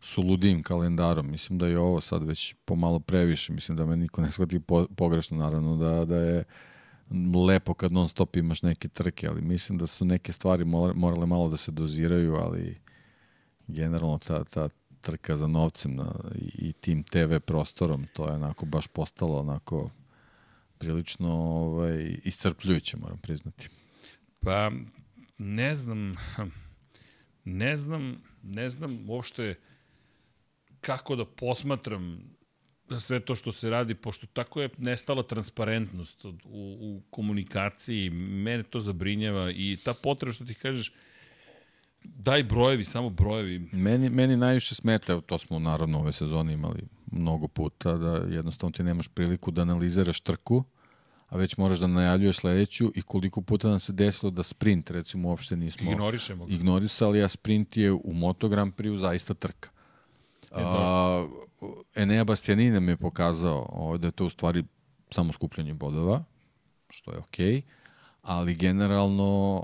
suludim 0.00 0.62
kalendarom. 0.62 1.30
Mislim 1.30 1.58
da 1.58 1.66
je 1.66 1.78
ovo 1.78 2.00
sad 2.00 2.22
već 2.22 2.54
pomalo 2.64 3.00
previše. 3.00 3.52
Mislim 3.52 3.76
da 3.76 3.86
me 3.86 3.96
niko 3.96 4.22
ne 4.22 4.30
shvati 4.30 4.60
po, 4.60 4.86
pogrešno, 4.96 5.36
naravno, 5.36 5.76
da, 5.76 6.04
da 6.04 6.16
je 6.16 6.44
lepo 7.46 7.74
kad 7.74 7.92
non 7.92 8.08
stop 8.08 8.36
imaš 8.36 8.62
neke 8.62 8.88
trke, 8.88 9.28
ali 9.28 9.42
mislim 9.42 9.78
da 9.78 9.86
su 9.86 10.04
neke 10.04 10.32
stvari 10.32 10.64
morale 10.94 11.26
malo 11.26 11.48
da 11.48 11.56
se 11.56 11.70
doziraju, 11.70 12.34
ali 12.34 12.80
generalno 13.66 14.18
ta, 14.18 14.44
ta 14.44 14.68
trka 15.00 15.36
za 15.36 15.46
novcem 15.46 15.96
na, 15.96 16.14
i, 16.34 16.68
i 16.68 16.72
tim 16.72 17.02
TV 17.02 17.38
prostorom, 17.44 18.06
to 18.12 18.28
je 18.28 18.32
onako 18.32 18.66
baš 18.66 18.86
postalo 18.86 19.38
onako 19.38 19.90
prilično 20.80 21.28
ovaj, 21.32 22.16
iscrpljujuće, 22.24 22.96
moram 22.96 23.18
priznati. 23.18 23.68
Pa, 24.40 24.70
ne 25.38 25.74
znam, 25.74 26.14
ne 27.44 27.76
znam, 27.76 28.22
ne 28.42 28.68
znam 28.68 29.10
uopšte 29.10 29.54
kako 30.80 31.16
da 31.16 31.24
posmatram 31.24 32.34
sve 33.00 33.20
to 33.20 33.34
što 33.34 33.52
se 33.52 33.70
radi, 33.70 33.94
pošto 33.94 34.26
tako 34.26 34.62
je 34.62 34.68
nestala 34.78 35.22
transparentnost 35.22 36.24
u, 36.24 36.34
u 36.44 37.02
komunikaciji, 37.10 38.10
mene 38.10 38.62
to 38.62 38.80
zabrinjava 38.80 39.50
i 39.50 39.78
ta 39.84 39.94
potreba 39.94 40.32
što 40.32 40.44
ti 40.44 40.54
kažeš, 40.54 40.92
daj 42.04 42.42
brojevi, 42.42 42.84
samo 42.84 43.10
brojevi. 43.10 43.68
Meni, 43.72 44.10
meni 44.10 44.36
najviše 44.36 44.74
smeta, 44.74 45.20
to 45.20 45.38
smo 45.38 45.58
naravno 45.58 45.98
ove 45.98 46.12
sezone 46.12 46.52
imali 46.52 46.82
mnogo 47.12 47.48
puta, 47.48 47.96
da 47.96 48.16
jednostavno 48.16 48.72
ti 48.72 48.82
nemaš 48.82 49.08
priliku 49.08 49.50
da 49.50 49.62
analiziraš 49.62 50.20
trku, 50.20 50.64
a 51.28 51.36
već 51.36 51.56
moraš 51.56 51.78
da 51.78 51.86
najavljuješ 51.86 52.36
sledeću 52.36 52.92
i 52.94 53.02
koliko 53.02 53.42
puta 53.42 53.68
nam 53.68 53.80
se 53.80 53.92
desilo 53.92 54.30
da 54.30 54.42
sprint, 54.42 54.90
recimo, 54.90 55.28
uopšte 55.28 55.56
nismo 55.56 55.92
Ignorišemo 55.92 56.46
ga. 56.46 56.54
ignorisali, 56.54 57.22
a 57.22 57.28
sprint 57.28 57.76
je 57.76 57.92
u 57.92 58.12
Moto 58.12 58.48
Grand 58.48 58.74
Prix 58.74 58.96
zaista 58.96 59.34
trka. 59.34 59.68
E, 60.50 60.54
A, 60.54 61.26
Enea 61.94 62.24
Bastianini 62.24 62.70
nam 62.70 62.88
je 62.88 62.96
pokazao 62.96 63.96
da 63.98 64.06
je 64.06 64.12
to 64.12 64.26
u 64.26 64.30
stvari 64.30 64.64
samo 65.10 65.32
skupljanje 65.32 65.74
bodova, 65.74 66.24
što 66.90 67.12
je 67.12 67.18
okej. 67.18 67.52
Okay 67.52 67.79
ali 68.22 68.54
generalno 68.54 69.56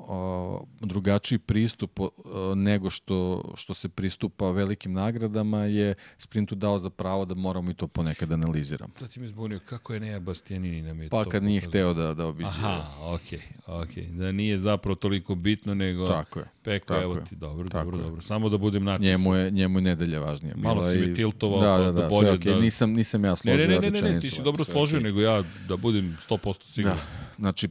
uh, 0.81 0.89
drugačiji 0.89 1.39
pristup 1.39 2.01
uh, 2.01 2.11
nego 2.57 2.91
što, 2.91 3.45
što 3.57 3.75
se 3.75 3.89
pristupa 3.89 4.51
velikim 4.51 4.93
nagradama 4.93 5.59
je 5.59 5.95
sprintu 6.19 6.55
dao 6.55 6.79
za 6.79 6.91
pravo 6.91 7.25
da 7.25 7.35
moramo 7.35 7.71
i 7.71 7.75
to 7.75 7.87
ponekad 7.87 8.33
analiziramo. 8.33 8.93
Sad 8.99 9.13
si 9.13 9.21
mi 9.21 9.29
zbunio, 9.29 9.61
kako 9.67 9.95
je 9.95 10.01
Neja 10.01 10.21
Bastianini 10.21 10.83
nam 10.83 11.03
je 11.03 11.09
Pa 11.09 11.25
to 11.25 11.31
kad 11.31 11.43
nije 11.43 11.61
hteo 11.61 11.95
da, 11.95 12.15
da 12.15 12.27
obiđe. 12.27 12.49
Aha, 12.49 12.85
okej, 13.03 13.39
okay, 13.67 13.83
okej. 13.83 14.05
Okay. 14.05 14.19
Da 14.19 14.33
nije 14.33 14.59
zapravo 14.59 14.95
toliko 14.95 15.35
bitno, 15.35 15.75
nego... 15.75 16.09
Tako 16.09 16.39
je. 16.39 16.47
Peko, 16.63 16.87
tako 16.87 17.03
evo 17.03 17.15
ti, 17.15 17.37
dobro, 17.37 17.69
tako 17.69 17.85
dobro, 17.85 18.01
je. 18.01 18.05
dobro. 18.05 18.23
Samo 18.23 18.49
da 18.49 18.59
budem 18.59 18.85
načist. 18.85 19.11
Njemu 19.11 19.35
je, 19.35 19.51
njemu 19.51 19.79
je 19.79 19.83
nedelja 19.83 20.21
važnija. 20.21 20.55
Malo 20.57 20.75
bila 20.81 20.91
si 20.91 20.99
me 20.99 21.07
i- 21.07 21.15
tiltovao, 21.15 21.61
da, 21.61 21.77
pa 21.77 21.79
da, 21.79 21.93
da 21.93 22.01
da, 22.03 22.09
bolje 22.09 22.29
sve 22.29 22.39
okay. 22.39 22.55
da- 22.55 22.61
Nisam, 22.61 22.93
nisam 22.93 23.25
ja 23.25 23.31
Ne, 23.31 23.37
složio 23.37 23.69
ne, 23.69 23.75
ne, 23.75 23.81
ne, 23.81 23.81
ne, 23.81 23.91
ne, 23.91 24.01
rečenicu, 24.01 24.21
ti 24.21 24.31
si 24.31 24.43
dobro 24.43 24.65
složio, 24.65 24.99
okej. 24.99 25.11
nego 25.11 25.21
ja 25.21 25.43
da 25.69 25.77
budem 25.77 26.17
100% 26.29 26.65
siguran. 26.65 26.97
Da, 26.97 27.03
znači 27.39 27.69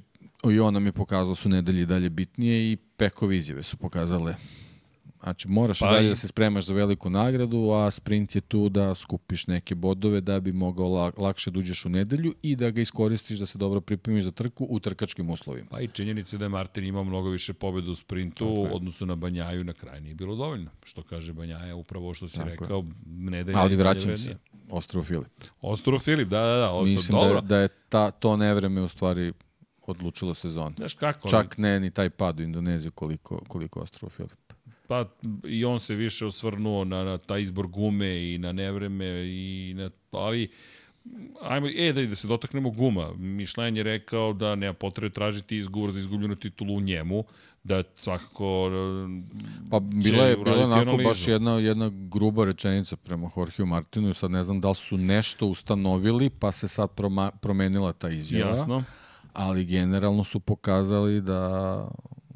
i 0.47 0.59
on 0.59 0.73
nam 0.73 0.85
je 0.85 0.91
pokazao 0.91 1.25
da 1.25 1.35
su 1.35 1.49
nedelje 1.49 1.85
dalje 1.85 2.09
bitnije 2.09 2.71
i 2.71 2.77
Pekove 2.97 3.37
izjave 3.37 3.63
su 3.63 3.77
pokazale. 3.77 4.35
Znači, 5.23 5.47
moraš 5.47 5.79
Pa 5.79 5.91
dalje 5.91 6.05
i- 6.05 6.09
da 6.09 6.15
se 6.15 6.27
spremaš 6.27 6.65
za 6.65 6.73
veliku 6.73 7.09
nagradu, 7.09 7.71
a 7.71 7.91
sprint 7.91 8.35
je 8.35 8.41
tu 8.41 8.69
da 8.69 8.95
skupiš 8.95 9.47
neke 9.47 9.75
bodove 9.75 10.21
da 10.21 10.39
bi 10.39 10.51
mogao 10.53 10.87
la, 10.87 11.11
lakše 11.17 11.51
da 11.51 11.59
uđeš 11.59 11.85
u 11.85 11.89
nedelju 11.89 12.33
i 12.41 12.55
da 12.55 12.69
ga 12.69 12.81
iskoristiš 12.81 13.39
da 13.39 13.45
se 13.45 13.57
dobro 13.57 13.81
pripremiš 13.81 14.23
za 14.23 14.31
trku 14.31 14.67
u 14.69 14.79
trkačkim 14.79 15.29
uslovima. 15.29 15.67
Pa 15.69 15.81
i 15.81 15.87
činjenica 15.87 16.37
da 16.37 16.45
je 16.45 16.49
Martin 16.49 16.83
imao 16.85 17.03
mnogo 17.03 17.29
više 17.29 17.53
pobjeda 17.53 17.91
u 17.91 17.95
sprintu 17.95 18.45
u 18.47 18.65
je. 18.65 18.71
odnosu 18.71 19.05
na 19.05 19.15
Banjaju 19.15 19.63
na 19.63 19.73
kraju 19.73 20.01
nije 20.01 20.15
bilo 20.15 20.35
dovoljno. 20.35 20.69
Što 20.83 21.03
kaže 21.03 21.33
Banjaja, 21.33 21.75
upravo 21.75 22.13
što 22.13 22.27
si 22.27 22.35
Tako 22.35 22.49
rekao, 22.49 22.85
nedelja 23.07 23.57
Ali 23.57 23.73
je 23.73 23.77
dalje 23.77 23.83
vraćam 23.83 24.17
se. 24.17 24.35
Ostrovo 24.69 25.03
Filip. 25.03 25.27
Ostro 25.61 25.99
Filip, 25.99 26.27
da, 26.29 26.39
da, 26.39 26.55
da, 26.55 26.71
Ostro, 26.71 26.85
Mislim 26.85 27.17
dobro. 27.17 27.41
da, 27.41 27.47
da 27.47 27.57
je 27.57 27.67
ta, 27.89 28.11
to 28.11 28.37
nevreme 28.37 28.81
u 28.81 28.87
stvari 28.87 29.33
odlučilo 29.91 30.33
sezonu. 30.33 30.73
Znaš 30.77 30.93
kako, 30.93 31.29
Čak 31.29 31.57
ne 31.57 31.79
ni 31.79 31.91
taj 31.91 32.09
pad 32.09 32.39
u 32.39 32.43
Indoneziju 32.43 32.91
koliko, 32.91 33.41
koliko 33.47 33.79
Ostrovo 33.79 34.09
Filip. 34.09 34.53
pa 34.87 35.05
i 35.43 35.65
on 35.65 35.79
se 35.79 35.95
više 35.95 36.25
osvrnuo 36.25 36.83
na, 36.83 37.03
na 37.03 37.17
taj 37.17 37.41
izbor 37.41 37.67
gume 37.67 38.33
i 38.33 38.37
na 38.37 38.51
nevreme 38.51 39.05
i 39.25 39.73
na, 39.77 39.89
ali 40.11 40.51
ajmo, 41.41 41.67
e, 41.77 41.93
da, 41.93 42.05
da 42.05 42.15
se 42.15 42.27
dotaknemo 42.27 42.69
guma. 42.69 43.13
Mišljen 43.13 43.77
je 43.77 43.83
rekao 43.83 44.33
da 44.33 44.55
nema 44.55 44.73
potrebe 44.73 45.13
tražiti 45.13 45.57
izgovor 45.57 45.91
za 45.91 45.99
izgubljenu 45.99 46.35
titulu 46.35 46.75
u 46.75 46.81
njemu, 46.81 47.23
da 47.63 47.83
svakako 47.95 48.69
Pa 49.71 49.79
bila 49.79 50.23
je, 50.23 50.37
bila 50.37 50.63
onako 50.63 50.81
analizu. 50.81 51.09
baš 51.09 51.27
jedna, 51.27 51.51
jedna 51.51 51.91
gruba 51.93 52.45
rečenica 52.45 52.95
prema 52.95 53.29
Jorgeu 53.37 53.65
Martinu 53.65 54.09
i 54.09 54.13
sad 54.13 54.31
ne 54.31 54.43
znam 54.43 54.61
da 54.61 54.69
li 54.69 54.75
su 54.75 54.97
nešto 54.97 55.47
ustanovili 55.47 56.29
pa 56.29 56.51
se 56.51 56.67
sad 56.67 56.91
proma, 56.91 57.31
promenila 57.31 57.93
ta 57.93 58.09
izjava. 58.09 58.51
jasno. 58.51 58.83
Ali 59.35 59.65
generalno 59.65 60.23
su 60.23 60.39
pokazali 60.39 61.21
da 61.21 61.87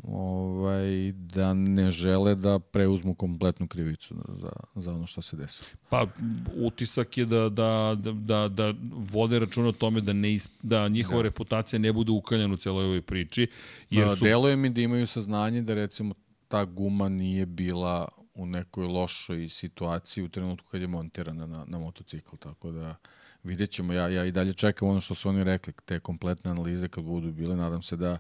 ovaj 0.04 1.12
da 1.12 1.54
ne 1.54 1.90
žele 1.92 2.36
da 2.36 2.60
preuzmu 2.60 3.16
kompletnu 3.16 3.68
krivicu 3.68 4.16
za, 4.42 4.52
za 4.76 4.94
ono 4.94 5.08
što 5.08 5.22
se 5.22 5.38
desilo. 5.38 5.68
Pa 5.90 6.08
utisak 6.56 7.18
je 7.18 7.26
da, 7.26 7.50
da, 7.50 7.96
da, 8.00 8.12
da, 8.12 8.48
da 8.48 8.74
vode 9.12 9.40
računa 9.40 9.68
o 9.68 9.72
tome 9.72 10.02
da, 10.02 10.14
ne 10.14 10.34
is, 10.34 10.50
da 10.64 10.88
njihova 10.88 11.18
da. 11.18 11.24
reputacija 11.24 11.80
ne 11.80 11.94
bude 11.94 12.12
ukaljena 12.12 12.54
u 12.54 12.58
celoj 12.58 12.86
ovoj 12.86 13.02
priči. 13.02 13.48
Jer 13.90 14.08
Jer 14.08 14.18
su, 14.18 14.24
Deluje 14.24 14.56
mi 14.56 14.70
da 14.70 14.82
imaju 14.82 15.08
saznanje 15.08 15.62
da 15.62 15.74
recimo 15.74 16.14
ta 16.48 16.66
guma 16.66 17.10
nije 17.10 17.46
bila 17.46 18.08
u 18.36 18.46
nekoj 18.46 18.86
lošoj 18.86 19.50
situaciji 19.50 20.24
u 20.24 20.30
trenutku 20.30 20.68
kad 20.72 20.82
je 20.82 20.88
montirana 20.88 21.46
na, 21.46 21.66
na 21.68 21.80
motocikl, 21.80 22.36
tako 22.36 22.72
da 22.72 22.96
vidjet 23.44 23.70
ćemo. 23.70 23.94
Ja, 23.94 24.08
ja 24.08 24.26
i 24.26 24.32
dalje 24.32 24.54
čekam 24.54 24.88
ono 24.88 25.00
što 25.00 25.16
su 25.16 25.30
oni 25.30 25.44
rekli, 25.44 25.74
te 25.86 26.00
kompletne 26.00 26.52
analize 26.52 26.88
kad 26.88 27.04
budu 27.04 27.32
bile, 27.32 27.56
nadam 27.56 27.82
se 27.82 27.96
da 27.96 28.18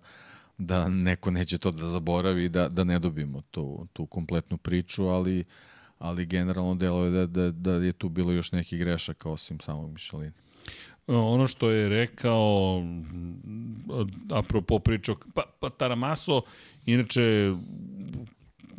da 0.59 0.89
neko 0.89 1.31
neće 1.31 1.57
to 1.57 1.71
da 1.71 1.85
zaboravi 1.87 2.49
da, 2.49 2.69
da 2.69 2.83
ne 2.83 2.99
dobijemo 2.99 3.41
tu, 3.51 3.87
tu 3.93 4.05
kompletnu 4.05 4.57
priču, 4.57 5.07
ali 5.07 5.45
ali 5.99 6.25
generalno 6.25 6.75
delo 6.75 7.05
je 7.05 7.11
da, 7.11 7.25
da, 7.25 7.51
da 7.51 7.71
je 7.71 7.93
tu 7.93 8.09
bilo 8.09 8.31
još 8.31 8.51
neki 8.51 8.77
grešaka 8.77 9.29
osim 9.29 9.59
samog 9.59 9.91
Mišelina. 9.91 10.31
ono 11.07 11.47
što 11.47 11.69
je 11.69 11.89
rekao, 11.89 12.83
apropo 14.31 14.79
pričao, 14.79 15.15
pa, 15.33 15.43
pa 15.59 15.69
Taramaso, 15.69 16.41
inače, 16.85 17.53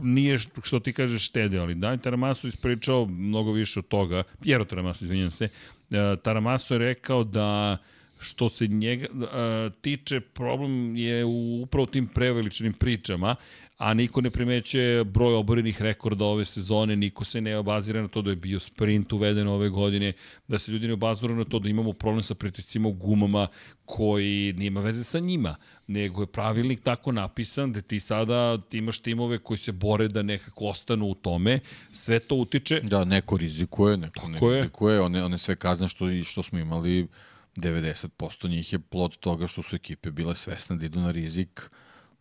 nije 0.03 0.39
što, 0.39 0.81
ti 0.81 0.93
kažeš 0.93 1.25
štede, 1.25 1.59
ali 1.59 1.75
Dani 1.75 1.99
Taramaso 1.99 2.49
ispričao 2.49 3.07
mnogo 3.07 3.53
više 3.53 3.79
od 3.79 3.89
toga, 3.89 4.23
Piero 4.43 4.65
Taramaso, 4.65 5.05
izvinjam 5.05 5.31
se, 5.31 5.49
E, 5.91 6.17
Taramaso 6.23 6.75
je 6.75 6.79
rekao 6.79 7.25
da 7.25 7.79
što 8.20 8.49
se 8.49 8.67
njega 8.67 9.07
e, 9.07 9.70
tiče, 9.81 10.20
problem 10.20 10.97
je 10.97 11.25
u 11.25 11.62
upravo 11.62 11.87
tim 11.87 12.07
preveličnim 12.07 12.73
pričama, 12.73 13.37
a 13.81 13.94
niko 13.94 14.20
ne 14.20 14.31
primećuje 14.31 15.05
broj 15.05 15.34
oborenih 15.34 15.83
rekorda 15.83 16.25
ove 16.25 16.44
sezone, 16.44 16.97
niko 16.97 17.25
se 17.25 17.41
ne 17.41 17.57
obazira 17.57 18.02
na 18.02 18.09
to 18.09 18.23
da 18.23 18.31
je 18.31 18.36
bio 18.36 18.60
sprint 18.60 19.12
uveden 19.12 19.49
ove 19.49 19.68
godine, 19.68 20.12
da 20.49 20.59
se 20.59 20.73
ljudi 20.73 20.86
ne 20.86 20.92
obaziru 20.92 21.34
na 21.34 21.44
to 21.44 21.59
da 21.59 21.68
imamo 21.68 21.92
problem 21.92 22.23
sa 22.23 22.34
pritiscima 22.34 22.89
u 22.89 22.92
gumama 22.92 23.47
koji 23.84 24.52
nima 24.52 24.81
veze 24.81 25.05
sa 25.05 25.18
njima, 25.18 25.57
nego 25.86 26.23
je 26.23 26.26
pravilnik 26.26 26.83
tako 26.83 27.12
napisan 27.12 27.73
da 27.73 27.81
ti 27.81 28.00
sada 28.00 28.59
ti 28.59 28.78
imaš 28.78 28.99
timove 28.99 29.39
koji 29.39 29.59
se 29.59 29.73
bore 29.73 30.09
da 30.09 30.23
nekako 30.23 30.67
ostanu 30.67 31.07
u 31.07 31.15
tome, 31.15 31.60
sve 31.92 32.18
to 32.18 32.36
utiče, 32.36 32.81
Da, 32.81 33.05
neko 33.05 33.36
rizikuje, 33.36 33.97
neko 33.97 34.28
ne 34.28 34.41
rizikuje, 34.41 35.00
one, 35.00 35.25
one 35.25 35.39
sve 35.39 35.57
kazne 35.57 35.89
što, 35.89 36.25
što 36.25 36.42
smo 36.42 36.59
imali, 36.59 37.09
90% 37.57 38.49
njih 38.49 38.73
je 38.73 38.78
plod 38.78 39.17
toga 39.17 39.47
što 39.47 39.62
su 39.62 39.76
ekipe 39.76 40.10
bile 40.10 40.34
svesne 40.34 40.76
da 40.76 40.86
idu 40.86 41.00
na 41.00 41.10
rizik 41.10 41.70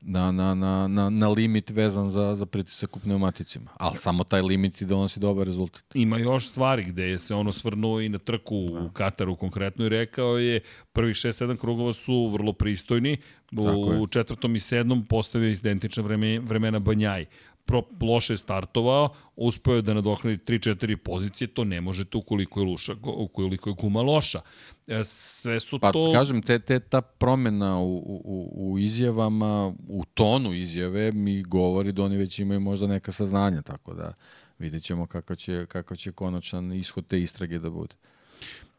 na, 0.01 0.31
na, 0.31 0.55
na, 0.55 0.87
na, 0.87 1.09
na 1.09 1.29
limit 1.29 1.69
vezan 1.69 2.09
za, 2.09 2.35
za 2.35 2.45
pritisak 2.45 2.95
u 2.95 2.99
pneumaticima. 2.99 3.71
Ali 3.77 3.97
samo 3.97 4.23
taj 4.23 4.41
limit 4.41 4.81
i 4.81 4.85
donosi 4.85 5.19
dobar 5.19 5.47
rezultat. 5.47 5.83
Ima 5.93 6.17
još 6.17 6.47
stvari 6.47 6.83
gde 6.83 7.03
je 7.03 7.19
se 7.19 7.35
ono 7.35 7.51
svrnuo 7.51 8.01
i 8.01 8.09
na 8.09 8.17
trku 8.17 8.55
u 8.55 8.89
Kataru 8.93 9.35
konkretno 9.35 9.85
i 9.85 9.89
rekao 9.89 10.37
je 10.37 10.59
prvih 10.93 11.15
6-7 11.15 11.57
krugova 11.57 11.93
su 11.93 12.29
vrlo 12.33 12.53
pristojni, 12.53 13.17
je. 13.51 13.99
u 13.99 14.07
četvrtom 14.07 14.55
i 14.55 14.59
sedmom 14.59 15.05
postavio 15.05 15.49
identična 15.49 16.03
vreme, 16.03 16.39
vremena 16.39 16.79
Banjaj. 16.79 17.25
Pro, 17.69 17.83
loše 18.01 18.37
startovao, 18.37 19.09
uspeo 19.35 19.75
je 19.75 19.81
da 19.81 19.93
nadoknadi 19.93 20.37
3-4 20.37 20.95
pozicije, 20.95 21.47
to 21.47 21.63
ne 21.63 21.81
možete 21.81 22.17
ukoliko 22.17 22.59
je, 22.59 22.65
luša, 22.65 22.95
ukoliko 23.03 23.69
je 23.69 23.75
guma 23.79 24.01
loša. 24.01 24.41
E, 24.87 25.03
Sve 25.05 25.59
su 25.59 25.79
Pa 25.79 25.91
to... 25.91 26.11
kažem, 26.13 26.41
te, 26.41 26.59
te, 26.59 26.79
ta 26.79 27.01
promena 27.01 27.79
u, 27.79 27.97
u, 27.97 28.71
u 28.71 28.79
izjavama, 28.79 29.73
u 29.87 30.05
tonu 30.13 30.53
izjave 30.53 31.11
mi 31.11 31.43
govori 31.43 31.91
da 31.91 32.03
oni 32.03 32.17
već 32.17 32.39
imaju 32.39 32.59
možda 32.59 32.87
neka 32.87 33.11
saznanja, 33.11 33.61
tako 33.61 33.93
da 33.93 34.13
vidjet 34.59 34.83
ćemo 34.83 35.07
kako 35.07 35.35
će, 35.35 35.65
kako 35.65 35.95
će 35.95 36.11
konačan 36.11 36.73
ishod 36.73 37.07
te 37.07 37.21
istrage 37.21 37.59
da 37.59 37.69
bude. 37.69 37.95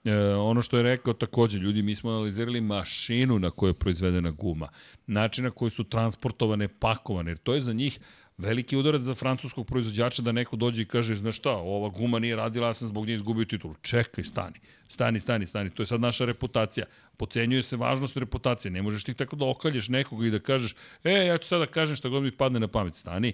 E, 0.05 0.35
ono 0.35 0.63
što 0.63 0.77
je 0.77 0.83
rekao 0.83 1.15
takođe, 1.15 1.59
ljudi, 1.59 1.83
mi 1.83 1.97
smo 1.97 2.11
analizirali 2.11 2.61
mašinu 2.61 3.39
na 3.39 3.51
kojoj 3.51 3.71
je 3.71 3.75
proizvedena 3.75 4.31
guma, 4.31 4.69
način 5.07 5.45
na 5.45 5.51
koji 5.51 5.71
su 5.71 5.85
transportovane, 5.85 6.69
pakovane, 6.69 7.31
jer 7.31 7.39
to 7.39 7.55
je 7.55 7.61
za 7.61 7.73
njih 7.73 8.01
veliki 8.41 8.77
udarac 8.77 9.03
za 9.03 9.15
francuskog 9.15 9.67
proizvođača 9.67 10.23
da 10.23 10.33
neko 10.33 10.57
dođe 10.57 10.83
i 10.83 10.87
kaže, 10.87 11.17
znaš 11.17 11.37
šta, 11.37 11.51
ova 11.51 11.89
guma 11.89 12.19
nije 12.19 12.37
radila, 12.37 12.67
ja 12.67 12.75
sam 12.75 12.89
zbog 12.89 13.07
nje 13.07 13.15
izgubio 13.15 13.45
titulu. 13.45 13.75
Čekaj, 13.83 14.25
stani, 14.25 14.61
stani, 14.89 15.21
stani, 15.21 15.47
stani, 15.47 15.71
to 15.71 15.83
je 15.83 15.87
sad 15.87 16.01
naša 16.01 16.25
reputacija. 16.25 16.87
Pocenjuje 17.17 17.63
se 17.63 17.77
važnost 17.77 18.17
reputacije, 18.17 18.71
ne 18.71 18.83
možeš 18.83 19.05
ti 19.05 19.15
tako 19.15 19.37
da 19.37 19.45
okalješ 19.45 19.89
nekoga 19.89 20.27
i 20.27 20.31
da 20.31 20.39
kažeš, 20.39 20.75
e, 21.05 21.13
ja 21.13 21.39
ću 21.39 21.49
sad 21.49 21.61
da 21.61 21.67
kažem 21.67 21.97
šta 21.97 22.09
god 22.09 22.23
mi 22.23 22.31
padne 22.31 22.61
na 22.61 22.69
pamet, 22.69 22.97
stani, 22.97 23.33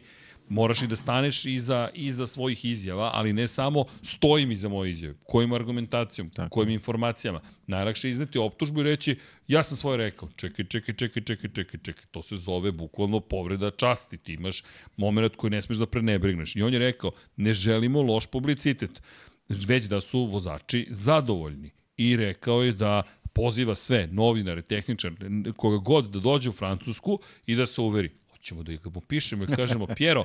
moraš 0.48 0.82
i 0.82 0.86
da 0.86 0.96
staneš 0.96 1.44
iza, 1.44 1.88
iza 1.94 2.26
svojih 2.26 2.64
izjava, 2.64 3.10
ali 3.14 3.32
ne 3.32 3.48
samo 3.48 3.84
stojim 4.02 4.52
iza 4.52 4.68
moje 4.68 4.90
izjave. 4.90 5.14
Kojim 5.24 5.52
argumentacijom, 5.52 6.30
Tako. 6.30 6.48
kojim 6.50 6.70
informacijama. 6.70 7.40
Najlakše 7.66 8.08
je 8.08 8.10
izneti 8.10 8.38
optužbu 8.38 8.80
i 8.80 8.84
reći 8.84 9.16
ja 9.48 9.64
sam 9.64 9.76
svoje 9.76 9.96
rekao. 9.96 10.28
Čekaj, 10.36 10.64
čekaj, 10.64 10.94
čekaj, 10.94 11.22
čekaj, 11.22 11.50
čekaj, 11.50 11.80
čekaj. 11.80 12.04
To 12.10 12.22
se 12.22 12.36
zove 12.36 12.72
bukvalno 12.72 13.20
povreda 13.20 13.70
časti. 13.70 14.18
Ti 14.18 14.32
imaš 14.32 14.62
moment 14.96 15.36
koji 15.36 15.50
ne 15.50 15.62
smeš 15.62 15.78
da 15.78 15.86
prenebrigneš. 15.86 16.56
I 16.56 16.62
on 16.62 16.72
je 16.72 16.78
rekao, 16.78 17.10
ne 17.36 17.52
želimo 17.52 18.02
loš 18.02 18.26
publicitet, 18.26 19.02
već 19.48 19.84
da 19.84 20.00
su 20.00 20.24
vozači 20.24 20.86
zadovoljni. 20.90 21.70
I 21.96 22.16
rekao 22.16 22.62
je 22.62 22.72
da 22.72 23.02
poziva 23.32 23.74
sve, 23.74 24.06
novinare, 24.06 24.62
tehničare, 24.62 25.14
koga 25.56 25.76
god 25.76 26.10
da 26.10 26.20
dođe 26.20 26.48
u 26.48 26.52
Francusku 26.52 27.18
i 27.46 27.54
da 27.54 27.66
se 27.66 27.80
uveri, 27.80 28.10
ćemo 28.46 28.62
da 28.62 28.72
ih 28.72 28.80
popišemo 28.94 29.44
i 29.44 29.46
kažemo, 29.46 29.86
Pjero, 29.96 30.24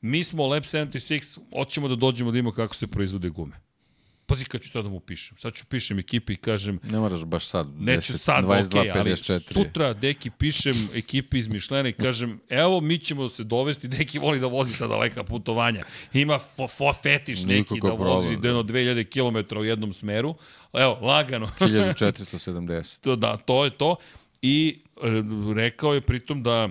mi 0.00 0.24
smo 0.24 0.46
Lab 0.46 0.62
76, 0.62 1.38
hoćemo 1.52 1.88
da 1.88 1.96
dođemo 1.96 2.30
da 2.30 2.38
imamo 2.38 2.54
kako 2.54 2.74
se 2.74 2.86
proizvode 2.86 3.28
gume. 3.28 3.56
Pazi 4.26 4.44
kad 4.44 4.60
ću 4.60 4.70
sad 4.70 4.84
da 4.84 4.90
mu 4.90 5.00
pišem. 5.00 5.36
Sad 5.38 5.54
ću 5.54 5.64
pišem 5.66 5.98
ekipi 5.98 6.32
i 6.32 6.36
kažem... 6.36 6.78
Ne 6.82 6.98
moraš 6.98 7.24
baš 7.24 7.46
sad. 7.46 7.68
Neću 7.78 8.12
10, 8.12 8.18
sad, 8.18 8.44
22, 8.44 8.70
okay, 8.70 9.04
54. 9.04 9.32
ali 9.32 9.40
sutra 9.40 9.92
deki 9.92 10.30
pišem 10.30 10.88
ekipi 10.94 11.38
iz 11.38 11.48
Mišlena 11.48 11.88
i 11.88 11.92
kažem, 11.92 12.40
evo 12.48 12.80
mi 12.80 12.98
ćemo 12.98 13.28
se 13.28 13.44
dovesti, 13.44 13.88
deki 13.88 14.18
voli 14.18 14.40
da 14.40 14.46
vozi 14.46 14.78
ta 14.78 14.86
daleka 14.86 15.24
putovanja. 15.24 15.84
Ima 16.12 16.38
fo, 16.38 16.68
fo 16.68 16.92
fetiš 16.92 17.44
neki 17.44 17.80
da 17.82 17.90
vozi 17.90 18.28
jedno 18.28 18.62
2000 18.62 19.04
km 19.04 19.58
u 19.58 19.64
jednom 19.64 19.92
smeru. 19.92 20.34
Evo, 20.72 20.98
lagano. 21.02 21.46
1470. 21.60 23.00
to, 23.00 23.16
da, 23.16 23.36
to 23.36 23.64
je 23.64 23.70
to. 23.70 23.96
I 24.42 24.82
e, 24.96 25.06
rekao 25.54 25.94
je 25.94 26.00
pritom 26.00 26.42
da 26.42 26.68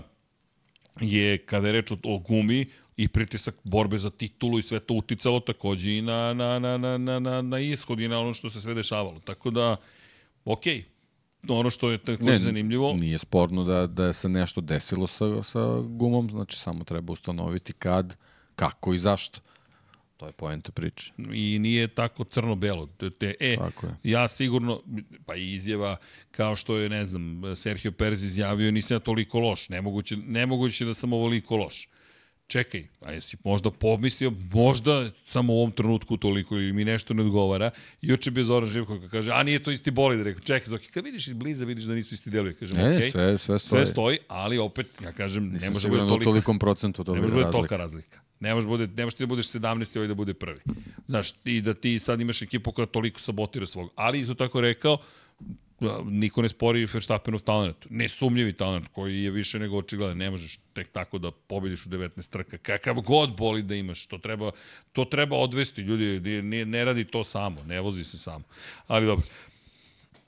je, 1.00 1.38
kada 1.38 1.68
je 1.68 1.74
reč 1.74 1.92
o, 1.92 1.98
o 2.03 2.20
gumi, 2.20 2.66
i 2.98 3.08
pritisak 3.08 3.56
borbe 3.64 3.98
za 3.98 4.10
titulu 4.10 4.60
i 4.60 4.61
sve 4.61 4.80
to 4.80 4.94
uticalo 4.94 5.40
takođe 5.40 5.98
i 5.98 6.02
na, 6.02 6.34
na, 6.34 6.60
na, 6.60 6.78
na, 6.78 6.98
na, 6.98 7.20
na, 7.20 7.42
na 7.42 7.60
ishod 7.60 8.00
i 8.00 8.08
na 8.08 8.20
ono 8.20 8.34
što 8.34 8.50
se 8.50 8.61
sve 8.61 8.74
dešavalo. 8.74 9.20
Tako 9.20 9.50
da, 9.50 9.78
okej, 10.45 10.78
okay 10.78 10.92
ono 11.48 11.70
što 11.70 11.92
je 11.92 11.98
tako 11.98 12.24
ne, 12.24 12.40
zanimljivo. 12.40 12.94
Nije 13.00 13.18
sporno 13.18 13.64
da, 13.64 13.88
da 13.88 14.14
se 14.14 14.30
nešto 14.30 14.61
desilo 14.61 15.08
sa, 15.08 15.44
sa 15.44 15.80
gumom, 15.80 16.30
znači 16.30 16.58
samo 16.58 16.84
treba 16.84 17.14
ustanoviti 17.14 17.74
kad, 17.74 18.18
kako 18.56 18.94
i 18.94 19.00
zašto. 19.00 19.40
To 20.22 20.27
je 20.27 20.32
poenta 20.32 20.72
priče. 20.72 21.11
I 21.33 21.59
nije 21.59 21.88
tako 21.88 22.24
crno-belo. 22.24 22.90
Te, 23.19 23.33
e, 23.40 23.56
tako 23.56 23.88
je. 23.88 23.95
ja 24.03 24.27
sigurno, 24.27 24.82
pa 25.25 25.35
i 25.35 25.53
izjava 25.53 25.98
kao 26.32 26.56
što 26.56 26.77
je, 26.77 26.90
ne 26.90 27.06
znam, 27.06 27.41
Sergio 27.56 27.91
Perez 27.91 28.24
izjavio, 28.24 28.72
nisam 28.72 28.95
ja 28.95 29.00
toliko 29.00 29.40
loš. 29.40 29.69
Nemoguće, 29.69 30.17
nemoguće 30.17 30.85
da 30.85 30.93
sam 30.93 31.14
ovoliko 31.14 31.56
loš 31.56 31.88
čekaj, 32.48 32.83
a 33.01 33.11
jesi 33.11 33.38
možda 33.43 33.72
pomislio, 33.72 34.32
možda 34.53 35.11
samo 35.27 35.53
u 35.53 35.58
ovom 35.58 35.72
trenutku 35.72 36.17
toliko 36.17 36.56
ili 36.56 36.74
mi 36.74 36.85
nešto 36.85 37.14
ne 37.14 37.24
odgovara. 37.24 37.72
Juče 38.01 38.32
bi 38.32 38.43
Zoran 38.43 38.69
Živko 38.69 39.00
kaže, 39.11 39.32
a 39.32 39.43
nije 39.43 39.64
to 39.64 39.72
isti 39.72 39.91
bolid, 39.91 40.22
rekao, 40.22 40.41
čekaj, 40.41 40.69
dok 40.69 40.82
kad 40.93 41.03
vidiš 41.03 41.27
iz 41.27 41.33
bliza, 41.33 41.66
vidiš 41.66 41.83
da 41.83 41.93
nisu 41.93 42.16
isti 42.16 42.30
delovi. 42.30 42.53
Kažem, 42.53 42.77
ne, 42.77 42.83
okay, 42.83 43.11
sve, 43.11 43.38
sve 43.38 43.59
stoji. 43.59 43.85
Sve 43.85 43.93
stoji, 43.93 44.17
ali 44.27 44.58
opet, 44.58 44.88
ja 45.03 45.11
kažem, 45.11 45.50
Nisam 45.50 45.67
ne 45.67 45.74
može 45.74 45.88
da 45.88 45.91
bude 45.91 46.08
toliko, 46.08 46.24
tolikom 46.24 46.59
procentu 46.59 47.03
to 47.03 47.16
ne 47.16 47.22
može 47.22 47.43
da 47.43 47.51
tolika 47.51 47.77
razlika. 47.77 48.19
Ne 48.42 48.53
može, 48.53 48.68
bude, 48.68 48.88
ne 48.88 49.03
može 49.03 49.16
ti 49.16 49.24
da 49.24 49.28
budeš 49.28 49.52
17 49.52 49.95
i 49.95 50.00
ovaj 50.00 50.08
da 50.08 50.14
bude 50.14 50.34
prvi. 50.34 50.60
Znaš, 51.08 51.34
i 51.45 51.61
da 51.61 51.74
ti 51.74 52.00
sad 52.00 52.22
imaš 52.22 52.42
ekipu 52.42 52.72
koja 52.72 52.86
toliko 52.86 53.20
sabotira 53.20 53.66
svog. 53.66 53.92
Ali 53.95 54.20
isto 54.20 54.34
tako 54.34 54.61
rekao, 54.61 54.98
niko 56.06 56.42
ne 56.42 56.50
spori 56.50 56.86
Verstappenov 56.86 57.40
talent. 57.40 57.86
Nesumljivi 57.90 58.53
talent 58.53 58.88
koji 58.92 59.24
je 59.24 59.32
više 59.32 59.60
nego 59.60 59.78
očigledan. 59.78 60.18
Ne 60.18 60.30
možeš 60.30 60.60
tek 60.74 60.92
tako 60.92 61.18
da 61.18 61.32
pobediš 61.32 61.86
u 61.86 61.90
19 61.90 62.30
trka. 62.30 62.58
Kakav 62.58 63.02
god 63.02 63.36
boli 63.38 63.61
da 63.61 63.76
imaš, 63.76 64.06
to 64.06 64.18
treba, 64.18 64.52
to 64.94 65.06
treba 65.06 65.38
odvesti. 65.38 65.82
Ljudi, 65.82 66.42
ne, 66.42 66.66
ne 66.66 66.86
radi 66.86 67.06
to 67.06 67.24
samo, 67.24 67.64
ne 67.64 67.82
vozi 67.82 68.03
se 68.03 68.18
samo. 68.18 68.44
Ali 68.88 69.06
dobro, 69.06 69.26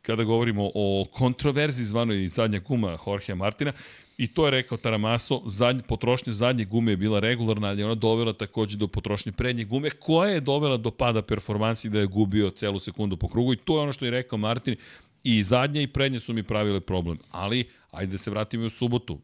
kada 0.02 0.24
govorimo 0.24 0.72
o 0.76 1.06
kontroverzi 1.12 1.86
zvanoj 1.86 2.28
zadnja 2.28 2.60
kuma 2.60 2.98
Jorge 3.08 3.36
Martina, 3.36 3.74
I 4.18 4.28
to 4.28 4.46
je 4.46 4.52
rekao 4.52 4.78
Taramaso, 4.78 5.42
zadnje, 5.46 5.82
potrošnja 5.88 6.34
zadnje 6.34 6.66
gume 6.66 6.92
je 6.92 6.98
bila 6.98 7.20
regularna, 7.20 7.68
ali 7.68 7.84
ona 7.84 7.96
dovela 7.96 8.34
takođe 8.34 8.78
do 8.78 8.88
potrošnje 8.88 9.32
prednje 9.32 9.64
gume, 9.64 9.90
koja 9.90 10.30
je 10.30 10.42
dovela 10.42 10.78
do 10.78 10.92
pada 10.92 11.22
performansi 11.22 11.90
da 11.90 12.00
je 12.00 12.06
gubio 12.06 12.50
celu 12.50 12.80
sekundu 12.80 13.18
po 13.18 13.28
krugu 13.28 13.54
i 13.54 13.58
to 13.58 13.78
je 13.78 13.82
ono 13.82 13.94
što 13.94 14.06
je 14.06 14.12
rekao 14.12 14.38
Martin, 14.38 14.76
I 15.24 15.44
zadnje 15.44 15.84
i 15.84 15.88
prednje 15.88 16.20
su 16.20 16.34
mi 16.34 16.44
pravile 16.44 16.80
problem. 16.80 17.18
Ali, 17.32 17.70
ajde 17.92 18.12
da 18.12 18.18
se 18.18 18.32
vratimo 18.32 18.66
u 18.66 18.70
subotu. 18.70 19.20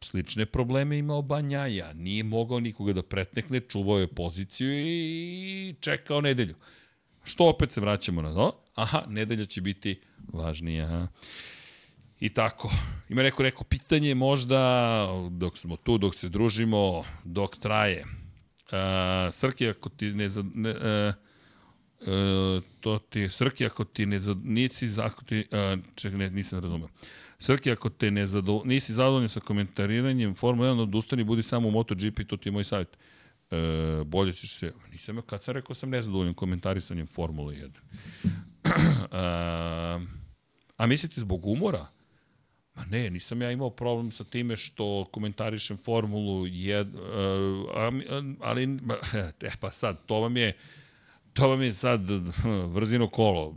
Slične 0.00 0.46
probleme 0.46 0.98
imao 0.98 1.22
Banjaja. 1.22 1.92
Nije 1.92 2.24
mogao 2.24 2.60
nikoga 2.60 2.92
da 2.92 3.02
pretnekne, 3.02 3.60
čuvao 3.60 3.98
je 3.98 4.06
poziciju 4.06 4.72
i 4.72 5.74
čekao 5.80 6.20
nedelju. 6.20 6.54
Što 7.24 7.48
opet 7.48 7.72
se 7.72 7.80
vraćamo 7.80 8.22
na 8.22 8.34
to? 8.34 8.62
Aha, 8.74 9.04
nedelja 9.08 9.46
će 9.46 9.60
biti 9.60 10.00
važnija. 10.32 11.08
I 12.22 12.28
tako. 12.28 12.70
Ima 13.08 13.22
neko 13.22 13.42
neko 13.42 13.64
pitanje 13.64 14.14
možda 14.14 14.58
dok 15.30 15.58
smo 15.58 15.76
tu, 15.76 15.98
dok 15.98 16.14
se 16.14 16.28
družimo, 16.28 17.04
dok 17.24 17.56
traje. 17.58 18.04
Uh, 18.04 19.34
Srke, 19.34 19.68
ako 19.68 19.88
ti 19.88 20.12
ne... 20.12 20.28
ne 20.54 20.70
uh, 20.70 21.14
E, 22.06 22.60
to 22.80 22.98
ti 22.98 23.28
Srki 23.28 23.66
ako 23.66 23.84
ti 23.84 24.06
ne 24.06 24.20
nisi 24.42 24.88
ako 25.00 25.24
ti 25.24 25.46
e, 25.50 25.76
ček 25.94 26.14
ne 26.14 26.30
nisam 26.30 26.58
razumeo. 26.58 26.88
Srki 27.38 27.70
ako 27.70 27.90
te 27.90 28.10
ne 28.10 28.26
zado, 28.26 28.62
nisi 28.64 28.94
zadovoljan 28.94 29.28
sa 29.28 29.40
komentariranjem 29.40 30.34
Formula 30.34 30.74
1 30.74 30.80
odustani 30.80 31.24
budi 31.24 31.42
samo 31.42 31.68
u 31.68 31.70
MotoGP 31.70 32.26
to 32.26 32.36
ti 32.36 32.48
je 32.48 32.52
moj 32.52 32.64
savjet. 32.64 32.98
E, 33.50 33.56
bolje 34.04 34.32
ćeš 34.32 34.50
se 34.50 34.72
nisam 34.92 35.22
kad 35.26 35.44
sam 35.44 35.54
rekao 35.54 35.74
sam 35.74 35.90
nezadovoljan 35.90 36.34
komentarisanjem 36.34 37.06
Formule 37.06 37.54
1. 37.54 37.70
a, 39.10 40.00
a 40.76 40.86
mislite 40.86 41.20
zbog 41.20 41.46
umora? 41.46 41.86
Ma 42.74 42.84
ne, 42.84 43.10
nisam 43.10 43.42
ja 43.42 43.50
imao 43.50 43.70
problem 43.70 44.10
sa 44.10 44.24
time 44.24 44.56
što 44.56 45.04
komentarišem 45.10 45.76
Formulu 45.76 46.46
1, 46.46 48.36
ali, 48.40 48.78
e, 49.40 49.50
pa 49.60 49.70
sad, 49.70 50.06
to 50.06 50.20
vam 50.20 50.36
je, 50.36 50.56
to 51.32 51.48
vam 51.48 51.62
je 51.62 51.72
sad 51.72 52.00
vrzino 52.74 53.08
kolo. 53.08 53.56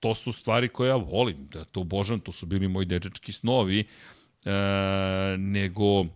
To 0.00 0.14
su 0.14 0.32
stvari 0.32 0.68
koje 0.68 0.88
ja 0.88 0.96
volim, 0.96 1.48
da 1.52 1.64
to 1.64 1.80
obožavam, 1.80 2.20
to 2.20 2.32
su 2.32 2.46
bili 2.46 2.68
moji 2.68 2.86
dečački 2.86 3.32
snovi, 3.32 3.80
e, 3.80 3.86
nego 5.38 6.06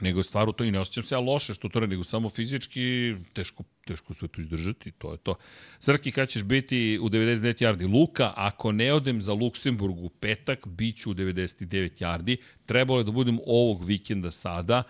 nego 0.00 0.22
stvar 0.22 0.48
u 0.48 0.52
to 0.52 0.64
i 0.64 0.70
ne 0.70 0.80
osjećam 0.80 1.02
se 1.02 1.14
ja 1.14 1.18
loše 1.18 1.54
što 1.54 1.68
to 1.68 1.80
ne, 1.80 1.86
nego 1.86 2.04
samo 2.04 2.30
fizički 2.30 3.14
teško, 3.32 3.64
teško 3.86 4.14
sve 4.14 4.28
to 4.28 4.40
izdržati, 4.40 4.90
to 4.90 5.12
je 5.12 5.18
to. 5.18 5.34
Srki, 5.80 6.12
kada 6.12 6.26
ćeš 6.26 6.42
biti 6.42 6.98
u 7.02 7.08
99 7.08 7.62
yardi? 7.62 7.92
Luka, 7.92 8.32
ako 8.36 8.72
ne 8.72 8.92
odem 8.92 9.22
za 9.22 9.32
Luksemburg 9.32 9.98
u 9.98 10.08
petak, 10.08 10.66
bit 10.66 10.96
ću 10.96 11.10
u 11.10 11.14
99 11.14 12.02
yardi. 12.02 12.36
Trebalo 12.66 13.00
je 13.00 13.04
da 13.04 13.10
budem 13.10 13.38
ovog 13.46 13.84
vikenda 13.84 14.30
sada. 14.30 14.82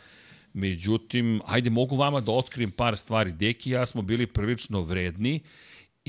Međutim, 0.52 1.40
ajde, 1.46 1.70
mogu 1.70 1.96
vama 1.96 2.20
da 2.20 2.32
otkrijem 2.32 2.70
par 2.70 2.96
stvari. 2.96 3.32
Deki 3.32 3.70
i 3.70 3.72
ja 3.72 3.86
smo 3.86 4.02
bili 4.02 4.26
prilično 4.26 4.82
vredni 4.82 5.40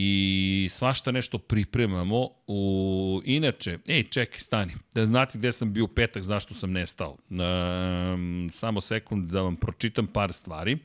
i 0.03 0.69
svašta 0.71 1.11
nešto 1.11 1.37
pripremamo. 1.37 2.29
U... 2.47 3.21
Inače, 3.25 3.77
ej, 3.87 4.03
čekaj, 4.03 4.39
stani. 4.39 4.73
Da 4.93 5.05
znate 5.05 5.37
gde 5.37 5.51
sam 5.51 5.73
bio 5.73 5.87
petak, 5.87 6.23
zašto 6.23 6.53
sam 6.53 6.71
nestao. 6.71 7.17
Um, 7.29 8.49
samo 8.53 8.81
sekund 8.81 9.31
da 9.31 9.41
vam 9.41 9.55
pročitam 9.55 10.07
par 10.07 10.33
stvari. 10.33 10.77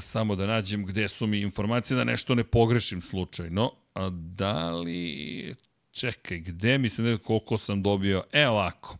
Samo 0.00 0.36
da 0.36 0.46
nađem 0.46 0.86
gde 0.86 1.08
su 1.08 1.26
mi 1.26 1.40
informacije, 1.40 1.96
da 1.96 2.04
nešto 2.04 2.34
ne 2.34 2.44
pogrešim 2.44 3.02
slučajno. 3.02 3.72
A 3.94 4.10
da 4.10 4.70
li... 4.70 5.54
Čekaj, 5.90 6.38
gde 6.38 6.78
mi 6.78 6.90
se 6.90 7.02
ne 7.02 7.18
koliko 7.18 7.58
sam 7.58 7.82
dobio? 7.82 8.24
E, 8.32 8.48
ovako. 8.48 8.96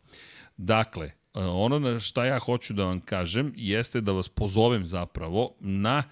Dakle, 0.57 1.11
ono 1.35 1.79
na 1.79 2.01
šta 2.01 2.25
ja 2.25 2.39
hoću 2.39 2.75
da 2.75 2.85
vam 2.85 3.01
kažem 3.01 3.53
jeste 3.57 4.01
da 4.01 4.13
vas 4.13 4.29
pozovem 4.29 4.87
zapravo 4.87 5.55
na 5.61 6.03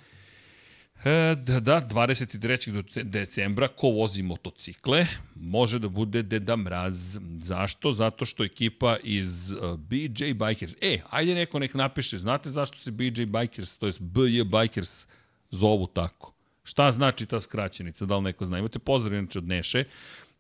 E, 1.05 1.35
da, 1.35 1.61
da, 1.61 1.89
23. 1.91 3.03
decembra, 3.03 3.69
ko 3.69 3.89
vozi 3.89 4.23
motocikle, 4.23 5.07
može 5.35 5.79
da 5.79 5.89
bude 5.89 6.23
Deda 6.23 6.57
Mraz. 6.57 7.19
Zašto? 7.43 7.93
Zato 7.93 8.25
što 8.25 8.45
ekipa 8.45 8.97
iz 9.03 9.53
e, 9.53 9.57
BJ 9.79 10.33
Bikers, 10.33 10.75
e, 10.81 10.99
ajde 11.11 11.35
neko 11.35 11.59
nek 11.59 11.75
napiše, 11.75 12.19
znate 12.19 12.51
zašto 12.51 12.79
se 12.79 12.91
BJ 12.91 13.25
Bikers, 13.25 13.77
to 13.77 13.87
je 13.87 13.93
BJ 14.01 14.43
Bikers, 14.43 15.07
zovu 15.51 15.87
tako? 15.87 16.33
Šta 16.65 16.93
znači 16.93 17.27
ta 17.27 17.41
skraćenica, 17.41 18.07
da 18.07 18.17
li 18.17 18.23
neko 18.23 18.47
zna? 18.47 18.59
Imate 18.59 18.79
pozdrav 18.79 19.19
inače 19.19 19.39
od 19.39 19.45
Neše. 19.45 19.85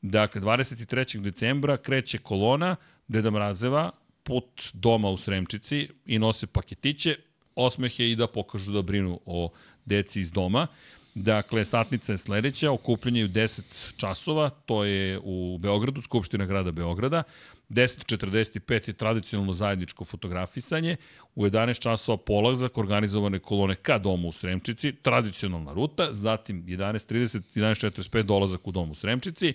Dakle, 0.02 0.41
23. 0.41 1.20
decembra 1.20 1.76
kreće 1.76 2.18
kolona 2.18 2.76
Deda 3.09 3.31
Mrazeva, 3.31 3.91
put 4.23 4.62
doma 4.73 5.09
u 5.10 5.17
Sremčici 5.17 5.89
i 6.07 6.18
nose 6.18 6.47
paketiće, 6.47 7.17
osmehe 7.55 8.10
i 8.10 8.17
da 8.17 8.26
pokažu 8.26 8.73
da 8.73 8.83
brinu 8.83 9.20
o 9.26 9.51
deci 9.87 10.21
iz 10.21 10.33
doma. 10.33 10.67
Dakle, 11.15 11.65
satnica 11.65 12.13
je 12.13 12.19
sledeća, 12.19 12.71
okupljanje 12.71 13.25
u 13.25 13.29
10 13.29 13.97
časova, 13.97 14.51
to 14.51 14.85
je 14.85 15.21
u 15.25 15.59
Beogradu, 15.59 16.03
Skupština 16.03 16.47
grada 16.47 16.73
Beograda. 16.73 17.23
10.45 17.71 18.89
je 18.89 18.95
tradicionalno 18.95 19.53
zajedničko 19.53 20.05
fotografisanje, 20.05 20.97
u 21.35 21.47
11 21.47 21.81
časova 21.81 22.19
polazak 22.19 22.79
organizovane 22.79 23.39
kolone 23.39 23.75
ka 23.75 23.99
domu 23.99 24.29
u 24.29 24.33
Sremčici, 24.33 24.93
tradicionalna 24.93 25.73
ruta, 25.73 26.09
zatim 26.13 26.67
11.30, 26.67 27.41
11.45 27.55 28.23
dolazak 28.23 28.69
u 28.69 28.73
domu 28.73 28.93
u 28.93 28.95
Sremčici, 28.95 29.55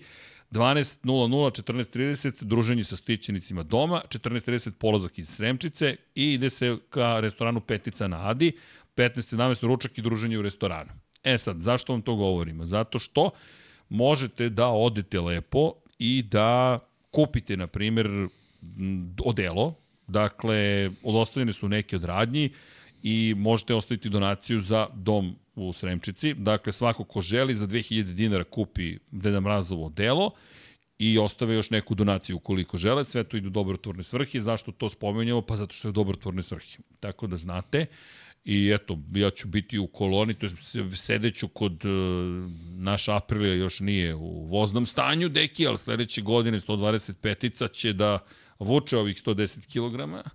12.00, 0.52 1.64
14.30 1.64 2.44
druženje 2.44 2.84
sa 2.84 2.96
stićenicima 2.96 3.64
doma, 3.64 4.02
14.30 4.08 4.72
polazak 4.72 5.20
iz 5.20 5.30
Sremčice 5.30 5.96
i 6.16 6.34
ide 6.34 6.50
se 6.50 6.78
ka 6.90 7.20
restoranu 7.20 7.62
Petica 7.62 8.08
na 8.08 8.30
Adi, 8.30 8.52
15.17 9.02 9.68
ručak 9.68 9.98
i 9.98 10.02
druženje 10.02 10.38
u 10.40 10.42
restoranu. 10.42 10.92
E 11.24 11.38
sad, 11.38 11.62
zašto 11.62 11.94
vam 11.94 12.02
to 12.02 12.16
govorimo? 12.16 12.66
Zato 12.66 13.00
što 13.00 13.30
možete 13.90 14.50
da 14.50 14.68
odete 14.68 15.20
lepo 15.20 15.74
i 16.00 16.24
da 16.24 16.80
kupite, 17.12 17.58
na 17.58 17.68
primjer, 17.68 18.28
odelo, 19.26 19.76
dakle, 20.08 20.92
odostavljene 21.04 21.54
su 21.54 21.70
neke 21.70 21.96
od 21.96 22.04
radnji 22.04 22.50
i 23.04 23.34
možete 23.38 23.76
ostaviti 23.76 24.10
donaciju 24.10 24.62
za 24.62 24.88
dom 24.94 25.36
u 25.56 25.74
Sremčici. 25.74 26.34
Dakle, 26.34 26.74
svako 26.74 27.04
ko 27.04 27.22
želi 27.22 27.56
za 27.56 27.68
2000 27.68 28.04
dinara 28.04 28.44
kupi 28.44 28.98
Deda 29.12 29.40
Mrazovo 29.40 29.86
odelo 29.86 30.32
i 30.98 31.18
ostave 31.18 31.56
još 31.56 31.70
neku 31.70 31.96
donaciju 31.96 32.36
ukoliko 32.36 32.78
žele. 32.78 33.06
Sve 33.06 33.24
to 33.24 33.38
idu 33.38 33.50
dobrotvorne 33.50 34.04
svrhe. 34.04 34.40
Zašto 34.40 34.72
to 34.72 34.90
spomenjamo? 34.90 35.42
Pa 35.42 35.58
zato 35.58 35.74
što 35.74 35.88
je 35.88 35.92
dobrotvorne 35.92 36.42
svrhe. 36.42 36.78
Tako 37.00 37.28
da 37.28 37.38
znate. 37.38 37.86
I 38.44 38.72
eto, 38.72 38.98
ja 39.14 39.30
ću 39.30 39.48
biti 39.48 39.80
u 39.80 39.88
koloni, 39.88 40.34
to 40.34 40.46
je 40.46 40.52
sedeću 40.96 41.48
kod 41.48 41.86
uh, 41.86 41.92
naša 42.76 43.16
Aprilija 43.16 43.54
još 43.54 43.80
nije 43.80 44.16
u 44.16 44.46
voznom 44.46 44.86
stanju, 44.86 45.30
deki, 45.30 45.68
ali 45.68 45.78
sledeće 45.78 46.22
godine 46.22 46.60
125-ica 46.60 47.68
će 47.68 47.94
da 47.94 48.20
vuče 48.60 48.98
ovih 48.98 49.24
110 49.26 49.66
kg, 49.68 50.28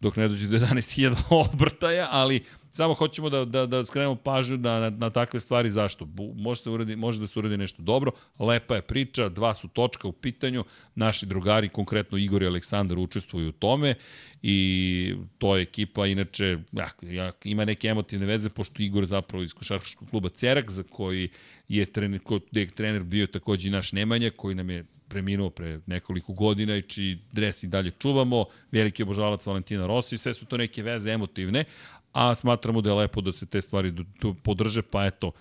dok 0.00 0.16
ne 0.16 0.28
dođe 0.28 0.48
do 0.48 0.58
11.000 0.58 1.16
obrtaja, 1.52 2.08
ali 2.10 2.44
Samo 2.72 2.94
hoćemo 2.94 3.30
da, 3.30 3.44
da, 3.44 3.66
da 3.66 3.84
skrenemo 3.84 4.14
pažnju 4.14 4.56
da, 4.56 4.80
na, 4.80 4.90
na 4.90 5.10
takve 5.10 5.40
stvari. 5.40 5.70
Zašto? 5.70 6.08
Može, 6.36 6.60
se 6.60 6.70
uradi, 6.70 6.96
može 6.96 7.20
da 7.20 7.26
se 7.26 7.38
uradi 7.38 7.56
nešto 7.56 7.82
dobro. 7.82 8.12
Lepa 8.38 8.74
je 8.74 8.82
priča, 8.82 9.28
dva 9.28 9.54
su 9.54 9.68
točka 9.68 10.08
u 10.08 10.12
pitanju. 10.12 10.64
Naši 10.94 11.26
drugari, 11.26 11.68
konkretno 11.68 12.18
Igor 12.18 12.42
i 12.42 12.46
Aleksandar, 12.46 12.98
učestvuju 12.98 13.48
u 13.48 13.52
tome 13.52 13.94
i 14.42 15.14
to 15.38 15.56
je 15.56 15.62
ekipa, 15.62 16.06
inače, 16.06 16.58
ja, 17.02 17.32
ima 17.44 17.64
neke 17.64 17.88
emotivne 17.88 18.26
veze, 18.26 18.48
pošto 18.48 18.82
Igor 18.82 19.06
zapravo 19.06 19.44
iz 19.44 19.54
košarkaškog 19.54 20.10
kluba 20.10 20.28
Cerak, 20.28 20.70
za 20.70 20.82
koji 20.82 21.28
je 21.68 21.86
trener, 21.86 22.20
ko, 22.20 22.40
je 22.52 22.66
trener 22.66 23.02
bio 23.02 23.26
takođe 23.26 23.68
i 23.68 23.70
naš 23.70 23.92
Nemanja, 23.92 24.30
koji 24.30 24.54
nam 24.54 24.70
je 24.70 24.84
preminuo 25.08 25.50
pre 25.50 25.80
nekoliko 25.86 26.32
godina 26.32 26.76
i 26.76 26.82
čiji 26.82 27.18
dres 27.32 27.62
i 27.62 27.68
dalje 27.68 27.90
čuvamo, 27.98 28.44
veliki 28.72 29.02
obožavalac 29.02 29.46
Valentina 29.46 29.86
Rossi, 29.86 30.18
sve 30.18 30.34
su 30.34 30.46
to 30.46 30.56
neke 30.56 30.82
veze 30.82 31.10
emotivne, 31.10 31.64
a 32.12 32.34
smatramo 32.34 32.80
da 32.80 32.90
je 32.90 32.94
lepo 32.94 33.20
da 33.20 33.32
se 33.32 33.46
te 33.46 33.62
stvari 33.62 33.94
podrže, 34.42 34.82
pa 34.82 35.06
eto, 35.06 35.32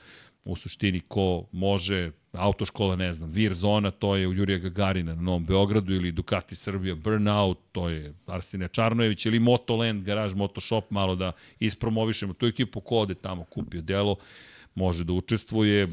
u 0.43 0.56
suštini 0.56 0.99
ko 0.99 1.43
može, 1.51 2.11
autoškola, 2.31 2.95
ne 2.95 3.14
znam, 3.14 3.31
Vir 3.31 3.53
Zona, 3.53 3.91
to 3.91 4.15
je 4.15 4.27
u 4.27 4.33
Jurija 4.33 4.57
Gagarina 4.57 5.15
na 5.15 5.22
Novom 5.22 5.45
Beogradu 5.45 5.93
ili 5.93 6.11
Ducati 6.11 6.56
Srbija 6.56 6.95
Burnout, 6.95 7.57
to 7.72 7.89
je 7.89 8.14
Arsine 8.25 8.67
Čarnojević 8.67 9.25
ili 9.25 9.39
Motoland, 9.39 10.03
Garage 10.03 10.35
Motoshop, 10.35 10.91
malo 10.91 11.15
da 11.15 11.31
ispromovišemo 11.59 12.33
tu 12.33 12.45
ekipu, 12.45 12.81
ko 12.81 12.95
ode 12.95 13.14
tamo 13.14 13.43
kupio 13.43 13.81
delo, 13.81 14.15
može 14.75 15.03
da 15.03 15.14
učestvuje, 15.14 15.88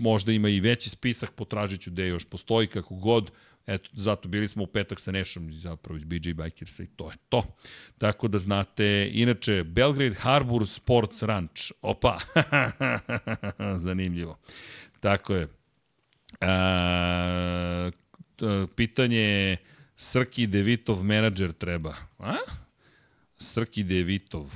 možda 0.00 0.32
ima 0.32 0.48
i 0.48 0.60
veći 0.60 0.90
spisak, 0.90 1.32
potražit 1.32 1.80
ću 1.80 1.90
gde 1.90 2.06
još 2.06 2.24
postoji, 2.24 2.66
kako 2.66 2.94
god, 2.94 3.30
Eto, 3.66 3.90
zato 3.92 4.28
bili 4.28 4.48
smo 4.48 4.62
u 4.62 4.66
petak 4.66 5.00
sa 5.00 5.12
Nešom 5.12 5.52
zapravo 5.52 5.96
iz 5.96 6.04
BJ 6.04 6.32
Bikersa 6.32 6.82
i 6.82 6.86
to 6.86 7.10
je 7.10 7.16
to. 7.28 7.56
Tako 7.98 8.28
da 8.28 8.38
znate, 8.38 9.10
inače, 9.12 9.64
Belgrade 9.64 10.14
Harbor 10.14 10.66
Sports 10.68 11.22
Ranch. 11.22 11.72
Opa, 11.82 12.18
zanimljivo. 13.84 14.38
Tako 15.00 15.34
je. 15.34 15.48
A, 16.40 17.90
pitanje 18.76 19.56
Srki 19.96 20.46
Devitov 20.46 21.04
menadžer 21.04 21.52
treba. 21.52 21.94
A? 22.18 22.36
Srki 23.38 23.82
Devitov. 23.82 24.50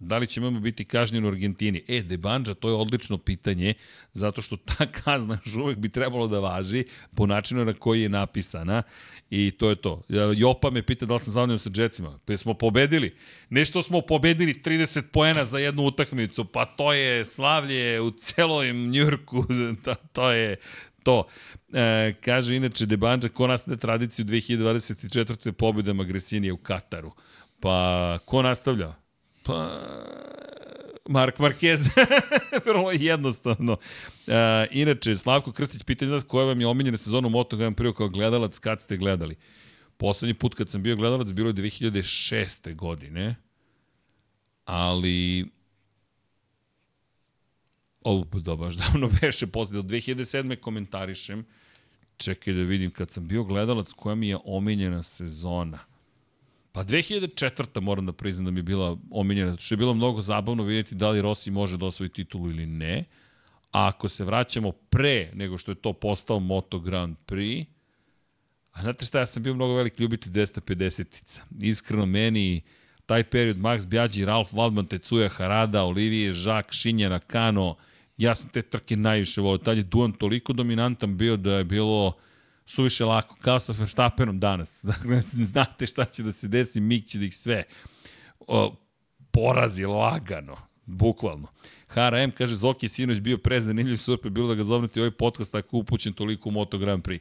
Da 0.00 0.18
li 0.18 0.26
će 0.26 0.40
biti 0.40 0.84
kažnjen 0.84 1.24
u 1.24 1.28
Argentini? 1.28 1.82
E, 1.88 2.02
Debanđa, 2.02 2.54
to 2.54 2.68
je 2.68 2.74
odlično 2.74 3.18
pitanje, 3.18 3.74
zato 4.12 4.42
što 4.42 4.56
ta 4.56 4.86
kazna 5.04 5.38
još 5.44 5.54
uvek 5.54 5.78
bi 5.78 5.88
trebalo 5.88 6.26
da 6.26 6.40
važi 6.40 6.84
po 7.14 7.26
načinu 7.26 7.64
na 7.64 7.72
koji 7.72 8.02
je 8.02 8.08
napisana. 8.08 8.82
I 9.30 9.50
to 9.50 9.68
je 9.70 9.76
to. 9.76 10.02
Jopa 10.36 10.70
me 10.70 10.82
pita 10.82 11.06
da 11.06 11.14
li 11.14 11.20
sam 11.20 11.32
zavodnio 11.32 11.58
sa 11.58 11.70
džecima. 11.70 12.18
Pa 12.24 12.36
smo 12.36 12.54
pobedili. 12.54 13.14
Nešto 13.50 13.82
smo 13.82 14.00
pobedili 14.00 14.54
30 14.54 15.02
poena 15.02 15.44
za 15.44 15.58
jednu 15.58 15.82
utakmicu. 15.82 16.44
Pa 16.44 16.64
to 16.64 16.92
je 16.92 17.24
slavlje 17.24 18.00
u 18.00 18.10
celoj 18.10 18.72
Njurku. 18.72 19.44
to, 19.84 19.94
to 20.12 20.30
je 20.30 20.56
to. 21.02 21.24
E, 21.72 22.14
kaže 22.20 22.56
inače 22.56 22.86
Debanđa, 22.86 23.28
ko 23.28 23.46
nastavlja 23.46 23.78
tradiciju 23.78 24.24
2024. 24.24 25.52
pobedama 25.52 26.04
Gresinije 26.04 26.52
u 26.52 26.56
Kataru. 26.56 27.12
Pa 27.60 28.18
ko 28.24 28.42
nastavlja? 28.42 28.94
Pa, 29.42 29.80
Mark 31.08 31.38
Marquez. 31.38 31.88
Vrlo 32.66 32.90
jednostavno. 32.90 33.72
Uh, 33.72 34.34
inače, 34.70 35.16
Slavko 35.16 35.52
Krstić 35.52 35.82
pita 35.82 36.06
nas 36.06 36.24
koja 36.24 36.46
vam 36.46 36.60
je 36.60 36.66
omiljena 36.66 36.96
sezona 36.96 37.26
u 37.26 37.30
Moto 37.30 37.56
Grand 37.56 37.76
Prix 37.76 37.96
kao 37.96 38.08
gledalac, 38.08 38.58
kad 38.58 38.80
ste 38.80 38.96
gledali? 38.96 39.36
Poslednji 39.96 40.34
put 40.34 40.54
kad 40.54 40.70
sam 40.70 40.82
bio 40.82 40.96
gledalac 40.96 41.32
bilo 41.32 41.48
je 41.48 41.54
2006. 41.54 42.74
godine, 42.74 43.36
ali 44.64 45.46
ovo 48.00 48.24
da 48.40 48.56
baš 48.56 48.74
davno 48.74 49.10
beše 49.20 49.46
posle, 49.46 49.76
do 49.76 49.82
2007. 49.82 50.56
komentarišem, 50.56 51.46
čekaj 52.16 52.54
da 52.54 52.62
vidim, 52.62 52.90
kad 52.90 53.10
sam 53.10 53.28
bio 53.28 53.44
gledalac, 53.44 53.92
koja 53.92 54.14
mi 54.14 54.28
je 54.28 54.38
omiljena 54.44 55.02
sezona? 55.02 55.89
Pa 56.72 56.84
2004. 56.84 57.80
moram 57.80 58.06
da 58.06 58.12
priznam 58.12 58.44
da 58.44 58.50
mi 58.50 58.58
je 58.58 58.62
bila 58.62 58.96
omiljena, 59.10 59.56
što 59.56 59.74
je 59.74 59.76
bilo 59.76 59.94
mnogo 59.94 60.20
zabavno 60.22 60.62
vidjeti 60.62 60.94
da 60.94 61.10
li 61.10 61.22
Rossi 61.22 61.50
može 61.50 61.76
da 61.76 61.86
osvoji 61.86 62.08
titulu 62.08 62.50
ili 62.50 62.66
ne. 62.66 63.04
A 63.72 63.88
ako 63.88 64.08
se 64.08 64.24
vraćamo 64.24 64.72
pre 64.72 65.30
nego 65.34 65.58
što 65.58 65.70
je 65.70 65.74
to 65.74 65.92
postao 65.92 66.38
Moto 66.40 66.78
Grand 66.78 67.16
Prix, 67.26 67.66
a 68.72 68.82
znate 68.82 69.04
šta, 69.04 69.18
ja 69.18 69.26
sam 69.26 69.42
bio 69.42 69.54
mnogo 69.54 69.74
veliki 69.74 70.02
ljubitelj 70.02 70.32
250-ica. 70.32 71.42
Iskreno, 71.60 72.06
meni 72.06 72.62
taj 73.06 73.24
period 73.24 73.56
Max 73.56 73.86
Bjađi, 73.86 74.24
Ralf 74.24 74.52
Waldman, 74.52 74.88
Tecuja 74.88 75.28
Harada, 75.28 75.84
Olivije, 75.84 76.32
Žak, 76.32 76.72
Šinjana, 76.72 77.18
Kano, 77.18 77.76
ja 78.16 78.34
sam 78.34 78.48
te 78.48 78.62
trke 78.62 78.96
najviše 78.96 79.40
volio. 79.40 79.58
Tad 79.58 79.76
je 79.76 79.82
Duan 79.82 80.12
toliko 80.12 80.52
dominantan 80.52 81.16
bio 81.16 81.36
da 81.36 81.54
je 81.54 81.64
bilo 81.64 82.16
suviše 82.70 83.04
lako, 83.04 83.36
kao 83.40 83.60
sa 83.60 83.72
Verstappenom 83.78 84.40
danas. 84.40 84.80
Dakle, 84.90 85.20
znate 85.20 85.86
šta 85.86 86.04
će 86.04 86.22
da 86.22 86.32
se 86.32 86.48
desi, 86.48 86.80
Mik 86.80 87.06
će 87.06 87.18
da 87.18 87.24
ih 87.24 87.36
sve 87.36 87.64
o, 88.40 88.74
porazi 89.30 89.84
lagano, 89.84 90.56
bukvalno. 90.86 91.48
Hara 91.86 92.20
M 92.20 92.30
kaže, 92.30 92.56
Zoki 92.56 92.86
je 92.86 92.90
sinoć 92.90 93.20
bio 93.20 93.38
prezanimljiv, 93.38 93.96
super, 93.96 94.30
bilo 94.30 94.48
da 94.48 94.54
ga 94.54 94.64
zovnete 94.64 95.00
ovaj 95.00 95.10
podcast 95.10 95.52
tako 95.52 95.76
upućen 95.76 96.12
toliko 96.12 96.48
u 96.48 96.52
Moto 96.52 96.78
Grand 96.78 97.02
Prix. 97.02 97.20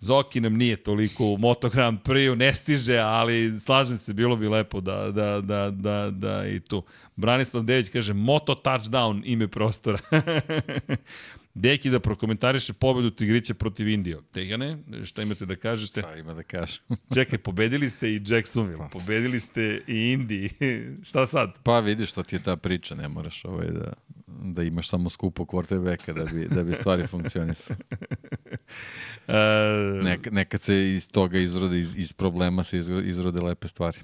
Zoki 0.00 0.40
nam 0.40 0.56
nije 0.56 0.76
toliko 0.76 1.24
u 1.24 1.38
Moto 1.38 1.68
Grand 1.68 1.98
Prix, 2.02 2.36
ne 2.36 2.54
stiže, 2.54 2.98
ali 2.98 3.60
slažem 3.60 3.96
se, 3.96 4.12
bilo 4.12 4.36
bi 4.36 4.48
lepo 4.48 4.80
da, 4.80 5.10
da, 5.10 5.40
da, 5.40 5.70
da, 5.70 6.10
da 6.10 6.46
i 6.46 6.60
tu. 6.60 6.82
Branislav 7.16 7.62
Dević 7.62 7.88
kaže, 7.88 8.12
Moto 8.12 8.54
Touchdown, 8.54 9.22
ime 9.24 9.48
prostora. 9.48 9.98
Deki 11.54 11.90
da 11.90 12.00
prokomentariše 12.00 12.72
pobedu 12.72 13.10
Tigrića 13.10 13.54
protiv 13.54 13.88
Indije. 13.88 14.18
Degane, 14.34 14.78
šta 15.04 15.22
imate 15.22 15.46
da 15.46 15.56
kažete? 15.56 16.00
Šta 16.00 16.16
ima 16.16 16.34
da 16.34 16.42
kažem? 16.42 16.82
Čekaj, 17.14 17.38
pobedili 17.38 17.90
ste 17.90 18.08
i 18.08 18.22
Jacksonville, 18.26 18.78
pa. 18.78 18.88
pobedili 18.88 19.40
ste 19.40 19.82
i 19.86 20.12
Indiji. 20.12 20.50
šta 21.08 21.26
sad? 21.26 21.58
Pa 21.62 21.80
vidiš 21.80 22.10
što 22.10 22.22
ti 22.22 22.36
je 22.36 22.42
ta 22.42 22.56
priča, 22.56 22.94
ne 22.94 23.08
moraš 23.08 23.44
ovaj 23.44 23.66
da, 23.66 23.92
da 24.26 24.62
imaš 24.62 24.88
samo 24.88 25.10
skupo 25.10 25.44
quarterbacka 25.44 26.12
da 26.12 26.24
bi, 26.24 26.48
da 26.48 26.64
bi 26.64 26.74
stvari 26.74 27.06
funkcionisale. 27.06 27.78
uh, 29.28 30.04
Nek, 30.04 30.30
nekad 30.30 30.62
se 30.62 30.92
iz 30.92 31.08
toga 31.08 31.38
izrode, 31.38 31.78
iz, 31.78 31.96
iz 31.96 32.12
problema 32.12 32.64
se 32.64 32.78
izrode 33.04 33.40
lepe 33.40 33.68
stvari. 33.68 33.98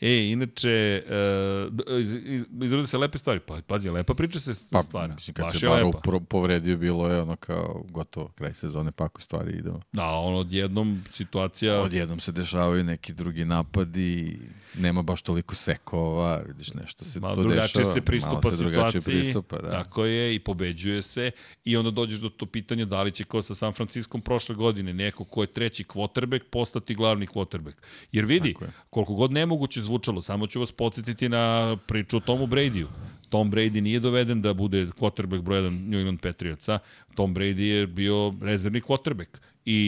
E, 0.00 0.30
inače, 0.30 1.02
uh, 1.06 2.64
izrodi 2.64 2.86
se 2.86 2.98
lepe 2.98 3.18
stvari. 3.18 3.40
Pa, 3.40 3.60
pazi, 3.66 3.90
lepa 3.90 4.14
priča 4.14 4.40
se 4.40 4.52
pa, 4.70 4.82
stvari. 4.82 5.12
Mislim, 5.12 5.34
kad 5.34 5.44
Baš 5.44 5.60
se 5.60 5.66
Baro 5.68 6.20
povredio, 6.28 6.76
bilo 6.76 7.08
je 7.08 7.22
ono 7.22 7.36
kao 7.36 7.84
gotovo 7.88 8.28
kraj 8.28 8.54
sezone, 8.54 8.92
pa 8.92 9.04
ako 9.04 9.22
stvari 9.22 9.52
idemo. 9.52 9.80
Da, 9.92 10.06
ono 10.06 10.38
odjednom 10.38 11.04
situacija... 11.10 11.80
Odjednom 11.80 12.20
se 12.20 12.32
dešavaju 12.32 12.84
neki 12.84 13.12
drugi 13.12 13.44
napadi, 13.44 14.38
nema 14.78 15.02
baš 15.02 15.22
toliko 15.22 15.54
sekova, 15.54 16.42
vidiš 16.46 16.74
nešto 16.74 17.04
se 17.04 17.20
malo 17.20 17.34
to 17.34 17.42
dešava. 17.42 17.84
se 17.84 18.00
pristupa 18.00 18.50
se 18.50 18.56
situaciji, 18.56 19.00
pristupa, 19.00 19.58
da. 19.58 19.70
tako 19.70 20.04
je, 20.04 20.34
i 20.34 20.38
pobeđuje 20.38 21.02
se, 21.02 21.30
i 21.64 21.76
onda 21.76 21.90
dođeš 21.90 22.18
do 22.18 22.28
to 22.28 22.46
pitanja 22.46 22.84
da 22.84 23.02
li 23.02 23.12
će 23.12 23.24
kao 23.24 23.42
sa 23.42 23.54
San 23.54 23.72
Franciskom 23.72 24.20
prošle 24.20 24.54
godine 24.54 24.92
neko 24.92 25.24
ko 25.24 25.42
je 25.42 25.46
treći 25.46 25.84
quarterback 25.84 26.42
postati 26.50 26.94
glavni 26.94 27.26
quarterback. 27.26 27.74
Jer 28.12 28.24
vidi, 28.24 28.54
koliko 28.90 29.14
god 29.14 29.32
nemoguće 29.32 29.80
zvučalo, 29.84 30.22
samo 30.22 30.46
ću 30.46 30.60
vas 30.60 30.72
podsjetiti 30.72 31.28
na 31.28 31.76
priču 31.78 32.16
o 32.16 32.20
Tomu 32.20 32.46
Bradyu. 32.46 32.86
Tom 33.28 33.50
Brady 33.50 33.80
nije 33.80 34.00
doveden 34.00 34.42
da 34.42 34.54
bude 34.54 34.86
quarterback 34.88 35.42
broj 35.42 35.60
1 35.60 35.70
New 35.82 35.98
England 35.98 36.20
Patriotsa. 36.20 36.78
Tom 37.14 37.34
Brady 37.34 37.60
je 37.60 37.86
bio 37.86 38.34
rezervni 38.42 38.80
quarterback 38.80 39.26
i 39.64 39.78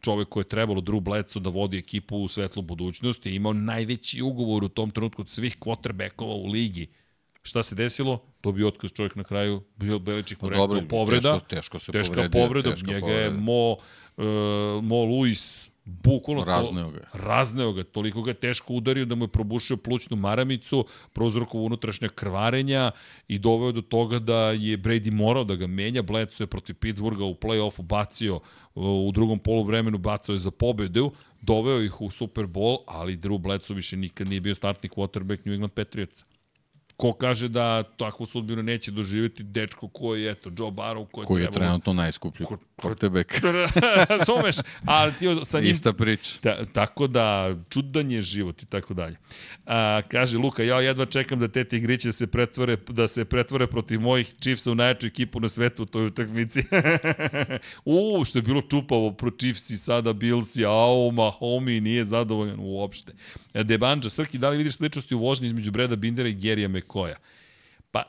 čovek 0.00 0.28
koji 0.28 0.42
je 0.42 0.48
trebalo 0.48 0.80
Drew 0.80 1.00
Bledsoe 1.00 1.42
da 1.42 1.50
vodi 1.50 1.78
ekipu 1.78 2.16
u 2.16 2.28
svetlu 2.28 2.62
budućnosti, 2.62 3.30
imao 3.30 3.52
najveći 3.52 4.22
ugovor 4.22 4.64
u 4.64 4.68
tom 4.68 4.90
trenutku 4.90 5.22
od 5.22 5.28
svih 5.28 5.58
quarterbackova 5.58 6.34
u 6.34 6.46
ligi. 6.46 6.86
Šta 7.42 7.62
se 7.62 7.74
desilo? 7.74 8.22
Dobio 8.42 8.68
otkaz 8.68 8.90
čovjek 8.92 9.14
na 9.16 9.24
kraju, 9.24 9.62
bio 9.76 9.98
Beličik 9.98 10.42
mu 10.42 10.48
Pa 10.48 10.52
rekao 10.52 10.82
povreda. 10.90 11.34
teško- 11.34 11.48
teško 11.48 11.78
se 11.78 11.92
teška 11.92 12.12
povredio, 12.14 12.40
povreda, 12.40 12.70
teška 12.70 12.86
njega 12.86 13.06
je. 13.06 13.30
Mo, 13.30 13.72
uh, 13.72 14.24
Mo 14.82 15.04
Luis 15.04 15.70
bukvalno 15.84 16.44
Razneo 16.44 16.90
ga 16.90 16.96
je. 16.96 17.04
razneo 17.14 17.72
ga, 17.72 17.84
toliko 17.84 18.22
ga 18.22 18.30
je 18.30 18.34
teško 18.34 18.72
udario 18.72 19.04
da 19.04 19.14
mu 19.14 19.24
je 19.24 19.28
probušio 19.28 19.76
plućnu 19.76 20.16
maramicu, 20.16 20.84
prouzrokovo 21.12 21.64
unutrašnja 21.64 22.08
krvarenja 22.08 22.90
i 23.28 23.38
doveo 23.38 23.72
do 23.72 23.82
toga 23.82 24.18
da 24.18 24.50
je 24.50 24.78
Brady 24.78 25.10
morao 25.10 25.44
da 25.44 25.54
ga 25.54 25.66
menja. 25.66 26.02
Bledsoe 26.02 26.44
je 26.44 26.48
protiv 26.48 26.74
Pittsburgha 26.76 27.24
u 27.24 27.34
play-offu 27.34 27.82
bacio 27.82 28.40
u 28.74 29.10
drugom 29.14 29.38
poluvremenu 29.38 29.98
bacao 29.98 30.32
je 30.32 30.38
za 30.38 30.50
pobedu, 30.50 31.12
doveo 31.40 31.82
ih 31.82 32.00
u 32.00 32.10
Super 32.10 32.44
Bowl, 32.44 32.76
ali 32.86 33.16
Drew 33.16 33.38
Bledsoe 33.38 33.76
više 33.76 33.96
nikad 33.96 34.28
nije 34.28 34.40
bio 34.40 34.54
startni 34.54 34.88
quarterback 34.88 35.46
New 35.46 35.52
England 35.54 35.72
Patriotsa. 35.72 36.24
Ko 36.96 37.12
kaže 37.12 37.48
da 37.48 37.82
takvu 37.82 38.26
sudbinu 38.26 38.62
neće 38.62 38.90
doživjeti 38.90 39.42
dečko 39.42 39.88
koji 39.88 40.22
je, 40.22 40.30
eto, 40.30 40.50
Joe 40.58 40.70
Barrow 40.70 41.06
koji, 41.06 41.26
Koji 41.26 41.42
je 41.42 41.48
trebalo- 41.48 41.58
trenutno 41.58 41.92
najskuplji 41.92 42.46
Ko- 42.46 42.56
quarterback. 42.76 43.40
Razumeš? 44.10 44.56
Ali 44.84 45.12
ti 45.12 45.26
sa 45.44 45.60
njim... 45.60 45.70
Ista 45.70 45.92
priča. 45.92 46.38
Ta, 46.40 46.64
tako 46.64 47.06
da, 47.06 47.56
čudan 47.68 48.10
je 48.10 48.22
život 48.22 48.62
i 48.62 48.66
tako 48.66 48.94
dalje. 48.94 49.16
A, 49.66 50.02
kaže 50.08 50.38
Luka, 50.38 50.62
ja 50.62 50.80
jedva 50.80 51.06
čekam 51.06 51.38
da 51.38 51.48
te 51.48 51.64
tigriće 51.64 52.12
se 52.12 52.26
pretvore, 52.26 52.76
da 52.88 53.08
se 53.08 53.24
pretvore 53.24 53.66
protiv 53.66 54.00
mojih 54.00 54.34
Chiefsa 54.40 54.72
u 54.72 54.74
najjaču 54.74 55.06
ekipu 55.06 55.40
na 55.40 55.48
svetu 55.48 55.82
u 55.82 55.86
toj 55.86 56.06
utakmici. 56.06 56.64
u, 57.84 58.24
što 58.24 58.38
je 58.38 58.42
bilo 58.42 58.62
čupavo 58.62 59.12
pro 59.12 59.30
Chiefsi, 59.30 59.76
sada 59.76 60.12
Billsi, 60.12 60.64
au, 60.64 61.10
Mahomi 61.12 61.80
nije 61.80 62.04
zadovoljan 62.04 62.56
uopšte. 62.58 63.12
E, 63.54 63.64
Debanđa, 63.64 64.10
Srki, 64.10 64.38
da 64.38 64.48
li 64.50 64.56
vidiš 64.56 64.74
sličnosti 64.74 65.14
u 65.14 65.18
vožnji 65.18 65.46
između 65.46 65.70
Breda 65.70 65.96
Bindera 65.96 66.28
i 66.28 66.34
Gerija 66.34 66.68
Mekoja? 66.68 67.16
Pa, 67.90 68.02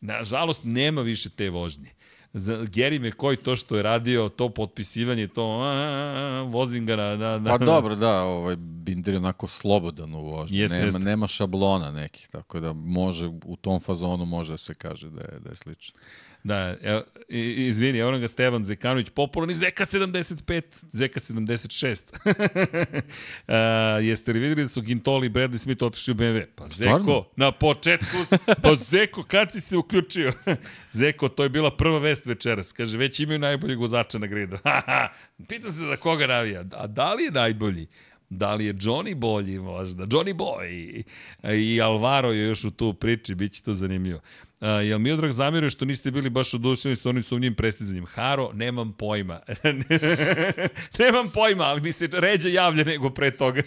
nažalost, 0.00 0.60
nema 0.64 1.02
više 1.02 1.30
te 1.30 1.50
vožnje. 1.50 1.90
Za 2.34 2.56
Gary 2.56 2.98
McCoy 2.98 3.36
to 3.36 3.56
što 3.56 3.76
je 3.76 3.82
radio, 3.82 4.28
to 4.28 4.48
potpisivanje, 4.48 5.28
to 5.28 5.42
a, 5.42 5.66
a, 5.66 6.40
a, 6.40 6.42
vozim 6.42 6.86
ga 6.86 6.96
na... 6.96 7.16
na, 7.16 7.38
na 7.38 7.50
Pa 7.50 7.58
dobro, 7.58 7.96
da, 7.96 8.22
ovaj 8.22 8.56
Binder 8.58 9.14
je 9.14 9.18
onako 9.18 9.48
slobodan 9.48 10.14
u 10.14 10.20
vožnji. 10.20 10.58
Jeste, 10.58 10.74
nema, 10.74 10.86
jeste. 10.86 10.98
nema 10.98 11.28
šablona 11.28 11.90
nekih, 11.90 12.28
tako 12.28 12.60
da 12.60 12.72
može, 12.72 13.26
u 13.44 13.56
tom 13.56 13.80
fazonu 13.80 14.24
može 14.24 14.52
da 14.52 14.56
se 14.56 14.74
kaže 14.74 15.10
da 15.10 15.20
je, 15.20 15.38
da 15.40 15.50
je 15.50 15.56
slično. 15.56 16.00
Da, 16.44 16.76
izvini, 17.28 17.98
evo 17.98 18.18
ga 18.18 18.28
Stevan 18.28 18.64
Zekanović, 18.64 19.10
popularni 19.10 19.54
Zeka 19.54 19.86
75, 19.86 20.62
Zeka 20.90 21.20
76. 21.20 22.02
uh, 23.46 24.04
jeste 24.08 24.32
li 24.32 24.38
videli 24.38 24.62
da 24.62 24.68
su 24.68 24.82
Gintoli 24.82 25.26
i 25.26 25.30
Bradley 25.30 25.58
Smith 25.58 25.82
otišli 25.82 26.12
u 26.12 26.14
BMW? 26.14 26.46
Pa 26.54 26.68
Zeko, 26.68 26.98
Stvarno? 26.98 27.24
na 27.36 27.52
početku, 27.52 28.16
pa 28.62 28.76
Zeko, 28.76 29.22
kad 29.22 29.52
si 29.52 29.60
se 29.60 29.76
uključio? 29.76 30.32
Zeko, 30.92 31.28
to 31.28 31.42
je 31.42 31.48
bila 31.48 31.76
prva 31.76 31.98
vest 31.98 32.26
večeras. 32.26 32.72
Kaže, 32.72 32.98
već 32.98 33.20
imaju 33.20 33.38
najboljeg 33.38 33.78
vozača 33.78 34.18
na 34.18 34.26
gridu. 34.26 34.56
Pitam 35.48 35.72
se 35.72 35.78
za 35.78 35.96
koga 35.96 36.26
navija. 36.26 36.64
A 36.72 36.86
da 36.86 37.14
li 37.14 37.24
je 37.24 37.30
najbolji? 37.30 37.86
Da 38.30 38.54
li 38.54 38.64
je 38.64 38.74
Johnny 38.74 39.14
bolji 39.14 39.58
možda? 39.58 40.04
Johnny 40.04 40.34
Boy 40.34 41.02
i 41.54 41.80
Alvaro 41.80 42.32
je 42.32 42.46
još 42.48 42.64
u 42.64 42.70
tu 42.70 42.94
priči, 42.94 43.34
bit 43.34 43.52
će 43.52 43.62
to 43.62 43.74
zanimljivo. 43.74 44.20
Uh, 44.64 44.70
jel 44.84 44.98
Miodrag 44.98 45.32
zamiruje 45.32 45.70
što 45.70 45.84
niste 45.84 46.10
bili 46.10 46.30
baš 46.30 46.54
oduševljeni 46.54 46.96
sa 46.96 47.08
onim 47.08 47.22
sumnjim 47.22 47.54
prestizanjem? 47.54 48.06
Haro, 48.06 48.50
nemam 48.52 48.92
pojma. 48.92 49.40
nemam 50.98 51.30
pojma, 51.30 51.64
ali 51.64 51.80
mi 51.80 51.92
se 51.92 52.08
ređe 52.12 52.52
javlja 52.52 52.84
nego 52.84 53.10
pre 53.10 53.30
toga. 53.30 53.62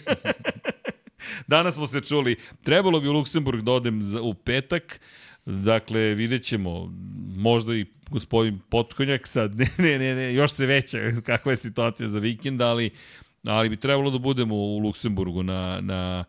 Danas 1.46 1.74
smo 1.74 1.86
se 1.86 2.00
čuli, 2.00 2.36
trebalo 2.62 3.00
bi 3.00 3.08
u 3.08 3.12
Luksemburg 3.12 3.62
da 3.62 3.72
odem 3.72 4.02
za, 4.02 4.22
u 4.22 4.34
petak, 4.34 5.00
dakle 5.46 6.00
vidjet 6.00 6.44
ćemo, 6.44 6.92
možda 7.36 7.74
i 7.74 7.86
gospodin 8.10 8.58
Potkonjak 8.68 9.26
sad, 9.26 9.56
ne, 9.58 9.68
ne, 9.78 9.98
ne, 9.98 10.14
ne, 10.14 10.34
još 10.34 10.52
se 10.52 10.66
veća 10.66 10.98
kakva 11.26 11.52
je 11.52 11.56
situacija 11.56 12.08
za 12.08 12.18
vikend, 12.18 12.62
ali, 12.62 12.90
ali 13.44 13.68
bi 13.68 13.76
trebalo 13.76 14.10
da 14.10 14.18
budemo 14.18 14.54
u 14.54 14.78
Luksemburgu 14.78 15.42
na, 15.42 15.80
na, 15.80 16.24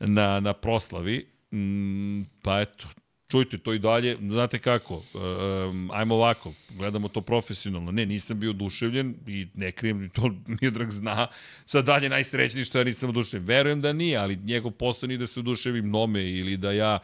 na, 0.00 0.40
na 0.40 0.52
proslavi, 0.52 1.26
mm, 1.52 2.22
pa 2.42 2.60
eto, 2.60 2.86
čujte 3.28 3.58
to 3.58 3.72
i 3.72 3.78
dalje, 3.78 4.16
znate 4.30 4.58
kako, 4.58 4.94
um, 4.94 5.90
ajmo 5.90 6.14
ovako, 6.14 6.52
gledamo 6.70 7.08
to 7.08 7.20
profesionalno, 7.20 7.92
ne, 7.92 8.06
nisam 8.06 8.40
bio 8.40 8.50
oduševljen 8.50 9.14
i 9.26 9.46
ne 9.54 9.72
krijem, 9.72 10.10
to 10.10 10.30
Miodrag 10.60 10.90
zna, 10.90 11.26
sad 11.66 11.84
dalje 11.84 12.08
najsrećniji 12.08 12.64
što 12.64 12.78
ja 12.78 12.84
nisam 12.84 13.08
oduševljen, 13.08 13.46
verujem 13.46 13.80
da 13.80 13.92
nije, 13.92 14.16
ali 14.18 14.36
njegov 14.36 14.72
posao 14.72 15.06
nije 15.06 15.18
da 15.18 15.26
se 15.26 15.40
oduševi 15.40 15.82
mnome 15.82 16.30
ili 16.30 16.56
da 16.56 16.72
ja 16.72 16.98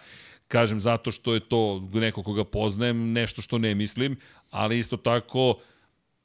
kažem 0.48 0.80
zato 0.80 1.10
što 1.10 1.34
je 1.34 1.40
to 1.40 1.88
neko 1.92 2.22
koga 2.22 2.44
poznajem, 2.44 3.12
nešto 3.12 3.42
što 3.42 3.58
ne 3.58 3.74
mislim, 3.74 4.16
ali 4.50 4.78
isto 4.78 4.96
tako 4.96 5.60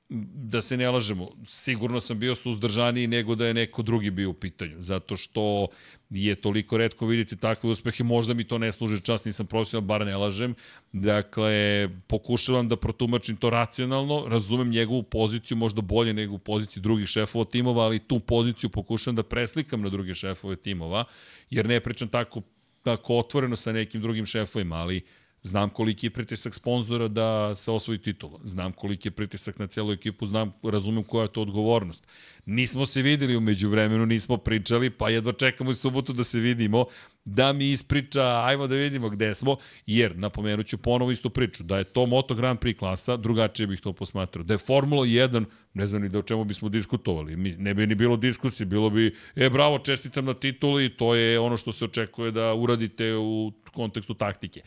da 0.09 0.61
se 0.61 0.77
ne 0.77 0.89
lažemo, 0.89 1.29
sigurno 1.47 1.99
sam 1.99 2.19
bio 2.19 2.35
suzdržaniji 2.35 3.07
nego 3.07 3.35
da 3.35 3.47
je 3.47 3.53
neko 3.53 3.81
drugi 3.81 4.11
bio 4.11 4.29
u 4.29 4.33
pitanju, 4.33 4.81
zato 4.81 5.15
što 5.15 5.67
je 6.09 6.35
toliko 6.35 6.77
redko 6.77 7.05
vidjeti 7.05 7.35
takve 7.35 7.69
uspehe, 7.69 8.03
možda 8.03 8.33
mi 8.33 8.43
to 8.43 8.57
ne 8.57 8.71
služi 8.71 9.01
čast, 9.01 9.25
nisam 9.25 9.45
profesional, 9.45 9.87
bar 9.87 10.05
ne 10.05 10.17
lažem. 10.17 10.55
Dakle, 10.91 11.89
pokušavam 12.07 12.67
da 12.67 12.75
protumačim 12.75 13.35
to 13.35 13.49
racionalno, 13.49 14.25
razumem 14.27 14.69
njegovu 14.69 15.03
poziciju 15.03 15.57
možda 15.57 15.81
bolje 15.81 16.13
nego 16.13 16.35
u 16.35 16.39
poziciji 16.39 16.83
drugih 16.83 17.07
šefova 17.07 17.45
timova, 17.45 17.83
ali 17.83 17.99
tu 17.99 18.19
poziciju 18.19 18.69
pokušavam 18.69 19.15
da 19.15 19.23
preslikam 19.23 19.81
na 19.81 19.89
druge 19.89 20.13
šefove 20.13 20.55
timova, 20.55 21.03
jer 21.49 21.67
ne 21.67 21.79
pričam 21.79 22.07
tako, 22.07 22.41
tako 22.83 23.17
otvoreno 23.17 23.55
sa 23.55 23.71
nekim 23.71 24.01
drugim 24.01 24.25
šefovima, 24.25 24.75
ali 24.75 25.01
Znam 25.47 25.69
koliki 25.69 26.05
je 26.05 26.09
pritisak 26.09 26.55
sponzora 26.55 27.07
da 27.07 27.55
se 27.55 27.71
osvoji 27.71 27.99
titula. 27.99 28.39
Znam 28.43 28.71
koliki 28.71 29.07
je 29.07 29.11
pritisak 29.11 29.59
na 29.59 29.67
celu 29.67 29.91
ekipu, 29.91 30.25
znam, 30.25 30.53
razumem 30.63 31.03
koja 31.03 31.23
je 31.23 31.31
to 31.31 31.41
odgovornost. 31.41 32.07
Nismo 32.45 32.85
se 32.85 33.01
videli 33.01 33.35
umeđu 33.35 33.69
vremenu, 33.69 34.05
nismo 34.05 34.37
pričali, 34.37 34.89
pa 34.89 35.09
jedva 35.09 35.33
čekamo 35.33 35.71
i 35.71 35.75
subotu 35.75 36.13
da 36.13 36.23
se 36.23 36.39
vidimo, 36.39 36.85
da 37.25 37.53
mi 37.53 37.71
ispriča, 37.71 38.41
ajmo 38.45 38.67
da 38.67 38.75
vidimo 38.75 39.09
gde 39.09 39.35
smo, 39.35 39.57
jer 39.85 40.17
napomenut 40.17 40.67
ću 40.67 40.77
ponovo 40.77 41.11
istu 41.11 41.29
priču, 41.29 41.63
da 41.63 41.77
je 41.77 41.83
to 41.83 42.05
Moto 42.05 42.35
Grand 42.35 42.59
Prix 42.59 42.77
klasa, 42.77 43.17
drugačije 43.17 43.67
bih 43.67 43.81
to 43.81 43.93
posmatrao. 43.93 44.43
Da 44.43 44.53
je 44.53 44.57
Formula 44.57 45.05
1, 45.05 45.45
ne 45.73 45.87
znam 45.87 46.01
ni 46.01 46.09
da 46.09 46.19
o 46.19 46.21
čemu 46.21 46.43
bismo 46.43 46.69
diskutovali, 46.69 47.35
mi, 47.35 47.55
ne 47.57 47.73
bi 47.73 47.87
ni 47.87 47.95
bilo 47.95 48.17
diskusije, 48.17 48.65
bilo 48.65 48.89
bi, 48.89 49.15
e 49.35 49.49
bravo, 49.49 49.79
čestitam 49.79 50.25
na 50.25 50.33
tituli, 50.33 50.89
to 50.89 51.15
je 51.15 51.39
ono 51.39 51.57
što 51.57 51.71
se 51.71 51.85
očekuje 51.85 52.31
da 52.31 52.53
uradite 52.53 53.15
u 53.15 53.51
kontekstu 53.73 54.13
taktike 54.13 54.61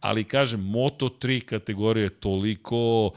ali 0.00 0.24
kažem, 0.24 0.60
Moto3 0.60 1.40
kategorija 1.40 2.04
je 2.04 2.10
toliko 2.10 3.12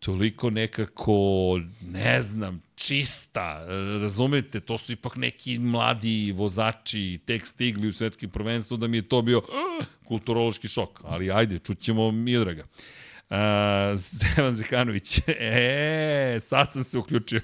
toliko 0.00 0.50
nekako, 0.50 1.60
ne 1.80 2.22
znam, 2.22 2.62
čista, 2.74 3.64
razumete, 4.00 4.60
to 4.60 4.78
su 4.78 4.92
ipak 4.92 5.16
neki 5.16 5.58
mladi 5.58 6.32
vozači 6.32 7.20
tek 7.26 7.46
stigli 7.46 7.88
u 7.88 7.92
svetski 7.92 8.28
prvenstvo 8.28 8.76
da 8.76 8.86
mi 8.86 8.96
je 8.96 9.08
to 9.08 9.22
bio 9.22 9.38
uh, 9.38 9.86
kulturološki 10.04 10.68
šok, 10.68 11.00
ali 11.04 11.32
ajde, 11.32 11.58
čućemo 11.58 12.10
Miodraga. 12.10 12.64
Uh, 13.30 13.36
Stevan 13.98 14.54
Zekanović, 14.54 15.18
e, 15.28 16.38
sad 16.40 16.72
sam 16.72 16.84
se 16.84 16.98
uključio. 16.98 17.40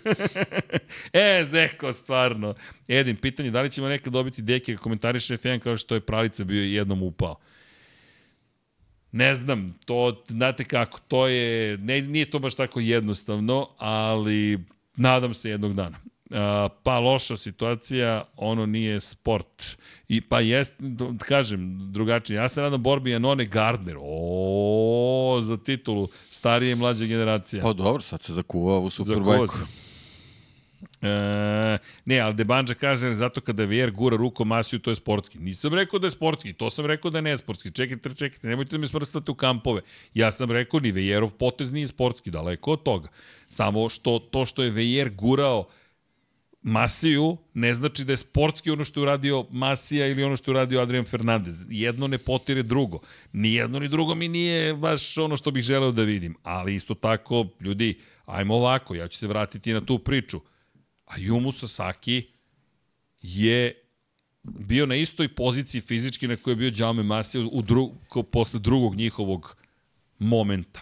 e, 1.12 1.44
Zeko, 1.44 1.93
stvarno. 1.93 2.55
Edin, 2.89 3.17
pitanje, 3.17 3.51
da 3.51 3.62
li 3.62 3.70
ćemo 3.70 3.89
nekad 3.89 4.12
dobiti 4.12 4.43
deke 4.43 4.77
komentariše 4.77 5.36
F1 5.36 5.59
kao 5.59 5.77
što 5.77 5.94
je 5.94 6.01
Pralica 6.01 6.44
bio 6.44 6.62
jednom 6.62 7.03
upao? 7.03 7.36
Ne 9.15 9.34
znam, 9.34 9.75
to, 9.84 10.23
znate 10.28 10.65
kako, 10.65 10.99
to 11.09 11.26
je, 11.26 11.78
ne, 11.78 12.01
nije 12.02 12.26
to 12.26 12.39
baš 12.39 12.55
tako 12.55 12.81
jednostavno, 12.81 13.68
ali 13.78 14.65
nadam 14.97 15.34
se 15.34 15.51
jednog 15.51 15.75
dana. 15.75 15.99
Uh, 16.31 16.36
pa 16.83 16.99
loša 16.99 17.36
situacija, 17.36 18.25
ono 18.36 18.67
nije 18.67 19.01
sport. 19.01 19.76
I 20.09 20.20
pa 20.20 20.41
jest, 20.41 20.75
kažem, 21.18 21.93
drugačije. 21.93 22.36
Ja 22.36 22.49
se 22.49 22.60
nadam 22.60 22.83
borbi 22.83 23.10
Janone 23.10 23.44
Gardner. 23.44 23.97
O, 24.01 25.41
za 25.43 25.57
titulu 25.57 26.09
starije 26.31 26.73
i 26.73 26.75
mlađe 26.75 27.07
generacija. 27.07 27.62
Pa 27.62 27.73
dobro, 27.73 28.02
sad 28.02 28.23
se 28.23 28.33
zakuva 28.33 28.78
u 28.78 28.91
Superbajku. 28.91 29.47
se. 29.47 29.84
E, 31.05 31.78
ne, 32.05 32.20
ali 32.20 32.34
Debanđa 32.34 32.74
kaže 32.74 33.15
zato 33.15 33.41
kada 33.41 33.65
VR 33.65 33.91
gura 33.91 34.16
rukom 34.16 34.49
Masiju, 34.49 34.78
to 34.78 34.91
je 34.91 34.97
sportski. 34.97 35.39
Nisam 35.39 35.74
rekao 35.74 35.99
da 35.99 36.07
je 36.07 36.10
sportski, 36.10 36.52
to 36.52 36.70
sam 36.70 36.86
rekao 36.86 37.10
da 37.10 37.18
je 37.18 37.23
nesportski. 37.23 37.70
Čekajte, 37.70 38.15
čekajte, 38.15 38.49
nemojte 38.49 38.70
da 38.70 38.78
me 38.78 38.86
svrstate 38.86 39.31
u 39.31 39.34
kampove. 39.34 39.81
Ja 40.15 40.33
sam 40.33 40.50
rekao 40.50 40.81
ni 40.81 40.92
VR-ov 40.92 41.31
potez 41.31 41.73
nije 41.73 41.89
sportski, 41.89 42.31
daleko 42.31 42.73
od 42.73 42.83
toga. 42.83 43.08
Samo 43.49 43.89
što 43.89 44.18
to 44.18 44.44
što 44.44 44.62
je 44.62 44.70
VR 44.70 45.10
gurao 45.10 45.68
Masiju 46.62 47.36
ne 47.55 47.74
znači 47.74 48.05
da 48.05 48.12
je 48.12 48.16
sportski 48.16 48.70
ono 48.70 48.84
što 48.84 49.00
je 49.00 49.02
uradio 49.02 49.47
Masija 49.50 50.07
ili 50.07 50.24
ono 50.24 50.36
što 50.36 50.50
je 50.50 50.52
uradio 50.52 50.81
Adrian 50.81 51.05
Fernandez. 51.05 51.66
Jedno 51.68 52.07
ne 52.07 52.18
potire 52.18 52.62
drugo. 52.62 53.00
Ni 53.33 53.55
jedno 53.55 53.78
ni 53.78 53.89
drugo 53.89 54.15
mi 54.15 54.28
nije 54.28 54.74
baš 54.74 55.18
ono 55.18 55.36
što 55.36 55.50
bih 55.50 55.62
želeo 55.62 55.92
da 55.92 56.02
vidim. 56.02 56.36
Ali 56.42 56.74
isto 56.74 56.94
tako, 56.94 57.47
ljudi, 57.60 58.00
ajmo 58.26 58.55
ovako, 58.55 58.94
ja 58.94 59.08
ću 59.08 59.18
se 59.18 59.26
vratiti 59.26 59.73
na 59.73 59.81
tu 59.81 59.99
priču. 59.99 60.41
A 61.15 61.18
Yumu 61.18 61.52
Sasaki 61.52 62.26
je 63.23 63.75
bio 64.43 64.86
na 64.86 64.94
istoj 64.94 65.28
poziciji 65.28 65.81
fizički 65.81 66.28
na 66.28 66.36
kojoj 66.36 66.52
je 66.52 66.57
bio 66.57 66.73
Jaume 66.76 67.02
Masija 67.02 67.44
u 67.52 67.62
dru, 67.62 67.93
ko, 68.09 68.23
posle 68.23 68.60
drugog 68.60 68.94
njihovog 68.94 69.57
momenta. 70.18 70.81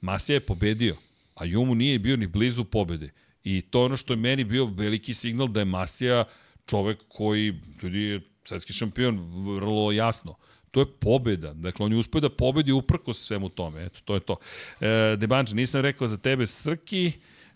Masija 0.00 0.34
je 0.34 0.46
pobedio, 0.46 0.96
a 1.34 1.44
Jumu 1.44 1.74
nije 1.74 1.98
bio 1.98 2.16
ni 2.16 2.26
blizu 2.26 2.64
pobede. 2.64 3.10
I 3.44 3.60
to 3.60 3.84
ono 3.84 3.96
što 3.96 4.12
je 4.12 4.16
meni 4.16 4.44
bio 4.44 4.64
veliki 4.64 5.14
signal 5.14 5.48
da 5.48 5.60
je 5.60 5.64
Masija 5.64 6.24
čovek 6.66 6.98
koji, 7.08 7.60
ljudi 7.82 8.02
je 8.02 8.20
svetski 8.44 8.72
šampion, 8.72 9.18
vrlo 9.44 9.92
jasno. 9.92 10.34
To 10.70 10.80
je 10.80 10.86
pobeda. 11.00 11.52
Dakle, 11.54 11.86
on 11.86 11.92
je 11.92 11.98
uspio 11.98 12.20
da 12.20 12.30
pobedi 12.30 12.72
uprko 12.72 13.12
svemu 13.12 13.48
tome. 13.48 13.84
Eto, 13.84 14.00
to 14.04 14.14
je 14.14 14.20
to. 14.20 14.36
E, 14.80 15.16
Debanđa, 15.16 15.54
nisam 15.54 15.80
rekao 15.80 16.08
za 16.08 16.16
tebe 16.16 16.46
Srki, 16.46 17.12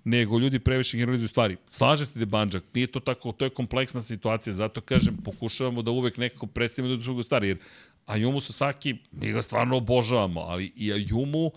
nego 0.06 0.38
ljudi 0.38 0.58
previše 0.58 0.96
generalizuju 0.96 1.28
stvari. 1.28 1.56
Slaže 1.70 2.06
se 2.06 2.18
Debanđa, 2.18 2.60
nije 2.74 2.86
to 2.86 3.00
tako, 3.00 3.32
to 3.32 3.44
je 3.44 3.50
kompleksna 3.50 4.00
situacija, 4.02 4.52
zato 4.52 4.80
kažem, 4.80 5.16
pokušavamo 5.24 5.82
da 5.82 5.90
uvek 5.90 6.16
nekako 6.16 6.46
predstavimo 6.46 6.96
da 6.96 7.02
drugu 7.02 7.22
stvari, 7.22 7.48
jer 7.48 7.58
Ayumu 8.06 8.40
Sasaki, 8.40 8.94
mi 9.12 9.32
ga 9.32 9.42
stvarno 9.42 9.76
obožavamo, 9.76 10.40
ali 10.40 10.72
i 10.76 10.92
Ayumu 10.92 11.50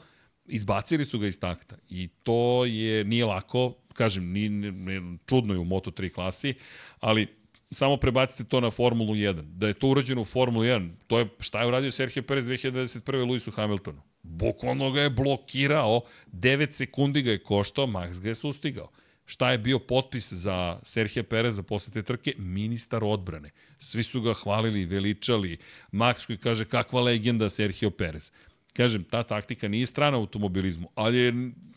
izbacili 0.46 1.06
su 1.06 1.20
ga 1.20 1.28
iz 1.28 1.40
takta 1.40 1.76
i 1.90 2.08
to 2.24 2.66
je 2.66 3.04
nije 3.04 3.26
lako, 3.26 3.76
kažem, 3.94 4.32
ni, 4.32 4.50
ni, 4.50 5.18
čudno 5.26 5.54
je 5.54 5.60
u 5.60 5.66
Moto3 5.66 6.10
klasi, 6.14 6.54
ali 7.00 7.28
samo 7.72 7.98
prebacite 7.98 8.44
to 8.44 8.60
na 8.60 8.72
Formulu 8.72 9.14
1. 9.14 9.42
Da 9.42 9.68
je 9.68 9.74
to 9.74 9.88
urađeno 9.88 10.22
u 10.22 10.26
Formulu 10.26 10.66
1, 10.66 10.90
to 11.08 11.20
je 11.20 11.28
šta 11.40 11.62
je 11.62 11.68
uradio 11.68 11.92
Sergio 11.92 12.24
Perez 12.24 12.46
2021. 12.46 13.02
Lewisu 13.02 13.52
Hamiltonu. 13.52 14.09
Bukvalno 14.24 14.92
ga 14.92 15.02
je 15.02 15.10
blokirao, 15.10 16.02
9 16.34 16.72
sekundi 16.72 17.22
ga 17.22 17.32
je 17.32 17.44
koštao, 17.44 17.88
Max 17.88 18.22
ga 18.22 18.30
je 18.30 18.36
sustigao. 18.36 18.90
Šta 19.26 19.52
je 19.52 19.58
bio 19.58 19.80
potpis 19.80 20.34
za 20.34 20.80
Serhija 20.84 21.24
Pereza 21.24 21.64
posle 21.64 21.94
te 21.94 22.04
trke? 22.04 22.34
Ministar 22.38 23.04
odbrane. 23.04 23.50
Svi 23.80 24.04
su 24.04 24.22
ga 24.22 24.34
hvalili, 24.34 24.86
veličali. 24.86 25.58
Max 25.92 26.26
koji 26.26 26.38
kaže 26.38 26.66
kakva 26.66 27.02
legenda 27.02 27.50
Sergio 27.50 27.90
Perez. 27.90 28.32
Kažem, 28.74 29.04
ta 29.04 29.24
taktika 29.24 29.68
nije 29.68 29.86
strana 29.86 30.18
u 30.18 30.22
automobilizmu, 30.22 30.90
ali 30.96 31.18
je 31.18 31.34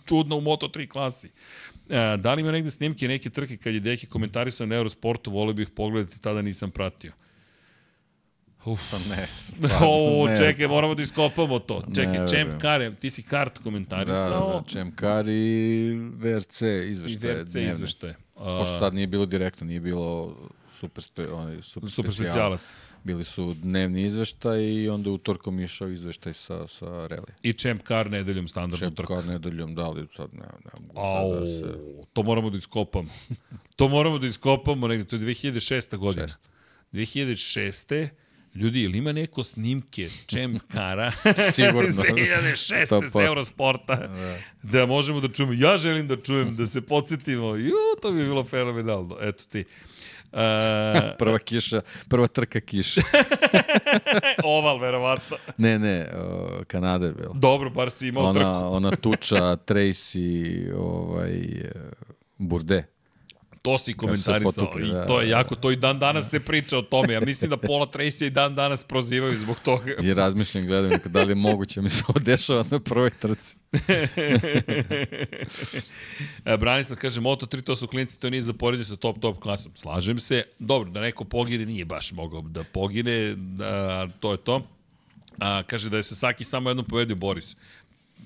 čudna 0.09 0.37
u 0.37 0.41
Moto3 0.41 0.89
klasi. 0.89 1.27
E, 1.27 2.17
da 2.17 2.35
li 2.35 2.41
ima 2.41 2.53
negde 2.53 2.71
snimke 2.71 3.09
neke 3.09 3.31
trke 3.31 3.57
kad 3.57 3.75
je 3.75 3.81
Deki 3.81 4.07
komentarisao 4.07 4.67
na 4.67 4.77
Eurosportu, 4.77 5.31
volio 5.31 5.53
bih 5.53 5.69
pogledati, 5.77 6.23
tada 6.23 6.43
nisam 6.43 6.71
pratio. 6.71 7.12
Uf. 8.65 8.81
Pa 8.91 8.99
ne, 9.10 9.26
stvarno, 9.57 9.86
o, 9.89 10.26
ne 10.26 10.36
čekaj, 10.36 10.52
znam. 10.55 10.70
moramo 10.70 10.94
da 10.94 11.02
iskopamo 11.02 11.58
to. 11.58 11.82
Čekaj, 11.94 12.12
Ne 12.12 12.28
Champ. 12.28 12.60
Kare, 12.60 12.94
ti 12.94 13.10
si 13.10 13.23
kart 13.23 13.58
Da, 13.58 13.62
komentarisao. 13.62 14.50
da, 14.52 14.68
Čemkar 14.68 15.28
i 15.28 15.91
VRC 16.15 16.62
I 16.62 16.66
izveštaje. 16.86 17.34
VRC 17.34 17.52
dnevne. 17.52 17.70
izveštaje. 17.70 18.15
Pošto 18.34 18.78
tad 18.78 18.94
nije 18.94 19.07
bilo 19.07 19.26
direktno, 19.26 19.66
nije 19.66 19.81
bilo 19.81 20.36
super, 20.73 21.05
spe, 21.05 21.28
onaj, 21.28 21.62
super, 21.62 21.91
Super 21.91 22.12
specijal. 22.12 22.32
specijalac. 22.32 22.74
Bili 23.05 23.24
su 23.24 23.55
dnevni 23.55 24.02
izveštaj 24.02 24.62
i 24.65 24.89
onda 24.89 25.10
utorkom 25.10 25.60
išao 25.60 25.89
izveštaj 25.89 26.32
sa, 26.32 26.68
sa 26.68 26.86
relija. 27.07 27.34
I 27.42 27.52
Champ 27.52 27.82
Car 27.82 28.10
nedeljom 28.10 28.49
standardnu 28.49 28.91
trku. 28.91 29.12
Čemkar 29.12 29.26
nedeljom, 29.26 29.74
da 29.74 29.89
li 29.89 30.07
sad 30.16 30.34
ne, 30.34 30.41
ne 30.41 30.70
mogu 30.81 31.00
Au, 31.00 31.31
sad 31.31 31.41
da 31.41 31.47
se... 31.47 31.78
to 32.12 32.23
moramo 32.23 32.50
da 32.50 32.57
iskopamo. 32.57 33.08
to 33.76 33.89
moramo 33.89 34.18
da 34.18 34.26
iskopamo, 34.26 34.89
negde, 34.89 35.05
to 35.05 35.16
je 35.16 35.23
2006. 35.23 35.97
godina. 35.97 36.28
Šest. 36.28 36.39
2006. 36.92 38.08
Ljudi, 38.55 38.82
ili 38.82 38.98
ima 38.98 39.12
neko 39.12 39.42
snimke 39.42 40.08
Champ 40.26 40.62
Kara 40.72 41.12
Sigurno. 41.55 41.89
iz 41.89 41.94
2006. 41.94 42.56
s 42.56 42.90
100%. 42.90 43.26
Eurosporta 43.26 43.97
da. 43.97 44.36
da 44.62 44.86
možemo 44.86 45.20
da 45.20 45.28
čujemo. 45.28 45.52
Ja 45.52 45.76
želim 45.76 46.08
da 46.08 46.16
čujem, 46.16 46.56
da 46.56 46.66
se 46.66 46.81
podsjetimo. 46.81 47.55
Ju, 47.55 47.72
to 48.02 48.12
bi 48.12 48.18
bilo 48.24 48.44
fenomenalno. 48.44 49.16
Eto 49.20 49.44
ti. 49.52 49.64
Uh, 50.32 50.39
Prva 51.18 51.39
kiša, 51.39 51.81
prva 52.08 52.26
trka 52.26 52.60
kiše. 52.60 53.00
oval, 54.44 54.78
verovatno. 54.78 55.36
ne, 55.56 55.78
ne, 55.78 56.06
uh, 56.14 56.64
Kanada 56.66 57.06
je 57.06 57.12
bila. 57.12 57.34
Dobro, 57.34 57.70
bar 57.70 57.90
si 57.90 58.08
imao 58.08 58.32
trku. 58.32 58.47
Ona, 58.48 58.68
ona 58.68 58.90
tuča 58.90 59.56
Tracy, 59.56 60.72
ovaj, 60.76 61.32
Burde. 62.39 62.84
To 63.62 63.78
si 63.78 63.94
komentarisao 63.94 64.52
potukli, 64.52 64.89
i 64.89 64.92
da, 64.92 65.07
to 65.07 65.20
je 65.20 65.26
da, 65.26 65.36
jako, 65.36 65.55
to 65.55 65.70
i 65.70 65.76
dan 65.76 65.99
danas 65.99 66.31
se 66.31 66.41
priča 66.41 66.78
o 66.78 66.82
tome. 66.82 67.12
Ja 67.12 67.20
mislim 67.20 67.50
da 67.50 67.57
Pola 67.57 67.86
Tracy 67.86 68.26
i 68.26 68.31
dan 68.31 68.55
danas 68.55 68.84
prozivaju 68.84 69.39
zbog 69.39 69.57
toga. 69.65 69.92
I 70.02 70.15
razmišljam, 70.15 70.66
gledam, 70.66 70.99
da 71.05 71.23
li 71.23 71.31
je 71.31 71.34
moguće 71.34 71.82
mi 71.82 71.91
se 71.91 72.05
ovo 72.08 72.18
dešava 72.18 72.65
na 72.70 72.81
prvoj 72.81 73.10
trci. 73.10 73.57
E, 76.44 76.57
Branislav 76.57 76.99
kaže, 76.99 77.20
Moto3 77.20 77.62
to 77.62 77.76
su 77.76 77.86
klinci, 77.86 78.18
to 78.18 78.31
nije 78.31 78.42
za 78.42 78.52
poređenje 78.52 78.84
sa 78.84 78.97
top, 78.97 79.20
top 79.20 79.41
klasom. 79.41 79.73
Slažem 79.74 80.18
se. 80.18 80.44
Dobro, 80.58 80.91
da 80.91 81.00
neko 81.00 81.24
pogine, 81.24 81.66
nije 81.66 81.84
baš 81.84 82.12
mogao 82.12 82.41
da 82.41 82.65
pogine, 82.65 83.34
da, 83.36 84.08
to 84.20 84.32
je 84.32 84.39
to. 84.39 84.66
A, 85.39 85.62
kaže 85.66 85.91
da 85.91 85.97
je 85.97 86.02
Sasaki 86.02 86.44
samo 86.44 86.70
jednom 86.70 86.86
povedio 86.86 87.16
Boris. 87.16 87.57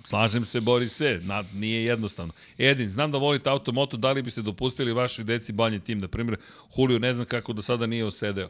Slažem 0.04 0.44
se, 0.44 0.60
Borise, 0.60 1.20
na, 1.22 1.44
nije 1.54 1.84
jednostavno. 1.84 2.32
Edin, 2.58 2.90
znam 2.90 3.10
da 3.10 3.18
volite 3.18 3.50
automoto, 3.50 3.96
da 3.96 4.12
li 4.12 4.22
biste 4.22 4.42
dopustili 4.42 4.92
vašoj 4.92 5.24
deci 5.24 5.52
banje 5.52 5.78
tim, 5.78 5.98
na 5.98 6.08
primjer, 6.08 6.38
Julio 6.76 6.98
ne 6.98 7.14
znam 7.14 7.26
kako 7.26 7.52
do 7.52 7.62
sada 7.62 7.86
nije 7.86 8.04
osedeo. 8.04 8.48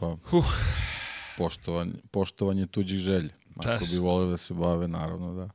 Pa, 0.00 0.16
poštovanje, 1.38 1.92
poštovanje 2.10 2.66
tuđih 2.66 2.98
želja. 2.98 3.28
Ako 3.56 3.84
bi 3.92 3.98
volio 3.98 4.30
da 4.30 4.36
se 4.36 4.54
bave, 4.54 4.88
naravno 4.88 5.34
da 5.34 5.48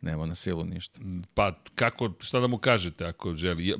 nema 0.00 0.26
na 0.26 0.34
silu 0.34 0.64
ništa. 0.64 1.00
Pa, 1.34 1.52
kako, 1.74 2.12
šta 2.20 2.40
da 2.40 2.46
mu 2.46 2.58
kažete 2.58 3.04
ako 3.04 3.34
želi? 3.34 3.74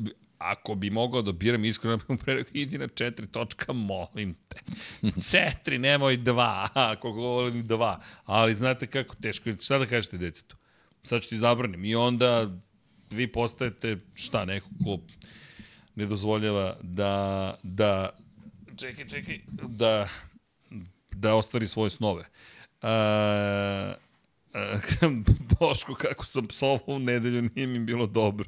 Ako 0.44 0.74
bi 0.74 0.90
mogao 0.90 1.22
da 1.22 1.32
biram 1.32 1.64
iskreno, 1.64 1.96
bih 1.96 2.10
mu 2.10 2.16
pre 2.16 2.34
rekao, 2.34 2.50
idi 2.54 2.78
na 2.78 2.88
četiri 2.88 3.26
točka, 3.26 3.72
molim 3.72 4.34
te. 4.48 4.58
Četiri, 5.30 5.78
nemoj 5.78 6.16
dva, 6.16 6.68
ako 6.74 7.10
volim 7.10 7.66
dva. 7.66 8.00
Ali 8.24 8.54
znate 8.54 8.86
kako, 8.86 9.16
teško 9.16 9.48
je, 9.48 9.56
šta 9.60 9.78
da 9.78 9.86
kažete 9.86 10.18
detetu? 10.18 10.56
Sad 11.02 11.22
ću 11.22 11.28
ti 11.28 11.36
zabranim. 11.36 11.84
I 11.84 11.94
onda 11.94 12.50
vi 13.10 13.32
postajete, 13.32 13.96
šta, 14.14 14.44
neko 14.44 14.68
ko 14.84 14.98
ne 15.94 16.06
dozvoljava 16.06 16.76
da, 16.82 17.54
da, 17.62 18.10
čekaj, 18.76 19.08
čekaj, 19.08 19.40
da, 19.48 20.08
da 21.10 21.34
ostvari 21.34 21.66
svoje 21.66 21.90
snove. 21.90 22.24
A, 22.82 23.94
Boško, 25.60 25.94
kako 25.94 26.26
sam 26.26 26.46
psovao 26.46 26.80
u 26.86 26.98
nedelju, 26.98 27.50
nije 27.54 27.66
mi 27.66 27.78
bilo 27.78 28.06
dobro. 28.06 28.46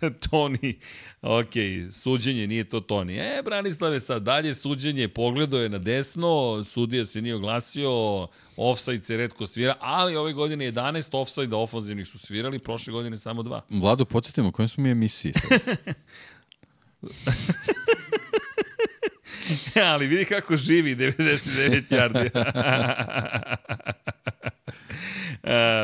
Toni, 0.30 0.78
ok, 1.22 1.52
suđenje, 1.90 2.46
nije 2.46 2.64
to 2.64 2.80
Toni. 2.80 3.16
E, 3.18 3.42
Branislave, 3.44 4.00
sad 4.00 4.22
dalje 4.22 4.54
suđenje, 4.54 5.08
pogledao 5.08 5.60
je 5.60 5.68
na 5.68 5.78
desno, 5.78 6.64
sudija 6.64 7.06
se 7.06 7.22
nije 7.22 7.34
oglasio, 7.34 7.90
offside 8.56 9.04
se 9.04 9.16
redko 9.16 9.46
svira, 9.46 9.76
ali 9.80 10.16
ove 10.16 10.32
godine 10.32 10.72
11 10.72 11.20
offside 11.20 11.56
ofanzivnih 11.56 12.08
su 12.08 12.18
svirali, 12.18 12.58
prošle 12.58 12.92
godine 12.92 13.18
samo 13.18 13.42
dva. 13.42 13.60
Vlado, 13.70 14.04
podsjetimo, 14.04 14.52
kojem 14.52 14.68
smo 14.68 14.84
mi 14.84 14.90
emisiji 14.90 15.32
sad? 15.32 15.60
ali 19.92 20.06
vidi 20.06 20.24
kako 20.24 20.56
živi 20.56 20.96
99 20.96 21.88
yardi. 21.90 22.30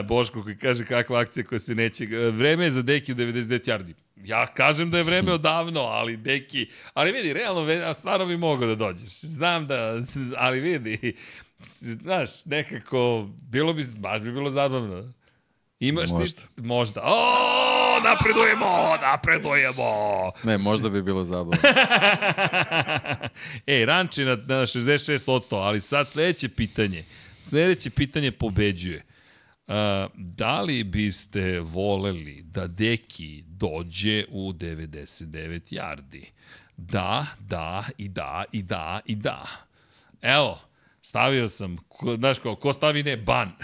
Boško 0.08 0.42
koji 0.42 0.58
kaže 0.58 0.84
kakva 0.84 1.20
akcija 1.20 1.44
koja 1.44 1.58
se 1.58 1.74
neće... 1.74 2.06
Vreme 2.32 2.64
je 2.64 2.70
za 2.70 2.82
Deki 2.82 3.12
u 3.12 3.14
99 3.14 3.68
yardi. 3.68 3.94
Ja 4.24 4.46
kažem 4.46 4.90
da 4.90 4.98
je 4.98 5.04
vreme 5.04 5.32
odavno, 5.32 5.80
ali 5.80 6.16
Deki... 6.16 6.70
Ali 6.94 7.12
vidi, 7.12 7.32
realno, 7.32 7.94
stvarno 7.94 8.26
bi 8.26 8.36
mogao 8.36 8.68
da 8.68 8.74
dođeš. 8.74 9.20
Znam 9.20 9.66
da... 9.66 10.02
Ali 10.36 10.60
vidi, 10.60 11.16
znaš, 11.80 12.44
nekako... 12.44 13.28
Bilo 13.50 13.72
bi, 13.72 13.84
baš 13.96 14.22
bi 14.22 14.32
bilo 14.32 14.50
zabavno. 14.50 15.12
Imaš 15.80 16.10
Možda. 16.10 16.24
ti... 16.24 16.42
Možda. 16.56 17.00
O, 17.04 18.00
napredujemo, 18.04 18.96
napredujemo. 19.02 19.84
ne, 20.44 20.58
možda 20.58 20.88
bi 20.88 21.02
bilo 21.02 21.24
zabavno. 21.24 21.62
Ej, 23.66 23.84
Ranči 23.84 24.24
na, 24.24 24.36
na 24.36 24.66
66%, 24.66 25.42
ali 25.50 25.80
sad 25.80 26.08
sledeće 26.08 26.48
pitanje. 26.48 27.04
Sledeće 27.42 27.90
pitanje 27.90 28.30
pobeđuje. 28.30 29.04
Uh, 29.66 29.74
da 30.14 30.62
li 30.62 30.84
biste 30.84 31.60
voleli 31.60 32.42
da 32.42 32.66
Deki 32.66 33.42
dođe 33.46 34.24
u 34.30 34.52
99 34.52 35.74
yardi? 35.74 36.24
Da, 36.76 37.26
da, 37.40 37.84
i 37.98 38.08
da, 38.08 38.44
i 38.52 38.62
da, 38.62 39.00
i 39.06 39.14
da. 39.14 39.46
Evo, 40.22 40.60
stavio 41.08 41.48
sam, 41.48 41.76
ko, 41.88 42.16
znaš 42.16 42.38
kao, 42.38 42.56
ko 42.56 42.72
stavi 42.72 43.02
ne, 43.02 43.16
ban. 43.16 43.52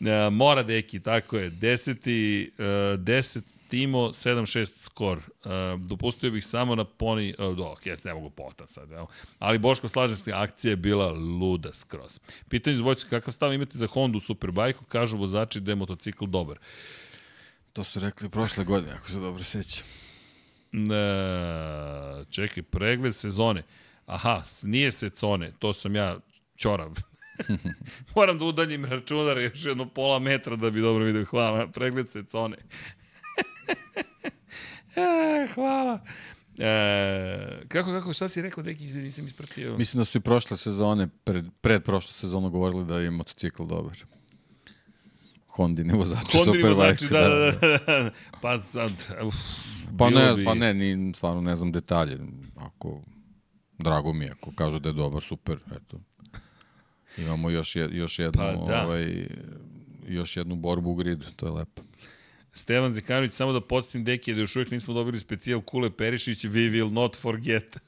E, 0.00 0.30
mora 0.30 0.62
deki, 0.62 1.00
tako 1.00 1.36
je. 1.36 1.50
10. 1.50 2.48
Uh, 2.58 3.00
10 3.00 3.40
Timo, 3.68 3.98
7-6 3.98 4.72
skor. 4.80 5.18
Uh, 5.18 5.80
dopustio 5.80 6.30
bih 6.30 6.46
samo 6.46 6.74
na 6.74 6.84
poni... 6.84 7.34
Uh, 7.38 7.56
do, 7.56 7.64
ok, 7.64 7.86
ja 7.86 7.96
se 7.96 8.08
ne 8.08 8.14
mogu 8.14 8.30
potan 8.30 8.66
sad. 8.66 8.92
Evo. 8.92 9.06
Ali 9.38 9.58
Boško, 9.58 9.88
slažem 9.88 10.16
se, 10.16 10.32
akcija 10.32 10.70
je 10.70 10.76
bila 10.76 11.12
luda 11.12 11.72
skroz. 11.72 12.20
Pitanje 12.48 12.76
zbojca, 12.76 13.06
kakav 13.10 13.32
stav 13.32 13.54
imate 13.54 13.78
za 13.78 13.86
Honda 13.86 14.16
u 14.16 14.20
Superbike-u? 14.20 14.84
Kažu 14.84 15.16
vozači 15.16 15.60
da 15.60 15.72
je 15.72 15.76
motocikl 15.76 16.26
dobar. 16.26 16.58
To 17.72 17.84
su 17.84 18.00
rekli 18.00 18.28
prošle 18.28 18.64
godine, 18.64 18.92
ako 18.92 19.10
se 19.10 19.20
dobro 19.20 19.42
sećam. 19.42 19.86
E, 20.72 22.24
čekaj, 22.30 22.62
pregled 22.62 23.16
sezone. 23.16 23.62
Aha, 24.06 24.42
nije 24.62 24.92
secone, 24.92 25.52
to 25.58 25.72
sam 25.72 25.94
ja 25.94 26.18
čorav. 26.56 26.94
Moram 28.16 28.38
da 28.38 28.44
udaljim 28.44 28.84
računar 28.84 29.38
još 29.38 29.64
jedno 29.64 29.88
pola 29.88 30.18
metra 30.18 30.56
da 30.56 30.70
bi 30.70 30.80
dobro 30.80 31.04
vidio. 31.04 31.24
Hvala, 31.24 31.66
pregled 31.66 32.08
secone. 32.08 32.56
e, 34.96 35.46
hvala. 35.54 36.00
E, 36.58 37.62
kako, 37.68 37.90
kako, 37.90 38.12
šta 38.12 38.28
si 38.28 38.42
rekao, 38.42 38.64
neki 38.64 38.84
izvedi, 38.84 39.04
nisam 39.06 39.26
ispratio. 39.26 39.76
Mislim 39.78 40.00
da 40.00 40.04
su 40.04 40.18
i 40.18 40.20
prošle 40.20 40.56
sezone, 40.56 41.08
pred, 41.24 41.46
pred 41.60 41.82
prošle 41.84 42.12
sezonu 42.12 42.50
govorili 42.50 42.84
da 42.84 42.98
je 42.98 43.10
motocikl 43.10 43.64
dobar. 43.64 43.96
Hondini 45.46 45.92
vozači 45.92 46.20
Hondini 46.36 46.62
Superbike. 46.62 46.74
vozači, 46.74 47.08
da, 47.08 47.28
da, 47.28 47.50
da, 47.50 47.78
da. 48.02 48.10
Pa 48.42 48.60
sad, 48.62 48.92
uf, 49.24 49.34
Pa 49.98 50.10
ne, 50.10 50.34
bi- 50.34 50.44
pa 50.44 50.54
ne, 50.54 50.74
ni, 50.74 51.12
stvarno 51.14 51.40
ne 51.40 51.56
znam 51.56 51.72
detalje. 51.72 52.18
Ako, 52.56 53.02
drago 53.78 54.12
mi 54.12 54.24
je, 54.24 54.30
ako 54.30 54.52
kažu 54.52 54.78
da 54.78 54.88
je 54.88 54.92
dobar, 54.92 55.22
super, 55.22 55.58
eto. 55.76 56.00
Imamo 57.18 57.50
još, 57.50 57.76
je, 57.76 57.88
još 57.92 58.18
jednu, 58.18 58.42
Pa 58.42 58.52
da. 58.72 58.84
ovaj, 58.84 59.26
još 60.08 60.36
jednu 60.36 60.56
borbu 60.56 60.90
u 60.90 60.94
gridu, 60.94 61.24
to 61.36 61.46
je 61.46 61.52
lepo. 61.52 61.82
Stevan 62.52 62.92
Zekanović, 62.92 63.32
samo 63.32 63.52
da 63.52 63.60
podsjetim 63.60 64.04
deki 64.04 64.34
da 64.34 64.40
još 64.40 64.56
uvijek 64.56 64.70
nismo 64.70 64.94
dobili 64.94 65.20
specijal 65.20 65.60
Kule 65.60 65.90
Perišić, 65.90 66.44
we 66.44 66.70
will 66.70 66.92
not 66.92 67.16
forget. 67.16 67.78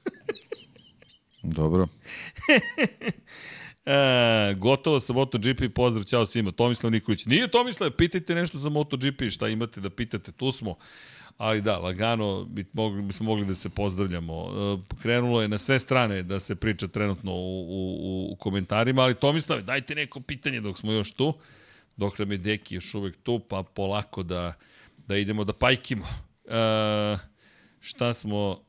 Dobro. 1.43 1.89
E, 3.91 4.55
gotovo 4.55 5.01
sa 5.01 5.13
MotoGP, 5.13 5.75
pozdrav, 5.75 6.05
čao 6.05 6.27
svima. 6.27 6.53
Tomislav 6.53 6.93
Nikolić. 6.93 7.27
Nije 7.27 7.49
Tomislav, 7.49 7.91
pitajte 7.91 8.35
nešto 8.35 8.59
za 8.59 8.69
MotoGP, 8.69 9.23
šta 9.31 9.49
imate 9.49 9.81
da 9.81 9.91
pitate, 9.91 10.33
tu 10.33 10.53
smo. 10.53 10.77
Ali 11.39 11.61
da, 11.61 11.79
lagano 11.79 12.45
bi 12.45 12.65
mogli, 12.73 13.03
bismo 13.03 13.27
mogli 13.27 13.47
da 13.47 13.55
se 13.55 13.69
pozdravljamo. 13.69 14.35
E, 14.35 14.95
krenulo 15.03 15.43
je 15.43 15.49
na 15.49 15.59
sve 15.59 15.79
strane 15.79 16.23
da 16.23 16.41
se 16.41 16.55
priča 16.55 16.89
trenutno 16.89 17.33
u, 17.33 17.67
u, 17.69 18.33
u 18.33 18.37
komentarima, 18.37 19.03
ali 19.03 19.15
Tomislav, 19.15 19.63
dajte 19.63 19.95
neko 19.95 20.21
pitanje 20.21 20.61
dok 20.61 20.79
smo 20.79 20.93
još 20.93 21.13
tu, 21.13 21.35
dok 21.97 22.19
nam 22.19 22.33
je 22.33 22.39
Deki 22.39 22.75
još 22.75 22.95
uvek 22.95 23.17
tu, 23.23 23.39
pa 23.39 23.63
polako 23.63 24.23
da, 24.23 24.53
da 25.07 25.17
idemo 25.17 25.45
da 25.45 25.53
pajkimo. 25.53 26.07
E, 26.45 27.19
šta 27.81 28.15
smo 28.15 28.69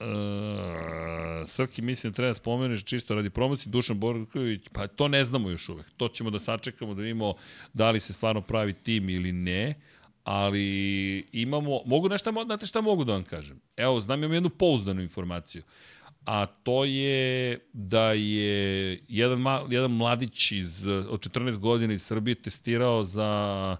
Uh, 0.00 1.48
Srki, 1.48 1.82
mislim, 1.82 2.12
treba 2.12 2.28
da 2.28 2.34
spomeneš 2.34 2.84
čisto 2.84 3.14
radi 3.14 3.30
promocije, 3.30 3.70
Dušan 3.70 4.00
Borković, 4.00 4.68
pa 4.72 4.86
to 4.86 5.08
ne 5.08 5.24
znamo 5.24 5.50
još 5.50 5.68
uvek. 5.68 5.86
To 5.96 6.08
ćemo 6.08 6.30
da 6.30 6.38
sačekamo 6.38 6.94
da 6.94 7.02
vidimo 7.02 7.34
da 7.72 7.90
li 7.90 8.00
se 8.00 8.12
stvarno 8.12 8.40
pravi 8.40 8.72
tim 8.72 9.08
ili 9.08 9.32
ne, 9.32 9.74
ali 10.26 11.28
imamo, 11.32 11.80
mogu 11.84 12.08
nešto, 12.08 12.32
znate 12.44 12.66
šta 12.66 12.80
mogu 12.80 13.04
da 13.04 13.12
vam 13.12 13.24
kažem? 13.24 13.60
Evo, 13.76 14.00
znam 14.00 14.18
imam 14.18 14.34
jednu 14.34 14.48
pouzdanu 14.50 15.02
informaciju, 15.02 15.62
a 16.24 16.46
to 16.46 16.84
je 16.84 17.58
da 17.72 18.12
je 18.12 19.00
jedan, 19.08 19.44
jedan 19.70 19.90
mladić 19.90 20.52
iz, 20.52 20.86
od 20.86 21.28
14 21.28 21.58
godina 21.58 21.94
iz 21.94 22.02
Srbije 22.02 22.34
testirao 22.34 23.04
za 23.04 23.76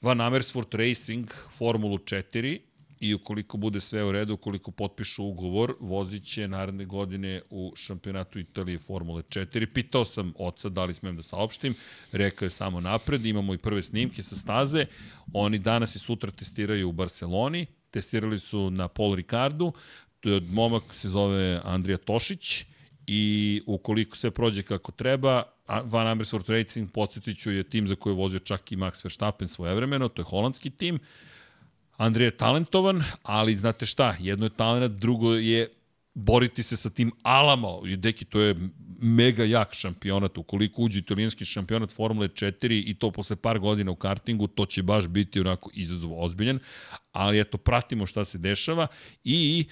Van 0.00 0.20
Amersfoort 0.20 0.74
Racing 0.74 1.30
Formulu 1.50 1.98
4 1.98 2.58
i 3.00 3.14
ukoliko 3.14 3.56
bude 3.56 3.80
sve 3.80 4.04
u 4.04 4.12
redu, 4.12 4.34
ukoliko 4.34 4.70
potpišu 4.70 5.24
ugovor, 5.24 5.74
vozit 5.80 6.24
će 6.24 6.48
naredne 6.48 6.84
godine 6.84 7.42
u 7.50 7.72
šampionatu 7.76 8.38
Italije 8.38 8.78
Formule 8.78 9.22
4. 9.22 9.66
Pitao 9.74 10.04
sam 10.04 10.32
oca 10.38 10.68
da 10.68 10.84
li 10.84 10.94
smem 10.94 11.16
da 11.16 11.22
saopštim, 11.22 11.74
rekao 12.12 12.46
je 12.46 12.50
samo 12.50 12.80
napred, 12.80 13.26
imamo 13.26 13.54
i 13.54 13.58
prve 13.58 13.82
snimke 13.82 14.22
sa 14.22 14.36
staze, 14.36 14.86
oni 15.32 15.58
danas 15.58 15.96
i 15.96 15.98
sutra 15.98 16.30
testiraju 16.30 16.88
u 16.88 16.92
Barceloni, 16.92 17.66
testirali 17.90 18.38
su 18.38 18.70
na 18.70 18.88
Paul 18.88 19.14
Ricardu, 19.14 19.72
To 20.20 20.30
je 20.30 20.40
momak 20.40 20.82
se 20.94 21.08
zove 21.08 21.60
Andrija 21.64 21.98
Tošić. 21.98 22.64
I 23.06 23.62
ukoliko 23.66 24.16
sve 24.16 24.30
prođe 24.30 24.62
kako 24.62 24.92
treba, 24.92 25.42
Van 25.68 26.06
Amersfoort 26.06 26.48
Racing, 26.48 26.90
podsjetit 26.92 27.38
ću, 27.38 27.50
je 27.50 27.62
tim 27.62 27.88
za 27.88 27.94
koji 27.94 28.12
je 28.12 28.16
vozio 28.16 28.38
čak 28.38 28.72
i 28.72 28.76
Max 28.76 29.04
Verstappen 29.04 29.48
svojevremeno, 29.48 30.08
to 30.08 30.22
je 30.22 30.26
holandski 30.26 30.70
tim. 30.70 30.98
Andrija 31.96 32.26
je 32.26 32.36
talentovan, 32.36 33.04
ali 33.22 33.56
znate 33.56 33.86
šta, 33.86 34.16
jedno 34.20 34.46
je 34.46 34.50
talent, 34.50 35.00
drugo 35.00 35.34
je 35.34 35.68
boriti 36.16 36.62
se 36.62 36.76
sa 36.76 36.90
tim 36.90 37.12
alama. 37.22 37.68
Deki, 37.96 38.24
to 38.24 38.40
je 38.40 38.56
mega 39.00 39.44
jak 39.44 39.74
šampionat. 39.74 40.38
Ukoliko 40.38 40.82
uđe 40.82 40.98
italijanski 40.98 41.44
šampionat 41.44 41.90
Formule 41.90 42.28
4 42.28 42.82
i 42.86 42.94
to 42.94 43.10
posle 43.10 43.36
par 43.36 43.58
godina 43.58 43.90
u 43.90 43.94
kartingu, 43.94 44.46
to 44.46 44.66
će 44.66 44.82
baš 44.82 45.08
biti 45.08 45.40
onako 45.40 45.70
izazov 45.74 46.24
ozbiljan. 46.24 46.58
Ali 47.12 47.40
eto, 47.40 47.58
pratimo 47.58 48.06
šta 48.06 48.24
se 48.24 48.38
dešava 48.38 48.86
i 49.24 49.66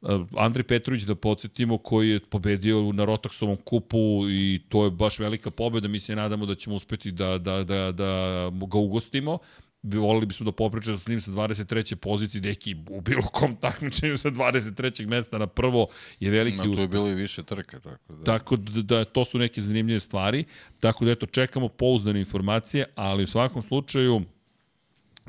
uh, 0.00 0.10
Andrej 0.36 0.64
Petrović, 0.64 1.02
da 1.02 1.14
podsjetimo, 1.14 1.78
koji 1.78 2.10
je 2.10 2.20
pobedio 2.20 2.92
na 2.92 3.04
Rotaxovom 3.04 3.56
kupu 3.64 4.30
i 4.30 4.62
to 4.68 4.84
je 4.84 4.90
baš 4.90 5.18
velika 5.18 5.50
pobeda. 5.50 5.88
Mi 5.88 6.00
se 6.00 6.16
nadamo 6.16 6.46
da 6.46 6.54
ćemo 6.54 6.76
uspeti 6.76 7.10
da, 7.10 7.38
da, 7.38 7.64
da, 7.64 7.92
da 7.92 8.50
ga 8.66 8.78
ugostimo 8.78 9.38
volili 9.82 10.26
bismo 10.26 10.44
da 10.44 10.52
popričamo 10.52 10.98
s 10.98 11.06
njim 11.06 11.20
sa 11.20 11.30
23. 11.30 11.94
pozicije, 11.94 12.40
neki 12.40 12.76
u 12.90 13.00
bilo 13.00 13.22
kom 13.22 13.56
takmičenju 13.56 14.18
sa 14.18 14.30
23. 14.30 15.06
mesta 15.06 15.38
na 15.38 15.46
prvo 15.46 15.86
je 16.20 16.30
veliki 16.30 16.56
No, 16.56 16.62
tu 16.62 16.68
je 16.68 16.72
uspeh. 16.72 16.88
bilo 16.90 17.08
i 17.08 17.14
više 17.14 17.42
trke, 17.42 17.80
tako 17.80 18.14
da. 18.14 18.24
Tako 18.24 18.56
da, 18.56 18.82
da 18.82 19.04
to 19.04 19.24
su 19.24 19.38
neke 19.38 19.62
zanimljive 19.62 20.00
stvari. 20.00 20.44
Tako 20.80 21.04
da 21.04 21.10
eto, 21.10 21.26
čekamo 21.26 21.68
pouzdane 21.68 22.20
informacije, 22.20 22.84
ali 22.94 23.24
u 23.24 23.26
svakom 23.26 23.62
slučaju 23.62 24.22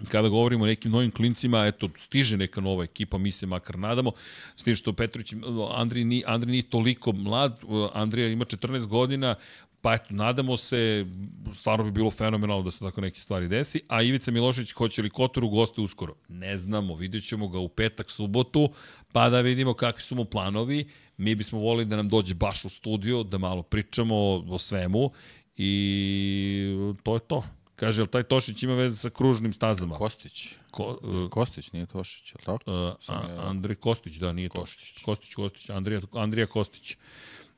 kada 0.10 0.28
govorimo 0.30 0.64
o 0.64 0.68
nekim 0.68 0.92
novim 0.92 1.12
klincima, 1.12 1.66
eto, 1.66 1.90
stiže 1.98 2.38
neka 2.38 2.62
nova 2.62 2.84
ekipa, 2.84 3.18
mi 3.18 3.32
se 3.32 3.46
makar 3.46 3.80
nadamo, 3.80 4.12
s 4.56 4.64
tim 4.64 4.76
što 4.76 4.94
Petrović, 4.94 5.34
Andri, 5.76 6.04
ni, 6.04 6.24
Andri 6.28 6.52
nije 6.52 6.64
toliko 6.64 7.12
mlad, 7.12 7.60
Andrija 7.94 8.28
ima 8.28 8.46
14 8.46 8.86
godina, 8.88 9.36
pa 9.84 9.94
eto, 9.94 10.06
nadamo 10.10 10.58
se, 10.58 11.06
stvarno 11.54 11.84
bi 11.84 11.92
bilo 11.92 12.12
fenomenalno 12.12 12.64
da 12.64 12.72
se 12.72 12.80
tako 12.80 13.02
neke 13.02 13.20
stvari 13.20 13.48
desi, 13.48 13.82
a 13.88 14.02
Ivica 14.02 14.32
Milošević 14.32 14.72
hoće 14.72 15.02
li 15.02 15.10
Kotor 15.10 15.44
u 15.44 15.50
goste 15.50 15.82
uskoro? 15.82 16.16
Ne 16.28 16.58
znamo, 16.58 16.96
vidjet 16.96 17.28
ćemo 17.28 17.48
ga 17.48 17.60
u 17.60 17.70
petak, 17.70 18.12
subotu, 18.12 18.70
pa 19.12 19.30
da 19.30 19.42
vidimo 19.42 19.74
kakvi 19.74 20.04
su 20.04 20.16
mu 20.16 20.26
planovi, 20.26 20.90
mi 21.18 21.36
bismo 21.36 21.60
volili 21.60 21.86
da 21.86 21.96
nam 21.96 22.10
dođe 22.10 22.34
baš 22.34 22.66
u 22.66 22.70
studio, 22.70 23.24
da 23.24 23.38
malo 23.38 23.64
pričamo 23.64 24.16
o, 24.50 24.58
svemu 24.58 25.12
i 25.58 26.96
to 27.04 27.14
je 27.14 27.20
to. 27.20 27.44
Kaže, 27.76 28.02
jel 28.02 28.08
taj 28.08 28.24
Tošić 28.24 28.64
ima 28.64 28.74
veze 28.74 28.96
sa 28.96 29.10
kružnim 29.10 29.54
stazama? 29.54 29.96
Kostić. 29.96 30.56
Ko, 30.72 31.00
uh, 31.02 31.30
Kostić, 31.30 31.72
nije 31.72 31.86
Tošić, 31.86 32.32
je 32.32 32.36
li 32.40 32.46
tako? 32.46 32.72
uh, 32.72 33.48
Andrej 33.48 33.76
Kostić, 33.76 34.16
da, 34.16 34.34
nije 34.34 34.50
Kostić. 34.50 34.78
Tošić. 34.78 35.04
Kostić, 35.04 35.36
Kostić, 35.36 35.70
Andrija, 35.70 36.02
Andrija 36.14 36.48
Kostić. 36.48 36.98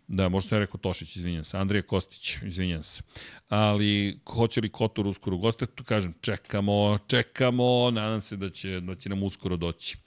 Da, 0.08 0.30
možda 0.30 0.50
sam 0.50 0.56
ja 0.56 0.60
rekao 0.60 0.78
Tošić, 0.78 1.16
izvinjam 1.16 1.46
se. 1.46 1.58
Andrija 1.58 1.82
Kostić, 1.82 2.38
izvinjam 2.44 2.84
se. 2.84 3.02
Ali 3.50 4.20
hoće 4.26 4.62
li 4.62 4.70
Kotor 4.70 5.08
uskoro 5.08 5.38
goste, 5.38 5.66
tu 5.66 5.84
kažem, 5.84 6.14
čekamo, 6.22 7.00
čekamo, 7.08 7.92
nadam 7.92 8.22
se 8.22 8.38
da 8.38 8.50
će, 8.50 8.80
da 8.80 8.96
će 8.96 9.10
nam 9.10 9.24
uskoro 9.24 9.58
doći. 9.58 9.98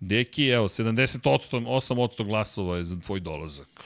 Deki, 0.00 0.46
evo, 0.46 0.68
70%, 0.68 1.18
8% 1.50 2.24
glasova 2.26 2.76
je 2.76 2.84
za 2.84 3.00
tvoj 3.00 3.20
dolazak. 3.20 3.84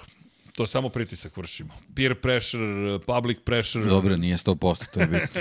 To 0.53 0.63
je 0.63 0.67
samo 0.67 0.89
pritisak 0.89 1.37
vršimo. 1.37 1.75
Peer 1.97 2.21
pressure, 2.21 2.99
public 3.07 3.39
pressure. 3.45 3.85
Dobro, 3.85 4.17
nije 4.17 4.37
100%, 4.37 4.85
to 4.93 5.01
je 5.01 5.07
bitno. 5.07 5.41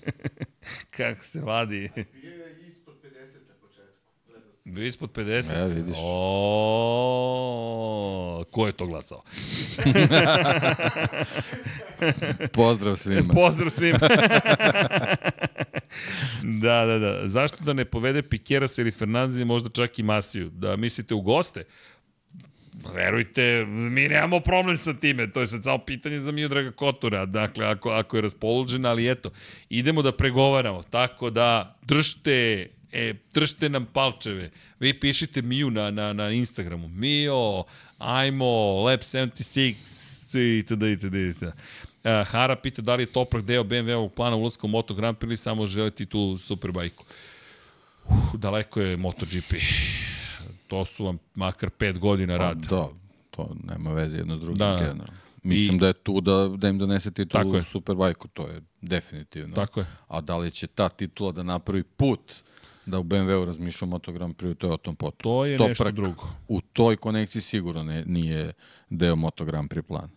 Kako 0.96 1.24
se 1.24 1.40
vadi. 1.40 1.90
Bio 1.94 2.46
je 2.46 2.68
ispod 2.68 2.94
50 3.04 3.48
na 3.48 3.54
početku. 3.60 4.00
Bio 4.64 4.86
ispod 4.86 5.12
50. 5.12 5.52
E, 5.54 5.74
vidiš. 5.74 5.96
O, 6.00 7.60
ko 8.50 8.66
je 8.66 8.72
to 8.72 8.86
glasao? 8.86 9.22
Pozdrav 12.52 12.96
svima. 12.96 13.34
Pozdrav 13.34 13.70
svima. 13.70 13.98
da, 16.62 16.84
da, 16.84 16.98
da. 16.98 17.28
Zašto 17.28 17.64
da 17.64 17.72
ne 17.72 17.84
povede 17.84 18.22
Pikeras 18.22 18.78
ili 18.78 18.90
Fernandez 18.90 19.46
možda 19.46 19.68
čak 19.68 19.98
i 19.98 20.02
Masiju? 20.02 20.50
Da 20.50 20.76
mislite 20.76 21.14
u 21.14 21.20
goste? 21.20 21.64
Verujte, 22.94 23.64
mi 23.66 24.08
nemamo 24.08 24.40
problem 24.40 24.76
sa 24.76 24.94
time, 24.94 25.32
to 25.32 25.40
je 25.40 25.46
sad 25.46 25.64
samo 25.64 25.78
pitanje 25.78 26.20
za 26.20 26.32
Miodraga 26.32 26.70
Kotura, 26.70 27.26
dakle, 27.26 27.66
ako, 27.66 27.90
ako 27.90 28.16
je 28.16 28.22
raspoložen, 28.22 28.86
ali 28.86 29.10
eto, 29.10 29.30
idemo 29.68 30.02
da 30.02 30.12
pregovaramo, 30.12 30.82
tako 30.82 31.30
da 31.30 31.78
držte, 31.82 32.68
e, 32.92 33.14
držte 33.34 33.68
nam 33.68 33.86
palčeve, 33.92 34.50
vi 34.80 35.00
pišite 35.00 35.42
Miju 35.42 35.70
na, 35.70 35.90
na, 35.90 36.12
na 36.12 36.30
Instagramu, 36.30 36.88
Mio, 36.88 37.64
ajmo, 38.00 38.44
Lab 38.82 39.00
76, 39.00 40.34
itd., 40.60 40.82
itd., 40.82 41.14
itd. 41.14 41.42
Uh, 41.44 41.52
Hara 42.26 42.56
pita 42.56 42.82
da 42.82 42.94
li 42.94 43.02
je 43.02 43.06
Toprak 43.06 43.44
deo 43.44 43.62
BMW-ovog 43.64 44.12
plana 44.12 44.36
ulazka 44.36 44.66
u 44.66 44.70
Moto 44.70 44.94
Grand 44.94 45.16
Prix 45.16 45.28
ili 45.28 45.36
samo 45.36 45.66
želiti 45.66 46.06
tu 46.06 46.38
superbajku. 46.38 47.04
Uh, 48.04 48.14
daleko 48.34 48.80
je 48.80 48.96
MotoGP. 48.96 49.54
To 50.66 50.84
su 50.84 51.04
vam 51.04 51.18
makar 51.34 51.70
pet 51.70 51.98
godina 51.98 52.38
Pa, 52.38 52.42
rada. 52.44 52.66
da, 52.68 52.88
to 53.30 53.56
nema 53.64 53.92
veze 53.92 54.16
jedno 54.16 54.36
s 54.36 54.40
drugim 54.40 54.56
Da. 54.56 54.74
generalno. 54.74 55.04
Mislim 55.42 55.76
I- 55.76 55.78
da 55.78 55.86
je 55.86 55.92
tu 55.92 56.20
da, 56.20 56.48
da 56.56 56.68
im 56.68 56.78
donese 56.78 57.10
titulu 57.10 57.62
Superbajku, 57.62 58.28
to 58.28 58.46
je 58.46 58.60
definitivno. 58.80 59.54
Tako 59.54 59.80
je. 59.80 59.86
A 60.08 60.20
da 60.20 60.36
li 60.36 60.50
će 60.50 60.66
ta 60.66 60.88
titula 60.88 61.32
da 61.32 61.42
napravi 61.42 61.82
put 61.82 62.20
da 62.86 62.98
u 62.98 63.02
BMW-u 63.02 63.44
razmišljao 63.44 63.86
o 63.86 63.90
Moto 63.90 64.12
Grand 64.12 64.36
Prix, 64.36 64.54
to 64.58 64.66
je 64.66 64.72
o 64.72 64.76
tom 64.76 64.96
potom. 64.96 65.18
To 65.22 65.44
je 65.44 65.58
Toprak 65.58 65.78
nešto 65.78 65.90
drugo. 65.90 66.28
u 66.48 66.60
toj 66.60 66.96
konekciji 66.96 67.42
sigurno 67.42 67.82
ne, 67.82 68.04
nije 68.06 68.52
deo 68.90 69.16
Moto 69.16 69.44
Grand 69.44 69.70
Prix 69.70 69.82
plana. 69.82 70.08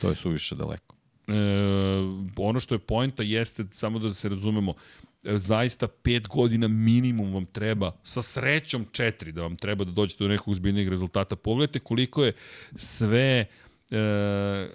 To 0.00 0.08
je 0.08 0.14
suviše 0.14 0.54
daleko. 0.54 0.94
E, 1.28 1.32
ono 2.36 2.60
što 2.60 2.74
je 2.74 2.78
poenta 2.78 3.22
jeste, 3.22 3.64
samo 3.72 3.98
da 3.98 4.14
se 4.14 4.28
razumemo, 4.28 4.74
e, 5.24 5.38
zaista 5.38 5.88
pet 5.88 6.28
godina 6.28 6.68
minimum 6.68 7.34
vam 7.34 7.46
treba, 7.46 7.92
sa 8.02 8.22
srećom 8.22 8.86
četiri 8.92 9.32
da 9.32 9.42
vam 9.42 9.56
treba 9.56 9.84
da 9.84 9.90
dođete 9.90 10.24
do 10.24 10.28
nekog 10.28 10.54
zbiljnijeg 10.54 10.88
rezultata. 10.88 11.36
Pogledajte 11.36 11.78
koliko 11.78 12.24
je 12.24 12.32
sve 12.76 13.46
e, 13.90 14.68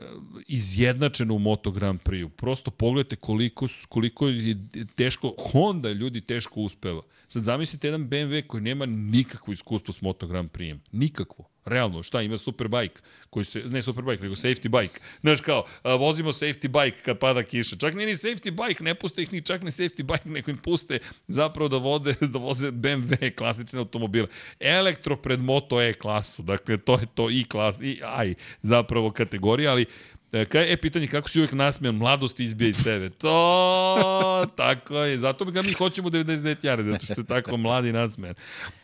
izjednačeno 0.48 1.34
u 1.34 1.40
Moto 1.40 1.72
Grand 1.72 2.00
Prix-u. 2.00 2.30
Prosto 2.30 2.72
pogledajte 2.72 3.16
koliko, 3.16 3.68
koliko 3.90 4.28
je 4.28 4.58
teško, 4.96 5.36
Honda 5.52 5.92
ljudi 5.92 6.22
teško 6.22 6.62
uspeva. 6.62 7.02
Sad 7.30 7.44
zamislite 7.44 7.88
jedan 7.88 8.10
BMW 8.10 8.48
koji 8.48 8.64
nema 8.64 8.86
nikakvo 8.86 9.54
iskustvo 9.54 9.94
s 9.94 10.02
Moto 10.02 10.28
Grand 10.28 10.50
Prix-em. 10.52 10.82
Nikakvo. 10.92 11.51
Realno, 11.66 12.04
šta, 12.04 12.22
ima 12.22 12.38
Superbike, 12.38 13.02
koji 13.30 13.46
se, 13.46 13.60
ne 13.60 13.82
Superbike, 13.82 14.24
nego 14.24 14.36
safety 14.36 14.82
bike. 14.82 15.00
Znaš 15.22 15.42
kao, 15.42 15.66
a, 15.84 15.96
vozimo 15.96 16.32
safety 16.32 16.68
bike 16.68 17.02
kad 17.06 17.20
pada 17.20 17.44
kiša. 17.44 17.76
Čak 17.76 17.94
nije 17.94 18.08
ni 18.08 18.16
safety 18.16 18.68
bike, 18.68 18.84
ne 18.84 18.96
puste 18.96 19.22
ih 19.22 19.34
ni 19.34 19.42
čak 19.42 19.62
ni 19.62 19.72
safety 19.72 20.04
bike, 20.04 20.30
nego 20.30 20.52
im 20.52 20.58
puste 20.58 21.00
zapravo 21.28 21.70
da, 21.70 21.78
vode, 21.78 22.16
da 22.34 22.40
voze 22.40 22.72
BMW 22.72 23.36
klasične 23.36 23.80
automobile. 23.80 24.28
Elektro 24.60 25.16
pred 25.16 25.42
Moto 25.42 25.82
E 25.82 25.94
klasu, 25.94 26.44
dakle 26.44 26.78
to 26.78 26.94
je 27.00 27.08
to 27.16 27.30
i 27.30 27.44
klas, 27.44 27.82
i 27.82 28.02
aj, 28.04 28.34
zapravo 28.62 29.12
kategorija, 29.12 29.72
ali 29.72 29.86
Kaj, 30.32 30.74
e, 30.74 30.78
pitanje, 30.78 31.08
kako 31.08 31.30
si 31.30 31.40
uvek 31.40 31.52
nasmejan, 31.52 31.96
mladost 31.96 32.40
izbija 32.40 32.70
iz 32.70 32.84
tebe. 32.84 33.10
To, 33.10 34.46
tako 34.56 34.98
je. 34.98 35.18
Zato 35.18 35.46
ga 35.46 35.62
mi 35.62 35.74
hoćemo 35.74 36.10
99 36.10 36.66
jare, 36.66 36.84
zato 36.84 37.06
što 37.06 37.22
je 37.22 37.26
tako 37.26 37.58
mladi 37.58 37.90
i 37.90 37.94
nasmejan. 37.94 38.36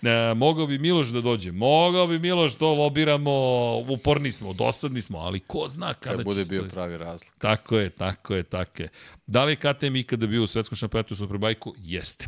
E, 0.04 0.34
mogao 0.36 0.68
bi 0.68 0.78
Miloš 0.78 1.08
da 1.08 1.22
dođe. 1.22 1.52
Mogao 1.52 2.08
bi 2.08 2.20
Miloš, 2.20 2.56
to 2.56 2.74
lobiramo, 2.74 3.32
uporni 3.78 4.32
smo, 4.32 4.54
dosadni 4.54 5.02
smo, 5.02 5.18
ali 5.18 5.40
ko 5.40 5.66
zna 5.70 5.94
kada 5.94 6.18
Da 6.18 6.24
će 6.24 6.26
bude 6.26 6.46
bio 6.46 6.64
pravi 6.64 6.98
razlog. 6.98 7.32
Tako 7.38 7.78
je, 7.78 7.90
tako 7.90 8.36
je, 8.36 8.44
tako 8.44 8.84
je. 8.84 8.90
Da 9.28 9.44
li 9.44 9.52
je 9.52 9.56
KTM 9.56 9.96
ikada 9.96 10.28
bio 10.28 10.44
u 10.44 10.48
svetskom 10.48 10.76
šampionatu 10.76 11.14
u 11.14 11.18
Superbajku? 11.18 11.76
Jeste. 11.78 12.28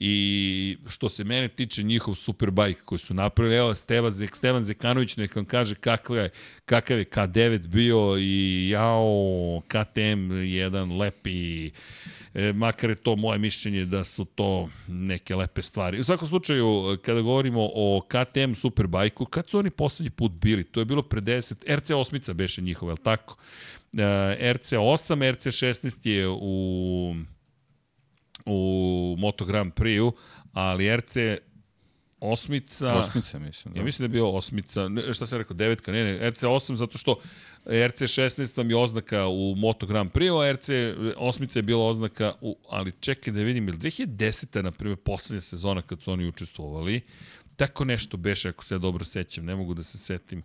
I 0.00 0.76
što 0.88 1.08
se 1.08 1.24
mene 1.24 1.48
tiče 1.48 1.82
njihov 1.82 2.14
Superbajk 2.14 2.84
koji 2.84 2.98
su 2.98 3.14
napravili, 3.14 3.56
evo 3.56 3.74
Stevan, 3.74 4.10
Zek, 4.10 4.36
Stevan 4.36 4.64
Zekanović 4.64 5.16
nek 5.16 5.36
vam 5.36 5.44
kaže 5.44 5.74
kakav 5.74 6.16
je, 6.16 6.30
kakav 6.64 6.98
je 6.98 7.04
K9 7.04 7.66
bio 7.66 8.16
i 8.18 8.68
jao, 8.68 9.62
KTM 9.68 10.32
jedan 10.32 10.96
lepi, 10.96 11.70
e, 12.34 12.52
makar 12.52 12.90
je 12.90 12.96
to 12.96 13.16
moje 13.16 13.38
mišljenje 13.38 13.84
da 13.84 14.04
su 14.04 14.24
to 14.24 14.68
neke 14.88 15.36
lepe 15.36 15.62
stvari. 15.62 16.00
U 16.00 16.04
svakom 16.04 16.28
slučaju, 16.28 16.98
kada 17.02 17.20
govorimo 17.20 17.70
o 17.74 18.06
KTM 18.08 18.52
Superbajku, 18.54 19.24
kad 19.24 19.48
su 19.48 19.58
oni 19.58 19.70
poslednji 19.70 20.10
put 20.10 20.32
bili? 20.32 20.64
To 20.64 20.80
je 20.80 20.84
bilo 20.84 21.02
pre 21.02 21.20
10, 21.20 21.54
RC8 21.66 22.32
beše 22.32 22.62
njihova, 22.62 22.90
je 22.90 22.94
li 22.94 23.04
tako? 23.04 23.36
Uh, 23.92 24.00
RC8, 24.00 25.34
RC16 25.34 26.08
je 26.08 26.28
u 26.28 27.14
u 28.46 29.16
Moto 29.18 29.44
Grand 29.44 29.72
Prix-u, 29.72 30.12
ali 30.52 30.96
RC 30.96 31.16
osmica... 32.20 32.94
Osmica, 32.94 33.38
mislim. 33.38 33.74
Da. 33.74 33.80
Ja 33.80 33.84
mislim 33.84 34.02
da 34.02 34.04
je 34.04 34.18
bio 34.18 34.30
osmica, 34.30 34.88
ne, 34.88 35.12
šta 35.14 35.26
sam 35.26 35.38
rekao, 35.38 35.56
devetka, 35.56 35.92
ne, 35.92 36.04
ne, 36.04 36.30
RC8 36.30 36.74
zato 36.74 36.98
što 36.98 37.20
RC16 37.64 38.58
vam 38.58 38.70
je 38.70 38.76
oznaka 38.76 39.26
u 39.26 39.54
Moto 39.56 39.86
Grand 39.86 40.10
Prix, 40.12 40.30
a 40.30 40.56
RC8 40.56 41.56
je 41.56 41.62
bila 41.62 41.84
oznaka 41.84 42.34
u, 42.40 42.56
ali 42.68 42.92
čekaj 43.00 43.32
da 43.32 43.40
vidim, 43.40 43.68
ili 43.68 43.78
2010. 43.78 44.62
na 44.62 44.70
primjer, 44.70 44.98
poslednja 44.98 45.40
sezona 45.40 45.82
kad 45.82 46.02
su 46.02 46.12
oni 46.12 46.28
učestvovali, 46.28 47.00
tako 47.56 47.84
nešto 47.84 48.16
beše, 48.16 48.48
ako 48.48 48.64
se 48.64 48.74
ja 48.74 48.78
dobro 48.78 49.04
sećam, 49.04 49.44
ne 49.44 49.56
mogu 49.56 49.74
da 49.74 49.82
se 49.82 49.98
setim 49.98 50.42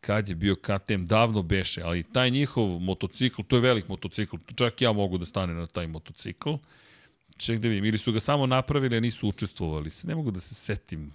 kad 0.00 0.28
je 0.28 0.34
bio 0.34 0.56
KTM, 0.56 1.04
davno 1.04 1.42
beše, 1.42 1.82
ali 1.82 2.02
taj 2.02 2.30
njihov 2.30 2.66
motocikl, 2.66 3.42
to 3.42 3.56
je 3.56 3.60
velik 3.60 3.88
motocikl, 3.88 4.36
čak 4.54 4.80
ja 4.80 4.92
mogu 4.92 5.18
da 5.18 5.26
stane 5.26 5.54
na 5.54 5.66
taj 5.66 5.86
motocikl, 5.86 6.50
ček 7.44 7.60
da 7.60 7.68
vidim, 7.68 7.84
ili 7.84 7.98
su 7.98 8.12
ga 8.12 8.20
samo 8.20 8.46
napravili, 8.46 8.96
a 8.96 9.00
nisu 9.00 9.28
učestvovali, 9.28 9.90
se 9.90 10.06
ne 10.06 10.14
mogu 10.14 10.30
da 10.30 10.40
se 10.40 10.54
setim 10.54 11.12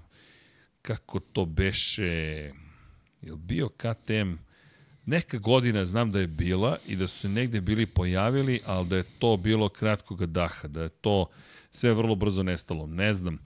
kako 0.81 1.19
to 1.19 1.45
beše, 1.45 2.03
je 3.21 3.35
bio 3.35 3.69
KTM, 3.69 4.33
neka 5.05 5.37
godina 5.37 5.85
znam 5.85 6.11
da 6.11 6.19
je 6.19 6.27
bila 6.27 6.77
i 6.87 6.95
da 6.95 7.07
su 7.07 7.19
se 7.19 7.29
negde 7.29 7.61
bili 7.61 7.85
pojavili, 7.85 8.61
ali 8.65 8.87
da 8.87 8.97
je 8.97 9.03
to 9.19 9.37
bilo 9.37 9.69
kratkog 9.69 10.25
daha, 10.25 10.67
da 10.67 10.83
je 10.83 10.89
to 10.89 11.25
sve 11.71 11.93
vrlo 11.93 12.15
brzo 12.15 12.43
nestalo, 12.43 12.87
ne 12.87 13.13
znam. 13.13 13.39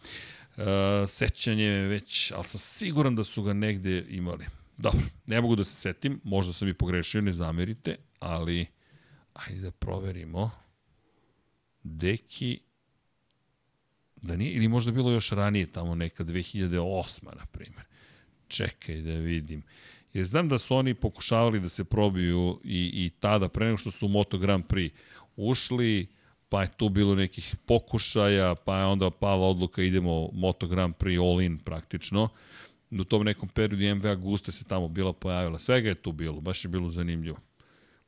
E, 0.57 0.63
sećanje 1.07 1.63
je 1.63 1.87
već, 1.87 2.31
ali 2.31 2.43
sam 2.47 2.59
siguran 2.59 3.15
da 3.15 3.23
su 3.23 3.43
ga 3.43 3.53
negde 3.53 4.05
imali. 4.09 4.45
Dobro, 4.77 5.01
ne 5.25 5.41
mogu 5.41 5.55
da 5.55 5.63
se 5.63 5.75
setim, 5.75 6.21
možda 6.23 6.53
sam 6.53 6.67
i 6.67 6.73
pogrešio, 6.73 7.21
ne 7.21 7.33
zamerite, 7.33 7.95
ali 8.19 8.65
ajde 9.33 9.61
da 9.61 9.71
proverimo. 9.71 10.51
Deki, 11.83 12.59
da 14.21 14.35
nije, 14.35 14.51
ili 14.51 14.67
možda 14.67 14.91
bilo 14.91 15.11
još 15.11 15.29
ranije, 15.29 15.65
tamo 15.65 15.95
neka 15.95 16.23
2008. 16.23 17.25
na 17.25 17.45
primjer. 17.45 17.83
Čekaj 18.47 19.01
da 19.01 19.11
vidim. 19.11 19.63
Jer 20.13 20.25
znam 20.25 20.49
da 20.49 20.57
su 20.57 20.75
oni 20.75 20.93
pokušavali 20.93 21.59
da 21.59 21.69
se 21.69 21.83
probiju 21.83 22.59
i, 22.63 23.05
i 23.05 23.09
tada, 23.19 23.49
pre 23.49 23.65
nego 23.65 23.77
što 23.77 23.91
su 23.91 24.05
u 24.05 24.09
Moto 24.09 24.37
Grand 24.37 24.63
Prix 24.65 24.91
ušli, 25.35 26.07
pa 26.49 26.61
je 26.61 26.69
tu 26.77 26.89
bilo 26.89 27.15
nekih 27.15 27.55
pokušaja, 27.65 28.55
pa 28.55 28.77
je 28.77 28.85
onda 28.85 29.09
pala 29.09 29.47
odluka 29.47 29.81
idemo 29.81 30.29
Moto 30.33 30.67
Grand 30.67 30.95
Prix 30.95 31.31
all 31.31 31.41
in 31.41 31.57
praktično. 31.57 32.29
U 32.91 33.03
tom 33.03 33.23
nekom 33.23 33.49
periodu 33.49 33.95
MV 33.95 34.07
Agusta 34.07 34.51
se 34.51 34.63
tamo 34.63 34.87
bila 34.87 35.13
pojavila. 35.13 35.59
Svega 35.59 35.89
je 35.89 35.95
tu 35.95 36.11
bilo, 36.11 36.41
baš 36.41 36.65
je 36.65 36.69
bilo 36.69 36.91
zanimljivo. 36.91 37.37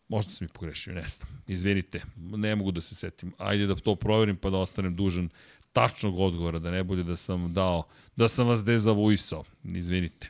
Možda 0.08 0.32
sam 0.32 0.46
i 0.46 0.54
pogrešio, 0.54 0.94
ne 0.94 1.08
znam. 1.08 1.44
Izvinite, 1.48 2.02
ne 2.16 2.56
mogu 2.56 2.72
da 2.72 2.82
se 2.82 2.96
setim. 2.96 3.34
Ajde 3.38 3.68
da 3.68 3.76
to 3.76 3.96
proverim 3.96 4.36
pa 4.38 4.50
da 4.50 4.58
ostanem 4.58 4.96
dužan 4.96 5.30
tačnog 5.74 6.20
odgovora, 6.20 6.60
da 6.60 6.72
ne 6.72 6.84
bude 6.84 7.04
da 7.04 7.16
sam 7.16 7.54
dao, 7.54 7.84
da 8.16 8.28
sam 8.30 8.48
vas 8.48 8.64
dezavuisao. 8.64 9.44
Izvinite. 9.64 10.30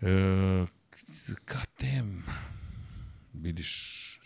E, 0.00 0.66
KTM, 1.44 2.20
vidiš, 3.32 4.20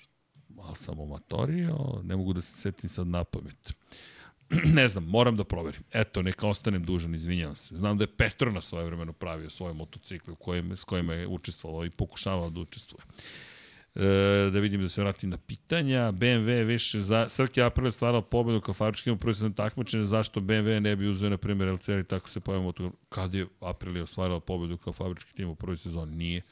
malo 0.49 0.75
sam 0.75 1.01
omatorio, 1.01 2.01
ne 2.03 2.17
mogu 2.17 2.33
da 2.33 2.43
se 2.43 2.61
setim 2.61 2.91
sad 2.91 3.07
na 3.07 3.25
pamet. 3.25 3.73
ne 4.79 4.89
znam, 4.89 5.05
moram 5.05 5.37
da 5.37 5.45
proverim. 5.45 5.83
Eto, 5.93 6.23
neka 6.23 6.47
ostanem 6.49 6.85
dužan, 6.85 7.15
izvinjavam 7.15 7.57
se. 7.57 7.77
Znam 7.77 7.99
da 7.99 8.05
je 8.05 8.17
Petro 8.17 8.53
na 8.53 8.61
svoje 8.61 8.87
vremeno 8.87 9.13
pravio 9.13 9.51
svoje 9.51 9.75
motocikle 9.75 10.33
u 10.33 10.37
kojem, 10.37 10.77
s 10.77 10.85
kojima 10.85 11.15
je 11.15 11.27
učestvovao 11.27 11.85
i 11.85 11.91
pokušavao 11.91 12.51
da 12.51 12.61
učestvuje. 12.61 13.03
E, 13.03 13.54
da 14.53 14.59
vidim 14.61 14.83
da 14.83 14.89
se 14.89 15.03
vratim 15.03 15.31
na 15.31 15.37
pitanja. 15.37 16.13
BMW 16.13 16.65
više 16.65 17.01
za 17.01 17.29
Srke 17.29 17.63
April 17.63 17.87
je 17.87 17.93
stvarao 17.93 18.23
pobedu 18.23 18.61
kao 18.61 18.75
fabrički 18.75 19.11
ima 19.11 19.19
prvi 19.19 19.55
takmičenja, 19.55 20.05
zašto 20.05 20.41
BMW 20.41 20.81
ne 20.81 20.97
bi 20.97 21.09
uzeo 21.09 21.31
na 21.31 21.37
primjer 21.37 21.73
LCR 21.73 21.99
i 21.99 22.05
tako 22.05 22.29
se 22.29 22.41
pojavimo 22.41 22.73
to 22.73 22.93
kad 23.09 23.35
je 23.35 23.47
April 23.61 23.97
je 23.97 24.03
ostvarao 24.03 24.41
pobedu 24.41 24.77
kao 24.77 24.93
fabrički 24.93 25.33
tim 25.35 25.49
u 25.49 25.55
prvoj 25.55 25.77
sezoni 25.77 26.17
nije. 26.17 26.43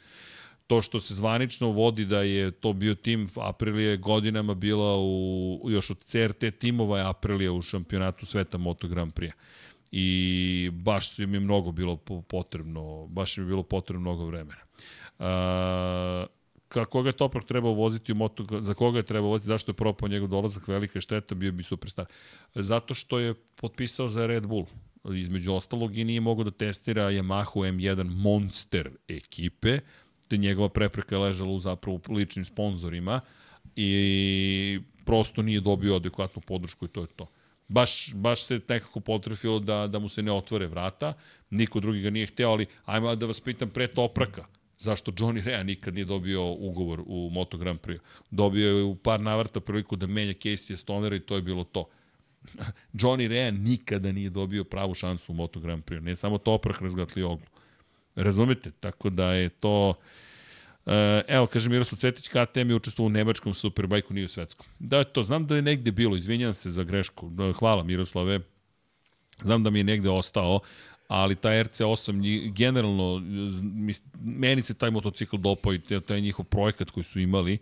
To 0.67 0.83
što 0.83 1.01
se 1.01 1.15
zvanično 1.15 1.69
vodi 1.69 2.05
da 2.05 2.23
je 2.23 2.51
to 2.51 2.73
bio 2.73 2.95
tim 2.95 3.29
Aprilija 3.37 3.91
je 3.91 3.97
godinama 3.97 4.55
bila 4.55 4.97
u, 4.99 5.61
još 5.69 5.91
od 5.91 6.05
CRT 6.05 6.45
timova 6.59 6.99
je 6.99 7.09
Aprilija 7.09 7.53
u 7.53 7.63
šampionatu 7.63 8.27
sveta 8.27 8.59
Moto 8.59 8.89
Grand 8.89 9.13
Prix. 9.13 9.33
I 9.93 10.71
baš 10.73 11.11
su 11.11 11.23
im 11.23 11.35
je 11.35 11.41
mnogo 11.41 11.73
bilo 11.73 11.97
po- 11.97 12.23
potrebno, 12.23 13.07
baš 13.07 13.39
im 13.39 13.45
je 13.45 13.49
bilo 13.49 13.63
potrebno 13.63 14.01
mnogo 14.01 14.25
vremena. 14.25 14.61
Uh, 15.19 16.42
ka, 16.73 16.85
koga 16.85 17.09
je 17.09 17.17
Toprak 17.17 17.45
trebao 17.45 17.73
voziti 17.73 18.13
u 18.13 18.15
moto, 18.15 18.47
za 18.61 18.75
koga 18.75 18.99
je 18.99 19.03
trebao 19.03 19.31
voziti, 19.31 19.47
zašto 19.47 19.71
je 19.71 19.77
propao 19.77 20.09
njegov 20.09 20.29
dolazak, 20.29 20.69
velika 20.69 20.99
je 20.99 21.03
šteta, 21.03 21.35
bio 21.35 21.53
bi 21.53 21.63
superstar. 21.63 22.07
Zato 22.55 22.95
što 22.95 23.19
je 23.19 23.35
potpisao 23.35 24.09
za 24.09 24.27
Red 24.27 24.47
Bull, 24.47 24.67
između 25.05 25.53
ostalog 25.53 25.99
i 25.99 26.05
nije 26.05 26.21
mogao 26.21 26.45
da 26.45 26.51
testira 26.51 27.11
Yamaha 27.11 27.61
M1 27.73 28.09
Monster 28.09 28.91
ekipe, 29.09 29.79
te 30.29 30.37
njegova 30.37 30.69
prepreka 30.69 31.15
je 31.15 31.19
ležala 31.19 31.51
u 31.51 31.61
zapravo 31.61 32.01
ličnim 32.09 32.45
sponzorima 32.45 33.21
i 33.77 34.81
prosto 35.05 35.43
nije 35.43 35.61
dobio 35.61 35.97
adekvatnu 35.97 36.43
podršku 36.47 36.85
i 36.85 36.89
to 36.89 37.01
je 37.01 37.07
to. 37.17 37.27
Baš, 37.69 38.15
baš 38.15 38.47
se 38.47 38.61
nekako 38.69 39.01
potrefilo 39.01 39.59
da, 39.59 39.87
da 39.87 39.99
mu 39.99 40.09
se 40.09 40.23
ne 40.23 40.33
otvore 40.33 40.67
vrata, 40.67 41.15
niko 41.51 41.81
drugi 41.81 42.01
ga 42.01 42.11
nije 42.11 42.27
hteo, 42.27 42.51
ali 42.51 42.67
ajmo 42.85 43.15
da 43.17 43.27
vas 43.27 43.41
pitam 43.41 43.71
pre 43.71 43.89
Topraka, 43.89 44.47
zašto 44.83 45.13
Johnny 45.13 45.45
Rea 45.45 45.63
nikad 45.63 45.95
nije 45.95 46.05
dobio 46.05 46.45
ugovor 46.45 47.03
u 47.07 47.31
Moto 47.33 47.57
Grand 47.57 47.81
Prix. 47.81 47.99
Dobio 48.31 48.77
je 48.77 48.85
u 48.85 48.95
par 48.95 49.21
navrata 49.21 49.61
priliku 49.61 49.97
da 49.97 50.07
menja 50.07 50.33
Casey 50.33 50.77
Stonera 50.77 51.17
i 51.17 51.21
to 51.21 51.37
je 51.37 51.43
bilo 51.43 51.65
to. 51.65 51.89
Johnny 53.01 53.29
Rea 53.29 53.51
nikada 53.51 54.13
nije 54.13 54.31
dobio 54.31 54.65
pravu 54.65 54.95
šansu 54.95 55.33
u 55.33 55.35
Moto 55.35 55.61
Grand 55.61 55.85
Prix. 55.85 56.01
Ne 56.01 56.17
samo 56.17 56.39
Toprak 56.39 56.81
razgatli 56.81 57.23
oglu. 57.23 57.47
Razumete? 58.15 58.71
Tako 58.71 59.11
da 59.11 59.33
je 59.33 59.49
to... 59.49 59.95
E, 60.87 61.23
evo, 61.29 61.47
kaže 61.47 61.71
Miroslav 61.71 61.99
Cetić, 61.99 62.29
KTM 62.29 62.71
je 62.71 62.75
učestvovao 62.75 63.07
u 63.07 63.13
nemačkom 63.13 63.55
superbajku, 63.55 64.15
nije 64.15 64.25
u 64.25 64.29
svetskom. 64.29 64.67
Da, 64.79 65.05
to 65.05 65.23
znam 65.23 65.47
da 65.47 65.57
je 65.57 65.63
negde 65.63 65.91
bilo, 65.91 66.17
izvinjam 66.17 66.55
se 66.55 66.71
za 66.71 66.85
grešku. 66.85 67.31
Hvala 67.59 67.83
Miroslave. 67.83 68.41
Znam 69.43 69.63
da 69.63 69.71
mi 69.71 69.79
je 69.81 69.85
negde 69.85 70.11
ostao, 70.11 70.61
ali 71.13 71.37
taj 71.37 71.65
RC8 71.65 72.13
nji- 72.13 72.53
generalno, 72.53 73.23
meni 74.21 74.63
se 74.63 74.75
taj 74.75 74.91
motocikl 74.91 75.37
dopao 75.37 75.75
i 75.75 75.81
taj 76.07 76.21
njihov 76.21 76.45
projekat 76.45 76.91
koji 76.91 77.05
su 77.05 77.21
imali, 77.21 77.59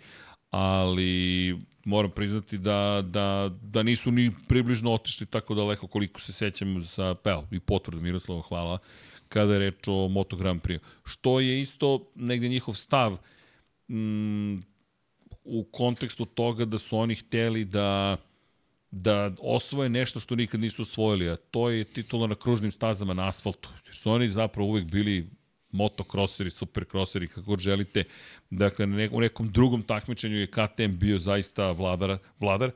ali 0.51 1.59
moram 1.85 2.11
priznati 2.11 2.59
da, 2.59 3.03
da, 3.07 3.51
da 3.63 3.83
nisu 3.83 4.11
ni 4.11 4.31
približno 4.49 4.93
otišli 4.93 5.27
tako 5.27 5.55
daleko 5.55 5.87
koliko 5.87 6.21
se 6.21 6.33
sećam 6.33 6.85
sa, 6.85 7.15
evo, 7.25 7.47
i 7.51 7.61
potvrdu 7.61 8.01
Miroslava, 8.01 8.43
hvala, 8.43 8.79
kada 9.29 9.53
je 9.53 9.59
reč 9.59 9.89
o 9.89 10.09
Moto 10.09 10.37
Grand 10.37 10.63
Prix. 10.63 10.79
Što 11.05 11.41
je 11.41 11.61
isto 11.61 12.11
negde 12.15 12.49
njihov 12.49 12.75
stav 12.75 13.17
mm, 13.89 14.55
u 15.45 15.65
kontekstu 15.73 16.25
toga 16.25 16.65
da 16.65 16.79
su 16.79 16.99
oni 16.99 17.15
hteli 17.15 17.65
da 17.65 18.17
da 18.91 19.33
osvoje 19.41 19.89
nešto 19.89 20.21
što 20.21 20.37
nikad 20.37 20.61
nisu 20.61 20.83
osvojili, 20.83 21.31
a 21.31 21.37
to 21.37 21.71
je 21.71 21.85
titula 21.85 22.27
na 22.27 22.35
kružnim 22.35 22.73
stazama 22.73 23.15
na 23.15 23.29
asfaltu. 23.29 23.69
Jer 23.87 23.95
su 23.95 24.11
oni 24.11 24.31
zapravo 24.31 24.69
uvek 24.69 24.85
bili 24.85 25.31
motokroseri, 25.73 26.51
superkroseri, 26.51 27.29
kako 27.29 27.57
želite. 27.59 28.05
Dakle, 28.51 28.87
na 28.87 28.97
nekom, 28.97 29.19
u 29.19 29.21
nekom 29.21 29.53
drugom 29.53 29.83
takmičenju 29.83 30.37
je 30.37 30.47
KTM 30.47 30.99
bio 30.99 31.19
zaista 31.19 31.71
vladar, 31.73 32.19
vladar 32.41 32.71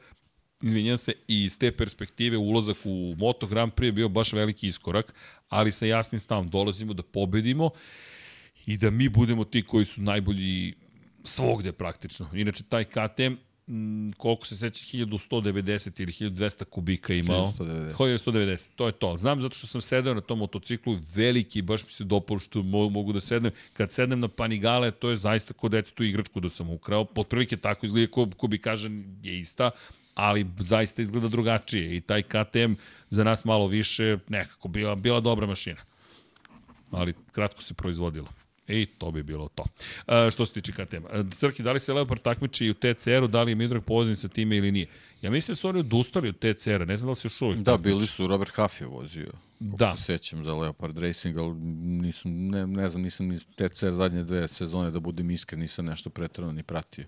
izvinjam 0.62 0.98
se, 0.98 1.12
i 1.28 1.44
iz 1.44 1.58
te 1.58 1.72
perspektive 1.72 2.36
ulazak 2.36 2.76
u 2.84 3.14
Moto 3.18 3.46
Grand 3.46 3.72
Prix 3.72 3.84
je 3.84 3.92
bio 3.92 4.08
baš 4.08 4.32
veliki 4.32 4.68
iskorak, 4.68 5.14
ali 5.48 5.72
sa 5.72 5.86
jasnim 5.86 6.18
stavom 6.18 6.48
dolazimo 6.48 6.94
da 6.94 7.02
pobedimo 7.02 7.70
i 8.66 8.76
da 8.76 8.90
mi 8.90 9.08
budemo 9.08 9.44
ti 9.44 9.62
koji 9.62 9.84
su 9.84 10.02
najbolji 10.02 10.74
svogde 11.24 11.72
praktično. 11.72 12.30
Inače, 12.34 12.64
taj 12.64 12.84
KTM, 12.84 13.34
m, 13.68 14.12
koliko 14.16 14.46
se 14.46 14.56
seća, 14.56 14.84
1190 14.84 16.02
ili 16.02 16.12
1200 16.12 16.64
kubika 16.64 17.14
imao. 17.14 17.52
1190. 17.58 17.94
Koji 17.94 18.12
je 18.12 18.18
190? 18.18 18.68
To 18.76 18.86
je 18.86 18.92
to. 18.92 19.16
Znam 19.16 19.42
zato 19.42 19.54
što 19.54 19.66
sam 19.66 19.80
sedeo 19.80 20.14
na 20.14 20.20
tom 20.20 20.38
motociklu, 20.38 20.98
veliki, 21.14 21.62
baš 21.62 21.84
mi 21.84 21.90
se 21.90 22.04
dopao 22.04 22.38
što 22.38 22.62
mo 22.62 22.88
mogu 22.88 23.12
da 23.12 23.20
sednem. 23.20 23.52
Kad 23.72 23.92
sednem 23.92 24.20
na 24.20 24.28
Panigale, 24.28 24.90
to 24.90 25.10
je 25.10 25.16
zaista 25.16 25.54
kod 25.54 25.70
dete 25.70 25.90
tu 25.90 26.04
igračku 26.04 26.40
da 26.40 26.48
sam 26.48 26.70
ukrao. 26.70 27.06
Otprilike 27.14 27.56
tako 27.56 27.86
izgleda, 27.86 28.10
ko, 28.10 28.30
ko 28.36 28.46
bi 28.46 28.58
kažem 28.58 29.18
je 29.22 29.38
ista, 29.38 29.70
ali 30.14 30.46
zaista 30.58 31.02
izgleda 31.02 31.28
drugačije. 31.28 31.96
I 31.96 32.00
taj 32.00 32.22
KTM 32.22 32.72
za 33.10 33.24
nas 33.24 33.44
malo 33.44 33.66
više 33.66 34.18
nekako 34.28 34.68
bila, 34.68 34.94
bila 34.94 35.20
dobra 35.20 35.46
mašina 35.46 35.80
ali 36.96 37.14
kratko 37.32 37.62
se 37.62 37.74
proizvodilo. 37.74 38.28
I 38.68 38.86
to 38.88 39.10
bi 39.10 39.22
bilo 39.22 39.48
to. 39.48 39.64
E, 40.08 40.30
što 40.30 40.46
se 40.46 40.52
tiče 40.52 40.72
KTM. 40.72 41.04
Crki, 41.30 41.62
da 41.62 41.72
li 41.72 41.80
se 41.80 41.92
Leopard 41.92 42.22
takmiči 42.22 42.70
u 42.70 42.74
TCR-u, 42.74 43.26
da 43.26 43.42
li 43.42 43.50
je 43.50 43.54
Midrag 43.54 43.82
povezan 43.84 44.16
sa 44.16 44.28
time 44.28 44.56
ili 44.56 44.72
nije? 44.72 44.86
Ja 45.22 45.30
mislim 45.30 45.52
da 45.52 45.56
su 45.56 45.68
oni 45.68 45.78
odustali 45.80 46.28
od 46.28 46.38
TCR-a, 46.38 46.84
ne 46.84 46.96
znam 46.96 47.06
da 47.06 47.10
li 47.10 47.16
se 47.16 47.26
još 47.26 47.42
uvijek 47.42 47.58
Da, 47.58 47.72
takmiče. 47.72 47.88
bili 47.88 48.06
su, 48.06 48.26
Robert 48.26 48.50
Huff 48.52 48.80
je 48.80 48.86
vozio. 48.86 49.26
Kako 49.60 49.76
Da. 49.76 49.96
se 49.96 50.02
sećam 50.02 50.44
za 50.44 50.54
Leopard 50.54 50.98
Racing, 50.98 51.38
ali 51.38 51.54
nisam, 51.54 52.46
ne, 52.46 52.66
ne 52.66 52.88
znam, 52.88 53.02
nisam 53.02 53.28
ni 53.28 53.38
TCR 53.38 53.90
zadnje 53.90 54.24
dve 54.24 54.48
sezone, 54.48 54.90
da 54.90 55.00
budem 55.00 55.30
iskren, 55.30 55.60
nisam 55.60 55.84
nešto 55.84 56.10
pretrano 56.10 56.52
ni 56.52 56.62
pratio. 56.62 57.04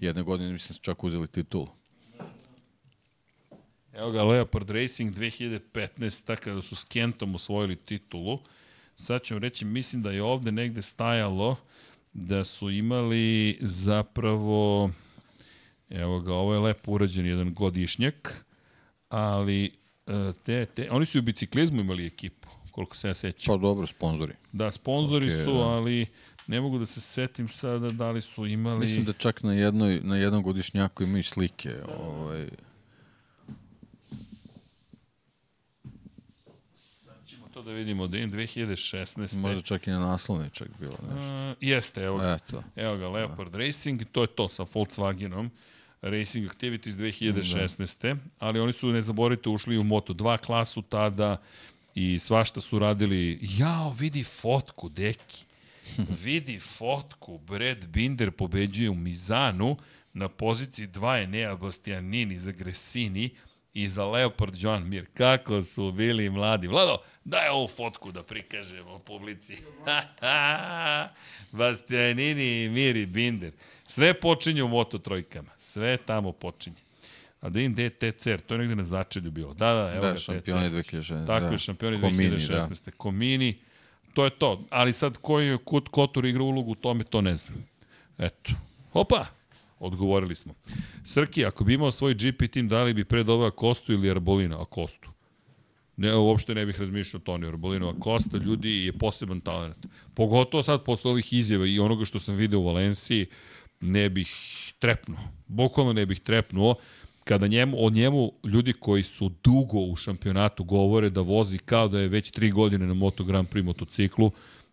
Jedne 0.00 0.22
godine 0.22 0.52
mislim 0.52 0.74
su 0.74 0.82
čak 0.82 1.04
uzeli 1.04 1.28
titulu. 1.28 1.68
Evo 3.94 4.10
ga, 4.10 4.22
Leopard 4.22 4.70
Racing 4.70 5.14
2015. 5.14 6.36
kada 6.36 6.62
su 6.62 6.76
s 6.76 6.84
Kentom 6.84 7.34
osvojili 7.34 7.76
titulu. 7.76 8.38
Sad 8.96 9.22
ću 9.22 9.38
reći, 9.38 9.64
mislim 9.64 10.02
da 10.02 10.10
je 10.10 10.22
ovde 10.22 10.52
negde 10.52 10.82
stajalo 10.82 11.56
da 12.12 12.44
su 12.44 12.70
imali 12.70 13.58
zapravo, 13.60 14.90
evo 15.90 16.20
ga, 16.20 16.34
ovo 16.34 16.54
je 16.54 16.60
lepo 16.60 16.92
urađen 16.92 17.26
jedan 17.26 17.54
godišnjak, 17.54 18.44
ali 19.08 19.64
e, 20.06 20.32
te, 20.44 20.66
te, 20.66 20.90
oni 20.90 21.06
su 21.06 21.18
u 21.18 21.22
biciklizmu 21.22 21.80
imali 21.80 22.06
ekipu, 22.06 22.48
koliko 22.70 22.96
se 22.96 23.08
ja 23.08 23.14
sećam. 23.14 23.54
Pa 23.54 23.60
dobro, 23.60 23.86
sponzori. 23.86 24.32
Da, 24.52 24.70
sponzori 24.70 25.26
Ok, 25.26 25.44
su, 25.44 25.52
da. 25.52 25.60
ali 25.60 26.06
ne 26.46 26.60
mogu 26.60 26.78
da 26.78 26.86
se 26.86 27.00
setim 27.00 27.48
sada 27.48 27.90
da 27.90 28.10
li 28.10 28.22
su 28.22 28.46
imali... 28.46 28.78
Mislim 28.78 29.04
da 29.04 29.12
čak 29.12 29.42
na, 29.42 29.52
jednoj, 29.54 30.00
na 30.02 30.16
jednom 30.16 30.42
godišnjaku 30.42 31.02
imaju 31.02 31.22
slike. 31.22 31.74
Ovaj, 31.98 32.48
ćemo 37.26 37.48
to 37.48 37.55
da 37.66 37.72
vidimo, 37.72 38.06
da 38.06 38.18
im 38.18 38.32
2016. 38.32 39.38
možda 39.38 39.62
čak 39.62 39.86
i 39.86 39.90
na 39.90 39.98
naslovnoj 39.98 40.50
čak 40.50 40.68
bilo 40.80 40.98
nešto. 41.14 41.32
A, 41.32 41.54
jeste, 41.60 42.02
evo 42.02 42.18
ga. 42.18 42.38
Eto. 42.42 42.62
Evo 42.76 42.96
ga, 42.96 43.08
Leopard 43.08 43.54
Racing, 43.54 44.02
to 44.12 44.22
je 44.22 44.26
to 44.26 44.48
sa 44.48 44.64
Volkswagenom. 44.74 45.50
Racing 46.02 46.50
Activities 46.50 46.94
2016. 46.94 48.16
Ali 48.38 48.60
oni 48.60 48.72
su, 48.72 48.88
ne 48.88 49.02
zaboravite, 49.02 49.48
ušli 49.48 49.78
u 49.78 49.82
Moto2 49.82 50.38
klasu 50.38 50.82
tada 50.82 51.42
i 51.94 52.18
svašta 52.18 52.60
su 52.60 52.78
radili. 52.78 53.38
Jao, 53.42 53.90
vidi 53.98 54.24
fotku, 54.24 54.88
deki. 54.88 55.44
vidi 56.24 56.58
fotku. 56.58 57.38
Brad 57.38 57.86
Binder 57.86 58.30
pobeđuje 58.30 58.90
u 58.90 58.94
Mizanu. 58.94 59.76
Na 60.12 60.28
poziciji 60.28 60.88
2 60.88 61.12
je 61.12 61.26
Nea 61.26 61.56
Bastianini 61.56 62.38
za 62.38 62.52
Gresini 62.52 63.30
i 63.76 63.88
za 63.88 64.06
Leopard 64.06 64.54
Joan 64.58 64.88
Mir. 64.88 65.06
Kako 65.14 65.62
su 65.62 65.92
bili 65.92 66.30
mladi. 66.30 66.66
Vlado, 66.66 66.98
daj 67.24 67.48
ovu 67.48 67.68
fotku 67.68 68.12
da 68.12 68.22
prikažemo 68.22 68.98
publici. 68.98 69.56
Bastianini 71.58 72.64
i 72.64 72.68
Mir 72.68 72.96
i 72.96 73.06
Binder. 73.06 73.52
Sve 73.86 74.20
počinje 74.20 74.62
u 74.62 74.68
Moto 74.68 74.98
trojkama. 74.98 75.50
Sve 75.58 75.96
tamo 75.96 76.32
počinje. 76.32 76.76
A 77.40 77.48
da 77.48 77.60
im 77.60 77.72
gde 77.72 77.82
je 77.82 77.90
TCR, 77.90 78.40
to 78.46 78.54
je 78.54 78.58
negde 78.58 78.74
na 78.74 78.84
začelju 78.84 79.30
bilo. 79.30 79.54
Da, 79.54 79.72
da, 79.72 79.92
evo 79.92 80.06
Da, 80.06 80.10
ga 80.10 80.16
šampioni 80.16 80.82
TCR. 80.82 80.96
2016. 80.96 81.26
Tako 81.26 81.46
da. 81.46 81.52
je, 81.52 81.58
šampioni 81.58 82.00
Komini, 82.00 82.36
2016. 82.36 82.84
Da. 82.84 82.90
Komini, 82.90 83.58
to 84.14 84.24
je 84.24 84.30
to. 84.30 84.64
Ali 84.70 84.92
sad 84.92 85.16
koji 85.20 85.46
je 85.46 85.58
Kut 85.58 85.88
Kotor 85.88 86.24
igra 86.24 86.42
ulogu 86.42 86.72
u 86.72 86.74
tome, 86.74 87.04
to 87.04 87.20
ne 87.20 87.36
znam. 87.36 87.66
Eto. 88.18 88.52
Opa! 88.92 89.35
Odgovorili 89.78 90.34
smo. 90.34 90.54
Srki, 91.04 91.44
ako 91.44 91.64
bi 91.64 91.74
imao 91.74 91.90
svoj 91.90 92.14
GP 92.14 92.50
tim, 92.50 92.68
da 92.68 92.82
li 92.82 92.94
bi 92.94 93.04
pre 93.04 93.24
doveo 93.24 93.50
Kostu 93.50 93.92
ili 93.92 94.10
Arbolina? 94.10 94.62
A 94.62 94.64
Kostu. 94.64 95.10
Ne, 95.96 96.16
uopšte 96.16 96.54
ne 96.54 96.66
bih 96.66 96.80
razmišljao 96.80 97.20
Toni 97.20 97.46
Arbolinu, 97.46 97.88
a 97.88 97.94
Kosta 98.00 98.38
ljudi 98.38 98.84
je 98.84 98.92
poseban 98.92 99.40
talent. 99.40 99.86
Pogotovo 100.14 100.62
sad 100.62 100.84
posle 100.84 101.10
ovih 101.10 101.32
izjava 101.32 101.66
i 101.66 101.78
onoga 101.78 102.04
što 102.04 102.18
sam 102.18 102.34
video 102.34 102.60
u 102.60 102.66
Valenciji, 102.66 103.26
ne 103.80 104.10
bih 104.10 104.32
trepnuo. 104.78 105.18
Bukvalno 105.46 105.92
ne 105.92 106.06
bih 106.06 106.20
trepnuo 106.20 106.74
kada 107.24 107.46
njemu, 107.46 107.86
o 107.86 107.90
njemu 107.90 108.32
ljudi 108.44 108.72
koji 108.72 109.02
su 109.02 109.30
dugo 109.44 109.78
u 109.78 109.96
šampionatu 109.96 110.64
govore 110.64 111.10
da 111.10 111.20
vozi 111.20 111.58
kao 111.58 111.88
da 111.88 112.00
je 112.00 112.08
već 112.08 112.30
tri 112.30 112.50
godine 112.50 112.86
na 112.86 112.94
Moto 112.94 113.24
Grand 113.24 113.48
Prix 113.48 113.64
motociklu, 113.64 114.30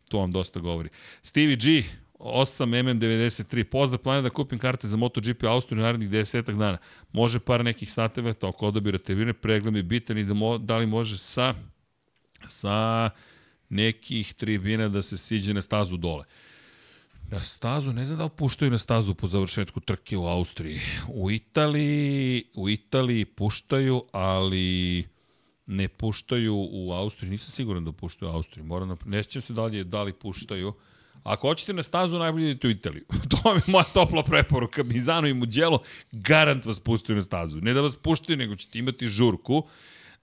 to 0.09 0.19
vam 0.19 0.31
dosta 0.31 0.59
govori. 0.59 0.89
Stevie 1.23 1.55
G, 1.55 1.83
8 2.23 2.65
MM93, 2.65 3.63
pozdrav, 3.63 3.99
planiram 3.99 4.23
da 4.23 4.29
kupim 4.29 4.59
karte 4.59 4.87
za 4.87 4.97
MotoGP 4.97 5.43
Austriju 5.43 5.81
narednih 5.81 6.09
10 6.09 6.57
dana. 6.57 6.77
Može 7.11 7.39
par 7.39 7.63
nekih 7.65 7.91
sateveta 7.91 8.47
oko 8.47 8.67
odabira 8.67 8.97
termine, 8.97 9.33
pregled 9.33 9.73
mi 9.73 9.81
bitan 9.83 10.17
i 10.17 10.23
da, 10.23 10.33
mo, 10.33 10.57
da 10.57 10.77
li 10.77 10.85
može 10.85 11.17
sa, 11.17 11.53
sa 12.47 13.09
nekih 13.69 14.33
tribina 14.33 14.89
da 14.89 15.01
se 15.01 15.17
siđe 15.17 15.53
na 15.53 15.61
stazu 15.61 15.97
dole. 15.97 16.23
Na 17.31 17.39
stazu, 17.39 17.93
ne 17.93 18.05
znam 18.05 18.17
da 18.17 18.23
li 18.23 18.29
puštaju 18.37 18.71
na 18.71 18.77
stazu 18.77 19.13
po 19.13 19.27
završetku 19.27 19.79
trke 19.79 20.17
u 20.17 20.25
Austriji. 20.25 20.79
U 21.07 21.31
Italiji, 21.31 22.43
u 22.55 22.69
Italiji 22.69 23.25
puštaju, 23.25 24.03
ali 24.11 25.07
ne 25.65 25.87
puštaju 25.87 26.67
u 26.71 26.91
Austriji. 26.91 27.31
Nisam 27.31 27.51
siguran 27.51 27.85
da 27.85 27.91
puštaju 27.91 28.31
u 28.31 28.35
Austriji. 28.35 28.65
Moram 28.65 28.89
da, 28.89 28.95
ne 29.05 29.23
sjećam 29.23 29.41
se 29.41 29.53
da 29.53 29.65
li, 29.65 29.83
da 29.83 30.03
li 30.03 30.13
puštaju. 30.13 30.73
Ako 31.23 31.47
hoćete 31.47 31.73
na 31.73 31.83
stazu, 31.83 32.19
najbolje 32.19 32.49
idete 32.49 32.67
u 32.67 32.71
Italiju. 32.71 33.05
to 33.31 33.53
je 33.53 33.61
moja 33.67 33.83
topla 33.83 34.23
preporuka. 34.23 34.83
Mizano 34.83 35.27
i 35.27 35.33
Mugello, 35.33 35.79
garant 36.11 36.65
vas 36.65 36.79
puštaju 36.79 37.15
na 37.15 37.21
stazu. 37.23 37.61
Ne 37.61 37.73
da 37.73 37.81
vas 37.81 37.95
puštaju, 37.95 38.37
nego 38.37 38.55
ćete 38.55 38.79
imati 38.79 39.07
žurku. 39.07 39.67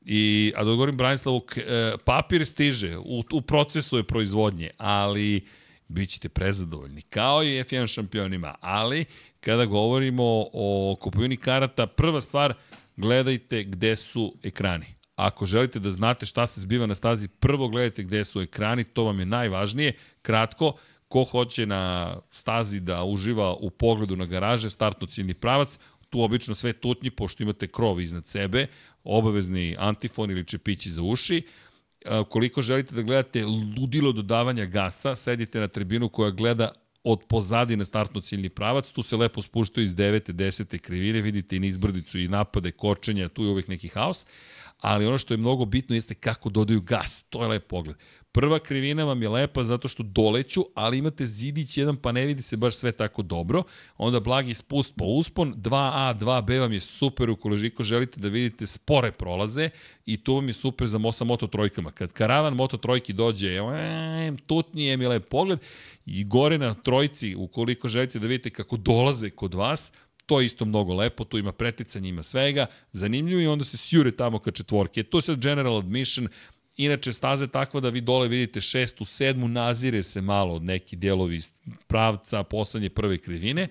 I, 0.05 0.53
a 0.57 0.65
da 0.65 0.71
odgovorim 0.71 0.97
Branislavu, 0.97 1.45
e, 1.57 1.93
papir 2.05 2.47
stiže, 2.47 2.97
u, 2.99 3.25
u 3.33 3.41
procesu 3.41 3.97
je 3.97 4.03
proizvodnje, 4.03 4.71
ali 4.79 5.47
bit 5.89 6.11
ćete 6.11 6.29
prezadovoljni, 6.29 7.03
kao 7.03 7.45
i 7.45 7.47
F1 7.47 7.87
šampionima, 7.87 8.55
ali 8.61 9.05
kada 9.41 9.65
govorimo 9.65 10.47
o 10.53 10.97
kupovini 11.01 11.37
karata, 11.37 11.87
prva 11.87 12.21
stvar, 12.21 12.55
gledajte 12.97 13.65
gde 13.65 13.97
su 13.97 14.35
ekrani. 14.43 14.87
Ako 15.17 15.47
želite 15.47 15.79
da 15.79 15.91
znate 15.91 16.27
šta 16.27 16.47
se 16.47 16.61
zbiva 16.61 16.87
na 16.87 16.95
stazi, 16.95 17.29
prvo 17.29 17.69
gledajte 17.69 18.03
gde 18.03 18.25
su 18.25 18.41
ekrani, 18.41 18.85
to 18.85 19.05
vam 19.05 19.19
je 19.19 19.27
najvažnije. 19.27 19.93
Kratko, 20.23 20.73
ko 21.11 21.25
hoće 21.25 21.67
na 21.67 22.17
stazi 22.31 22.81
da 22.81 23.05
uživa 23.05 23.55
u 23.55 23.71
pogledu 23.71 24.17
na 24.17 24.27
garaže, 24.27 24.71
startno 24.71 25.07
ciljni 25.07 25.35
pravac, 25.35 25.79
tu 26.11 26.23
obično 26.23 26.55
sve 26.55 26.73
tutnji, 26.73 27.11
pošto 27.11 27.43
imate 27.43 27.67
krov 27.67 28.01
iznad 28.01 28.27
sebe, 28.27 28.67
obavezni 29.05 29.77
antifon 29.79 30.31
ili 30.31 30.45
čepići 30.45 30.91
za 30.91 31.03
uši. 31.03 31.43
A, 32.05 32.25
Koliko 32.25 32.63
želite 32.63 32.95
da 32.95 33.03
gledate 33.03 33.45
ludilo 33.79 34.13
dodavanja 34.13 34.65
gasa, 34.67 35.17
sedite 35.17 35.61
na 35.61 35.69
tribinu 35.69 36.09
koja 36.09 36.31
gleda 36.31 36.73
od 37.05 37.21
pozadi 37.29 37.77
na 37.77 37.85
startno 37.85 38.21
ciljni 38.21 38.49
pravac, 38.49 38.91
tu 38.91 39.03
se 39.03 39.17
lepo 39.17 39.43
spuštaju 39.43 39.87
iz 39.87 39.95
9. 39.95 40.33
10. 40.33 40.79
krivine, 40.79 41.21
vidite 41.21 41.57
i 41.57 41.61
nizbrdicu 41.61 42.21
i 42.21 42.29
napade, 42.29 42.71
kočenja, 42.71 43.29
tu 43.29 43.45
je 43.45 43.51
uvek 43.51 43.69
neki 43.69 43.89
haos, 43.89 44.27
ali 44.79 45.07
ono 45.07 45.19
što 45.19 45.35
je 45.35 45.39
mnogo 45.39 45.65
bitno 45.65 45.95
jeste 45.95 46.15
kako 46.15 46.51
dodaju 46.51 46.81
gas, 46.81 47.25
to 47.31 47.43
je 47.43 47.49
lep 47.49 47.67
pogled. 47.67 47.97
Prva 48.33 48.59
krivina 48.59 49.05
vam 49.05 49.23
je 49.23 49.29
lepa 49.29 49.65
zato 49.65 49.89
što 49.89 50.03
doleću, 50.03 50.65
ali 50.75 50.99
imate 50.99 51.27
zidić 51.27 51.77
jedan 51.77 51.97
pa 51.97 52.13
ne 52.13 52.27
vidi 52.27 52.43
se 52.43 52.57
baš 52.57 52.75
sve 52.75 52.93
tako 52.93 53.23
dobro. 53.23 53.63
Onda 53.97 54.21
blagi 54.21 54.55
spust 54.55 54.93
po 54.97 55.05
uspon, 55.05 55.55
2A, 55.55 56.19
2B 56.19 56.61
vam 56.61 56.73
je 56.73 56.81
super 56.81 57.31
ukoliko 57.31 57.83
želite 57.83 58.21
da 58.21 58.29
vidite 58.29 58.67
spore 58.67 59.13
prolaze 59.13 59.71
i 60.07 60.17
to 60.17 60.35
vam 60.35 60.49
je 60.49 60.53
super 60.53 60.87
za 60.87 61.13
sa 61.13 61.25
moto 61.25 61.47
trojkama. 61.47 61.91
Kad 61.91 62.13
karavan 62.13 62.55
moto 62.55 62.77
trojki 62.77 63.13
dođe, 63.13 63.57
em, 63.57 64.37
tutnije 64.39 64.97
mi 64.97 65.07
lep 65.07 65.29
pogled 65.29 65.59
i 66.07 66.25
gore 66.25 66.59
na 66.59 66.75
trojci, 66.75 67.35
ukoliko 67.35 67.89
želite 67.89 68.19
da 68.19 68.27
vidite 68.27 68.51
kako 68.51 68.77
dolaze 68.77 69.31
kod 69.31 69.55
vas, 69.55 69.93
to 70.27 70.41
je 70.41 70.47
isto 70.47 70.65
mnogo 70.65 70.95
lepo, 70.95 71.25
tu 71.25 71.39
ima 71.39 71.53
preticanje, 71.53 72.09
ima 72.09 72.23
svega, 72.23 72.67
zanimljivo 72.93 73.41
i 73.41 73.47
onda 73.47 73.65
se 73.65 73.77
sjure 73.77 74.17
tamo 74.17 74.39
ka 74.39 74.51
četvorke. 74.51 75.03
To 75.03 75.19
je 75.19 75.23
sad 75.23 75.43
general 75.43 75.79
admission, 75.79 76.29
Inače, 76.81 77.13
staza 77.13 77.45
je 77.45 77.49
takva 77.49 77.81
da 77.81 77.89
vi 77.89 78.01
dole 78.01 78.29
vidite 78.29 78.61
šestu, 78.61 79.05
sedmu, 79.05 79.49
nazire 79.49 80.03
se 80.03 80.21
malo 80.21 80.55
od 80.55 80.63
neki 80.63 80.97
dijelovi 80.97 81.41
pravca 81.87 82.43
poslednje 82.43 82.89
prve 82.91 83.19
krivine. 83.19 83.69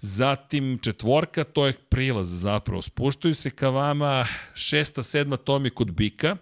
Zatim 0.00 0.78
četvorka, 0.82 1.44
to 1.44 1.66
je 1.66 1.72
prilaz 1.88 2.28
zapravo. 2.28 2.82
Spuštaju 2.82 3.34
se 3.34 3.50
ka 3.50 3.68
vama, 3.68 4.26
šesta, 4.54 5.02
sedma, 5.02 5.36
to 5.36 5.58
mi 5.58 5.70
kod 5.70 5.90
bika. 5.90 6.36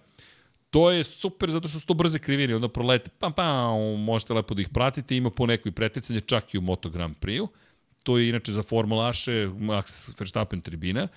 To 0.71 0.91
je 0.91 1.05
super 1.05 1.51
zato 1.51 1.69
što 1.69 1.79
su 1.79 1.87
to 1.87 1.95
brze 1.95 2.19
krivine, 2.19 2.57
onda 2.57 2.69
prolete, 2.69 3.11
pam, 3.19 3.33
pam, 3.33 3.81
možete 4.01 4.33
lepo 4.33 4.55
da 4.55 4.63
ih 4.63 4.69
pratite, 4.69 5.17
ima 5.17 5.31
po 5.31 5.47
nekoj 5.47 5.73
preticanje, 5.73 6.21
čak 6.21 6.55
i 6.55 6.59
u 6.59 6.61
Moto 6.61 6.91
Grand 6.91 7.17
Prix-u. 7.17 7.49
To 8.03 8.19
je 8.19 8.29
inače 8.29 8.53
za 8.53 8.63
formulaše 8.63 9.33
Max 9.47 10.11
Verstappen 10.19 10.61
tribina. 10.61 11.09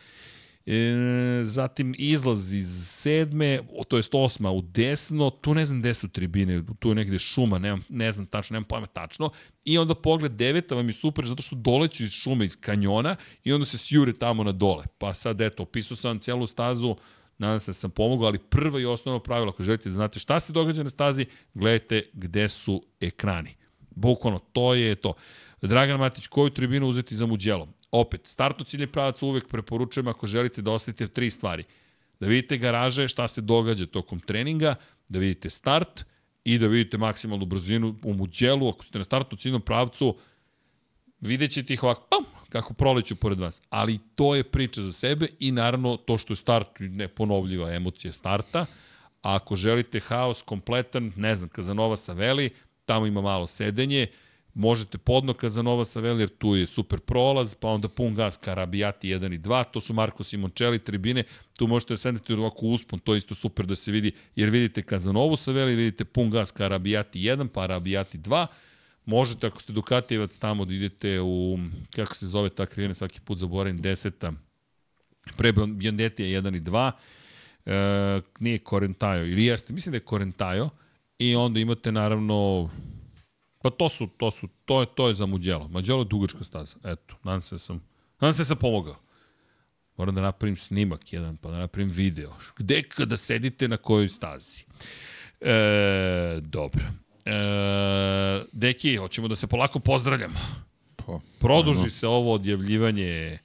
E, 0.66 1.42
zatim 1.44 1.96
izlaz 1.98 2.54
iz 2.54 2.88
sedme, 2.88 3.60
to 3.88 3.98
jest 3.98 4.10
osma 4.14 4.52
u 4.52 4.62
desno, 4.62 5.30
tu 5.30 5.54
ne 5.54 5.66
znam 5.66 5.80
gde 5.80 5.94
su 5.94 6.08
tribine, 6.08 6.64
tu 6.80 6.90
je 6.90 6.96
negde 6.96 7.20
šuma, 7.20 7.60
nemam, 7.60 7.84
ne 7.90 8.12
znam 8.12 8.26
tačno, 8.26 8.54
nemam 8.54 8.68
pojma 8.68 8.88
tačno. 8.88 9.30
I 9.66 9.78
onda 9.78 9.96
pogled 9.96 10.32
deveta 10.32 10.76
vam 10.76 10.88
je 10.88 10.94
super 10.94 11.26
zato 11.26 11.42
što 11.42 11.56
doleću 11.56 12.04
iz 12.04 12.12
šume, 12.12 12.46
iz 12.46 12.58
kanjona 12.60 13.16
i 13.44 13.54
onda 13.54 13.66
se 13.66 13.78
sjure 13.78 14.14
tamo 14.14 14.44
na 14.44 14.52
dole. 14.52 14.86
Pa 14.98 15.14
sad 15.14 15.42
eto, 15.42 15.64
opisao 15.64 15.98
sam 15.98 16.20
celu 16.20 16.48
stazu, 16.48 16.96
nadam 17.38 17.60
se 17.60 17.70
da 17.70 17.74
sam 17.74 17.92
pomogao, 17.92 18.28
ali 18.28 18.40
prvo 18.40 18.80
i 18.80 18.86
osnovno 18.86 19.20
pravilo, 19.20 19.52
ako 19.52 19.64
želite 19.64 19.90
da 19.90 19.96
znate 19.96 20.20
šta 20.20 20.40
se 20.40 20.54
događa 20.54 20.84
na 20.84 20.90
stazi, 20.90 21.26
gledajte 21.54 22.10
gde 22.14 22.50
su 22.50 22.84
ekrani. 23.00 23.56
Bukvalno, 23.90 24.40
to 24.40 24.74
je 24.74 24.96
to. 24.96 25.14
Dragan 25.62 26.00
Matić, 26.00 26.28
koju 26.28 26.50
tribinu 26.50 26.88
uzeti 26.88 27.16
za 27.16 27.26
Muđelo? 27.26 27.68
Opet, 27.92 28.28
startno 28.28 28.66
ciljni 28.66 28.88
pravac 28.88 29.24
uvek 29.24 29.48
preporučujem 29.48 30.08
ako 30.08 30.28
želite 30.28 30.62
da 30.62 30.72
ostavite 30.72 31.08
tri 31.08 31.30
stvari. 31.30 31.64
Da 32.20 32.28
vidite 32.28 32.58
garaže, 32.58 33.08
šta 33.08 33.28
se 33.28 33.42
događa 33.42 33.86
tokom 33.86 34.20
treninga, 34.20 34.76
da 35.10 35.20
vidite 35.20 35.50
start 35.50 36.06
i 36.44 36.58
da 36.58 36.68
vidite 36.68 36.98
maksimalnu 36.98 37.46
brzinu 37.46 37.96
u 38.04 38.14
muđelu. 38.14 38.70
Ako 38.70 38.86
ste 38.86 38.98
na 38.98 39.04
startnom 39.04 39.38
ciljnom 39.38 39.62
pravcu, 39.62 40.18
vidjet 41.20 41.52
ćete 41.52 41.74
ih 41.74 41.84
ovako, 41.84 42.08
pam, 42.10 42.26
kako 42.50 42.74
proleću 42.74 43.16
pored 43.16 43.40
vas. 43.40 43.62
Ali 43.70 44.00
to 44.16 44.36
je 44.36 44.44
priča 44.44 44.82
za 44.82 44.92
sebe 44.92 45.28
i 45.40 45.52
naravno 45.52 45.98
to 45.98 46.18
što 46.18 46.34
je 46.34 46.38
start 46.38 46.68
neponovljiva 46.80 47.74
emocija 47.74 48.14
starta. 48.14 48.66
A 49.22 49.36
ako 49.36 49.56
želite 49.56 50.00
haos 50.00 50.42
kompletan, 50.42 51.12
ne 51.16 51.36
znam, 51.36 51.50
Kazanova 51.50 51.98
sa 51.98 52.14
Veli, 52.14 52.50
tamo 52.86 53.06
ima 53.06 53.22
malo 53.22 53.48
sedenje, 53.48 54.08
možete 54.54 54.98
podno 54.98 55.34
Kazanova 55.34 55.86
sa 55.86 56.00
Veli, 56.00 56.22
jer 56.22 56.30
tu 56.30 56.56
je 56.56 56.68
super 56.68 57.00
prolaz, 57.00 57.56
pa 57.56 57.68
onda 57.68 57.88
pun 57.88 58.16
gas 58.16 58.38
Karabijati 58.38 59.08
1 59.08 59.34
i 59.34 59.40
2, 59.40 59.64
to 59.72 59.82
su 59.82 59.94
Marko 59.94 60.24
Simoncelli 60.24 60.80
tribine, 60.80 61.24
tu 61.58 61.68
možete 61.68 61.96
da 62.28 62.36
ovako 62.38 62.66
uspon, 62.66 63.00
to 63.00 63.14
je 63.14 63.18
isto 63.18 63.36
super 63.36 63.66
da 63.66 63.76
se 63.76 63.92
vidi, 63.92 64.12
jer 64.36 64.50
vidite 64.50 64.82
Kazanovu 64.82 65.36
sa 65.36 65.52
Veli, 65.52 65.76
vidite 65.76 66.06
pun 66.06 66.30
gas 66.30 66.52
Karabijati 66.52 67.20
1, 67.20 67.48
pa 67.48 67.62
Arabijati 67.62 68.18
2, 68.18 68.48
možete 69.06 69.48
ako 69.48 69.62
ste 69.62 69.74
Dukatijevac 69.74 70.38
tamo 70.38 70.66
da 70.66 70.74
idete 70.74 71.20
u, 71.22 71.60
kako 71.96 72.16
se 72.16 72.28
zove 72.28 72.50
ta 72.50 72.66
krivina, 72.66 72.94
svaki 72.94 73.22
put 73.22 73.38
zaboravim, 73.38 73.82
deseta, 73.82 74.34
pre 75.38 75.52
Biondetija 75.52 76.42
1 76.42 76.58
i 76.58 76.62
2, 76.62 76.92
e, 77.66 78.22
nije 78.40 78.60
Korentajo, 78.60 79.26
ili 79.26 79.46
jeste, 79.46 79.74
mislim 79.74 79.92
da 79.92 79.96
je 79.96 80.00
Korentajo, 80.00 80.70
i 81.20 81.36
onda 81.36 81.60
imate 81.60 81.92
naravno 81.92 82.70
Pa 83.62 83.70
to 83.70 83.90
su, 83.90 84.08
to 84.08 84.32
su, 84.32 84.48
to 84.66 84.80
je, 84.80 84.88
to 84.96 85.08
je 85.08 85.14
za 85.14 85.26
Muđelo. 85.26 85.68
Muđelo 85.68 86.02
je 86.02 86.06
dugačka 86.06 86.44
staza. 86.44 86.76
Eto, 86.84 87.16
nadam 87.24 87.42
se 87.42 87.56
da 87.56 87.60
sam, 87.60 87.84
nadam 88.20 88.34
se 88.34 88.40
da 88.40 88.46
sam 88.46 88.58
pomogao. 88.58 88.96
Moram 89.98 90.16
da 90.16 90.22
napravim 90.22 90.58
snimak 90.58 91.14
jedan, 91.14 91.38
pa 91.38 91.52
da 91.52 91.58
napravim 91.58 91.92
video. 91.92 92.34
Gde 92.58 92.84
kada 92.84 93.18
sedite 93.18 93.68
na 93.68 93.78
kojoj 93.78 94.08
stazi? 94.08 94.64
E, 95.42 96.40
dobro. 96.42 96.84
E, 97.26 98.44
deki, 98.52 98.96
hoćemo 98.96 99.28
da 99.28 99.36
se 99.36 99.48
polako 99.48 99.80
pozdravljamo. 99.80 100.40
Pa, 100.96 101.20
Produži 101.40 101.90
se 101.90 102.08
ovo 102.08 102.34
odjavljivanje 102.34 103.40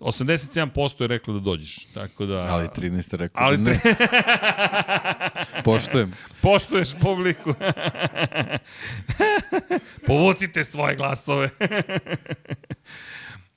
87% 0.00 1.02
je 1.02 1.08
reklo 1.08 1.34
da 1.34 1.40
dođeš, 1.40 1.84
tako 1.94 2.26
da... 2.26 2.46
Ali 2.50 2.68
13 2.68 3.14
je 3.14 3.18
rekao 3.18 3.44
Ali 3.44 3.56
da 3.56 3.70
ne. 3.70 3.80
Poštujem. 5.64 6.12
Poštuješ 6.40 6.88
publiku. 7.00 7.54
Povucite 10.06 10.64
svoje 10.64 10.96
glasove. 10.96 11.48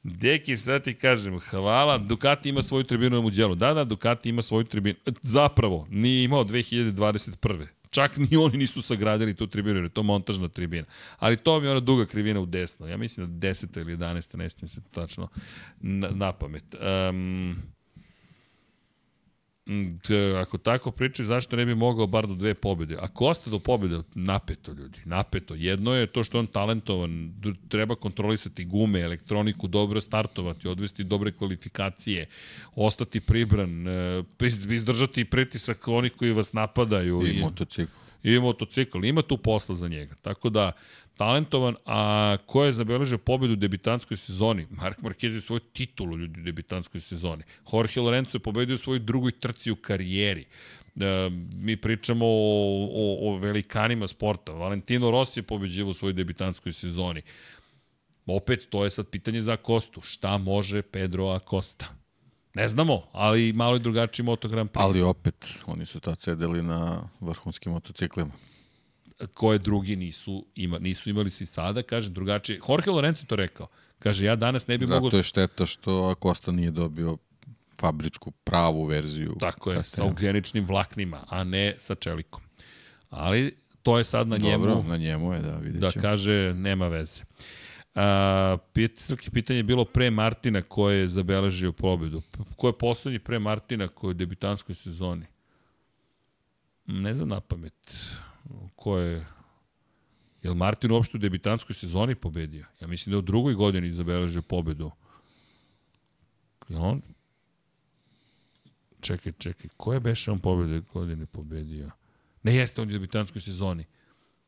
Deki, 0.03 0.58
šta 0.58 0.80
ti 0.80 0.93
kažem, 0.93 1.40
hvala. 1.40 1.98
Ducati 1.98 2.50
ima 2.50 2.64
svoju 2.64 2.84
tribinu 2.84 3.16
na 3.16 3.22
Muđelu. 3.22 3.56
Da, 3.56 3.74
da, 3.74 3.84
Ducati 3.84 4.30
ima 4.30 4.42
svoju 4.42 4.64
tribinu. 4.64 4.95
Zapravo, 5.22 5.88
nije 5.90 6.24
imao 6.24 6.43
2021. 6.43 7.78
Čak 7.90 8.18
ni 8.18 8.38
oni 8.38 8.58
nisu 8.58 8.82
sagradili 8.82 9.34
tu 9.34 9.48
tribinu, 9.48 9.76
jer 9.76 9.84
je 9.84 9.90
to 9.90 10.03
montažna 10.03 10.48
tribina. 10.48 10.88
Ali 11.18 11.38
to 11.38 11.61
je 11.61 11.72
ona 11.72 11.80
duga 11.80 12.06
krivina 12.06 12.40
u 12.40 12.45
desno. 12.45 12.88
Ja 12.88 12.98
mislim 12.98 13.40
da 13.40 13.48
10. 13.48 13.82
ili 13.82 13.98
11. 13.98 14.38
ne 14.38 14.50
se 14.50 14.82
tačno 14.92 15.27
na, 15.82 16.09
na 16.09 16.34
pamet. 16.34 16.76
Um, 17.09 17.58
ako 20.41 20.57
tako 20.57 20.91
pričaju, 20.91 21.27
zašto 21.27 21.56
ne 21.56 21.65
bi 21.65 21.75
mogao 21.75 22.07
bar 22.07 22.27
do 22.27 22.35
dve 22.35 22.53
pobjede? 22.53 22.98
Ako 22.99 23.25
osta 23.25 23.49
do 23.49 23.59
pobjede, 23.59 24.01
napeto 24.15 24.72
ljudi, 24.72 24.99
napeto. 25.06 25.56
Jedno 25.56 25.93
je 25.93 26.07
to 26.07 26.23
što 26.23 26.39
on 26.39 26.48
talentovan, 26.48 27.33
treba 27.67 27.95
kontrolisati 27.95 28.65
gume, 28.65 29.01
elektroniku, 29.01 29.67
dobro 29.67 30.01
startovati, 30.01 30.67
odvesti 30.67 31.03
dobre 31.03 31.31
kvalifikacije, 31.31 32.27
ostati 32.75 33.19
pribran, 33.19 33.88
e, 33.88 34.23
izdržati 34.69 35.25
pritisak 35.25 35.88
onih 35.88 36.14
koji 36.14 36.31
vas 36.31 36.53
napadaju. 36.53 37.27
I, 37.27 37.30
i 37.30 37.41
motocikl. 37.41 37.91
I 38.23 38.39
motocikl, 38.39 39.06
ima 39.06 39.22
tu 39.22 39.38
posla 39.38 39.75
za 39.75 39.88
njega. 39.88 40.15
Tako 40.22 40.49
da, 40.49 40.72
talentovan, 41.19 41.75
a 41.85 42.38
ko 42.45 42.64
je 42.64 42.73
zabeležio 42.73 43.17
pobedu 43.17 43.53
u 43.53 43.59
debitanskoj 43.59 44.17
sezoni? 44.17 44.67
Mark 44.72 45.01
Marquez 45.03 45.35
je 45.35 45.41
svoju 45.41 45.59
titulu 45.59 46.17
ljudi 46.17 46.39
u 46.39 46.43
debitanskoj 46.43 47.01
sezoni. 47.01 47.43
Jorge 47.73 47.99
Lorenzo 48.01 48.38
je 48.38 48.43
pobedio 48.43 48.75
u 48.75 48.77
svojoj 48.77 48.99
drugoj 48.99 49.31
trci 49.31 49.72
u 49.72 49.75
karijeri. 49.75 50.45
E, 50.45 51.30
mi 51.53 51.75
pričamo 51.77 52.25
o, 52.25 52.88
o, 52.93 53.30
o 53.30 53.38
velikanima 53.38 54.07
sporta. 54.07 54.51
Valentino 54.51 55.11
Rossi 55.11 55.39
je 55.39 55.43
pobeđivo 55.43 55.89
u 55.89 55.93
svojoj 55.93 56.14
debitanskoj 56.14 56.73
sezoni. 56.73 57.22
Opet, 58.25 58.69
to 58.69 58.83
je 58.83 58.89
sad 58.89 59.09
pitanje 59.09 59.41
za 59.41 59.57
Kostu. 59.57 60.01
Šta 60.01 60.38
može 60.38 60.81
Pedro 60.81 61.27
Acosta? 61.27 61.85
Ne 62.53 62.67
znamo, 62.67 63.03
ali 63.11 63.53
malo 63.53 63.75
je 63.75 63.80
drugačiji 63.80 64.25
motogram. 64.25 64.69
Ali 64.73 65.01
opet, 65.01 65.45
oni 65.65 65.85
su 65.85 65.99
tad 65.99 66.19
sedeli 66.19 66.64
na 66.64 67.09
vrhunskim 67.19 67.72
motociklima 67.72 68.31
koje 69.27 69.59
drugi 69.59 69.95
nisu, 69.95 70.45
ima, 70.56 70.80
nisu 70.80 71.09
imali 71.09 71.30
svi 71.30 71.45
sada, 71.45 71.83
kaže 71.83 72.09
drugačije. 72.09 72.59
Jorge 72.69 72.91
Lorenzo 72.91 73.25
to 73.25 73.35
rekao. 73.35 73.67
Kaže, 73.99 74.25
ja 74.25 74.35
danas 74.35 74.67
ne 74.67 74.77
bi 74.77 74.85
Zato 74.85 74.95
mogo... 74.95 75.07
Zato 75.07 75.17
je 75.17 75.23
šteta 75.23 75.65
što 75.65 76.09
Acosta 76.09 76.51
nije 76.51 76.72
dobio 76.72 77.17
fabričku 77.80 78.31
pravu 78.31 78.85
verziju. 78.85 79.35
Tako 79.39 79.72
je, 79.72 79.83
sa 79.83 80.06
ugljeničnim 80.06 80.65
vlaknima, 80.65 81.23
a 81.27 81.43
ne 81.43 81.75
sa 81.77 81.95
čelikom. 81.95 82.41
Ali 83.09 83.56
to 83.83 83.98
je 83.98 84.03
sad 84.03 84.27
na 84.27 84.38
njemu. 84.38 84.65
Dobro, 84.65 84.83
na 84.83 84.98
njemu 84.98 85.33
je, 85.33 85.39
da, 85.39 85.56
vidjet 85.56 85.81
Da 85.81 85.91
kaže, 85.91 86.53
nema 86.53 86.88
veze. 86.88 87.23
A, 87.95 88.57
pit, 88.73 89.11
pitanje 89.33 89.59
je 89.59 89.64
bilo 89.64 89.85
pre 89.85 90.11
Martina 90.11 90.61
ko 90.61 90.89
je 90.89 91.07
zabeležio 91.07 91.72
pobedu. 91.72 92.22
Ko 92.56 92.67
je 92.67 92.77
poslednji 92.77 93.19
pre 93.19 93.39
Martina 93.39 93.88
ko 93.88 94.07
je 94.07 94.11
u 94.11 94.14
debitanskoj 94.14 94.75
sezoni? 94.75 95.25
Ne 96.85 97.14
znam 97.14 97.30
na 97.30 97.39
pamet 97.39 98.07
ko 98.76 98.98
je... 98.98 99.26
Je 100.44 100.50
li 100.50 100.56
Martin 100.56 100.92
uopšte 100.92 101.18
u 101.18 101.19
debitanskoj 101.19 101.76
sezoni 101.76 102.16
pobedio? 102.16 102.66
Ja 102.82 102.88
mislim 102.88 103.11
da 103.11 103.18
u 103.18 103.22
drugoj 103.22 103.53
godini 103.53 103.94
zabeležio 103.94 104.42
pobedu. 104.42 104.92
Je 106.69 106.78
on... 106.78 107.02
Čekaj, 109.02 109.32
čekaj, 109.32 109.69
ko 109.78 109.94
je 109.94 110.00
beše 110.00 110.32
on 110.32 110.40
pobede 110.40 110.82
godine 110.94 111.26
pobedio? 111.26 111.92
Ne 112.44 112.56
jeste 112.56 112.82
on 112.82 112.88
u 112.88 112.92
debitanskoj 112.92 113.42
sezoni. 113.42 113.86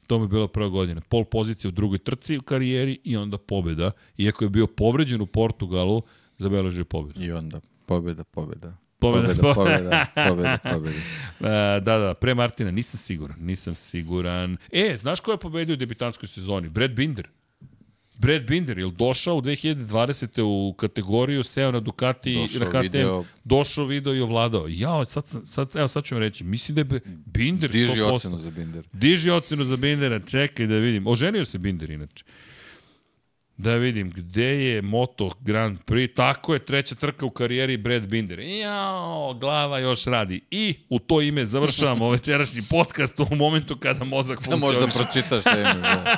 To 0.07 0.17
mu 0.17 0.23
je 0.23 0.27
bila 0.27 0.47
prva 0.47 0.69
godina. 0.69 1.01
Pol 1.01 1.25
pozicija 1.25 1.69
u 1.69 1.71
drugoj 1.71 1.97
trci 1.97 2.37
u 2.37 2.41
karijeri 2.41 2.99
i 3.03 3.17
onda 3.17 3.37
pobeda. 3.37 3.91
Iako 4.17 4.43
je 4.43 4.49
bio 4.49 4.67
povređen 4.67 5.21
u 5.21 5.25
Portugalu, 5.25 6.01
zabeležio 6.37 6.85
pobedu. 6.85 7.21
I 7.23 7.31
onda 7.31 7.61
pobjeda, 7.85 8.23
pobjeda. 8.23 8.77
Pobjeda, 9.01 9.27
Pobjeda, 9.27 9.53
pobjeda, 9.53 10.07
pobjeda, 10.15 10.57
pobjeda. 10.63 10.97
E, 11.41 11.79
da, 11.79 11.97
da, 11.97 12.13
pre 12.13 12.33
Martina, 12.35 12.71
nisam 12.71 12.99
siguran, 12.99 13.37
nisam 13.39 13.75
siguran. 13.75 14.57
E, 14.71 14.97
znaš 14.97 15.19
ko 15.19 15.31
je 15.31 15.37
pobedio 15.37 15.73
u 15.73 15.75
debitanskoj 15.75 16.27
sezoni? 16.27 16.69
Brad 16.69 16.91
Binder. 16.91 17.27
Brad 18.17 18.43
Binder, 18.43 18.77
je 18.77 18.91
došao 18.91 19.35
u 19.35 19.41
2020. 19.41 20.41
u 20.41 20.73
kategoriju, 20.73 21.43
seo 21.43 21.71
na 21.71 21.79
Ducati 21.79 22.35
Došao, 22.35 22.59
na 22.59 22.65
KTM, 22.65 22.81
video. 22.81 23.25
došao, 23.43 23.85
video 23.85 24.15
i 24.15 24.19
ovladao. 24.19 24.65
Jao, 24.69 25.05
sad, 25.05 25.23
sad, 25.47 25.75
evo 25.75 25.87
sad 25.87 26.03
ću 26.03 26.15
vam 26.15 26.21
reći, 26.21 26.43
mislim 26.43 26.75
da 26.75 26.95
je 26.95 27.01
Binder 27.25 27.71
Diži 27.71 28.01
100%. 28.01 28.13
ocenu 28.13 28.37
za 28.37 28.49
Binder. 28.49 28.87
Diži 28.93 29.29
ocenu 29.31 29.63
za 29.63 29.77
Bindera, 29.77 30.19
čekaj 30.19 30.67
da 30.67 30.75
vidim. 30.75 31.07
Oženio 31.07 31.45
se 31.45 31.57
Binder 31.57 31.89
inače. 31.89 32.25
Da 33.61 33.75
vidim, 33.75 34.09
gde 34.09 34.65
je 34.65 34.81
Moto 34.81 35.31
Grand 35.41 35.79
Prix? 35.85 36.15
Tako 36.15 36.53
je, 36.53 36.59
treća 36.59 36.95
trka 36.95 37.25
u 37.25 37.29
karijeri 37.29 37.77
Brad 37.77 38.07
Binder. 38.07 38.39
Jao, 38.39 39.33
glava 39.33 39.79
još 39.79 40.05
radi. 40.05 40.41
I 40.51 40.75
u 40.89 40.99
to 40.99 41.21
ime 41.21 41.45
završavamo 41.45 42.09
večerašnji 42.17 42.61
podcast 42.69 43.19
u 43.19 43.35
momentu 43.35 43.77
kada 43.77 44.03
mozak 44.03 44.47
Da 44.47 44.55
možda 44.55 44.87
pročitaš. 44.87 45.43
Da. 45.43 46.17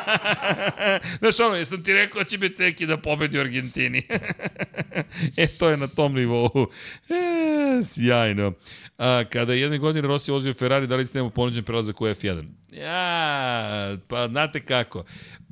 Znaš 1.19 1.39
ono, 1.39 1.55
jesam 1.55 1.83
ti 1.83 1.93
rekao 1.93 2.23
da 2.23 2.29
će 2.29 2.37
Beceki 2.37 2.85
da 2.85 2.97
pobedi 2.97 3.37
u 3.37 3.41
Argentini. 3.41 4.03
e, 5.37 5.47
to 5.47 5.69
je 5.69 5.77
na 5.77 5.87
tom 5.87 6.13
nivou. 6.13 6.67
E, 7.09 7.83
sjajno. 7.83 8.53
A, 8.97 9.23
kada 9.29 9.53
je 9.53 9.61
jedne 9.61 9.77
godine 9.77 10.07
Rossi 10.07 10.31
vozio 10.31 10.53
Ferrari, 10.53 10.87
da 10.87 10.95
li 10.95 11.05
ste 11.05 11.19
njemu 11.19 11.29
ponuđen 11.29 11.63
prelazak 11.63 12.01
u 12.01 12.05
F1? 12.05 12.43
Ja, 12.71 13.97
pa 14.07 14.27
znate 14.27 14.59
kako. 14.59 15.03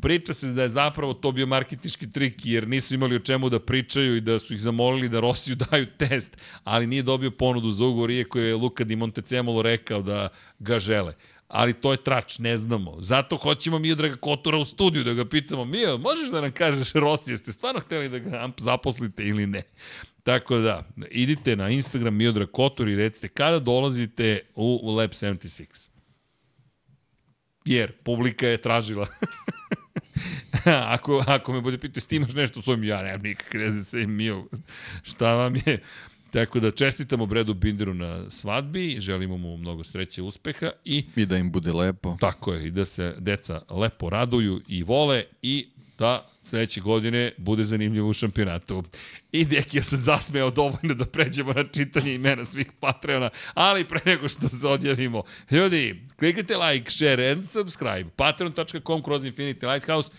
Priča 0.01 0.33
se 0.33 0.47
da 0.47 0.61
je 0.61 0.69
zapravo 0.69 1.13
to 1.13 1.31
bio 1.31 1.45
marketinški 1.45 2.11
trik, 2.11 2.45
jer 2.45 2.67
nisu 2.67 2.93
imali 2.93 3.15
o 3.15 3.19
čemu 3.19 3.49
da 3.49 3.59
pričaju 3.59 4.15
i 4.15 4.21
da 4.21 4.39
su 4.39 4.53
ih 4.53 4.61
zamolili 4.61 5.09
da 5.09 5.19
Rosiju 5.19 5.55
daju 5.55 5.85
test, 5.97 6.37
ali 6.63 6.87
nije 6.87 7.03
dobio 7.03 7.31
ponudu 7.31 7.71
za 7.71 7.85
ugovor, 7.85 8.11
iako 8.11 8.39
je 8.39 8.55
Luka 8.55 8.83
Di 8.83 8.95
Montecemolo 8.95 9.61
rekao 9.61 10.01
da 10.01 10.29
ga 10.59 10.79
žele 10.79 11.13
ali 11.51 11.73
to 11.73 11.91
je 11.91 12.03
trač, 12.03 12.39
ne 12.39 12.57
znamo. 12.57 12.97
Zato 12.99 13.37
hoćemo 13.37 13.79
Miodraga 13.79 14.15
Kotora 14.15 14.57
u 14.57 14.65
studiju 14.65 15.03
da 15.03 15.13
ga 15.13 15.25
pitamo, 15.25 15.65
Mio, 15.65 15.97
možeš 15.97 16.29
da 16.29 16.41
nam 16.41 16.51
kažeš 16.51 16.93
Rossi, 16.93 17.31
jeste 17.31 17.51
stvarno 17.51 17.79
hteli 17.79 18.09
da 18.09 18.19
ga 18.19 18.49
zaposlite 18.57 19.23
ili 19.23 19.47
ne? 19.47 19.61
Tako 20.23 20.57
da, 20.57 20.87
idite 21.09 21.55
na 21.55 21.69
Instagram 21.69 22.15
Miodrag 22.15 22.51
Kotor 22.51 22.89
i 22.89 22.95
recite 22.95 23.27
kada 23.27 23.59
dolazite 23.59 24.39
u 24.55 24.95
Lab 24.95 25.09
76. 25.09 25.89
Jer 27.65 27.91
publika 27.91 28.47
je 28.47 28.61
tražila. 28.61 29.07
ako, 30.95 31.23
ako 31.27 31.53
me 31.53 31.61
bude 31.61 31.77
pitao, 31.77 32.01
ti 32.01 32.15
imaš 32.15 32.33
nešto 32.33 32.59
u 32.59 32.63
svojom, 32.63 32.83
ja 32.83 33.01
nemam 33.01 33.21
nikakve 33.21 33.59
veze 33.59 33.83
sa 33.83 33.97
Mio. 33.97 34.45
Šta 35.03 35.33
vam 35.33 35.55
je? 35.55 35.81
Tako 36.31 36.59
da 36.59 36.71
čestitamo 36.71 37.25
Bredu 37.25 37.53
Binderu 37.53 37.93
na 37.93 38.29
svadbi, 38.29 38.97
želimo 38.99 39.37
mu 39.37 39.57
mnogo 39.57 39.83
sreće, 39.83 40.21
uspeha 40.21 40.69
i 40.85 41.05
I 41.15 41.25
da 41.25 41.37
im 41.37 41.51
bude 41.51 41.71
lepo. 41.73 42.17
Tako 42.19 42.53
je, 42.53 42.67
i 42.67 42.71
da 42.71 42.85
se 42.85 43.15
deca 43.17 43.61
lepo 43.69 44.09
raduju 44.09 44.61
i 44.67 44.83
vole 44.83 45.23
i 45.41 45.67
da 45.97 46.29
sledeće 46.51 46.81
godine 46.81 47.31
bude 47.37 47.63
zanimljivo 47.63 48.09
u 48.09 48.13
šampionatu. 48.13 48.83
I 49.31 49.45
Dekija 49.45 49.83
se 49.83 49.97
zasmeo 49.97 50.49
dovoljno 50.51 50.93
da 50.93 51.05
pređemo 51.05 51.53
na 51.53 51.63
čitanje 51.67 52.13
imena 52.13 52.45
svih 52.45 52.71
Patreona, 52.79 53.29
ali 53.53 53.87
pre 53.87 54.01
nego 54.05 54.27
što 54.27 54.49
se 54.49 54.67
odjavimo, 54.67 55.23
ljudi, 55.51 56.01
klikajte 56.19 56.57
like, 56.57 56.91
share 56.91 57.31
and 57.31 57.45
subscribe, 57.45 58.09
patreon.com 58.15 59.03
kroz 59.03 59.23
Infinity 59.23 59.73
Lighthouse, 59.73 60.11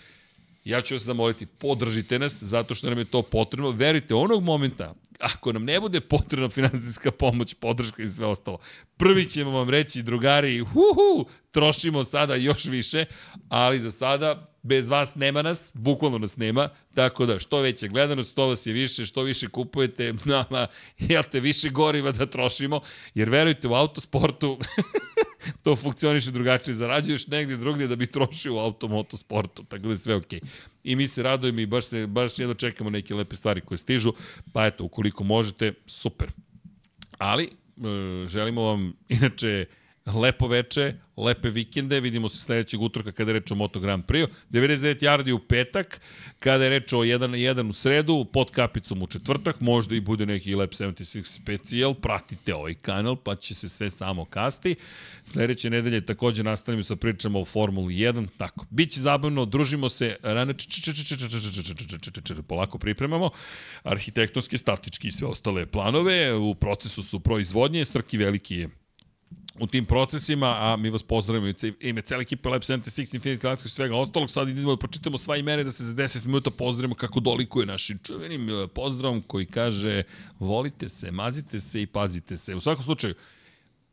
ja 0.64 0.82
ću 0.82 0.94
vas 0.94 1.02
zamoliti, 1.02 1.46
podržite 1.46 2.18
nas, 2.18 2.42
zato 2.42 2.74
što 2.74 2.88
nam 2.90 2.98
je 2.98 3.04
to 3.04 3.22
potrebno. 3.22 3.70
Verujte, 3.70 4.14
onog 4.14 4.42
momenta, 4.42 4.94
ako 5.22 5.52
nam 5.52 5.64
ne 5.64 5.80
bude 5.80 6.00
potrebna 6.00 6.48
finansijska 6.48 7.10
pomoć, 7.10 7.54
podrška 7.54 8.02
i 8.02 8.08
sve 8.08 8.26
ostalo, 8.26 8.58
prvi 8.96 9.28
ćemo 9.28 9.50
vam 9.50 9.70
reći, 9.70 10.02
drugari, 10.02 10.58
huhu, 10.58 11.30
trošimo 11.50 12.04
sada 12.04 12.34
još 12.34 12.64
više, 12.64 13.04
ali 13.48 13.80
za 13.80 13.90
sada 13.90 14.52
bez 14.62 14.88
vas 14.88 15.14
nema 15.14 15.42
nas, 15.42 15.72
bukvalno 15.74 16.18
nas 16.18 16.36
nema, 16.36 16.68
tako 16.94 17.26
da 17.26 17.38
što 17.38 17.60
veća 17.60 17.86
gledanost, 17.86 18.34
to 18.34 18.46
vas 18.48 18.66
je 18.66 18.72
više, 18.72 19.06
što 19.06 19.22
više 19.22 19.48
kupujete 19.48 20.14
nama, 20.24 20.66
jel 20.98 21.22
te, 21.30 21.40
više 21.40 21.68
goriva 21.68 22.12
da 22.12 22.26
trošimo, 22.26 22.80
jer 23.14 23.30
verujte, 23.30 23.68
u 23.68 23.74
autosportu 23.74 24.58
to 25.62 25.76
funkcioniše 25.76 26.30
drugačije, 26.30 26.74
zarađuješ 26.74 27.26
negdje 27.26 27.56
drugdje 27.56 27.86
da 27.86 27.96
bi 27.96 28.06
trošio 28.06 28.54
u 28.54 28.58
automotosportu, 28.58 29.64
tako 29.64 29.82
da 29.82 29.90
je 29.90 29.98
sve 29.98 30.14
okej. 30.14 30.40
I 30.84 30.96
mi 30.96 31.08
se 31.08 31.22
radujemo 31.22 31.60
i 31.60 31.66
baš, 31.66 31.84
se, 31.84 32.06
baš 32.06 32.38
jedno 32.38 32.54
čekamo 32.54 32.90
neke 32.90 33.14
lepe 33.14 33.36
stvari 33.36 33.60
koje 33.60 33.78
stižu, 33.78 34.12
pa 34.52 34.66
eto, 34.66 34.84
ukoliko 34.84 35.24
možete, 35.24 35.72
super. 35.86 36.32
Ali, 37.18 37.44
e, 37.44 38.26
želimo 38.28 38.62
vam, 38.62 38.92
inače, 39.08 39.66
lepo 40.06 40.46
veče, 40.46 40.94
lepe 41.16 41.50
vikende, 41.50 42.00
vidimo 42.00 42.28
se 42.28 42.38
sledećeg 42.38 42.80
utorka 42.82 43.12
kada 43.12 43.30
je 43.30 43.32
reč 43.32 43.50
o 43.50 43.54
Moto 43.54 43.80
Grand 43.80 44.04
Prix, 44.04 44.28
99 44.50 45.02
yardi 45.02 45.32
u 45.32 45.38
petak, 45.38 46.00
kada 46.38 46.64
je 46.64 46.70
reč 46.70 46.92
o 46.92 46.98
1 46.98 47.26
na 47.26 47.36
1 47.36 47.68
u 47.68 47.72
sredu, 47.72 48.24
pod 48.32 48.50
kapicom 48.50 49.02
u 49.02 49.06
četvrtak, 49.06 49.60
možda 49.60 49.94
i 49.94 50.00
bude 50.00 50.26
neki 50.26 50.54
Lab 50.54 50.70
76 50.70 51.24
specijal, 51.24 51.94
pratite 51.94 52.54
ovaj 52.54 52.74
kanal, 52.74 53.16
pa 53.16 53.34
će 53.36 53.54
se 53.54 53.68
sve 53.68 53.90
samo 53.90 54.24
kasti. 54.24 54.74
Sledeće 55.24 55.70
nedelje 55.70 56.06
takođe 56.06 56.42
nastavimo 56.42 56.82
sa 56.82 56.96
pričama 56.96 57.38
o 57.38 57.44
Formuli 57.44 57.94
1, 57.94 58.26
tako, 58.36 58.66
biće 58.70 59.00
zabavno, 59.00 59.44
družimo 59.44 59.88
se, 59.88 60.16
rano, 60.22 60.54
polako 62.48 62.78
pripremamo, 62.78 63.30
arhitektonski, 63.82 64.58
statički 64.58 65.08
i 65.08 65.12
sve 65.12 65.28
ostale 65.28 65.66
planove, 65.66 66.34
u 66.34 66.54
procesu 66.54 67.02
su 67.02 67.20
proizvodnje, 67.20 67.84
Srki 67.84 68.16
Veliki 68.16 68.56
je 68.56 68.81
u 69.60 69.66
tim 69.66 69.84
procesima, 69.84 70.46
a 70.46 70.76
mi 70.76 70.90
vas 70.90 71.02
pozdravimo 71.02 71.54
ime 71.80 72.02
cele 72.02 72.22
ekipe 72.22 72.48
Lab 72.48 72.62
76, 72.62 73.18
Infinity 73.18 73.40
Galactic 73.40 73.66
i 73.66 73.74
svega 73.74 73.96
ostalog. 73.96 74.30
Sad 74.30 74.48
idemo 74.48 74.70
da 74.70 74.76
pročitamo 74.76 75.18
sva 75.18 75.36
imena 75.36 75.62
da 75.62 75.72
se 75.72 75.84
za 75.84 75.94
10 75.94 76.26
minuta 76.26 76.50
pozdravimo 76.50 76.94
kako 76.94 77.20
dolikuje 77.20 77.66
našim 77.66 77.98
čuvenim 78.02 78.48
eh, 78.48 78.66
pozdravom 78.74 79.22
koji 79.22 79.46
kaže 79.46 80.02
volite 80.38 80.88
se, 80.88 81.10
mazite 81.10 81.60
se 81.60 81.82
i 81.82 81.86
pazite 81.86 82.36
se. 82.36 82.54
U 82.54 82.60
svakom 82.60 82.84
slučaju, 82.84 83.14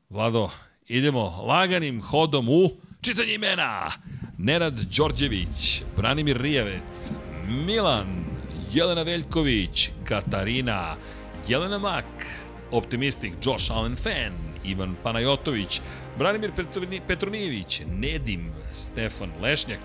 Vlado, 0.10 0.50
idemo 0.88 1.44
laganim 1.48 2.02
hodom 2.02 2.50
u 2.50 2.70
čitanje 3.02 3.34
imena. 3.34 3.92
Nerad 4.38 4.74
Đorđević, 4.74 5.84
Branimir 5.98 6.42
Rijevec, 6.42 7.12
Milan, 7.48 8.26
Jelena 8.74 9.04
Veljković, 9.04 9.90
Katarina, 10.04 10.96
Jelena 11.48 11.78
Mak, 11.78 12.06
Optimistik, 12.72 13.34
Josh 13.46 13.72
Allen 13.72 13.96
Fan, 13.96 14.34
Ivan 14.64 14.96
Panajotović, 15.04 15.82
Branimir 16.18 16.52
Petroni- 16.58 17.02
Petronijević, 17.08 17.82
Nedim, 17.88 18.52
Stefan 18.74 19.32
Lešnjak, 19.42 19.80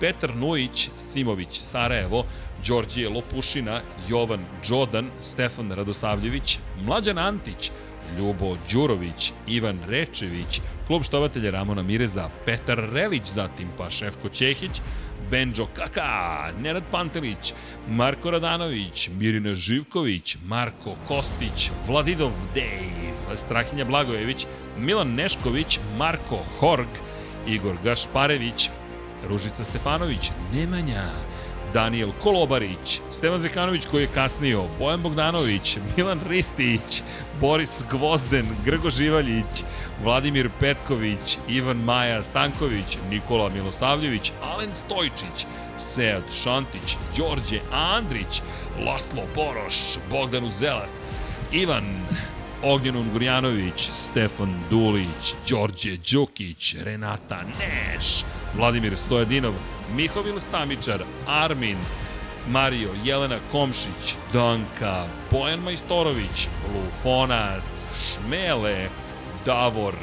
Petar 0.00 0.36
Nujić, 0.36 0.88
Simović, 0.96 1.58
Sarajevo, 1.60 2.24
Đorđije 2.66 3.08
Lopušina, 3.08 3.80
Jovan 4.08 4.44
Đodan, 4.68 5.10
Stefan 5.20 5.72
Radosavljević, 5.72 6.58
Mlađan 6.84 7.18
Antić, 7.18 7.70
Ljubo 8.18 8.56
Đurović, 8.72 9.32
Ivan 9.46 9.78
Rečević, 9.88 10.60
klub 10.86 11.02
štovatelja 11.02 11.50
Ramona 11.50 11.82
Mireza, 11.82 12.30
Petar 12.44 12.78
Relić, 12.92 13.22
zatim 13.26 13.68
pa 13.78 13.90
Šefko 13.90 14.28
Ćehić, 14.28 14.70
Benđo 15.30 15.66
Kaka, 15.74 16.52
Nenad 16.60 16.82
Pantelić, 16.90 17.54
Marko 17.88 18.30
Radanović, 18.30 19.08
Mirina 19.18 19.54
Živković, 19.54 20.36
Marko 20.46 20.94
Kostić, 21.08 21.70
Vladidov 21.86 22.30
Dave, 22.54 23.36
Strahinja 23.36 23.84
Blagojević, 23.84 24.46
Milan 24.78 25.14
Nešković, 25.14 25.78
Marko 25.98 26.38
Horg, 26.58 26.88
Igor 27.46 27.76
Gašparević, 27.84 28.70
Ružica 29.28 29.64
Stefanović, 29.64 30.30
Nemanja, 30.54 31.04
Daniel 31.72 32.12
Kolobarić, 32.22 33.00
Stevan 33.10 33.40
Zekanović 33.40 33.86
koji 33.86 34.02
je 34.02 34.08
kasnio, 34.14 34.64
Bojan 34.78 35.02
Bogdanović, 35.02 35.78
Milan 35.96 36.20
Ristić, 36.28 37.02
Boris 37.40 37.82
Gvozden, 37.90 38.46
Grgo 38.64 38.90
Živaljić, 38.90 39.64
Vladimir 40.04 40.50
Petković, 40.60 41.38
Ivan 41.48 41.76
Maja 41.76 42.22
Stanković, 42.22 42.98
Nikola 43.10 43.48
Milosavljević, 43.48 44.32
Alen 44.42 44.74
Stojčić, 44.74 45.46
Sead 45.78 46.22
Šantić, 46.42 46.96
Đorđe 47.16 47.60
Andrić, 47.72 48.42
Laslo 48.86 49.22
Boroš, 49.34 49.76
Bogdan 50.10 50.44
Uzelac, 50.44 51.12
Ivan 51.52 51.84
Ognjen 52.62 52.96
Ungurjanović, 52.96 53.90
Stefan 53.92 54.54
Dulić, 54.70 55.34
Đorđe 55.48 55.96
Đukić, 55.96 56.74
Renata 56.84 57.40
Neš, 57.42 58.24
Vladimir 58.54 58.96
Stojadinov, 58.96 59.54
Mihovil 59.94 60.40
Stamičar, 60.40 61.04
Armin, 61.26 61.76
Mario, 62.48 62.90
Jelena 63.04 63.38
Komšić, 63.52 64.14
Danka, 64.32 65.06
Bojan 65.30 65.60
Majstorović, 65.60 66.48
Lufonac, 66.74 67.84
Šmele, 67.98 68.88
Davor, 69.44 69.94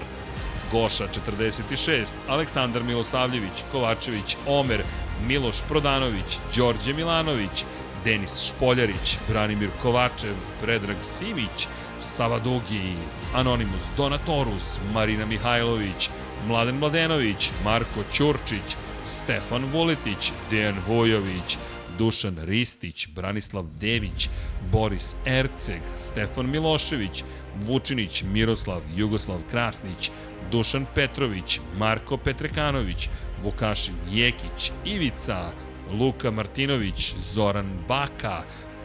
Goša 0.71 1.07
46, 1.27 2.05
Aleksandar 2.27 2.83
Milosavljević, 2.83 3.63
Kovačević, 3.71 4.37
Omer, 4.47 4.83
Miloš 5.27 5.57
Prodanović, 5.69 6.37
Đorđe 6.55 6.93
Milanović, 6.93 7.65
Denis 8.05 8.41
Špoljarić, 8.47 9.17
Branimir 9.29 9.69
Kovačev, 9.81 10.35
Predrag 10.61 10.97
Simić, 11.03 11.67
Sava 12.03 12.39
Dugi, 12.39 12.95
Anonimus 13.33 13.83
Donatorus, 13.97 14.79
Marina 14.93 15.25
Mihajlović, 15.25 16.09
Mladen 16.47 16.75
Mladenović, 16.75 17.51
Marko 17.63 18.03
Ćurčić, 18.13 18.75
Stefan 19.05 19.65
Vuletić, 19.65 20.31
Dejan 20.49 20.75
Vojović, 20.87 21.57
Dušan 21.97 22.37
Ristić, 22.41 23.07
Branislav 23.07 23.65
Dević, 23.79 24.29
Boris 24.71 25.15
Erceg, 25.25 25.81
Stefan 25.99 26.49
Milošević, 26.49 27.23
Vučinić, 27.61 28.23
Miroslav, 28.23 28.81
Jugoslav 28.95 29.39
Krasnić, 29.51 30.11
Dušan 30.51 30.85
Petrović, 30.95 31.59
Marko 31.77 32.17
Petrekanović, 32.17 33.09
Vukašin 33.43 33.95
Jekić, 34.11 34.71
Ivica, 34.85 35.51
Luka 35.91 36.31
Martinović, 36.31 37.13
Zoran 37.17 37.79
Baka, 37.87 38.43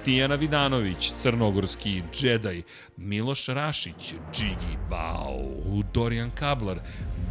Tijana 0.08 0.34
Vidanović, 0.34 1.12
Crnogorski 1.22 2.02
Džedaj, 2.12 2.62
Miloš 2.96 3.46
Rašić, 3.46 4.14
Džigi 4.32 4.78
Bao, 4.90 5.82
Dorijan 5.94 6.30
Kablar, 6.30 6.78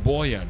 Bojan, 0.04 0.48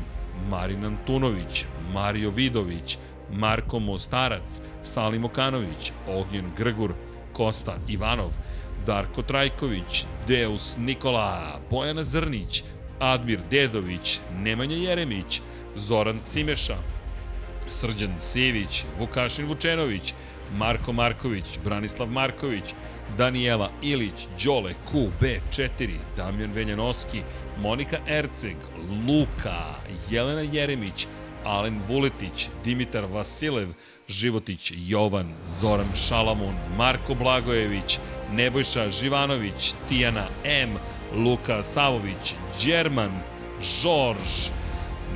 Marin 0.49 0.85
Antunović, 0.85 1.65
Mario 1.93 2.29
Vidović, 2.29 2.97
Marko 3.31 3.79
Mostarac, 3.79 4.59
Salim 4.83 5.25
Okanović, 5.25 5.91
Ognjen 6.07 6.51
Grgur, 6.57 6.93
Kosta 7.33 7.77
Ivanov, 7.87 8.31
Darko 8.85 9.21
Trajković, 9.21 10.05
Deus 10.27 10.77
Nikola, 10.77 11.59
Bojana 11.69 12.03
Zrnić, 12.03 12.63
Admir 12.99 13.39
Dedović, 13.49 14.19
Nemanja 14.37 14.75
Jeremić, 14.75 15.41
Zoran 15.75 16.19
Cimeša, 16.25 16.77
Srđan 17.67 18.15
Sivić, 18.19 18.83
Vukašin 18.99 19.45
Vučenović, 19.45 20.13
Marko 20.57 20.93
Marković, 20.93 21.59
Branislav 21.63 22.09
Marković, 22.09 22.73
Daniela 23.17 23.71
Ilić, 23.81 24.27
Đole 24.43 24.73
QB4, 24.93 25.97
Damjan 26.17 26.51
Venjanoski, 26.51 27.21
Monika 27.59 27.97
Erceg, 28.07 28.55
Luka, 29.07 29.75
Jelena 30.09 30.41
Jeremić, 30.41 31.07
Alen 31.45 31.81
Vuletić, 31.87 32.49
Dimitar 32.63 33.05
Vasilev, 33.05 33.67
Životić 34.07 34.73
Jovan, 34.75 35.33
Zoran 35.47 35.87
Šalamun, 35.95 36.55
Marko 36.77 37.13
Blagojević, 37.13 37.99
Nebojša 38.31 38.89
Živanović, 38.89 39.73
Tijana 39.89 40.23
M, 40.43 40.69
Luka 41.15 41.63
Savović, 41.63 42.35
Đerman, 42.65 43.11
Žorž, 43.61 44.49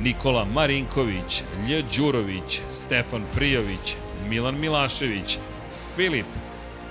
Nikola 0.00 0.44
Marinković, 0.44 1.42
Lj. 1.68 1.82
Đurović, 1.96 2.60
Stefan 2.72 3.22
Prijović, 3.34 3.96
Milan 4.28 4.60
Milašević, 4.60 5.38
Filip, 5.96 6.26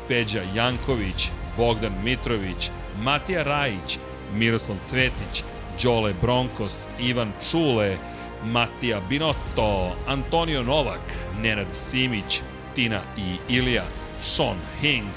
Peđa 0.08 0.42
Janković, 0.56 1.30
Bogdan 1.58 1.93
Mitrović, 2.03 2.69
Matija 3.01 3.43
Rajić, 3.43 3.98
Miroslav 4.34 4.77
Cvetić, 4.88 5.43
Đole 5.84 6.14
Bronkos, 6.22 6.88
Ivan 7.00 7.32
Čule, 7.51 7.98
Matija 8.45 9.01
Binotto, 9.10 9.95
Antonio 10.08 10.64
Novak, 10.64 11.14
Nenad 11.42 11.68
Simić, 11.74 12.42
Tina 12.76 13.01
i 13.18 13.53
Ilija, 13.53 13.84
Sean 14.24 14.58
Hing, 14.82 15.08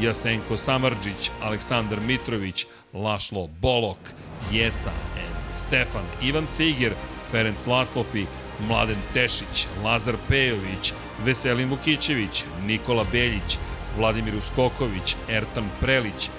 Jasenko 0.00 0.56
Samarđić, 0.56 1.30
Aleksandar 1.42 2.00
Mitrović, 2.00 2.66
Lašlo 2.92 3.46
Bolok, 3.60 3.98
Jeca 4.52 4.90
and 5.16 5.56
Stefan, 5.56 6.04
Ivan 6.22 6.46
Ciger, 6.56 6.92
Ferenc 7.30 7.66
Laslofi, 7.66 8.26
Mladen 8.68 8.98
Tešić, 9.14 9.66
Lazar 9.84 10.14
Pejović, 10.28 10.92
Veselin 11.24 11.68
Vukićević, 11.68 12.44
Nikola 12.66 13.04
Beljić, 13.12 13.58
Vladimir 13.98 14.36
Uskoković, 14.36 15.16
Ertan 15.28 15.68
Prelić, 15.80 16.30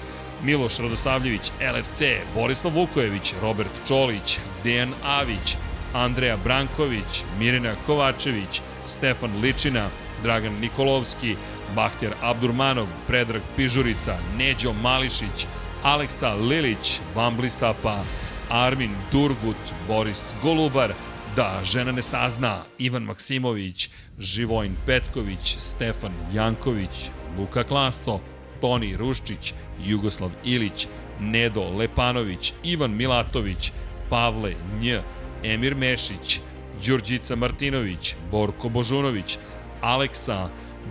Miloš 0.42 0.78
Radosavljević, 0.78 1.50
LFC, 1.74 2.02
Borislav 2.34 2.74
Vukojević, 2.74 3.34
Robert 3.42 3.70
Čolić, 3.88 4.38
Dejan 4.64 4.92
Avić, 5.04 5.56
Andreja 5.94 6.36
Branković, 6.36 7.24
Mirina 7.38 7.74
Kovačević, 7.86 8.60
Stefan 8.86 9.40
Ličina, 9.40 9.88
Dragan 10.22 10.52
Nikolovski, 10.60 11.36
Bahtjar 11.74 12.12
Abdurmanov, 12.22 12.86
Predrag 13.06 13.42
Pižurica, 13.56 14.16
Neđo 14.38 14.72
Mališić, 14.72 15.46
Aleksa 15.82 16.34
Lilić, 16.34 17.00
Vambli 17.14 17.50
Sapa, 17.50 18.02
Armin 18.50 18.90
Durgut, 19.12 19.56
Boris 19.88 20.34
Golubar, 20.42 20.92
Da, 21.36 21.60
žena 21.64 21.92
ne 21.92 22.02
sazna, 22.02 22.64
Ivan 22.78 23.02
Maksimović, 23.02 23.90
Živojn 24.18 24.76
Petković, 24.86 25.56
Stefan 25.58 26.12
Janković, 26.32 27.10
Luka 27.38 27.64
Klaso, 27.64 28.20
Toni 28.60 28.96
Ruščić, 28.96 29.52
Jugoslav 29.84 30.30
Ilić, 30.44 30.86
Nedo 31.20 31.64
Lepanović, 31.70 32.52
Ivan 32.64 32.96
Milatović, 32.96 33.72
Pavle 34.10 34.54
Nj, 34.80 34.96
Emir 35.44 35.74
Mešić, 35.74 36.40
Đurđica 36.86 37.36
Martinović, 37.36 38.14
Borko 38.30 38.68
Božunović, 38.68 39.38
Aleksa, 39.80 40.48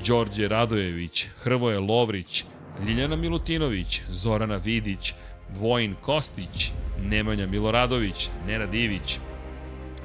Đorđe 0.07 0.47
Radojević, 0.47 1.27
Hrvoje 1.41 1.79
Lovrić, 1.79 2.43
Ljiljana 2.87 3.15
Milutinović, 3.15 4.01
Zorana 4.09 4.57
Vidić, 4.57 5.13
Vojin 5.59 5.95
Kostić, 6.01 6.71
Nemanja 7.01 7.47
Miloradović, 7.47 8.29
Nenad 8.47 8.73
Ivić, 8.73 9.19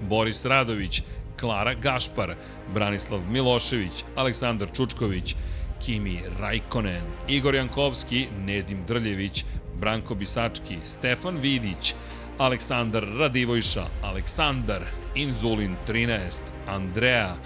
Boris 0.09 0.45
Radović, 0.45 1.03
Klara 1.41 1.75
Gašpar, 1.75 2.35
Branislav 2.75 3.21
Milošević, 3.31 4.05
Aleksandar 4.17 4.69
Čučković, 4.77 5.35
Kimi 5.81 6.21
Rajkonen, 6.41 7.03
Igor 7.29 7.55
Jankovski, 7.55 8.27
Nedim 8.47 8.85
Drljević, 8.87 9.45
Branko 9.81 10.15
Bisački, 10.15 10.79
Stefan 10.85 11.37
Vidić, 11.37 11.95
Aleksandar 12.39 13.05
Radivojša, 13.19 13.85
Aleksandar, 14.03 14.83
Inzulin 15.15 15.77
13, 15.89 16.41
Andreja, 16.69 17.37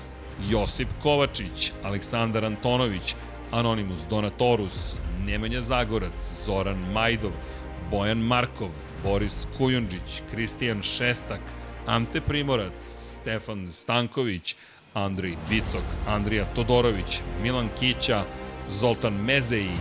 Josip 0.50 0.88
Kovačić, 1.02 1.72
Aleksandar 1.82 2.44
Antonović, 2.44 3.14
Anonimus 3.52 4.00
Donatorus, 4.10 4.94
Nemanja 5.26 5.60
Zagorac, 5.60 6.30
Zoran 6.44 6.78
Majdov, 6.92 7.32
Bojan 7.90 8.18
Markov, 8.18 8.70
Boris 9.02 9.46
Kujundžić, 9.58 10.22
Kristijan 10.30 10.82
Šestak, 10.82 11.40
Ante 11.86 12.20
Primorac, 12.20 12.72
Stefan 12.80 13.72
Stanković, 13.72 14.56
Andrij 14.94 15.36
Vicok, 15.48 15.84
Andrija 16.08 16.44
Todorović, 16.54 17.20
Milan 17.42 17.68
Kića, 17.80 18.24
Zoltan 18.70 19.12
Mezeji, 19.12 19.76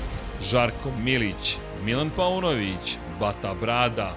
Žarko 0.49 0.91
Milić, 1.03 1.57
Milan 1.85 2.09
Paunović, 2.15 2.97
Bata 3.19 3.53
Brada, 3.53 4.15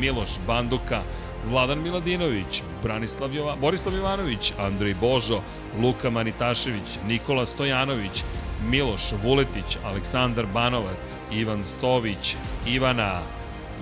Miloš 0.00 0.30
Banduka, 0.46 1.02
Vladan 1.46 1.82
Miladinović, 1.82 2.62
Branislav 2.82 3.34
Jova, 3.34 3.56
Borislav 3.56 3.94
Ivanović, 3.94 4.52
Andrej 4.58 4.94
Božo, 4.94 5.40
Luka 5.82 6.10
Manitašević, 6.10 6.98
Nikola 7.06 7.46
Stojanović, 7.46 8.22
Miloš 8.70 9.12
Vuletić, 9.22 9.78
Aleksandar 9.84 10.46
Banovac, 10.46 11.16
Ivan 11.32 11.66
Sović, 11.66 12.36
Ivana, 12.66 13.20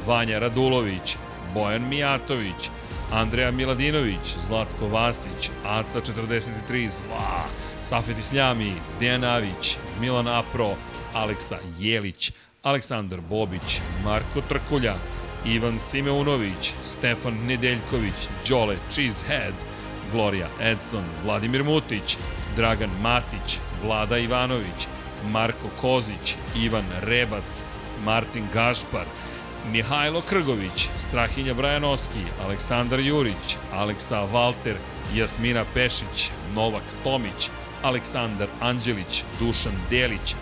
Vanja 0.06 0.38
Radulović, 0.38 1.16
Bojan 1.54 1.88
Mijatović, 1.88 2.70
Andreja 3.12 3.50
Miladinović, 3.50 4.34
Zlatko 4.46 4.88
Vasić, 4.88 5.50
Aca 5.64 6.00
43, 6.00 6.90
Zla, 6.90 7.44
Safet 7.84 8.18
Isljami, 8.18 8.72
Dejan 9.00 9.24
Avić, 9.24 9.78
Milan 10.00 10.28
Apro, 10.28 10.74
Aleksa 11.14 11.58
Jelić, 11.78 12.32
Aleksandar 12.62 13.20
Bobić, 13.20 13.80
Marko 14.04 14.40
Trkulja, 14.48 14.94
Ivan 15.44 15.78
Simeunović, 15.80 16.72
Stefan 16.84 17.34
Nedeljković, 17.46 18.28
Đole 18.48 18.76
Cheesehead, 18.92 19.54
Gloria 20.12 20.48
Edson, 20.60 21.04
Vladimir 21.24 21.64
Mutić, 21.64 22.16
Dragan 22.56 22.90
Matić, 23.02 23.58
Vlada 23.82 24.18
Ivanović, 24.18 24.88
Marko 25.30 25.68
Kozić, 25.80 26.36
Ivan 26.56 26.84
Rebac, 27.02 27.62
Martin 28.04 28.46
Gašpar, 28.54 29.06
Mihajlo 29.72 30.22
Krgović, 30.22 30.88
Strahinja 30.98 31.54
Brajanoski, 31.54 32.22
Aleksandar 32.44 33.00
Jurić, 33.00 33.56
Aleksa 33.72 34.20
Valter, 34.24 34.76
Jasmina 35.14 35.64
Pešić, 35.74 36.30
Novak 36.54 36.82
Tomić, 37.04 37.50
Aleksandar 37.82 38.48
Anđelić, 38.60 39.24
Dušan 39.40 39.72
Delić, 39.90 40.34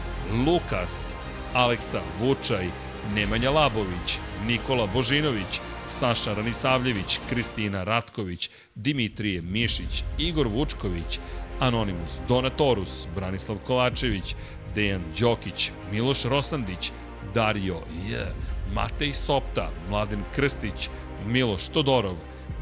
Lukas, 0.47 1.15
Aleksa 1.55 2.01
Vučaj, 2.21 2.69
Nemanja 3.15 3.51
Labović, 3.51 4.19
Nikola 4.47 4.87
Božinović, 4.87 5.61
Saša 5.91 6.35
Ranisavljević, 6.35 7.19
Kristina 7.29 7.85
Ratković, 7.85 8.51
Dimitrije 8.75 9.43
Mišić, 9.43 10.05
Igor 10.19 10.49
Vučković, 10.49 11.19
Anonimus 11.61 12.19
Donatorus, 12.29 13.07
Branislav 13.15 13.59
Kovačević, 13.67 14.35
Dejan 14.75 15.03
Đokić, 15.21 15.71
Miloš 15.93 16.25
Rosandić, 16.25 16.91
Dario 17.35 17.81
J, 18.09 18.27
Matej 18.75 19.13
Sopta, 19.13 19.71
Mladen 19.89 20.25
Krstić, 20.35 20.89
Miloš 21.27 21.69
Todorov, 21.69 22.17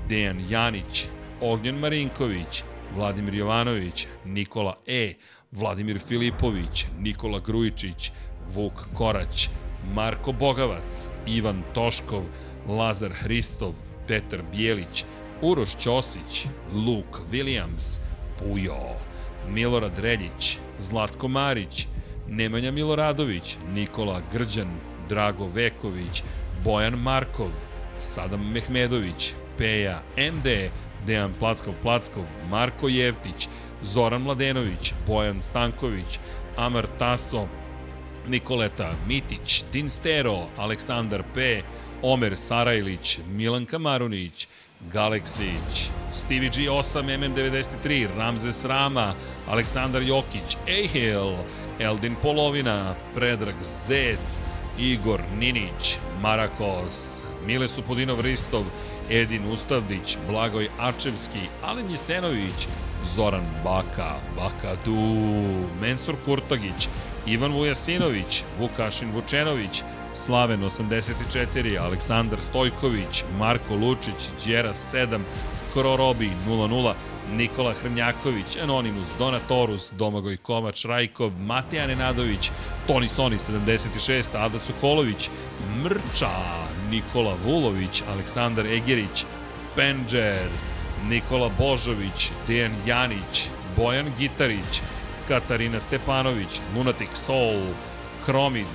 Dejan 0.08 0.44
Janić, 0.48 1.06
Ognjen 1.40 1.78
Marinković, 1.78 2.62
Vladimir 2.96 3.34
Jovanović, 3.34 4.06
Nikola 4.24 4.74
E, 4.86 5.14
Vladimir 5.52 5.98
Filipović, 5.98 6.86
Nikola 6.98 7.40
Grujičić, 7.40 8.12
Vuk 8.54 8.72
Korać, 8.94 9.48
Marko 9.94 10.32
Bogavac, 10.32 11.06
Ivan 11.26 11.62
Toškov, 11.74 12.22
Lazar 12.68 13.12
Hristov, 13.12 13.72
Petar 14.08 14.42
Bijelić, 14.52 15.04
Uroš 15.40 15.76
Ćosić, 15.76 16.46
Luke 16.72 17.18
Williams, 17.30 17.98
Pujo, 18.38 18.96
Milorad 19.48 19.98
Reljić, 19.98 20.58
Zlatko 20.80 21.28
Marić, 21.28 21.86
Nemanja 22.28 22.70
Miloradović, 22.70 23.56
Nikola 23.74 24.20
Grđan, 24.32 24.91
Drago 25.12 25.46
Veković, 25.54 26.22
Bojan 26.64 26.98
Markov, 26.98 27.50
Sadam 27.98 28.52
Mehmedović, 28.52 29.34
Peja 29.58 30.00
MD, 30.16 30.70
Dejan 31.06 31.34
Plackov-Plackov, 31.40 32.24
Marko 32.50 32.88
Jevtić, 32.88 33.48
Zoran 33.82 34.22
Mladenović, 34.22 34.94
Bojan 35.06 35.42
Stanković, 35.42 36.18
Amar 36.56 36.86
Taso, 36.98 37.46
Nikoleta 38.28 38.94
Mitić, 39.08 39.64
Tinstero, 39.72 40.48
Aleksandar 40.56 41.22
P, 41.34 41.62
Omer 42.02 42.36
Sarajlić, 42.36 43.18
Milan 43.28 43.66
Kamarunić, 43.66 44.48
Galeksić, 44.92 45.90
Stevie 46.12 46.50
G8, 46.50 47.02
MM93, 47.02 48.08
Ramzes 48.16 48.64
Rama, 48.64 49.14
Aleksandar 49.48 50.02
Jokić, 50.02 50.56
Ehil, 50.68 51.36
Eldin 51.78 52.16
Polovina, 52.22 52.94
Predrag 53.14 53.54
Zec, 53.62 54.38
Igor 54.78 55.20
Ninić, 55.38 55.98
Marakos, 56.22 57.22
Mile 57.46 57.68
Supodinov 57.68 58.20
Ristov, 58.20 58.64
Edin 59.10 59.52
Ustavdić, 59.52 60.16
Blagoj 60.28 60.68
Ačevski, 60.78 61.48
Alen 61.62 61.90
Jesenović, 61.90 62.68
Zoran 63.14 63.44
Baka, 63.64 64.14
Bakadu, 64.36 64.96
Mensur 65.80 66.14
Kurtagić, 66.24 66.88
Ivan 67.26 67.52
Vujasinović, 67.52 68.42
Vukašin 68.58 69.12
Vučenović, 69.12 69.82
Slaven 70.14 70.62
84, 70.64 71.78
Aleksandar 71.78 72.40
Stojković, 72.40 73.24
Marko 73.38 73.74
Lučić, 73.74 74.30
Đera 74.46 74.74
7, 74.74 75.20
Krorobi 75.72 76.30
00, 76.46 76.94
Nikola 77.30 77.74
Hrnjaković, 77.82 78.56
Anonimus, 78.62 79.08
Donatorus, 79.18 79.90
Domagoj 79.92 80.36
Kovač, 80.36 80.84
Rajkov, 80.84 81.32
Mateja 81.38 81.86
Nenadović, 81.86 82.50
Toni 82.86 83.08
Soni 83.08 83.38
76, 83.38 84.34
Ada 84.34 84.58
Sokolović, 84.58 85.30
Mrča, 85.82 86.30
Nikola 86.90 87.36
Vulović, 87.44 88.02
Aleksandar 88.08 88.66
Egerić, 88.66 89.24
Penđer, 89.76 90.48
Nikola 91.08 91.50
Božović, 91.58 92.30
Dejan 92.46 92.72
Janić, 92.86 93.48
Bojan 93.76 94.12
Gitarić, 94.18 94.82
Katarina 95.28 95.80
Stepanović, 95.80 96.60
Lunatic 96.76 97.10
Soul, 97.14 97.62
Kromid, 98.24 98.66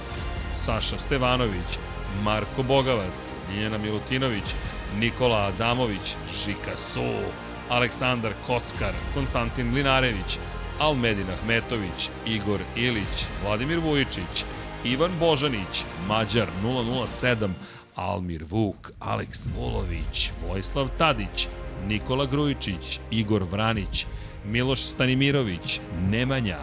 Saša 0.56 0.98
Stevanović, 0.98 1.80
Marko 2.24 2.64
Bogavac, 2.64 3.34
Ljiljana 3.51 3.77
Milutinović, 3.77 4.43
Nikola 5.00 5.38
Adamović, 5.38 6.16
Žika 6.43 6.77
Su, 6.77 7.11
Aleksandar 7.70 8.34
Kockar, 8.48 8.94
Konstantin 9.14 9.74
Linarević, 9.74 10.38
Almedin 10.80 11.26
Ahmetović, 11.30 12.10
Igor 12.26 12.60
Ilić, 12.76 13.26
Vladimir 13.44 13.80
Vujičić, 13.80 14.44
Ivan 14.84 15.12
Božanić, 15.20 15.84
Mađar 16.08 16.48
007, 16.64 17.50
Almir 17.96 18.44
Vuk, 18.50 18.92
Aleks 19.00 19.50
Vulović, 19.56 20.32
Vojislav 20.48 20.90
Tadić, 20.98 21.48
Nikola 21.88 22.26
Grujičić, 22.26 23.00
Igor 23.12 23.44
Vranić, 23.44 24.06
Miloš 24.46 24.82
Stanimirović, 24.82 25.80
Nemanja, 26.10 26.60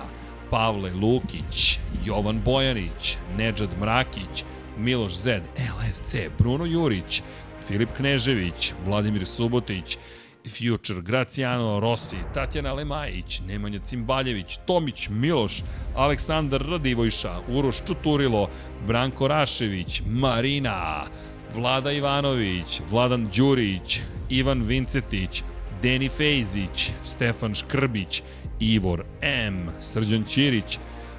Pavle 0.51 0.93
Lukić, 0.93 1.79
Jovan 2.05 2.41
Bojanić, 2.45 3.17
Nedžad 3.37 3.71
Mrakić, 3.81 4.45
Miloš 4.79 5.17
Zed, 5.17 5.43
LFC, 5.59 6.15
Bruno 6.39 6.65
Jurić, 6.65 7.23
Filip 7.69 7.89
Knežević, 7.97 8.73
Vladimir 8.87 9.27
Subotić, 9.27 9.99
Future, 10.49 11.01
Graciano 11.03 11.81
Rossi, 11.81 12.17
Tatjana 12.35 12.73
Lemajić, 12.73 13.41
Nemanja 13.47 13.79
Cimbaljević, 13.85 14.59
Tomić 14.67 15.09
Miloš, 15.09 15.63
Aleksandar 15.97 16.63
Radivojša, 16.63 17.41
Uroš 17.49 17.77
Čuturilo, 17.87 18.51
Branko 18.87 19.29
Rašević, 19.29 20.03
Marina, 20.07 21.07
Vlada 21.55 21.93
Ivanović, 21.93 22.81
Vladan 22.91 23.29
Đurić, 23.37 24.01
Ivan 24.29 24.63
Vincetić, 24.63 25.43
Deni 25.83 26.09
Fejzić, 26.09 26.91
Stefan 27.05 27.55
Škrbić, 27.55 28.23
Ivor 28.61 29.05
M, 29.21 29.69
Srđan 29.81 30.25
Ćirić, 30.25 30.79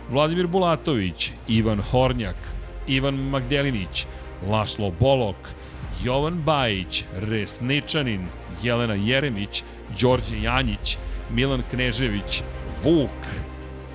Vladimir 0.10 0.48
Bulatović, 0.48 1.32
Ivan 1.48 1.82
Hornjak, 1.82 2.38
Ivan 2.88 3.16
Magdelinić, 3.16 4.06
Lašlo 4.50 4.92
Bolok, 5.00 5.36
Jovan 6.04 6.42
Bajić, 6.45 7.04
Resničanin, 7.14 8.28
Jelena 8.66 8.94
Jeremić, 8.94 9.64
Đorđe 10.00 10.42
Janjić, 10.42 10.98
Milan 11.32 11.64
Knežević, 11.72 12.42
Vuk, 12.84 13.10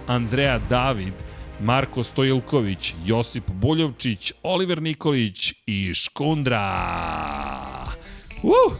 Andreja 0.07 0.59
David, 0.69 1.15
Marko 1.61 2.03
Stojilković, 2.03 2.95
Josip 3.05 3.45
Buljovčić, 3.51 4.33
Oliver 4.43 4.83
Nikolić 4.83 5.55
i 5.67 5.95
Škundra. 5.95 6.67
Uh! 8.43 8.73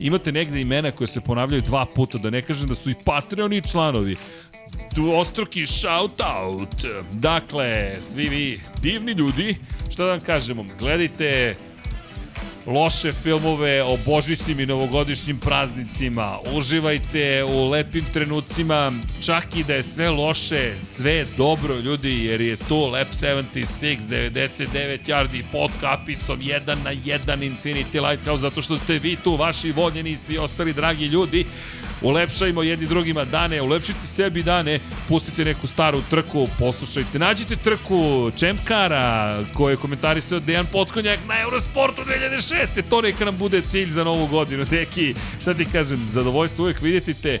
Imate 0.00 0.32
negde 0.32 0.60
imena 0.60 0.90
koje 0.90 1.08
se 1.08 1.20
ponavljaju 1.20 1.62
dva 1.62 1.86
puta, 1.94 2.18
da 2.18 2.30
ne 2.30 2.42
kažem 2.42 2.68
da 2.68 2.74
su 2.74 2.90
i 2.90 2.94
Patreoni 3.04 3.62
članovi. 3.70 4.16
Dvostruki 4.94 5.66
shoutout. 5.66 6.74
Dakle, 7.12 7.98
svi 8.00 8.28
vi 8.28 8.60
divni 8.82 9.12
ljudi, 9.12 9.56
šta 9.90 10.04
da 10.04 10.10
vam 10.10 10.20
kažemo, 10.20 10.64
gledajte 10.80 11.56
loše 12.66 13.12
filmove 13.12 13.82
o 13.82 13.96
božićnim 14.06 14.60
i 14.60 14.66
novogodišnjim 14.66 15.38
praznicima. 15.38 16.36
Uživajte 16.54 17.44
u 17.44 17.68
lepim 17.68 18.04
trenucima, 18.12 18.92
čak 19.24 19.56
i 19.56 19.64
da 19.64 19.74
je 19.74 19.82
sve 19.82 20.10
loše, 20.10 20.74
sve 20.84 21.12
je 21.12 21.26
dobro 21.36 21.74
ljudi, 21.78 22.24
jer 22.24 22.40
je 22.40 22.56
tu 22.56 22.78
Lab 22.78 23.06
76, 23.20 23.98
99 24.08 24.98
yardi 25.06 25.42
pod 25.52 25.70
kapicom, 25.80 26.40
1 26.40 26.66
na 26.84 26.94
1 26.94 27.18
Infinity 27.26 28.08
Lighthouse, 28.08 28.40
zato 28.40 28.62
što 28.62 28.76
ste 28.76 28.98
vi 28.98 29.16
tu, 29.16 29.36
vaši 29.36 29.72
voljeni 29.72 30.10
i 30.10 30.16
svi 30.16 30.38
ostali 30.38 30.72
dragi 30.72 31.06
ljudi, 31.06 31.46
ulepšajmo 32.02 32.62
jedni 32.62 32.86
drugima 32.86 33.24
dane, 33.24 33.62
ulepšite 33.62 34.06
sebi 34.06 34.42
dane, 34.42 34.78
pustite 35.08 35.44
neku 35.44 35.66
staru 35.66 36.02
trku, 36.10 36.48
poslušajte, 36.58 37.18
nađite 37.18 37.56
trku 37.56 38.30
Čemkara, 38.36 39.38
koji 39.54 39.72
je 39.72 39.76
komentarisao 39.76 40.40
Dejan 40.40 40.66
Potkonjak 40.72 41.18
na 41.28 41.40
Eurosportu 41.40 42.02
2006. 42.02 42.82
To 42.90 43.00
neka 43.00 43.24
nam 43.24 43.38
bude 43.38 43.62
cilj 43.62 43.90
za 43.90 44.04
novu 44.04 44.26
godinu, 44.26 44.64
deki, 44.64 45.14
šta 45.40 45.54
ti 45.54 45.64
kažem, 45.72 46.08
zadovoljstvo 46.10 46.64
uvek 46.64 46.80
vidjeti 46.80 47.14
te, 47.14 47.38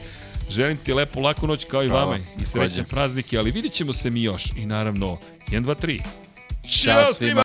Želim 0.50 0.76
ti 0.76 0.92
lepu, 0.92 1.20
laku 1.20 1.46
noć 1.46 1.64
kao 1.64 1.84
i 1.84 1.88
Hvala, 1.88 2.04
vama. 2.04 2.18
I 2.42 2.46
srećne 2.46 2.84
praznike, 2.84 3.38
ali 3.38 3.50
vidit 3.50 3.72
ćemo 3.72 3.92
se 3.92 4.10
mi 4.10 4.22
još. 4.22 4.44
I 4.56 4.66
naravno 4.66 5.18
1, 5.48 5.64
2, 5.64 5.74
3. 5.86 6.00
Ćao 6.68 7.14
svima! 7.14 7.42